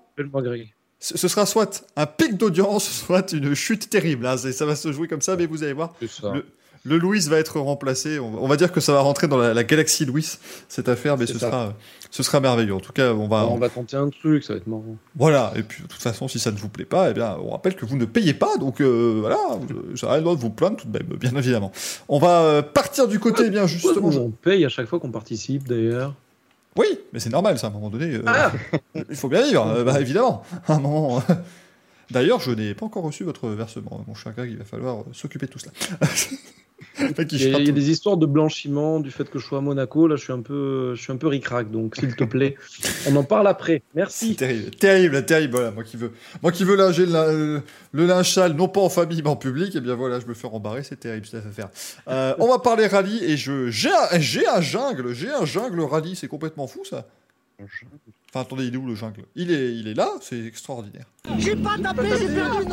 ce 1.01 1.29
sera 1.29 1.47
soit 1.47 1.85
un 1.97 2.07
pic 2.07 2.37
d'audience, 2.37 2.89
soit 3.07 3.33
une 3.33 3.55
chute 3.55 3.91
terrible. 3.91 4.27
hein. 4.27 4.37
Ça 4.37 4.67
va 4.67 4.77
se 4.77 4.93
jouer 4.93 5.09
comme 5.09 5.23
ça, 5.23 5.37
mais 5.37 5.47
vous 5.47 5.63
allez 5.63 5.73
voir. 5.73 5.95
C'est 6.01 6.11
ça. 6.11 6.33
Le- 6.35 6.47
Le 6.85 6.99
Louis 6.99 7.21
va 7.29 7.39
être 7.39 7.61
remplacé. 7.61 8.19
On 8.19 8.49
va, 8.49 8.57
dire 8.57 8.73
que 8.73 8.81
ça 8.81 8.93
va 8.93 9.01
rentrer 9.01 9.29
dans 9.29 9.37
la, 9.37 9.55
la 9.55 9.63
galaxie 9.63 10.05
Louis, 10.05 10.27
cette 10.69 10.89
affaire, 10.89 11.17
mais 11.17 11.27
ce 11.27 11.35
ça. 11.39 11.47
sera, 11.49 11.75
ce 12.11 12.23
sera 12.25 12.41
merveilleux. 12.41 12.75
En 12.75 12.81
tout 12.81 12.93
cas, 12.93 13.13
on 13.13 13.29
va. 13.29 13.47
on 13.47 13.57
va 13.59 13.69
tenter 13.69 13.97
un 13.97 14.09
truc, 14.11 14.43
ça 14.43 14.55
va 14.55 14.57
être 14.59 14.67
marrant. 14.67 14.97
Voilà. 15.15 15.53
Et 15.55 15.63
puis, 15.63 15.85
de 15.85 15.87
toute 15.89 16.03
façon, 16.03 16.27
si 16.27 16.41
ça 16.41 16.51
ne 16.51 16.57
vous 16.57 16.69
plaît 16.69 16.85
pas, 16.85 17.11
eh 17.11 17.15
bien, 17.15 17.37
on 17.41 17.51
rappelle 17.51 17.77
que 17.77 17.87
vous 17.87 17.97
ne 17.97 18.05
payez 18.05 18.35
pas. 18.35 18.57
Donc, 18.57 18.81
euh, 18.81 19.19
voilà. 19.21 19.39
J'aurais 19.95 20.17
le 20.17 20.23
droit 20.25 20.35
de 20.35 20.41
vous 20.41 20.51
plaindre 20.51 20.77
tout 20.77 20.89
de 20.89 20.99
même, 20.99 21.07
bien 21.19 21.37
évidemment. 21.37 21.71
On 22.09 22.19
va 22.19 22.41
euh, 22.43 22.63
partir 22.63 23.07
du 23.07 23.21
côté, 23.21 23.45
eh 23.47 23.51
bien, 23.51 23.67
justement. 23.69 24.09
on 24.09 24.31
paye 24.31 24.65
à 24.65 24.69
chaque 24.69 24.89
fois 24.89 24.99
qu'on 24.99 25.13
participe, 25.13 25.69
d'ailleurs? 25.69 26.15
Oui, 26.77 26.87
mais 27.13 27.21
c'est 27.21 27.31
normal, 27.31 27.59
ça, 27.61 27.69
à 27.69 27.71
un 27.71 27.73
moment 27.75 27.91
donné. 27.91 28.07
euh, 28.17 28.23
Ah 28.27 28.51
Il 29.09 29.15
faut 29.15 29.29
bien 29.29 29.47
vivre, 29.47 29.69
euh, 29.69 29.85
bah, 29.85 30.01
évidemment. 30.01 30.43
À 30.67 30.75
un 30.75 30.81
moment. 30.81 31.19
euh. 31.31 31.35
D'ailleurs, 32.11 32.41
je 32.41 32.51
n'ai 32.51 32.75
pas 32.75 32.87
encore 32.87 33.05
reçu 33.05 33.23
votre 33.23 33.49
versement, 33.51 34.05
mon 34.09 34.15
cher 34.17 34.33
Greg. 34.37 34.51
Il 34.51 34.59
va 34.59 34.65
falloir 34.65 35.01
euh, 35.01 35.05
s'occuper 35.13 35.47
de 35.47 35.53
tout 35.53 35.61
cela. 35.61 35.73
Il 36.99 37.05
y, 37.05 37.49
a, 37.49 37.53
chante. 37.53 37.61
il 37.61 37.67
y 37.67 37.71
a 37.71 37.73
des 37.73 37.91
histoires 37.91 38.17
de 38.17 38.27
blanchiment, 38.27 39.01
du 39.01 39.11
fait 39.11 39.29
que 39.31 39.39
je 39.39 39.45
sois 39.47 39.59
à 39.59 39.61
Monaco. 39.61 40.07
Là, 40.07 40.17
je 40.17 40.23
suis 40.25 40.33
un 40.33 40.43
peu, 40.43 40.95
je 40.95 41.01
suis 41.03 41.13
un 41.13 41.17
peu 41.17 41.27
ric-rac, 41.27 41.71
donc 41.71 41.97
s'il 41.97 42.15
te 42.15 42.25
plaît, 42.25 42.57
on 43.09 43.17
en 43.17 43.25
parle 43.25 43.47
après. 43.49 43.83
Merci. 43.95 44.37
terrible, 44.37 44.71
terrible, 44.71 45.25
terrible. 45.25 45.53
Voilà, 45.55 45.71
moi 45.71 45.85
qui 45.85 45.97
veux, 45.97 46.13
moi 46.43 46.53
qui 46.53 46.65
veux 46.65 46.77
linger 46.77 47.07
le, 47.07 47.13
lin- 47.13 47.63
le 47.93 48.07
linge 48.07 48.31
sale, 48.33 48.53
non 48.55 48.69
pas 48.69 48.81
en 48.81 48.89
famille 48.89 49.23
mais 49.23 49.29
en 49.31 49.37
public, 49.37 49.75
et 49.77 49.81
bien 49.81 49.95
voilà, 49.95 50.21
je 50.21 50.27
me 50.27 50.35
fais 50.35 50.47
rembarrer, 50.47 50.83
c'est 50.83 50.97
terrible 51.01 51.27
cette 51.27 51.47
affaire. 51.47 51.69
Euh, 52.09 52.35
on 52.39 52.49
va 52.49 52.59
parler 52.59 52.87
rallye 52.87 53.23
et 53.25 53.37
je, 53.37 53.71
j'ai 53.71 53.91
un, 53.91 54.19
j'ai 54.21 54.47
un 54.47 54.61
jungle, 54.61 55.13
j'ai 55.15 55.31
un 55.31 55.45
jungle 55.45 55.81
rallye, 55.81 56.17
c'est 56.17 56.29
complètement 56.29 56.67
fou 56.67 56.85
ça. 56.85 57.07
Enfin 58.31 58.41
attendez, 58.41 58.65
il 58.67 58.75
est 58.75 58.77
où 58.77 58.87
le 58.87 58.95
jungle? 58.95 59.23
Il 59.37 59.51
est, 59.53 59.75
il 59.75 59.87
est 59.89 59.95
là, 59.95 60.11
c'est 60.21 60.41
extraordinaire. 60.45 61.05
J'ai 61.39 61.55
pas 61.55 61.77
tapé, 61.81 62.09
j'ai 62.19 62.27
perdu 62.35 62.65
une 62.65 62.73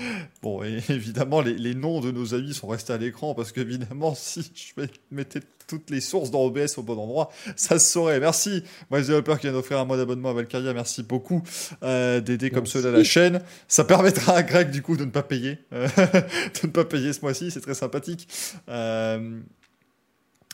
Bon, 0.42 0.62
et 0.62 0.80
évidemment, 0.88 1.40
les, 1.40 1.54
les 1.54 1.74
noms 1.74 2.00
de 2.00 2.10
nos 2.10 2.34
amis 2.34 2.54
sont 2.54 2.68
restés 2.68 2.92
à 2.92 2.98
l'écran 2.98 3.34
parce 3.34 3.52
qu'évidemment, 3.52 4.14
si 4.16 4.50
je 4.54 4.82
mettais 5.10 5.40
toutes 5.66 5.90
les 5.90 6.00
sources 6.00 6.30
dans 6.30 6.44
OBS 6.44 6.78
au 6.78 6.82
bon 6.82 6.98
endroit, 6.98 7.30
ça 7.56 7.78
se 7.78 7.92
saurait. 7.92 8.18
Merci, 8.18 8.64
moi, 8.90 9.00
Developer 9.00 9.36
qui 9.36 9.42
vient 9.42 9.52
d'offrir 9.52 9.78
un 9.78 9.84
mois 9.84 9.96
d'abonnement 9.96 10.30
à 10.30 10.32
Valkyria. 10.32 10.72
Merci 10.72 11.02
beaucoup 11.02 11.42
euh, 11.82 12.20
d'aider 12.20 12.50
comme 12.50 12.64
Merci. 12.64 12.78
cela 12.82 12.90
la 12.90 13.04
chaîne. 13.04 13.40
Ça 13.68 13.84
permettra 13.84 14.34
à 14.34 14.42
Greg, 14.42 14.70
du 14.70 14.82
coup, 14.82 14.96
de 14.96 15.04
ne 15.04 15.10
pas 15.10 15.22
payer. 15.22 15.58
euh, 15.72 15.86
de 15.96 16.66
ne 16.66 16.72
pas 16.72 16.84
payer 16.84 17.12
ce 17.12 17.20
mois-ci, 17.20 17.50
c'est 17.50 17.60
très 17.60 17.74
sympathique. 17.74 18.26
Euh, 18.68 19.38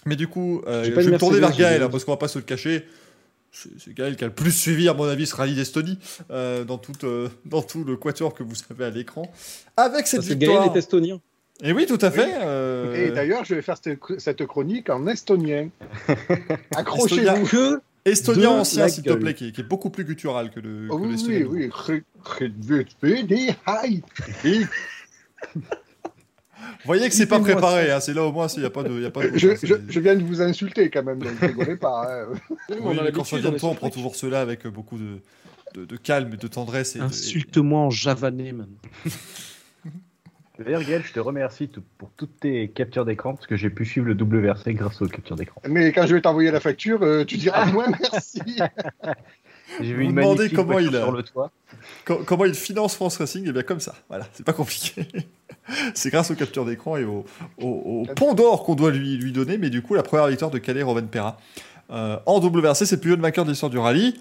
mais 0.04 0.16
du 0.16 0.28
coup, 0.28 0.62
euh, 0.66 0.84
je 0.84 0.90
vais 0.92 1.04
me 1.04 1.18
tourner 1.18 1.40
vers 1.40 1.56
Gaël, 1.56 1.82
hein, 1.82 1.88
parce 1.90 2.04
qu'on 2.04 2.12
va 2.12 2.18
pas 2.18 2.28
se 2.28 2.38
le 2.38 2.44
cacher. 2.44 2.84
C'est 3.78 3.94
Gaël 3.94 4.16
qui 4.16 4.24
a 4.24 4.26
le 4.26 4.34
plus 4.34 4.52
suivi, 4.52 4.86
à 4.88 4.94
mon 4.94 5.04
avis, 5.04 5.26
ce 5.26 5.34
rallye 5.34 5.54
d'Estonie, 5.54 5.98
euh, 6.30 6.64
dans, 6.64 6.76
tout, 6.76 6.92
euh, 7.04 7.28
dans 7.46 7.62
tout 7.62 7.84
le 7.84 7.96
quatuor 7.96 8.34
que 8.34 8.42
vous 8.42 8.54
avez 8.70 8.84
à 8.84 8.90
l'écran. 8.90 9.32
Avec 9.76 10.06
cette 10.06 10.20
Parce 10.20 10.30
victoire. 10.30 10.64
Gaël 10.66 10.76
est 10.76 10.78
estonien. 10.78 11.20
Et 11.62 11.72
oui, 11.72 11.86
tout 11.86 11.98
à 12.02 12.10
fait. 12.10 12.34
euh, 12.42 13.06
Et 13.06 13.10
d'ailleurs, 13.12 13.44
je 13.46 13.54
vais 13.54 13.62
faire 13.62 13.78
cette, 13.82 13.98
cette 14.18 14.44
chronique 14.46 14.90
en 14.90 15.06
estonien. 15.06 15.70
Estonien. 16.06 16.56
Accrochez-vous. 16.76 17.78
Estonien 18.04 18.52
de 18.52 18.60
ancien, 18.60 18.88
s'il 18.88 19.04
te 19.04 19.12
plaît, 19.14 19.34
qui, 19.34 19.52
qui 19.52 19.62
est 19.62 19.64
beaucoup 19.64 19.90
plus 19.90 20.04
guttural 20.04 20.50
que 20.50 20.60
le. 20.60 20.88
Oh, 20.90 20.98
que 20.98 21.06
oui, 21.06 21.44
oui. 21.44 21.70
Vous 26.58 26.86
voyez 26.86 27.08
que 27.08 27.14
c'est 27.14 27.26
pas 27.26 27.40
préparé, 27.40 27.90
hein, 27.90 28.00
c'est 28.00 28.14
là 28.14 28.22
au 28.24 28.32
moins, 28.32 28.46
il 28.48 28.60
n'y 28.60 28.66
a 28.66 28.70
pas 28.70 28.82
de. 28.82 29.00
y 29.00 29.04
a 29.06 29.10
pas 29.10 29.26
de 29.26 29.36
Je, 29.36 29.50
je, 29.50 29.54
c'est- 29.56 29.82
je 29.88 30.00
viens 30.00 30.14
de 30.14 30.22
vous 30.24 30.40
insulter 30.40 30.88
quand 30.90 31.02
même, 31.02 31.18
donc 31.18 31.38
rigolez 31.40 31.76
pas. 31.76 32.06
hein. 32.08 32.26
Oui, 32.70 32.76
on 32.82 32.98
a 32.98 33.02
mais 33.04 33.12
quand 33.12 33.24
ça 33.24 33.36
vient 33.38 33.50
de 33.50 33.56
on 33.56 33.58
toi, 33.58 33.74
prend 33.74 33.90
toujours 33.90 34.16
cela 34.16 34.40
avec 34.40 34.66
beaucoup 34.66 34.96
de, 34.98 35.18
de, 35.74 35.84
de 35.84 35.96
calme 35.96 36.32
et 36.34 36.36
de 36.36 36.48
tendresse. 36.48 36.96
Insulte-moi 36.96 37.80
en 37.80 37.90
javanais, 37.90 38.52
man. 38.52 38.68
D'ailleurs, 40.58 40.82
Gaël, 40.84 41.02
je 41.04 41.12
te 41.12 41.20
remercie 41.20 41.68
pour 41.98 42.10
toutes 42.16 42.40
tes 42.40 42.68
captures 42.68 43.04
d'écran 43.04 43.34
parce 43.34 43.46
que 43.46 43.56
j'ai 43.56 43.68
pu 43.68 43.84
suivre 43.84 44.06
le 44.06 44.14
WRC 44.14 44.72
grâce 44.72 45.02
aux 45.02 45.06
captures 45.06 45.36
d'écran. 45.36 45.60
Mais 45.68 45.92
quand 45.92 46.06
je 46.06 46.14
vais 46.14 46.22
t'envoyer 46.22 46.50
la 46.50 46.60
facture, 46.60 47.02
euh, 47.02 47.24
tu 47.26 47.36
diras 47.36 47.66
moins 47.72 47.88
merci. 48.00 48.40
J'ai 49.80 49.92
Vous 49.92 49.98
vu 49.98 50.04
une 50.04 50.14
demandez 50.14 50.50
comment 50.50 50.78
il 50.78 50.90
sur 50.90 51.12
le 51.12 51.22
toit. 51.22 51.50
Co- 52.04 52.22
comment 52.24 52.44
il 52.44 52.54
finance 52.54 52.94
France 52.94 53.16
Racing 53.18 53.48
Et 53.48 53.52
bien 53.52 53.62
comme 53.62 53.80
ça, 53.80 53.94
voilà, 54.08 54.26
c'est 54.32 54.44
pas 54.44 54.52
compliqué. 54.52 55.06
c'est 55.94 56.10
grâce 56.10 56.30
aux 56.30 56.34
captures 56.34 56.64
d'écran 56.64 56.96
et 56.96 57.04
au, 57.04 57.24
au- 57.60 57.66
au 57.66 58.14
pont 58.14 58.34
d'or 58.34 58.64
qu'on 58.64 58.74
doit 58.74 58.90
lui, 58.90 59.16
lui 59.16 59.32
donner, 59.32 59.58
mais 59.58 59.70
du 59.70 59.82
coup, 59.82 59.94
la 59.94 60.02
première 60.02 60.26
victoire 60.28 60.50
de 60.50 60.58
Calais 60.58 60.82
Rovenpera. 60.82 61.38
Euh, 61.90 62.18
en 62.26 62.40
WRC, 62.40 62.84
c'est 62.86 62.96
le 62.96 63.00
plus 63.00 63.10
jeune 63.10 63.20
vainqueur 63.20 63.44
de 63.44 63.50
l'histoire 63.50 63.70
du 63.70 63.78
rallye. 63.78 64.14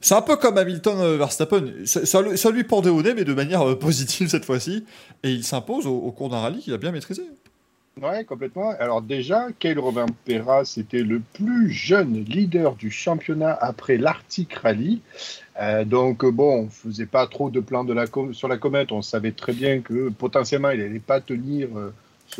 C'est 0.00 0.14
un 0.14 0.22
peu 0.22 0.36
comme 0.36 0.56
Hamilton 0.58 0.98
euh, 1.00 1.16
Verstappen. 1.16 1.64
Ça, 1.84 2.04
ça 2.06 2.22
lui- 2.22 2.36
ça 2.38 2.50
lui 2.50 2.64
pendait 2.64 2.90
au 2.90 3.02
nez, 3.02 3.14
mais 3.14 3.24
de 3.24 3.34
manière 3.34 3.66
euh, 3.68 3.78
positive 3.78 4.28
cette 4.28 4.44
fois-ci. 4.44 4.84
Et 5.22 5.30
il 5.32 5.42
s'impose 5.44 5.86
au, 5.86 5.94
au 5.96 6.12
cours 6.12 6.28
d'un 6.28 6.38
rallye 6.40 6.60
qu'il 6.60 6.72
a 6.74 6.78
bien 6.78 6.92
maîtrisé. 6.92 7.22
Ouais, 8.02 8.24
complètement. 8.24 8.74
Alors 8.78 9.00
déjà, 9.00 9.46
Kyle 9.58 9.78
Robin-Perra, 9.78 10.66
c'était 10.66 11.02
le 11.02 11.20
plus 11.20 11.70
jeune 11.70 12.24
leader 12.24 12.74
du 12.74 12.90
championnat 12.90 13.56
après 13.58 13.96
l'Arctic 13.96 14.52
Rally. 14.52 15.00
Euh, 15.62 15.86
donc 15.86 16.22
euh, 16.22 16.30
bon, 16.30 16.64
on 16.64 16.68
faisait 16.68 17.06
pas 17.06 17.26
trop 17.26 17.48
de 17.48 17.58
plans 17.58 17.86
sur 18.32 18.48
la 18.48 18.58
comète. 18.58 18.92
On 18.92 19.00
savait 19.00 19.32
très 19.32 19.54
bien 19.54 19.80
que 19.80 20.10
potentiellement, 20.10 20.68
il 20.72 20.80
n'allait 20.80 20.98
pas 20.98 21.22
tenir 21.22 21.68
euh, 21.78 21.90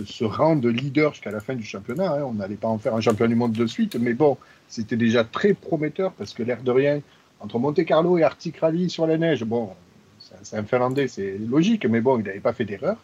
ce, 0.04 0.24
rang 0.24 0.56
de 0.56 0.68
leader 0.68 1.14
jusqu'à 1.14 1.30
la 1.30 1.40
fin 1.40 1.54
du 1.54 1.64
championnat. 1.64 2.12
hein. 2.12 2.24
On 2.24 2.34
n'allait 2.34 2.56
pas 2.56 2.68
en 2.68 2.76
faire 2.76 2.94
un 2.94 3.00
champion 3.00 3.26
du 3.26 3.34
monde 3.34 3.52
de 3.52 3.66
suite. 3.66 3.96
Mais 3.96 4.12
bon, 4.12 4.36
c'était 4.68 4.96
déjà 4.96 5.24
très 5.24 5.54
prometteur 5.54 6.12
parce 6.12 6.34
que 6.34 6.42
l'air 6.42 6.60
de 6.62 6.70
rien, 6.70 7.00
entre 7.40 7.58
Monte 7.58 7.82
Carlo 7.86 8.18
et 8.18 8.24
Arctic 8.24 8.58
Rally 8.58 8.90
sur 8.90 9.06
la 9.06 9.16
neige, 9.16 9.42
bon, 9.44 9.70
c'est 10.42 10.58
un 10.58 10.64
Finlandais, 10.64 11.08
c'est 11.08 11.38
logique, 11.38 11.86
mais 11.86 12.02
bon, 12.02 12.18
il 12.18 12.26
n'avait 12.26 12.40
pas 12.40 12.52
fait 12.52 12.66
d'erreur. 12.66 12.98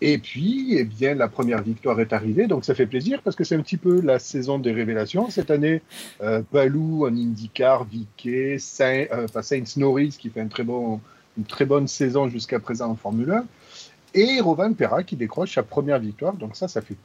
Et 0.00 0.18
puis, 0.18 0.76
eh 0.76 0.84
bien, 0.84 1.14
la 1.14 1.26
première 1.26 1.62
victoire 1.62 2.00
est 2.00 2.12
arrivée, 2.12 2.46
donc 2.46 2.64
ça 2.64 2.74
fait 2.74 2.86
plaisir 2.86 3.20
parce 3.22 3.34
que 3.34 3.42
c'est 3.42 3.56
un 3.56 3.62
petit 3.62 3.76
peu 3.76 4.00
la 4.00 4.20
saison 4.20 4.58
des 4.58 4.70
révélations. 4.72 5.28
Cette 5.28 5.50
année, 5.50 5.82
euh, 6.22 6.42
Palou 6.52 7.04
en 7.04 7.14
IndyCar, 7.14 7.84
Vicky, 7.84 8.60
Saint, 8.60 9.06
euh, 9.12 9.26
pas 9.26 9.42
Sainz 9.42 9.76
Norris 9.76 10.16
qui 10.18 10.30
fait 10.30 10.40
un 10.40 10.46
très 10.46 10.62
bon, 10.62 11.00
une 11.36 11.44
très 11.44 11.64
bonne 11.64 11.88
saison 11.88 12.28
jusqu'à 12.28 12.60
présent 12.60 12.90
en 12.90 12.94
Formule 12.94 13.32
1, 13.32 13.44
et 14.14 14.40
Rovan 14.40 14.72
Perra 14.72 15.02
qui 15.02 15.16
décroche 15.16 15.54
sa 15.54 15.64
première 15.64 15.98
victoire. 15.98 16.34
Donc 16.34 16.54
ça, 16.54 16.68
ça 16.68 16.80
fait 16.80 16.96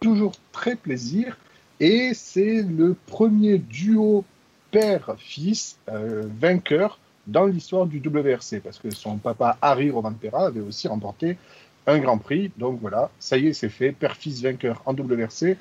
toujours 0.00 0.32
très 0.50 0.74
plaisir. 0.74 1.38
Et 1.78 2.12
c'est 2.14 2.62
le 2.62 2.96
premier 3.06 3.58
duo 3.58 4.24
père-fils 4.70 5.78
euh, 5.88 6.24
vainqueur 6.40 6.98
dans 7.26 7.46
l'histoire 7.46 7.86
du 7.86 8.02
WRC, 8.04 8.60
parce 8.62 8.78
que 8.78 8.90
son 8.90 9.16
papa 9.16 9.56
Harry 9.62 9.90
Rovan 9.90 10.12
Perra 10.12 10.46
avait 10.46 10.60
aussi 10.60 10.88
remporté 10.88 11.36
un 11.86 11.98
Grand 11.98 12.18
Prix. 12.18 12.50
Donc 12.56 12.78
voilà, 12.80 13.10
ça 13.18 13.38
y 13.38 13.48
est, 13.48 13.52
c'est 13.52 13.68
fait. 13.68 13.92
Père-fils 13.92 14.42
vainqueur 14.42 14.82
en 14.86 14.94
WRC, 14.94 15.56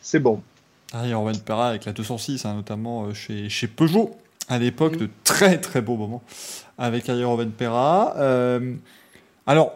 c'est 0.00 0.20
bon. 0.20 0.42
Ah, 0.92 1.06
et 1.06 1.38
Perra 1.44 1.70
avec 1.70 1.86
la 1.86 1.92
206, 1.92 2.44
hein, 2.44 2.54
notamment 2.54 3.06
euh, 3.06 3.14
chez, 3.14 3.48
chez 3.48 3.66
Peugeot, 3.66 4.16
à 4.48 4.58
l'époque, 4.58 4.96
de 4.96 5.08
très 5.24 5.60
très 5.60 5.80
beaux 5.80 5.96
moments 5.96 6.22
avec 6.78 7.06
Rowan 7.06 7.50
Perra. 7.50 8.14
Euh, 8.18 8.74
alors, 9.46 9.74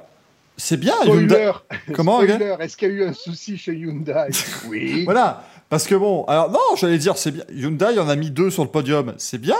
c'est 0.56 0.76
bien, 0.76 0.94
Hyundai. 1.04 1.28
Spoiler, 1.28 1.52
Comment, 1.94 2.22
Spoiler, 2.22 2.56
est-ce 2.60 2.76
qu'il 2.76 2.88
y 2.88 2.90
a 2.92 2.94
eu 2.94 3.04
un 3.04 3.12
souci 3.12 3.58
chez 3.58 3.74
Hyundai 3.74 4.28
Oui. 4.68 5.04
Voilà, 5.04 5.44
parce 5.68 5.86
que 5.86 5.96
bon, 5.96 6.24
alors 6.24 6.50
non, 6.52 6.76
j'allais 6.76 6.98
dire, 6.98 7.16
c'est 7.16 7.32
bien. 7.32 7.44
Hyundai 7.52 7.98
en 7.98 8.08
a 8.08 8.14
mis 8.16 8.30
deux 8.30 8.50
sur 8.50 8.62
le 8.62 8.70
podium, 8.70 9.14
c'est 9.18 9.38
bien. 9.38 9.56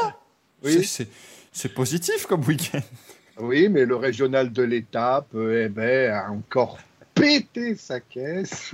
Oui. 0.63 0.89
C'est 1.53 1.75
positif 1.75 2.27
comme 2.27 2.45
week-end. 2.45 2.81
Oui, 3.41 3.69
mais 3.69 3.85
le 3.85 3.97
régional 3.97 4.53
de 4.53 4.63
l'étape, 4.63 5.29
euh, 5.35 5.65
eh 5.67 5.69
ben, 5.69 6.11
a 6.13 6.31
encore 6.31 6.79
pété 7.15 7.75
sa 7.77 8.01
caisse. 8.01 8.73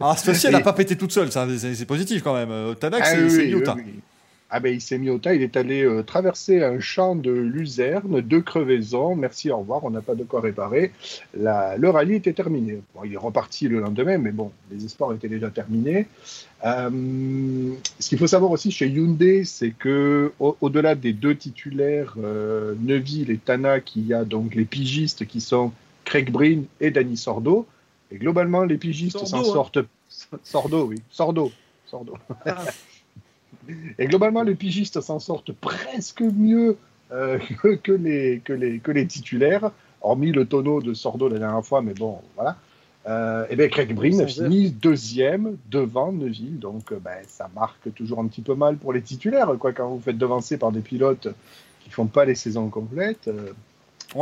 Alors, 0.00 0.16
cette 0.16 0.24
fois-ci, 0.26 0.46
elle 0.46 0.52
n'a 0.52 0.60
Et- 0.60 0.62
pas 0.62 0.72
pété 0.72 0.96
toute 0.96 1.12
seule, 1.12 1.30
c'est 1.32 1.86
positif 1.86 2.22
quand 2.22 2.34
même. 2.34 2.50
Euh, 2.50 2.74
Tanak, 2.74 3.02
Ah 3.04 3.06
c'est 3.06 3.22
oui. 3.22 3.54
Ah 4.48 4.60
ben, 4.60 4.72
il 4.72 4.80
s'est 4.80 4.98
mis 4.98 5.10
au 5.10 5.18
tas, 5.18 5.34
il 5.34 5.42
est 5.42 5.56
allé 5.56 5.82
euh, 5.82 6.02
traverser 6.04 6.62
un 6.62 6.78
champ 6.78 7.16
de 7.16 7.32
luzerne, 7.32 8.20
deux 8.20 8.40
crevaisons, 8.42 9.16
merci, 9.16 9.50
au 9.50 9.58
revoir, 9.58 9.82
on 9.84 9.90
n'a 9.90 10.02
pas 10.02 10.14
de 10.14 10.22
quoi 10.22 10.40
réparer. 10.40 10.92
La- 11.34 11.76
le 11.76 11.90
rallye 11.90 12.14
était 12.14 12.32
terminé. 12.32 12.80
Bon, 12.94 13.00
il 13.04 13.12
est 13.12 13.18
reparti 13.18 13.66
le 13.66 13.80
lendemain, 13.80 14.18
mais 14.18 14.30
bon, 14.30 14.52
les 14.70 14.84
espoirs 14.84 15.12
étaient 15.14 15.28
déjà 15.28 15.50
terminés. 15.50 16.06
Euh, 16.64 17.72
ce 17.98 18.08
qu'il 18.08 18.18
faut 18.18 18.28
savoir 18.28 18.52
aussi 18.52 18.70
chez 18.70 18.86
Hyundai, 18.86 19.44
c'est 19.44 19.72
que 19.72 20.32
au- 20.38 20.56
au-delà 20.60 20.94
des 20.94 21.12
deux 21.12 21.34
titulaires, 21.34 22.14
euh, 22.22 22.74
Neuville 22.80 23.30
et 23.32 23.38
Tana, 23.38 23.80
qu'il 23.80 24.06
y 24.06 24.14
a 24.14 24.24
donc 24.24 24.54
les 24.54 24.64
pigistes 24.64 25.26
qui 25.26 25.40
sont 25.40 25.72
Craig 26.04 26.30
Breen 26.30 26.66
et 26.80 26.92
Danny 26.92 27.16
Sordo. 27.16 27.66
Et 28.12 28.16
globalement, 28.18 28.62
les 28.62 28.78
pigistes 28.78 29.18
s'en 29.26 29.40
hein. 29.40 29.44
sortent. 29.44 29.78
Sordo, 30.44 30.86
oui. 30.86 31.02
Sordo. 31.10 31.50
Sordo. 31.86 32.16
Et 33.98 34.06
globalement, 34.06 34.42
les 34.42 34.54
pigistes 34.54 35.00
s'en 35.00 35.18
sortent 35.18 35.52
presque 35.52 36.20
mieux 36.22 36.76
euh, 37.12 37.38
que, 37.82 37.92
les, 37.92 38.40
que, 38.44 38.52
les, 38.52 38.78
que 38.78 38.90
les 38.90 39.06
titulaires, 39.06 39.70
hormis 40.02 40.32
le 40.32 40.46
tonneau 40.46 40.80
de 40.80 40.94
Sordo 40.94 41.28
la 41.28 41.38
dernière 41.38 41.64
fois, 41.64 41.82
mais 41.82 41.94
bon, 41.94 42.18
voilà. 42.34 42.56
Euh, 43.08 43.46
et 43.50 43.56
bien, 43.56 43.68
Craig 43.68 43.94
Breen 43.94 44.20
a 44.20 44.26
Sans 44.26 44.44
fini 44.44 44.70
deuxième 44.70 45.56
devant 45.70 46.10
Neuville, 46.12 46.58
donc 46.58 46.90
euh, 46.90 46.98
ben, 46.98 47.18
ça 47.28 47.48
marque 47.54 47.94
toujours 47.94 48.18
un 48.18 48.26
petit 48.26 48.42
peu 48.42 48.54
mal 48.54 48.76
pour 48.76 48.92
les 48.92 49.02
titulaires, 49.02 49.52
quoi, 49.60 49.72
quand 49.72 49.88
vous 49.88 50.00
faites 50.00 50.18
devancer 50.18 50.58
par 50.58 50.72
des 50.72 50.80
pilotes 50.80 51.28
qui 51.84 51.90
font 51.90 52.06
pas 52.06 52.24
les 52.24 52.34
saisons 52.34 52.68
complètes. 52.68 53.28
euh. 53.28 53.52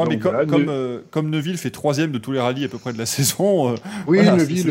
Ouais, 0.02 0.08
mais 0.08 0.18
comme, 0.18 0.32
voilà, 0.32 0.46
comme, 0.46 0.64
Ne- 0.64 0.70
euh, 0.70 1.00
comme 1.10 1.30
Neuville 1.30 1.56
fait 1.58 1.70
troisième 1.70 2.10
de 2.12 2.18
tous 2.18 2.32
les 2.32 2.40
rallyes 2.40 2.64
à 2.64 2.68
peu 2.68 2.78
près 2.78 2.92
de 2.92 2.98
la 2.98 3.06
saison, 3.06 3.70
euh, 3.72 3.76
Oui, 4.06 4.18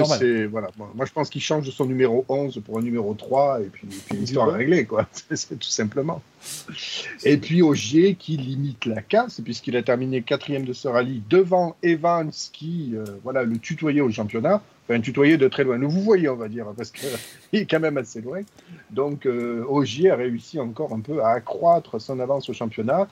Voilà, 0.08 0.20
c'est-. 0.20 0.45
Voilà. 0.45 0.70
Moi, 0.95 1.06
je 1.06 1.12
pense 1.12 1.30
qu'il 1.30 1.41
change 1.41 1.70
son 1.70 1.86
numéro 1.86 2.26
11 2.30 2.62
pour 2.66 2.78
un 2.78 2.82
numéro 2.82 3.14
3, 3.14 3.62
et 3.62 3.66
puis, 3.66 3.88
puis 3.88 4.18
l'histoire 4.18 4.50
est 4.54 4.58
réglée, 4.58 4.86
quoi. 4.86 5.08
C'est- 5.34 5.58
tout 5.60 5.70
simplement. 5.70 6.22
Et 7.24 7.38
puis 7.38 7.62
Ogier 7.62 8.16
qui 8.16 8.36
limite 8.38 8.86
la 8.86 9.02
casse, 9.02 9.40
puisqu'il 9.41 9.78
a 9.78 9.84
terminé 9.84 10.22
quatrième 10.22 10.66
de 10.66 10.74
ce 10.74 10.88
rallye 10.90 11.22
devant 11.30 11.76
Evans, 11.84 12.32
qui 12.52 12.91
euh, 12.95 13.06
voilà, 13.24 13.44
le 13.44 13.58
tutoyait 13.58 14.02
au 14.02 14.12
championnat. 14.12 14.62
Enfin, 14.90 15.00
tutoyait 15.00 15.38
de 15.38 15.48
très 15.48 15.64
loin. 15.64 15.78
Nous 15.78 15.90
vous 15.90 16.02
voyez, 16.02 16.28
on 16.28 16.36
va 16.36 16.50
dire, 16.50 16.66
parce 16.76 16.91
qu'il 16.91 17.08
est 17.54 17.66
quand 17.66 17.80
même 17.80 17.98
assez 17.98 18.20
loin. 18.20 18.41
Donc, 18.91 19.26
Ogier 19.26 20.12
a 20.12 20.16
réussi 20.18 20.60
encore 20.60 20.91
un 20.94 21.00
peu 21.00 21.24
à 21.24 21.30
accroître 21.30 22.02
son 22.02 22.20
avance 22.20 22.50
au 22.50 22.54
championnat. 22.54 23.08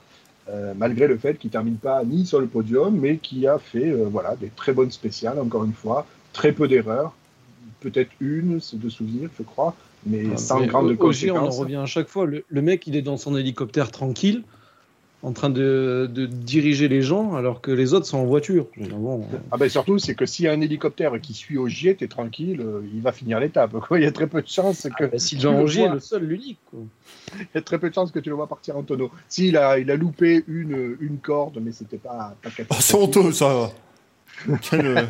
Euh, 0.48 0.74
malgré 0.76 1.06
le 1.06 1.16
fait 1.16 1.38
qu'il 1.38 1.50
termine 1.50 1.76
pas 1.76 2.02
ni 2.04 2.26
sur 2.26 2.40
le 2.40 2.46
podium, 2.46 2.96
mais 2.96 3.18
qui 3.18 3.46
a 3.46 3.58
fait 3.58 3.90
euh, 3.90 4.06
voilà, 4.10 4.34
des 4.36 4.48
très 4.48 4.72
bonnes 4.72 4.90
spéciales, 4.90 5.38
encore 5.38 5.64
une 5.64 5.72
fois, 5.72 6.06
très 6.32 6.52
peu 6.52 6.66
d'erreurs, 6.66 7.12
peut-être 7.80 8.10
une, 8.20 8.60
c'est 8.60 8.78
de 8.78 8.88
souvenir, 8.88 9.28
je 9.38 9.44
crois, 9.44 9.74
mais 10.04 10.36
sans 10.36 10.60
Mais 10.60 10.66
grande 10.66 10.96
on 11.00 11.36
en 11.36 11.50
revient 11.50 11.76
à 11.76 11.86
chaque 11.86 12.08
fois. 12.08 12.26
Le, 12.26 12.44
le 12.48 12.62
mec, 12.62 12.86
il 12.86 12.96
est 12.96 13.02
dans 13.02 13.16
son 13.16 13.36
hélicoptère 13.36 13.90
tranquille, 13.90 14.42
en 15.22 15.32
train 15.32 15.50
de, 15.50 16.10
de 16.12 16.26
diriger 16.26 16.88
les 16.88 17.00
gens, 17.00 17.34
alors 17.36 17.60
que 17.60 17.70
les 17.70 17.94
autres 17.94 18.06
sont 18.06 18.18
en 18.18 18.24
voiture. 18.24 18.66
Bon, 18.76 19.20
euh, 19.32 19.38
Ah 19.52 19.56
ben 19.56 19.68
surtout, 19.68 19.98
c'est 19.98 20.14
que 20.16 20.26
s'il 20.26 20.46
y 20.46 20.48
a 20.48 20.52
un 20.52 20.60
hélicoptère 20.60 21.20
qui 21.20 21.32
suit 21.32 21.58
Ogier, 21.58 21.94
t'es 21.94 22.08
tranquille, 22.08 22.60
euh, 22.60 22.80
il 22.92 23.00
va 23.02 23.12
finir 23.12 23.38
l'étape. 23.38 23.72
Il 23.92 24.02
y 24.02 24.06
a 24.06 24.10
très 24.12 24.26
peu 24.26 24.42
de 24.42 24.48
chances 24.48 24.88
que 24.98 25.04
bah, 25.04 25.18
Sylvain 25.18 25.50
tu 25.52 25.56
le 25.58 25.62
Ogier 25.62 25.82
est 25.82 25.86
vois. 25.86 25.94
le 25.94 26.00
seul, 26.00 26.24
l'unique. 26.24 26.58
il 26.74 27.46
y 27.54 27.58
a 27.58 27.62
très 27.62 27.78
peu 27.78 27.88
de 27.88 27.94
chances 27.94 28.10
que 28.10 28.18
tu 28.18 28.30
le 28.30 28.34
vois 28.34 28.48
partir 28.48 28.76
en 28.76 28.82
tonneau. 28.82 29.10
S'il 29.28 29.56
a, 29.56 29.78
il 29.78 29.90
a 29.92 29.96
loupé 29.96 30.42
une, 30.48 30.96
une 31.00 31.18
corde, 31.18 31.58
mais 31.62 31.70
c'était 31.72 31.98
pas, 31.98 32.34
pas 32.42 32.50
oh, 32.70 32.74
c'est 32.80 32.96
catastrophique. 32.96 33.16
honteux 33.16 33.32
ça. 33.32 33.70
quel, 34.70 34.86
euh, 34.86 35.02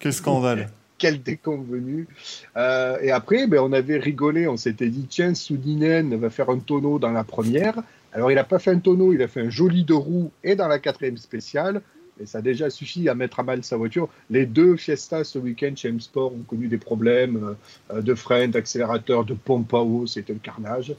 quel 0.00 0.12
scandale. 0.12 0.68
quel 0.98 1.22
déconvenu. 1.22 2.08
Euh, 2.56 2.98
et 3.00 3.12
après, 3.12 3.46
ben, 3.46 3.60
on 3.60 3.72
avait 3.72 3.98
rigolé, 3.98 4.48
on 4.48 4.56
s'était 4.56 4.88
dit, 4.88 5.06
tiens, 5.08 5.34
Soudinen 5.34 6.16
va 6.16 6.28
faire 6.28 6.50
un 6.50 6.58
tonneau 6.58 6.98
dans 6.98 7.12
la 7.12 7.22
première. 7.24 7.82
Alors, 8.12 8.30
il 8.30 8.34
n'a 8.34 8.44
pas 8.44 8.58
fait 8.58 8.70
un 8.70 8.78
tonneau, 8.78 9.12
il 9.12 9.22
a 9.22 9.28
fait 9.28 9.40
un 9.40 9.50
joli 9.50 9.84
deux 9.84 9.94
roues 9.94 10.30
et 10.42 10.56
dans 10.56 10.68
la 10.68 10.78
quatrième 10.78 11.18
spéciale. 11.18 11.82
Et 12.20 12.26
ça 12.26 12.38
a 12.38 12.42
déjà 12.42 12.68
suffi 12.68 13.08
à 13.08 13.14
mettre 13.14 13.40
à 13.40 13.42
mal 13.44 13.62
sa 13.62 13.76
voiture. 13.76 14.08
Les 14.30 14.44
deux 14.44 14.76
Fiesta 14.76 15.22
ce 15.22 15.38
week-end 15.38 15.72
chez 15.76 15.88
M-Sport 15.88 16.32
ont 16.32 16.42
connu 16.48 16.66
des 16.66 16.78
problèmes 16.78 17.54
euh, 17.92 18.02
de 18.02 18.14
frein, 18.14 18.48
d'accélérateur, 18.48 19.24
de 19.24 19.34
pompe 19.34 19.72
à 19.74 19.78
eau. 19.78 20.06
C'était 20.06 20.32
le 20.32 20.40
carnage. 20.40 20.94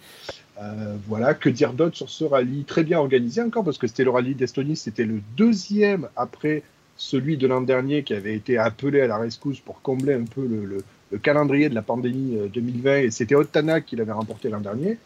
Euh, 0.62 0.96
voilà, 1.08 1.34
que 1.34 1.50
dire 1.50 1.74
d'autre 1.74 1.98
sur 1.98 2.10
ce 2.10 2.24
rallye? 2.24 2.64
Très 2.64 2.84
bien 2.84 3.00
organisé 3.00 3.42
encore, 3.42 3.64
parce 3.64 3.78
que 3.78 3.88
c'était 3.88 4.04
le 4.04 4.12
rallye 4.12 4.36
d'Estonie, 4.36 4.76
c'était 4.76 5.06
le 5.06 5.22
deuxième 5.38 6.08
après 6.16 6.64
celui 6.98 7.38
de 7.38 7.48
l'an 7.48 7.62
dernier 7.62 8.04
qui 8.04 8.14
avait 8.14 8.36
été 8.36 8.58
appelé 8.58 9.00
à 9.00 9.08
la 9.08 9.18
rescousse 9.18 9.62
pour 9.62 9.82
combler 9.82 10.14
un 10.14 10.26
peu 10.26 10.46
le, 10.46 10.66
le, 10.66 10.84
le 11.14 11.18
calendrier 11.18 11.70
de 11.70 11.76
la 11.76 11.82
pandémie 11.82 12.38
2020, 12.54 12.98
et 12.98 13.12
c'était 13.12 13.36
Ottanak 13.36 13.86
qui 13.86 13.96
l'avait 13.96 14.12
remporté 14.12 14.50
l'an 14.50 14.60
dernier. 14.60 14.98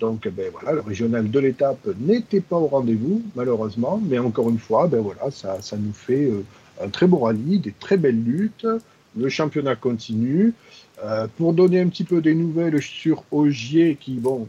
Donc, 0.00 0.28
ben 0.28 0.50
voilà, 0.52 0.72
le 0.72 0.80
régional 0.80 1.30
de 1.30 1.38
l'étape 1.40 1.86
n'était 1.98 2.40
pas 2.40 2.56
au 2.56 2.66
rendez-vous, 2.66 3.22
malheureusement, 3.34 4.00
mais 4.04 4.18
encore 4.18 4.48
une 4.48 4.58
fois, 4.58 4.86
ben 4.86 5.00
voilà, 5.00 5.30
ça, 5.30 5.58
nous 5.76 5.92
fait 5.92 6.26
euh, 6.26 6.44
un 6.82 6.88
très 6.88 7.06
beau 7.06 7.18
rallye, 7.18 7.58
des 7.58 7.72
très 7.72 7.96
belles 7.96 8.22
luttes. 8.22 8.66
Le 9.16 9.28
championnat 9.28 9.74
continue. 9.74 10.54
Euh, 11.04 11.26
pour 11.36 11.52
donner 11.52 11.80
un 11.80 11.88
petit 11.88 12.04
peu 12.04 12.20
des 12.20 12.34
nouvelles 12.34 12.80
sur 12.82 13.24
Ogier, 13.30 13.96
qui, 14.00 14.14
bon, 14.14 14.48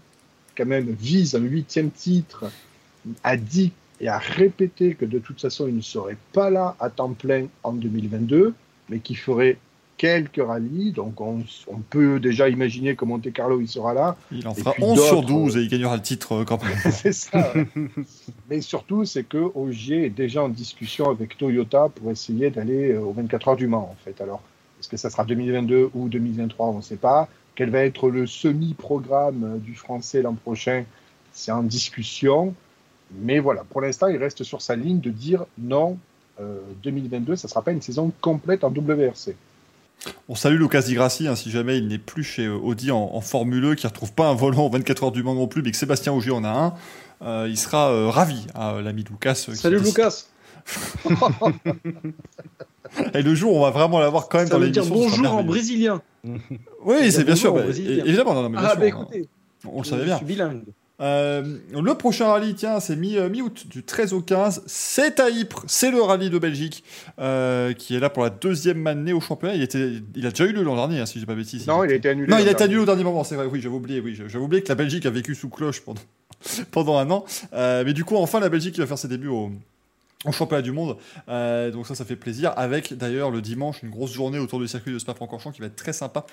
quand 0.57 0.65
même 0.65 0.89
vise 0.99 1.35
un 1.35 1.41
huitième 1.41 1.91
titre, 1.91 2.45
a 3.23 3.37
dit 3.37 3.71
et 4.01 4.07
a 4.07 4.17
répété 4.17 4.95
que 4.95 5.05
de 5.05 5.19
toute 5.19 5.41
façon, 5.41 5.67
il 5.67 5.75
ne 5.75 5.81
serait 5.81 6.17
pas 6.33 6.49
là 6.49 6.75
à 6.79 6.89
temps 6.89 7.13
plein 7.13 7.47
en 7.63 7.73
2022, 7.73 8.53
mais 8.89 8.99
qu'il 8.99 9.17
ferait 9.17 9.57
quelques 9.99 10.41
rallyes. 10.43 10.93
Donc, 10.93 11.21
on, 11.21 11.43
on, 11.67 11.77
peut 11.77 12.19
déjà 12.19 12.49
imaginer 12.49 12.95
que 12.95 13.05
Monte 13.05 13.31
Carlo, 13.31 13.61
il 13.61 13.67
sera 13.67 13.93
là. 13.93 14.15
Il 14.31 14.47
en 14.47 14.55
fera 14.55 14.73
11 14.79 15.05
sur 15.05 15.21
12 15.21 15.57
et 15.57 15.59
il 15.59 15.69
gagnera 15.69 15.95
le 15.95 16.01
titre 16.01 16.43
quand 16.45 16.63
même. 16.63 16.77
c'est 16.91 17.13
ça. 17.13 17.53
Mais 18.49 18.61
surtout, 18.61 19.05
c'est 19.05 19.23
que 19.23 19.51
Ogier 19.53 20.05
est 20.05 20.09
déjà 20.09 20.41
en 20.41 20.49
discussion 20.49 21.09
avec 21.11 21.37
Toyota 21.37 21.89
pour 21.93 22.09
essayer 22.09 22.49
d'aller 22.49 22.95
aux 22.95 23.11
24 23.11 23.49
heures 23.49 23.55
du 23.57 23.67
Mans, 23.67 23.89
en 23.91 23.97
fait. 24.03 24.19
Alors, 24.21 24.41
est-ce 24.79 24.87
que 24.87 24.97
ça 24.97 25.09
sera 25.09 25.25
2022 25.25 25.91
ou 25.93 26.07
2023 26.07 26.67
On 26.67 26.77
ne 26.77 26.81
sait 26.81 26.95
pas. 26.95 27.27
Quel 27.53 27.69
va 27.69 27.79
être 27.79 28.09
le 28.09 28.25
semi-programme 28.25 29.59
du 29.59 29.75
français 29.75 30.21
l'an 30.21 30.33
prochain 30.33 30.85
C'est 31.33 31.51
en 31.51 31.61
discussion. 31.61 32.55
Mais 33.19 33.39
voilà, 33.39 33.65
pour 33.69 33.81
l'instant, 33.81 34.07
il 34.07 34.15
reste 34.15 34.43
sur 34.43 34.61
sa 34.61 34.77
ligne 34.77 35.01
de 35.01 35.09
dire 35.09 35.45
non, 35.57 35.97
euh, 36.39 36.61
2022, 36.83 37.35
ça 37.35 37.47
ne 37.47 37.49
sera 37.49 37.61
pas 37.61 37.73
une 37.73 37.81
saison 37.81 38.13
complète 38.21 38.63
en 38.63 38.69
WRC. 38.69 39.35
On 40.29 40.35
salue 40.35 40.57
Lucas 40.59 40.83
Di 40.83 40.93
Grassi, 40.93 41.27
hein, 41.27 41.35
si 41.35 41.51
jamais 41.51 41.77
il 41.77 41.87
n'est 41.87 41.97
plus 41.97 42.23
chez 42.23 42.47
Audi 42.47 42.89
en, 42.91 42.97
en 43.13 43.21
Formule 43.21 43.65
E, 43.65 43.75
qui 43.75 43.85
ne 43.85 43.89
retrouve 43.89 44.13
pas 44.13 44.27
un 44.29 44.33
volant 44.33 44.65
en 44.65 44.69
24 44.69 45.03
heures 45.03 45.11
du 45.11 45.23
Mans 45.23 45.35
non 45.35 45.47
plus, 45.47 45.61
mais 45.61 45.71
que 45.71 45.77
Sébastien 45.77 46.13
Auger 46.13 46.31
en 46.31 46.43
a 46.43 46.49
un. 46.49 46.73
Euh, 47.21 47.47
il 47.49 47.57
sera 47.57 47.89
euh, 47.91 48.07
ravi, 48.09 48.47
hein, 48.55 48.79
l'ami 48.81 49.03
Lucas. 49.09 49.35
Salut 49.35 49.79
Lucas 49.79 50.25
Et 53.13 53.21
le 53.21 53.35
jour 53.35 53.55
on 53.55 53.61
va 53.61 53.69
vraiment 53.69 53.99
l'avoir 53.99 54.29
quand 54.29 54.39
même 54.39 54.47
Ça 54.47 54.53
dans 54.53 54.59
l'émission. 54.59 54.83
dire 54.83 54.93
ce 54.93 54.99
sera 55.09 55.17
bonjour 55.21 55.33
en 55.37 55.43
brésilien. 55.43 56.01
Oui, 56.83 57.11
c'est 57.11 57.23
bien 57.23 57.35
sûr. 57.35 57.53
bah, 57.53 57.61
évidemment, 57.67 58.33
non, 58.33 58.43
non, 58.43 58.49
bien 58.49 58.59
Ah, 58.63 58.71
sûr, 58.71 58.79
bah 58.79 58.87
écoutez, 58.87 59.27
on 59.67 59.79
le 59.81 59.85
savait 59.85 60.01
je 60.01 60.05
bien. 60.07 60.17
suis 60.17 60.25
bilingue. 60.25 60.63
Euh, 61.01 61.57
le 61.71 61.93
prochain 61.95 62.27
rallye, 62.27 62.53
tiens, 62.55 62.79
c'est 62.79 62.95
mi- 62.95 63.17
euh, 63.17 63.29
mi-août, 63.29 63.65
du 63.69 63.83
13 63.83 64.13
au 64.13 64.21
15. 64.21 64.63
C'est 64.65 65.19
à 65.19 65.29
Ypres, 65.29 65.63
c'est 65.67 65.91
le 65.91 66.01
rallye 66.01 66.29
de 66.29 66.37
Belgique, 66.39 66.83
euh, 67.19 67.71
qui 67.73 67.95
est 67.95 67.99
là 67.99 68.09
pour 68.09 68.23
la 68.23 68.29
deuxième 68.29 68.85
année 68.85 69.13
au 69.13 69.21
championnat. 69.21 69.55
Il, 69.55 69.61
était, 69.61 69.93
il 70.15 70.25
a 70.27 70.29
déjà 70.31 70.45
eu 70.45 70.51
lieu 70.53 70.63
l'an 70.63 70.75
dernier, 70.75 70.99
hein, 70.99 71.05
si 71.05 71.13
je 71.15 71.19
dis 71.19 71.25
pas 71.25 71.35
bêtise. 71.35 71.65
Non, 71.67 71.83
il 71.83 71.91
a 71.91 71.95
été 71.95 72.09
annulé. 72.09 72.27
Non, 72.29 72.37
il 72.39 72.47
a 72.47 72.51
été 72.51 72.63
annulé 72.63 72.81
au 72.81 72.85
dernier 72.85 73.03
moment, 73.03 73.23
c'est 73.23 73.35
vrai. 73.35 73.45
Oui, 73.45 73.61
j'avais 73.61 73.75
oublié. 73.75 74.01
Oui, 74.01 74.13
j'avais 74.15 74.43
oublié 74.43 74.61
que 74.61 74.69
la 74.69 74.75
Belgique 74.75 75.05
a 75.05 75.09
vécu 75.09 75.35
sous 75.35 75.49
cloche 75.49 75.81
pendant, 75.81 76.01
pendant 76.71 76.97
un 76.97 77.09
an. 77.11 77.23
Euh, 77.53 77.83
mais 77.85 77.93
du 77.93 78.03
coup, 78.03 78.17
enfin, 78.17 78.39
la 78.41 78.49
Belgique 78.49 78.77
va 78.77 78.85
faire 78.85 78.97
ses 78.97 79.07
débuts 79.07 79.27
au, 79.29 79.51
au 80.25 80.33
championnat 80.33 80.61
du 80.61 80.73
monde. 80.73 80.97
Euh, 81.29 81.71
donc 81.71 81.87
ça, 81.87 81.95
ça 81.95 82.03
fait 82.03 82.17
plaisir. 82.17 82.51
Avec 82.57 82.93
d'ailleurs 82.93 83.31
le 83.31 83.41
dimanche 83.41 83.81
une 83.83 83.89
grosse 83.89 84.11
journée 84.11 84.37
autour 84.37 84.59
du 84.59 84.67
circuit 84.67 84.91
de 84.91 84.99
Spa-Francorchamps 84.99 85.51
qui 85.51 85.61
va 85.61 85.67
être 85.67 85.77
très 85.77 85.93
sympa 85.93 86.25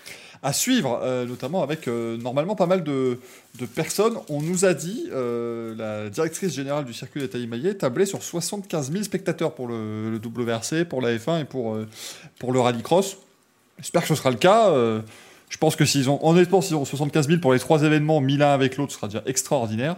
à 0.43 0.53
suivre, 0.53 1.01
euh, 1.03 1.25
notamment 1.25 1.63
avec 1.63 1.87
euh, 1.87 2.17
normalement 2.17 2.57
pas 2.57 2.67
mal 2.67 2.83
de, 2.83 3.19
personnes. 3.75 4.17
On 4.29 4.43
nous 4.43 4.65
a 4.65 4.75
dit, 4.75 5.09
la 5.13 6.11
directrice 6.11 6.53
générale 6.53 6.85
du 6.85 6.93
circuit 6.93 7.21
de 7.21 7.27
Taïmaillet 7.27 7.75
tablait 7.75 8.07
sur 8.07 8.23
75 8.23 8.91
000 8.91 9.05
spectateurs 9.05 9.55
pour 9.55 9.69
le, 9.69 10.11
le 10.11 10.19
WRC, 10.19 10.85
pour 10.85 11.01
la 11.01 11.17
F1 11.17 11.43
et 11.43 11.45
pour, 11.45 11.79
pour 12.39 12.53
le 12.53 12.61
rallycross. 12.61 13.19
J'espère 13.79 14.03
que 14.03 14.09
ce 14.09 14.15
sera 14.15 14.31
le 14.31 14.37
cas. 14.37 14.73
Je 15.49 15.59
pense 15.59 15.77
que 15.77 15.85
s'ils 15.85 16.11
ont, 16.11 16.19
honnêtement, 16.27 16.61
s'ils 16.61 16.75
ont 16.75 16.85
75 16.85 17.29
000 17.29 17.41
pour 17.41 17.53
les 17.53 17.61
trois 17.61 17.83
événements, 17.83 18.21
mis 18.21 18.37
l'un 18.37 18.53
avec 18.53 18.77
l'autre, 18.77 18.93
ce 18.93 18.99
sera 18.99 19.07
déjà 19.07 19.23
extraordinaire. 19.27 19.97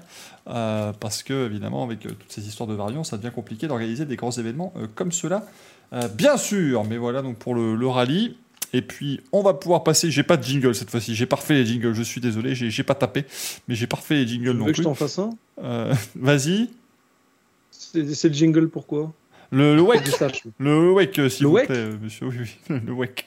Euh, 0.48 0.92
parce 0.98 1.22
que, 1.22 1.46
évidemment, 1.46 1.84
avec 1.84 2.06
euh, 2.06 2.10
toutes 2.10 2.30
ces 2.32 2.46
histoires 2.48 2.66
de 2.66 2.74
variants, 2.74 3.04
ça 3.04 3.16
devient 3.18 3.32
compliqué 3.34 3.66
d'organiser 3.68 4.06
des 4.06 4.16
grands 4.16 4.30
événements 4.30 4.72
euh, 4.76 4.86
comme 4.94 5.12
cela. 5.12 5.46
Bien 6.14 6.36
sûr, 6.36 6.84
mais 6.84 6.98
voilà 6.98 7.22
donc 7.22 7.36
pour 7.38 7.54
le, 7.54 7.74
le 7.74 7.86
rallye. 7.88 8.36
Et 8.74 8.82
puis, 8.82 9.20
on 9.32 9.42
va 9.42 9.54
pouvoir 9.54 9.82
passer. 9.84 10.10
J'ai 10.10 10.22
pas 10.22 10.36
de 10.36 10.42
jingle 10.44 10.74
cette 10.74 10.90
fois-ci. 10.90 11.14
J'ai 11.14 11.24
parfait 11.24 11.54
les 11.54 11.64
jingles. 11.64 11.94
Je 11.94 12.02
suis 12.02 12.20
désolé. 12.20 12.54
J'ai 12.54 12.82
pas 12.82 12.94
tapé, 12.94 13.24
mais 13.68 13.74
j'ai 13.74 13.86
parfait 13.86 14.16
les 14.16 14.26
jingles 14.26 14.52
non 14.52 14.66
que 14.66 14.72
je 14.72 14.76
plus. 14.76 14.84
t'en 14.84 14.94
fasse 14.94 15.18
un? 15.18 15.30
Vas-y. 16.14 16.68
C'est 17.70 18.28
le 18.28 18.34
jingle 18.34 18.68
pourquoi? 18.68 19.12
Le, 19.50 19.74
le 19.74 19.80
wake. 19.80 20.10
Le 20.58 20.92
wake, 20.92 21.20
s'il 21.30 21.46
vous 21.46 21.54
wake? 21.54 21.68
plaît, 21.68 21.88
monsieur. 22.02 22.26
Oui, 22.26 22.36
oui. 22.40 22.78
Le 22.86 22.92
wake. 22.92 23.26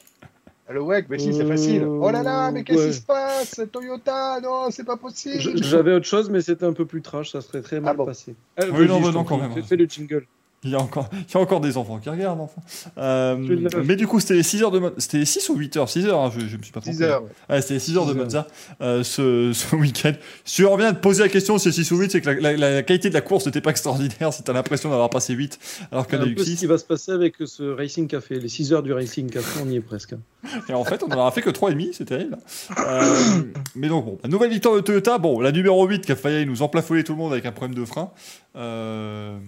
Le 0.71 0.81
WEC, 0.81 1.05
mais 1.09 1.19
si, 1.19 1.33
c'est 1.33 1.43
Euh, 1.43 1.47
facile. 1.47 1.83
Oh 1.85 2.09
là 2.11 2.23
là, 2.23 2.51
mais 2.51 2.63
qu'est-ce 2.63 2.79
ouais. 2.79 2.87
qui 2.89 2.93
se 2.93 3.01
passe? 3.01 3.61
Toyota, 3.71 4.39
non, 4.41 4.69
c'est 4.71 4.83
pas 4.85 4.97
possible. 4.97 5.57
J'avais 5.63 5.93
autre 5.93 6.05
chose, 6.05 6.29
mais 6.29 6.41
c'était 6.41 6.65
un 6.65 6.73
peu 6.73 6.85
plus 6.85 7.01
trash, 7.01 7.31
ça 7.31 7.41
serait 7.41 7.61
très 7.61 7.79
mal 7.79 7.91
Ah 7.93 7.97
bon. 7.97 8.05
passé. 8.05 8.35
Ah, 8.57 8.63
Oui, 8.65 8.71
vas-y, 8.71 8.87
non, 8.87 9.01
bah 9.01 9.11
non, 9.11 9.23
quand 9.23 9.37
même. 9.37 9.51
Fais, 9.53 9.61
fais 9.61 9.75
le 9.75 9.85
jingle. 9.85 10.25
Il 10.63 10.69
y, 10.69 10.75
a 10.75 10.79
encore, 10.79 11.09
il 11.11 11.33
y 11.33 11.37
a 11.37 11.39
encore 11.39 11.59
des 11.59 11.75
enfants 11.75 11.97
qui 11.97 12.07
regardent, 12.07 12.41
enfin. 12.41 12.61
Euh, 12.99 13.35
Tu 13.35 13.77
mais 13.83 13.95
du 13.95 14.05
coup, 14.05 14.19
c'était 14.19 14.35
les 14.35 14.43
6 14.43 14.61
heures 14.61 14.69
de. 14.69 14.93
C'était 14.99 15.17
les 15.17 15.25
6 15.25 15.49
ou 15.49 15.55
8 15.55 15.77
heures 15.77 15.89
6 15.89 16.05
heures, 16.05 16.19
hein, 16.19 16.31
je, 16.31 16.45
je 16.47 16.55
me 16.55 16.61
suis 16.61 16.71
pas 16.71 16.81
trompé. 16.81 16.95
6 16.97 17.01
heures. 17.01 17.23
ouais. 17.49 17.61
C'était 17.61 17.73
les 17.73 17.79
6 17.79 17.97
heures 17.97 18.05
de 18.05 18.13
6. 18.13 18.17
Monza 18.19 18.47
euh, 18.79 19.03
ce, 19.03 19.53
ce 19.53 19.75
week-end. 19.75 20.13
Si 20.45 20.63
on 20.63 20.71
revient 20.71 20.91
de 20.93 20.99
poser 20.99 21.23
la 21.23 21.29
question, 21.29 21.57
c'est 21.57 21.71
6 21.71 21.91
ou 21.91 21.97
8, 21.97 22.11
c'est 22.11 22.21
que 22.21 22.29
la, 22.29 22.39
la- 22.55 22.73
la 22.75 22.83
qualité 22.83 23.09
de 23.09 23.15
la 23.15 23.21
course 23.21 23.47
n'était 23.47 23.59
pas 23.61 23.71
extraordinaire. 23.71 24.31
Si 24.31 24.43
t'as 24.43 24.53
l'impression 24.53 24.91
d'avoir 24.91 25.09
passé 25.09 25.33
8, 25.33 25.57
alors 25.91 26.07
qu'on 26.07 26.21
a 26.21 26.25
eu 26.27 26.35
peu 26.35 26.43
ce 26.43 26.51
6. 26.51 26.57
qui 26.59 26.65
va 26.67 26.77
se 26.77 26.85
passer 26.85 27.11
avec 27.11 27.37
ce 27.43 27.63
Racing 27.63 28.07
Café. 28.07 28.39
Les 28.39 28.47
6 28.47 28.71
heures 28.73 28.83
du 28.83 28.93
Racing 28.93 29.31
Café, 29.31 29.61
on 29.65 29.67
y 29.67 29.77
est 29.77 29.81
presque. 29.81 30.13
Et 30.69 30.73
en 30.73 30.83
fait, 30.83 31.01
on 31.01 31.07
n'en 31.07 31.25
a 31.25 31.31
fait 31.31 31.41
que 31.41 31.49
3,5, 31.49 31.89
c'est 31.93 32.05
terrible. 32.05 32.37
Euh, 32.77 33.41
mais 33.75 33.87
donc, 33.87 34.05
bon, 34.05 34.19
la 34.23 34.29
nouvelle 34.29 34.51
victoire 34.51 34.75
de 34.75 34.81
Toyota. 34.81 35.17
Bon, 35.17 35.39
la 35.39 35.51
numéro 35.51 35.83
8 35.87 36.05
qui 36.05 36.11
a 36.11 36.15
failli 36.15 36.45
nous 36.45 36.61
emplafoler 36.61 37.03
tout 37.03 37.13
le 37.13 37.17
monde 37.17 37.31
avec 37.31 37.47
un 37.47 37.51
problème 37.51 37.73
de 37.75 37.83
frein. 37.83 38.11
Euh, 38.55 39.39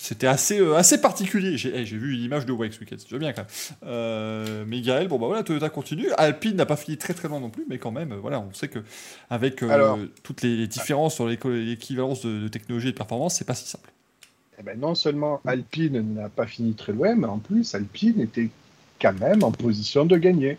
c'était 0.00 0.26
assez, 0.26 0.60
euh, 0.60 0.74
assez 0.76 1.00
particulier. 1.00 1.56
J'ai 1.56 1.72
eh, 1.74 1.84
j'ai 1.86 1.96
vu 1.96 2.14
une 2.14 2.22
image 2.22 2.46
de 2.46 2.52
Wake 2.52 2.72
ce 2.72 2.80
week-end, 2.80 2.96
c'est 2.98 3.04
déjà 3.06 3.18
bien 3.18 3.32
quand 3.32 3.42
même. 3.42 3.90
Euh, 3.90 4.64
mais 4.66 4.80
Gaël, 4.80 5.08
bon 5.08 5.18
bah 5.18 5.26
voilà, 5.26 5.42
Toyota 5.42 5.68
continue. 5.70 6.10
Alpine 6.16 6.56
n'a 6.56 6.66
pas 6.66 6.76
fini 6.76 6.96
très 6.96 7.14
très 7.14 7.28
loin 7.28 7.40
non 7.40 7.50
plus, 7.50 7.64
mais 7.68 7.78
quand 7.78 7.90
même, 7.90 8.12
euh, 8.12 8.16
voilà, 8.16 8.40
on 8.40 8.52
sait 8.54 8.68
que 8.68 8.78
avec 9.30 9.62
euh, 9.62 9.68
Alors- 9.68 9.98
toutes 10.22 10.42
les 10.42 10.66
différences 10.66 11.14
sur 11.14 11.26
l'équivalence 11.28 12.24
de, 12.24 12.40
de 12.40 12.48
technologie 12.48 12.88
et 12.88 12.92
de 12.92 12.96
performance, 12.96 13.36
c'est 13.36 13.44
pas 13.46 13.54
si 13.54 13.68
simple. 13.68 13.90
Eh 14.60 14.62
ben, 14.64 14.78
non 14.78 14.94
seulement 14.94 15.40
Alpine 15.46 16.14
n'a 16.14 16.28
pas 16.28 16.46
fini 16.46 16.74
très 16.74 16.92
loin, 16.92 17.14
mais 17.14 17.26
en 17.26 17.38
plus 17.38 17.74
Alpine 17.74 18.20
était 18.20 18.48
quand 19.00 19.18
même 19.18 19.42
en 19.42 19.52
position 19.52 20.04
de 20.04 20.16
gagner. 20.16 20.58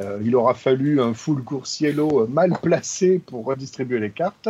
Euh, 0.00 0.20
il 0.24 0.34
aura 0.36 0.54
fallu 0.54 1.00
un 1.00 1.14
full 1.14 1.42
coursiello 1.42 2.22
euh, 2.22 2.26
mal 2.26 2.52
placé 2.62 3.18
pour 3.18 3.44
redistribuer 3.44 4.00
les 4.00 4.10
cartes, 4.10 4.48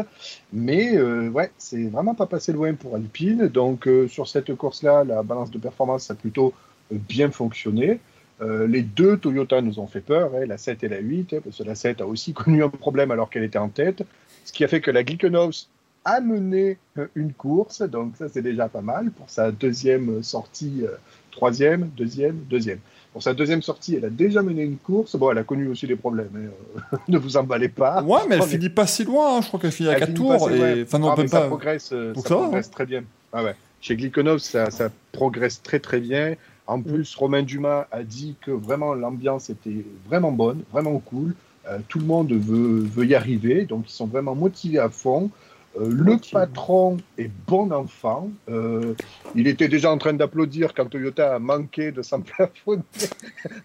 mais 0.52 0.96
euh, 0.96 1.28
ouais, 1.28 1.50
c'est 1.58 1.84
vraiment 1.84 2.14
pas 2.14 2.26
passé 2.26 2.52
loin 2.52 2.74
pour 2.74 2.96
Alpine. 2.96 3.48
Donc 3.48 3.88
sur 4.08 4.28
cette 4.28 4.54
course-là, 4.54 5.04
la 5.04 5.22
balance 5.22 5.50
de 5.50 5.58
performance 5.58 6.10
a 6.10 6.14
plutôt 6.14 6.52
bien 6.90 7.30
fonctionné. 7.30 8.00
Les 8.40 8.82
deux 8.82 9.16
Toyota 9.16 9.62
nous 9.62 9.78
ont 9.78 9.86
fait 9.86 10.02
peur, 10.02 10.30
hein, 10.34 10.44
la 10.46 10.58
7 10.58 10.84
et 10.84 10.88
la 10.88 10.98
8, 10.98 11.32
hein, 11.32 11.38
parce 11.42 11.56
que 11.56 11.62
la 11.62 11.74
7 11.74 12.02
a 12.02 12.06
aussi 12.06 12.32
connu 12.34 12.62
un 12.62 12.68
problème 12.68 13.10
alors 13.10 13.30
qu'elle 13.30 13.44
était 13.44 13.58
en 13.58 13.70
tête, 13.70 14.02
ce 14.44 14.52
qui 14.52 14.62
a 14.62 14.68
fait 14.68 14.82
que 14.82 14.90
la 14.90 15.04
Glickenhaus 15.04 15.68
a 16.04 16.20
mené 16.20 16.76
une 17.14 17.32
course, 17.32 17.80
donc 17.80 18.16
ça 18.16 18.28
c'est 18.28 18.42
déjà 18.42 18.68
pas 18.68 18.82
mal 18.82 19.10
pour 19.10 19.30
sa 19.30 19.50
deuxième 19.50 20.22
sortie, 20.22 20.84
troisième, 21.32 21.88
deuxième, 21.96 22.36
deuxième. 22.50 22.78
Pour 23.16 23.22
sa 23.22 23.32
deuxième 23.32 23.62
sortie, 23.62 23.94
elle 23.94 24.04
a 24.04 24.10
déjà 24.10 24.42
mené 24.42 24.62
une 24.62 24.76
course. 24.76 25.16
Bon, 25.16 25.30
elle 25.30 25.38
a 25.38 25.42
connu 25.42 25.68
aussi 25.68 25.86
des 25.86 25.96
problèmes, 25.96 26.28
hein, 26.36 26.50
euh, 26.92 26.96
ne 27.08 27.16
vous 27.16 27.38
emballez 27.38 27.70
pas. 27.70 28.02
ouais, 28.02 28.20
mais 28.28 28.34
elle 28.36 28.42
finit 28.42 28.68
pas 28.68 28.86
si 28.86 29.04
loin. 29.04 29.38
hein. 29.38 29.40
Je 29.40 29.46
crois 29.48 29.58
qu'elle 29.58 29.72
finit 29.72 29.88
à 29.88 29.92
Elle 29.94 30.00
4 30.00 30.06
finit 30.08 30.18
tours. 30.18 30.50
Et... 30.50 30.82
Enfin, 30.82 30.98
non, 30.98 31.08
Ah, 31.12 31.14
mais 31.16 31.26
ça 31.26 31.40
pas. 31.40 31.46
progresse, 31.46 31.92
euh, 31.94 32.12
Donc 32.12 32.24
ça 32.24 32.28
ça 32.28 32.34
va, 32.34 32.42
progresse 32.42 32.70
très 32.70 32.84
bien. 32.84 33.04
Ah 33.32 33.42
ouais. 33.42 33.54
Chez 33.80 33.96
Glickenhaus, 33.96 34.40
ça, 34.40 34.70
ça 34.70 34.90
progresse 35.12 35.62
très 35.62 35.78
très 35.78 35.98
bien. 35.98 36.34
En 36.66 36.82
plus, 36.82 37.14
Romain 37.14 37.42
Dumas 37.42 37.86
a 37.90 38.02
dit 38.02 38.34
que 38.42 38.50
vraiment 38.50 38.92
l'ambiance 38.92 39.48
était 39.48 39.86
vraiment 40.06 40.32
bonne, 40.32 40.62
vraiment 40.70 40.98
cool. 40.98 41.34
Euh, 41.70 41.78
tout 41.88 41.98
le 42.00 42.04
monde 42.04 42.30
veut, 42.34 42.80
veut 42.80 43.06
y 43.06 43.14
arriver, 43.14 43.64
donc 43.64 43.84
ils 43.88 43.92
sont 43.94 44.06
vraiment 44.06 44.34
motivés 44.34 44.78
à 44.78 44.90
fond. 44.90 45.30
Euh, 45.78 45.88
le 45.90 46.16
patron 46.32 46.98
est 47.18 47.30
bon 47.46 47.70
enfant. 47.72 48.30
Euh, 48.48 48.94
il 49.34 49.46
était 49.46 49.68
déjà 49.68 49.90
en 49.90 49.98
train 49.98 50.12
d'applaudir 50.12 50.74
quand 50.74 50.86
Toyota 50.86 51.34
a 51.34 51.38
manqué 51.38 51.92
de 51.92 52.02
s'en 52.02 52.20
plafonner. 52.22 52.82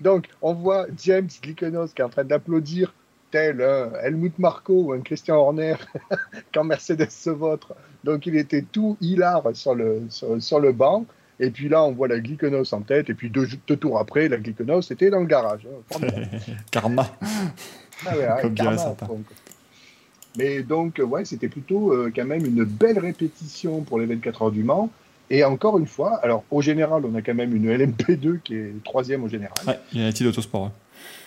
donc 0.01 0.27
on 0.41 0.53
voit 0.53 0.87
James 1.03 1.29
Glickenhaus 1.41 1.87
qui 1.95 2.01
est 2.01 2.05
en 2.05 2.09
train 2.09 2.23
d'applaudir 2.23 2.93
tel 3.31 3.61
un 3.61 3.93
Helmut 4.03 4.37
Marko 4.39 4.73
ou 4.73 4.91
un 4.93 5.01
Christian 5.01 5.37
Horner 5.37 5.75
quand 6.53 6.63
Mercedes 6.63 7.09
se 7.09 7.29
vautre. 7.29 7.73
Donc 8.03 8.25
il 8.25 8.35
était 8.35 8.63
tout 8.63 8.97
hilar 8.99 9.43
sur 9.53 9.75
le, 9.75 10.03
sur, 10.09 10.41
sur 10.41 10.59
le 10.59 10.71
banc. 10.73 11.05
Et 11.39 11.49
puis 11.49 11.69
là, 11.69 11.83
on 11.83 11.91
voit 11.91 12.07
la 12.07 12.19
Glickenhaus 12.19 12.71
en 12.73 12.81
tête. 12.81 13.09
Et 13.09 13.15
puis 13.15 13.29
deux, 13.29 13.47
deux 13.67 13.77
tours 13.77 13.97
après, 13.97 14.27
la 14.27 14.37
Glickenhaus 14.37 14.91
était 14.91 15.09
dans 15.09 15.21
le 15.21 15.25
garage. 15.25 15.67
hein. 15.95 16.07
Karma. 16.69 17.07
Ah 18.05 18.15
ouais, 18.15 18.49
dirait 18.49 18.75
karma. 18.75 18.95
Mais 20.37 20.63
donc, 20.63 20.99
euh, 20.99 21.03
ouais, 21.03 21.25
c'était 21.25 21.49
plutôt 21.49 21.91
euh, 21.91 22.11
quand 22.15 22.25
même 22.25 22.45
une 22.45 22.63
belle 22.63 22.99
répétition 22.99 23.81
pour 23.81 23.99
les 23.99 24.05
24 24.05 24.43
heures 24.43 24.51
du 24.51 24.63
Mans. 24.63 24.89
Et 25.29 25.43
encore 25.43 25.79
une 25.79 25.87
fois, 25.87 26.17
alors 26.23 26.43
au 26.51 26.61
général, 26.61 27.03
on 27.05 27.15
a 27.15 27.21
quand 27.21 27.33
même 27.33 27.55
une 27.55 27.69
LMP2 27.71 28.39
qui 28.43 28.55
est 28.55 28.73
troisième 28.83 29.23
au 29.23 29.29
général. 29.29 29.57
Ouais, 29.65 29.79
United 29.93 30.27
Autosport. 30.27 30.63
ouais. 30.63 30.71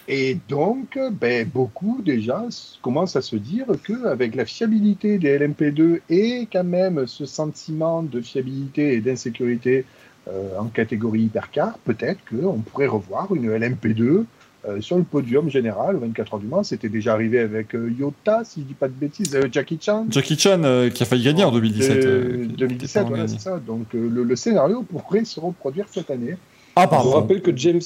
Et 0.06 0.36
donc, 0.48 0.98
ben, 1.12 1.48
beaucoup 1.48 2.02
déjà 2.04 2.44
commencent 2.82 3.16
à 3.16 3.22
se 3.22 3.36
dire 3.36 3.66
qu'avec 3.86 4.34
la 4.34 4.44
fiabilité 4.44 5.18
des 5.18 5.38
LMP2 5.38 6.00
et 6.10 6.46
quand 6.52 6.64
même 6.64 7.06
ce 7.06 7.24
sentiment 7.24 8.02
de 8.02 8.20
fiabilité 8.20 8.94
et 8.94 9.00
d'insécurité 9.00 9.86
euh, 10.28 10.58
en 10.58 10.66
catégorie 10.66 11.22
hypercar, 11.22 11.78
peut-être 11.78 12.20
qu'on 12.28 12.58
pourrait 12.58 12.86
revoir 12.86 13.34
une 13.34 13.50
LMP2 13.50 14.24
euh, 14.68 14.80
sur 14.80 14.96
le 14.96 15.04
podium 15.04 15.48
général 15.50 15.96
au 15.96 16.00
24 16.00 16.34
heures 16.34 16.40
du 16.40 16.46
Mans. 16.46 16.62
C'était 16.62 16.88
déjà 16.88 17.12
arrivé 17.12 17.38
avec 17.40 17.74
euh, 17.74 17.90
Yota, 17.98 18.42
si 18.44 18.60
je 18.60 18.66
dis 18.66 18.74
pas 18.74 18.88
de 18.88 18.92
bêtises, 18.94 19.34
euh, 19.34 19.48
Jackie 19.50 19.78
Chan. 19.80 20.06
Jackie 20.10 20.38
Chan 20.38 20.62
euh, 20.64 20.90
qui 20.90 21.02
a 21.02 21.06
failli 21.06 21.24
gagner 21.24 21.44
en 21.44 21.52
2017. 21.52 22.04
Euh, 22.04 22.08
euh, 22.08 22.42
qui- 22.42 22.48
qui 22.48 22.56
2017, 22.56 22.96
a 22.96 23.04
voilà, 23.08 23.28
c'est 23.28 23.40
ça. 23.40 23.58
Donc 23.58 23.94
euh, 23.94 24.08
le, 24.10 24.22
le 24.24 24.36
scénario 24.36 24.82
pourrait 24.82 25.24
se 25.24 25.38
reproduire 25.40 25.86
cette 25.90 26.10
année. 26.10 26.36
Ah, 26.76 26.82
Je 26.82 26.86
vous 26.86 26.90
pardon. 26.90 27.10
rappelle 27.12 27.40
que 27.42 27.56
James, 27.56 27.80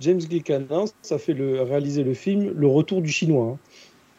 James 0.00 0.18
Glickenhaus 0.18 0.88
a 1.10 1.18
fait 1.18 1.32
le, 1.32 1.60
a 1.60 1.64
réalisé 1.64 2.02
le 2.04 2.12
film 2.14 2.52
Le 2.56 2.66
Retour 2.66 3.00
du 3.00 3.10
Chinois. 3.10 3.52
hein. 3.54 3.58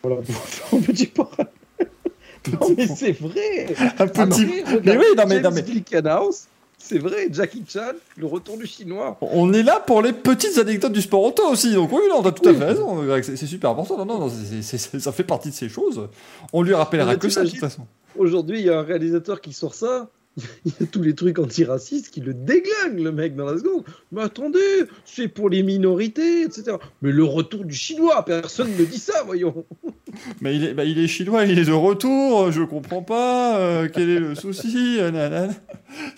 Voilà, 0.03 0.21
pour 0.21 0.35
faire 0.35 0.79
un 0.79 0.81
petit 0.81 1.07
parallèle. 1.07 1.47
Non, 2.51 2.59
mais 2.77 2.85
c'est 2.85 3.11
vrai 3.19 3.65
Un 3.97 4.05
petit. 4.07 4.61
Après, 4.61 4.79
Mais 4.85 4.97
oui, 4.97 5.05
non, 5.17 5.23
mais- 5.27 5.35
James 5.35 5.43
non, 5.43 5.51
mais- 5.51 5.61
Glickenhaus, 5.63 6.45
c'est 6.87 6.99
vrai, 6.99 7.27
Jackie 7.31 7.63
Chan, 7.67 7.93
Le 8.17 8.25
Retour 8.25 8.57
du 8.57 8.65
Chinois. 8.67 9.17
On 9.21 9.51
est 9.53 9.63
là 9.63 9.79
pour 9.79 10.01
les 10.01 10.13
petites 10.13 10.57
anecdotes 10.57 10.91
du 10.93 11.01
sport 11.01 11.23
auto 11.23 11.43
aussi, 11.49 11.73
donc 11.73 11.91
oui, 11.91 12.01
non, 12.09 12.21
t'as 12.21 12.31
tout 12.31 12.47
à 12.47 12.53
fait 12.53 12.63
raison, 12.65 13.03
c'est 13.21 13.37
super 13.47 13.71
important. 13.71 13.97
Non, 13.97 14.05
non, 14.05 14.19
non, 14.19 14.29
c'est- 14.29 14.61
c'est- 14.61 14.77
c'est- 14.77 14.99
ça 14.99 15.11
fait 15.11 15.23
partie 15.23 15.49
de 15.49 15.55
ces 15.55 15.69
choses. 15.69 16.07
On 16.53 16.61
lui 16.61 16.73
rappellera 16.73 17.15
que 17.15 17.27
ça 17.29 17.43
de 17.43 17.49
toute 17.49 17.59
façon. 17.59 17.87
Aujourd'hui, 18.17 18.59
il 18.59 18.65
y 18.65 18.69
a 18.69 18.79
un 18.79 18.83
réalisateur 18.83 19.41
qui 19.41 19.51
sort 19.51 19.73
ça. 19.75 20.07
Il 20.65 20.71
y 20.79 20.83
a 20.83 20.85
tous 20.85 21.01
les 21.01 21.15
trucs 21.15 21.39
antiracistes 21.39 22.09
qui 22.09 22.19
le 22.19 22.33
déglinguent, 22.33 22.99
le 22.99 23.11
mec, 23.11 23.35
dans 23.35 23.45
la 23.45 23.57
seconde. 23.57 23.83
Mais 24.11 24.21
attendez, 24.21 24.59
c'est 25.05 25.27
pour 25.27 25.49
les 25.49 25.63
minorités, 25.63 26.43
etc. 26.43 26.77
Mais 27.01 27.11
le 27.11 27.23
retour 27.23 27.63
du 27.63 27.73
chinois, 27.73 28.23
personne 28.25 28.69
ne 28.77 28.85
dit 28.85 28.97
ça, 28.97 29.23
voyons. 29.23 29.65
Mais 30.41 30.55
il 30.55 30.63
est, 30.65 30.73
bah, 30.73 30.83
il 30.85 30.99
est 30.99 31.07
chinois, 31.07 31.45
il 31.45 31.57
est 31.59 31.65
de 31.65 31.71
retour, 31.71 32.51
je 32.51 32.63
comprends 32.63 33.01
pas, 33.01 33.57
euh, 33.57 33.89
quel 33.93 34.09
est 34.09 34.19
le 34.19 34.35
souci, 34.35 34.97
euh, 34.99 35.11
nanana. 35.11 35.53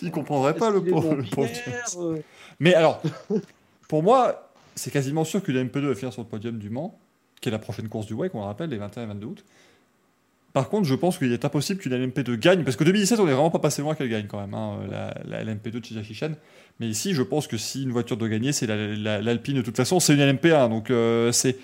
Il 0.01 0.11
comprendrait 0.11 0.55
pas 0.55 0.69
le 0.69 0.83
pauvre. 0.83 1.15
euh, 1.99 2.17
Mais 2.59 2.73
alors, 2.73 3.01
pour 3.87 4.03
moi, 4.03 4.51
c'est 4.75 4.91
quasiment 4.91 5.23
sûr 5.23 5.43
que 5.43 5.51
la 5.51 5.63
MP2 5.63 5.87
va 5.87 5.95
finir 5.95 6.13
sur 6.13 6.21
le 6.23 6.27
podium 6.27 6.57
du 6.57 6.69
Mans, 6.69 6.99
qui 7.41 7.49
est 7.49 7.51
la 7.51 7.59
prochaine 7.59 7.89
course 7.89 8.07
du 8.07 8.13
WEC, 8.13 8.33
on 8.35 8.39
le 8.39 8.45
rappelle, 8.45 8.69
les 8.69 8.77
21 8.77 9.03
et 9.03 9.07
22 9.07 9.27
août. 9.27 9.45
Par 10.57 10.69
contre, 10.69 10.87
je 10.87 10.95
pense 10.95 11.19
qu'il 11.19 11.31
est 11.31 11.45
impossible 11.45 11.79
qu'une 11.79 11.93
LMP2 11.93 12.35
gagne, 12.35 12.63
parce 12.63 12.75
que 12.75 12.83
2017, 12.83 13.19
on 13.19 13.27
est 13.27 13.31
vraiment 13.31 13.51
pas 13.51 13.59
passé 13.59 13.83
loin 13.83 13.93
qu'elle 13.93 14.09
gagne 14.09 14.25
quand 14.25 14.41
même, 14.41 14.55
hein, 14.55 14.79
la, 14.89 15.13
la 15.43 15.43
LMP2 15.53 15.69
de 15.79 16.13
Chan. 16.13 16.31
Mais 16.79 16.87
ici, 16.87 17.13
je 17.13 17.21
pense 17.21 17.45
que 17.45 17.57
si 17.57 17.83
une 17.83 17.91
voiture 17.91 18.17
doit 18.17 18.27
gagner, 18.27 18.51
c'est 18.53 18.65
la- 18.65 18.87
la- 18.95 19.21
l'Alpine 19.21 19.57
de 19.57 19.61
toute 19.61 19.77
façon, 19.77 19.99
c'est 19.99 20.15
une 20.15 20.19
LMP1, 20.21 20.67
donc 20.69 20.89
euh, 20.89 21.31
c'est. 21.31 21.57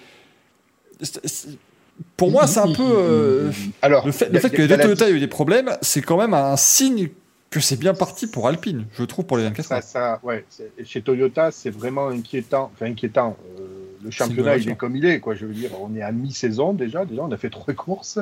Pour 2.18 2.30
moi, 2.30 2.46
c'est 2.46 2.60
un 2.60 2.72
peu. 2.72 2.84
euh, 2.84 3.52
Alors, 3.82 4.06
le 4.06 4.12
fait, 4.12 4.30
le 4.30 4.40
que 4.40 4.58
les 4.62 4.68
deux 4.68 4.78
Toyota 4.78 5.10
aient 5.10 5.14
eu 5.14 5.20
des 5.20 5.28
problèmes, 5.28 5.72
c'est 5.82 6.02
quand 6.04 6.18
même 6.20 6.36
un 6.36 6.56
signe 6.56 7.10
que 7.50 7.60
c'est 7.60 7.78
bien 7.78 7.94
parti 7.96 8.28
pour 8.28 8.48
Alpine, 8.48 8.86
je 8.98 9.04
trouve, 9.04 9.26
pour 9.26 9.38
les 9.38 9.44
24 9.44 9.66
ça, 9.82 10.20
ouais, 10.24 10.46
chez 10.86 11.02
Toyota, 11.02 11.50
c'est 11.52 11.70
vraiment 11.70 12.10
inquiétant. 12.10 12.72
Enfin, 12.74 12.88
inquiétant. 12.92 13.38
Euh, 13.60 13.64
le 14.04 14.12
championnat, 14.12 14.52
il 14.58 14.70
est 14.70 14.76
comme 14.76 14.96
il 14.96 15.06
est, 15.06 15.20
quoi. 15.20 15.36
Je 15.36 15.46
veux 15.46 15.54
dire, 15.54 15.72
on 15.82 15.96
est 15.96 16.02
à 16.02 16.12
mi-saison 16.12 16.74
déjà. 16.74 17.06
Déjà, 17.06 17.24
on 17.24 17.32
a 17.32 17.38
fait 17.38 17.50
trois 17.50 17.74
courses. 17.74 18.20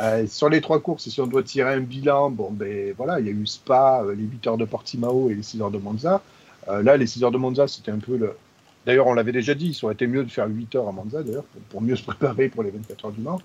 Euh, 0.00 0.26
sur 0.26 0.48
les 0.48 0.60
trois 0.60 0.80
courses, 0.80 1.08
si 1.08 1.20
on 1.20 1.26
doit 1.26 1.42
tirer 1.42 1.74
un 1.74 1.80
bilan, 1.80 2.30
bon, 2.30 2.50
ben 2.50 2.94
voilà, 2.96 3.20
il 3.20 3.26
y 3.26 3.28
a 3.28 3.32
eu 3.32 3.46
Spa, 3.46 4.02
euh, 4.04 4.14
les 4.14 4.22
8 4.24 4.46
heures 4.46 4.58
de 4.58 4.64
Portimao 4.64 5.30
et 5.30 5.34
les 5.34 5.42
6 5.42 5.60
heures 5.62 5.70
de 5.70 5.78
Monza. 5.78 6.22
Euh, 6.68 6.82
là, 6.82 6.96
les 6.96 7.06
6 7.06 7.24
heures 7.24 7.30
de 7.30 7.38
Monza, 7.38 7.66
c'était 7.68 7.90
un 7.90 7.98
peu 7.98 8.16
le. 8.16 8.32
D'ailleurs, 8.86 9.06
on 9.06 9.14
l'avait 9.14 9.32
déjà 9.32 9.54
dit, 9.54 9.74
ça 9.74 9.86
aurait 9.86 9.94
été 9.94 10.06
mieux 10.06 10.24
de 10.24 10.30
faire 10.30 10.46
8 10.48 10.74
heures 10.76 10.88
à 10.88 10.92
Monza, 10.92 11.22
d'ailleurs, 11.22 11.44
pour, 11.70 11.82
mieux 11.82 11.96
se 11.96 12.02
préparer 12.04 12.48
pour 12.48 12.62
les 12.62 12.70
24 12.70 13.04
heures 13.06 13.12
du 13.12 13.20
Mans. 13.20 13.40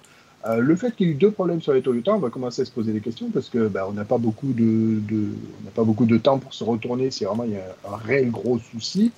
Euh, 0.45 0.57
le 0.57 0.75
fait 0.75 0.93
qu'il 0.95 1.07
y 1.07 1.09
ait 1.09 1.13
eu 1.13 1.15
deux 1.15 1.31
problèmes 1.31 1.61
sur 1.61 1.71
les 1.73 1.81
Toyota, 1.81 2.13
on 2.13 2.19
va 2.19 2.29
commencer 2.29 2.61
à 2.61 2.65
se 2.65 2.71
poser 2.71 2.91
des 2.91 2.99
questions 2.99 3.29
parce 3.33 3.47
que 3.49 3.69
bah, 3.69 3.85
on 3.87 3.93
n'a 3.93 4.03
pas 4.03 4.17
beaucoup 4.17 4.51
de, 4.51 4.99
de- 4.99 5.29
on 5.61 5.65
n'a 5.65 5.71
pas 5.73 5.85
beaucoup 5.85 6.05
de 6.05 6.17
temps 6.17 6.37
pour 6.37 6.53
se 6.53 6.65
retourner 6.65 7.11
si 7.11 7.23
vraiment 7.23 7.45
il 7.45 7.51
y 7.51 7.55
a 7.55 7.75
un 7.89 7.95
réel 7.95 8.29
gros 8.29 8.59
souci. 8.59 9.13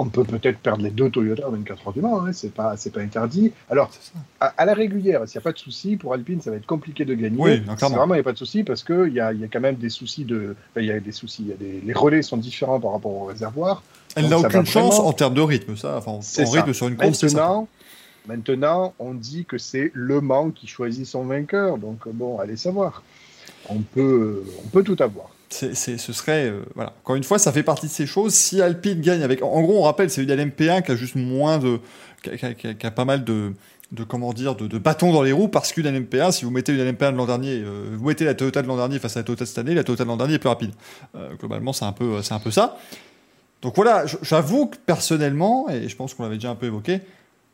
On 0.00 0.06
peut 0.08 0.22
peut-être 0.22 0.58
perdre 0.58 0.84
les 0.84 0.90
deux 0.90 1.10
Toyota 1.10 1.46
à 1.46 1.50
24 1.50 1.88
heures 1.88 1.92
du 1.92 2.00
Mans, 2.00 2.24
hein, 2.24 2.32
c'est 2.32 2.52
pas 2.54 2.76
c'est 2.76 2.90
pas 2.92 3.00
interdit. 3.00 3.52
Alors 3.68 3.90
à, 4.40 4.46
à 4.56 4.64
la 4.64 4.72
régulière, 4.74 5.22
s'il 5.26 5.38
n'y 5.38 5.42
a 5.42 5.44
pas 5.44 5.52
de 5.52 5.58
souci 5.58 5.96
pour 5.96 6.14
Alpine, 6.14 6.40
ça 6.40 6.50
va 6.52 6.56
être 6.56 6.66
compliqué 6.66 7.04
de 7.04 7.14
gagner. 7.14 7.36
Oui, 7.36 7.60
vraiment 7.96 8.14
il 8.14 8.18
n'y 8.18 8.20
a 8.20 8.24
pas 8.24 8.32
de 8.32 8.38
souci 8.38 8.62
parce 8.62 8.84
que 8.84 9.08
il 9.08 9.14
y 9.14 9.20
a, 9.20 9.32
y 9.32 9.42
a 9.42 9.48
quand 9.48 9.60
même 9.60 9.74
des 9.74 9.90
soucis 9.90 10.24
de, 10.24 10.54
il 10.76 10.84
y 10.84 10.92
a 10.92 11.00
des 11.00 11.10
soucis, 11.12 11.42
y 11.44 11.52
a 11.52 11.56
des, 11.56 11.80
les 11.84 11.92
relais 11.92 12.22
sont 12.22 12.36
différents 12.36 12.78
par 12.78 12.92
rapport 12.92 13.10
au 13.12 13.24
réservoir. 13.24 13.82
Elle 14.14 14.28
n'a 14.28 14.38
aucune 14.38 14.64
chance 14.66 14.94
vraiment- 14.94 15.08
en 15.08 15.12
termes 15.12 15.34
de 15.34 15.40
rythme, 15.42 15.76
ça. 15.76 15.96
Enfin, 15.98 16.12
en 16.12 16.22
ça. 16.22 16.42
rythme 16.44 16.72
sur 16.72 16.86
une 16.88 16.96
course. 16.96 17.22
Maintenant, 17.24 17.68
maintenant, 18.26 18.94
on 19.00 19.14
dit 19.14 19.44
que 19.46 19.58
c'est 19.58 19.90
Le 19.94 20.20
Mans 20.20 20.50
qui 20.50 20.66
choisit 20.68 21.06
son 21.06 21.24
vainqueur. 21.24 21.76
Donc 21.78 22.08
bon, 22.08 22.38
allez 22.38 22.56
savoir. 22.56 23.02
On 23.68 23.80
peut, 23.80 24.44
on 24.64 24.68
peut 24.68 24.84
tout 24.84 24.96
avoir. 25.02 25.30
Ce 25.50 26.12
serait, 26.12 26.50
euh, 26.50 26.60
voilà. 26.74 26.92
Encore 27.02 27.16
une 27.16 27.24
fois, 27.24 27.38
ça 27.38 27.52
fait 27.52 27.62
partie 27.62 27.86
de 27.86 27.92
ces 27.92 28.06
choses. 28.06 28.34
Si 28.34 28.60
Alpine 28.60 29.00
gagne 29.00 29.22
avec, 29.22 29.42
en 29.42 29.62
gros, 29.62 29.78
on 29.78 29.82
rappelle, 29.82 30.10
c'est 30.10 30.22
une 30.22 30.30
LMP1 30.30 30.82
qui 30.82 30.92
a 30.92 30.96
juste 30.96 31.16
moins 31.16 31.58
de, 31.58 31.80
qui 32.22 32.86
a, 32.86 32.90
pas 32.90 33.04
mal 33.04 33.24
de, 33.24 33.52
de 33.92 34.04
comment 34.04 34.32
dire, 34.32 34.54
de, 34.54 34.78
bâtons 34.78 35.12
dans 35.12 35.22
les 35.22 35.32
roues, 35.32 35.48
parce 35.48 35.72
qu'une 35.72 35.86
LMP1, 35.86 36.32
si 36.32 36.44
vous 36.44 36.50
mettez 36.50 36.72
une 36.72 36.80
LMP1 36.80 37.12
de 37.12 37.16
l'an 37.16 37.26
dernier, 37.26 37.62
euh, 37.62 37.94
vous 37.96 38.06
mettez 38.06 38.24
la 38.24 38.34
Toyota 38.34 38.62
de 38.62 38.68
l'an 38.68 38.76
dernier 38.76 38.98
face 38.98 39.16
à 39.16 39.20
la 39.20 39.24
Toyota 39.24 39.44
de 39.44 39.48
cette 39.48 39.58
année, 39.58 39.74
la 39.74 39.84
Toyota 39.84 40.04
de 40.04 40.08
l'an 40.08 40.16
dernier 40.16 40.34
est 40.34 40.38
plus 40.38 40.48
rapide. 40.48 40.72
Euh, 41.16 41.34
globalement, 41.36 41.72
c'est 41.72 41.86
un 41.86 41.92
peu, 41.92 42.20
c'est 42.22 42.34
un 42.34 42.40
peu 42.40 42.50
ça. 42.50 42.76
Donc 43.62 43.74
voilà, 43.74 44.04
j'avoue 44.22 44.66
que 44.66 44.76
personnellement, 44.76 45.68
et 45.68 45.88
je 45.88 45.96
pense 45.96 46.14
qu'on 46.14 46.22
l'avait 46.22 46.36
déjà 46.36 46.50
un 46.50 46.54
peu 46.54 46.66
évoqué, 46.66 47.00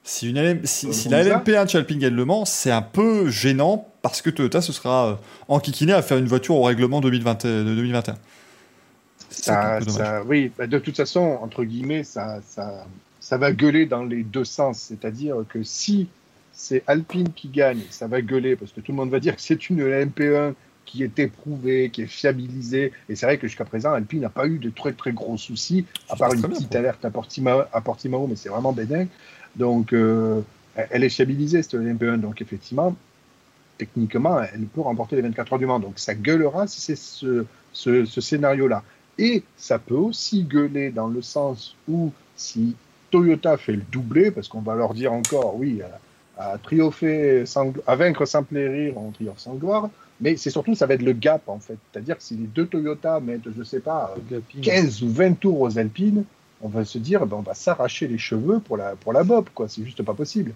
si, 0.04 0.28
une 0.28 0.38
LM 0.38 0.60
si, 0.64 0.92
si 0.92 1.08
la 1.08 1.24
Monza 1.24 1.38
LMP1 1.38 1.64
de 1.64 1.70
chez 1.70 1.78
Alpine 1.78 1.98
gagne 1.98 2.14
Le 2.14 2.24
Mans, 2.26 2.44
c'est 2.44 2.70
un 2.70 2.82
peu 2.82 3.30
gênant 3.30 3.88
parce 4.02 4.20
que 4.20 4.28
Toyota 4.28 4.60
se 4.60 4.72
sera 4.72 5.08
euh, 5.08 5.14
enquiquiné 5.48 5.94
à 5.94 6.02
faire 6.02 6.18
une 6.18 6.26
voiture 6.26 6.56
au 6.56 6.62
règlement 6.62 7.00
2020, 7.00 7.44
euh, 7.46 7.64
de 7.64 7.74
2021. 7.74 8.14
C'est 9.30 9.44
ça 9.44 10.22
oui, 10.26 10.52
bah, 10.56 10.66
de 10.66 10.78
toute 10.78 10.96
façon, 10.96 11.38
entre 11.40 11.64
guillemets, 11.64 12.04
ça, 12.04 12.40
ça, 12.46 12.86
ça 13.18 13.38
va 13.38 13.52
gueuler 13.52 13.86
dans 13.86 14.04
les 14.04 14.22
deux 14.22 14.44
sens. 14.44 14.78
C'est-à-dire 14.78 15.36
que 15.48 15.62
si 15.62 16.08
c'est 16.52 16.82
Alpine 16.86 17.32
qui 17.34 17.48
gagne, 17.48 17.80
ça 17.90 18.06
va 18.06 18.20
gueuler 18.20 18.56
parce 18.56 18.72
que 18.72 18.80
tout 18.80 18.92
le 18.92 18.96
monde 18.96 19.10
va 19.10 19.20
dire 19.20 19.34
que 19.34 19.42
c'est 19.42 19.70
une 19.70 19.82
LMP1 19.82 20.52
qui 20.84 21.02
est 21.02 21.18
éprouvée, 21.18 21.90
qui 21.90 22.02
est 22.02 22.06
fiabilisée. 22.06 22.92
Et 23.08 23.16
c'est 23.16 23.24
vrai 23.26 23.38
que 23.38 23.48
jusqu'à 23.48 23.64
présent, 23.64 23.92
Alpine 23.92 24.20
n'a 24.20 24.28
pas 24.28 24.46
eu 24.46 24.58
de 24.58 24.70
très 24.70 24.92
très 24.92 25.12
gros 25.12 25.38
soucis, 25.38 25.86
à 26.10 26.16
part 26.16 26.32
une 26.34 26.40
bien, 26.40 26.50
petite 26.50 26.74
alerte 26.74 27.04
à 27.04 27.10
Portimao, 27.10 27.62
à 27.72 27.80
Portimao, 27.80 28.26
mais 28.26 28.36
c'est 28.36 28.50
vraiment 28.50 28.72
bénin. 28.72 29.06
Donc, 29.56 29.92
euh, 29.92 30.40
elle 30.74 31.04
est 31.04 31.08
fiabilisée, 31.08 31.62
cette 31.62 31.74
LMP1. 31.74 32.20
Donc, 32.20 32.40
effectivement, 32.40 32.96
techniquement, 33.78 34.40
elle 34.42 34.66
peut 34.66 34.80
remporter 34.80 35.16
les 35.16 35.22
24 35.22 35.52
heures 35.52 35.58
du 35.58 35.66
Mans. 35.66 35.80
Donc, 35.80 35.98
ça 35.98 36.14
gueulera 36.14 36.66
si 36.66 36.80
c'est 36.80 36.96
ce, 36.96 37.44
ce, 37.72 38.04
ce 38.04 38.20
scénario-là. 38.20 38.82
Et 39.18 39.44
ça 39.56 39.78
peut 39.78 39.94
aussi 39.94 40.42
gueuler 40.42 40.90
dans 40.90 41.06
le 41.06 41.22
sens 41.22 41.76
où 41.88 42.10
si 42.36 42.74
Toyota 43.10 43.56
fait 43.56 43.72
le 43.72 43.82
doublé, 43.92 44.30
parce 44.30 44.48
qu'on 44.48 44.60
va 44.60 44.74
leur 44.74 44.92
dire 44.92 45.12
encore, 45.12 45.56
oui, 45.56 45.80
à, 45.82 46.00
à 46.36 46.58
triompher 46.58 47.46
sans, 47.46 47.72
à 47.86 47.96
vaincre 47.96 48.24
sans 48.24 48.42
plaisir, 48.42 48.96
on 48.96 49.10
triomphe 49.10 49.38
sans 49.38 49.54
gloire, 49.54 49.88
mais 50.20 50.36
c'est 50.36 50.50
surtout, 50.50 50.74
ça 50.74 50.86
va 50.86 50.94
être 50.94 51.02
le 51.02 51.12
gap, 51.12 51.48
en 51.48 51.58
fait. 51.58 51.76
C'est-à-dire 51.92 52.16
que 52.16 52.22
si 52.22 52.34
les 52.34 52.46
deux 52.46 52.66
Toyota 52.66 53.20
mettent, 53.20 53.48
je 53.56 53.62
sais 53.62 53.80
pas, 53.80 54.14
15 54.62 55.02
ou 55.02 55.10
20 55.10 55.34
tours 55.34 55.60
aux 55.60 55.78
Alpines, 55.78 56.24
on 56.64 56.68
va 56.68 56.84
se 56.86 56.96
dire, 56.96 57.26
ben, 57.26 57.36
on 57.36 57.42
va 57.42 57.52
s'arracher 57.54 58.08
les 58.08 58.16
cheveux 58.16 58.58
pour 58.58 58.78
la, 58.78 58.96
pour 58.96 59.12
la 59.12 59.22
bob, 59.22 59.48
quoi. 59.54 59.68
C'est 59.68 59.84
juste 59.84 60.02
pas 60.02 60.14
possible. 60.14 60.54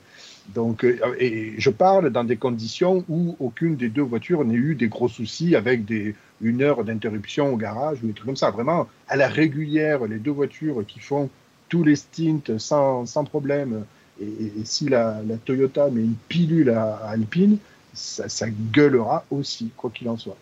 Donc, 0.55 0.83
euh, 0.83 0.99
et 1.19 1.55
je 1.59 1.69
parle 1.69 2.09
dans 2.09 2.25
des 2.25 2.39
conditions 2.39 3.05
où 3.11 3.37
aucune 3.39 3.77
des 3.77 3.91
deux 3.91 4.03
voitures 4.03 4.43
n'ait 4.47 4.55
eu 4.55 4.75
des 4.75 4.89
gros 4.89 5.09
soucis 5.09 5.55
avec 5.55 5.85
des, 5.85 6.15
une 6.41 6.63
heure 6.63 6.83
d'interruption 6.83 7.53
au 7.53 7.59
garage 7.59 8.03
ou 8.03 8.07
des 8.07 8.15
trucs 8.15 8.27
comme 8.27 8.37
ça. 8.37 8.51
Vraiment, 8.51 8.89
à 9.07 9.17
la 9.17 9.29
régulière, 9.29 10.07
les 10.07 10.19
deux 10.19 10.31
voitures 10.31 10.83
qui 10.87 10.99
font 10.99 11.29
tous 11.69 11.85
les 11.85 11.97
stints 11.97 12.57
sans, 12.57 13.05
sans 13.05 13.25
problème. 13.25 13.85
Et, 14.19 14.51
si 14.65 14.89
la, 14.89 15.21
Toyota 15.45 15.91
met 15.91 16.01
une 16.01 16.17
pilule 16.29 16.71
à, 16.71 16.97
Alpine, 17.07 17.59
ça 17.93 18.49
gueulera 18.49 19.27
aussi, 19.31 19.71
quoi 19.77 19.91
qu'il 19.91 20.09
en 20.09 20.17
soit. 20.17 20.39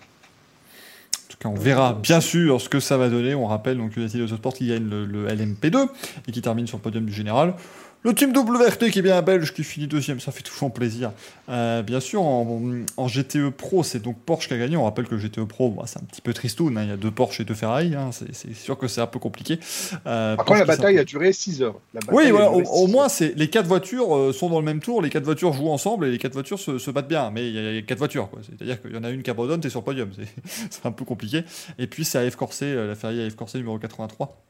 Tout 1.38 1.48
on 1.48 1.54
verra 1.54 1.92
bien 1.94 2.20
sûr 2.20 2.60
ce 2.60 2.68
que 2.68 2.80
ça 2.80 2.96
va 2.96 3.08
donner. 3.08 3.34
On 3.34 3.46
rappelle 3.46 3.76
donc 3.78 3.96
United 3.96 4.20
Autosport 4.20 4.54
qui 4.54 4.68
gagne 4.68 4.88
le 4.88 5.28
LMP2 5.28 5.88
et 6.28 6.32
qui 6.32 6.42
termine 6.42 6.66
sur 6.66 6.78
le 6.78 6.82
podium 6.82 7.04
du 7.04 7.12
général. 7.12 7.54
Le 8.02 8.14
team 8.14 8.32
WRT 8.32 8.90
qui 8.92 9.00
est 9.00 9.02
bien 9.02 9.20
belge, 9.20 9.52
qui 9.52 9.64
finit 9.64 9.88
deuxième, 9.88 10.20
ça 10.20 10.30
fait 10.30 10.42
toujours 10.44 10.72
plaisir. 10.72 11.10
Euh, 11.48 11.82
bien 11.82 11.98
sûr, 11.98 12.22
en, 12.22 12.60
en 12.96 13.08
GTE 13.08 13.50
Pro, 13.50 13.82
c'est 13.82 13.98
donc 13.98 14.16
Porsche 14.20 14.46
qui 14.46 14.54
a 14.54 14.58
gagné. 14.58 14.76
On 14.76 14.84
rappelle 14.84 15.06
que 15.08 15.16
GTE 15.16 15.42
Pro, 15.44 15.70
bah, 15.70 15.82
c'est 15.86 15.98
un 15.98 16.04
petit 16.04 16.20
peu 16.20 16.32
tristoun. 16.32 16.78
hein. 16.78 16.84
Il 16.84 16.88
y 16.90 16.92
a 16.92 16.96
deux 16.96 17.10
Porsche 17.10 17.40
et 17.40 17.44
deux 17.44 17.54
Ferrari. 17.54 17.96
hein. 17.96 18.10
C'est 18.12 18.54
sûr 18.54 18.78
que 18.78 18.86
c'est 18.86 19.00
un 19.00 19.08
peu 19.08 19.18
compliqué. 19.18 19.58
Euh, 20.06 20.36
Par 20.36 20.44
contre, 20.44 20.60
la 20.60 20.66
bataille 20.66 20.98
a 21.00 21.04
duré 21.04 21.32
6 21.32 21.62
heures. 21.62 21.80
Oui, 22.12 22.30
voilà, 22.30 22.52
au, 22.52 22.86
moins, 22.86 23.08
les 23.34 23.50
quatre 23.50 23.66
voitures 23.66 24.14
euh, 24.16 24.32
sont 24.32 24.50
dans 24.50 24.60
le 24.60 24.64
même 24.64 24.78
tour, 24.80 25.02
les 25.02 25.10
quatre 25.10 25.24
voitures 25.24 25.52
jouent 25.52 25.70
ensemble 25.70 26.06
et 26.06 26.12
les 26.12 26.18
quatre 26.18 26.34
voitures 26.34 26.60
se, 26.60 26.78
se 26.78 26.90
battent 26.92 27.08
bien. 27.08 27.32
Mais 27.32 27.48
il 27.48 27.54
y, 27.56 27.78
a- 27.78 27.82
quatre 27.82 27.98
voitures. 27.98 28.28
C'est-à-dire 28.42 28.80
qu'il 28.80 28.94
y 28.94 28.96
en 28.98 29.02
a 29.02 29.10
une 29.10 29.24
qui 29.24 29.30
abandonne, 29.30 29.60
t'es 29.60 29.68
sur 29.70 29.80
le 29.80 29.84
podium. 29.84 30.10
C'est- 30.70 30.86
un 30.86 30.92
peu 30.92 31.04
compliqué. 31.04 31.42
Et 31.80 31.88
puis, 31.88 32.04
c'est 32.04 32.18
AF 32.24 32.36
euh, 32.62 32.86
la 32.88 32.94
Ferrari 32.94 33.26
AF 33.26 33.34
Corset 33.34 33.58
numéro 33.58 33.78
83 33.80 34.45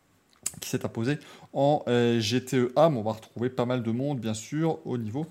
qui 0.60 0.68
s'est 0.68 0.84
imposée 0.84 1.18
en 1.52 1.82
euh, 1.88 2.20
GTE 2.20 2.72
A. 2.76 2.88
Mais 2.88 2.98
on 2.98 3.02
va 3.02 3.12
retrouver 3.12 3.50
pas 3.50 3.64
mal 3.64 3.82
de 3.82 3.90
monde, 3.90 4.20
bien 4.20 4.34
sûr, 4.34 4.78
au 4.84 4.98
niveau 4.98 5.26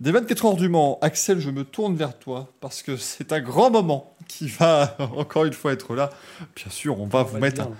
des 0.00 0.12
24 0.12 0.46
heures 0.46 0.56
du 0.56 0.68
Mans. 0.68 0.98
Axel, 1.02 1.40
je 1.40 1.50
me 1.50 1.62
tourne 1.62 1.94
vers 1.94 2.18
toi 2.18 2.52
parce 2.60 2.82
que 2.82 2.96
c'est 2.96 3.32
un 3.32 3.40
grand 3.40 3.70
moment 3.70 4.16
qui 4.28 4.48
va 4.48 4.96
encore 5.16 5.44
une 5.44 5.52
fois 5.52 5.72
être 5.72 5.94
là. 5.94 6.10
Bien 6.56 6.70
sûr, 6.70 6.98
on 7.00 7.06
va 7.06 7.22
vous 7.22 7.38
mettre 7.38 7.62
un, 7.62 7.72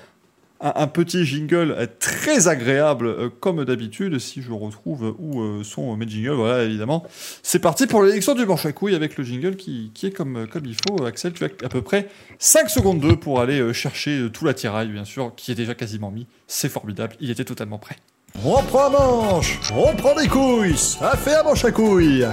un, 0.60 0.86
petit 0.86 1.24
jingle 1.24 1.72
euh, 1.72 1.86
très 1.98 2.48
agréable, 2.48 3.06
euh, 3.06 3.28
comme 3.28 3.64
d'habitude, 3.64 4.18
si 4.18 4.42
je 4.42 4.52
retrouve 4.52 5.14
où 5.18 5.40
euh, 5.40 5.64
sont 5.64 5.96
mes 5.96 6.08
jingles. 6.08 6.34
Voilà, 6.34 6.64
évidemment. 6.64 7.04
C'est 7.42 7.58
parti 7.58 7.86
pour 7.86 8.02
l'élection 8.02 8.34
du 8.34 8.44
manche 8.44 8.66
à 8.66 8.72
couilles 8.72 8.94
avec 8.94 9.16
le 9.16 9.24
jingle 9.24 9.56
qui, 9.56 9.90
est 10.02 10.10
comme, 10.10 10.46
comme 10.48 10.66
il 10.66 10.74
faut. 10.74 11.04
Axel, 11.04 11.32
tu 11.32 11.44
as 11.44 11.48
à 11.64 11.68
peu 11.68 11.82
près 11.82 12.08
5 12.38 12.68
secondes 12.68 13.00
2 13.00 13.16
pour 13.16 13.40
aller 13.40 13.72
chercher 13.72 14.28
tout 14.32 14.44
l'attirail, 14.44 14.88
bien 14.88 15.04
sûr, 15.04 15.32
qui 15.34 15.52
est 15.52 15.54
déjà 15.54 15.74
quasiment 15.74 16.10
mis. 16.10 16.26
C'est 16.46 16.68
formidable, 16.68 17.16
il 17.20 17.30
était 17.30 17.44
totalement 17.44 17.78
prêt. 17.78 17.96
On 18.44 18.62
prend 18.62 18.90
manche, 18.90 19.58
on 19.74 19.94
prend 19.96 20.14
des 20.14 20.28
couilles, 20.28 20.76
ça 20.76 21.16
fait 21.16 21.34
un 21.34 21.42
manche 21.42 21.64
à 21.64 21.72
couilles. 21.72 22.26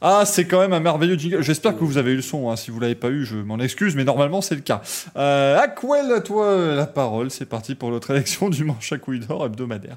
Ah, 0.00 0.24
c'est 0.26 0.46
quand 0.46 0.60
même 0.60 0.72
un 0.72 0.80
merveilleux 0.80 1.16
jingle. 1.16 1.42
J'espère 1.42 1.74
que 1.76 1.84
vous 1.84 1.96
avez 1.98 2.12
eu 2.12 2.16
le 2.16 2.22
son. 2.22 2.50
hein. 2.50 2.56
Si 2.56 2.70
vous 2.70 2.80
l'avez 2.80 2.94
pas 2.94 3.10
eu, 3.10 3.24
je 3.24 3.36
m'en 3.36 3.58
excuse, 3.58 3.94
mais 3.96 4.04
normalement 4.04 4.40
c'est 4.40 4.54
le 4.56 4.60
cas. 4.62 4.82
Euh, 5.16 5.58
Aquel, 5.58 6.12
à 6.12 6.20
toi 6.20 6.46
euh, 6.46 6.74
la 6.76 6.86
parole. 6.86 7.30
C'est 7.30 7.46
parti 7.46 7.74
pour 7.74 7.90
notre 7.90 8.10
élection 8.10 8.48
du 8.50 8.64
manche 8.64 8.92
à 8.92 8.98
couilles 8.98 9.20
d'or 9.20 9.46
hebdomadaire. 9.46 9.96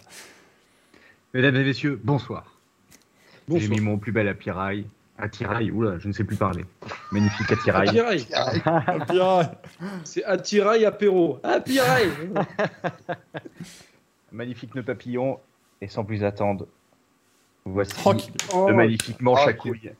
Mesdames 1.33 1.55
et 1.55 1.63
messieurs, 1.63 1.99
bonsoir. 2.03 2.53
J'ai 3.49 3.53
Bonsoir. 3.53 3.69
mis 3.71 3.79
mon 3.79 3.97
plus 3.97 4.11
bel 4.11 4.27
attirail. 4.27 4.85
Attirail, 5.19 5.71
oula, 5.71 5.97
je 5.97 6.07
ne 6.09 6.13
sais 6.13 6.23
plus 6.23 6.35
parler. 6.35 6.63
Magnifique 7.11 7.51
attirail. 7.51 7.87
Attirail. 7.89 8.27
Bien. 9.09 9.51
C'est 10.03 10.23
attirail 10.25 10.85
apéro. 10.85 11.39
Attirail. 11.43 12.09
Magnifique 14.31 14.75
nœud 14.75 14.83
papillon. 14.83 15.39
Et 15.81 15.87
sans 15.87 16.03
plus 16.03 16.23
attendre, 16.23 16.65
voici 17.73 17.93
Tranquille. 17.93 18.33
Oh, 18.53 18.67
le 18.69 18.75
magnifique 18.75 19.21
manche 19.21 19.47
à 19.47 19.53
couilles. 19.53 19.91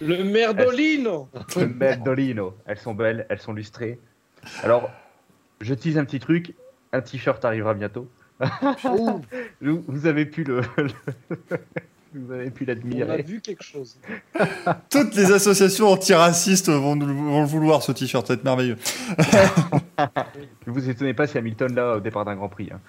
le 0.00 0.24
merdolino. 0.24 1.28
Le 1.56 1.66
Merdolino. 1.68 2.54
Elles 2.66 2.78
sont 2.78 2.94
belles, 2.94 3.26
elles 3.28 3.40
sont 3.40 3.52
lustrées. 3.52 3.98
Alors, 4.62 4.90
je 5.60 5.74
tease 5.74 5.98
un 5.98 6.04
petit 6.04 6.20
truc. 6.20 6.54
Un 6.92 7.00
t-shirt 7.00 7.44
arrivera 7.44 7.74
bientôt. 7.74 8.08
Vous 9.60 9.84
vous 9.86 10.06
avez 10.06 10.26
pu 10.26 10.44
le. 10.44 10.60
le- 10.76 10.90
vous 12.14 12.32
avez 12.32 12.50
pu 12.50 12.64
On 12.64 12.70
a 12.70 12.74
l'admirer. 12.74 13.22
vu 13.22 13.40
quelque 13.40 13.62
chose. 13.64 13.98
Toutes 14.90 15.14
les 15.16 15.32
associations 15.32 15.88
antiracistes 15.88 16.68
vont, 16.68 16.96
vont 16.96 17.40
le 17.40 17.46
vouloir, 17.46 17.82
ce 17.82 17.90
t-shirt. 17.92 18.26
Ça 18.26 18.34
va 18.34 18.38
être 18.38 18.44
merveilleux. 18.44 18.76
Ne 20.66 20.72
vous 20.72 20.88
étonnez 20.90 21.14
pas 21.14 21.26
si 21.26 21.38
Hamilton 21.38 21.74
là 21.74 21.96
au 21.96 22.00
départ 22.00 22.24
d'un 22.24 22.36
Grand 22.36 22.48
Prix. 22.48 22.70
hein. 22.72 22.80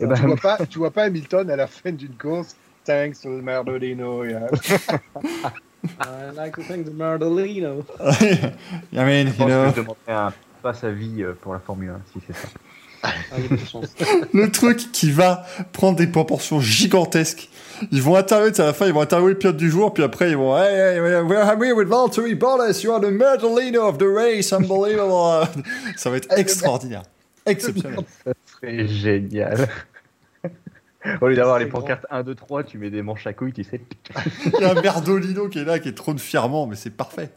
Eh 0.00 0.06
ben, 0.06 0.14
tu, 0.14 0.26
vois 0.26 0.36
pas, 0.36 0.58
tu 0.70 0.78
vois 0.78 0.90
pas 0.90 1.04
Hamilton 1.04 1.50
à 1.50 1.56
la 1.56 1.66
fin 1.66 1.92
d'une 1.92 2.16
course 2.16 2.56
Thanks 2.84 3.20
to 3.20 3.28
the 3.28 3.42
Merdolino. 3.42 4.24
yeah. 4.24 4.48
I 6.00 6.30
like 6.30 6.56
to 6.56 6.62
thank 6.62 6.86
the 6.86 6.90
merdolino. 6.90 7.84
I 8.00 9.04
mean, 9.04 9.28
je 9.28 9.32
you 9.32 9.38
pense 9.38 9.48
know, 9.48 9.72
que 9.72 9.82
je 9.82 10.12
un 10.12 10.32
passe 10.62 10.84
à 10.84 10.90
vie 10.90 11.22
euh, 11.22 11.34
pour 11.40 11.52
la 11.52 11.60
Formule 11.60 11.90
1, 11.90 12.00
si 12.12 12.24
c'est 12.26 12.36
ça. 12.36 12.48
Ah, 13.00 13.10
pas 13.30 13.36
le 14.32 14.50
truc 14.50 14.90
qui 14.90 15.12
va 15.12 15.46
prendre 15.72 15.96
des 15.96 16.08
proportions 16.08 16.60
gigantesques. 16.60 17.48
Ils 17.92 18.02
vont 18.02 18.16
interviewer, 18.16 18.60
à 18.60 18.64
la 18.64 18.72
fin, 18.72 18.86
ils 18.86 18.92
vont 18.92 19.02
interviewer 19.02 19.32
le 19.32 19.38
pilote 19.38 19.56
du 19.56 19.70
jour, 19.70 19.94
puis 19.94 20.02
après, 20.02 20.30
ils 20.30 20.36
vont, 20.36 20.58
hey, 20.58 20.74
hey, 20.74 20.96
hey, 20.96 21.22
we're 21.22 21.44
here 21.62 21.76
with 21.76 21.86
Valtteri 21.86 22.34
Bottas, 22.34 22.82
you 22.82 22.92
are 22.92 23.00
the 23.00 23.12
Merdolino 23.12 23.88
of 23.88 23.98
the 23.98 24.08
race, 24.08 24.52
unbelievable. 24.52 25.46
Ça 25.96 26.10
va 26.10 26.16
être 26.16 26.36
extraordinaire. 26.36 27.02
Exceptionnel. 27.48 27.98
Ça 28.24 28.32
serait 28.46 28.86
génial. 28.86 29.68
Au 31.20 31.28
lieu 31.28 31.36
d'avoir 31.36 31.58
les 31.58 31.66
pancartes 31.66 32.06
1, 32.10 32.22
2, 32.24 32.34
3, 32.34 32.64
tu 32.64 32.76
mets 32.78 32.90
des 32.90 33.02
manches 33.02 33.26
à 33.26 33.32
couilles, 33.32 33.52
tu 33.52 33.64
sais. 33.64 33.80
Il 34.46 34.60
y 34.60 34.64
a 34.64 34.72
un 34.72 34.80
Merdolino 34.82 35.48
qui 35.48 35.58
est 35.60 35.64
là, 35.64 35.78
qui 35.78 35.88
est 35.88 35.94
trône 35.94 36.18
fièrement, 36.18 36.66
mais 36.66 36.76
c'est 36.76 36.90
parfait. 36.90 37.30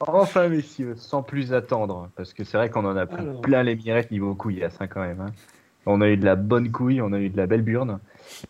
Enfin, 0.00 0.48
messieurs, 0.48 0.94
sans 0.96 1.22
plus 1.22 1.52
attendre, 1.54 2.10
parce 2.16 2.34
que 2.34 2.44
c'est 2.44 2.56
vrai 2.58 2.68
qu'on 2.68 2.84
en 2.84 2.96
a 2.96 3.06
pris 3.06 3.22
Alors. 3.22 3.40
plein 3.40 3.62
les 3.62 3.74
mirettes 3.74 4.10
niveau 4.10 4.34
couillasse 4.34 4.76
hein, 4.80 4.86
quand 4.88 5.00
même. 5.00 5.20
hein. 5.20 5.32
On 5.86 6.00
a 6.00 6.08
eu 6.08 6.16
de 6.16 6.24
la 6.24 6.36
bonne 6.36 6.70
couille, 6.70 7.00
on 7.00 7.12
a 7.12 7.18
eu 7.18 7.30
de 7.30 7.36
la 7.36 7.46
belle 7.46 7.62
burne. 7.62 7.98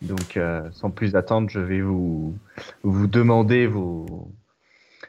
Donc, 0.03 0.37
euh, 0.37 0.69
sans 0.73 0.91
plus 0.91 1.15
attendre, 1.17 1.49
je 1.51 1.61
vais 1.61 1.81
vous, 1.83 2.37
vous 2.83 3.07
demander 3.07 3.67
vos, 3.67 4.29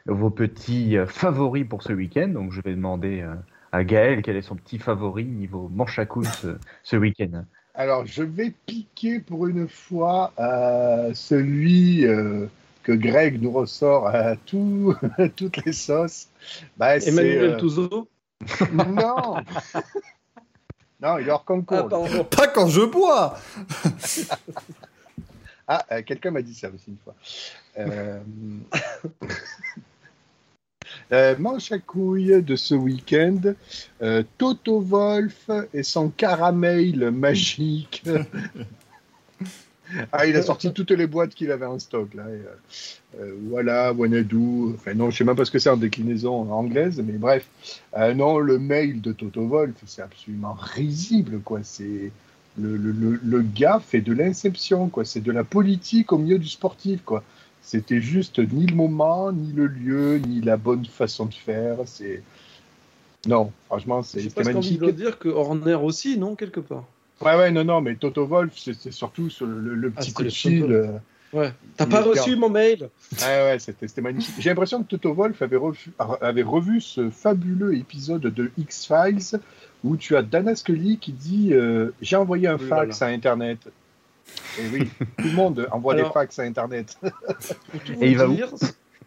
vos 0.06 0.30
petits 0.30 0.96
euh, 0.96 1.06
favoris 1.06 1.66
pour 1.66 1.82
ce 1.82 1.92
week-end. 1.92 2.28
Donc, 2.28 2.52
je 2.52 2.60
vais 2.60 2.74
demander 2.74 3.22
euh, 3.22 3.34
à 3.72 3.84
Gaël 3.84 4.22
quel 4.22 4.36
est 4.36 4.42
son 4.42 4.56
petit 4.56 4.78
favori 4.78 5.24
niveau 5.24 5.68
manche 5.72 5.98
à 5.98 6.06
couilles 6.06 6.26
ce, 6.26 6.58
ce 6.82 6.96
week-end. 6.96 7.44
Alors, 7.74 8.04
je 8.06 8.24
vais 8.24 8.52
piquer 8.66 9.20
pour 9.20 9.46
une 9.46 9.68
fois 9.68 10.32
euh, 10.40 11.12
celui 11.14 12.04
euh, 12.06 12.46
que 12.82 12.90
Greg 12.92 13.40
nous 13.40 13.52
ressort 13.52 14.08
à 14.08 14.34
tout, 14.34 14.96
toutes 15.36 15.64
les 15.64 15.72
sauces. 15.72 16.28
Bah, 16.76 16.98
c'est, 16.98 17.10
Emmanuel 17.10 17.50
euh, 17.50 17.56
Touzeau. 17.56 18.08
Non 18.74 19.36
Non, 21.00 21.18
il 21.18 21.28
est 21.28 21.30
hors 21.30 21.44
Ah, 21.46 21.46
concours. 21.46 22.28
Pas 22.28 22.48
quand 22.48 22.66
je 22.66 22.80
bois 22.80 23.38
Ah, 25.68 25.84
euh, 25.92 26.02
quelqu'un 26.02 26.32
m'a 26.32 26.42
dit 26.42 26.54
ça 26.54 26.70
aussi 26.70 26.90
une 26.90 26.96
fois. 26.96 27.14
Euh... 31.12 31.34
manche 31.38 31.72
à 31.72 31.78
couilles 31.78 32.42
de 32.42 32.56
ce 32.56 32.74
week-end, 32.74 33.40
euh, 34.02 34.22
Toto 34.38 34.80
Wolf 34.80 35.50
et 35.74 35.82
son 35.82 36.08
caramel 36.10 37.10
magique. 37.10 38.02
ah, 40.12 40.26
il 40.26 40.36
a 40.36 40.42
sorti 40.42 40.72
toutes 40.72 40.90
les 40.90 41.06
boîtes 41.06 41.34
qu'il 41.34 41.50
avait 41.50 41.66
en 41.66 41.78
stock 41.78 42.12
là. 42.14 42.24
et, 42.28 42.32
euh, 42.32 43.20
euh, 43.20 43.34
voilà, 43.48 43.92
Wanadu. 43.92 44.74
Enfin 44.74 44.94
non, 44.94 45.10
je 45.10 45.18
sais 45.18 45.24
même 45.24 45.36
pas 45.36 45.44
ce 45.44 45.50
que 45.50 45.58
c'est 45.58 45.70
en 45.70 45.76
déclinaison 45.76 46.50
anglaise, 46.52 47.02
mais 47.04 47.14
bref. 47.14 47.46
Non, 48.14 48.38
le 48.38 48.58
mail 48.58 49.00
de 49.00 49.12
Toto 49.12 49.46
Wolf, 49.46 49.74
c'est 49.86 50.02
absolument 50.02 50.56
risible 50.58 51.40
quoi. 51.40 51.60
C'est 51.62 52.12
le, 52.58 52.76
le, 52.76 52.92
le, 52.92 53.20
le 53.22 53.42
gars 53.42 53.80
fait 53.80 54.00
de 54.00 54.12
l'inception, 54.12 54.88
quoi. 54.88 55.04
C'est 55.04 55.20
de 55.20 55.32
la 55.32 55.44
politique 55.44 56.12
au 56.12 56.18
milieu 56.18 56.38
du 56.38 56.48
sportif, 56.48 57.00
quoi. 57.04 57.22
C'était 57.68 58.00
juste 58.00 58.38
ni 58.38 58.64
le 58.64 58.74
moment, 58.74 59.30
ni 59.30 59.52
le 59.52 59.66
lieu, 59.66 60.16
ni 60.26 60.40
la 60.40 60.56
bonne 60.56 60.86
façon 60.86 61.26
de 61.26 61.34
faire. 61.34 61.76
C'est 61.84 62.22
non, 63.26 63.52
franchement, 63.66 64.02
c'est 64.02 64.34
magnifique. 64.42 64.80
de 64.80 64.90
dire 64.90 65.18
que 65.18 65.28
Horner 65.28 65.74
aussi, 65.74 66.16
non, 66.16 66.34
quelque 66.34 66.60
part? 66.60 66.86
Ouais, 67.20 67.36
ouais, 67.36 67.50
non, 67.50 67.64
non, 67.64 67.82
mais 67.82 67.96
Toto 67.96 68.24
Wolf, 68.24 68.54
c'est 68.56 68.90
surtout 68.90 69.28
sur 69.28 69.44
le, 69.44 69.74
le 69.74 69.92
Ah, 69.96 70.00
petit 70.00 70.14
coup 70.14 70.22
de 70.22 70.66
le 70.66 70.76
euh, 70.76 70.92
Ouais. 71.34 71.52
T'as 71.76 71.84
pas 71.84 72.00
reçu 72.00 72.36
mon 72.36 72.48
mail? 72.48 72.88
Ouais, 73.20 73.26
ouais, 73.26 73.58
c'était 73.58 74.00
magnifique. 74.00 74.36
J'ai 74.38 74.48
l'impression 74.48 74.82
que 74.82 74.88
Toto 74.88 75.12
Wolf 75.12 75.42
avait, 75.42 75.58
revu, 75.58 75.92
avait 76.22 76.42
revu 76.42 76.80
ce 76.80 77.10
fabuleux 77.10 77.76
épisode 77.76 78.22
de 78.22 78.50
X-Files 78.56 79.40
où 79.84 79.98
tu 79.98 80.16
as 80.16 80.22
Dana 80.22 80.56
Scully 80.56 80.96
qui 80.96 81.12
dit 81.12 81.50
euh, 81.52 81.90
J'ai 82.00 82.16
envoyé 82.16 82.48
un 82.48 82.56
Oui, 82.56 82.66
fax 82.66 83.02
à 83.02 83.08
Internet. 83.08 83.58
Et 84.58 84.62
oui, 84.72 84.88
tout 85.18 85.24
le 85.24 85.32
monde 85.32 85.68
envoie 85.70 85.94
Alors- 85.94 86.08
des 86.08 86.12
fax 86.12 86.38
à 86.38 86.42
Internet. 86.42 86.96
Et 88.00 88.10
il 88.10 88.16
va 88.16 88.26
dire, 88.28 88.52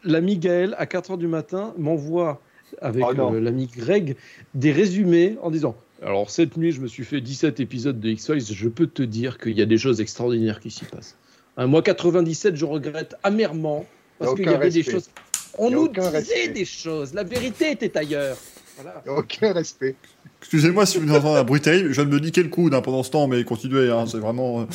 L'ami 0.03 0.38
Gaël, 0.38 0.75
à 0.77 0.85
4h 0.85 1.17
du 1.17 1.27
matin, 1.27 1.74
m'envoie 1.77 2.41
avec 2.82 3.03
Oh 3.06 3.33
euh, 3.33 3.40
l'ami 3.40 3.67
Greg 3.67 4.16
des 4.53 4.72
résumés 4.72 5.38
en 5.41 5.51
disant 5.51 5.75
Alors, 6.01 6.30
cette 6.30 6.58
nuit, 6.58 6.72
je 6.72 6.82
me 6.82 6.88
suis 6.88 7.03
fait 7.03 7.22
17 7.22 7.59
épisodes 7.59 8.00
de 8.00 8.09
X-Files. 8.09 8.43
Je 8.51 8.69
peux 8.69 8.88
te 8.88 9.03
dire 9.03 9.38
qu'il 9.38 9.58
y 9.58 9.61
a 9.61 9.66
des 9.66 9.77
choses 9.77 10.01
extraordinaires 10.01 10.59
qui 10.59 10.72
s'y 10.72 10.85
passent. 10.85 11.17
Hein, 11.58 11.67
moi, 11.67 11.82
97, 11.82 12.56
je 12.56 12.66
regrette 12.66 13.16
amèrement 13.24 13.85
parce 14.19 14.35
qu'il 14.35 14.45
y 14.45 14.50
avait 14.50 14.69
des 14.69 14.83
choses. 14.83 15.09
On 15.58 15.69
nous 15.69 15.90
disait 15.90 16.09
respect. 16.09 16.48
des 16.50 16.66
choses. 16.66 17.14
La 17.14 17.24
vérité 17.24 17.72
était 17.72 17.98
ailleurs. 17.98 18.38
Voilà. 18.82 19.03
Aucun 19.19 19.53
respect. 19.53 19.95
Excusez-moi 20.42 20.85
si 20.85 20.98
vous 21.00 21.14
entendez 21.14 21.40
un 21.40 21.43
bruit 21.43 21.61
terrible, 21.61 21.90
je 21.90 22.01
viens 22.01 22.06
de 22.10 22.14
me 22.16 22.19
niquer 22.19 22.42
le 22.43 22.50
coude 22.50 22.74
hein, 22.74 22.82
pendant 22.82 23.03
ce 23.03 23.11
temps, 23.11 23.27
mais 23.27 23.43
continuez, 23.43 23.92
hein, 23.92 24.06
c'est 24.08 24.18
vraiment... 24.19 24.61
euh, 24.61 24.66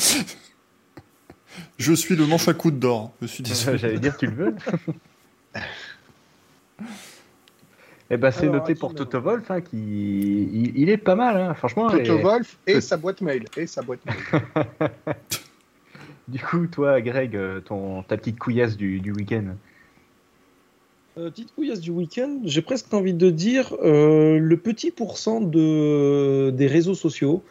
je 1.77 1.93
suis 1.93 2.15
le 2.15 2.25
manche 2.25 2.47
à 2.47 2.53
coude 2.53 2.79
d'or, 2.79 3.11
je 3.21 3.27
suis 3.27 3.43
désolé. 3.43 3.77
J'allais 3.77 3.99
dire, 3.99 4.15
tu 4.17 4.27
le 4.27 4.33
veux 4.33 4.55
Eh 8.09 8.15
ben, 8.15 8.31
c'est 8.31 8.47
noté 8.47 8.73
pour 8.73 8.95
Toto 8.95 9.19
Wolf, 9.19 9.51
hein, 9.51 9.59
qui 9.59 9.77
il, 9.77 10.71
il 10.77 10.89
est 10.89 10.95
pas 10.97 11.15
mal, 11.15 11.35
hein, 11.35 11.53
franchement. 11.53 11.89
Toto 11.89 12.17
et- 12.17 12.21
Wolf 12.23 12.57
et 12.65 12.79
sa 12.79 12.95
boîte 12.95 13.19
mail. 13.19 13.43
Et 13.57 13.67
sa 13.67 13.81
boîte 13.81 13.99
mail. 14.05 14.89
Du 16.29 16.39
coup, 16.39 16.67
toi, 16.67 17.01
Greg, 17.01 17.35
euh, 17.35 17.59
ton 17.59 18.03
ta 18.03 18.15
petite 18.17 18.39
couillasse 18.39 18.77
du, 18.77 19.01
du 19.01 19.11
week-end. 19.11 19.55
Euh, 21.17 21.31
petite 21.31 21.53
couillasse 21.55 21.79
du 21.79 21.89
week-end, 21.89 22.41
j'ai 22.43 22.61
presque 22.61 22.93
envie 22.93 23.13
de 23.13 23.31
dire 23.31 23.75
euh, 23.81 24.37
le 24.37 24.57
petit 24.57 24.91
pourcent 24.91 25.41
de, 25.41 26.51
des 26.51 26.67
réseaux 26.67 26.93
sociaux 26.93 27.43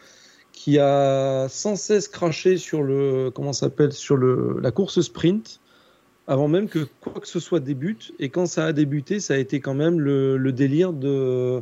qui 0.53 0.79
a 0.79 1.47
sans 1.49 1.75
cesse 1.75 2.07
craché 2.07 2.57
sur 2.57 2.81
le 2.81 3.29
comment 3.33 3.51
s'appelle 3.51 3.91
sur 3.91 4.15
le, 4.15 4.57
la 4.61 4.71
course 4.71 5.01
sprint 5.01 5.59
avant 6.27 6.47
même 6.47 6.69
que 6.69 6.87
quoi 7.01 7.19
que 7.19 7.27
ce 7.27 7.41
soit 7.41 7.59
débute. 7.59 8.13
Et 8.19 8.29
quand 8.29 8.45
ça 8.45 8.67
a 8.67 8.73
débuté 8.73 9.19
ça 9.19 9.33
a 9.33 9.37
été 9.37 9.59
quand 9.59 9.73
même 9.73 9.99
le, 9.99 10.51
délire 10.53 10.93
de 10.93 11.61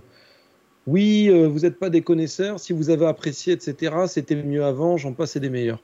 oui 0.85 1.29
euh, 1.29 1.47
vous 1.47 1.61
n'êtes 1.61 1.79
pas 1.79 1.89
des 1.89 2.01
connaisseurs 2.03 2.59
si 2.59 2.71
vous 2.71 2.91
avez 2.91 3.07
apprécié 3.07 3.53
etc 3.53 4.05
c'était 4.07 4.35
mieux 4.35 4.63
avant 4.63 4.97
j'en 4.97 5.13
passe 5.13 5.37
des 5.37 5.49
meilleurs. 5.49 5.81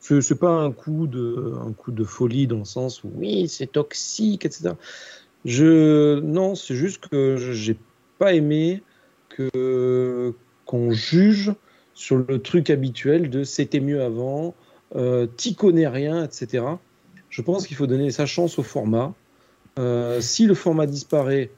Ce 0.00 0.14
n'est 0.14 0.38
pas 0.38 0.50
un 0.50 0.72
coup 0.72 1.06
de 1.06 1.54
un 1.64 1.72
coup 1.72 1.92
de 1.92 2.04
folie 2.04 2.46
dans 2.46 2.58
le 2.58 2.64
sens 2.64 3.04
où 3.04 3.10
oui 3.16 3.48
c'est 3.48 3.72
toxique 3.72 4.44
etc 4.44 4.74
je 5.44 6.20
non, 6.20 6.54
c'est 6.54 6.74
juste 6.74 7.08
que 7.08 7.36
je- 7.36 7.52
j'ai 7.52 7.76
pas 8.18 8.34
aimé 8.34 8.82
que 9.28 10.34
qu'on 10.66 10.92
juge 10.92 11.52
sur 11.94 12.16
le 12.18 12.40
truc 12.40 12.70
habituel 12.70 13.30
de 13.30 13.44
c'était 13.44 13.80
mieux 13.80 14.02
avant, 14.02 14.54
euh, 14.96 15.26
t'y 15.26 15.54
connais 15.54 15.88
rien, 15.88 16.24
etc. 16.24 16.64
Je 17.28 17.42
pense 17.42 17.66
qu'il 17.66 17.76
faut 17.76 17.86
donner 17.86 18.10
sa 18.10 18.26
chance 18.26 18.58
au 18.58 18.62
format. 18.62 19.14
Euh, 19.78 20.20
si 20.20 20.46
le 20.46 20.54
format 20.54 20.86
disparaît, 20.86 21.50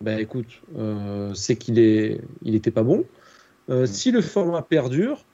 ben 0.00 0.18
écoute, 0.18 0.62
euh, 0.78 1.32
c'est 1.34 1.56
qu'il 1.56 1.78
est, 1.78 2.20
il 2.42 2.54
était 2.54 2.70
pas 2.70 2.82
bon. 2.82 3.04
Euh, 3.70 3.86
Si 3.86 4.10
le 4.12 4.20
format 4.22 4.62
perdure, 4.62 5.24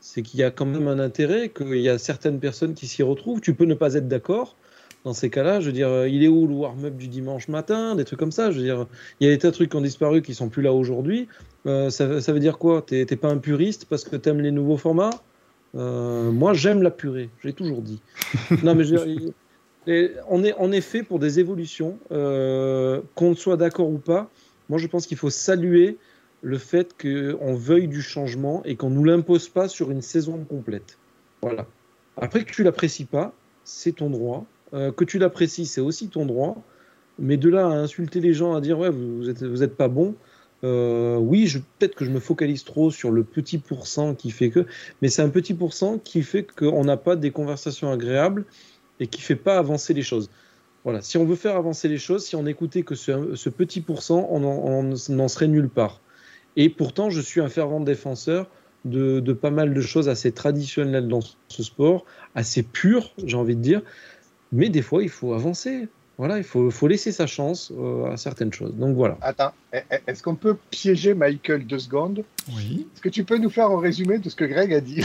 c'est 0.00 0.22
qu'il 0.22 0.40
y 0.40 0.42
a 0.42 0.50
quand 0.50 0.66
même 0.66 0.88
un 0.88 0.98
intérêt, 0.98 1.50
qu'il 1.50 1.76
y 1.78 1.88
a 1.88 1.98
certaines 1.98 2.40
personnes 2.40 2.74
qui 2.74 2.86
s'y 2.86 3.02
retrouvent. 3.02 3.40
Tu 3.40 3.54
peux 3.54 3.64
ne 3.64 3.74
pas 3.74 3.94
être 3.94 4.08
d'accord. 4.08 4.56
Dans 5.04 5.12
ces 5.12 5.28
cas-là, 5.28 5.60
je 5.60 5.66
veux 5.66 5.72
dire, 5.72 5.88
euh, 5.88 6.08
il 6.08 6.24
est 6.24 6.28
où 6.28 6.46
le 6.46 6.54
warm-up 6.54 6.96
du 6.96 7.08
dimanche 7.08 7.48
matin, 7.48 7.94
des 7.94 8.04
trucs 8.04 8.18
comme 8.18 8.32
ça. 8.32 8.50
Je 8.50 8.56
veux 8.56 8.64
dire, 8.64 8.86
il 9.20 9.26
y 9.26 9.30
a 9.30 9.34
des 9.34 9.38
tas 9.38 9.50
de 9.50 9.54
trucs 9.54 9.70
qui 9.70 9.76
ont 9.76 9.82
disparu 9.82 10.22
qui 10.22 10.34
sont 10.34 10.48
plus 10.48 10.62
là 10.62 10.72
aujourd'hui. 10.72 11.28
Euh, 11.66 11.90
ça, 11.90 12.22
ça 12.22 12.32
veut 12.32 12.40
dire 12.40 12.56
quoi? 12.56 12.80
T'es 12.80 13.04
pas 13.16 13.28
un 13.28 13.38
puriste 13.38 13.84
parce 13.84 14.04
que 14.04 14.16
t'aimes 14.16 14.40
les 14.40 14.50
nouveaux 14.50 14.78
formats? 14.78 15.22
Euh, 15.74 16.30
Moi, 16.30 16.54
j'aime 16.54 16.82
la 16.82 16.90
purée. 16.90 17.28
J'ai 17.42 17.52
toujours 17.52 17.82
dit. 17.82 18.00
non, 18.62 18.74
mais 18.74 18.84
je 18.84 18.96
veux 18.96 19.04
dire, 19.16 19.32
on 20.28 20.42
est 20.42 20.76
est 20.76 20.80
fait 20.80 21.02
pour 21.02 21.18
des 21.18 21.40
évolutions, 21.40 21.98
euh, 22.10 23.00
qu'on 23.14 23.34
soit 23.34 23.56
d'accord 23.56 23.88
ou 23.88 23.98
pas. 23.98 24.30
Moi, 24.68 24.78
je 24.78 24.86
pense 24.86 25.06
qu'il 25.06 25.18
faut 25.18 25.30
saluer 25.30 25.98
le 26.42 26.58
fait 26.58 26.94
qu'on 27.00 27.54
veuille 27.54 27.88
du 27.88 28.02
changement 28.02 28.62
et 28.64 28.76
qu'on 28.76 28.90
nous 28.90 29.04
l'impose 29.04 29.48
pas 29.48 29.68
sur 29.68 29.90
une 29.90 30.02
saison 30.02 30.44
complète. 30.44 30.98
Voilà. 31.42 31.66
Après 32.16 32.44
que 32.44 32.52
tu 32.52 32.62
l'apprécies 32.62 33.06
pas, 33.06 33.34
c'est 33.64 33.96
ton 33.96 34.10
droit. 34.10 34.44
Euh, 34.74 34.92
que 34.92 35.04
tu 35.04 35.18
l'apprécies, 35.18 35.66
c'est 35.66 35.80
aussi 35.80 36.08
ton 36.08 36.26
droit. 36.26 36.56
Mais 37.18 37.36
de 37.36 37.48
là 37.48 37.66
à 37.66 37.70
insulter 37.70 38.20
les 38.20 38.34
gens, 38.34 38.54
à 38.54 38.60
dire 38.60 38.78
ouais, 38.78 38.90
vous, 38.90 39.18
vous 39.18 39.30
êtes, 39.30 39.42
vous 39.42 39.62
êtes 39.62 39.76
pas 39.76 39.88
bon. 39.88 40.14
euh, 40.64 41.16
oui, 41.16 41.46
peut-être 41.78 41.94
que 41.94 42.04
je 42.04 42.10
me 42.10 42.20
focalise 42.20 42.64
trop 42.64 42.90
sur 42.90 43.10
le 43.12 43.22
petit 43.22 43.58
pourcent 43.58 44.14
qui 44.14 44.30
fait 44.30 44.50
que, 44.50 44.66
mais 45.02 45.08
c'est 45.08 45.22
un 45.22 45.28
petit 45.28 45.54
pourcent 45.54 45.98
qui 45.98 46.22
fait 46.22 46.44
qu'on 46.44 46.84
n'a 46.84 46.96
pas 46.96 47.16
des 47.16 47.30
conversations 47.30 47.92
agréables 47.92 48.44
et 48.98 49.06
qui 49.06 49.20
fait 49.20 49.36
pas 49.36 49.58
avancer 49.58 49.94
les 49.94 50.02
choses. 50.02 50.30
Voilà. 50.84 51.02
Si 51.02 51.16
on 51.18 51.24
veut 51.24 51.36
faire 51.36 51.56
avancer 51.56 51.88
les 51.88 51.98
choses, 51.98 52.24
si 52.24 52.34
on 52.36 52.46
écoutait 52.46 52.82
que 52.82 52.94
ce, 52.94 53.48
petit 53.48 53.80
pourcent, 53.80 54.26
on 54.30 54.42
en- 54.44 54.90
on 54.90 54.94
n'en 55.10 55.28
serait 55.28 55.48
nulle 55.48 55.68
part. 55.68 56.00
Et 56.56 56.68
pourtant, 56.68 57.10
je 57.10 57.20
suis 57.20 57.40
un 57.40 57.48
fervent 57.48 57.80
défenseur 57.80 58.48
de, 58.84 59.20
de 59.20 59.32
pas 59.32 59.50
mal 59.50 59.72
de 59.72 59.80
choses 59.80 60.08
assez 60.08 60.30
traditionnelles 60.32 61.08
dans 61.08 61.20
ce 61.48 61.62
sport, 61.62 62.04
assez 62.34 62.62
pures, 62.62 63.12
j'ai 63.24 63.36
envie 63.36 63.56
de 63.56 63.62
dire. 63.62 63.82
Mais 64.54 64.68
des 64.68 64.82
fois, 64.82 65.02
il 65.02 65.08
faut 65.08 65.34
avancer. 65.34 65.88
Voilà, 66.16 66.38
il 66.38 66.44
faut, 66.44 66.70
faut 66.70 66.86
laisser 66.86 67.10
sa 67.10 67.26
chance 67.26 67.72
euh, 67.76 68.12
à 68.12 68.16
certaines 68.16 68.52
choses. 68.52 68.72
Donc 68.76 68.94
voilà. 68.94 69.18
Attends, 69.20 69.50
e- 69.74 69.78
e- 69.78 69.98
est-ce 70.06 70.22
qu'on 70.22 70.36
peut 70.36 70.56
piéger 70.70 71.12
Michael 71.12 71.66
deux 71.66 71.80
secondes? 71.80 72.22
Oui. 72.54 72.86
Est-ce 72.94 73.02
que 73.02 73.08
tu 73.08 73.24
peux 73.24 73.36
nous 73.36 73.50
faire 73.50 73.66
un 73.68 73.80
résumé 73.80 74.18
de 74.18 74.28
ce 74.30 74.36
que 74.36 74.44
Greg 74.44 74.72
a 74.72 74.80
dit? 74.80 75.04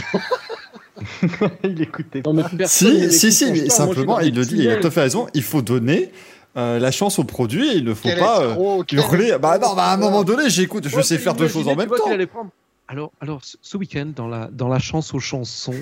Il 1.64 1.82
écoutait. 1.82 2.22
Non, 2.24 2.32
mais 2.32 2.44
personne 2.56 2.94
ne 2.94 3.08
Si, 3.08 3.32
si, 3.32 3.32
si, 3.32 3.50
mais. 3.50 3.58
Moi, 3.62 3.70
simplement, 3.70 4.20
il 4.20 4.36
le 4.36 4.44
dit, 4.44 4.56
il 4.58 4.70
a 4.70 4.76
tout 4.76 4.86
à 4.86 4.90
fait 4.92 5.00
raison, 5.00 5.26
il 5.34 5.42
faut 5.42 5.62
donner 5.62 6.12
euh, 6.56 6.78
la 6.78 6.92
chance 6.92 7.18
au 7.18 7.24
produit, 7.24 7.74
il 7.74 7.84
ne 7.84 7.94
faut 7.94 8.08
Quel 8.08 8.18
pas 8.18 8.42
euh, 8.42 8.82
quel 8.86 9.00
hurler. 9.00 9.36
Bah 9.40 9.58
non, 9.58 9.74
bah 9.74 9.86
à 9.86 9.94
un 9.94 9.96
moment 9.96 10.22
donné, 10.22 10.48
j'écoute, 10.48 10.86
je 10.86 10.94
Ouais, 10.94 11.02
sais 11.02 11.18
faire 11.18 11.34
deux 11.34 11.48
choses 11.48 11.66
en 11.66 11.74
même 11.74 11.88
temps. 11.88 12.46
Alors, 12.86 13.10
alors, 13.20 13.44
ce, 13.44 13.56
ce 13.62 13.76
week-end, 13.76 14.12
dans 14.14 14.28
la, 14.28 14.48
dans 14.52 14.68
la 14.68 14.78
chance 14.78 15.12
aux 15.14 15.20
chansons. 15.20 15.74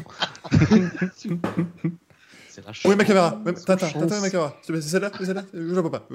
c'est 2.63 2.87
la 2.87 2.91
Oui, 2.91 2.97
ma 2.97 3.05
caméra, 3.05 3.41
Tata, 3.67 3.89
Tata, 3.91 4.21
ma 4.21 4.31
caméra. 4.31 4.57
C'est 4.63 4.81
celle-là, 4.81 5.11
c'est 5.19 5.25
celle-là, 5.27 5.45
je 5.53 5.75
la 5.75 5.81
vois 5.81 5.91
pas. 5.91 6.09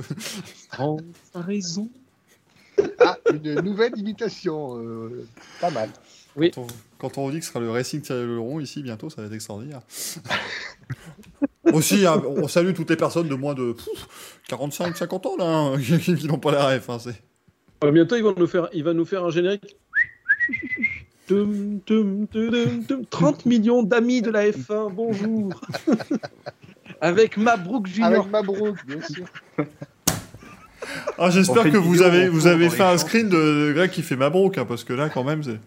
chansons. 0.75 0.97
T'as 1.31 1.41
raison. 1.41 1.89
Ah, 2.99 3.17
une 3.31 3.61
nouvelle 3.61 3.97
imitation. 3.97 4.77
euh, 4.79 5.27
pas 5.61 5.69
mal. 5.69 5.89
Quand 6.35 6.57
on, 6.57 6.67
quand 6.97 7.17
on 7.19 7.29
dit 7.29 7.39
que 7.39 7.45
ce 7.45 7.51
sera 7.51 7.59
le 7.59 7.69
Racing 7.69 8.01
Thierry 8.01 8.25
Leron 8.25 8.59
ici 8.59 8.81
bientôt, 8.81 9.09
ça 9.09 9.21
va 9.21 9.27
être 9.27 9.33
extraordinaire. 9.33 9.81
Aussi, 11.73 12.05
hein, 12.07 12.21
on 12.25 12.47
salue 12.47 12.73
toutes 12.73 12.89
les 12.89 12.95
personnes 12.95 13.27
de 13.29 13.35
moins 13.35 13.53
de 13.53 13.75
45-50 14.49 15.27
ans 15.27 15.37
là, 15.37 15.45
hein, 15.45 15.79
qui, 15.99 16.15
qui 16.15 16.27
n'ont 16.27 16.39
pas 16.39 16.51
la 16.51 16.67
ref. 16.67 16.89
hein, 16.89 16.97
Euh, 17.83 17.91
bientôt, 17.91 18.15
il 18.15 18.23
va 18.23 18.33
nous 18.35 18.47
faire, 18.47 18.67
il 18.73 18.83
va 18.83 18.93
nous 18.93 19.05
faire 19.05 19.23
un 19.23 19.29
générique. 19.29 19.77
Tum, 21.33 21.79
tum, 21.83 22.27
tudum, 22.27 22.83
tum. 22.85 23.05
30 23.09 23.45
millions 23.47 23.81
d'amis 23.81 24.21
de 24.21 24.29
la 24.29 24.49
F1, 24.51 24.91
bonjour. 24.93 25.59
Avec 27.01 27.37
Mabrouk 27.37 27.87
Junior. 27.87 28.11
Avec 28.21 28.31
Mabrouk, 28.31 28.85
bien 28.85 29.01
sûr. 29.01 29.25
Ah, 31.17 31.31
J'espère 31.31 31.63
que 31.71 31.77
vous 31.77 32.03
avez, 32.03 32.27
vous 32.29 32.45
avez 32.45 32.69
fait 32.69 32.83
un 32.83 32.97
screen 32.99 33.29
de, 33.29 33.35
de 33.69 33.73
Greg 33.73 33.89
qui 33.89 34.03
fait 34.03 34.15
Mabrouk, 34.15 34.57
hein, 34.59 34.65
parce 34.65 34.83
que 34.83 34.93
là, 34.93 35.09
quand 35.09 35.23
même, 35.23 35.41
c'est. 35.41 35.59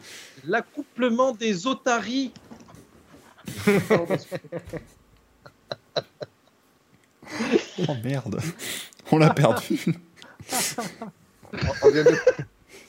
L'accouplement 0.47 1.33
des 1.33 1.67
otaries. 1.67 2.33
Oh 7.89 7.95
merde, 8.05 8.41
on 9.11 9.19
l'a 9.19 9.31
perdu. 9.31 9.81
On- 11.53 11.59
on 11.83 11.91
vient 11.91 12.05
de- 12.05 12.17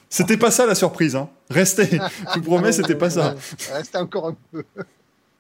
C'était 0.10 0.38
pas 0.38 0.52
ça 0.52 0.66
la 0.66 0.76
surprise, 0.76 1.16
hein. 1.16 1.30
Restez, 1.50 1.86
je 1.90 2.40
vous 2.40 2.42
promets, 2.42 2.72
c'était 2.74 2.96
pas 2.96 3.10
ça. 3.10 3.36
Reste 3.74 3.96
encore 3.96 4.28
un 4.28 4.36
peu. 4.52 4.64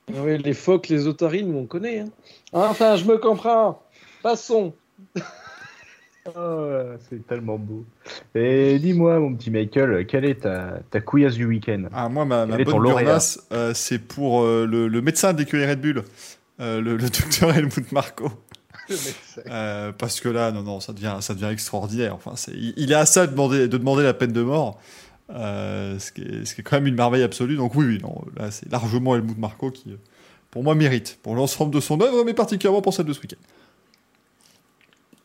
Ah 0.10 0.20
oui, 0.24 0.38
les 0.38 0.54
phoques, 0.54 0.88
les 0.88 1.08
otaries, 1.08 1.44
nous 1.44 1.58
on 1.58 1.66
connaît. 1.66 2.00
Hein. 2.00 2.10
Enfin, 2.54 2.96
je 2.96 3.06
me 3.06 3.18
comprends. 3.18 3.82
Passons. 4.24 4.74
Oh, 6.36 6.70
c'est 7.10 7.26
tellement 7.28 7.58
beau. 7.58 7.86
Et 8.34 8.80
dis-moi, 8.80 9.20
mon 9.20 9.36
petit 9.36 9.52
Michael, 9.52 10.06
quelle 10.06 10.26
est 10.26 10.42
ta, 10.42 10.80
ta 10.90 11.02
couillasse 11.02 11.36
du 11.36 11.46
week-end? 11.46 11.84
Ah, 11.94 12.10
moi, 12.10 12.26
ma, 12.26 12.46
bonne 12.46 12.58
euh, 13.52 13.74
c'est 13.74 14.00
pour 14.00 14.44
euh, 14.44 14.66
le, 14.66 14.88
le 14.88 15.02
médecin 15.02 15.34
d'écurie 15.34 15.66
Red 15.66 15.82
Bull, 15.82 16.04
euh, 16.60 16.82
le, 16.82 16.96
le 16.96 17.04
docteur 17.10 17.52
Helmut 17.52 17.92
Marco. 17.92 18.32
Euh, 19.50 19.92
parce 19.92 20.20
que 20.20 20.30
là, 20.30 20.52
non, 20.52 20.64
non, 20.64 20.80
ça 20.80 20.94
devient, 20.94 21.18
ça 21.22 21.34
devient 21.36 21.50
extraordinaire. 21.52 22.16
Enfin, 22.16 22.34
il, 22.54 22.92
est 22.92 22.96
à 22.96 23.06
ça 23.06 23.28
de 23.28 23.32
demander, 23.32 23.68
de 23.68 23.78
demander 23.78 24.04
la 24.04 24.14
peine 24.14 24.32
de 24.32 24.42
mort, 24.42 24.80
euh, 25.30 26.00
ce, 26.00 26.12
qui 26.12 26.22
est, 26.22 26.46
ce 26.46 26.56
qui 26.56 26.62
est 26.62 26.64
quand 26.64 26.78
même 26.78 26.88
une 26.88 26.96
merveille 26.96 27.24
absolue. 27.24 27.56
Donc 27.56 27.76
oui, 27.76 27.86
oui, 27.86 28.00
non, 28.02 28.24
là, 28.36 28.50
c'est 28.52 28.72
largement 28.72 29.16
Helmut 29.16 29.38
Marco 29.38 29.70
qui, 29.72 29.92
euh, 29.92 29.98
pour 30.50 30.64
moi, 30.64 30.74
mérite 30.76 31.20
pour 31.22 31.36
l'ensemble 31.36 31.72
de 31.74 31.80
son 31.80 32.02
œuvre, 32.02 32.24
mais 32.26 32.34
particulièrement 32.34 32.82
pour 32.82 32.94
celle 32.94 33.06
de 33.06 33.14
ce 33.14 33.22
week-end. 33.22 33.38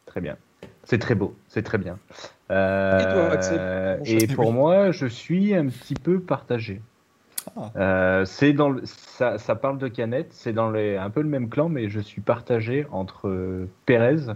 Très 0.06 0.20
bien. 0.20 0.36
C'est 0.84 0.98
très 0.98 1.14
beau, 1.14 1.34
c'est 1.48 1.62
très 1.62 1.78
bien. 1.78 1.98
Euh, 2.50 2.98
Et 3.00 3.02
toi, 3.04 3.30
Axel 3.30 3.56
Mon 3.98 4.04
et 4.04 4.26
chat. 4.28 4.34
pour 4.34 4.48
Oui. 4.48 4.52
moi, 4.52 4.90
je 4.90 5.06
suis 5.06 5.54
un 5.54 5.68
petit 5.68 5.94
peu 5.94 6.20
partagé. 6.20 6.82
Ah. 7.56 7.70
Euh, 7.76 8.24
c'est 8.24 8.52
dans 8.52 8.70
le- 8.70 8.82
ça, 8.86 9.38
ça 9.38 9.54
parle 9.56 9.78
de 9.78 9.88
Canet, 9.88 10.32
c'est 10.32 10.52
dans 10.52 10.70
les, 10.70 10.96
un 10.96 11.10
peu 11.10 11.20
le 11.22 11.28
même 11.28 11.48
clan, 11.50 11.68
mais 11.68 11.88
je 11.88 12.00
suis 12.00 12.20
partagé 12.20 12.86
entre 12.90 13.28
euh, 13.28 13.68
Perez 13.86 14.32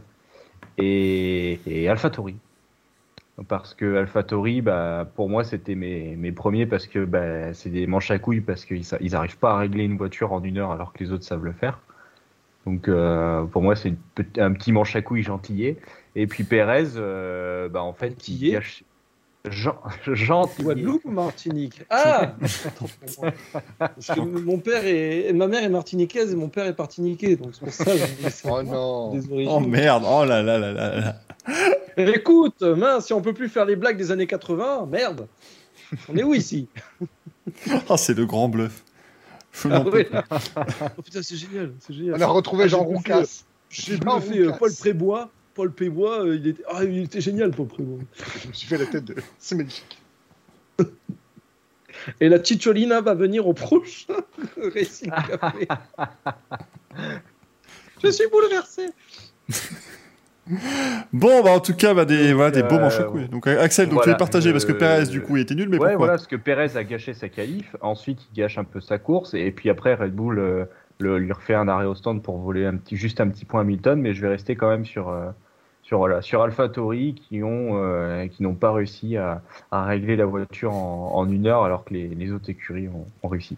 et, 0.78 1.60
et 1.66 1.88
AlphaTauri. 1.88 2.36
Parce 3.48 3.74
que 3.74 3.96
AlphaTauri, 3.96 4.62
bah, 4.62 5.06
pour 5.14 5.28
moi, 5.28 5.44
c'était 5.44 5.74
mes, 5.74 6.16
mes 6.16 6.32
premiers 6.32 6.64
parce 6.66 6.86
que 6.86 7.04
bah, 7.04 7.52
c'est 7.52 7.68
des 7.68 7.86
manches 7.86 8.10
à 8.10 8.18
couilles 8.18 8.40
parce 8.40 8.64
qu'ils 8.64 8.82
n'arrivent 9.12 9.38
pas 9.38 9.52
à 9.52 9.58
régler 9.58 9.84
une 9.84 9.98
voiture 9.98 10.32
en 10.32 10.42
une 10.42 10.56
heure 10.58 10.70
alors 10.72 10.92
que 10.94 11.04
les 11.04 11.12
autres 11.12 11.24
savent 11.24 11.44
le 11.44 11.52
faire. 11.52 11.80
Donc 12.66 12.88
euh, 12.88 13.44
pour 13.46 13.62
moi, 13.62 13.76
c'est 13.76 13.94
un 14.38 14.52
petit 14.52 14.72
manche 14.72 14.96
à 14.96 15.02
couilles 15.02 15.22
gentillet. 15.22 15.78
Et 16.16 16.26
puis 16.26 16.44
Perez, 16.44 16.96
euh, 16.96 17.68
bah, 17.68 17.82
en 17.82 17.92
fait, 17.94 18.28
il 18.28 18.38
Gentillet 18.38 18.52
gâche. 18.52 18.84
Jean, 19.50 19.76
Jean 20.06 20.50
Guadeloupe 20.58 21.04
ou 21.04 21.10
Martinique 21.10 21.82
Ah 21.90 22.34
Parce 23.78 24.06
que 24.08 24.20
mon 24.20 24.58
père 24.58 24.84
est, 24.84 25.32
ma 25.32 25.46
mère 25.46 25.62
est 25.62 25.68
martiniquaise 25.68 26.32
et 26.32 26.36
mon 26.36 26.48
père 26.48 26.66
est 26.66 26.78
martiniquais, 26.78 27.36
donc 27.36 27.50
c'est 27.52 27.60
pour 27.64 27.72
ça. 27.72 27.84
que 27.84 27.90
je- 27.90 28.48
Oh 28.50 28.62
non. 28.62 29.12
des 29.12 29.30
origines. 29.30 29.52
Oh 29.54 29.60
merde, 29.60 30.04
oh 30.06 30.24
là 30.24 30.42
là 30.42 30.58
là 30.58 30.72
là 30.72 30.96
là. 31.00 31.16
Écoute, 31.96 32.62
mince, 32.62 33.06
si 33.06 33.12
on 33.12 33.20
peut 33.22 33.32
plus 33.34 33.48
faire 33.48 33.64
les 33.64 33.76
blagues 33.76 33.96
des 33.96 34.10
années 34.10 34.26
80, 34.26 34.86
merde. 34.90 35.26
On 36.08 36.16
est 36.16 36.22
où 36.24 36.34
ici? 36.34 36.68
Oh, 37.88 37.96
c'est 37.96 38.14
le 38.18 38.26
grand 38.26 38.48
bluff. 38.48 38.82
Je 39.52 39.68
Ah 39.70 39.80
plus. 39.84 40.04
Oh 40.10 41.02
putain, 41.02 41.22
c'est 41.22 41.36
génial. 41.36 41.72
On 42.16 42.20
a 42.20 42.26
retrouvé 42.26 42.64
Ah, 42.64 42.68
Jean 42.68 42.80
j'ai 42.80 42.84
Roucas. 42.84 43.42
J'ai 43.70 43.96
Jean 43.96 44.18
bluffé 44.18 44.38
euh. 44.40 44.52
Paul 44.58 44.72
Prébois. 44.74 45.30
Paul 45.56 45.72
Prébois, 45.72 46.24
euh, 46.26 46.36
il 46.36 46.46
était, 46.48 46.62
ah, 46.68 46.84
il 46.84 47.04
était 47.04 47.20
génial, 47.20 47.50
Paul 47.50 47.66
Prébois. 47.66 47.98
Je 48.42 48.48
me 48.48 48.52
suis 48.52 48.68
fait 48.68 48.76
la 48.78 48.86
tête 48.86 49.06
de. 49.06 49.16
C'est 49.38 49.54
magnifique. 49.56 49.98
Et 52.20 52.28
la 52.28 52.42
Chicholina 52.42 53.00
va 53.00 53.14
venir 53.14 53.48
au 53.48 53.54
prochain 53.54 54.14
Racing 54.74 55.10
Café. 55.10 55.66
Je 58.04 58.10
suis 58.10 58.28
bouleversé. 58.28 58.90
Bon, 61.12 61.42
bah 61.42 61.50
en 61.50 61.58
tout 61.60 61.74
cas, 61.74 61.92
bah, 61.92 62.04
des, 62.04 62.28
Donc, 62.28 62.36
voilà, 62.36 62.50
des 62.52 62.62
beaux 62.62 62.76
euh, 62.76 62.80
manches 62.80 63.04
couilles. 63.06 63.28
Donc 63.28 63.48
Axel, 63.48 63.86
donc 63.88 63.94
tu 63.98 64.04
voilà, 64.04 64.12
es 64.12 64.16
partagé 64.16 64.52
parce 64.52 64.64
que 64.64 64.70
euh, 64.72 64.78
Perez, 64.78 65.06
du 65.06 65.20
coup, 65.20 65.36
il 65.36 65.40
était 65.40 65.56
nul, 65.56 65.68
mais 65.68 65.76
ouais, 65.76 65.88
pourquoi 65.88 65.96
voilà, 65.96 66.12
parce 66.12 66.28
que 66.28 66.36
Perez 66.36 66.76
a 66.76 66.84
gâché 66.84 67.14
sa 67.14 67.28
qualif. 67.28 67.74
Ensuite, 67.80 68.20
il 68.30 68.36
gâche 68.36 68.56
un 68.56 68.62
peu 68.62 68.80
sa 68.80 68.98
course. 68.98 69.34
Et 69.34 69.50
puis 69.50 69.70
après, 69.70 69.94
Red 69.94 70.14
Bull 70.14 70.38
euh, 70.38 70.64
le- 71.00 71.18
lui 71.18 71.32
refait 71.32 71.54
un 71.56 71.66
arrêt 71.66 71.86
au 71.86 71.96
stand 71.96 72.22
pour 72.22 72.38
voler 72.38 72.64
un 72.64 72.76
petit, 72.76 72.96
juste 72.96 73.20
un 73.20 73.28
petit 73.28 73.44
point 73.44 73.60
à 73.60 73.62
Hamilton. 73.64 74.00
Mais 74.00 74.14
je 74.14 74.22
vais 74.22 74.28
rester 74.28 74.54
quand 74.54 74.68
même 74.68 74.84
sur, 74.84 75.08
euh, 75.08 75.30
sur, 75.86 75.98
voilà, 75.98 76.20
sur 76.20 76.42
AlphaTauri 76.42 77.14
qui 77.14 77.44
ont 77.44 77.80
euh, 77.80 78.26
qui 78.26 78.42
n'ont 78.42 78.54
pas 78.54 78.72
réussi 78.72 79.16
à, 79.16 79.40
à 79.70 79.84
régler 79.84 80.16
la 80.16 80.26
voiture 80.26 80.74
en, 80.74 81.12
en 81.14 81.30
une 81.30 81.46
heure 81.46 81.62
alors 81.62 81.84
que 81.84 81.94
les, 81.94 82.08
les 82.08 82.32
autres 82.32 82.50
écuries 82.50 82.88
ont, 82.88 83.06
ont 83.22 83.28
réussi. 83.28 83.56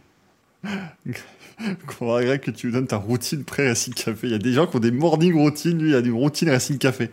Qu'on 1.87 2.09
regrette 2.09 2.43
que 2.43 2.51
tu 2.51 2.67
nous 2.67 2.73
donnes 2.73 2.89
ta 2.89 2.97
routine 2.97 3.45
pré-Racing 3.45 3.95
Café. 3.95 4.27
Il 4.27 4.33
y 4.33 4.35
a 4.35 4.39
des 4.39 4.53
gens 4.53 4.67
qui 4.67 4.77
ont 4.77 4.81
des 4.81 4.91
morning 4.91 5.35
routines, 5.35 5.81
lui, 5.81 5.91
il 5.91 5.95
a 5.95 6.01
une 6.01 6.13
routine 6.13 6.51
Racing 6.51 6.79
Café. 6.79 7.09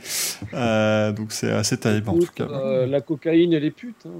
Euh, 0.54 1.12
donc 1.12 1.32
c'est 1.32 1.52
assez 1.52 1.78
terrible 1.78 2.10
en 2.10 2.20
tout 2.20 2.32
cas. 2.36 2.48
Euh, 2.50 2.86
la 2.86 3.02
cocaïne 3.02 3.54
et 3.54 3.60
les 3.60 3.72
putes. 3.72 4.06
Hein. 4.06 4.12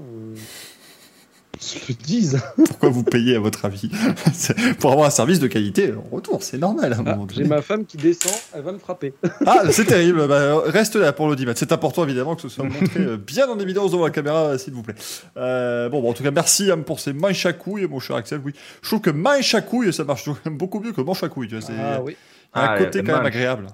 Se 1.60 1.78
le 1.88 1.94
disent. 1.94 2.40
Pourquoi 2.66 2.88
vous 2.90 3.02
payez 3.02 3.36
à 3.36 3.40
votre 3.40 3.64
avis 3.64 3.90
Pour 4.80 4.92
avoir 4.92 5.06
un 5.06 5.10
service 5.10 5.38
de 5.40 5.46
qualité 5.46 5.92
en 5.92 6.14
retour, 6.14 6.42
c'est 6.42 6.58
normal 6.58 6.92
à 6.92 6.98
un 6.98 7.04
Ah, 7.06 7.18
J'ai 7.34 7.44
ma 7.44 7.62
femme 7.62 7.84
qui 7.86 7.96
descend, 7.96 8.32
elle 8.54 8.62
va 8.62 8.72
me 8.72 8.78
frapper. 8.78 9.14
Ah, 9.46 9.62
c'est 9.70 9.84
terrible. 9.86 10.26
Bah, 10.28 10.60
reste 10.66 10.96
là 10.96 11.12
pour 11.12 11.28
l'audimat. 11.28 11.52
C'est 11.56 11.72
important 11.72 12.04
évidemment 12.04 12.34
que 12.36 12.42
ce 12.42 12.48
soit 12.48 12.64
montré 12.64 13.00
euh, 13.00 13.16
bien 13.16 13.48
en 13.48 13.58
évidence 13.58 13.92
devant 13.92 14.04
la 14.04 14.10
caméra, 14.10 14.56
s'il 14.58 14.74
vous 14.74 14.82
plaît. 14.82 14.94
Euh, 15.36 15.88
bon, 15.88 16.00
bon, 16.02 16.10
en 16.10 16.12
tout 16.12 16.22
cas, 16.22 16.30
merci 16.30 16.70
Am 16.70 16.84
pour 16.84 17.00
ces 17.00 17.12
manches 17.12 17.46
à 17.46 17.52
couilles, 17.52 17.86
mon 17.86 18.00
cher 18.00 18.16
Axel. 18.16 18.40
Oui, 18.44 18.52
je 18.82 18.88
trouve 18.88 19.00
que 19.00 19.10
manche 19.10 19.54
à 19.54 19.60
couilles, 19.60 19.92
ça 19.92 20.04
marche 20.04 20.28
beaucoup 20.46 20.80
mieux 20.80 20.92
que 20.92 21.00
manche 21.00 21.22
à 21.22 21.28
couilles. 21.28 21.48
Tu 21.48 21.56
vois, 21.56 21.66
c'est 21.66 21.72
Ah 21.78 22.00
oui. 22.02 22.16
un 22.54 22.60
Ah, 22.62 22.78
côté 22.78 23.02
quand 23.02 23.16
même 23.16 23.26
agréable. 23.26 23.66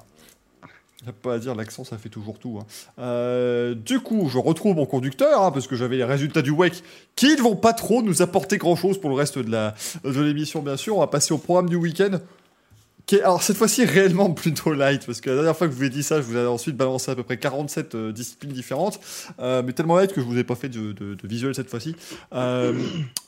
Pas 1.22 1.34
à 1.34 1.38
dire, 1.38 1.54
l'accent 1.56 1.82
ça 1.84 1.98
fait 1.98 2.08
toujours 2.08 2.38
tout. 2.38 2.58
hein. 2.60 2.66
Euh, 3.00 3.74
du 3.74 3.98
coup, 4.00 4.28
je 4.28 4.38
retrouve 4.38 4.76
mon 4.76 4.86
conducteur, 4.86 5.42
hein, 5.42 5.50
parce 5.50 5.66
que 5.66 5.74
j'avais 5.74 5.96
les 5.96 6.04
résultats 6.04 6.42
du 6.42 6.50
WEC 6.52 6.82
qui 7.16 7.34
ne 7.34 7.40
vont 7.42 7.56
pas 7.56 7.72
trop 7.72 8.02
nous 8.02 8.22
apporter 8.22 8.56
grand 8.58 8.76
chose 8.76 9.00
pour 9.00 9.10
le 9.10 9.16
reste 9.16 9.38
de 9.38 9.50
la 9.50 9.74
de 10.04 10.20
l'émission, 10.20 10.62
bien 10.62 10.76
sûr. 10.76 10.96
On 10.96 11.00
va 11.00 11.08
passer 11.08 11.34
au 11.34 11.38
programme 11.38 11.68
du 11.68 11.76
week-end. 11.76 12.20
Qui 13.04 13.16
est, 13.16 13.22
alors 13.22 13.42
cette 13.42 13.56
fois-ci 13.56 13.84
réellement 13.84 14.30
plutôt 14.34 14.72
light, 14.72 15.04
parce 15.04 15.20
que 15.20 15.28
la 15.30 15.34
dernière 15.36 15.56
fois 15.56 15.66
que 15.66 15.72
je 15.72 15.78
vous 15.78 15.84
ai 15.84 15.90
dit 15.90 16.04
ça, 16.04 16.18
je 16.18 16.22
vous 16.22 16.36
ai 16.36 16.46
ensuite 16.46 16.76
balancé 16.76 17.10
à 17.10 17.16
peu 17.16 17.24
près 17.24 17.36
47 17.36 17.94
euh, 17.96 18.12
disciplines 18.12 18.52
différentes, 18.52 19.00
euh, 19.40 19.60
mais 19.66 19.72
tellement 19.72 19.96
light 19.96 20.12
que 20.12 20.20
je 20.20 20.26
vous 20.26 20.38
ai 20.38 20.44
pas 20.44 20.54
fait 20.54 20.68
de, 20.68 20.92
de- 20.92 21.14
de 21.14 21.26
visuel 21.28 21.52
cette 21.52 21.68
fois-ci. 21.68 21.96
Euh, 22.32 22.78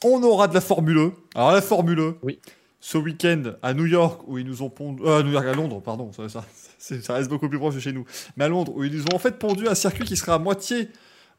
on 0.04 0.22
aura 0.22 0.46
de 0.46 0.54
la 0.54 0.60
Formule 0.60 0.98
E. 0.98 1.10
Alors 1.34 1.50
la 1.50 1.60
Formule 1.60 1.98
E, 1.98 2.14
Oui. 2.22 2.38
ce 2.80 2.98
week-end 2.98 3.42
à 3.64 3.74
New 3.74 3.86
York, 3.86 4.20
où 4.28 4.38
ils 4.38 4.46
nous 4.46 4.62
ont 4.62 4.70
pondu... 4.70 5.02
euh, 5.04 5.18
à 5.18 5.22
New 5.24 5.32
York, 5.32 5.44
à 5.44 5.54
Londres, 5.54 5.82
pardon, 5.84 6.12
ça, 6.12 6.28
ça, 6.28 6.44
ça 7.00 7.14
reste 7.14 7.28
beaucoup 7.28 7.48
plus 7.48 7.58
proche 7.58 7.74
de 7.74 7.80
chez 7.80 7.92
nous. 7.92 8.04
Mais 8.36 8.44
à 8.44 8.48
Londres, 8.48 8.72
où 8.74 8.84
ils 8.84 9.02
ont 9.02 9.14
en 9.14 9.18
fait 9.18 9.38
pondu 9.38 9.68
un 9.68 9.74
circuit 9.74 10.04
qui 10.04 10.16
sera 10.16 10.34
à 10.34 10.38
moitié 10.38 10.88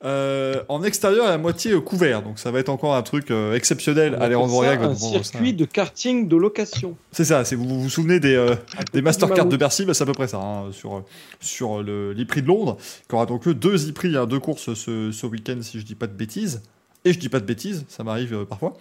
euh, 0.03 0.61
en 0.67 0.83
extérieur 0.83 1.25
et 1.27 1.31
à 1.31 1.37
moitié 1.37 1.71
euh, 1.71 1.79
couvert. 1.79 2.21
Donc 2.21 2.37
ça 2.37 2.51
va 2.51 2.59
être 2.59 2.69
encore 2.69 2.95
un 2.95 3.01
truc 3.01 3.31
euh, 3.31 3.55
exceptionnel. 3.55 4.15
On 4.19 4.21
Allez, 4.21 4.35
on 4.35 4.45
regarder. 4.45 4.85
un 4.85 4.95
circuit 4.95 5.53
de 5.53 5.65
karting 5.65 6.27
de 6.27 6.35
location. 6.35 6.97
C'est 7.11 7.25
ça, 7.25 7.45
c'est, 7.45 7.55
vous, 7.55 7.67
vous 7.67 7.81
vous 7.81 7.89
souvenez 7.89 8.19
des, 8.19 8.35
euh, 8.35 8.55
des 8.93 9.01
Mastercard 9.01 9.45
de 9.45 9.57
Bercy, 9.57 9.85
bah, 9.85 9.93
c'est 9.93 10.03
à 10.03 10.05
peu 10.05 10.13
près 10.13 10.27
ça, 10.27 10.37
hein, 10.37 10.71
sur, 10.71 11.03
sur 11.39 11.81
le, 11.81 12.13
prix 12.27 12.41
de 12.41 12.47
Londres, 12.47 12.77
qui 13.07 13.15
aura 13.15 13.25
donc 13.25 13.45
lieu 13.45 13.53
deux 13.53 13.89
e-prix, 13.89 14.17
hein, 14.17 14.25
deux 14.25 14.39
courses 14.39 14.73
ce, 14.73 15.11
ce 15.11 15.25
week-end, 15.25 15.57
si 15.61 15.79
je 15.79 15.85
dis 15.85 15.95
pas 15.95 16.07
de 16.07 16.13
bêtises. 16.13 16.61
Et 17.07 17.13
je 17.13 17.19
dis 17.19 17.29
pas 17.29 17.39
de 17.39 17.45
bêtises, 17.45 17.85
ça 17.87 18.03
m'arrive 18.03 18.45
parfois. 18.45 18.73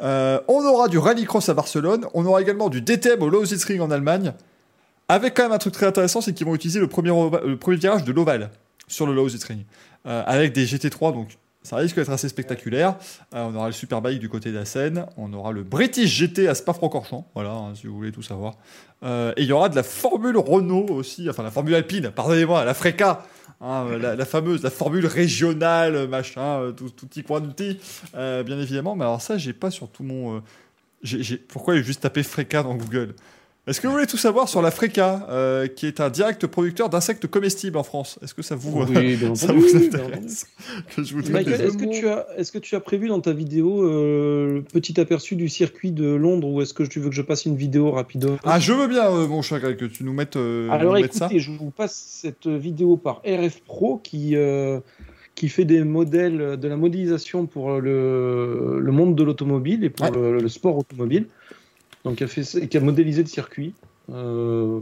On 0.00 0.66
aura 0.66 0.88
du 0.88 0.98
rallycross 0.98 1.48
à 1.48 1.54
Barcelone, 1.54 2.06
on 2.12 2.26
aura 2.26 2.42
également 2.42 2.68
du 2.68 2.82
DTM 2.82 3.22
au 3.22 3.30
Lausitzring 3.30 3.80
en 3.80 3.90
Allemagne, 3.90 4.34
avec 5.10 5.34
quand 5.34 5.42
même 5.42 5.52
un 5.52 5.58
truc 5.58 5.74
très 5.74 5.86
intéressant, 5.86 6.20
c'est 6.20 6.32
qu'ils 6.32 6.46
vont 6.46 6.54
utiliser 6.54 6.80
le 6.80 6.86
premier, 6.86 7.10
virage 7.76 8.04
de 8.04 8.12
l'Oval 8.12 8.50
sur 8.86 9.06
le 9.06 9.14
Lausitzring, 9.14 9.64
euh, 10.06 10.22
avec 10.26 10.52
des 10.52 10.66
GT3, 10.66 11.12
donc 11.12 11.36
ça 11.62 11.76
risque 11.76 11.96
d'être 11.96 12.10
assez 12.10 12.28
spectaculaire. 12.28 12.96
Euh, 13.34 13.44
on 13.44 13.54
aura 13.54 13.66
le 13.66 13.72
Superbike 13.72 14.18
du 14.18 14.28
côté 14.28 14.50
de 14.50 14.56
la 14.56 14.64
Seine, 14.64 15.06
on 15.16 15.32
aura 15.32 15.52
le 15.52 15.62
British 15.62 16.10
GT 16.16 16.48
à 16.48 16.54
Spa-Francorchamps, 16.54 17.26
voilà, 17.34 17.50
hein, 17.50 17.74
si 17.74 17.86
vous 17.86 17.94
voulez 17.94 18.12
tout 18.12 18.22
savoir. 18.22 18.54
Euh, 19.02 19.32
et 19.36 19.42
il 19.42 19.48
y 19.48 19.52
aura 19.52 19.68
de 19.68 19.76
la 19.76 19.82
Formule 19.82 20.38
Renault 20.38 20.86
aussi, 20.88 21.28
enfin 21.28 21.42
la 21.42 21.50
Formule 21.50 21.74
Alpine, 21.74 22.10
pardonnez-moi, 22.10 22.64
la 22.64 22.74
Freca, 22.74 23.24
hein, 23.60 23.86
la, 23.98 24.24
fameuse, 24.24 24.62
la 24.62 24.70
Formule 24.70 25.06
régionale, 25.06 26.08
machin, 26.08 26.72
tout, 26.76 26.90
petit 27.06 27.24
euh, 28.14 28.42
bien 28.42 28.58
évidemment. 28.58 28.96
Mais 28.96 29.04
alors 29.04 29.20
ça, 29.20 29.36
j'ai 29.36 29.52
pas 29.52 29.70
sur 29.70 29.88
tout 29.88 30.02
mon... 30.02 30.42
pourquoi 31.48 31.76
j'ai 31.76 31.82
juste 31.82 32.00
tapé 32.00 32.22
Freca 32.22 32.62
dans 32.62 32.74
Google? 32.74 33.14
Est-ce 33.70 33.80
que 33.80 33.86
vous 33.86 33.92
voulez 33.92 34.08
tout 34.08 34.16
savoir 34.16 34.48
sur 34.48 34.62
la 34.62 34.72
Freca, 34.72 35.28
euh, 35.30 35.68
qui 35.68 35.86
est 35.86 36.00
un 36.00 36.10
direct 36.10 36.44
producteur 36.48 36.88
d'insectes 36.88 37.28
comestibles 37.28 37.78
en 37.78 37.84
France? 37.84 38.18
Est-ce 38.20 38.34
que 38.34 38.42
ça 38.42 38.56
vous, 38.56 38.82
Oui, 38.82 39.14
bien 39.16 39.36
ça 39.36 39.44
entendu, 39.46 39.60
vous 39.60 39.78
bien 39.78 39.86
intéresse? 40.00 40.46
que 40.96 41.04
je 41.04 41.14
vous 41.14 41.22
donne 41.22 41.32
Michael, 41.32 41.60
est-ce 41.60 41.76
que, 41.78 41.84
tu 41.84 42.08
as, 42.08 42.26
est-ce 42.36 42.50
que 42.50 42.58
tu 42.58 42.74
as 42.74 42.80
prévu 42.80 43.06
dans 43.06 43.20
ta 43.20 43.32
vidéo 43.32 43.84
euh, 43.84 44.54
le 44.54 44.62
petit 44.62 45.00
aperçu 45.00 45.36
du 45.36 45.48
circuit 45.48 45.92
de 45.92 46.04
Londres 46.10 46.48
ou 46.48 46.60
est-ce 46.62 46.74
que 46.74 46.82
tu 46.82 46.98
veux 46.98 47.10
que 47.10 47.14
je 47.14 47.22
passe 47.22 47.44
une 47.46 47.54
vidéo 47.54 47.92
rapide? 47.92 48.26
Ah, 48.42 48.58
je 48.58 48.72
veux 48.72 48.88
bien, 48.88 49.08
euh, 49.08 49.28
mon 49.28 49.40
cher 49.40 49.60
que 49.76 49.84
tu 49.84 50.02
nous 50.02 50.12
mettes, 50.14 50.34
euh, 50.34 50.68
Alors 50.70 50.94
nous 50.96 51.00
mettes 51.02 51.14
ça. 51.14 51.26
écoutez, 51.26 51.38
je 51.38 51.52
vous 51.52 51.70
passe 51.70 51.94
cette 52.22 52.48
vidéo 52.48 52.96
par 52.96 53.22
RF 53.24 53.60
Pro 53.62 53.98
qui, 54.02 54.34
euh, 54.34 54.80
qui 55.36 55.48
fait 55.48 55.64
des 55.64 55.84
modèles 55.84 56.58
de 56.58 56.66
la 56.68 56.76
modélisation 56.76 57.46
pour 57.46 57.80
le, 57.80 58.80
le 58.80 58.92
monde 58.92 59.14
de 59.14 59.22
l'automobile 59.22 59.84
et 59.84 59.90
pour 59.90 60.06
Ouais. 60.06 60.12
le, 60.12 60.38
le 60.40 60.48
sport 60.48 60.76
automobile. 60.76 61.26
Donc, 62.04 62.16
qui 62.16 62.24
a, 62.24 62.26
fait, 62.26 62.68
qui 62.68 62.76
a 62.76 62.80
modélisé 62.80 63.22
le 63.22 63.28
circuit. 63.28 63.74
Euh, 64.12 64.80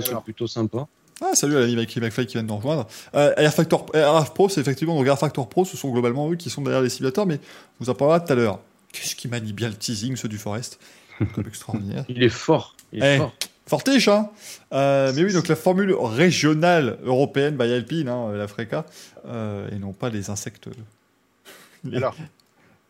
c'est 0.00 0.20
plutôt 0.22 0.46
sympa. 0.46 0.86
Ah, 1.20 1.34
salut 1.34 1.56
à 1.56 1.60
l'ami 1.60 1.76
Mikey 1.76 2.00
McFly 2.00 2.26
qui 2.26 2.32
vient 2.34 2.42
de 2.42 2.48
nous 2.48 2.56
rejoindre. 2.56 2.86
Euh, 3.14 3.32
Air 3.36 3.52
Factor, 3.54 3.86
RF 3.94 4.32
Pro, 4.34 4.48
c'est 4.48 4.60
effectivement, 4.60 4.96
donc 4.96 5.06
Air 5.06 5.18
Factor 5.18 5.48
Pro, 5.48 5.64
ce 5.64 5.76
sont 5.76 5.90
globalement 5.92 6.30
eux 6.30 6.36
qui 6.36 6.50
sont 6.50 6.62
derrière 6.62 6.82
les 6.82 6.88
simulateurs, 6.88 7.26
mais 7.26 7.36
on 7.80 7.84
vous 7.84 7.90
en 7.90 7.94
parlera 7.94 8.18
tout 8.20 8.32
à 8.32 8.36
l'heure. 8.36 8.58
Qu'est-ce 8.92 9.14
qui 9.14 9.28
manie 9.28 9.52
bien 9.52 9.68
le 9.68 9.74
teasing, 9.74 10.16
ceux 10.16 10.28
du 10.28 10.38
Forest? 10.38 10.80
Comme 11.34 11.46
extraordinaire. 11.46 12.04
Il 12.08 12.22
est 12.22 12.28
fort. 12.28 12.74
Il 12.92 13.02
est 13.04 13.14
Eh, 13.14 13.18
fort. 13.18 13.32
Fortiche, 13.66 14.08
hein 14.08 14.30
Euh, 14.72 15.12
Mais 15.14 15.22
oui, 15.24 15.32
donc 15.32 15.46
la 15.46 15.54
formule 15.56 15.94
régionale 15.94 16.98
européenne 17.04 17.56
by 17.56 17.72
Alpine, 17.72 18.08
hein, 18.08 18.32
la 18.32 18.48
Freca, 18.48 18.84
euh, 19.26 19.68
et 19.70 19.76
non 19.78 19.92
pas 19.92 20.10
les 20.10 20.30
insectes. 20.30 20.68
Les- 21.84 21.96
Alors, 21.98 22.16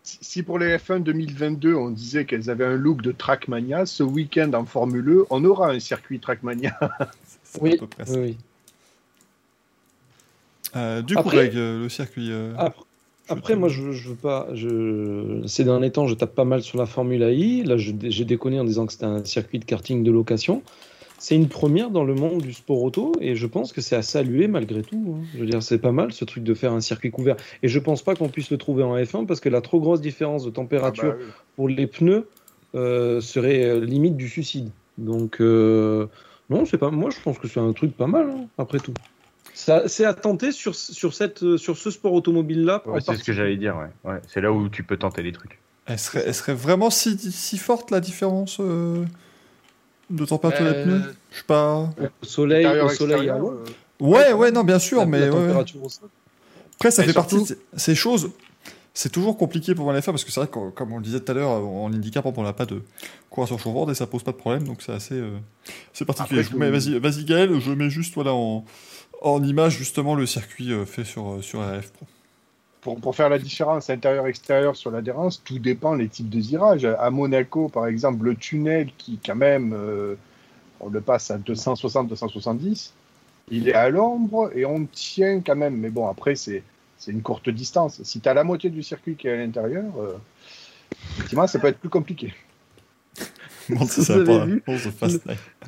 si 0.04 0.42
pour 0.42 0.58
les 0.58 0.76
F1 0.76 1.02
2022, 1.02 1.74
on 1.74 1.90
disait 1.90 2.24
qu'elles 2.24 2.50
avaient 2.50 2.64
un 2.64 2.76
look 2.76 3.02
de 3.02 3.12
Trackmania, 3.12 3.86
ce 3.86 4.02
week-end 4.02 4.50
en 4.54 4.64
Formule 4.64 5.08
E, 5.08 5.26
on 5.30 5.44
aura 5.44 5.70
un 5.70 5.80
circuit 5.80 6.18
Trackmania. 6.20 6.78
Oui, 7.60 7.76
peu 7.76 7.86
près 7.86 8.06
ça. 8.06 8.12
oui, 8.14 8.18
oui. 8.20 8.36
Euh, 10.74 11.02
du 11.02 11.14
coup, 11.14 11.20
Après- 11.20 11.36
Greg, 11.48 11.56
euh, 11.56 11.82
le 11.82 11.88
circuit. 11.90 12.32
euh, 12.32 12.54
Après, 12.56 12.82
je 13.28 13.32
après, 13.34 13.52
te- 13.54 13.58
moi, 13.58 13.68
je, 13.68 13.92
je 13.92 14.08
veux 14.08 14.14
pas. 14.14 14.48
Je, 14.54 15.42
ces 15.46 15.64
derniers 15.64 15.90
temps, 15.92 16.06
je 16.06 16.14
tape 16.14 16.34
pas 16.34 16.46
mal 16.46 16.62
sur 16.62 16.78
la 16.78 16.86
Formule 16.86 17.22
AI. 17.22 17.62
Là, 17.64 17.76
je- 17.76 17.92
j'ai 18.02 18.24
déconné 18.24 18.58
en 18.58 18.64
disant 18.64 18.86
que 18.86 18.92
c'était 18.92 19.04
un 19.04 19.22
circuit 19.24 19.58
de 19.58 19.64
karting 19.66 20.02
de 20.02 20.10
location. 20.10 20.62
C'est 21.22 21.36
une 21.36 21.48
première 21.48 21.90
dans 21.90 22.02
le 22.02 22.14
monde 22.16 22.42
du 22.42 22.52
sport 22.52 22.82
auto 22.82 23.12
et 23.20 23.36
je 23.36 23.46
pense 23.46 23.72
que 23.72 23.80
c'est 23.80 23.94
à 23.94 24.02
saluer 24.02 24.48
malgré 24.48 24.82
tout. 24.82 25.16
hein. 25.16 25.24
Je 25.34 25.38
veux 25.38 25.46
dire, 25.46 25.62
c'est 25.62 25.78
pas 25.78 25.92
mal 25.92 26.12
ce 26.12 26.24
truc 26.24 26.42
de 26.42 26.52
faire 26.52 26.72
un 26.72 26.80
circuit 26.80 27.12
couvert. 27.12 27.36
Et 27.62 27.68
je 27.68 27.78
pense 27.78 28.02
pas 28.02 28.16
qu'on 28.16 28.28
puisse 28.28 28.50
le 28.50 28.56
trouver 28.58 28.82
en 28.82 28.96
F1 28.96 29.26
parce 29.26 29.38
que 29.38 29.48
la 29.48 29.60
trop 29.60 29.78
grosse 29.78 30.00
différence 30.00 30.44
de 30.44 30.50
température 30.50 31.12
Ah 31.14 31.18
bah 31.18 31.24
oui. 31.24 31.32
pour 31.54 31.68
les 31.68 31.86
pneus 31.86 32.26
euh, 32.74 33.20
serait 33.20 33.62
euh, 33.64 33.78
limite 33.84 34.16
du 34.16 34.28
suicide. 34.28 34.70
Donc, 34.98 35.40
euh, 35.40 36.08
non, 36.50 36.64
c'est 36.66 36.76
pas. 36.76 36.90
Moi, 36.90 37.10
je 37.10 37.20
pense 37.22 37.38
que 37.38 37.46
c'est 37.46 37.60
un 37.60 37.72
truc 37.72 37.96
pas 37.96 38.08
mal 38.08 38.28
hein, 38.28 38.46
après 38.58 38.78
tout. 38.78 38.94
Ça, 39.54 39.86
c'est 39.86 40.04
à 40.04 40.14
tenter 40.14 40.50
sur, 40.50 40.74
sur, 40.74 41.14
cette, 41.14 41.56
sur 41.56 41.76
ce 41.78 41.92
sport 41.92 42.14
automobile-là. 42.14 42.82
Ouais, 42.86 43.00
c'est 43.00 43.14
ce 43.14 43.22
que 43.22 43.32
j'allais 43.32 43.56
dire, 43.56 43.76
ouais. 43.76 44.10
ouais. 44.10 44.18
C'est 44.26 44.40
là 44.40 44.50
où 44.50 44.68
tu 44.68 44.82
peux 44.82 44.96
tenter 44.96 45.22
des 45.22 45.30
trucs. 45.30 45.60
Elle 45.86 46.00
serait, 46.00 46.24
elle 46.26 46.34
serait 46.34 46.54
vraiment 46.54 46.90
si, 46.90 47.16
si 47.16 47.58
forte 47.58 47.92
la 47.92 48.00
différence 48.00 48.58
euh, 48.60 49.04
de 50.12 50.24
température 50.24 50.64
des 50.64 50.70
Euh, 50.72 50.84
pneus 50.84 51.02
Je 51.32 51.38
sais 51.38 51.44
pas. 51.44 51.90
Au 52.22 52.26
soleil, 52.26 52.66
au 52.66 52.88
soleil 52.88 53.28
à 53.30 53.36
euh, 53.36 53.50
Ouais, 54.00 54.32
ouais, 54.32 54.50
non, 54.50 54.64
bien 54.64 54.78
sûr, 54.78 54.98
la, 55.00 55.06
mais 55.06 55.20
la 55.20 55.30
ouais. 55.32 55.50
Après, 56.74 56.90
ça 56.90 57.02
Et 57.02 57.06
fait 57.06 57.12
surtout- 57.12 57.36
partie 57.36 57.54
de 57.54 57.58
ces- 57.78 57.94
choses. 57.94 58.30
C'est 58.94 59.10
toujours 59.10 59.38
compliqué 59.38 59.74
pour 59.74 59.84
moi 59.86 59.94
les 59.94 60.02
faire 60.02 60.12
parce 60.12 60.24
que 60.24 60.30
c'est 60.30 60.40
vrai 60.40 60.48
que, 60.48 60.68
comme 60.70 60.92
on 60.92 60.98
le 60.98 61.02
disait 61.02 61.20
tout 61.20 61.32
à 61.32 61.34
l'heure, 61.34 61.48
en 61.50 61.84
handicap, 61.86 62.26
on 62.26 62.42
n'a 62.42 62.52
pas 62.52 62.66
de 62.66 62.82
course 63.30 63.48
sur 63.48 63.58
chevaucheur 63.58 63.90
et 63.90 63.94
ça 63.94 64.06
pose 64.06 64.22
pas 64.22 64.32
de 64.32 64.36
problème, 64.36 64.64
donc 64.64 64.82
c'est 64.82 64.92
assez, 64.92 65.14
euh, 65.14 65.30
c'est 65.94 66.04
particulier. 66.04 66.40
Après, 66.42 66.52
Je 66.52 66.70
Vas-y, 66.70 66.98
vas-y 66.98 67.24
Gaël, 67.24 67.58
je 67.58 67.72
mets 67.72 67.88
juste 67.88 68.12
voilà 68.14 68.34
en, 68.34 68.66
en 69.22 69.42
image 69.42 69.78
justement 69.78 70.14
le 70.14 70.26
circuit 70.26 70.72
euh, 70.72 70.84
fait 70.84 71.04
sur 71.04 71.34
euh, 71.34 71.40
sur 71.42 71.60
RF 71.62 71.90
Pro. 71.92 72.06
Pour, 72.82 73.00
pour 73.00 73.16
faire 73.16 73.28
la 73.28 73.38
différence 73.38 73.88
intérieur-extérieur 73.88 74.76
sur 74.76 74.90
l'adhérence, 74.90 75.42
tout 75.42 75.58
dépend 75.58 75.94
les 75.94 76.08
types 76.08 76.28
de 76.28 76.40
virages. 76.40 76.84
À 76.84 77.10
Monaco, 77.10 77.68
par 77.68 77.86
exemple, 77.86 78.24
le 78.24 78.34
tunnel 78.34 78.90
qui, 78.98 79.18
quand 79.24 79.36
même, 79.36 79.72
euh, 79.72 80.16
on 80.80 80.88
le 80.88 81.00
passe 81.00 81.30
à 81.30 81.38
260-270, 81.38 82.90
il 83.50 83.68
est 83.68 83.74
à 83.74 83.88
l'ombre 83.88 84.50
et 84.54 84.64
on 84.66 84.84
tient 84.86 85.40
quand 85.40 85.56
même. 85.56 85.76
Mais 85.76 85.90
bon, 85.90 86.08
après, 86.08 86.34
c'est 86.34 86.62
c'est 86.98 87.10
une 87.10 87.22
courte 87.22 87.50
distance. 87.50 88.00
Si 88.04 88.20
tu 88.20 88.28
as 88.28 88.34
la 88.34 88.44
moitié 88.44 88.70
du 88.70 88.82
circuit 88.84 89.16
qui 89.16 89.26
est 89.26 89.32
à 89.32 89.36
l'intérieur, 89.36 89.92
euh, 89.98 90.16
effectivement, 91.16 91.48
ça 91.48 91.58
peut 91.58 91.66
être 91.66 91.78
plus 91.78 91.88
compliqué. 91.88 92.32
Bon, 93.68 93.86
ça, 93.86 94.14
pas- 94.24 94.44
vu. 94.44 94.62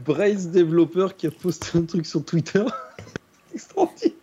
Brace 0.05 0.49
développeur 0.49 1.17
qui 1.17 1.29
a 1.29 1.31
posté 1.31 1.79
un 1.79 1.83
truc 1.83 2.07
sur 2.07 2.25
Twitter. 2.25 2.65
Extraordinaire. 3.55 4.14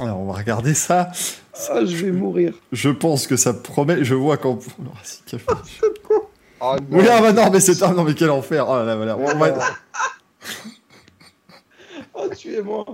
Alors, 0.00 0.18
on 0.20 0.26
va 0.32 0.38
regarder 0.38 0.74
ça. 0.74 1.10
Ah, 1.70 1.84
je 1.84 1.96
vais 1.96 2.10
mourir. 2.12 2.54
Je 2.72 2.88
pense 2.90 3.26
que 3.26 3.36
ça 3.36 3.52
promet. 3.52 4.02
Je 4.04 4.14
vois 4.14 4.36
quand. 4.38 4.58
Oh, 4.66 4.82
le 4.82 4.88
Racing 4.96 5.22
Café. 5.26 5.44
Oh 6.62 6.76
non. 6.90 6.98
Oui, 6.98 7.04
ah 7.10 7.20
bah 7.20 7.32
non, 7.32 7.50
mais 7.50 7.60
c'est 7.60 7.82
un. 7.82 7.92
Non, 7.92 8.04
mais 8.04 8.14
quel 8.14 8.30
enfer. 8.30 8.66
Oh 8.68 8.76
là 8.76 8.84
là, 8.84 8.96
voilà. 8.96 9.16
On 9.16 9.24
va- 9.38 9.54
Oh, 12.14 12.28
tuez-moi. 12.34 12.84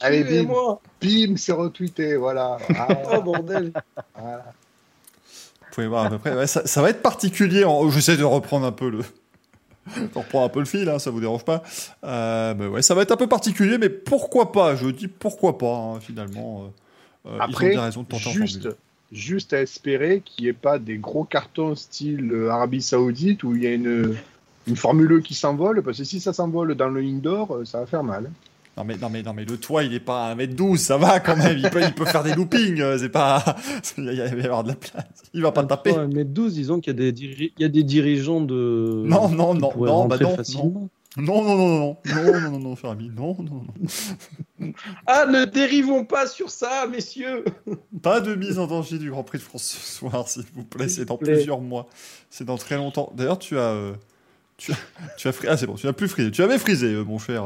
Allez, 0.00 0.22
bim. 0.22 0.28
Tuez-moi. 0.30 0.80
Bim, 1.00 1.36
c'est 1.36 1.52
retweeté, 1.52 2.16
voilà. 2.16 2.58
Ah, 2.76 2.88
Oh, 3.16 3.22
bordel. 3.22 3.72
voilà. 4.16 4.44
Vous 5.60 5.74
pouvez 5.74 5.86
voir 5.86 6.06
à 6.06 6.10
peu 6.10 6.18
près. 6.18 6.34
Ouais, 6.34 6.46
ça, 6.46 6.66
ça 6.66 6.82
va 6.82 6.90
être 6.90 7.02
particulier. 7.02 7.64
En... 7.64 7.88
J'essaie 7.90 8.16
de 8.16 8.24
reprendre 8.24 8.66
un 8.66 8.72
peu 8.72 8.88
le. 8.88 8.98
de 10.14 10.18
reprendre 10.18 10.46
un 10.46 10.48
peu 10.48 10.60
le 10.60 10.66
fil, 10.66 10.88
hein, 10.88 10.98
ça 10.98 11.10
vous 11.10 11.20
dérange 11.20 11.44
pas. 11.44 11.62
Euh, 12.04 12.54
mais 12.58 12.66
ouais, 12.66 12.82
ça 12.82 12.94
va 12.94 13.02
être 13.02 13.12
un 13.12 13.16
peu 13.16 13.26
particulier, 13.26 13.78
mais 13.78 13.88
pourquoi 13.88 14.52
pas 14.52 14.76
Je 14.76 14.88
dis 14.88 15.08
pourquoi 15.08 15.58
pas, 15.58 15.74
hein, 15.74 16.00
finalement. 16.00 16.64
Euh, 16.64 17.30
euh, 17.30 17.36
ils 17.36 17.40
ont 17.40 17.40
Après, 17.40 17.76
raison 17.76 18.02
de 18.02 18.08
tenter 18.08 18.30
juste, 18.30 18.68
juste 19.12 19.52
à 19.52 19.60
espérer 19.60 20.22
qu'il 20.24 20.44
n'y 20.44 20.50
ait 20.50 20.54
pas 20.54 20.78
des 20.78 20.98
gros 20.98 21.24
cartons 21.24 21.74
style 21.74 22.32
euh, 22.32 22.50
Arabie 22.50 22.82
Saoudite 22.82 23.42
où 23.42 23.54
il 23.54 23.62
y 23.62 23.66
a 23.66 23.74
une, 23.74 24.16
une 24.66 24.76
Formule 24.76 25.12
E 25.12 25.20
qui 25.20 25.34
s'envole, 25.34 25.82
parce 25.82 25.98
que 25.98 26.04
si 26.04 26.20
ça 26.20 26.32
s'envole 26.32 26.74
dans 26.74 26.88
le 26.88 27.00
indoor, 27.00 27.60
ça 27.64 27.80
va 27.80 27.86
faire 27.86 28.04
mal. 28.04 28.30
Non 28.78 28.84
mais, 28.84 28.96
non, 28.96 29.10
mais, 29.10 29.22
non 29.24 29.32
mais 29.32 29.44
le 29.44 29.56
toit, 29.56 29.82
il 29.82 29.92
est 29.92 29.98
pas 29.98 30.28
à 30.28 30.34
1m12, 30.36 30.76
ça 30.76 30.96
va 30.98 31.18
quand 31.18 31.36
même. 31.36 31.58
Il 31.58 31.68
peut, 31.68 31.82
il 31.82 31.92
peut 31.92 32.04
faire 32.04 32.22
des 32.22 32.32
loopings, 32.34 32.80
euh, 32.80 32.96
c'est 32.96 33.08
pas. 33.08 33.44
Il 33.98 34.04
va 34.04 34.12
y 34.12 34.20
avoir 34.44 34.62
de 34.62 34.68
la 34.68 34.74
place. 34.76 35.04
Il 35.34 35.42
va 35.42 35.50
pas 35.50 35.64
taper. 35.64 35.90
Ouais, 35.90 36.06
mais 36.06 36.22
12, 36.24 36.54
disons 36.54 36.78
qu'il 36.78 36.92
y, 36.92 36.96
a 36.96 36.98
des 37.00 37.10
diri- 37.12 37.52
il 37.58 37.62
y 37.62 37.64
a 37.64 37.68
des 37.68 37.82
dirigeants 37.82 38.40
de. 38.40 39.02
Non, 39.04 39.28
non, 39.28 39.54
non, 39.54 39.72
non, 39.76 40.06
bah 40.06 40.16
non. 40.20 40.36
Non, 41.16 41.42
non, 41.42 41.56
non, 41.56 41.68
non, 41.68 41.96
non, 42.06 42.22
non, 42.40 42.50
non, 42.52 42.58
non, 42.60 42.76
cher 42.76 42.90
ami, 42.90 43.10
non, 43.16 43.36
non, 43.40 43.64
non. 44.60 44.72
Ah, 45.08 45.26
ne 45.26 45.44
dérivons 45.44 46.04
pas 46.04 46.28
sur 46.28 46.50
ça, 46.50 46.86
messieurs 46.88 47.44
Pas 48.02 48.20
de 48.20 48.36
mise 48.36 48.60
en 48.60 48.68
danger 48.68 48.98
du 48.98 49.10
Grand 49.10 49.24
Prix 49.24 49.38
de 49.38 49.42
France 49.42 49.64
ce 49.64 49.96
soir, 49.98 50.28
s'il 50.28 50.44
vous 50.54 50.62
plaît. 50.64 50.88
C'est 50.88 51.06
dans 51.06 51.16
plaît. 51.16 51.32
plusieurs 51.34 51.60
mois. 51.60 51.88
C'est 52.30 52.44
dans 52.44 52.56
très 52.58 52.76
longtemps. 52.76 53.12
D'ailleurs, 53.16 53.38
tu 53.40 53.58
as. 53.58 53.62
euh, 53.72 53.94
tu 54.56 54.70
as, 54.72 54.76
tu 55.16 55.26
as 55.28 55.32
fri- 55.32 55.46
Ah, 55.50 55.56
c'est 55.56 55.66
bon, 55.66 55.74
tu 55.74 55.86
n'as 55.86 55.92
plus 55.92 56.08
frisé. 56.08 56.30
Tu 56.30 56.42
avais 56.42 56.58
frisé, 56.58 56.86
euh, 56.92 57.04
mon 57.04 57.18
cher. 57.18 57.44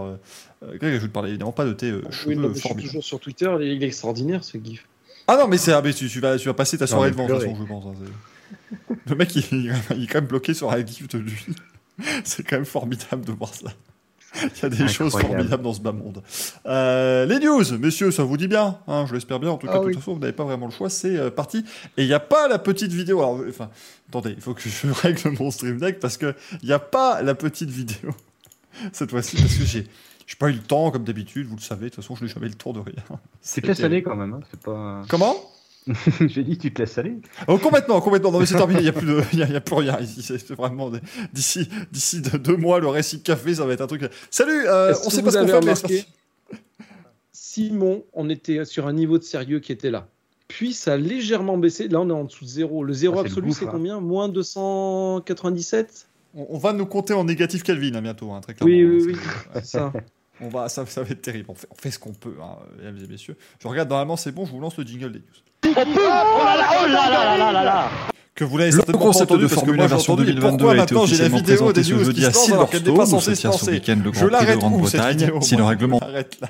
Euh, 0.63 0.77
Greg, 0.79 0.99
je 0.99 1.03
ne 1.03 1.11
parlais 1.11 1.31
évidemment 1.31 1.53
pas 1.53 1.65
de 1.65 1.73
tes 1.73 1.91
euh, 1.91 2.03
cheveux 2.11 2.31
Oui, 2.31 2.37
non, 2.37 2.49
mais 2.49 2.55
je 2.55 2.61
suis 2.61 2.75
toujours 2.75 3.05
sur 3.05 3.21
Twitter, 3.21 3.51
il 3.61 3.83
est 3.83 3.87
extraordinaire 3.87 4.45
ce 4.45 4.59
gif. 4.59 4.87
Ah 5.29 5.37
non, 5.37 5.49
mais, 5.49 5.57
c'est, 5.59 5.73
ah, 5.73 5.81
mais 5.83 5.93
tu, 5.93 6.09
tu 6.09 6.21
vas, 6.21 6.37
tu 6.39 6.49
vas 6.49 6.55
passer 6.55 6.79
ta 6.79 6.87
soirée 6.87 7.11
devant, 7.11 7.27
de 7.27 7.33
toute 7.33 7.43
façon, 7.43 7.57
je 7.61 7.65
pense. 7.65 7.85
hein, 7.87 8.95
Le 9.07 9.15
mec, 9.15 9.35
il, 9.37 9.45
il 9.97 10.03
est 10.03 10.07
quand 10.07 10.19
même 10.19 10.27
bloqué 10.27 10.53
sur 10.55 10.71
un 10.73 10.85
gif 10.85 11.09
de 11.09 11.19
lui. 11.19 11.47
C'est 12.25 12.43
quand 12.43 12.57
même 12.57 12.65
formidable 12.65 13.25
de 13.25 13.33
voir 13.33 13.55
ça. 13.55 13.71
Il 14.43 14.63
y 14.63 14.65
a 14.65 14.69
des 14.71 14.89
choses 14.89 15.13
formidables 15.13 15.63
dans 15.63 15.75
ce 15.75 15.81
bas 15.81 15.93
monde. 15.93 16.23
Euh, 16.65 17.27
les 17.27 17.39
news, 17.39 17.63
messieurs, 17.79 18.11
ça 18.11 18.25
vous 18.25 18.39
dit 18.39 18.49
bien 18.49 18.79
hein, 18.89 19.05
Je 19.07 19.13
l'espère 19.13 19.39
bien. 19.39 19.51
En 19.51 19.59
tout 19.59 19.67
cas, 19.67 19.75
Ah 19.77 19.81
de 19.81 19.85
oui. 19.85 19.93
toute 19.93 20.01
façon, 20.01 20.15
vous 20.15 20.21
n'avez 20.21 20.33
pas 20.33 20.45
vraiment 20.45 20.67
le 20.67 20.73
choix. 20.73 20.89
C'est 20.89 21.17
euh, 21.19 21.31
parti. 21.31 21.65
Et 21.99 22.03
il 22.03 22.07
n'y 22.09 22.15
a 22.15 22.21
pas 22.21 22.49
la 22.49 22.59
petite 22.59 22.93
vidéo. 22.93 23.19
Alors, 23.21 23.41
enfin, 23.47 23.69
attendez, 24.09 24.33
il 24.35 24.41
faut 24.41 24.55
que 24.55 24.63
je 24.69 24.87
règle 25.03 25.35
mon 25.39 25.51
stream 25.51 25.79
deck 25.79 26.01
parce 26.01 26.17
que 26.17 26.35
il 26.63 26.67
n'y 26.67 26.73
a 26.73 26.79
pas 26.79 27.21
la 27.21 27.35
petite 27.35 27.69
vidéo 27.69 28.11
cette 28.93 29.11
fois-ci 29.11 29.37
parce 29.37 29.55
que 29.55 29.65
j'ai. 29.67 29.87
J'ai 30.27 30.37
pas 30.37 30.49
eu 30.51 30.53
le 30.55 30.61
temps, 30.61 30.91
comme 30.91 31.05
d'habitude, 31.05 31.47
vous 31.47 31.57
le 31.57 31.61
savez. 31.61 31.87
De 31.87 31.95
toute 31.95 32.03
façon, 32.05 32.15
je 32.17 32.25
n'ai 32.25 32.31
jamais 32.31 32.47
eu 32.47 32.51
le 32.51 32.55
tour 32.55 32.73
de 32.73 32.81
rien. 32.81 32.95
Tu 33.55 33.61
te 33.61 33.67
laisses 33.67 33.81
aller 33.83 34.03
quand 34.03 34.17
même, 34.17 34.35
hein, 34.35 34.41
c'est 34.51 34.61
pas. 34.61 35.03
Comment? 35.09 35.35
J'ai 36.21 36.45
dit 36.45 36.59
tu 36.59 36.73
te 36.73 36.81
laisses 36.81 36.97
aller. 36.99 37.17
Oh, 37.49 37.59
complètement, 37.59 38.01
complètement. 38.01 38.31
Non, 38.31 38.39
mais 38.39 38.47
c'est 38.47 38.57
terminé. 38.57 38.81
Il 38.81 38.85
n'y 38.85 38.89
a 38.89 38.93
plus 38.93 39.07
de, 39.07 39.21
il 39.33 39.39
y 39.41 39.43
a, 39.43 39.47
il 39.47 39.53
y 39.53 39.57
a 39.57 39.61
plus 39.61 39.75
rien 39.75 39.99
ici. 40.01 40.23
C'est 40.23 40.53
vraiment 40.53 40.91
des- 40.91 41.01
d'ici, 41.33 41.69
d'ici 41.91 42.21
de- 42.21 42.39
deux 42.39 42.57
mois, 42.57 42.79
le 42.79 42.87
récit 42.89 43.19
de 43.19 43.23
café, 43.23 43.57
ça 43.57 43.67
va 43.67 43.73
être 43.73 43.81
un 43.81 43.87
truc. 43.89 44.03
Salut. 44.31 44.65
euh, 44.69 44.95
on 45.05 45.11
sait 45.11 45.23
pas 45.23 45.33
ce 45.33 45.39
qu'on 45.39 45.49
fait, 45.49 45.61
mais 45.65 46.05
Simon, 47.33 48.05
on 48.13 48.29
était 48.31 48.65
sur 48.65 48.87
un 48.87 48.93
niveau 48.93 49.19
de 49.19 49.25
sérieux 49.25 49.59
qui 49.61 49.73
était 49.73 49.91
là. 49.91 50.07
Puis 50.49 50.73
ça 50.73 50.93
a 50.95 50.97
légèrement 50.97 51.57
baissé. 51.59 51.89
Là, 51.89 52.01
on 52.01 52.09
est 52.09 52.13
en 52.13 52.25
dessous 52.25 52.45
de 52.45 52.51
zéro. 52.51 52.85
Le 52.85 52.93
zéro 52.93 53.19
Ah, 53.19 53.23
absolu, 53.23 53.53
c'est 53.53 53.65
hein. 53.67 53.69
combien? 53.71 54.01
Moins 54.01 54.29
297 54.29 56.07
on, 56.35 56.47
on 56.51 56.59
va 56.59 56.73
nous 56.73 56.87
compter 56.87 57.15
en 57.15 57.25
négatif 57.25 57.63
Kelvin 57.63 57.95
hein, 57.95 58.03
bientôt, 58.03 58.33
hein, 58.33 58.41
très 58.41 58.55
clairement. 58.55 58.75
Oui, 58.75 58.85
oui, 58.85 59.13
oui. 59.13 59.17
C'est 59.55 59.67
ça. 59.67 59.93
On 60.41 60.49
va, 60.49 60.69
ça, 60.69 60.85
ça 60.87 61.03
va 61.03 61.11
être 61.11 61.23
terrible. 61.23 61.47
On 61.49 61.55
fait, 61.55 61.69
on 61.71 61.75
fait 61.75 61.91
ce 61.91 61.99
qu'on 61.99 62.15
peut, 62.15 62.37
hein, 62.43 62.59
mesdames 62.79 62.99
et 63.05 63.07
messieurs. 63.07 63.37
Je 63.61 63.69
regarde 63.69 63.89
normalement, 63.89 64.17
c'est 64.17 64.33
bon. 64.33 64.45
Je 64.45 64.51
vous 64.51 64.61
lance 64.61 64.77
le 64.77 64.85
jingle 64.85 65.13
des 65.13 65.21
news. 65.21 65.27
Que 68.35 68.45
vous 68.45 68.57
l'avez 68.57 68.71
Le 68.71 68.77
certainement 68.77 69.01
concept 69.01 69.31
entendu 69.31 69.45
de 69.45 69.49
parce 69.49 69.63
que 69.63 69.71
moi 69.71 69.85
1 69.85 69.89
j'ai 69.89 69.95
entendu. 69.95 70.23
Et 70.23 70.27
2022 70.27 70.57
pourquoi 70.57 70.75
maintenant 70.75 71.07
j'ai 71.07 71.19
la 71.19 71.29
vidéo 71.29 71.73
des 71.73 71.83
news 71.83 72.13
qui 72.13 72.23
se 72.23 72.53
alors 72.53 72.71
qu'elle 72.71 72.83
n'est 72.83 72.95
pas 72.95 73.05
censée 73.05 73.35
se 73.35 73.47
lancer 73.47 73.83
le 73.87 74.13
Je 74.13 74.27
l'arrête 74.27 74.63
où 74.63 74.87
cette 74.87 75.05
vidéo 75.05 75.41
si 75.43 75.55
le 75.57 75.65
règlement 75.65 75.99
je 76.01 76.07
l'arrête 76.07 76.41
là 76.41 76.49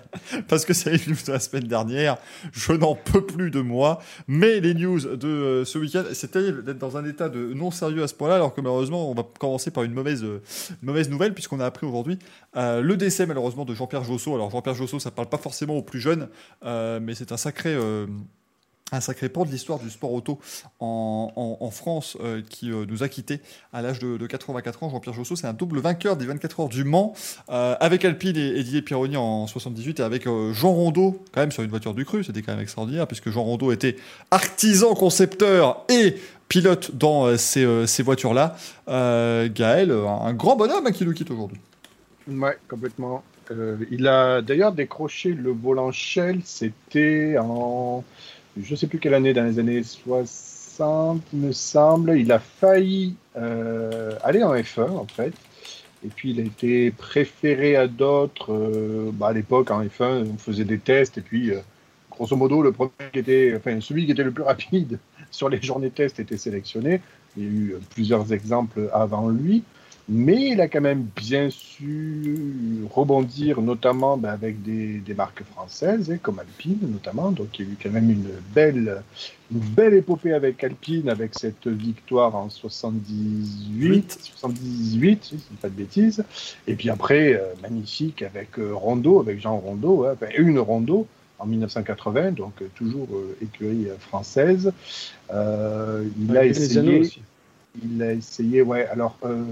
parce 0.48 0.64
que 0.64 0.74
c'est 0.74 0.90
les 0.90 0.98
news 1.08 1.18
de 1.26 1.32
la 1.32 1.40
semaine 1.40 1.64
dernière. 1.64 2.18
Je 2.52 2.72
n'en 2.72 2.94
peux 2.94 3.24
plus 3.24 3.50
de 3.50 3.60
moi. 3.60 4.00
Mais 4.28 4.60
les 4.60 4.74
news 4.74 5.00
de 5.00 5.28
euh, 5.28 5.64
ce 5.64 5.78
week-end, 5.78 6.04
c'est 6.12 6.30
terrible 6.30 6.64
d'être 6.64 6.78
dans 6.78 6.96
un 6.96 7.04
état 7.04 7.28
de 7.28 7.52
non 7.54 7.70
sérieux 7.70 8.02
à 8.02 8.08
ce 8.08 8.14
point-là, 8.14 8.36
alors 8.36 8.54
que 8.54 8.60
malheureusement, 8.60 9.10
on 9.10 9.14
va 9.14 9.26
commencer 9.38 9.70
par 9.70 9.84
une 9.84 9.92
mauvaise, 9.92 10.22
euh, 10.22 10.42
mauvaise 10.82 11.10
nouvelle 11.10 11.34
puisqu'on 11.34 11.60
a 11.60 11.66
appris 11.66 11.86
aujourd'hui 11.86 12.18
euh, 12.56 12.80
le 12.80 12.96
décès 12.96 13.26
malheureusement 13.26 13.64
de 13.64 13.74
Jean-Pierre 13.74 14.04
Josso. 14.04 14.34
Alors 14.34 14.50
Jean-Pierre 14.50 14.74
Josso, 14.74 14.98
ça 14.98 15.10
parle 15.10 15.28
pas 15.28 15.38
forcément 15.38 15.74
aux 15.74 15.82
plus 15.82 16.00
jeunes, 16.00 16.28
mais 16.64 17.14
c'est 17.14 17.32
un 17.32 17.36
sacré. 17.36 17.76
Un 18.92 19.00
sacré 19.00 19.28
pan 19.28 19.44
de 19.44 19.50
l'histoire 19.50 19.78
du 19.78 19.90
sport 19.90 20.12
auto 20.12 20.38
en, 20.80 21.70
France 21.72 22.18
euh, 22.20 22.42
qui 22.46 22.70
euh, 22.70 22.84
nous 22.86 23.02
a 23.02 23.08
quittés 23.08 23.40
à 23.72 23.80
l'âge 23.80 23.98
de, 23.98 24.18
de 24.18 24.26
84 24.26 24.82
ans. 24.82 24.90
Jean-Pierre 24.90 25.14
Josso, 25.14 25.36
c'est 25.36 25.46
un 25.46 25.54
double 25.54 25.80
vainqueur 25.80 26.16
des 26.16 26.26
24 26.26 26.60
heures 26.60 26.68
du 26.68 26.84
Mans 26.84 27.14
euh, 27.48 27.74
avec 27.80 28.04
Alpine 28.04 28.36
et, 28.36 28.62
Didier 28.62 28.82
Pironi 28.82 29.16
en 29.16 29.46
78 29.46 30.00
et 30.00 30.02
avec 30.02 30.24
Jean 30.24 30.72
Rondeau 30.72 31.22
quand 31.32 31.40
même 31.40 31.50
sur 31.50 31.62
une 31.62 31.70
voiture 31.70 31.94
du 31.94 32.04
cru. 32.04 32.22
C'était 32.24 32.42
quand 32.42 32.52
même 32.52 32.60
extraordinaire 32.60 33.06
puisque 33.06 33.30
Jean 33.30 33.42
Rondeau 33.42 33.72
était 33.72 33.96
artisan 34.30 34.94
concepteur 34.94 35.84
et 35.88 36.16
pilote 36.48 36.94
dans 36.94 37.36
ces, 37.38 38.02
voitures-là. 38.02 38.56
Gaël, 38.86 39.90
un, 39.90 40.34
grand 40.34 40.56
bonhomme 40.56 40.86
hein, 40.86 40.92
qui 40.92 41.06
nous 41.06 41.14
quitte 41.14 41.30
aujourd'hui. 41.30 41.58
Ouais, 42.28 42.58
complètement. 42.68 43.24
Il 43.90 44.06
a 44.06 44.42
d'ailleurs 44.42 44.72
décroché 44.72 45.32
le 45.32 45.50
volant 45.50 45.90
c'était 45.92 47.36
en. 47.38 48.04
Je 48.60 48.74
sais 48.74 48.86
plus 48.86 48.98
quelle 48.98 49.14
année, 49.14 49.32
dans 49.32 49.44
les 49.44 49.58
années 49.58 49.82
60, 49.82 51.22
il 51.32 51.38
me 51.38 51.52
semble. 51.52 52.18
Il 52.18 52.30
a 52.32 52.38
failli 52.38 53.16
euh, 53.36 54.12
aller 54.22 54.42
en 54.42 54.54
F1, 54.54 54.90
en 54.90 55.06
fait. 55.06 55.32
Et 56.04 56.08
puis 56.08 56.32
il 56.32 56.40
a 56.40 56.42
été 56.42 56.90
préféré 56.90 57.76
à 57.76 57.86
d'autres. 57.86 58.52
euh, 58.52 59.10
bah, 59.12 59.28
à 59.28 59.32
l'époque, 59.32 59.70
en 59.70 59.82
F1, 59.82 60.26
on 60.34 60.36
faisait 60.36 60.64
des 60.64 60.78
tests. 60.78 61.18
Et 61.18 61.22
puis, 61.22 61.50
euh, 61.50 61.60
grosso 62.10 62.36
modo, 62.36 62.62
le 62.62 62.72
premier 62.72 62.90
qui 63.12 63.20
était. 63.20 63.54
Enfin, 63.56 63.80
celui 63.80 64.04
qui 64.04 64.12
était 64.12 64.24
le 64.24 64.32
plus 64.32 64.42
rapide 64.42 64.98
sur 65.30 65.48
les 65.48 65.62
journées 65.62 65.90
tests 65.90 66.20
était 66.20 66.36
sélectionné. 66.36 67.00
Il 67.36 67.42
y 67.42 67.46
a 67.46 67.50
eu 67.50 67.76
plusieurs 67.94 68.32
exemples 68.34 68.90
avant 68.92 69.28
lui. 69.30 69.62
Mais 70.08 70.50
il 70.50 70.60
a 70.60 70.68
quand 70.68 70.80
même 70.80 71.06
bien 71.16 71.48
su 71.50 72.84
rebondir, 72.90 73.60
notamment 73.60 74.16
ben, 74.16 74.30
avec 74.30 74.62
des, 74.62 74.98
des 74.98 75.14
marques 75.14 75.44
françaises, 75.44 76.18
comme 76.22 76.38
Alpine 76.40 76.78
notamment. 76.82 77.30
Donc 77.30 77.58
il 77.58 77.66
y 77.66 77.68
a 77.68 77.72
eu 77.72 77.76
quand 77.80 77.90
même 77.90 78.10
une 78.10 78.28
belle, 78.54 79.02
une 79.52 79.60
belle 79.60 79.94
épopée 79.94 80.32
avec 80.32 80.62
Alpine, 80.64 81.08
avec 81.08 81.38
cette 81.38 81.68
victoire 81.68 82.34
en 82.34 82.50
78, 82.50 84.18
78 84.22 85.24
si 85.24 85.30
je 85.30 85.36
dis 85.36 85.42
pas 85.60 85.68
de 85.68 85.74
bêtises. 85.74 86.24
Et 86.66 86.74
puis 86.74 86.90
après, 86.90 87.34
euh, 87.34 87.54
magnifique 87.62 88.22
avec 88.22 88.58
euh, 88.58 88.74
Rondeau, 88.74 89.20
avec 89.20 89.40
Jean 89.40 89.56
Rondeau, 89.56 90.04
hein, 90.04 90.16
une 90.36 90.58
Rondeau 90.58 91.06
en 91.38 91.46
1980, 91.46 92.32
donc 92.32 92.54
euh, 92.60 92.66
toujours 92.74 93.08
euh, 93.12 93.36
écurie 93.42 93.86
française. 94.00 94.72
Il 95.30 96.36
a 96.36 96.44
essayé. 96.44 97.02
Il 97.82 98.02
a 98.02 98.12
essayé, 98.12 98.62
ouais. 98.62 98.86
Alors, 98.88 99.16
euh, 99.24 99.42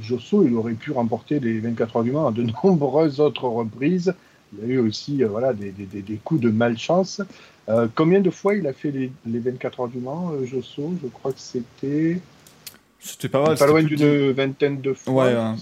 Josso, 0.00 0.44
il 0.44 0.54
aurait 0.54 0.74
pu 0.74 0.90
remporter 0.90 1.38
les 1.38 1.60
24 1.60 1.96
heures 1.96 2.02
du 2.02 2.12
Mans 2.12 2.26
à 2.26 2.32
de 2.32 2.44
nombreuses 2.64 3.20
autres 3.20 3.44
reprises, 3.44 4.14
il 4.56 4.64
a 4.64 4.74
eu 4.74 4.78
aussi 4.78 5.22
euh, 5.22 5.28
voilà, 5.28 5.52
des, 5.52 5.70
des, 5.70 6.02
des, 6.02 6.16
coups 6.16 6.40
de 6.40 6.50
malchance. 6.50 7.20
Euh, 7.68 7.86
combien 7.94 8.20
de 8.20 8.30
fois 8.30 8.54
il 8.54 8.66
a 8.66 8.72
fait 8.72 8.90
les, 8.90 9.12
les 9.26 9.38
24 9.38 9.80
heures 9.80 9.88
du 9.88 9.98
Mans, 9.98 10.32
euh, 10.32 10.46
Josso? 10.46 10.94
Je 11.02 11.08
crois 11.08 11.32
que 11.32 11.40
c'était. 11.40 12.20
C'était 12.98 13.28
pas 13.28 13.42
mal. 13.42 13.58
Pas 13.58 13.66
loin 13.66 13.82
d'une 13.82 14.32
vingtaine 14.32 14.80
de 14.80 14.92
fois. 14.92 15.26
Ouais, 15.26 15.32
hein. 15.32 15.56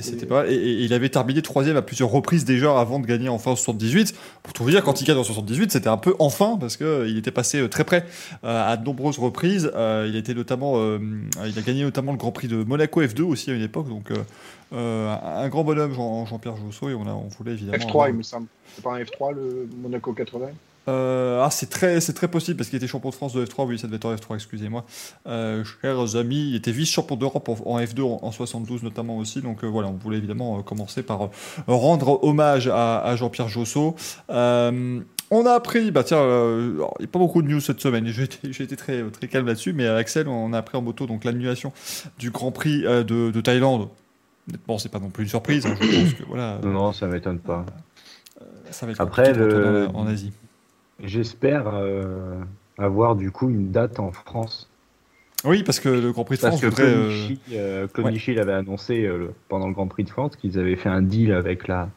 C'était 0.00 0.26
pas 0.26 0.42
mal. 0.42 0.52
Et, 0.52 0.54
et, 0.54 0.82
il 0.82 0.92
avait 0.92 1.08
terminé 1.08 1.42
troisième 1.42 1.76
à 1.76 1.82
plusieurs 1.82 2.10
reprises 2.10 2.44
déjà 2.44 2.78
avant 2.78 2.98
de 2.98 3.06
gagner 3.06 3.28
enfin 3.28 3.52
en 3.52 3.56
78. 3.56 4.14
Pour 4.42 4.52
tout 4.52 4.64
vous 4.64 4.70
dire, 4.70 4.82
quand 4.82 5.00
il 5.00 5.06
gagne 5.06 5.18
en 5.18 5.24
78, 5.24 5.72
c'était 5.72 5.88
un 5.88 5.96
peu 5.96 6.14
enfin 6.18 6.56
parce 6.58 6.76
que 6.76 7.06
il 7.08 7.16
était 7.16 7.30
passé 7.30 7.68
très 7.68 7.84
près 7.84 8.04
à 8.42 8.76
de 8.76 8.84
nombreuses 8.84 9.18
reprises. 9.18 9.70
il 9.76 10.16
était 10.16 10.34
notamment, 10.34 10.76
il 11.44 11.58
a 11.58 11.62
gagné 11.62 11.82
notamment 11.82 12.12
le 12.12 12.18
Grand 12.18 12.32
Prix 12.32 12.48
de 12.48 12.64
Monaco 12.64 13.02
F2 13.02 13.22
aussi 13.22 13.50
à 13.50 13.54
une 13.54 13.62
époque. 13.62 13.88
Donc 13.88 14.10
euh, 14.72 15.16
un 15.16 15.48
grand 15.48 15.64
bonhomme, 15.64 15.92
Jean, 15.92 16.26
Jean-Pierre 16.26 16.56
Jousseau, 16.56 16.90
et 16.90 16.94
on, 16.94 17.06
a, 17.06 17.12
on 17.12 17.28
voulait 17.28 17.52
évidemment. 17.52 17.84
F3, 17.84 18.10
il 18.10 18.16
me 18.16 18.22
semble. 18.22 18.46
C'est 18.74 18.84
pas 18.84 18.94
un 18.94 19.02
F3 19.02 19.34
le 19.34 19.68
Monaco 19.82 20.12
80 20.12 20.50
euh, 20.88 21.42
ah, 21.44 21.50
c'est 21.50 21.68
très, 21.68 22.00
c'est 22.00 22.12
très 22.12 22.28
possible 22.28 22.56
parce 22.56 22.68
qu'il 22.68 22.76
était 22.76 22.86
champion 22.86 23.10
de 23.10 23.14
France 23.14 23.32
de 23.32 23.44
F3. 23.44 23.66
Oui, 23.66 23.78
ça 23.78 23.86
devait 23.86 23.96
être 23.96 24.06
en 24.06 24.14
F3, 24.14 24.34
excusez-moi. 24.34 24.84
Euh, 25.26 25.64
chers 25.82 26.16
amis, 26.16 26.50
il 26.50 26.56
était 26.56 26.72
vice-champion 26.72 27.16
d'Europe 27.16 27.48
en, 27.48 27.78
F2 27.78 28.02
en, 28.02 28.32
72 28.32 28.82
notamment 28.82 29.18
aussi. 29.18 29.40
Donc 29.40 29.64
euh, 29.64 29.66
voilà, 29.66 29.88
on 29.88 29.94
voulait 29.94 30.18
évidemment 30.18 30.62
commencer 30.62 31.02
par 31.02 31.30
rendre 31.66 32.24
hommage 32.24 32.68
à, 32.68 33.00
à 33.00 33.16
Jean-Pierre 33.16 33.48
Josso. 33.48 33.94
on 34.28 35.46
a 35.46 35.52
appris, 35.52 35.90
bah 35.90 36.02
tiens, 36.02 36.22
il 36.22 36.76
n'y 36.76 37.04
a 37.04 37.08
pas 37.10 37.18
beaucoup 37.18 37.42
de 37.42 37.48
news 37.48 37.60
cette 37.60 37.80
semaine. 37.80 38.06
J'ai 38.08 38.24
été, 38.64 38.76
très, 38.76 39.02
très 39.10 39.28
calme 39.28 39.46
là-dessus, 39.46 39.72
mais 39.72 39.86
Axel, 39.86 40.28
on 40.28 40.52
a 40.52 40.58
appris 40.58 40.76
en 40.76 40.82
moto 40.82 41.06
donc 41.06 41.24
l'annulation 41.24 41.72
du 42.18 42.30
Grand 42.30 42.52
Prix 42.52 42.82
de, 42.82 43.02
de 43.30 43.40
Thaïlande 43.40 43.88
Bon, 44.66 44.78
c'est 44.78 44.88
pas 44.88 44.98
non 44.98 45.10
plus 45.10 45.24
une 45.24 45.28
surprise. 45.28 45.66
Hein, 45.66 45.76
je 45.80 45.86
pense 45.86 46.14
que, 46.14 46.24
voilà, 46.24 46.58
non, 46.64 46.92
ça 46.92 47.06
m'étonne 47.06 47.38
pas. 47.38 47.64
Ça 48.70 48.86
va 48.86 48.92
être 48.92 49.00
Après, 49.00 49.32
le... 49.32 49.88
en, 49.94 50.06
Asie. 50.06 50.32
J'espère 51.02 51.64
euh, 51.68 52.40
avoir 52.78 53.16
du 53.16 53.30
coup 53.30 53.48
une 53.48 53.70
date 53.70 54.00
en 54.00 54.12
France. 54.12 54.68
Oui, 55.44 55.62
parce 55.62 55.80
que 55.80 55.88
le 55.88 56.12
Grand 56.12 56.24
Prix 56.24 56.36
de 56.36 56.42
parce 56.42 56.60
France 56.60 56.76
que 56.76 56.82
voudrait. 56.82 57.88
Claude 57.92 58.12
Michel 58.12 58.38
avait 58.38 58.52
annoncé 58.52 59.06
euh, 59.06 59.32
pendant 59.48 59.68
le 59.68 59.72
Grand 59.72 59.86
Prix 59.86 60.04
de 60.04 60.10
France 60.10 60.36
qu'ils 60.36 60.58
avaient 60.58 60.76
fait 60.76 60.90
un 60.90 61.00
deal 61.00 61.32
avec 61.32 61.66
la, 61.66 61.88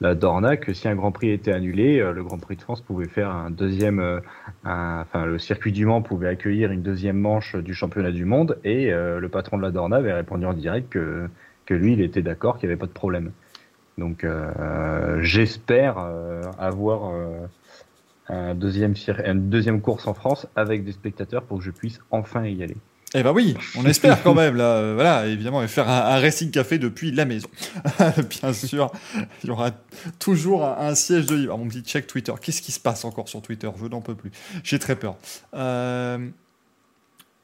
la 0.00 0.14
Dorna 0.14 0.56
que 0.56 0.72
si 0.72 0.88
un 0.88 0.94
Grand 0.94 1.12
Prix 1.12 1.30
était 1.30 1.52
annulé, 1.52 1.98
le 1.98 2.24
Grand 2.24 2.38
Prix 2.38 2.56
de 2.56 2.62
France 2.62 2.80
pouvait 2.80 3.08
faire 3.08 3.30
un 3.30 3.50
deuxième, 3.50 4.20
un, 4.64 5.00
enfin 5.02 5.26
le 5.26 5.38
circuit 5.38 5.72
du 5.72 5.84
Mans 5.84 6.00
pouvait 6.00 6.28
accueillir 6.28 6.72
une 6.72 6.82
deuxième 6.82 7.18
manche 7.18 7.56
du 7.56 7.74
championnat 7.74 8.12
du 8.12 8.24
monde 8.24 8.58
et 8.64 8.90
le 8.90 9.28
patron 9.28 9.58
de 9.58 9.62
la 9.62 9.70
Dorna 9.70 9.96
avait 9.96 10.14
répondu 10.14 10.46
en 10.46 10.54
direct 10.54 10.88
que 10.88 11.28
que 11.68 11.74
lui, 11.74 11.92
il 11.92 12.00
était 12.00 12.22
d'accord 12.22 12.58
qu'il 12.58 12.66
n'y 12.66 12.72
avait 12.72 12.80
pas 12.80 12.86
de 12.86 12.92
problème. 12.92 13.30
Donc 13.98 14.24
euh, 14.24 15.18
j'espère 15.20 15.96
euh, 15.98 16.42
avoir 16.58 17.10
euh, 17.10 17.46
un 18.28 18.54
deuxième, 18.54 18.94
une 19.24 19.50
deuxième 19.50 19.80
course 19.80 20.06
en 20.06 20.14
France 20.14 20.46
avec 20.56 20.84
des 20.84 20.92
spectateurs 20.92 21.42
pour 21.42 21.58
que 21.58 21.64
je 21.64 21.70
puisse 21.70 22.00
enfin 22.10 22.44
y 22.46 22.62
aller. 22.62 22.76
Eh 23.14 23.22
ben 23.22 23.32
oui, 23.32 23.56
on 23.78 23.86
espère 23.86 24.22
quand 24.22 24.34
même 24.34 24.54
là, 24.54 24.92
voilà, 24.92 25.26
évidemment, 25.26 25.62
et 25.62 25.68
faire 25.68 25.88
un, 25.88 26.20
racing 26.20 26.50
café 26.50 26.78
depuis 26.78 27.10
la 27.10 27.24
maison. 27.24 27.48
Bien 28.28 28.52
sûr, 28.52 28.92
il 29.42 29.48
y 29.48 29.50
aura 29.50 29.70
toujours 30.18 30.66
un, 30.66 30.94
siège 30.94 31.24
de 31.24 31.34
livre. 31.34 31.54
Ah, 31.54 31.56
mon 31.56 31.68
petit 31.68 31.80
check 31.80 32.06
Twitter, 32.06 32.32
qu'est-ce 32.42 32.60
qui 32.60 32.70
se 32.70 32.80
passe 32.80 33.06
encore 33.06 33.30
sur 33.30 33.40
Twitter? 33.40 33.70
Je 33.80 33.86
n'en 33.86 34.02
peux 34.02 34.14
plus. 34.14 34.30
J'ai 34.62 34.78
très 34.78 34.94
peur. 34.94 35.16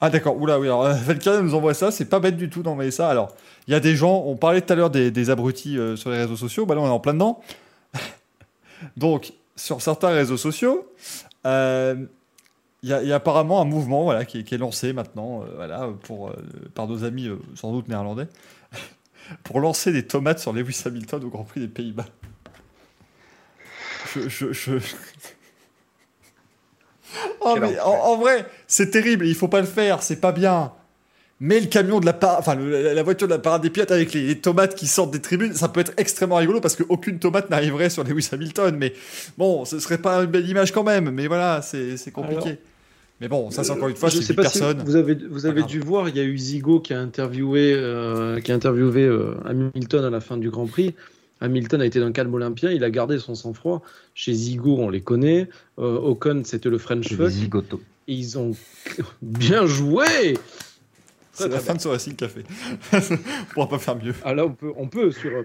Ah 0.05 0.11
d'accord, 0.11 0.37
oula, 0.37 0.61
oui, 0.61 0.67
alors 0.67 0.87
Valkyrie 0.87 1.43
nous 1.43 1.55
envoie 1.55 1.73
ça, 1.73 1.91
c'est 1.91 2.05
pas 2.05 2.21
bête 2.21 2.37
du 2.37 2.51
tout 2.51 2.63
d'envoyer 2.63 2.91
ça. 2.91 3.09
Alors, 3.09 3.35
il 3.67 3.73
y 3.73 3.75
a 3.75 3.81
des 3.81 3.97
gens, 3.97 4.23
on 4.27 4.37
parlait 4.37 4.61
tout 4.61 4.71
à 4.71 4.77
l'heure 4.77 4.91
des, 4.91 5.31
abrutis 5.31 5.79
euh, 5.79 5.97
sur 5.97 6.11
les 6.11 6.19
réseaux 6.19 6.37
sociaux, 6.37 6.67
bah 6.67 6.75
là 6.75 6.83
on 6.83 6.87
est 6.87 6.91
en 6.91 7.01
plein 7.01 7.15
dedans. 7.15 7.41
Donc, 8.99 9.33
sur 9.57 9.83
certains 9.83 10.11
réseaux 10.11 10.37
sociaux, 10.37 10.91
euh, 11.47 12.07
il 12.83 12.91
y, 12.91 13.13
a 13.13 13.15
apparemment 13.15 13.63
un 13.63 13.65
mouvement 13.65 14.05
voilà, 14.05 14.27
qui, 14.27 14.39
est 14.39 14.59
lancé 14.59 14.93
maintenant 14.93 15.43
euh, 15.43 15.47
voilà, 15.57 15.89
pour, 16.03 16.31
par 16.75 16.87
nos 16.87 17.03
amis 17.05 17.31
sans 17.55 17.73
doute 17.73 17.89
néerlandais 17.89 18.29
pour 19.43 19.61
lancer 19.61 19.91
des 19.91 20.07
tomates 20.07 20.39
sur 20.39 20.53
Lewis 20.53 20.83
Hamilton 20.85 21.25
au 21.25 21.29
Grand 21.29 21.45
Prix 21.45 21.61
des 21.61 21.69
Pays-Bas. 21.69 22.07
je, 24.15 24.79
Oh, 27.41 27.57
en, 27.83 28.17
vrai, 28.17 28.47
c'est 28.67 28.91
terrible, 28.91 29.27
il 29.27 29.35
faut 29.35 29.49
pas 29.49 29.61
le 29.61 29.67
faire, 29.67 30.03
c'est 30.03 30.21
pas 30.21 30.33
bien. 30.33 30.73
Mais 31.47 31.61
le 31.61 31.67
camion 31.67 32.01
de 32.01 32.07
la 32.07 32.19
enfin 32.39 32.55
la 32.55 33.03
voiture 33.03 33.29
de 33.29 33.35
la 33.35 33.39
parade 33.39 33.61
des 33.61 33.69
pilotes 33.69 33.91
avec 33.91 34.15
les, 34.15 34.39
tomates 34.39 34.75
qui 34.75 34.87
sortent 34.87 35.11
des 35.11 35.21
tribunes, 35.21 35.53
ça 35.53 35.69
peut 35.69 35.81
être 35.81 35.93
extrêmement 35.99 36.37
rigolo 36.37 36.59
parce 36.59 36.75
qu'aucune 36.75 37.19
tomate 37.19 37.51
n'arriverait 37.51 37.91
sur 37.91 38.03
Lewis 38.03 38.31
Hamilton. 38.33 38.75
Mais 38.79 38.95
bon, 39.37 39.67
ce 39.67 39.79
serait 39.79 39.99
pas 39.99 40.25
une 40.25 40.31
belle 40.31 40.49
image 40.49 40.73
quand 40.73 40.85
même. 40.85 41.11
Mais 41.11 41.27
voilà, 41.27 41.61
c'est 41.61 42.11
compliqué. 42.13 42.57
mais 43.21 43.29
bon, 43.29 43.51
ça 43.51 43.63
c'est 43.63 43.73
encore 43.73 43.89
une 43.89 43.95
fois, 43.97 44.09
c'est 44.09 44.27
une 44.27 44.37
personne. 44.37 44.83
vous 44.87 44.97
avez, 44.97 45.17
vous 45.17 45.45
avez 45.45 45.65
dû 45.65 45.81
voir, 45.81 46.09
il 46.09 46.17
y 46.17 46.21
a 46.21 46.23
eu 46.23 46.39
Zigo 46.39 46.81
qui 46.81 46.95
a 46.95 46.99
interviewé, 46.99 47.75
euh, 47.77 48.41
qui 48.41 48.51
a 48.51 48.55
interviewé 48.55 49.03
euh, 49.03 49.35
Hamilton 49.45 50.03
à 50.07 50.11
la 50.11 50.21
fin 50.21 50.39
du 50.39 50.49
Grand 50.49 50.67
Prix. 50.67 50.95
Hamilton 51.43 51.83
a 51.83 51.85
été 51.85 52.01
d'un 52.01 52.13
calme 52.13 52.33
olympien, 52.33 52.71
il 52.71 52.85
a 52.85 52.91
gardé 52.91 53.19
son 53.19 53.35
sang-froid. 53.35 53.83
Chez 54.15 54.33
Zigo, 54.33 54.79
on 54.79 54.89
les 54.89 55.03
connaît. 55.03 55.51
Euh, 55.79 55.99
Ocon, 55.99 56.41
c'était 56.47 56.71
le 56.71 56.79
French 56.79 57.13
fuck. 57.13 57.29
Zigoto. 57.29 57.83
ils 58.07 58.39
ont 58.39 58.53
bien 59.21 59.67
joué. 59.67 60.39
C'est 61.35 61.49
la 61.49 61.61
fin 61.61 61.75
de 61.75 61.81
ce 61.81 61.89
Racing 61.89 62.15
Café. 62.15 62.43
on 62.93 62.99
pourra 63.53 63.69
pas 63.69 63.79
faire 63.79 63.97
mieux. 63.97 64.15
Ah 64.25 64.35
là, 64.35 64.47
on 64.47 64.53
peut, 64.53 64.73
on 64.77 64.89
peut 64.89 65.11
sur. 65.11 65.45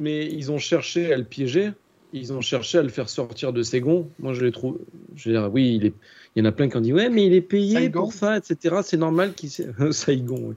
Mais 0.00 0.26
ils 0.26 0.50
ont 0.50 0.58
cherché 0.58 1.12
à 1.12 1.16
le 1.16 1.24
piéger. 1.24 1.72
Ils 2.12 2.32
ont 2.32 2.40
cherché 2.40 2.78
à 2.78 2.82
le 2.82 2.88
faire 2.88 3.08
sortir 3.08 3.52
de 3.52 3.62
ses 3.62 3.80
gonds. 3.80 4.08
Moi, 4.20 4.34
je 4.34 4.44
les 4.44 4.52
trouve. 4.52 4.78
Je 5.16 5.28
veux 5.28 5.36
dire, 5.36 5.50
oui, 5.52 5.76
il, 5.80 5.86
est... 5.86 5.94
il 6.36 6.40
y 6.40 6.42
en 6.42 6.48
a 6.48 6.52
plein 6.52 6.68
qui 6.68 6.76
ont 6.76 6.80
dit 6.80 6.92
ouais, 6.92 7.08
mais 7.08 7.26
il 7.26 7.34
est 7.34 7.40
payé 7.40 7.90
pour 7.90 8.12
ça, 8.12 8.36
etc. 8.36 8.76
C'est 8.84 8.96
normal 8.96 9.34
qu'il. 9.34 9.50
Saigon, 9.92 10.40
oui. 10.40 10.54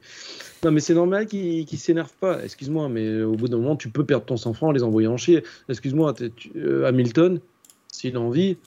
Non, 0.64 0.72
mais 0.72 0.80
c'est 0.80 0.94
normal 0.94 1.28
qu'ils 1.28 1.66
ne 1.72 1.78
s'énervent 1.78 2.16
pas. 2.20 2.44
Excuse-moi, 2.44 2.90
mais 2.90 3.22
au 3.22 3.34
bout 3.34 3.48
d'un 3.48 3.58
moment, 3.58 3.76
tu 3.76 3.90
peux 3.90 4.06
perdre 4.06 4.26
ton 4.26 4.38
sang-froid 4.38 4.70
en 4.70 4.72
les 4.72 4.84
envoyant 4.84 5.14
en 5.14 5.18
chier. 5.18 5.44
Excuse-moi, 5.70 6.14
euh, 6.56 6.86
Hamilton, 6.86 7.40
s'il 7.92 8.16
a 8.16 8.20
envie, 8.20 8.58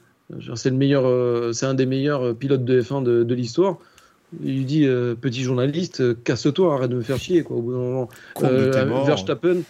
c'est 0.55 0.71
le 0.71 0.77
meilleur, 0.77 1.07
euh, 1.07 1.53
c'est 1.53 1.67
un 1.67 1.75
des 1.75 1.87
meilleurs 1.87 2.29
euh, 2.29 2.35
pilotes 2.35 2.65
de 2.65 2.81
F1 2.81 3.03
de, 3.03 3.35
l'histoire. 3.35 3.79
Il 4.45 4.59
lui 4.59 4.65
dit, 4.65 4.87
petit 5.21 5.43
journaliste, 5.43 6.23
casse-toi, 6.23 6.75
arrête 6.75 6.91
de 6.91 6.97
me 6.97 7.03
faire 7.03 7.19
chier, 7.19 7.43
quoi, 7.43 7.57
au 7.57 7.63
bout 7.63 7.73
d'un 7.73 7.79
moment. 7.79 9.05
Verstappen, 9.05 9.63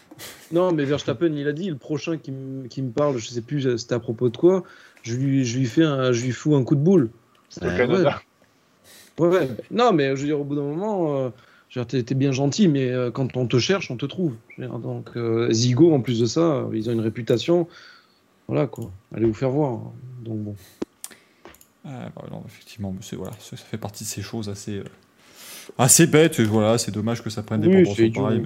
non, 0.53 0.73
mais 0.73 0.85
Verstappen, 0.85 1.33
il 1.35 1.49
a 1.49 1.53
dit, 1.53 1.71
le 1.71 1.77
prochain 1.77 2.19
qui, 2.19 2.31
me 2.31 2.91
parle, 2.91 3.17
je 3.17 3.29
sais 3.29 3.41
plus 3.41 3.79
c'était 3.79 3.95
à 3.95 4.01
propos 4.01 4.29
de 4.29 4.37
quoi, 4.37 4.65
je 5.03 5.17
lui, 5.17 5.45
je 5.47 5.59
lui, 5.59 5.67
fais 5.67 5.85
un, 5.85 6.13
je 6.13 6.25
lui 6.25 6.33
fous 6.33 6.55
un 6.57 6.63
coup 6.63 6.75
de 6.75 6.83
boule. 6.83 7.09
C'est 7.49 7.61
Canada. 7.61 8.21
Ouais. 9.19 9.29
ouais. 9.29 9.49
Non, 9.71 9.93
mais 9.93 10.15
je 10.15 10.21
veux 10.21 10.27
dire, 10.27 10.41
au 10.41 10.45
bout 10.45 10.57
d'un 10.57 10.63
moment, 10.63 11.33
T'es 11.87 12.15
bien 12.15 12.33
gentil, 12.33 12.67
mais 12.67 12.91
euh, 12.91 13.13
quand 13.13 13.37
on 13.37 13.47
te 13.47 13.59
cherche, 13.59 13.93
on 13.93 13.97
te 13.97 14.07
trouve. 14.07 14.35
Donc, 14.59 15.11
euh, 15.17 15.53
Zigo, 15.53 15.95
en 15.95 16.01
plus 16.01 16.19
de 16.19 16.27
ça, 16.27 16.67
ils 16.73 16.91
ont 16.91 16.93
une 16.93 17.01
réputation. 17.01 17.69
Voilà, 18.49 18.67
quoi. 18.67 18.91
Allez 19.15 19.27
vous 19.27 19.35
faire 19.35 19.51
voir. 19.51 19.81
Donc, 20.25 20.39
bon. 20.39 20.57
Ah, 21.85 22.11
bah 22.15 22.23
non, 22.31 22.43
effectivement, 22.47 22.95
voilà, 23.13 23.33
ça 23.39 23.57
fait 23.57 23.79
partie 23.79 24.05
de 24.05 24.09
ces 24.09 24.23
choses 24.23 24.49
assez, 24.49 24.79
euh, 24.79 24.85
assez 25.79 26.07
bêtes. 26.07 26.41
voilà, 26.41 26.77
c'est 26.79 26.91
dommage 26.91 27.23
que 27.23 27.31
ça 27.31 27.43
prenne 27.43 27.63
des 27.63 27.69
oui, 27.69 27.83
proportions 27.85 28.45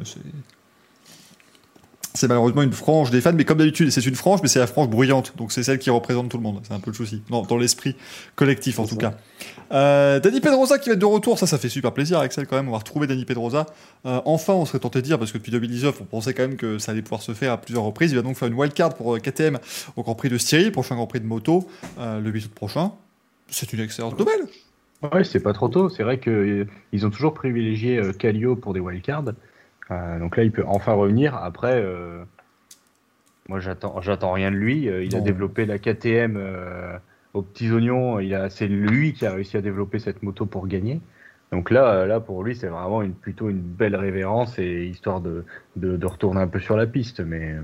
c'est 2.17 2.29
malheureusement 2.29 2.63
une 2.63 2.73
frange 2.73 3.11
des 3.11 3.21
fans, 3.21 3.33
mais 3.33 3.45
comme 3.45 3.59
d'habitude, 3.59 3.91
c'est 3.91 4.07
une 4.07 4.15
frange, 4.15 4.41
mais 4.41 4.49
c'est 4.49 4.61
la 4.61 4.69
frange 4.69 4.89
bruyante, 4.89 5.35
donc 5.37 5.51
c'est 5.51 5.65
celle 5.65 5.81
qui 5.81 5.91
représente 5.91 6.29
tout 6.29 6.37
le 6.37 6.45
monde. 6.45 6.61
C'est 6.63 6.73
un 6.73 6.79
peu 6.79 6.93
le 6.93 6.97
souci, 6.97 7.23
dans, 7.29 7.43
dans 7.43 7.57
l'esprit 7.57 7.97
collectif 8.37 8.79
en 8.79 8.87
tout 8.87 8.97
cas. 8.97 9.15
Euh, 9.73 10.21
Danny 10.21 10.41
Pedrosa 10.41 10.79
qui 10.79 10.91
va 10.91 10.95
être 10.95 11.01
de 11.01 11.07
retour, 11.07 11.41
ça, 11.41 11.49
ça 11.49 11.59
fait 11.59 11.69
super 11.69 11.93
plaisir, 11.93 12.21
Axel, 12.21 12.47
quand 12.47 12.55
même. 12.55 12.69
On 12.69 12.73
va 12.73 12.79
retrouver 12.79 13.09
Danny 13.09 13.25
Pedrosa. 13.25 13.67
Euh, 14.07 14.21
enfin, 14.27 14.53
on 14.53 14.65
serait 14.65 14.79
tenté 14.79 15.01
de 15.01 15.05
dire, 15.05 15.19
parce 15.19 15.33
que 15.33 15.39
depuis 15.39 15.51
2019, 15.51 16.03
on 16.03 16.05
pensait 16.05 16.35
quand 16.35 16.43
même 16.43 16.57
que 16.57 16.79
ça 16.79 16.93
allait 16.93 17.03
pouvoir 17.03 17.21
se 17.21 17.33
faire 17.33 17.53
à 17.53 17.57
plusieurs 17.57 17.83
reprises. 17.83 18.13
Il 18.13 18.17
va 18.17 18.23
donc 18.23 18.37
faire 18.37 18.47
une 18.47 18.55
wildcard 18.55 18.95
pour 18.95 19.17
euh, 19.17 19.19
KTM 19.19 19.59
au 19.97 20.05
Grand 20.05 20.15
Prix 20.15 20.29
de 20.29 20.39
Styrie, 20.39 20.71
prochain 20.71 20.95
Grand 20.95 21.09
Prix 21.09 21.21
de 21.21 21.27
moto, 21.27 21.69
euh, 21.99 22.21
le 22.21 22.31
8 22.31 22.45
août 22.45 22.55
prochain. 22.55 22.93
C'est 23.49 23.73
une 23.73 23.81
excellente 23.81 24.19
nouvelle. 24.19 24.47
Ouais, 25.13 25.25
c'est 25.25 25.41
pas 25.41 25.53
trop 25.53 25.69
tôt. 25.69 25.89
C'est 25.89 26.03
vrai 26.03 26.19
qu'ils 26.19 27.07
ont 27.07 27.11
toujours 27.11 27.35
privilégié 27.35 28.01
Calio 28.19 28.57
pour 28.57 28.73
des 28.73 28.81
wildcards. 28.81 29.35
Euh, 29.91 30.19
donc 30.19 30.37
là, 30.37 30.45
il 30.45 30.53
peut 30.53 30.65
enfin 30.67 30.93
revenir. 30.93 31.35
Après, 31.37 31.75
euh, 31.77 32.25
moi, 33.49 33.61
j'attends, 33.61 34.01
j'attends 34.01 34.33
rien 34.33 34.51
de 34.51 34.57
lui. 34.57 34.89
Euh, 34.89 35.05
il 35.05 35.15
a 35.17 35.21
développé 35.21 35.67
la 35.67 35.79
KTM 35.79 36.39
aux 37.35 37.43
petits 37.43 37.71
oignons. 37.71 38.19
Il 38.21 38.35
a, 38.35 38.51
c'est 38.51 38.69
lui 38.69 39.13
qui 39.13 39.27
a 39.27 39.33
réussi 39.33 39.57
à 39.57 39.61
développer 39.61 39.99
cette 39.99 40.23
moto 40.23 40.47
pour 40.47 40.67
gagner. 40.67 41.01
Donc 41.53 41.71
là, 41.71 42.07
là 42.07 42.21
pour 42.21 42.43
lui, 42.43 42.57
c'est 42.57 42.67
vraiment 42.67 43.03
plutôt 43.21 43.49
une 43.49 43.61
belle 43.61 43.95
révérence 43.95 44.59
et 44.59 44.87
histoire 44.87 45.21
de, 45.21 45.45
retourner 46.03 46.41
un 46.41 46.49
peu 46.49 46.59
sur 46.59 46.77
la 46.77 46.87
piste. 46.87 47.21
Mais 47.21 47.55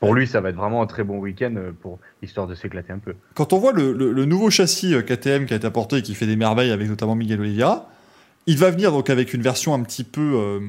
pour 0.00 0.14
lui, 0.14 0.26
ça 0.26 0.40
va 0.40 0.50
être 0.50 0.56
vraiment 0.56 0.82
un 0.82 0.86
très 0.86 1.04
bon 1.04 1.18
week-end 1.18 1.54
pour 1.80 1.98
histoire 2.22 2.46
de 2.46 2.54
s'éclater 2.54 2.92
un 2.92 2.98
peu. 2.98 3.14
Quand 3.34 3.52
on 3.52 3.58
voit 3.58 3.72
le, 3.72 4.24
nouveau 4.24 4.50
châssis 4.50 4.94
KTM 5.04 5.46
qui 5.46 5.54
a 5.54 5.56
été 5.56 5.66
apporté 5.66 5.98
et 5.98 6.02
qui 6.02 6.14
fait 6.14 6.26
des 6.26 6.36
merveilles 6.36 6.72
avec 6.72 6.88
notamment 6.88 7.14
Miguel 7.14 7.40
Oliveira, 7.40 7.88
Il 8.46 8.56
va 8.56 8.70
venir 8.70 8.90
donc 8.90 9.10
avec 9.10 9.34
une 9.34 9.42
version 9.42 9.74
un 9.74 9.82
petit 9.82 10.02
peu, 10.02 10.34
euh, 10.34 10.60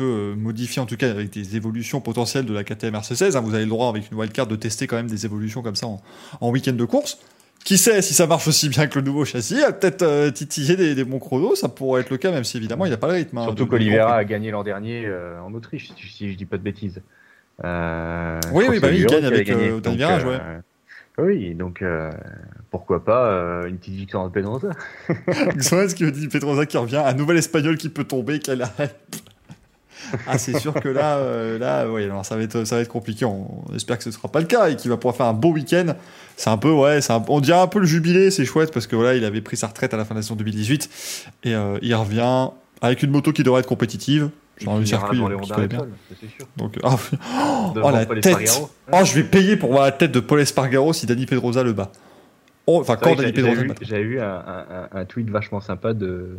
euh, 0.00 0.34
modifiée, 0.36 0.82
en 0.82 0.86
tout 0.86 0.96
cas 0.96 1.10
avec 1.10 1.30
des 1.30 1.56
évolutions 1.56 2.00
potentielles 2.00 2.44
de 2.44 2.52
la 2.52 2.64
KTM 2.64 2.94
RC16. 2.94 3.36
hein. 3.36 3.40
Vous 3.40 3.54
avez 3.54 3.64
le 3.64 3.70
droit 3.70 3.88
avec 3.88 4.10
une 4.10 4.18
wildcard 4.18 4.46
de 4.46 4.56
tester 4.56 4.86
quand 4.86 4.96
même 4.96 5.08
des 5.08 5.24
évolutions 5.24 5.62
comme 5.62 5.76
ça 5.76 5.86
en 5.86 6.50
week-end 6.50 6.72
de 6.72 6.84
course. 6.84 7.18
Qui 7.64 7.78
sait 7.78 8.02
si 8.02 8.12
ça 8.12 8.26
marche 8.26 8.48
aussi 8.48 8.68
bien 8.68 8.86
que 8.88 8.98
le 8.98 9.04
nouveau 9.04 9.24
châssis, 9.24 9.60
peut-être 9.80 10.02
euh, 10.02 10.30
titiller 10.30 10.74
des, 10.76 10.94
des 10.96 11.04
bons 11.04 11.20
chronos, 11.20 11.54
ça 11.54 11.68
pourrait 11.68 12.00
être 12.00 12.10
le 12.10 12.16
cas, 12.16 12.30
même 12.32 12.42
si 12.44 12.56
évidemment 12.56 12.86
il 12.86 12.90
n'a 12.90 12.96
pas 12.96 13.06
le 13.06 13.14
rythme. 13.14 13.38
hein, 13.38 13.44
Surtout 13.44 13.66
qu'Olivera 13.66 14.16
a 14.16 14.24
gagné 14.24 14.50
l'an 14.50 14.64
dernier 14.64 15.04
euh, 15.06 15.40
en 15.40 15.54
Autriche, 15.54 15.92
si, 15.96 16.08
si 16.08 16.32
je 16.32 16.36
dis 16.36 16.44
pas 16.44 16.56
de 16.58 16.62
bêtises. 16.62 17.00
Euh, 17.64 18.40
Oui, 18.52 18.64
oui, 18.68 18.76
que 18.76 18.80
bah 18.82 18.88
oui, 18.90 18.98
il 18.98 19.06
gagne 19.06 19.24
avec, 19.26 19.48
euh, 19.50 19.78
Donc, 19.80 19.94
virage, 19.96 20.22
euh, 20.26 20.58
Oui, 21.18 21.54
donc 21.54 21.84
pourquoi 22.70 23.04
pas 23.04 23.62
une 23.68 23.78
petite 23.78 23.94
victoire 23.94 24.24
de 24.28 24.32
Pedrosa. 24.32 24.70
Xoaz 25.56 25.94
qui 25.94 26.04
me 26.04 26.10
dit 26.10 26.26
Pedrosa 26.28 26.66
qui 26.66 26.78
revient, 26.78 27.02
un 27.04 27.14
nouvel 27.14 27.36
espagnol 27.36 27.76
qui 27.76 27.90
peut 27.90 28.04
tomber, 28.04 28.40
quelle 28.40 28.66
hype. 28.78 28.90
Ah, 30.26 30.38
c'est 30.38 30.58
sûr 30.58 30.74
que 30.74 30.88
là, 30.88 31.16
euh, 31.16 31.58
là, 31.58 31.88
ouais, 31.90 32.04
alors 32.04 32.24
ça 32.24 32.36
va 32.36 32.42
être, 32.42 32.64
ça 32.64 32.76
va 32.76 32.82
être 32.82 32.88
compliqué. 32.88 33.24
On, 33.24 33.64
on 33.70 33.74
espère 33.74 33.98
que 33.98 34.04
ce 34.04 34.10
sera 34.10 34.28
pas 34.28 34.40
le 34.40 34.46
cas 34.46 34.68
et 34.70 34.76
qu'il 34.76 34.90
va 34.90 34.96
pouvoir 34.96 35.16
faire 35.16 35.26
un 35.26 35.32
beau 35.32 35.52
week-end. 35.52 35.94
C'est 36.36 36.50
un 36.50 36.56
peu, 36.58 36.70
ouais, 36.70 36.98
un- 37.10 37.22
on 37.28 37.40
dirait 37.40 37.60
un 37.60 37.66
peu 37.66 37.78
le 37.78 37.86
jubilé, 37.86 38.30
c'est 38.30 38.44
chouette 38.44 38.72
parce 38.72 38.86
que 38.86 38.96
voilà, 38.96 39.14
il 39.14 39.24
avait 39.24 39.40
pris 39.40 39.56
sa 39.56 39.66
retraite 39.68 39.94
à 39.94 39.96
la 39.96 40.04
fin 40.04 40.14
de 40.14 40.18
la 40.20 40.22
saison 40.22 40.34
2018 40.36 41.28
et 41.44 41.54
euh, 41.54 41.78
il 41.82 41.94
revient 41.94 42.48
avec 42.80 43.02
une 43.02 43.10
moto 43.10 43.32
qui 43.32 43.42
devrait 43.42 43.60
être 43.60 43.68
compétitive. 43.68 44.30
Genre 44.58 44.78
le 44.78 44.86
circuit 44.86 45.18
dans 45.18 45.28
les 45.28 45.34
euh, 45.34 45.38
Honda 45.38 45.66
bien. 45.66 45.86
Sûr. 46.20 46.46
Donc, 46.56 46.78
ah, 46.84 46.96
oh, 47.76 47.90
la 47.90 48.06
Paul 48.06 48.20
tête. 48.20 48.26
Espargaro. 48.40 48.70
Oh, 48.92 49.04
je 49.04 49.14
vais 49.14 49.24
payer 49.24 49.56
pour 49.56 49.70
voir 49.72 49.84
la 49.84 49.92
tête 49.92 50.12
de 50.12 50.20
Paul 50.20 50.40
Espargaro 50.40 50.92
si 50.92 51.06
Danny 51.06 51.26
Pedrosa 51.26 51.62
le 51.62 51.72
bat. 51.72 51.90
Oh, 52.66 52.78
enfin, 52.80 52.96
quand 52.96 53.16
J'avais 53.16 53.32
Pedrosa 53.32 53.62
vu, 53.62 54.08
vu 54.08 54.20
un 54.20 55.04
tweet 55.08 55.30
vachement 55.30 55.60
sympa 55.60 55.94
de, 55.94 56.38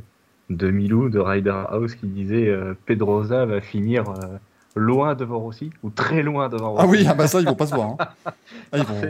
de 0.49 0.69
Milou, 0.71 1.09
de 1.09 1.19
Ryder 1.19 1.63
House, 1.69 1.95
qui 1.95 2.07
disait 2.07 2.47
euh, 2.47 2.73
Pedrosa 2.85 3.45
va 3.45 3.61
finir 3.61 4.09
euh, 4.09 4.37
loin 4.75 5.15
devant 5.15 5.39
Rossi, 5.39 5.69
ou 5.83 5.89
très 5.89 6.21
loin 6.23 6.49
devant 6.49 6.71
Rossi. 6.71 6.83
Ah 6.83 6.87
oui, 6.89 7.05
ah 7.07 7.13
bah 7.13 7.27
ça, 7.27 7.39
ils 7.39 7.45
vont 7.47 7.55
pas 7.55 7.67
se 7.67 7.75
voir. 7.75 7.91
hein. 8.25 8.33
Ah, 8.71 8.77
vont. 8.83 9.01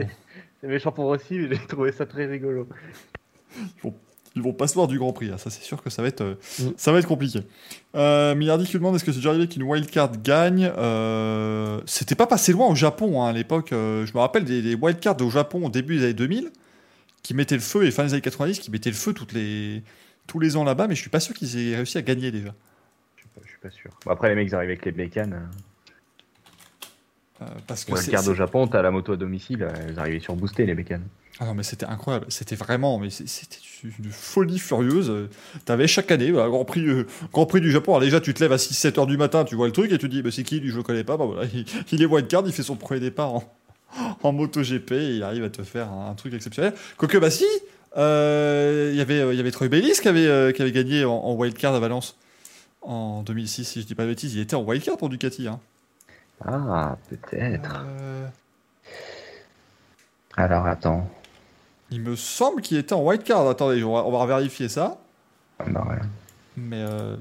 C'est 0.61 0.67
méchant 0.67 0.91
pour 0.91 1.05
Rossi, 1.05 1.37
mais 1.39 1.55
j'ai 1.55 1.67
trouvé 1.67 1.91
ça 1.91 2.05
très 2.05 2.25
rigolo. 2.25 2.67
ils 4.35 4.41
vont 4.41 4.53
pas 4.53 4.67
se 4.67 4.73
voir 4.73 4.87
du 4.87 4.97
Grand 4.97 5.13
Prix. 5.13 5.29
hein. 5.31 5.37
Ça, 5.37 5.49
c'est 5.49 5.61
sûr 5.63 5.81
que 5.83 5.89
ça 5.89 6.01
va 6.01 6.07
être, 6.07 6.21
euh, 6.21 6.35
Mm. 6.59 6.69
ça 6.77 6.91
va 6.91 6.99
être 6.99 7.07
compliqué. 7.07 7.41
Euh, 7.95 8.33
Millardi 8.35 8.65
qui 8.65 8.73
demande 8.73 8.95
est-ce 8.95 9.03
que 9.03 9.11
c'est 9.11 9.17
déjà 9.19 9.29
arrivé 9.29 9.47
qu'une 9.47 9.63
wildcard 9.63 10.11
gagne 10.23 10.71
euh, 10.77 11.79
C'était 11.85 12.15
pas 12.15 12.27
passé 12.27 12.51
loin 12.51 12.67
au 12.67 12.75
Japon 12.75 13.21
hein, 13.21 13.27
à 13.27 13.33
l'époque. 13.33 13.73
euh, 13.73 14.05
je 14.05 14.13
me 14.13 14.19
rappelle 14.19 14.43
des, 14.45 14.61
des 14.61 14.75
wildcards 14.75 15.21
au 15.21 15.29
Japon 15.29 15.65
au 15.65 15.69
début 15.69 15.97
des 15.97 16.03
années 16.05 16.13
2000 16.13 16.51
qui 17.21 17.33
mettaient 17.33 17.55
le 17.55 17.61
feu 17.61 17.85
et 17.85 17.91
fin 17.91 18.03
des 18.05 18.13
années 18.13 18.21
90 18.21 18.59
qui 18.59 18.71
mettaient 18.71 18.89
le 18.89 18.95
feu 18.95 19.13
toutes 19.13 19.33
les, 19.33 19.81
tous 20.27 20.39
les 20.39 20.55
ans 20.55 20.63
là-bas, 20.63 20.87
mais 20.87 20.95
je 20.95 21.01
suis 21.01 21.09
pas 21.09 21.19
sûr 21.19 21.33
qu'ils 21.35 21.57
aient 21.57 21.75
réussi 21.75 21.97
à 21.97 22.01
gagner 22.01 22.31
déjà. 22.31 22.53
Je 23.15 23.21
suis 23.21 23.29
pas, 23.29 23.41
je 23.43 23.49
suis 23.49 23.59
pas 23.59 23.69
sûr. 23.71 23.91
Bon, 24.05 24.11
après, 24.11 24.29
les 24.29 24.35
mecs 24.35 24.47
ils 24.49 24.55
arrivent 24.55 24.69
avec 24.69 24.85
les 24.85 24.91
Blakean. 24.91 25.31
Euh, 27.41 27.45
parce 27.67 27.83
que 27.83 27.95
c'est- 27.97 28.11
le 28.11 28.17
quart 28.17 28.27
au 28.27 28.33
Japon, 28.33 28.67
t'as 28.67 28.81
la 28.81 28.91
moto 28.91 29.13
à 29.13 29.17
domicile, 29.17 29.63
euh, 29.63 29.71
ils 29.89 29.99
arrivaient 29.99 30.19
sur 30.19 30.35
boosté 30.35 30.65
les 30.65 30.75
Blakean. 30.75 31.01
Ah 31.39 31.45
non, 31.45 31.55
mais 31.55 31.63
c'était 31.63 31.87
incroyable. 31.87 32.27
C'était 32.29 32.55
vraiment, 32.55 32.99
mais 32.99 33.09
c'était 33.09 33.57
une 33.83 34.11
folie 34.11 34.59
furieuse. 34.59 35.09
Euh, 35.09 35.29
T'avais 35.65 35.87
chaque 35.87 36.11
année, 36.11 36.31
Grand 36.31 36.63
Prix, 36.63 36.87
euh, 36.87 37.07
Grand 37.31 37.47
Prix 37.47 37.59
du 37.59 37.71
Japon. 37.71 37.93
Alors 37.93 38.01
déjà, 38.01 38.21
tu 38.21 38.35
te 38.35 38.39
lèves 38.43 38.51
à 38.51 38.57
6-7 38.59 38.99
heures 38.99 39.07
du 39.07 39.17
matin, 39.17 39.43
tu 39.43 39.55
vois 39.55 39.65
le 39.65 39.71
truc 39.73 39.91
et 39.91 39.97
tu 39.97 40.07
te 40.07 40.13
dis, 40.13 40.21
bah, 40.21 40.29
c'est 40.31 40.43
qui 40.43 40.59
lui, 40.59 40.69
je 40.69 40.77
le 40.77 40.83
connais 40.83 41.03
pas. 41.03 41.17
Bah 41.17 41.25
voilà, 41.25 41.45
il, 41.53 41.65
il 41.91 42.01
est 42.01 42.05
wildcard, 42.05 42.43
il 42.45 42.53
fait 42.53 42.61
son 42.63 42.75
premier 42.75 42.99
départ 42.99 43.33
en, 43.33 43.43
en 44.21 44.31
MotoGP 44.31 44.91
et 44.91 45.15
il 45.15 45.23
arrive 45.23 45.43
à 45.43 45.49
te 45.49 45.63
faire 45.63 45.91
un, 45.91 46.11
un 46.11 46.13
truc 46.13 46.35
exceptionnel. 46.35 46.73
Quoique, 46.97 47.17
bah 47.17 47.31
si, 47.31 47.45
euh, 47.97 48.89
il 48.91 48.97
y 48.97 49.01
avait, 49.01 49.19
euh, 49.19 49.33
il 49.33 49.37
y 49.37 49.39
avait 49.39 49.51
Troy 49.51 49.67
Bayliss 49.67 50.01
qui 50.01 50.07
avait, 50.07 50.27
euh, 50.27 50.51
qui 50.51 50.61
avait 50.61 50.71
gagné 50.71 51.05
en, 51.05 51.13
en 51.13 51.33
wildcard 51.35 51.75
à 51.75 51.79
Valence 51.79 52.17
en 52.81 53.23
2006, 53.23 53.63
si 53.65 53.81
je 53.81 53.85
dis 53.85 53.95
pas 53.95 54.03
de 54.03 54.09
bêtises. 54.09 54.33
Il 54.35 54.41
était 54.41 54.55
en 54.55 54.63
wildcard 54.63 54.97
pour 54.97 55.09
Ducati. 55.09 55.47
Hein. 55.47 55.59
Ah, 56.45 56.97
peut-être. 57.09 57.83
Euh, 57.85 58.27
Alors 60.35 60.65
attends. 60.65 61.07
il 61.91 62.01
me 62.01 62.15
semble 62.15 62.61
qu'il 62.61 62.77
était 62.77 62.93
en 62.93 63.03
wildcard. 63.03 63.47
Attendez, 63.47 63.83
on 63.83 63.93
va, 63.93 64.03
on 64.05 64.11
va 64.11 64.25
vérifier 64.25 64.67
ça. 64.69 64.97
Ah, 65.59 65.65
bah, 65.67 65.85
ouais. 65.89 65.99
Mais 66.55 66.77
euh, 66.81 67.15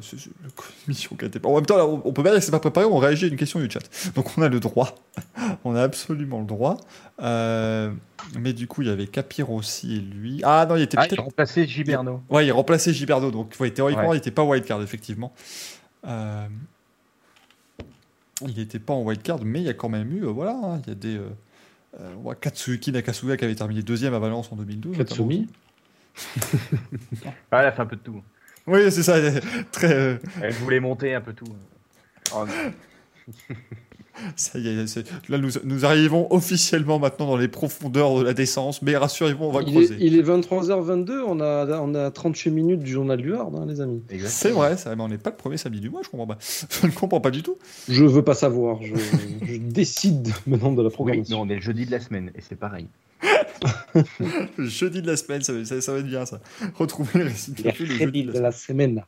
une 0.44 0.50
commission 0.52 1.16
qui 1.18 1.24
a 1.24 1.28
été. 1.28 1.40
En 1.44 1.54
même 1.54 1.64
temps, 1.66 1.76
là, 1.78 1.86
on 1.86 2.02
on 2.04 2.12
peut 2.12 2.22
pas 2.22 2.30
dire 2.30 2.38
que 2.40 2.44
c'est 2.44 2.50
pas 2.50 2.60
préparé, 2.60 2.84
on 2.86 2.98
réagit 2.98 3.24
à 3.24 3.28
une 3.28 3.36
question 3.36 3.60
du 3.60 3.70
chat. 3.70 3.80
Donc 4.14 4.36
on 4.36 4.42
a 4.42 4.48
le 4.48 4.60
droit. 4.60 4.94
on 5.64 5.74
a 5.74 5.82
absolument 5.82 6.40
le 6.40 6.46
droit. 6.46 6.76
Euh, 7.22 7.90
mais 8.38 8.52
du 8.52 8.66
coup, 8.66 8.82
il 8.82 8.88
y 8.88 8.90
avait 8.90 9.06
Capir 9.06 9.50
aussi 9.50 9.96
et 9.96 10.00
lui. 10.00 10.40
Ah 10.44 10.66
non, 10.68 10.76
il 10.76 10.82
était 10.82 10.98
Ah, 10.98 11.04
il 11.04 11.08
peut-être. 11.08 11.20
a 11.20 11.24
remplacé 11.24 11.66
Giberno. 11.66 12.22
Ouais, 12.28 12.46
il 12.46 12.52
remplaçait 12.52 12.92
Giberdo. 12.92 13.30
Donc 13.30 13.54
ouais, 13.60 13.70
théoriquement, 13.70 14.08
Ouais. 14.10 14.16
il 14.16 14.18
était 14.18 14.30
pas 14.30 14.42
wildcard, 14.44 14.82
effectivement. 14.82 15.32
Euh, 16.06 16.46
Il 18.46 18.56
n'était 18.56 18.78
pas 18.80 18.92
en 18.92 19.02
wildcard, 19.02 19.38
mais 19.44 19.60
il 19.60 19.66
y 19.66 19.68
a 19.70 19.74
quand 19.74 19.88
même 19.88 20.12
eu. 20.16 20.24
euh, 20.24 20.30
voilà, 20.30 20.52
hein, 20.62 20.80
il 20.84 20.88
y 20.88 20.92
a 20.92 20.94
des. 20.96 21.20
on 22.16 22.20
voit 22.22 22.34
Katsuki 22.34 22.90
Nakasuga 22.92 23.36
qui 23.36 23.44
avait 23.44 23.54
terminé 23.54 23.82
deuxième 23.82 24.14
à 24.14 24.18
Valence 24.18 24.50
en 24.52 24.56
2012. 24.56 24.96
Katsumi. 24.96 25.46
Ah, 27.50 27.60
elle 27.60 27.66
a 27.66 27.72
fait 27.72 27.82
un 27.82 27.86
peu 27.86 27.96
de 27.96 28.00
tout. 28.02 28.22
Oui, 28.66 28.80
c'est 28.90 29.02
ça. 29.02 29.18
Très. 29.72 29.92
euh, 29.92 30.16
Elle 30.42 30.52
voulait 30.54 30.80
monter 30.80 31.14
un 31.14 31.20
peu 31.20 31.32
tout. 31.32 31.46
Oh. 32.34 32.44
Ça 34.36 34.58
y 34.58 34.68
est, 34.68 35.30
là 35.30 35.38
nous, 35.38 35.48
nous 35.64 35.84
arrivons 35.86 36.26
officiellement 36.32 36.98
maintenant 36.98 37.26
dans 37.26 37.36
les 37.38 37.48
profondeurs 37.48 38.18
de 38.18 38.22
la 38.24 38.34
décence, 38.34 38.82
mais 38.82 38.94
rassurez-vous, 38.94 39.42
on 39.46 39.50
va 39.50 39.62
Il 39.62 39.68
est, 39.70 39.72
creuser. 39.72 39.96
il 40.00 40.16
est 40.18 40.22
23h22, 40.22 41.22
on 41.26 41.40
a, 41.40 41.80
on 41.80 41.94
a 41.94 42.10
38 42.10 42.50
minutes 42.50 42.80
du 42.80 42.92
journal 42.92 43.20
du 43.20 43.32
Hard, 43.34 43.56
hein, 43.56 43.64
les 43.66 43.80
amis. 43.80 44.02
Exactement. 44.10 44.28
C'est 44.30 44.50
vrai, 44.50 44.76
ça, 44.76 44.94
mais 44.94 45.02
on 45.02 45.08
n'est 45.08 45.16
pas 45.18 45.30
le 45.30 45.36
premier 45.36 45.56
samedi 45.56 45.80
du 45.80 45.88
mois, 45.88 46.02
je 46.04 46.10
comprends 46.10 46.26
pas. 46.26 46.36
Je 46.82 46.86
ne 46.86 46.92
comprends 46.92 47.20
pas 47.22 47.30
du 47.30 47.42
tout. 47.42 47.56
Je 47.88 48.04
veux 48.04 48.22
pas 48.22 48.34
savoir, 48.34 48.80
je, 48.82 48.94
je 49.46 49.56
décide 49.58 50.28
maintenant 50.46 50.72
de 50.72 50.82
la 50.82 50.88
Oui, 50.88 50.94
programmation. 50.94 51.38
non, 51.38 51.44
on 51.44 51.48
est 51.50 51.56
le 51.56 51.62
jeudi 51.62 51.86
de 51.86 51.90
la 51.90 52.00
semaine 52.00 52.30
et 52.34 52.42
c'est 52.42 52.56
pareil. 52.56 52.86
Le 54.56 54.66
jeudi 54.66 55.02
de 55.02 55.06
la 55.10 55.16
semaine, 55.16 55.42
ça, 55.42 55.52
va- 55.52 55.64
ça- 55.64 55.80
ça 55.80 55.92
va 55.92 55.98
être 55.98 56.06
bien 56.06 56.24
ça. 56.26 56.40
Retrouver 56.76 57.10
le 57.20 57.24
récit 57.26 57.54
le 57.62 57.84
jeudi 57.86 58.24
de 58.24 58.32
de 58.32 58.38
la 58.38 58.52
semaine. 58.52 59.04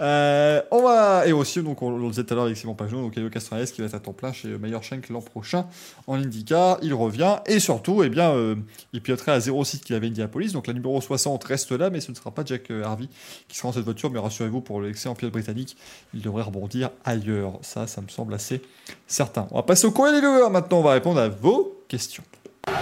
Euh, 0.00 0.62
on 0.70 0.82
va 0.82 1.26
et 1.26 1.32
aussi 1.32 1.60
donc 1.60 1.82
on, 1.82 1.88
on 1.88 1.98
le 1.98 2.08
disait 2.10 2.22
tout 2.22 2.32
à 2.32 2.36
l'heure 2.36 2.44
avec 2.44 2.56
Simon 2.56 2.74
Pajot, 2.74 3.00
donc 3.00 3.16
Elio 3.16 3.30
Castroneves 3.30 3.72
qui 3.72 3.80
va 3.80 3.88
être 3.88 3.94
à 3.94 3.98
temps 3.98 4.12
plein 4.12 4.32
chez 4.32 4.46
Meyer 4.56 4.78
Shank 4.80 5.08
l'an 5.08 5.20
prochain 5.20 5.66
en 6.06 6.14
IndyCar, 6.14 6.78
il 6.82 6.94
revient 6.94 7.38
et 7.46 7.58
surtout 7.58 8.04
eh 8.04 8.08
bien 8.08 8.30
euh, 8.30 8.54
il 8.92 9.00
piloterait 9.02 9.32
à 9.32 9.40
06 9.40 9.80
qu'il 9.80 9.96
avait 9.96 10.06
Indianapolis, 10.06 10.52
donc 10.52 10.68
la 10.68 10.72
numéro 10.72 11.00
60 11.00 11.42
reste 11.42 11.72
là 11.72 11.90
mais 11.90 12.00
ce 12.00 12.12
ne 12.12 12.16
sera 12.16 12.30
pas 12.30 12.44
Jack 12.44 12.70
euh, 12.70 12.84
Harvey 12.84 13.06
qui 13.48 13.56
sera 13.56 13.70
dans 13.70 13.72
cette 13.72 13.82
voiture, 13.82 14.08
mais 14.12 14.20
rassurez-vous 14.20 14.60
pour 14.60 14.80
l'excellent 14.80 15.16
pilote 15.16 15.32
britannique, 15.32 15.76
il 16.14 16.22
devrait 16.22 16.44
rebondir 16.44 16.90
ailleurs. 17.04 17.58
Ça, 17.62 17.88
ça 17.88 18.00
me 18.00 18.06
semble 18.08 18.34
assez 18.34 18.62
certain. 19.08 19.48
On 19.50 19.56
va 19.56 19.62
passer 19.64 19.88
au 19.88 19.90
courrier 19.90 20.14
des 20.14 20.20
viewers 20.20 20.48
maintenant, 20.48 20.78
on 20.78 20.82
va 20.84 20.92
répondre 20.92 21.18
à 21.18 21.28
vos 21.28 21.82
questions. 21.88 22.22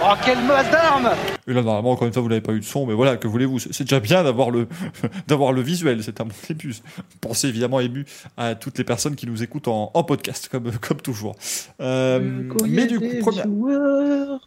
Oh, 0.03 0.13
quelle 0.23 0.43
masse 0.45 0.69
d'armes 0.71 1.09
Et 1.47 1.53
là, 1.53 1.61
normalement, 1.63 1.91
encore 1.91 2.07
une 2.07 2.13
fois, 2.13 2.21
vous 2.21 2.29
n'avez 2.29 2.41
pas 2.41 2.53
eu 2.53 2.59
de 2.59 2.65
son, 2.65 2.85
mais 2.85 2.93
voilà, 2.93 3.17
que 3.17 3.27
voulez-vous? 3.27 3.59
C'est 3.59 3.73
c'est 3.73 3.83
déjà 3.83 3.99
bien 3.99 4.23
d'avoir 4.23 4.51
le, 4.51 4.67
d'avoir 5.27 5.51
le 5.53 5.61
visuel, 5.61 6.03
c'est 6.03 6.21
un 6.21 6.25
bon 6.25 6.35
début. 6.47 6.75
Pensez 7.19 7.47
évidemment 7.47 7.79
ému 7.79 8.05
à 8.37 8.55
toutes 8.55 8.77
les 8.77 8.83
personnes 8.83 9.15
qui 9.15 9.25
nous 9.27 9.41
écoutent 9.43 9.67
en, 9.67 9.91
en 9.93 10.03
podcast, 10.03 10.49
comme, 10.51 10.71
comme 10.81 10.97
toujours. 11.01 11.35
Euh, 11.81 12.19
mais 12.67 12.85
du 12.85 12.99
coup, 12.99 13.05
première, 13.21 13.45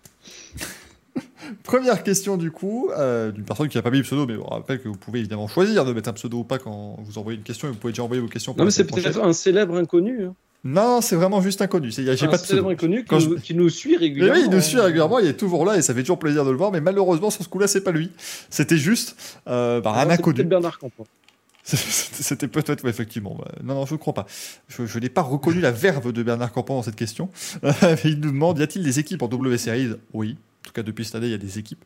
première 1.65 2.02
question 2.02 2.36
du 2.36 2.51
coup, 2.51 2.91
euh, 2.97 3.33
d'une 3.33 3.44
personne 3.44 3.69
qui 3.69 3.77
n'a 3.77 3.83
pas 3.83 3.91
mis 3.91 3.99
le 3.99 4.05
pseudo, 4.05 4.27
mais 4.27 4.36
on 4.36 4.49
rappelle 4.49 4.81
que 4.81 4.89
vous 4.89 4.97
pouvez 4.97 5.19
évidemment 5.20 5.49
choisir 5.49 5.85
de 5.85 5.93
mettre 5.93 6.09
un 6.10 6.15
pseudo 6.15 6.39
ou 6.39 6.44
pas 6.44 6.59
quand 6.59 6.97
vous 7.01 7.19
envoyez 7.19 7.39
une 7.39 7.44
question, 7.44 7.69
et 7.69 7.70
vous 7.73 7.77
pouvez 7.78 7.93
déjà 7.93 8.05
envoyer 8.05 8.23
vos 8.23 8.28
questions. 8.28 8.55
Non, 8.57 8.65
mais 8.65 8.70
c'est 8.70 8.85
peut-être 8.85 9.20
un 9.20 9.33
célèbre 9.33 9.77
inconnu. 9.77 10.27
hein. 10.27 10.35
Non, 10.63 11.01
c'est 11.01 11.17
vraiment 11.17 11.41
juste 11.41 11.63
inconnu. 11.63 11.91
c'est- 11.91 12.05
J'ai 12.17 12.27
un 12.27 12.29
pas 12.31 12.37
de 12.37 12.43
célèbre 12.43 12.75
pseudo. 12.75 12.93
inconnu 12.93 13.05
qui, 13.05 13.21
je- 13.21 13.41
qui 13.41 13.55
nous 13.55 13.69
suit 13.71 13.93
Mais 13.93 13.97
régulièrement. 13.99 14.39
oui, 14.41 14.47
il 14.47 14.51
nous 14.55 14.61
suit 14.61 14.79
régulièrement, 14.79 15.19
il 15.19 15.27
est 15.27 15.33
toujours 15.37 15.65
là 15.65 15.77
et 15.77 15.83
ça 15.83 15.95
fait 15.95 16.03
toujours 16.03 16.19
plaisir 16.19 16.45
de 16.45 16.51
le 16.51 16.57
voir, 16.57 16.71
mais 16.71 16.81
malheureusement, 16.83 17.31
sur 17.31 17.43
ce 17.43 17.49
coup-là, 17.49 17.67
c'est 17.67 17.81
pas 17.83 17.93
lui. 17.93 18.11
C'était 18.51 18.77
juste 18.77 19.17
euh, 19.49 19.81
bah, 19.81 19.93
Ah, 19.95 20.03
un 20.03 20.11
inconnu. 20.11 20.37
peut-être 20.37 20.49
Bernard 20.49 20.79
Campan. 20.79 21.07
C'était 21.65 22.23
c'était 22.23 22.49
peut-être, 22.49 22.83
ouais, 22.85 22.91
effectivement. 22.91 23.39
Non, 23.63 23.75
non, 23.75 23.87
je 23.87 23.95
ne 23.95 23.99
crois 23.99 24.13
pas. 24.15 24.27
Je, 24.69 24.87
je 24.87 24.99
n'ai 24.99 25.09
pas 25.09 25.23
reconnu 25.23 25.61
la 25.61 25.71
verve 25.71 26.11
de 26.13 26.23
Bernard 26.23 26.53
Campan 26.53 26.77
dans 26.77 26.83
cette 26.83 26.97
question. 26.97 27.29
il 28.05 28.19
nous 28.21 28.31
demande 28.33 28.59
y 28.59 28.63
a-t-il 28.63 28.85
des 28.85 28.99
équipes 28.99 29.23
en 29.23 29.29
W 29.29 29.57
Series? 29.59 29.91
Oui. 30.13 30.37
En 30.63 30.67
tout 30.67 30.73
cas, 30.73 30.83
depuis 30.83 31.05
cette 31.05 31.15
année, 31.15 31.27
il 31.27 31.33
y 31.33 31.35
a 31.35 31.39
des 31.39 31.59
équipes. 31.59 31.83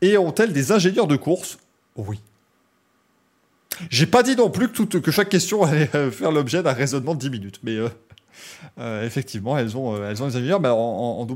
Et 0.00 0.16
ont-elles 0.16 0.52
des 0.52 0.72
ingénieurs 0.72 1.06
de 1.06 1.16
course? 1.16 1.58
Oui. 1.96 2.18
J'ai 3.88 4.06
pas 4.06 4.22
dit 4.22 4.36
non 4.36 4.50
plus 4.50 4.68
que, 4.68 5.10
chaque 5.10 5.28
question 5.28 5.62
allait 5.62 5.88
euh, 5.94 6.10
faire 6.10 6.32
l'objet 6.32 6.62
d'un 6.62 6.72
raisonnement 6.72 7.14
de 7.14 7.20
10 7.20 7.30
minutes. 7.30 7.60
Mais 7.62 7.76
euh, 7.76 7.88
euh, 8.78 9.06
effectivement, 9.06 9.56
elles 9.56 9.76
ont, 9.76 10.04
elles 10.04 10.22
ont 10.22 10.28
des 10.28 10.36
ingénieurs. 10.36 10.60
Mais 10.60 10.68
en, 10.68 10.76
en, 10.76 11.26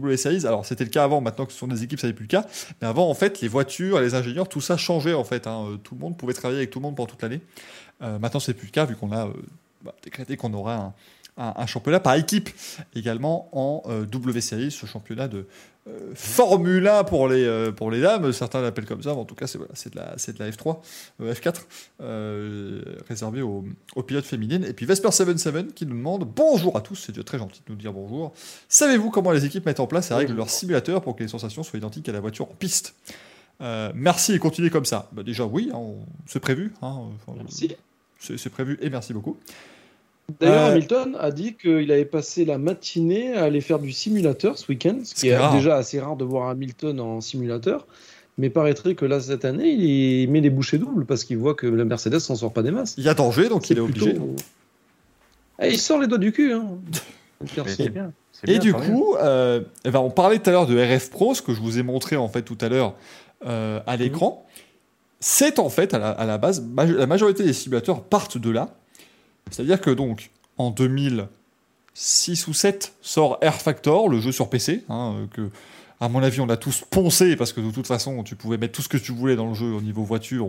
alors 0.44 0.66
c'était 0.66 0.84
le 0.84 0.90
cas 0.90 1.04
avant, 1.04 1.20
maintenant 1.20 1.46
que 1.46 1.52
ce 1.52 1.58
sont 1.58 1.66
des 1.68 1.82
équipes, 1.82 2.00
ça 2.00 2.06
n'est 2.06 2.12
plus 2.12 2.24
le 2.24 2.28
cas. 2.28 2.46
Mais 2.80 2.88
avant, 2.88 3.08
en 3.08 3.14
fait, 3.14 3.40
les 3.40 3.48
voitures, 3.48 4.00
les 4.00 4.14
ingénieurs, 4.14 4.48
tout 4.48 4.60
ça 4.60 4.76
changeait 4.76 5.14
en 5.14 5.24
fait. 5.24 5.46
hein. 5.46 5.78
Tout 5.82 5.94
le 5.94 6.00
monde 6.00 6.16
pouvait 6.16 6.34
travailler 6.34 6.60
avec 6.60 6.70
tout 6.70 6.78
le 6.78 6.84
monde 6.84 6.96
pendant 6.96 7.08
toute 7.08 7.22
l'année. 7.22 7.40
Euh, 8.02 8.18
maintenant, 8.18 8.40
c'est 8.40 8.54
plus 8.54 8.66
le 8.66 8.72
cas 8.72 8.84
vu 8.84 8.96
qu'on 8.96 9.12
a 9.12 9.28
bah, 9.82 9.94
décrété 10.02 10.36
qu'on 10.36 10.52
aura 10.52 10.94
un, 11.36 11.66
championnat 11.66 12.00
par 12.00 12.14
équipe 12.14 12.50
également 12.94 13.48
en 13.52 13.82
W 14.04 14.40
Series, 14.40 14.70
ce 14.70 14.86
championnat 14.86 15.26
de 15.28 15.46
Formule 16.14 16.88
1 16.88 17.04
pour 17.04 17.28
les, 17.28 17.70
pour 17.76 17.90
les 17.90 18.00
dames, 18.00 18.32
certains 18.32 18.62
l'appellent 18.62 18.86
comme 18.86 19.02
ça, 19.02 19.12
mais 19.12 19.20
en 19.20 19.26
tout 19.26 19.34
cas 19.34 19.46
c'est 19.46 19.58
voilà, 19.58 19.74
de, 19.74 19.96
la, 19.96 20.16
de 20.16 20.38
la 20.38 20.50
F3, 20.50 20.78
F4, 21.20 23.02
réservé 23.06 23.42
aux, 23.42 23.66
aux, 23.94 24.02
pilotes 24.02 24.24
féminines. 24.24 24.64
Et 24.64 24.72
puis 24.72 24.86
Vesper77 24.86 25.74
qui 25.74 25.84
nous 25.84 25.96
demande 25.96 26.24
Bonjour 26.24 26.76
à 26.78 26.80
tous, 26.80 26.96
c'est 26.96 27.12
déjà 27.12 27.24
très 27.24 27.38
gentil 27.38 27.60
de 27.66 27.72
nous 27.72 27.78
dire 27.78 27.92
bonjour. 27.92 28.32
Savez-vous 28.68 29.10
comment 29.10 29.30
les 29.30 29.44
équipes 29.44 29.66
mettent 29.66 29.80
en 29.80 29.86
place 29.86 30.10
et 30.10 30.14
règlent 30.14 30.34
leur 30.34 30.48
simulateur 30.48 31.02
pour 31.02 31.16
que 31.16 31.22
les 31.22 31.28
sensations 31.28 31.62
soient 31.62 31.78
identiques 31.78 32.08
à 32.08 32.12
la 32.12 32.20
voiture 32.20 32.50
en 32.50 32.54
piste? 32.54 32.94
Euh, 33.60 33.92
merci 33.94 34.32
et 34.32 34.38
continuez 34.38 34.70
comme 34.70 34.84
ça. 34.84 35.08
Bah, 35.12 35.22
déjà, 35.22 35.44
oui, 35.44 35.70
hein, 35.72 35.80
c'est 36.26 36.40
prévu. 36.40 36.72
Hein, 36.82 37.08
merci. 37.36 37.74
C'est 38.18 38.48
prévu 38.48 38.78
et 38.80 38.90
merci 38.90 39.12
beaucoup. 39.12 39.38
D'ailleurs, 40.40 40.64
euh, 40.64 40.70
Hamilton 40.72 41.16
a 41.20 41.30
dit 41.30 41.54
qu'il 41.54 41.92
avait 41.92 42.04
passé 42.04 42.44
la 42.44 42.58
matinée 42.58 43.34
à 43.34 43.44
aller 43.44 43.60
faire 43.60 43.78
du 43.78 43.92
simulateur 43.92 44.56
ce 44.56 44.68
week-end, 44.68 44.98
ce 45.04 45.14
qui 45.14 45.28
est, 45.28 45.52
déjà 45.52 45.76
assez 45.76 46.00
rare 46.00 46.16
de 46.16 46.24
voir 46.24 46.48
Hamilton 46.48 46.98
en 47.00 47.20
simulateur. 47.20 47.86
Mais 48.38 48.50
paraîtrait 48.50 48.94
que 48.94 49.04
là, 49.04 49.20
cette 49.20 49.44
année, 49.44 49.70
il 49.70 50.28
met 50.30 50.40
les 50.40 50.50
bouchées 50.50 50.78
doubles 50.78 51.04
parce 51.04 51.24
qu'il 51.24 51.38
voit 51.38 51.54
que 51.54 51.66
la 51.66 51.84
Mercedes 51.84 52.18
s'en 52.18 52.34
sort 52.34 52.52
pas 52.52 52.62
des 52.62 52.72
masses. 52.72 52.94
Il 52.98 53.04
y 53.04 53.08
a 53.08 53.14
danger, 53.14 53.48
donc 53.48 53.70
il 53.70 53.76
est 53.76 53.80
obligé. 53.80 54.16
Eh, 55.62 55.68
il 55.68 55.78
sort 55.78 56.00
les 56.00 56.08
doigts 56.08 56.18
du 56.18 56.32
cul. 56.32 56.52
Hein. 56.52 56.66
bien. 57.92 58.12
Et 58.46 58.58
du 58.58 58.72
coup, 58.72 59.14
euh, 59.16 59.60
eh 59.84 59.90
ben, 59.90 60.00
on 60.00 60.10
parlait 60.10 60.38
tout 60.38 60.50
à 60.50 60.52
l'heure 60.52 60.66
de 60.66 60.76
RF 60.76 61.10
Pro, 61.10 61.34
ce 61.34 61.42
que 61.42 61.54
je 61.54 61.60
vous 61.60 61.78
ai 61.78 61.82
montré 61.82 62.16
en 62.16 62.28
fait 62.28 62.42
tout 62.42 62.58
à 62.60 62.68
l'heure 62.68 62.94
euh, 63.46 63.80
à 63.86 63.96
l'écran. 63.96 64.46
C'est 65.20 65.58
en 65.58 65.68
fait, 65.68 65.94
à 65.94 66.24
la, 66.24 66.38
base, 66.38 66.62
la 66.76 67.06
majorité 67.06 67.44
des 67.44 67.52
simulateurs 67.52 68.02
partent 68.02 68.36
de 68.36 68.50
là. 68.50 68.74
C'est-à-dire 69.50 69.80
que 69.80 69.90
donc, 69.90 70.30
en 70.58 70.70
2006 70.70 72.46
ou 72.48 72.54
7, 72.54 72.94
sort 73.02 73.38
Air 73.40 73.60
Factor, 73.60 74.08
le 74.08 74.20
jeu 74.20 74.32
sur 74.32 74.48
PC, 74.48 74.84
hein, 74.88 75.14
euh, 75.16 75.26
que, 75.26 75.50
à 76.00 76.08
mon 76.08 76.22
avis, 76.22 76.40
on 76.40 76.48
a 76.48 76.56
tous 76.56 76.84
poncé 76.90 77.36
parce 77.36 77.52
que 77.52 77.60
de 77.60 77.70
toute 77.70 77.86
façon, 77.86 78.22
tu 78.24 78.36
pouvais 78.36 78.58
mettre 78.58 78.72
tout 78.74 78.82
ce 78.82 78.88
que 78.88 78.96
tu 78.96 79.12
voulais 79.12 79.36
dans 79.36 79.48
le 79.48 79.54
jeu 79.54 79.66
au 79.72 79.80
niveau 79.80 80.02
voiture 80.02 80.48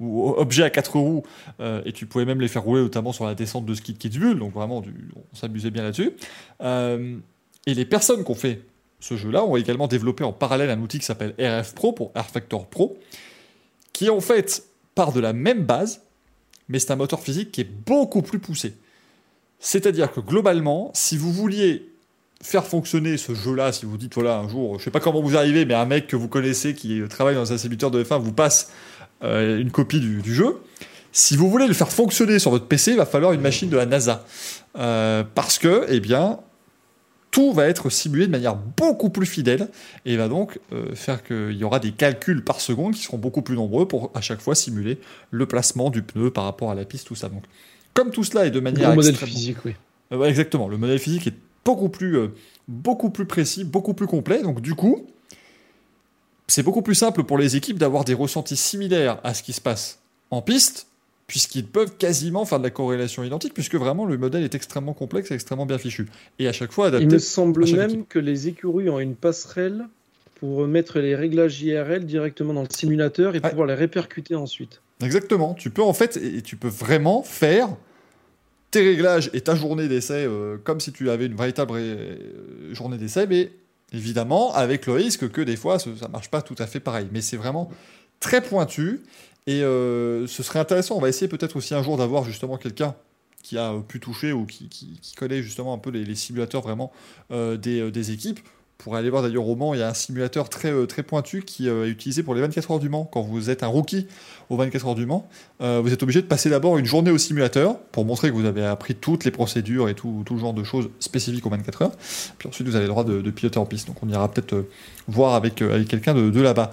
ou, 0.00 0.30
objet 0.30 0.62
à 0.62 0.70
quatre 0.70 0.98
roues, 0.98 1.22
euh, 1.60 1.82
et 1.84 1.92
tu 1.92 2.06
pouvais 2.06 2.24
même 2.24 2.40
les 2.40 2.48
faire 2.48 2.62
rouler, 2.62 2.82
notamment 2.82 3.12
sur 3.12 3.26
la 3.26 3.34
descente 3.34 3.66
de 3.66 3.74
ski 3.74 3.92
de 3.92 3.98
Kitzbühel. 3.98 4.38
Donc 4.38 4.54
vraiment, 4.54 4.82
on 4.82 5.36
s'amusait 5.36 5.70
bien 5.70 5.82
là-dessus. 5.82 6.12
et 6.60 7.74
les 7.74 7.84
personnes 7.84 8.24
qui 8.24 8.30
ont 8.30 8.34
fait 8.34 8.62
ce 9.00 9.16
jeu-là 9.16 9.44
ont 9.44 9.56
également 9.56 9.86
développé 9.88 10.24
en 10.24 10.32
parallèle 10.32 10.70
un 10.70 10.80
outil 10.80 10.98
qui 10.98 11.04
s'appelle 11.04 11.34
RF 11.38 11.74
Pro 11.74 11.92
pour 11.92 12.12
R 12.16 12.24
Factor 12.24 12.66
Pro, 12.66 12.98
qui 13.92 14.10
en 14.10 14.20
fait 14.20 14.64
part 14.94 15.12
de 15.12 15.20
la 15.20 15.32
même 15.32 15.64
base, 15.64 16.02
mais 16.68 16.78
c'est 16.78 16.90
un 16.90 16.96
moteur 16.96 17.20
physique 17.20 17.52
qui 17.52 17.60
est 17.60 17.70
beaucoup 17.86 18.22
plus 18.22 18.38
poussé. 18.38 18.74
C'est-à-dire 19.58 20.12
que 20.12 20.20
globalement, 20.20 20.90
si 20.94 21.16
vous 21.16 21.32
vouliez 21.32 21.88
faire 22.42 22.66
fonctionner 22.66 23.16
ce 23.16 23.34
jeu-là, 23.34 23.72
si 23.72 23.86
vous 23.86 23.96
dites 23.96 24.14
voilà 24.14 24.38
un 24.38 24.48
jour, 24.48 24.78
je 24.78 24.84
sais 24.84 24.90
pas 24.90 25.00
comment 25.00 25.22
vous 25.22 25.36
arrivez, 25.36 25.64
mais 25.64 25.74
un 25.74 25.86
mec 25.86 26.06
que 26.06 26.16
vous 26.16 26.28
connaissez 26.28 26.74
qui 26.74 27.00
travaille 27.08 27.34
dans 27.34 27.52
un 27.52 27.58
simulateur 27.58 27.90
de 27.90 28.02
F1 28.04 28.20
vous 28.20 28.32
passe 28.32 28.70
euh, 29.24 29.58
une 29.58 29.70
copie 29.70 30.00
du, 30.00 30.34
jeu. 30.34 30.58
Si 31.12 31.36
vous 31.36 31.48
voulez 31.48 31.66
le 31.66 31.72
faire 31.72 31.90
fonctionner 31.90 32.38
sur 32.38 32.50
votre 32.50 32.66
PC, 32.66 32.92
il 32.92 32.96
va 32.98 33.06
falloir 33.06 33.32
une 33.32 33.40
machine 33.40 33.70
de 33.70 33.76
la 33.76 33.86
NASA. 33.86 34.26
Euh, 34.78 35.24
parce 35.34 35.58
que, 35.58 35.86
eh 35.88 36.00
bien, 36.00 36.38
tout 37.30 37.52
va 37.52 37.66
être 37.66 37.90
simulé 37.90 38.26
de 38.26 38.30
manière 38.30 38.56
beaucoup 38.56 39.10
plus 39.10 39.26
fidèle 39.26 39.68
et 40.04 40.16
va 40.16 40.28
donc 40.28 40.58
euh, 40.72 40.94
faire 40.94 41.22
qu'il 41.22 41.52
y 41.52 41.64
aura 41.64 41.80
des 41.80 41.92
calculs 41.92 42.42
par 42.42 42.60
seconde 42.60 42.94
qui 42.94 43.02
seront 43.02 43.18
beaucoup 43.18 43.42
plus 43.42 43.56
nombreux 43.56 43.86
pour 43.86 44.10
à 44.14 44.20
chaque 44.20 44.40
fois 44.40 44.54
simuler 44.54 44.98
le 45.30 45.46
placement 45.46 45.90
du 45.90 46.02
pneu 46.02 46.30
par 46.30 46.44
rapport 46.44 46.70
à 46.70 46.74
la 46.74 46.84
piste, 46.84 47.06
tout 47.06 47.14
ça. 47.14 47.28
Donc, 47.28 47.42
comme 47.92 48.10
tout 48.10 48.24
cela 48.24 48.46
est 48.46 48.50
de 48.50 48.60
manière. 48.60 48.90
Le 48.90 48.96
modèle 48.96 49.16
physique, 49.16 49.58
oui. 49.64 49.74
Euh, 50.12 50.24
exactement. 50.24 50.68
Le 50.68 50.78
modèle 50.78 50.98
physique 50.98 51.26
est 51.26 51.34
beaucoup 51.64 51.88
plus, 51.88 52.16
euh, 52.16 52.28
beaucoup 52.68 53.10
plus 53.10 53.26
précis, 53.26 53.64
beaucoup 53.64 53.94
plus 53.94 54.06
complet. 54.06 54.42
Donc, 54.42 54.60
du 54.60 54.74
coup, 54.74 55.06
c'est 56.46 56.62
beaucoup 56.62 56.82
plus 56.82 56.94
simple 56.94 57.24
pour 57.24 57.38
les 57.38 57.56
équipes 57.56 57.78
d'avoir 57.78 58.04
des 58.04 58.14
ressentis 58.14 58.56
similaires 58.56 59.18
à 59.24 59.34
ce 59.34 59.42
qui 59.42 59.52
se 59.52 59.60
passe 59.60 59.98
en 60.30 60.42
piste 60.42 60.86
puisqu'ils 61.26 61.66
peuvent 61.66 61.96
quasiment 61.96 62.44
faire 62.44 62.58
de 62.58 62.64
la 62.64 62.70
corrélation 62.70 63.24
identique, 63.24 63.54
puisque 63.54 63.74
vraiment 63.74 64.04
le 64.04 64.16
modèle 64.16 64.44
est 64.44 64.54
extrêmement 64.54 64.94
complexe 64.94 65.30
et 65.30 65.34
extrêmement 65.34 65.66
bien 65.66 65.78
fichu. 65.78 66.06
Et 66.38 66.46
à 66.48 66.52
chaque 66.52 66.72
fois 66.72 66.86
adapté. 66.86 67.04
Il 67.04 67.12
me 67.12 67.18
semble 67.18 67.68
même 67.70 68.06
que 68.06 68.18
les 68.18 68.48
écuries 68.48 68.88
ont 68.88 69.00
une 69.00 69.16
passerelle 69.16 69.86
pour 70.36 70.66
mettre 70.68 71.00
les 71.00 71.16
réglages 71.16 71.62
IRL 71.62 72.04
directement 72.04 72.54
dans 72.54 72.62
le 72.62 72.68
simulateur 72.70 73.34
et 73.34 73.40
pouvoir 73.40 73.66
les 73.66 73.74
répercuter 73.74 74.34
ensuite. 74.34 74.82
Exactement. 75.02 75.54
Tu 75.54 75.70
peux 75.70 75.82
en 75.82 75.92
fait, 75.92 76.16
et 76.16 76.42
tu 76.42 76.56
peux 76.56 76.68
vraiment 76.68 77.22
faire 77.22 77.68
tes 78.70 78.82
réglages 78.82 79.30
et 79.32 79.40
ta 79.40 79.54
journée 79.54 79.88
d'essai 79.88 80.26
euh, 80.26 80.58
comme 80.62 80.80
si 80.80 80.92
tu 80.92 81.10
avais 81.10 81.26
une 81.26 81.36
véritable 81.36 81.72
euh, 81.74 82.74
journée 82.74 82.98
d'essai, 82.98 83.26
mais 83.26 83.50
évidemment 83.92 84.52
avec 84.54 84.86
le 84.86 84.92
risque 84.92 85.30
que 85.30 85.40
des 85.40 85.56
fois 85.56 85.78
ça 85.78 85.90
ne 85.90 86.12
marche 86.12 86.30
pas 86.30 86.42
tout 86.42 86.56
à 86.58 86.66
fait 86.66 86.80
pareil. 86.80 87.08
Mais 87.12 87.20
c'est 87.20 87.36
vraiment 87.36 87.70
très 88.20 88.42
pointu 88.42 89.00
et 89.46 89.62
euh, 89.62 90.26
ce 90.26 90.42
serait 90.42 90.58
intéressant, 90.58 90.96
on 90.96 91.00
va 91.00 91.08
essayer 91.08 91.28
peut-être 91.28 91.56
aussi 91.56 91.74
un 91.74 91.82
jour 91.82 91.96
d'avoir 91.96 92.24
justement 92.24 92.56
quelqu'un 92.56 92.94
qui 93.42 93.58
a 93.58 93.74
pu 93.86 94.00
toucher 94.00 94.32
ou 94.32 94.44
qui, 94.44 95.00
connaît 95.16 95.40
justement 95.40 95.72
un 95.72 95.78
peu 95.78 95.90
les, 95.90 96.14
simulateurs 96.16 96.62
vraiment 96.62 96.92
euh, 97.30 97.56
des, 97.56 98.10
équipes 98.10 98.40
pour 98.78 98.94
aller 98.94 99.10
voir 99.10 99.22
d'ailleurs 99.22 99.48
au 99.48 99.56
Mans, 99.56 99.74
il 99.74 99.80
y 99.80 99.82
a 99.82 99.88
un 99.88 99.94
simulateur 99.94 100.48
très, 100.48 100.70
euh, 100.70 100.86
très 100.86 101.02
pointu 101.02 101.42
qui 101.42 101.68
euh, 101.68 101.86
est 101.86 101.90
utilisé 101.90 102.22
pour 102.22 102.34
les 102.34 102.40
24 102.42 102.70
heures 102.70 102.78
du 102.78 102.88
Mans. 102.88 103.08
Quand 103.10 103.22
vous 103.22 103.50
êtes 103.50 103.62
un 103.62 103.68
rookie 103.68 104.06
aux 104.50 104.56
24 104.56 104.88
heures 104.88 104.94
du 104.94 105.06
Mans, 105.06 105.28
euh, 105.60 105.80
vous 105.82 105.92
êtes 105.92 106.02
obligé 106.02 106.20
de 106.20 106.26
passer 106.26 106.50
d'abord 106.50 106.76
une 106.78 106.84
journée 106.84 107.10
au 107.10 107.18
simulateur 107.18 107.78
pour 107.78 108.04
montrer 108.04 108.28
que 108.28 108.34
vous 108.34 108.44
avez 108.44 108.64
appris 108.64 108.94
toutes 108.94 109.24
les 109.24 109.30
procédures 109.30 109.88
et 109.88 109.94
tout, 109.94 110.22
tout 110.26 110.38
genre 110.38 110.52
de 110.52 110.62
choses 110.62 110.90
spécifiques 111.00 111.46
aux 111.46 111.50
24 111.50 111.82
heures. 111.82 111.92
Puis 112.38 112.48
ensuite, 112.48 112.68
vous 112.68 112.76
avez 112.76 112.84
le 112.84 112.90
droit 112.90 113.04
de, 113.04 113.30
piloter 113.30 113.58
en 113.58 113.66
piste. 113.66 113.86
Donc 113.88 113.96
on 114.02 114.08
ira 114.08 114.30
peut-être 114.30 114.66
voir 115.08 115.34
avec, 115.34 115.62
avec 115.62 115.88
quelqu'un 115.88 116.14
de, 116.14 116.30
de 116.30 116.40
là-bas. 116.40 116.70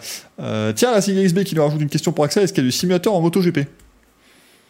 tiens, 0.76 0.92
la 0.92 1.02
Signe 1.02 1.26
XB 1.26 1.44
qui 1.44 1.56
nous 1.56 1.64
rajoute 1.64 1.82
une 1.82 1.90
question 1.90 2.12
pour 2.12 2.26
Axel 2.26 2.44
est-ce 2.44 2.54
qu'il 2.54 2.64
y 2.64 2.68
a 2.68 2.70
du 2.70 2.72
simulateur 2.72 3.14
en 3.14 3.22
MotoGP? 3.22 3.60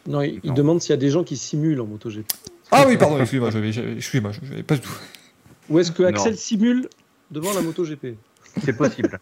Non, 0.07 0.21
il, 0.21 0.53
demande 0.53 0.81
s'il 0.81 0.91
y 0.91 0.93
a 0.93 0.97
des 0.97 1.09
gens 1.09 1.23
qui 1.23 1.37
simulent 1.37 1.81
en 1.81 1.85
MotoGP. 1.85 2.25
Ah 2.71 2.85
oui, 2.87 2.97
pardon, 2.97 3.19
excusez-moi, 3.19 3.51
je 3.51 4.61
pas 4.61 4.75
du 4.75 4.81
tout. 4.81 4.97
Ou 5.69 5.79
est-ce 5.79 5.91
que 5.91 6.03
Axel 6.03 6.37
simule 6.37 6.87
devant 7.31 7.53
la 7.53 7.61
moto 7.61 7.83
GP. 7.83 8.17
C'est 8.61 8.77
possible. 8.77 9.19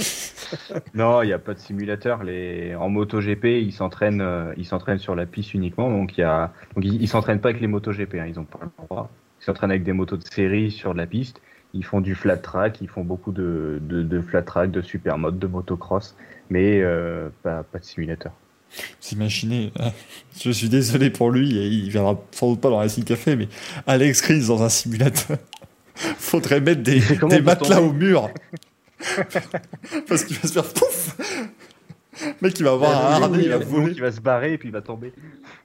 non, 0.94 1.22
il 1.22 1.26
n'y 1.26 1.32
a 1.32 1.38
pas 1.38 1.54
de 1.54 1.58
simulateur. 1.58 2.22
Les... 2.22 2.74
En 2.74 2.88
MotoGP, 2.88 3.44
ils 3.44 3.72
s'entraînent, 3.72 4.20
euh, 4.20 4.52
ils 4.56 4.66
s'entraînent 4.66 4.98
sur 4.98 5.14
la 5.14 5.26
piste 5.26 5.54
uniquement. 5.54 5.90
Donc, 5.90 6.16
il 6.18 6.22
y 6.22 6.24
a... 6.24 6.52
donc 6.74 6.84
ils 6.84 7.08
s'entraînent 7.08 7.40
pas 7.40 7.50
avec 7.50 7.60
les 7.60 7.68
MotoGP. 7.68 8.14
Hein. 8.14 8.26
Ils 8.28 8.38
ont 8.38 8.44
pas 8.44 8.60
le 8.62 8.84
droit. 8.84 9.10
Ils 9.40 9.44
s'entraînent 9.44 9.70
avec 9.70 9.84
des 9.84 9.92
motos 9.92 10.16
de 10.16 10.24
série 10.24 10.70
sur 10.70 10.92
de 10.92 10.98
la 10.98 11.06
piste. 11.06 11.40
Ils 11.72 11.84
font 11.84 12.00
du 12.00 12.14
flat 12.14 12.36
track, 12.36 12.80
ils 12.80 12.88
font 12.88 13.04
beaucoup 13.04 13.32
de, 13.32 13.78
de, 13.80 14.20
flat 14.20 14.42
track, 14.42 14.70
de 14.70 14.82
super 14.82 15.18
mode, 15.18 15.38
de 15.38 15.46
motocross, 15.46 16.16
mais 16.50 16.80
euh, 16.82 17.28
pas, 17.42 17.62
pas 17.62 17.78
de 17.78 17.84
simulateur. 17.84 18.32
Vous 18.72 19.14
imaginez, 19.14 19.72
je 20.40 20.50
suis 20.50 20.68
désolé 20.68 21.10
pour 21.10 21.30
lui, 21.30 21.48
il 21.48 21.90
viendra 21.90 22.20
sans 22.32 22.50
doute 22.50 22.60
pas 22.60 22.70
dans 22.70 22.78
Racing 22.78 23.04
Café, 23.04 23.36
mais 23.36 23.48
Alex 23.86 24.20
Rins 24.26 24.48
dans 24.48 24.62
un 24.62 24.68
simulateur. 24.68 25.38
Faudrait 25.94 26.60
mettre 26.60 26.82
des, 26.82 27.00
des 27.00 27.40
matelas 27.40 27.80
au 27.80 27.92
mur. 27.92 28.30
Parce 30.08 30.24
qu'il 30.24 30.36
va 30.36 30.48
se 30.48 30.52
faire 30.52 30.72
pouf 30.72 31.16
Le 32.22 32.34
mec, 32.42 32.58
il 32.58 32.64
va 32.64 32.72
avoir 32.72 32.90
un 32.90 33.22
harnais, 33.22 33.44
il 33.44 33.48
va 33.48 33.58
voler. 33.58 33.92
Il 33.92 34.00
va 34.00 34.12
se 34.12 34.20
barrer 34.20 34.54
et 34.54 34.58
puis 34.58 34.68
il 34.68 34.72
va 34.72 34.82
tomber. 34.82 35.12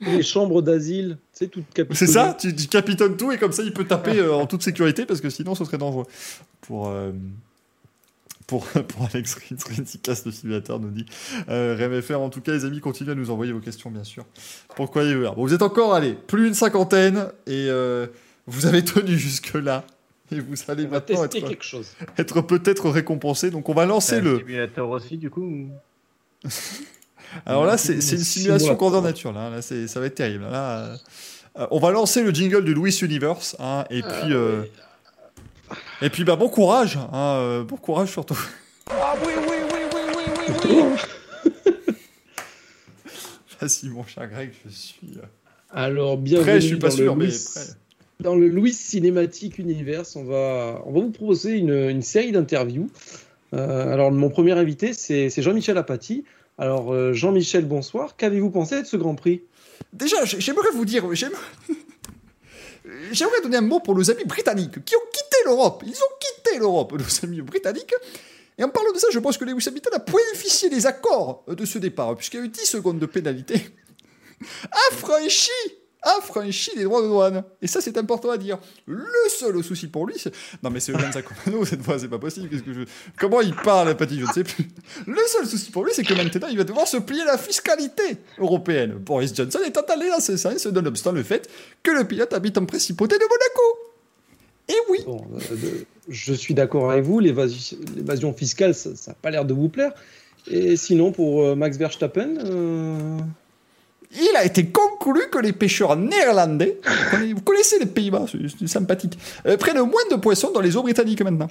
Les 0.01 0.23
chambres 0.23 0.61
d'asile, 0.61 1.17
c'est 1.33 1.49
tout 1.49 1.63
C'est 1.91 2.07
ça, 2.07 2.35
tu, 2.39 2.55
tu, 2.55 2.67
capitonnes 2.67 3.17
tout 3.17 3.31
et 3.31 3.37
comme 3.37 3.51
ça 3.51 3.63
il 3.63 3.73
peut 3.73 3.85
taper 3.85 4.19
euh, 4.19 4.33
en 4.33 4.45
toute 4.45 4.63
sécurité 4.63 5.05
parce 5.05 5.21
que 5.21 5.29
sinon 5.29 5.55
ce 5.55 5.65
serait 5.65 5.77
dangereux. 5.77 6.05
Pour. 6.61 6.89
Euh, 6.89 7.11
pour, 8.47 8.65
pour 8.87 9.07
Alex 9.11 9.37
casse 10.01 10.25
le 10.25 10.31
simulateur, 10.31 10.79
nous 10.79 10.89
dit 10.89 11.05
euh, 11.49 12.01
FR. 12.01 12.19
En 12.19 12.29
tout 12.29 12.41
cas, 12.41 12.53
les 12.53 12.65
amis, 12.65 12.79
continuez 12.79 13.11
à 13.11 13.15
nous 13.15 13.31
envoyer 13.31 13.51
vos 13.51 13.59
questions, 13.59 13.89
bien 13.89 14.03
sûr. 14.03 14.25
Pourquoi 14.75 15.03
bon, 15.03 15.33
Vous 15.37 15.53
êtes 15.53 15.61
encore, 15.61 15.93
allez, 15.93 16.13
plus 16.13 16.45
d'une 16.45 16.53
cinquantaine 16.53 17.27
et 17.47 17.67
euh, 17.69 18.07
vous 18.47 18.65
avez 18.65 18.83
tenu 18.83 19.17
jusque-là. 19.17 19.85
Et 20.31 20.39
vous 20.39 20.55
allez 20.67 20.87
maintenant 20.87 21.23
être, 21.23 21.47
quelque 21.47 21.63
chose. 21.63 21.91
être 22.17 22.41
peut-être 22.41 22.89
récompensé. 22.89 23.51
Donc 23.51 23.69
on 23.69 23.73
va 23.73 23.85
lancer 23.85 24.21
le. 24.21 24.39
simulateur 24.39 24.89
aussi, 24.89 25.17
du 25.17 25.29
coup 25.29 25.69
Alors 27.45 27.65
là, 27.65 27.77
c'est 27.77 27.93
une 27.93 28.01
simulation 28.01 28.73
grandeur 28.73 29.01
nature. 29.01 29.33
Là, 29.33 29.49
là 29.49 29.61
ça 29.61 29.99
va 29.99 30.05
être 30.05 30.15
terrible. 30.15 30.45
Là, 30.45 30.97
euh, 31.57 31.67
on 31.71 31.79
va 31.79 31.91
lancer 31.91 32.23
le 32.23 32.31
jingle 32.31 32.63
de 32.63 32.71
Louis 32.71 32.97
Universe. 33.01 33.55
Hein, 33.59 33.85
et 33.89 34.01
puis, 34.01 34.33
euh, 34.33 34.63
et 36.01 36.09
puis 36.09 36.23
bah, 36.23 36.35
bon 36.35 36.49
courage. 36.49 36.97
Hein, 36.97 37.37
euh, 37.39 37.63
bon 37.63 37.77
courage 37.77 38.11
surtout. 38.11 38.39
Ah 38.87 39.15
oui, 39.19 39.33
oui, 39.35 39.55
oui, 39.73 39.79
oui, 39.95 40.01
oui, 40.15 40.61
oui, 40.63 40.83
oui. 41.45 41.51
Vas-y, 43.59 43.89
mon 43.89 44.05
cher 44.05 44.27
Greg, 44.27 44.53
je 44.63 44.69
suis. 44.69 45.17
Alors, 45.71 46.17
bienvenue. 46.17 46.45
Prêt, 46.45 46.61
je 46.61 46.67
suis 46.67 46.77
pas 46.77 46.91
sûr, 46.91 47.15
mais 47.15 47.29
prêt 47.29 47.63
dans 48.19 48.35
le 48.35 48.47
Louis 48.47 48.73
Cinématique 48.73 49.57
Universe, 49.59 50.15
on 50.15 50.23
va, 50.23 50.81
on 50.85 50.93
va 50.93 50.99
vous 51.01 51.11
proposer 51.11 51.53
une, 51.57 52.01
série 52.01 52.31
d'interviews. 52.31 52.89
Euh, 53.53 53.93
alors, 53.93 54.11
mon 54.11 54.29
premier 54.29 54.53
invité, 54.53 54.93
c'est 54.93 55.29
Jean-Michel 55.41 55.77
Apathy. 55.77 56.23
Alors, 56.57 56.93
euh, 56.93 57.13
Jean-Michel, 57.13 57.65
bonsoir. 57.65 58.15
Qu'avez-vous 58.15 58.49
pensé 58.49 58.81
de 58.81 58.87
ce 58.87 58.95
Grand 58.97 59.15
Prix? 59.15 59.41
Déjà, 59.91 60.23
j'aimerais 60.23 60.71
vous 60.73 60.85
dire, 60.85 61.03
j'aimerais 63.11 63.41
donner 63.43 63.57
un 63.57 63.61
mot 63.61 63.79
pour 63.79 63.95
nos 63.95 64.09
amis 64.09 64.23
britanniques 64.25 64.83
qui 64.85 64.95
ont 64.95 65.07
quitté 65.11 65.37
l'Europe. 65.45 65.83
Ils 65.85 65.91
ont 65.91 66.15
quitté 66.19 66.57
l'Europe, 66.59 66.93
nos 66.97 67.25
amis 67.25 67.41
britanniques. 67.41 67.93
Et 68.57 68.63
en 68.63 68.69
parlant 68.69 68.93
de 68.93 68.97
ça, 68.97 69.07
je 69.11 69.19
pense 69.19 69.37
que 69.37 69.43
Lewis 69.43 69.67
Hamilton 69.67 69.93
a 69.95 69.99
bénéficié 69.99 70.69
des 70.69 70.85
accords 70.87 71.43
de 71.47 71.65
ce 71.65 71.77
départ, 71.77 72.15
puisqu'il 72.15 72.39
y 72.39 72.43
a 72.43 72.45
eu 72.45 72.49
10 72.49 72.65
secondes 72.65 72.99
de 72.99 73.05
pénalité. 73.05 73.55
A 74.71 74.95
franchi 76.05 76.17
a 76.17 76.21
franchi 76.21 76.71
les 76.75 76.83
droits 76.83 77.01
de 77.01 77.07
douane. 77.07 77.43
Et 77.61 77.67
ça, 77.67 77.81
c'est 77.81 77.97
important 77.97 78.29
à 78.29 78.37
dire. 78.37 78.57
Le 78.85 79.05
seul 79.29 79.63
souci 79.63 79.87
pour 79.87 80.05
lui, 80.05 80.15
c'est. 80.17 80.33
Non, 80.63 80.69
mais 80.69 80.79
c'est 80.79 80.91
Eugène 80.91 81.11
Sacomano, 81.11 81.65
cette 81.65 81.81
fois, 81.81 81.99
c'est 81.99 82.07
pas 82.07 82.19
possible. 82.19 82.49
Comment 83.17 83.41
il 83.41 83.55
parle, 83.55 83.95
petit, 83.95 84.19
je 84.19 84.25
ne 84.25 84.31
sais 84.31 84.43
plus. 84.43 84.67
Le 85.07 85.21
seul 85.27 85.45
souci 85.45 85.71
pour 85.71 85.83
lui, 85.83 85.91
c'est 85.93 86.03
que 86.03 86.13
maintenant, 86.13 86.47
il 86.49 86.57
va 86.57 86.63
devoir 86.63 86.87
se 86.87 86.97
plier 86.97 87.21
à 87.23 87.25
la 87.25 87.37
fiscalité 87.37 88.17
européenne. 88.37 88.93
Boris 88.93 89.33
Johnson 89.33 89.59
est 89.65 89.77
allé 89.89 90.09
dans 90.09 90.19
ce 90.19 90.37
sens, 90.37 90.65
nonobstant 90.65 91.11
le 91.11 91.23
fait 91.23 91.49
que 91.83 91.91
le 91.91 92.05
pilote 92.05 92.33
habite 92.33 92.57
en 92.57 92.65
principauté 92.65 93.17
de 93.17 93.23
Monaco. 93.23 93.85
Et 94.67 94.75
oui. 94.89 94.99
Euh, 95.07 95.83
je 96.09 96.33
suis 96.33 96.53
d'accord 96.53 96.91
avec 96.91 97.03
vous, 97.03 97.19
l'évasion 97.19 97.77
l'évasion 97.95 98.33
fiscale, 98.33 98.73
ça 98.73 98.89
n'a 99.07 99.13
pas 99.13 99.29
l'air 99.29 99.45
de 99.45 99.53
vous 99.53 99.69
plaire. 99.69 99.93
Et 100.47 100.75
sinon, 100.75 101.11
pour 101.11 101.43
euh, 101.43 101.55
Max 101.55 101.77
Verstappen, 101.77 102.37
euh, 102.37 103.19
Il 104.13 104.31
a 104.35 104.45
été 104.45 104.67
conclu 104.67 105.21
que 105.31 105.39
les 105.39 105.53
pêcheurs 105.53 105.95
néerlandais, 105.95 106.79
vous 107.35 107.41
connaissez 107.41 107.79
les 107.79 107.85
Pays-Bas, 107.85 108.25
c'est 108.59 108.67
sympathique, 108.67 109.17
euh, 109.45 109.57
prennent 109.57 109.79
moins 109.79 110.05
de 110.11 110.15
poissons 110.15 110.51
dans 110.51 110.61
les 110.61 110.75
eaux 110.77 110.83
britanniques 110.83 111.21
maintenant. 111.21 111.49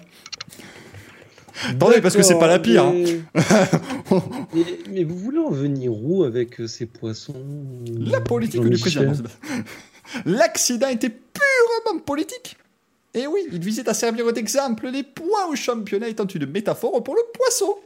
Attendez, 1.68 2.00
parce 2.00 2.16
que 2.16 2.22
c'est 2.22 2.38
pas 2.38 2.48
la 2.48 2.58
pire. 2.58 2.84
hein. 2.84 3.04
Mais... 4.90 5.04
vous 5.04 5.16
voulez 5.16 5.38
en 5.38 5.50
venir 5.50 5.92
où 5.92 6.24
avec 6.24 6.60
euh, 6.60 6.66
ces 6.66 6.86
poissons 6.86 7.34
La 8.00 8.20
politique 8.20 8.62
du 8.62 8.76
président. 8.78 9.12
L'accident 10.24 10.88
était 10.88 11.10
purement 11.10 12.00
politique. 12.00 12.56
Et 13.14 13.26
oui, 13.28 13.40
il 13.52 13.60
visait 13.60 13.88
à 13.88 13.94
servir 13.94 14.32
d'exemple 14.32 14.88
les 14.88 15.04
points 15.04 15.46
au 15.48 15.54
championnat 15.54 16.08
étant 16.08 16.26
une 16.26 16.46
métaphore 16.46 17.02
pour 17.04 17.14
le 17.14 17.22
poisson. 17.32 17.76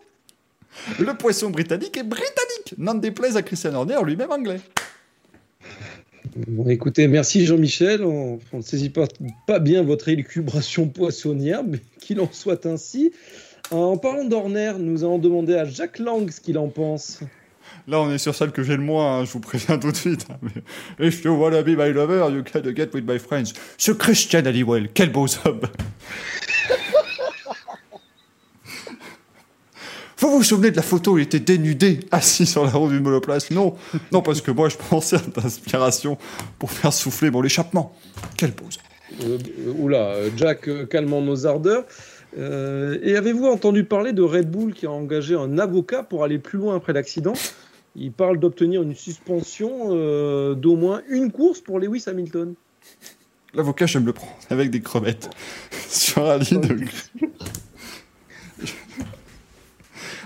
Le 0.98 1.14
poisson 1.14 1.50
britannique 1.50 1.97
est 1.97 2.02
britannique, 2.02 2.74
n'en 2.76 2.94
déplaise 2.94 3.36
à 3.36 3.42
Christian 3.42 3.74
Horner, 3.74 3.98
lui-même 4.05 4.30
anglais. 4.30 4.60
Bon, 6.47 6.68
écoutez, 6.68 7.08
merci 7.08 7.47
Jean-Michel. 7.47 8.05
On 8.05 8.38
on 8.52 8.58
ne 8.58 8.62
saisit 8.62 8.90
pas, 8.90 9.06
pas 9.47 9.58
bien 9.58 9.82
votre 9.82 10.08
élucubration 10.08 10.88
poissonnière, 10.88 11.64
mais 11.64 11.80
qu'il 12.00 12.20
en 12.20 12.30
soit 12.32 12.66
ainsi. 12.66 13.12
En 13.70 13.97
parlant 13.98 14.24
d'Horner, 14.24 14.72
nous 14.78 15.05
allons 15.05 15.18
demander 15.18 15.55
à 15.55 15.64
Jacques 15.64 15.98
Lang 15.98 16.30
ce 16.30 16.40
qu'il 16.40 16.58
en 16.58 16.68
pense. 16.68 17.20
Là, 17.86 18.00
on 18.00 18.10
est 18.10 18.18
sur 18.18 18.34
celle 18.34 18.52
que 18.52 18.62
j'ai 18.62 18.76
le 18.76 18.82
moins, 18.82 19.18
hein, 19.18 19.24
je 19.24 19.32
vous 19.32 19.40
préviens 19.40 19.78
tout 19.78 19.90
de 19.90 19.97
suite. 19.97 20.26
hein, 20.30 20.38
mais 20.42 21.06
If 21.08 21.24
you 21.24 21.32
wanna 21.32 21.62
be 21.62 21.68
my 21.68 21.92
lover, 21.92 22.28
you 22.32 22.42
can 22.42 22.62
get 22.74 22.90
with 22.94 23.05
my 23.06 23.18
friends. 23.18 23.52
Ce 23.76 23.92
Christian 23.92 24.44
Halliwell, 24.44 24.88
quel 24.92 25.10
beau 25.10 25.26
homme 25.44 25.60
Vous 30.18 30.30
vous 30.30 30.42
souvenez 30.42 30.70
de 30.72 30.76
la 30.76 30.82
photo 30.82 31.12
où 31.12 31.18
il 31.18 31.22
était 31.22 31.38
dénudé, 31.40 32.00
assis 32.10 32.44
sur 32.47 32.64
la 32.64 32.70
roue 32.70 32.88
du 32.88 33.00
monoplace 33.00 33.50
Non, 33.50 33.76
non, 34.12 34.20
parce 34.20 34.40
que 34.40 34.50
moi 34.50 34.68
je 34.68 34.76
pensais 34.76 35.16
à 35.16 35.40
d'inspiration 35.40 36.18
pour 36.58 36.70
faire 36.72 36.92
souffler 36.92 37.30
mon 37.30 37.44
échappement. 37.44 37.94
Quel 38.36 38.50
beau 38.50 38.64
homme 38.64 39.30
Euh, 39.30 39.38
oula, 39.78 40.08
euh, 40.08 40.30
Jack, 40.36 40.68
euh, 40.68 40.86
calmons 40.86 41.22
nos 41.22 41.47
ardeurs. 41.47 41.84
Euh, 42.36 42.98
et 43.02 43.16
avez-vous 43.16 43.47
entendu 43.47 43.84
parler 43.84 44.12
de 44.12 44.22
Red 44.22 44.50
Bull 44.50 44.74
qui 44.74 44.86
a 44.86 44.90
engagé 44.90 45.34
un 45.34 45.58
avocat 45.58 46.02
pour 46.02 46.24
aller 46.24 46.38
plus 46.38 46.58
loin 46.58 46.76
après 46.76 46.92
l'accident? 46.92 47.32
Il 47.97 48.12
parle 48.12 48.38
d'obtenir 48.38 48.82
une 48.82 48.94
suspension 48.94 49.90
euh, 49.90 50.55
d'au 50.55 50.76
moins 50.76 51.02
une 51.08 51.32
course 51.32 51.60
pour 51.60 51.78
Lewis 51.78 52.05
Hamilton. 52.06 52.55
L'avocat, 53.55 53.86
je 53.86 53.98
me 53.98 54.06
le 54.06 54.12
prends 54.12 54.36
avec 54.50 54.70
des 54.70 54.80
crevettes 54.80 55.30
sur 55.88 56.28
un 56.28 56.38
lit 56.38 56.58
de. 56.58 56.76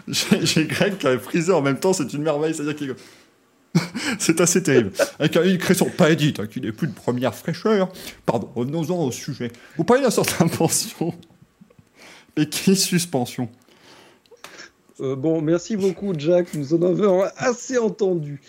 J'ai 0.09 0.67
Greg 0.67 0.99
qui 0.99 1.07
a 1.07 1.19
frisé 1.19 1.53
en 1.53 1.63
même 1.63 1.79
temps, 1.79 1.93
c'est 1.93 2.13
une 2.13 2.23
merveille, 2.23 2.55
c'est-à-dire 2.55 2.77
qu'il. 2.77 2.95
c'est 4.19 4.41
assez 4.41 4.63
terrible. 4.63 4.93
Avec 5.19 5.37
un 5.37 5.57
cresson 5.57 5.91
pas 5.97 6.11
édite, 6.11 6.41
hein, 6.41 6.47
qui 6.47 6.61
n'est 6.61 6.73
plus 6.73 6.89
de 6.89 6.93
première 6.93 7.35
fraîcheur. 7.35 7.91
Pardon, 8.27 8.51
revenons-en 8.55 9.05
au 9.07 9.11
sujet. 9.11 9.51
Vous 9.77 9.85
parlez 9.85 10.03
d'un 10.03 10.11
certain 10.11 10.49
pension. 10.49 11.15
Mais 12.37 12.47
qui 12.47 12.77
suspension 12.77 13.49
Euh, 15.01 15.17
bon, 15.17 15.41
merci 15.41 15.77
beaucoup, 15.77 16.13
Jack. 16.17 16.55
Nous 16.55 16.75
en 16.75 16.83
avons 16.83 17.25
assez 17.37 17.79
entendu. 17.79 18.41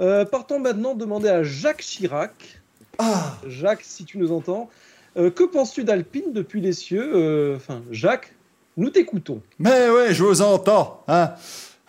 Euh, 0.00 0.24
partons 0.24 0.58
maintenant 0.58 0.94
demander 0.94 1.28
à 1.28 1.42
Jacques 1.42 1.82
Chirac. 1.82 2.60
Ah 2.98 3.38
Jacques, 3.46 3.82
si 3.82 4.04
tu 4.04 4.18
nous 4.18 4.32
entends, 4.32 4.70
euh, 5.16 5.30
que 5.30 5.44
penses-tu 5.44 5.84
d'Alpine 5.84 6.32
depuis 6.32 6.60
les 6.60 6.72
cieux? 6.72 7.56
Enfin, 7.56 7.82
Jacques, 7.90 8.35
nous 8.76 8.90
t'écoutons. 8.90 9.42
Mais 9.58 9.88
ouais, 9.90 10.14
je 10.14 10.22
vous 10.22 10.42
entends, 10.42 11.04
hein. 11.08 11.34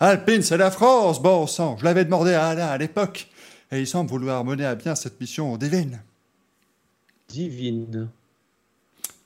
Alpine, 0.00 0.42
c'est 0.42 0.56
la 0.56 0.70
France, 0.70 1.20
bon 1.20 1.46
sang. 1.46 1.76
Je 1.78 1.84
l'avais 1.84 2.04
demandé 2.04 2.32
à 2.32 2.46
Alain 2.46 2.68
à 2.68 2.78
l'époque. 2.78 3.28
Et 3.72 3.80
il 3.80 3.86
semble 3.86 4.08
vouloir 4.08 4.44
mener 4.44 4.64
à 4.64 4.74
bien 4.74 4.94
cette 4.94 5.20
mission 5.20 5.56
divine. 5.56 6.00
Divine. 7.28 8.08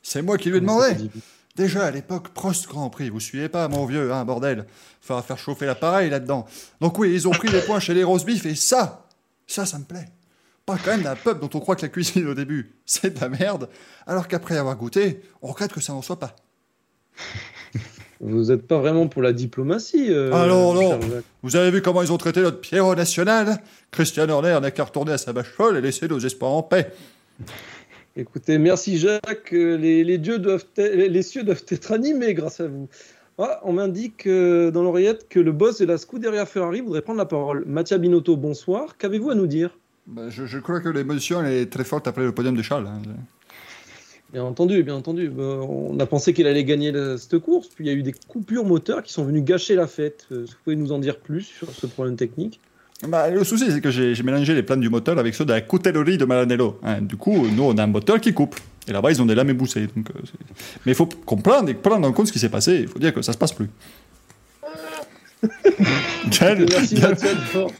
C'est 0.02 0.22
moi 0.22 0.38
qui 0.38 0.48
lui 0.50 0.56
ai 0.56 0.60
demandé. 0.60 1.10
Déjà 1.54 1.84
à 1.84 1.90
l'époque, 1.90 2.30
Prost 2.30 2.66
Grand 2.66 2.88
Prix, 2.88 3.10
vous 3.10 3.20
suivez 3.20 3.50
pas, 3.50 3.68
mon 3.68 3.84
vieux, 3.84 4.12
hein, 4.12 4.24
bordel. 4.24 4.64
Il 5.02 5.06
faudra 5.06 5.22
faire 5.22 5.38
chauffer 5.38 5.66
l'appareil 5.66 6.08
là-dedans. 6.08 6.46
Donc 6.80 6.98
oui, 6.98 7.12
ils 7.12 7.28
ont 7.28 7.32
pris 7.32 7.50
des 7.50 7.60
points 7.60 7.78
chez 7.78 7.92
les 7.92 8.02
roast 8.02 8.24
beef 8.24 8.46
et 8.46 8.54
ça, 8.54 9.06
ça, 9.46 9.66
ça 9.66 9.78
me 9.78 9.84
plaît. 9.84 10.08
Pas 10.64 10.78
quand 10.82 10.92
même 10.92 11.02
d'un 11.02 11.16
peuple 11.16 11.40
dont 11.40 11.50
on 11.52 11.60
croit 11.60 11.76
que 11.76 11.82
la 11.82 11.88
cuisine 11.88 12.26
au 12.26 12.34
début, 12.34 12.74
c'est 12.86 13.14
de 13.14 13.20
la 13.20 13.28
merde, 13.28 13.68
alors 14.06 14.28
qu'après 14.28 14.56
avoir 14.56 14.76
goûté, 14.76 15.20
on 15.42 15.48
regrette 15.48 15.72
que 15.72 15.80
ça 15.80 15.92
n'en 15.92 16.02
soit 16.02 16.18
pas. 16.18 16.34
Vous 18.24 18.44
n'êtes 18.50 18.66
pas 18.68 18.78
vraiment 18.78 19.08
pour 19.08 19.20
la 19.20 19.32
diplomatie. 19.32 20.06
euh, 20.10 20.30
Ah 20.32 20.46
non. 20.46 21.00
Vous 21.42 21.56
avez 21.56 21.70
vu 21.72 21.82
comment 21.82 22.02
ils 22.02 22.12
ont 22.12 22.18
traité 22.18 22.40
notre 22.40 22.60
Pierrot 22.60 22.94
national 22.94 23.58
Christian 23.90 24.28
Horner 24.28 24.58
n'a 24.62 24.70
qu'à 24.70 24.84
retourner 24.84 25.12
à 25.12 25.18
sa 25.18 25.32
vache 25.32 25.50
folle 25.50 25.76
et 25.76 25.80
laisser 25.80 26.06
nos 26.06 26.20
espoirs 26.20 26.52
en 26.52 26.62
paix. 26.62 26.92
Écoutez, 28.16 28.58
merci 28.58 28.98
Jacques. 28.98 29.52
Euh, 29.52 29.76
Les, 29.76 30.04
les 30.04 30.18
dieux 30.18 30.38
doivent 30.38 30.64
les, 30.76 31.08
les 31.08 31.22
cieux 31.22 31.42
doivent 31.42 31.64
être 31.68 31.92
animés 31.92 32.34
grâce 32.34 32.60
à 32.60 32.68
vous. 32.68 32.88
Ah, 33.38 33.60
on 33.64 33.72
m'indique 33.72 34.26
euh, 34.26 34.70
dans 34.70 34.82
l'oreillette 34.82 35.26
que 35.28 35.40
le 35.40 35.50
boss 35.52 35.78
de 35.78 35.86
la 35.86 35.96
Scuderia 35.98 36.44
Ferrari 36.46 36.80
voudrait 36.82 37.00
prendre 37.00 37.18
la 37.18 37.24
parole. 37.26 37.64
Mattia 37.66 37.96
Binotto, 37.98 38.36
bonsoir. 38.36 38.96
Qu'avez-vous 38.98 39.30
à 39.30 39.34
nous 39.34 39.46
dire? 39.46 39.70
Bah, 40.06 40.28
je, 40.28 40.44
je 40.46 40.58
crois 40.58 40.80
que 40.80 40.90
l'émotion 40.90 41.42
est 41.44 41.72
très 41.72 41.84
forte 41.84 42.06
après 42.06 42.22
le 42.22 42.32
podium 42.32 42.54
de 42.56 42.62
Charles. 42.62 42.86
hein. 42.86 43.00
Bien 44.32 44.44
entendu, 44.44 44.82
bien 44.82 44.94
entendu. 44.94 45.30
Euh, 45.38 45.56
on 45.60 45.98
a 46.00 46.06
pensé 46.06 46.32
qu'il 46.32 46.46
allait 46.46 46.64
gagner 46.64 46.90
cette 47.18 47.38
course, 47.38 47.68
puis 47.68 47.84
il 47.84 47.88
y 47.88 47.90
a 47.90 47.94
eu 47.94 48.02
des 48.02 48.14
coupures 48.28 48.64
moteurs 48.64 49.02
qui 49.02 49.12
sont 49.12 49.24
venues 49.24 49.42
gâcher 49.42 49.74
la 49.74 49.86
fête. 49.86 50.26
Euh, 50.32 50.44
Est-ce 50.44 50.52
que 50.52 50.56
vous 50.56 50.62
pouvez 50.64 50.76
nous 50.76 50.92
en 50.92 50.98
dire 50.98 51.18
plus 51.18 51.42
sur 51.42 51.70
ce 51.70 51.86
problème 51.86 52.16
technique? 52.16 52.58
Bah, 53.08 53.28
le 53.28 53.44
souci, 53.44 53.70
c'est 53.70 53.80
que 53.80 53.90
j'ai 53.90 54.14
mélangé 54.22 54.54
les 54.54 54.62
plans 54.62 54.76
du 54.76 54.88
moteur 54.88 55.18
avec 55.18 55.34
ceux 55.34 55.44
de 55.44 55.52
la 55.52 55.60
coutellerie 55.60 56.16
de 56.18 56.24
Maranello. 56.24 56.78
hein. 56.84 57.02
Du 57.02 57.16
coup, 57.16 57.46
nous, 57.48 57.64
on 57.64 57.76
a 57.76 57.82
un 57.82 57.88
moteur 57.88 58.20
qui 58.20 58.32
coupe. 58.32 58.54
Et 58.88 58.92
là-bas, 58.92 59.10
ils 59.10 59.20
ont 59.20 59.26
des 59.26 59.34
lames 59.34 59.50
éboussées. 59.50 59.88
Donc, 59.94 60.08
euh, 60.10 60.20
Mais 60.86 60.92
il 60.92 60.94
faut 60.94 61.06
comprendre 61.06 61.68
et 61.68 61.74
prendre 61.74 62.06
en 62.08 62.12
compte 62.12 62.28
ce 62.28 62.32
qui 62.32 62.38
s'est 62.38 62.48
passé. 62.48 62.78
Il 62.82 62.88
faut 62.88 62.98
dire 63.00 63.12
que 63.12 63.20
ça 63.20 63.32
se 63.32 63.38
passe 63.38 63.52
plus. 63.52 63.68
Gaël, 66.40 66.64
Merci 66.70 66.94
Gaël- 66.94 67.16
d'abord. 67.52 67.72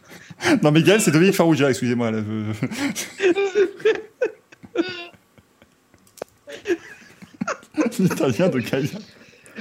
non, 0.63 0.71
mais 0.73 0.83
Gaël, 0.83 1.01
c'est 1.01 1.13
Dominique 1.13 1.37
Farrugia, 1.37 1.71
excusez-moi. 1.71 2.11
je- 2.13 2.69
L'italien 7.99 8.49
de 8.49 8.61
Gaël. 8.61 8.89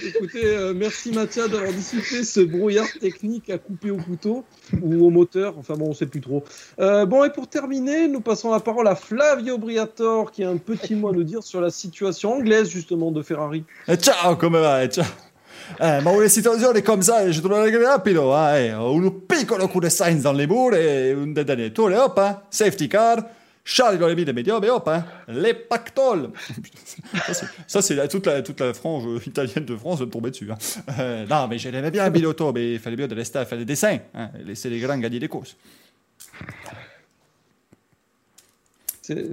Écoutez, 0.01 0.45
euh, 0.45 0.73
merci 0.73 1.11
Mattia 1.11 1.47
d'avoir 1.47 1.71
dissipé 1.71 2.23
ce 2.23 2.39
brouillard 2.39 2.87
technique 2.99 3.49
à 3.49 3.57
couper 3.57 3.91
au 3.91 3.97
couteau 3.97 4.45
ou 4.81 5.05
au 5.05 5.09
moteur. 5.09 5.55
Enfin 5.57 5.75
bon, 5.75 5.89
on 5.89 5.93
sait 5.93 6.05
plus 6.05 6.21
trop. 6.21 6.43
Euh, 6.79 7.05
bon, 7.05 7.25
et 7.25 7.29
pour 7.29 7.47
terminer, 7.47 8.07
nous 8.07 8.21
passons 8.21 8.51
la 8.51 8.61
parole 8.61 8.87
à 8.87 8.95
Flavio 8.95 9.57
Briatore 9.57 10.31
qui 10.31 10.43
a 10.43 10.49
un 10.49 10.57
petit 10.57 10.95
mot 10.95 11.09
à 11.09 11.11
nous 11.11 11.23
dire 11.23 11.43
sur 11.43 11.59
la 11.59 11.69
situation 11.69 12.35
anglaise 12.35 12.69
justement 12.69 13.11
de 13.11 13.21
Ferrari. 13.21 13.63
Eh, 13.87 13.97
ciao, 13.97 14.35
come 14.37 14.59
va? 14.59 14.83
Eh, 14.83 14.87
ciao. 14.87 15.05
Eh, 15.79 16.01
ma 16.01 16.11
una 16.11 16.27
situazione 16.27 16.81
come 16.81 17.01
ça, 17.01 17.29
je 17.29 17.39
te 17.39 17.47
lo 17.47 17.61
regalo 17.61 17.87
rapido, 17.87 18.33
eh. 18.33 18.71
Un 18.71 19.09
piccolo 19.27 19.67
coup 19.67 19.79
de 19.79 19.89
Sainz 19.89 20.23
dans 20.23 20.33
les 20.33 20.47
murs 20.47 20.73
et 20.73 21.11
un 21.11 21.27
détonateur, 21.27 22.05
hop, 22.05 22.17
hein. 22.17 22.41
Safety 22.49 22.89
car? 22.89 23.17
Charlie 23.63 23.97
dans 23.99 24.07
les 24.07 24.15
vides 24.15 24.33
médiums, 24.33 24.63
et 24.63 24.69
hop, 24.69 24.87
hein. 24.87 25.05
Les 25.27 25.53
pactoles. 25.53 26.31
ça, 27.67 27.81
c'est- 27.81 28.07
toute 28.07 28.25
la, 28.25 28.41
toute 28.41 28.59
la 28.59 28.73
frange 28.73 29.03
italienne 29.25 29.65
de 29.65 29.75
France 29.77 29.99
de 29.99 30.05
me 30.05 30.09
tomber 30.11 30.31
dessus. 30.31 30.49
hein. 30.51 30.57
Euh, 30.99 31.25
non, 31.27 31.47
mais 31.47 31.57
je 31.59 31.69
l'aimais 31.69 31.91
bien, 31.91 32.09
Binotto, 32.09 32.51
mais 32.53 32.73
il 32.73 32.79
fallait 32.79 32.95
bien 32.95 33.07
de 33.07 33.15
rester 33.15 33.37
à 33.39 33.45
faire 33.45 33.57
des 33.59 33.65
dessins, 33.65 33.99
hein, 34.15 34.31
laisser 34.43 34.69
les 34.69 34.79
grands 34.79 34.97
gagner 34.97 35.19
des 35.19 35.27
courses. 35.27 35.55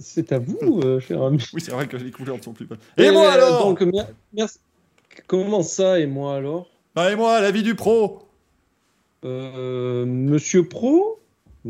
C'est 0.00 0.32
à 0.32 0.38
vous, 0.38 0.80
euh, 0.82 0.98
cher 0.98 1.22
ami. 1.22 1.42
Oui, 1.52 1.60
c'est 1.60 1.70
vrai 1.70 1.86
que 1.86 1.96
les 1.96 2.10
couleurs 2.10 2.36
ne 2.36 2.42
sont 2.42 2.52
plus 2.52 2.66
bonnes. 2.66 2.78
Et, 2.96 3.10
moi 3.10 3.26
euh, 3.28 3.30
alors 3.32 3.64
donc, 3.64 3.80
mer- 3.82 4.08
merci. 4.32 4.58
Comment 5.26 5.62
ça, 5.62 6.00
et 6.00 6.06
moi 6.06 6.36
alors? 6.36 6.68
Bah, 6.94 7.12
Et 7.12 7.16
moi, 7.16 7.40
la 7.40 7.50
vie 7.50 7.62
du 7.62 7.74
pro 7.74 8.22
Euh, 9.24 10.04
Monsieur 10.06 10.66
Pro? 10.66 11.20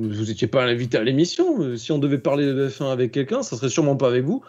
Vous 0.01 0.25
n'étiez 0.27 0.47
pas 0.47 0.65
invité 0.65 0.97
à 0.99 1.03
l'émission. 1.05 1.77
Si 1.77 1.91
on 1.93 1.99
devait 1.99 2.19
parler 2.19 2.47
de 2.47 2.69
F1 2.69 2.93
avec 2.93 3.13
quelqu'un, 3.13 3.43
ça 3.43 3.57
serait 3.57 3.69
sûrement 3.69 3.97
pas 3.97 4.09
avec 4.09 4.25
vous. 4.25 4.43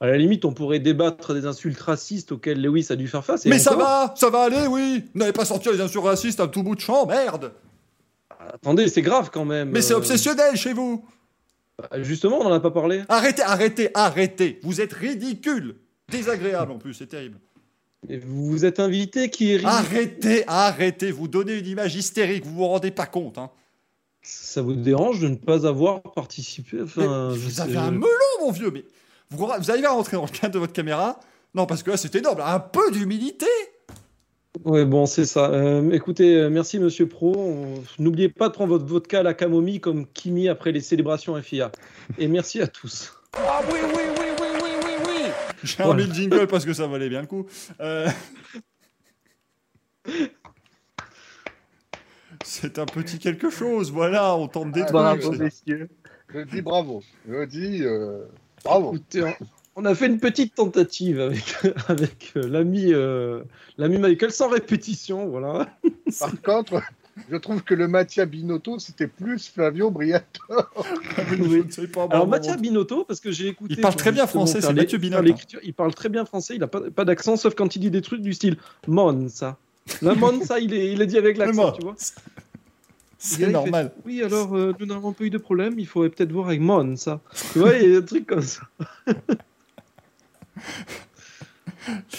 À 0.00 0.06
la 0.06 0.16
limite, 0.18 0.44
on 0.44 0.52
pourrait 0.52 0.78
débattre 0.80 1.32
des 1.32 1.46
insultes 1.46 1.80
racistes 1.80 2.32
auxquelles 2.32 2.60
Lewis 2.60 2.86
a 2.90 2.96
dû 2.96 3.08
faire 3.08 3.24
face. 3.24 3.46
et 3.46 3.48
Mais 3.48 3.58
ça 3.58 3.74
va, 3.76 4.12
ça 4.16 4.28
va 4.30 4.42
aller, 4.44 4.66
oui. 4.66 5.04
Vous 5.14 5.20
n'avez 5.20 5.32
pas 5.32 5.44
sorti 5.44 5.68
les 5.70 5.80
insultes 5.80 6.04
racistes 6.04 6.40
à 6.40 6.48
tout 6.48 6.62
bout 6.62 6.74
de 6.74 6.80
champ, 6.80 7.06
merde. 7.06 7.52
Attendez, 8.52 8.88
c'est 8.88 9.02
grave 9.02 9.30
quand 9.32 9.44
même. 9.44 9.70
Mais 9.70 9.80
c'est 9.82 9.94
Euh, 9.94 9.98
obsessionnel 9.98 10.56
chez 10.56 10.72
vous. 10.72 11.04
bah, 11.78 12.02
Justement, 12.02 12.40
on 12.40 12.44
n'en 12.44 12.52
a 12.52 12.60
pas 12.60 12.70
parlé. 12.70 13.02
Arrêtez, 13.08 13.42
arrêtez, 13.42 13.90
arrêtez. 13.94 14.60
Vous 14.62 14.80
êtes 14.80 14.92
ridicule. 14.92 15.76
Désagréable 16.10 16.72
en 16.72 16.78
plus, 16.78 16.94
c'est 16.94 17.06
terrible. 17.06 17.38
Et 18.08 18.18
vous 18.18 18.46
vous 18.46 18.64
êtes 18.64 18.78
invité 18.78 19.30
qui 19.30 19.52
est 19.52 19.56
ridicule. 19.56 19.68
Arrêtez, 19.68 20.44
arrêtez. 20.46 21.10
Vous 21.10 21.26
donnez 21.26 21.54
une 21.58 21.66
image 21.66 21.96
hystérique, 21.96 22.44
vous 22.44 22.54
vous 22.56 22.66
rendez 22.68 22.90
pas 22.90 23.06
compte. 23.06 23.38
Hein. 23.38 23.50
Ça 24.28 24.60
vous 24.60 24.74
dérange 24.74 25.20
de 25.20 25.28
ne 25.28 25.36
pas 25.36 25.66
avoir 25.68 26.02
participé? 26.02 26.78
Enfin, 26.82 27.30
je 27.32 27.38
vous 27.38 27.50
sais- 27.50 27.60
avez 27.60 27.76
un 27.76 27.92
melon, 27.92 28.08
mon 28.40 28.50
vieux. 28.50 28.72
Mais 28.72 28.84
vous, 29.30 29.46
vous 29.46 29.70
arrivez 29.70 29.86
à 29.86 29.90
rentrer 29.92 30.16
dans 30.16 30.24
le 30.24 30.28
cadre 30.30 30.54
de 30.54 30.58
votre 30.58 30.72
caméra? 30.72 31.20
Non, 31.54 31.64
parce 31.66 31.84
que 31.84 31.90
là, 31.92 31.96
c'est 31.96 32.12
énorme. 32.16 32.40
Un 32.44 32.58
peu 32.58 32.90
d'humilité. 32.90 33.46
Ouais, 34.64 34.84
bon, 34.84 35.06
c'est 35.06 35.26
ça. 35.26 35.50
Euh, 35.50 35.90
écoutez, 35.92 36.34
euh, 36.34 36.50
merci 36.50 36.80
Monsieur 36.80 37.06
Pro. 37.06 37.34
On- 37.36 37.84
N'oubliez 38.02 38.28
pas 38.28 38.48
de 38.48 38.54
prendre 38.54 38.70
votre 38.70 38.84
vodka 38.86 39.20
à 39.20 39.22
la 39.22 39.32
camomille 39.34 39.78
comme 39.80 40.06
Kimi 40.06 40.48
après 40.48 40.72
les 40.72 40.80
célébrations 40.80 41.40
FIA. 41.40 41.70
Et 42.18 42.26
merci 42.26 42.60
à 42.60 42.66
tous. 42.66 43.12
Ah 43.34 43.60
oui, 43.70 43.78
oui, 43.84 43.90
oui, 43.94 44.24
oui, 44.40 44.46
oui, 44.62 44.70
oui, 44.82 44.90
oui. 45.06 45.30
J'ai 45.62 45.82
remis 45.84 46.04
le 46.06 46.12
jingle 46.12 46.46
parce 46.48 46.64
que 46.64 46.72
ça 46.72 46.86
valait 46.88 47.08
bien 47.10 47.20
le 47.20 47.26
coup. 47.28 47.46
Euh, 47.80 48.08
C'est 52.48 52.78
un 52.78 52.86
petit 52.86 53.18
quelque 53.18 53.50
chose, 53.50 53.90
voilà, 53.90 54.36
on 54.36 54.46
tente 54.46 54.70
des 54.70 54.82
Ah, 54.82 54.84
trucs. 54.84 54.92
Bravo, 54.92 55.30
oui. 55.32 55.38
messieurs. 55.38 55.88
Je 56.32 56.40
dis 56.40 56.62
bravo. 56.62 57.02
Je 57.28 57.44
dis 57.44 57.82
euh, 57.82 58.24
bravo. 58.64 58.90
Écoutez, 58.94 59.24
on- 59.74 59.84
a 59.84 59.94
fait 59.96 60.06
une 60.06 60.20
petite 60.20 60.54
tentative 60.54 61.20
avec, 61.20 61.44
avec 61.88 62.32
euh, 62.36 62.48
l'ami 62.48 62.92
euh, 62.92 63.42
l'ami 63.78 63.98
Michael 63.98 64.30
sans 64.30 64.48
répétition, 64.48 65.26
voilà. 65.26 65.68
Par 66.20 66.40
contre, 66.42 66.82
je 67.28 67.36
trouve 67.36 67.62
que 67.64 67.74
le 67.74 67.88
Mattia 67.88 68.26
Binotto, 68.26 68.78
c'était 68.78 69.08
plus 69.08 69.48
Flavio 69.48 69.90
Briatore. 69.90 70.70
Pas, 71.92 72.06
Alors 72.10 72.26
bon. 72.28 72.38
Binotto, 72.60 73.04
parce 73.04 73.18
que 73.20 73.32
j'ai 73.32 73.48
écouté. 73.48 73.74
Il 73.76 73.80
parle 73.80 73.96
très 73.96 74.12
bien 74.12 74.26
français, 74.28 74.60
c'est 74.60 74.72
Mathieu 74.72 74.98
Binotto. 74.98 75.22
l'écriture. 75.22 75.60
Il 75.64 75.74
parle 75.74 75.94
très 75.94 76.08
bien 76.10 76.24
français, 76.24 76.54
il 76.54 76.60
n'a 76.60 76.68
pas, 76.68 76.80
pas 76.92 77.04
d'accent, 77.04 77.36
sauf 77.36 77.54
quand 77.56 77.74
il 77.74 77.80
dit 77.80 77.90
des 77.90 78.02
trucs 78.02 78.22
du 78.22 78.34
style 78.34 78.56
Monza. 78.86 79.58
La 80.02 80.14
Monza, 80.14 80.58
il 80.58 80.74
est, 80.74 80.92
il 80.92 81.00
est 81.00 81.06
dit 81.06 81.18
avec 81.18 81.36
l'accent, 81.36 81.62
moi, 81.62 81.72
tu 81.72 81.82
vois. 81.82 81.94
C'est 83.18 83.46
fait, 83.46 83.50
normal. 83.50 83.92
Oui, 84.04 84.22
alors, 84.22 84.54
euh, 84.56 84.74
nous 84.78 84.86
n'avons 84.86 85.12
pas 85.12 85.24
eu 85.24 85.30
de 85.30 85.38
problème, 85.38 85.78
il 85.78 85.86
faudrait 85.86 86.10
peut-être 86.10 86.32
voir 86.32 86.48
avec 86.48 86.60
Monza. 86.60 87.20
Tu 87.52 87.60
vois, 87.60 87.74
il 87.76 87.82
y 87.90 87.96
a 87.96 88.00
des 88.00 88.06
trucs 88.06 88.26
comme 88.26 88.42
ça. 88.42 88.62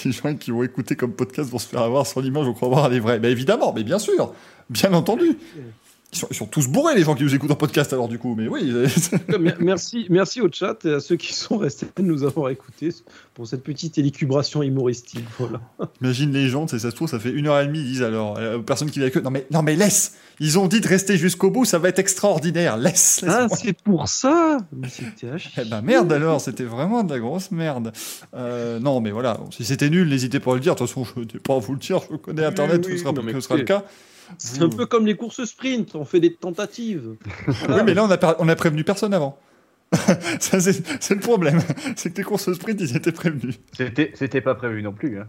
Les 0.05 0.11
gens 0.11 0.35
qui 0.35 0.51
vont 0.51 0.63
écouter 0.63 0.95
comme 0.95 1.11
podcast 1.13 1.49
vont 1.49 1.59
se 1.59 1.67
faire 1.67 1.81
avoir 1.81 2.07
sur 2.07 2.21
l'image, 2.21 2.45
vont 2.45 2.53
croire 2.53 2.71
voir 2.71 2.89
les 2.89 2.99
vrais. 2.99 3.19
Mais 3.19 3.31
évidemment, 3.31 3.73
mais 3.73 3.83
bien 3.83 3.99
sûr, 3.99 4.33
bien 4.69 4.93
entendu. 4.93 5.37
Ils 6.17 6.21
sont, 6.21 6.27
ils 6.31 6.35
sont 6.35 6.45
tous 6.47 6.67
bourrés, 6.67 6.95
les 6.95 7.03
gens 7.03 7.13
qui 7.13 7.23
nous 7.23 7.35
écoutent 7.35 7.51
en 7.51 7.55
podcast, 7.55 7.93
alors 7.93 8.07
du 8.07 8.17
coup, 8.17 8.33
mais 8.35 8.47
oui. 8.47 8.73
Mer- 9.39 9.57
Merci, 9.59 10.07
merci 10.09 10.41
au 10.41 10.49
chat 10.51 10.83
et 10.85 10.93
à 10.93 10.99
ceux 10.99 11.15
qui 11.15 11.31
sont 11.33 11.57
restés 11.57 11.85
de 11.95 12.01
nous 12.01 12.23
avoir 12.23 12.49
écoutés 12.49 12.89
pour 13.35 13.45
cette 13.47 13.63
petite 13.63 13.99
élucubration 13.99 14.63
humoristique. 14.63 15.23
Voilà. 15.37 15.61
Imagine 16.01 16.31
les 16.33 16.47
gens, 16.47 16.67
ça 16.67 16.79
se 16.79 16.87
trouve, 16.87 17.07
ça 17.07 17.19
fait 17.19 17.29
une 17.29 17.45
heure 17.47 17.59
et 17.61 17.67
demie, 17.67 17.79
ils 17.81 17.85
disent 17.85 18.01
alors, 18.01 18.37
euh, 18.39 18.57
aux 18.57 18.63
personnes 18.63 18.89
qui 18.89 18.99
eux, 18.99 19.11
non 19.23 19.29
mais, 19.29 19.45
non 19.51 19.61
mais 19.61 19.75
laisse 19.75 20.15
Ils 20.39 20.57
ont 20.57 20.67
dit 20.67 20.81
de 20.81 20.87
rester 20.87 21.17
jusqu'au 21.17 21.51
bout, 21.51 21.65
ça 21.65 21.77
va 21.77 21.89
être 21.89 21.99
extraordinaire, 21.99 22.77
laisse, 22.77 23.21
laisse 23.21 23.31
Ah, 23.31 23.47
c'est 23.55 23.79
pour 23.83 24.07
ça 24.07 24.57
Mais 24.75 24.89
c'était. 24.89 25.27
Eh 25.57 25.65
ben 25.65 25.81
merde 25.83 26.11
alors, 26.11 26.41
c'était 26.41 26.63
vraiment 26.63 27.03
de 27.03 27.13
la 27.13 27.19
grosse 27.19 27.51
merde. 27.51 27.91
Euh, 28.35 28.79
non 28.79 29.01
mais 29.01 29.11
voilà, 29.11 29.39
si 29.51 29.65
c'était 29.65 29.91
nul, 29.91 30.09
n'hésitez 30.09 30.39
pas 30.39 30.53
à 30.53 30.55
le 30.55 30.61
dire. 30.61 30.73
De 30.73 30.79
toute 30.79 30.87
façon, 30.87 31.05
je 31.05 31.19
n'ai 31.21 31.39
pas 31.39 31.55
à 31.55 31.59
vous 31.59 31.73
le 31.73 31.79
dire, 31.79 31.99
je 32.09 32.15
connais 32.17 32.43
Internet, 32.43 32.83
oui, 32.87 32.93
ce 32.93 33.03
sera, 33.03 33.11
non, 33.11 33.21
mais 33.21 33.33
ce 33.33 33.41
sera 33.41 33.55
le 33.57 33.63
cas. 33.63 33.83
C'est 34.37 34.61
un 34.61 34.69
peu 34.69 34.85
comme 34.85 35.05
les 35.05 35.15
courses 35.15 35.43
sprint, 35.45 35.95
on 35.95 36.05
fait 36.05 36.19
des 36.19 36.33
tentatives. 36.33 37.15
Oui, 37.69 37.81
mais 37.85 37.93
là, 37.93 38.03
on 38.03 38.11
a, 38.11 38.17
par- 38.17 38.35
on 38.39 38.47
a 38.49 38.55
prévenu 38.55 38.83
personne 38.83 39.13
avant. 39.13 39.37
Ça, 40.39 40.59
c'est 40.59 40.83
c'est 41.01 41.13
le 41.15 41.21
problème. 41.21 41.61
C'est 41.95 42.11
que 42.11 42.17
les 42.17 42.23
courses 42.23 42.51
sprint, 42.51 42.81
ils 42.81 42.95
étaient 42.97 43.13
prévenus. 43.13 43.55
C'était 43.71 44.11
c'était 44.15 44.41
pas 44.41 44.53
prévu 44.55 44.83
non 44.83 44.91
plus. 44.91 45.19
Hein. 45.19 45.27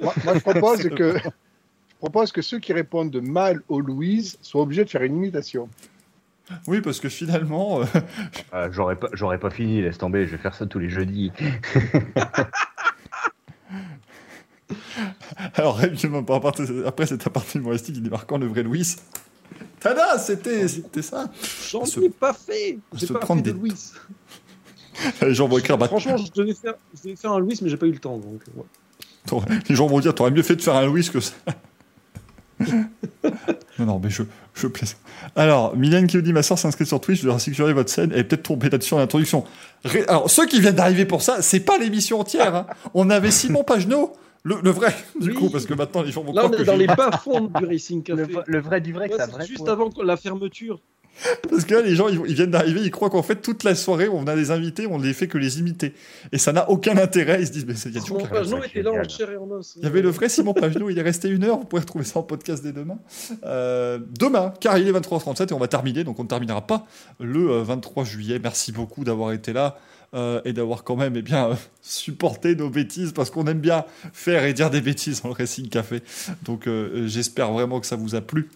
Moi, 0.00 0.14
moi, 0.24 0.34
je 0.34 0.38
propose 0.40 0.82
que 0.88 1.18
je 1.18 1.96
propose 1.98 2.32
que 2.32 2.40
ceux 2.40 2.58
qui 2.60 2.72
répondent 2.72 3.20
mal 3.22 3.60
aux 3.68 3.80
Louise 3.80 4.38
soient 4.40 4.62
obligés 4.62 4.84
de 4.84 4.90
faire 4.90 5.02
une 5.02 5.16
imitation. 5.16 5.68
Oui, 6.66 6.80
parce 6.80 6.98
que 6.98 7.08
finalement, 7.10 7.82
euh, 7.82 7.84
Ah, 8.52 8.68
J'aurais 8.70 8.96
pas, 8.96 9.08
j'aurais 9.12 9.38
pas 9.38 9.50
fini, 9.50 9.82
laisse 9.82 9.98
tomber, 9.98 10.26
je 10.26 10.32
vais 10.32 10.38
faire 10.42 10.54
ça 10.54 10.64
tous 10.66 10.78
les 10.78 10.88
jeudis. 10.88 11.30
alors, 15.54 15.80
après 16.86 17.06
cette 17.06 17.28
partie 17.28 17.58
humoristique, 17.58 17.96
il 17.96 18.02
débarquant 18.02 18.38
le 18.38 18.46
vrai 18.46 18.62
Louis. 18.62 18.96
Tada, 19.80 20.18
c'était 20.18 20.68
ça. 21.02 21.30
J'en 21.70 21.84
ai 21.84 22.08
pas 22.10 22.32
fait 22.32 22.78
J'ai 22.94 23.06
pas 23.06 23.24
fait 23.24 23.36
de 23.36 23.40
des- 23.40 23.52
Louis. 23.52 23.72
Les 25.22 25.34
gens 25.34 25.48
vont 25.48 25.56
écrire, 25.58 25.78
Franchement, 25.86 26.16
je 26.18 26.30
devais, 26.32 26.52
faire, 26.54 26.74
je 26.94 27.02
devais 27.04 27.16
faire 27.16 27.32
un 27.32 27.38
Louis, 27.38 27.58
mais 27.62 27.68
j'ai 27.70 27.76
pas 27.78 27.86
eu 27.86 27.92
le 27.92 27.98
temps. 27.98 28.18
Donc, 28.18 28.42
ouais. 28.54 28.62
t'aurais- 29.26 29.46
les 29.68 29.74
gens 29.74 29.86
vont 29.86 30.00
dire, 30.00 30.14
t'aurais 30.14 30.30
mieux 30.30 30.42
fait 30.42 30.56
de 30.56 30.62
faire 30.62 30.76
un 30.76 30.84
Louis 30.84 31.08
que 31.08 31.20
ça. 31.20 31.32
non, 33.78 33.86
non, 33.86 34.00
mais 34.02 34.10
je, 34.10 34.22
je 34.54 34.66
plaisante. 34.66 34.98
Alors, 35.36 35.74
Mylène 35.76 36.06
qui 36.06 36.16
nous 36.16 36.22
dit, 36.22 36.32
ma 36.34 36.42
soeur 36.42 36.58
s'inscrit 36.58 36.84
sur 36.84 37.00
Twitch, 37.00 37.20
je 37.20 37.26
dois 37.26 37.38
sécuriser 37.38 37.72
votre 37.72 37.90
scène, 37.90 38.10
elle 38.12 38.20
est 38.20 38.24
peut-être 38.24 38.42
tombée 38.42 38.68
là-dessus 38.68 38.92
en 38.94 38.98
introduction. 38.98 39.44
Ré- 39.84 40.04
Alors, 40.08 40.30
ceux 40.30 40.46
qui 40.46 40.60
viennent 40.60 40.74
d'arriver 40.74 41.06
pour 41.06 41.22
ça, 41.22 41.40
c'est 41.40 41.60
pas 41.60 41.78
l'émission 41.78 42.20
entière. 42.20 42.54
hein. 42.54 42.66
On 42.92 43.08
avait 43.08 43.30
Simon 43.30 43.64
Pagenaud, 43.64 44.12
le, 44.42 44.56
le 44.62 44.70
vrai, 44.70 44.94
du 45.20 45.28
Oui. 45.30 45.34
coup, 45.34 45.50
parce 45.50 45.66
que 45.66 45.74
maintenant 45.74 46.02
les 46.02 46.12
gens 46.12 46.22
vont 46.22 46.32
Là, 46.32 46.46
on 46.46 46.52
est 46.52 46.56
que 46.56 46.62
dans 46.62 46.76
les 46.76 46.86
bas-fonds 46.86 47.50
du 47.58 47.64
Racing 47.66 48.02
Le, 48.08 48.16
Café. 48.16 48.32
v- 48.32 48.40
le 48.46 48.60
vrai 48.60 48.80
du 48.80 48.92
vrai, 48.92 49.08
que 49.08 49.14
Ouais, 49.14 49.18
ça 49.18 49.28
c'est 49.40 49.46
juste 49.46 49.68
avant 49.68 49.90
la 50.02 50.16
fermeture. 50.16 50.80
Parce 51.50 51.64
que 51.64 51.74
là, 51.74 51.82
les 51.82 51.94
gens, 51.96 52.08
ils, 52.08 52.18
ils 52.28 52.34
viennent 52.34 52.52
d'arriver, 52.52 52.80
ils 52.82 52.90
croient 52.90 53.10
qu'en 53.10 53.22
fait, 53.22 53.42
toute 53.42 53.64
la 53.64 53.74
soirée, 53.74 54.08
on 54.08 54.26
a 54.26 54.34
des 54.36 54.50
invités, 54.52 54.86
on 54.86 54.96
les 54.98 55.12
fait 55.12 55.26
que 55.28 55.36
les 55.36 55.58
imiter. 55.58 55.92
Et 56.32 56.38
ça 56.38 56.52
n'a 56.52 56.70
aucun 56.70 56.96
intérêt. 56.96 57.42
Ils 57.42 57.48
se 57.48 57.52
disent, 57.52 57.66
mais 57.66 57.74
c'est- 57.74 57.90
il 57.90 57.96
y 57.96 57.98
a 57.98 58.00
toujours 58.00 58.18
Mon 58.18 58.22
quelqu'un. 58.24 58.38
Pagenon 58.38 58.60
ça, 58.60 58.66
était 58.66 58.82
là 58.82 58.92
en 58.92 59.08
chair 59.08 59.30
et 59.30 59.36
en 59.36 59.50
os. 59.50 59.74
Il 59.76 59.82
y 59.82 59.86
avait 59.86 60.00
le 60.00 60.08
vrai 60.08 60.30
Simon 60.30 60.54
Pagenaud, 60.54 60.88
il 60.88 60.98
est 60.98 61.02
resté 61.02 61.28
une 61.28 61.44
heure, 61.44 61.58
vous 61.58 61.64
pouvez 61.66 61.80
retrouver 61.80 62.04
ça 62.06 62.20
en 62.20 62.22
podcast 62.22 62.62
dès 62.62 62.72
demain. 62.72 62.96
Euh, 63.44 63.98
demain, 64.18 64.54
car 64.60 64.78
il 64.78 64.88
est 64.88 64.92
23h37 64.92 65.50
et 65.50 65.52
on 65.52 65.58
va 65.58 65.68
terminer, 65.68 66.04
donc 66.04 66.18
on 66.18 66.22
ne 66.22 66.28
terminera 66.28 66.66
pas 66.66 66.86
le 67.18 67.50
euh, 67.50 67.62
23 67.64 68.04
juillet. 68.04 68.38
Merci 68.42 68.72
beaucoup 68.72 69.04
d'avoir 69.04 69.32
été 69.32 69.52
là 69.52 69.76
euh, 70.14 70.40
et 70.44 70.52
d'avoir 70.52 70.82
quand 70.82 70.96
même 70.96 71.16
eh 71.16 71.22
bien, 71.22 71.50
euh, 71.50 71.54
supporté 71.82 72.56
nos 72.56 72.68
bêtises, 72.68 73.12
parce 73.12 73.30
qu'on 73.30 73.46
aime 73.46 73.60
bien 73.60 73.84
faire 74.12 74.44
et 74.44 74.52
dire 74.52 74.70
des 74.70 74.80
bêtises 74.80 75.22
le 75.22 75.30
Racing 75.30 75.68
Café. 75.68 76.02
Donc 76.42 76.66
euh, 76.66 77.06
j'espère 77.06 77.52
vraiment 77.52 77.80
que 77.80 77.86
ça 77.86 77.96
vous 77.96 78.14
a 78.14 78.20
plu. 78.20 78.48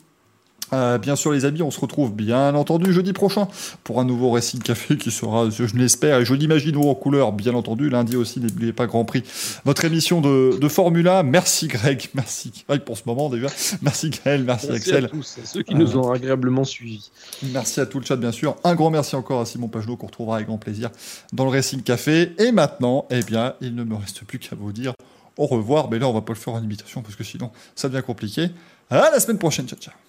Euh, 0.72 0.98
bien 0.98 1.14
sûr, 1.14 1.32
les 1.32 1.44
amis, 1.44 1.62
on 1.62 1.70
se 1.70 1.78
retrouve 1.78 2.12
bien 2.12 2.54
entendu 2.54 2.92
jeudi 2.92 3.12
prochain 3.12 3.48
pour 3.84 4.00
un 4.00 4.04
nouveau 4.04 4.30
Racing 4.30 4.60
Café 4.60 4.96
qui 4.96 5.10
sera, 5.10 5.50
je 5.50 5.64
l'espère, 5.76 6.18
et 6.20 6.24
je 6.24 6.34
l'imagine 6.34 6.76
en 6.76 6.94
couleur, 6.94 7.32
bien 7.32 7.54
entendu. 7.54 7.90
Lundi 7.90 8.16
aussi, 8.16 8.40
n'oubliez 8.40 8.72
pas 8.72 8.86
Grand 8.86 9.04
Prix, 9.04 9.22
votre 9.64 9.84
émission 9.84 10.20
de, 10.20 10.58
de 10.58 10.68
Formula. 10.68 11.22
Merci 11.22 11.68
Greg, 11.68 12.08
merci 12.14 12.50
Greg 12.68 12.82
pour 12.82 12.96
ce 12.96 13.02
moment 13.06 13.28
déjà. 13.28 13.48
Merci 13.82 14.10
Gaël, 14.10 14.42
merci, 14.44 14.68
Merci 14.70 14.90
Axel. 14.90 15.04
à 15.04 15.08
tous, 15.08 15.38
à 15.42 15.46
ceux 15.46 15.62
qui 15.62 15.74
nous 15.74 15.96
ont 15.96 16.10
agréablement 16.10 16.64
suivis. 16.64 17.10
Merci 17.52 17.80
à 17.80 17.86
tout 17.86 18.00
le 18.00 18.06
chat, 18.06 18.16
bien 18.16 18.32
sûr. 18.32 18.56
Un 18.64 18.74
grand 18.74 18.90
merci 18.90 19.16
encore 19.16 19.40
à 19.40 19.46
Simon 19.46 19.68
Pagenaud 19.68 19.96
qu'on 19.96 20.06
retrouvera 20.06 20.36
avec 20.36 20.48
grand 20.48 20.58
plaisir 20.58 20.90
dans 21.32 21.44
le 21.44 21.50
Racing 21.50 21.82
Café. 21.82 22.32
Et 22.38 22.52
maintenant, 22.52 23.06
eh 23.10 23.22
bien, 23.22 23.54
il 23.60 23.74
ne 23.74 23.84
me 23.84 23.94
reste 23.96 24.24
plus 24.24 24.38
qu'à 24.38 24.56
vous 24.56 24.72
dire 24.72 24.94
au 25.36 25.46
revoir. 25.46 25.90
Mais 25.90 25.98
là, 25.98 26.08
on 26.08 26.12
va 26.12 26.22
pas 26.22 26.32
le 26.32 26.38
faire 26.38 26.54
en 26.54 26.62
imitation 26.62 27.02
parce 27.02 27.16
que 27.16 27.24
sinon, 27.24 27.50
ça 27.74 27.88
devient 27.88 28.04
compliqué. 28.04 28.50
À 28.90 29.10
la 29.10 29.20
semaine 29.20 29.38
prochaine. 29.38 29.66
Ciao, 29.66 29.78
ciao. 29.78 30.03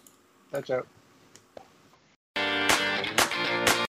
Ciao, 0.49 0.61
ciao. 0.63 1.04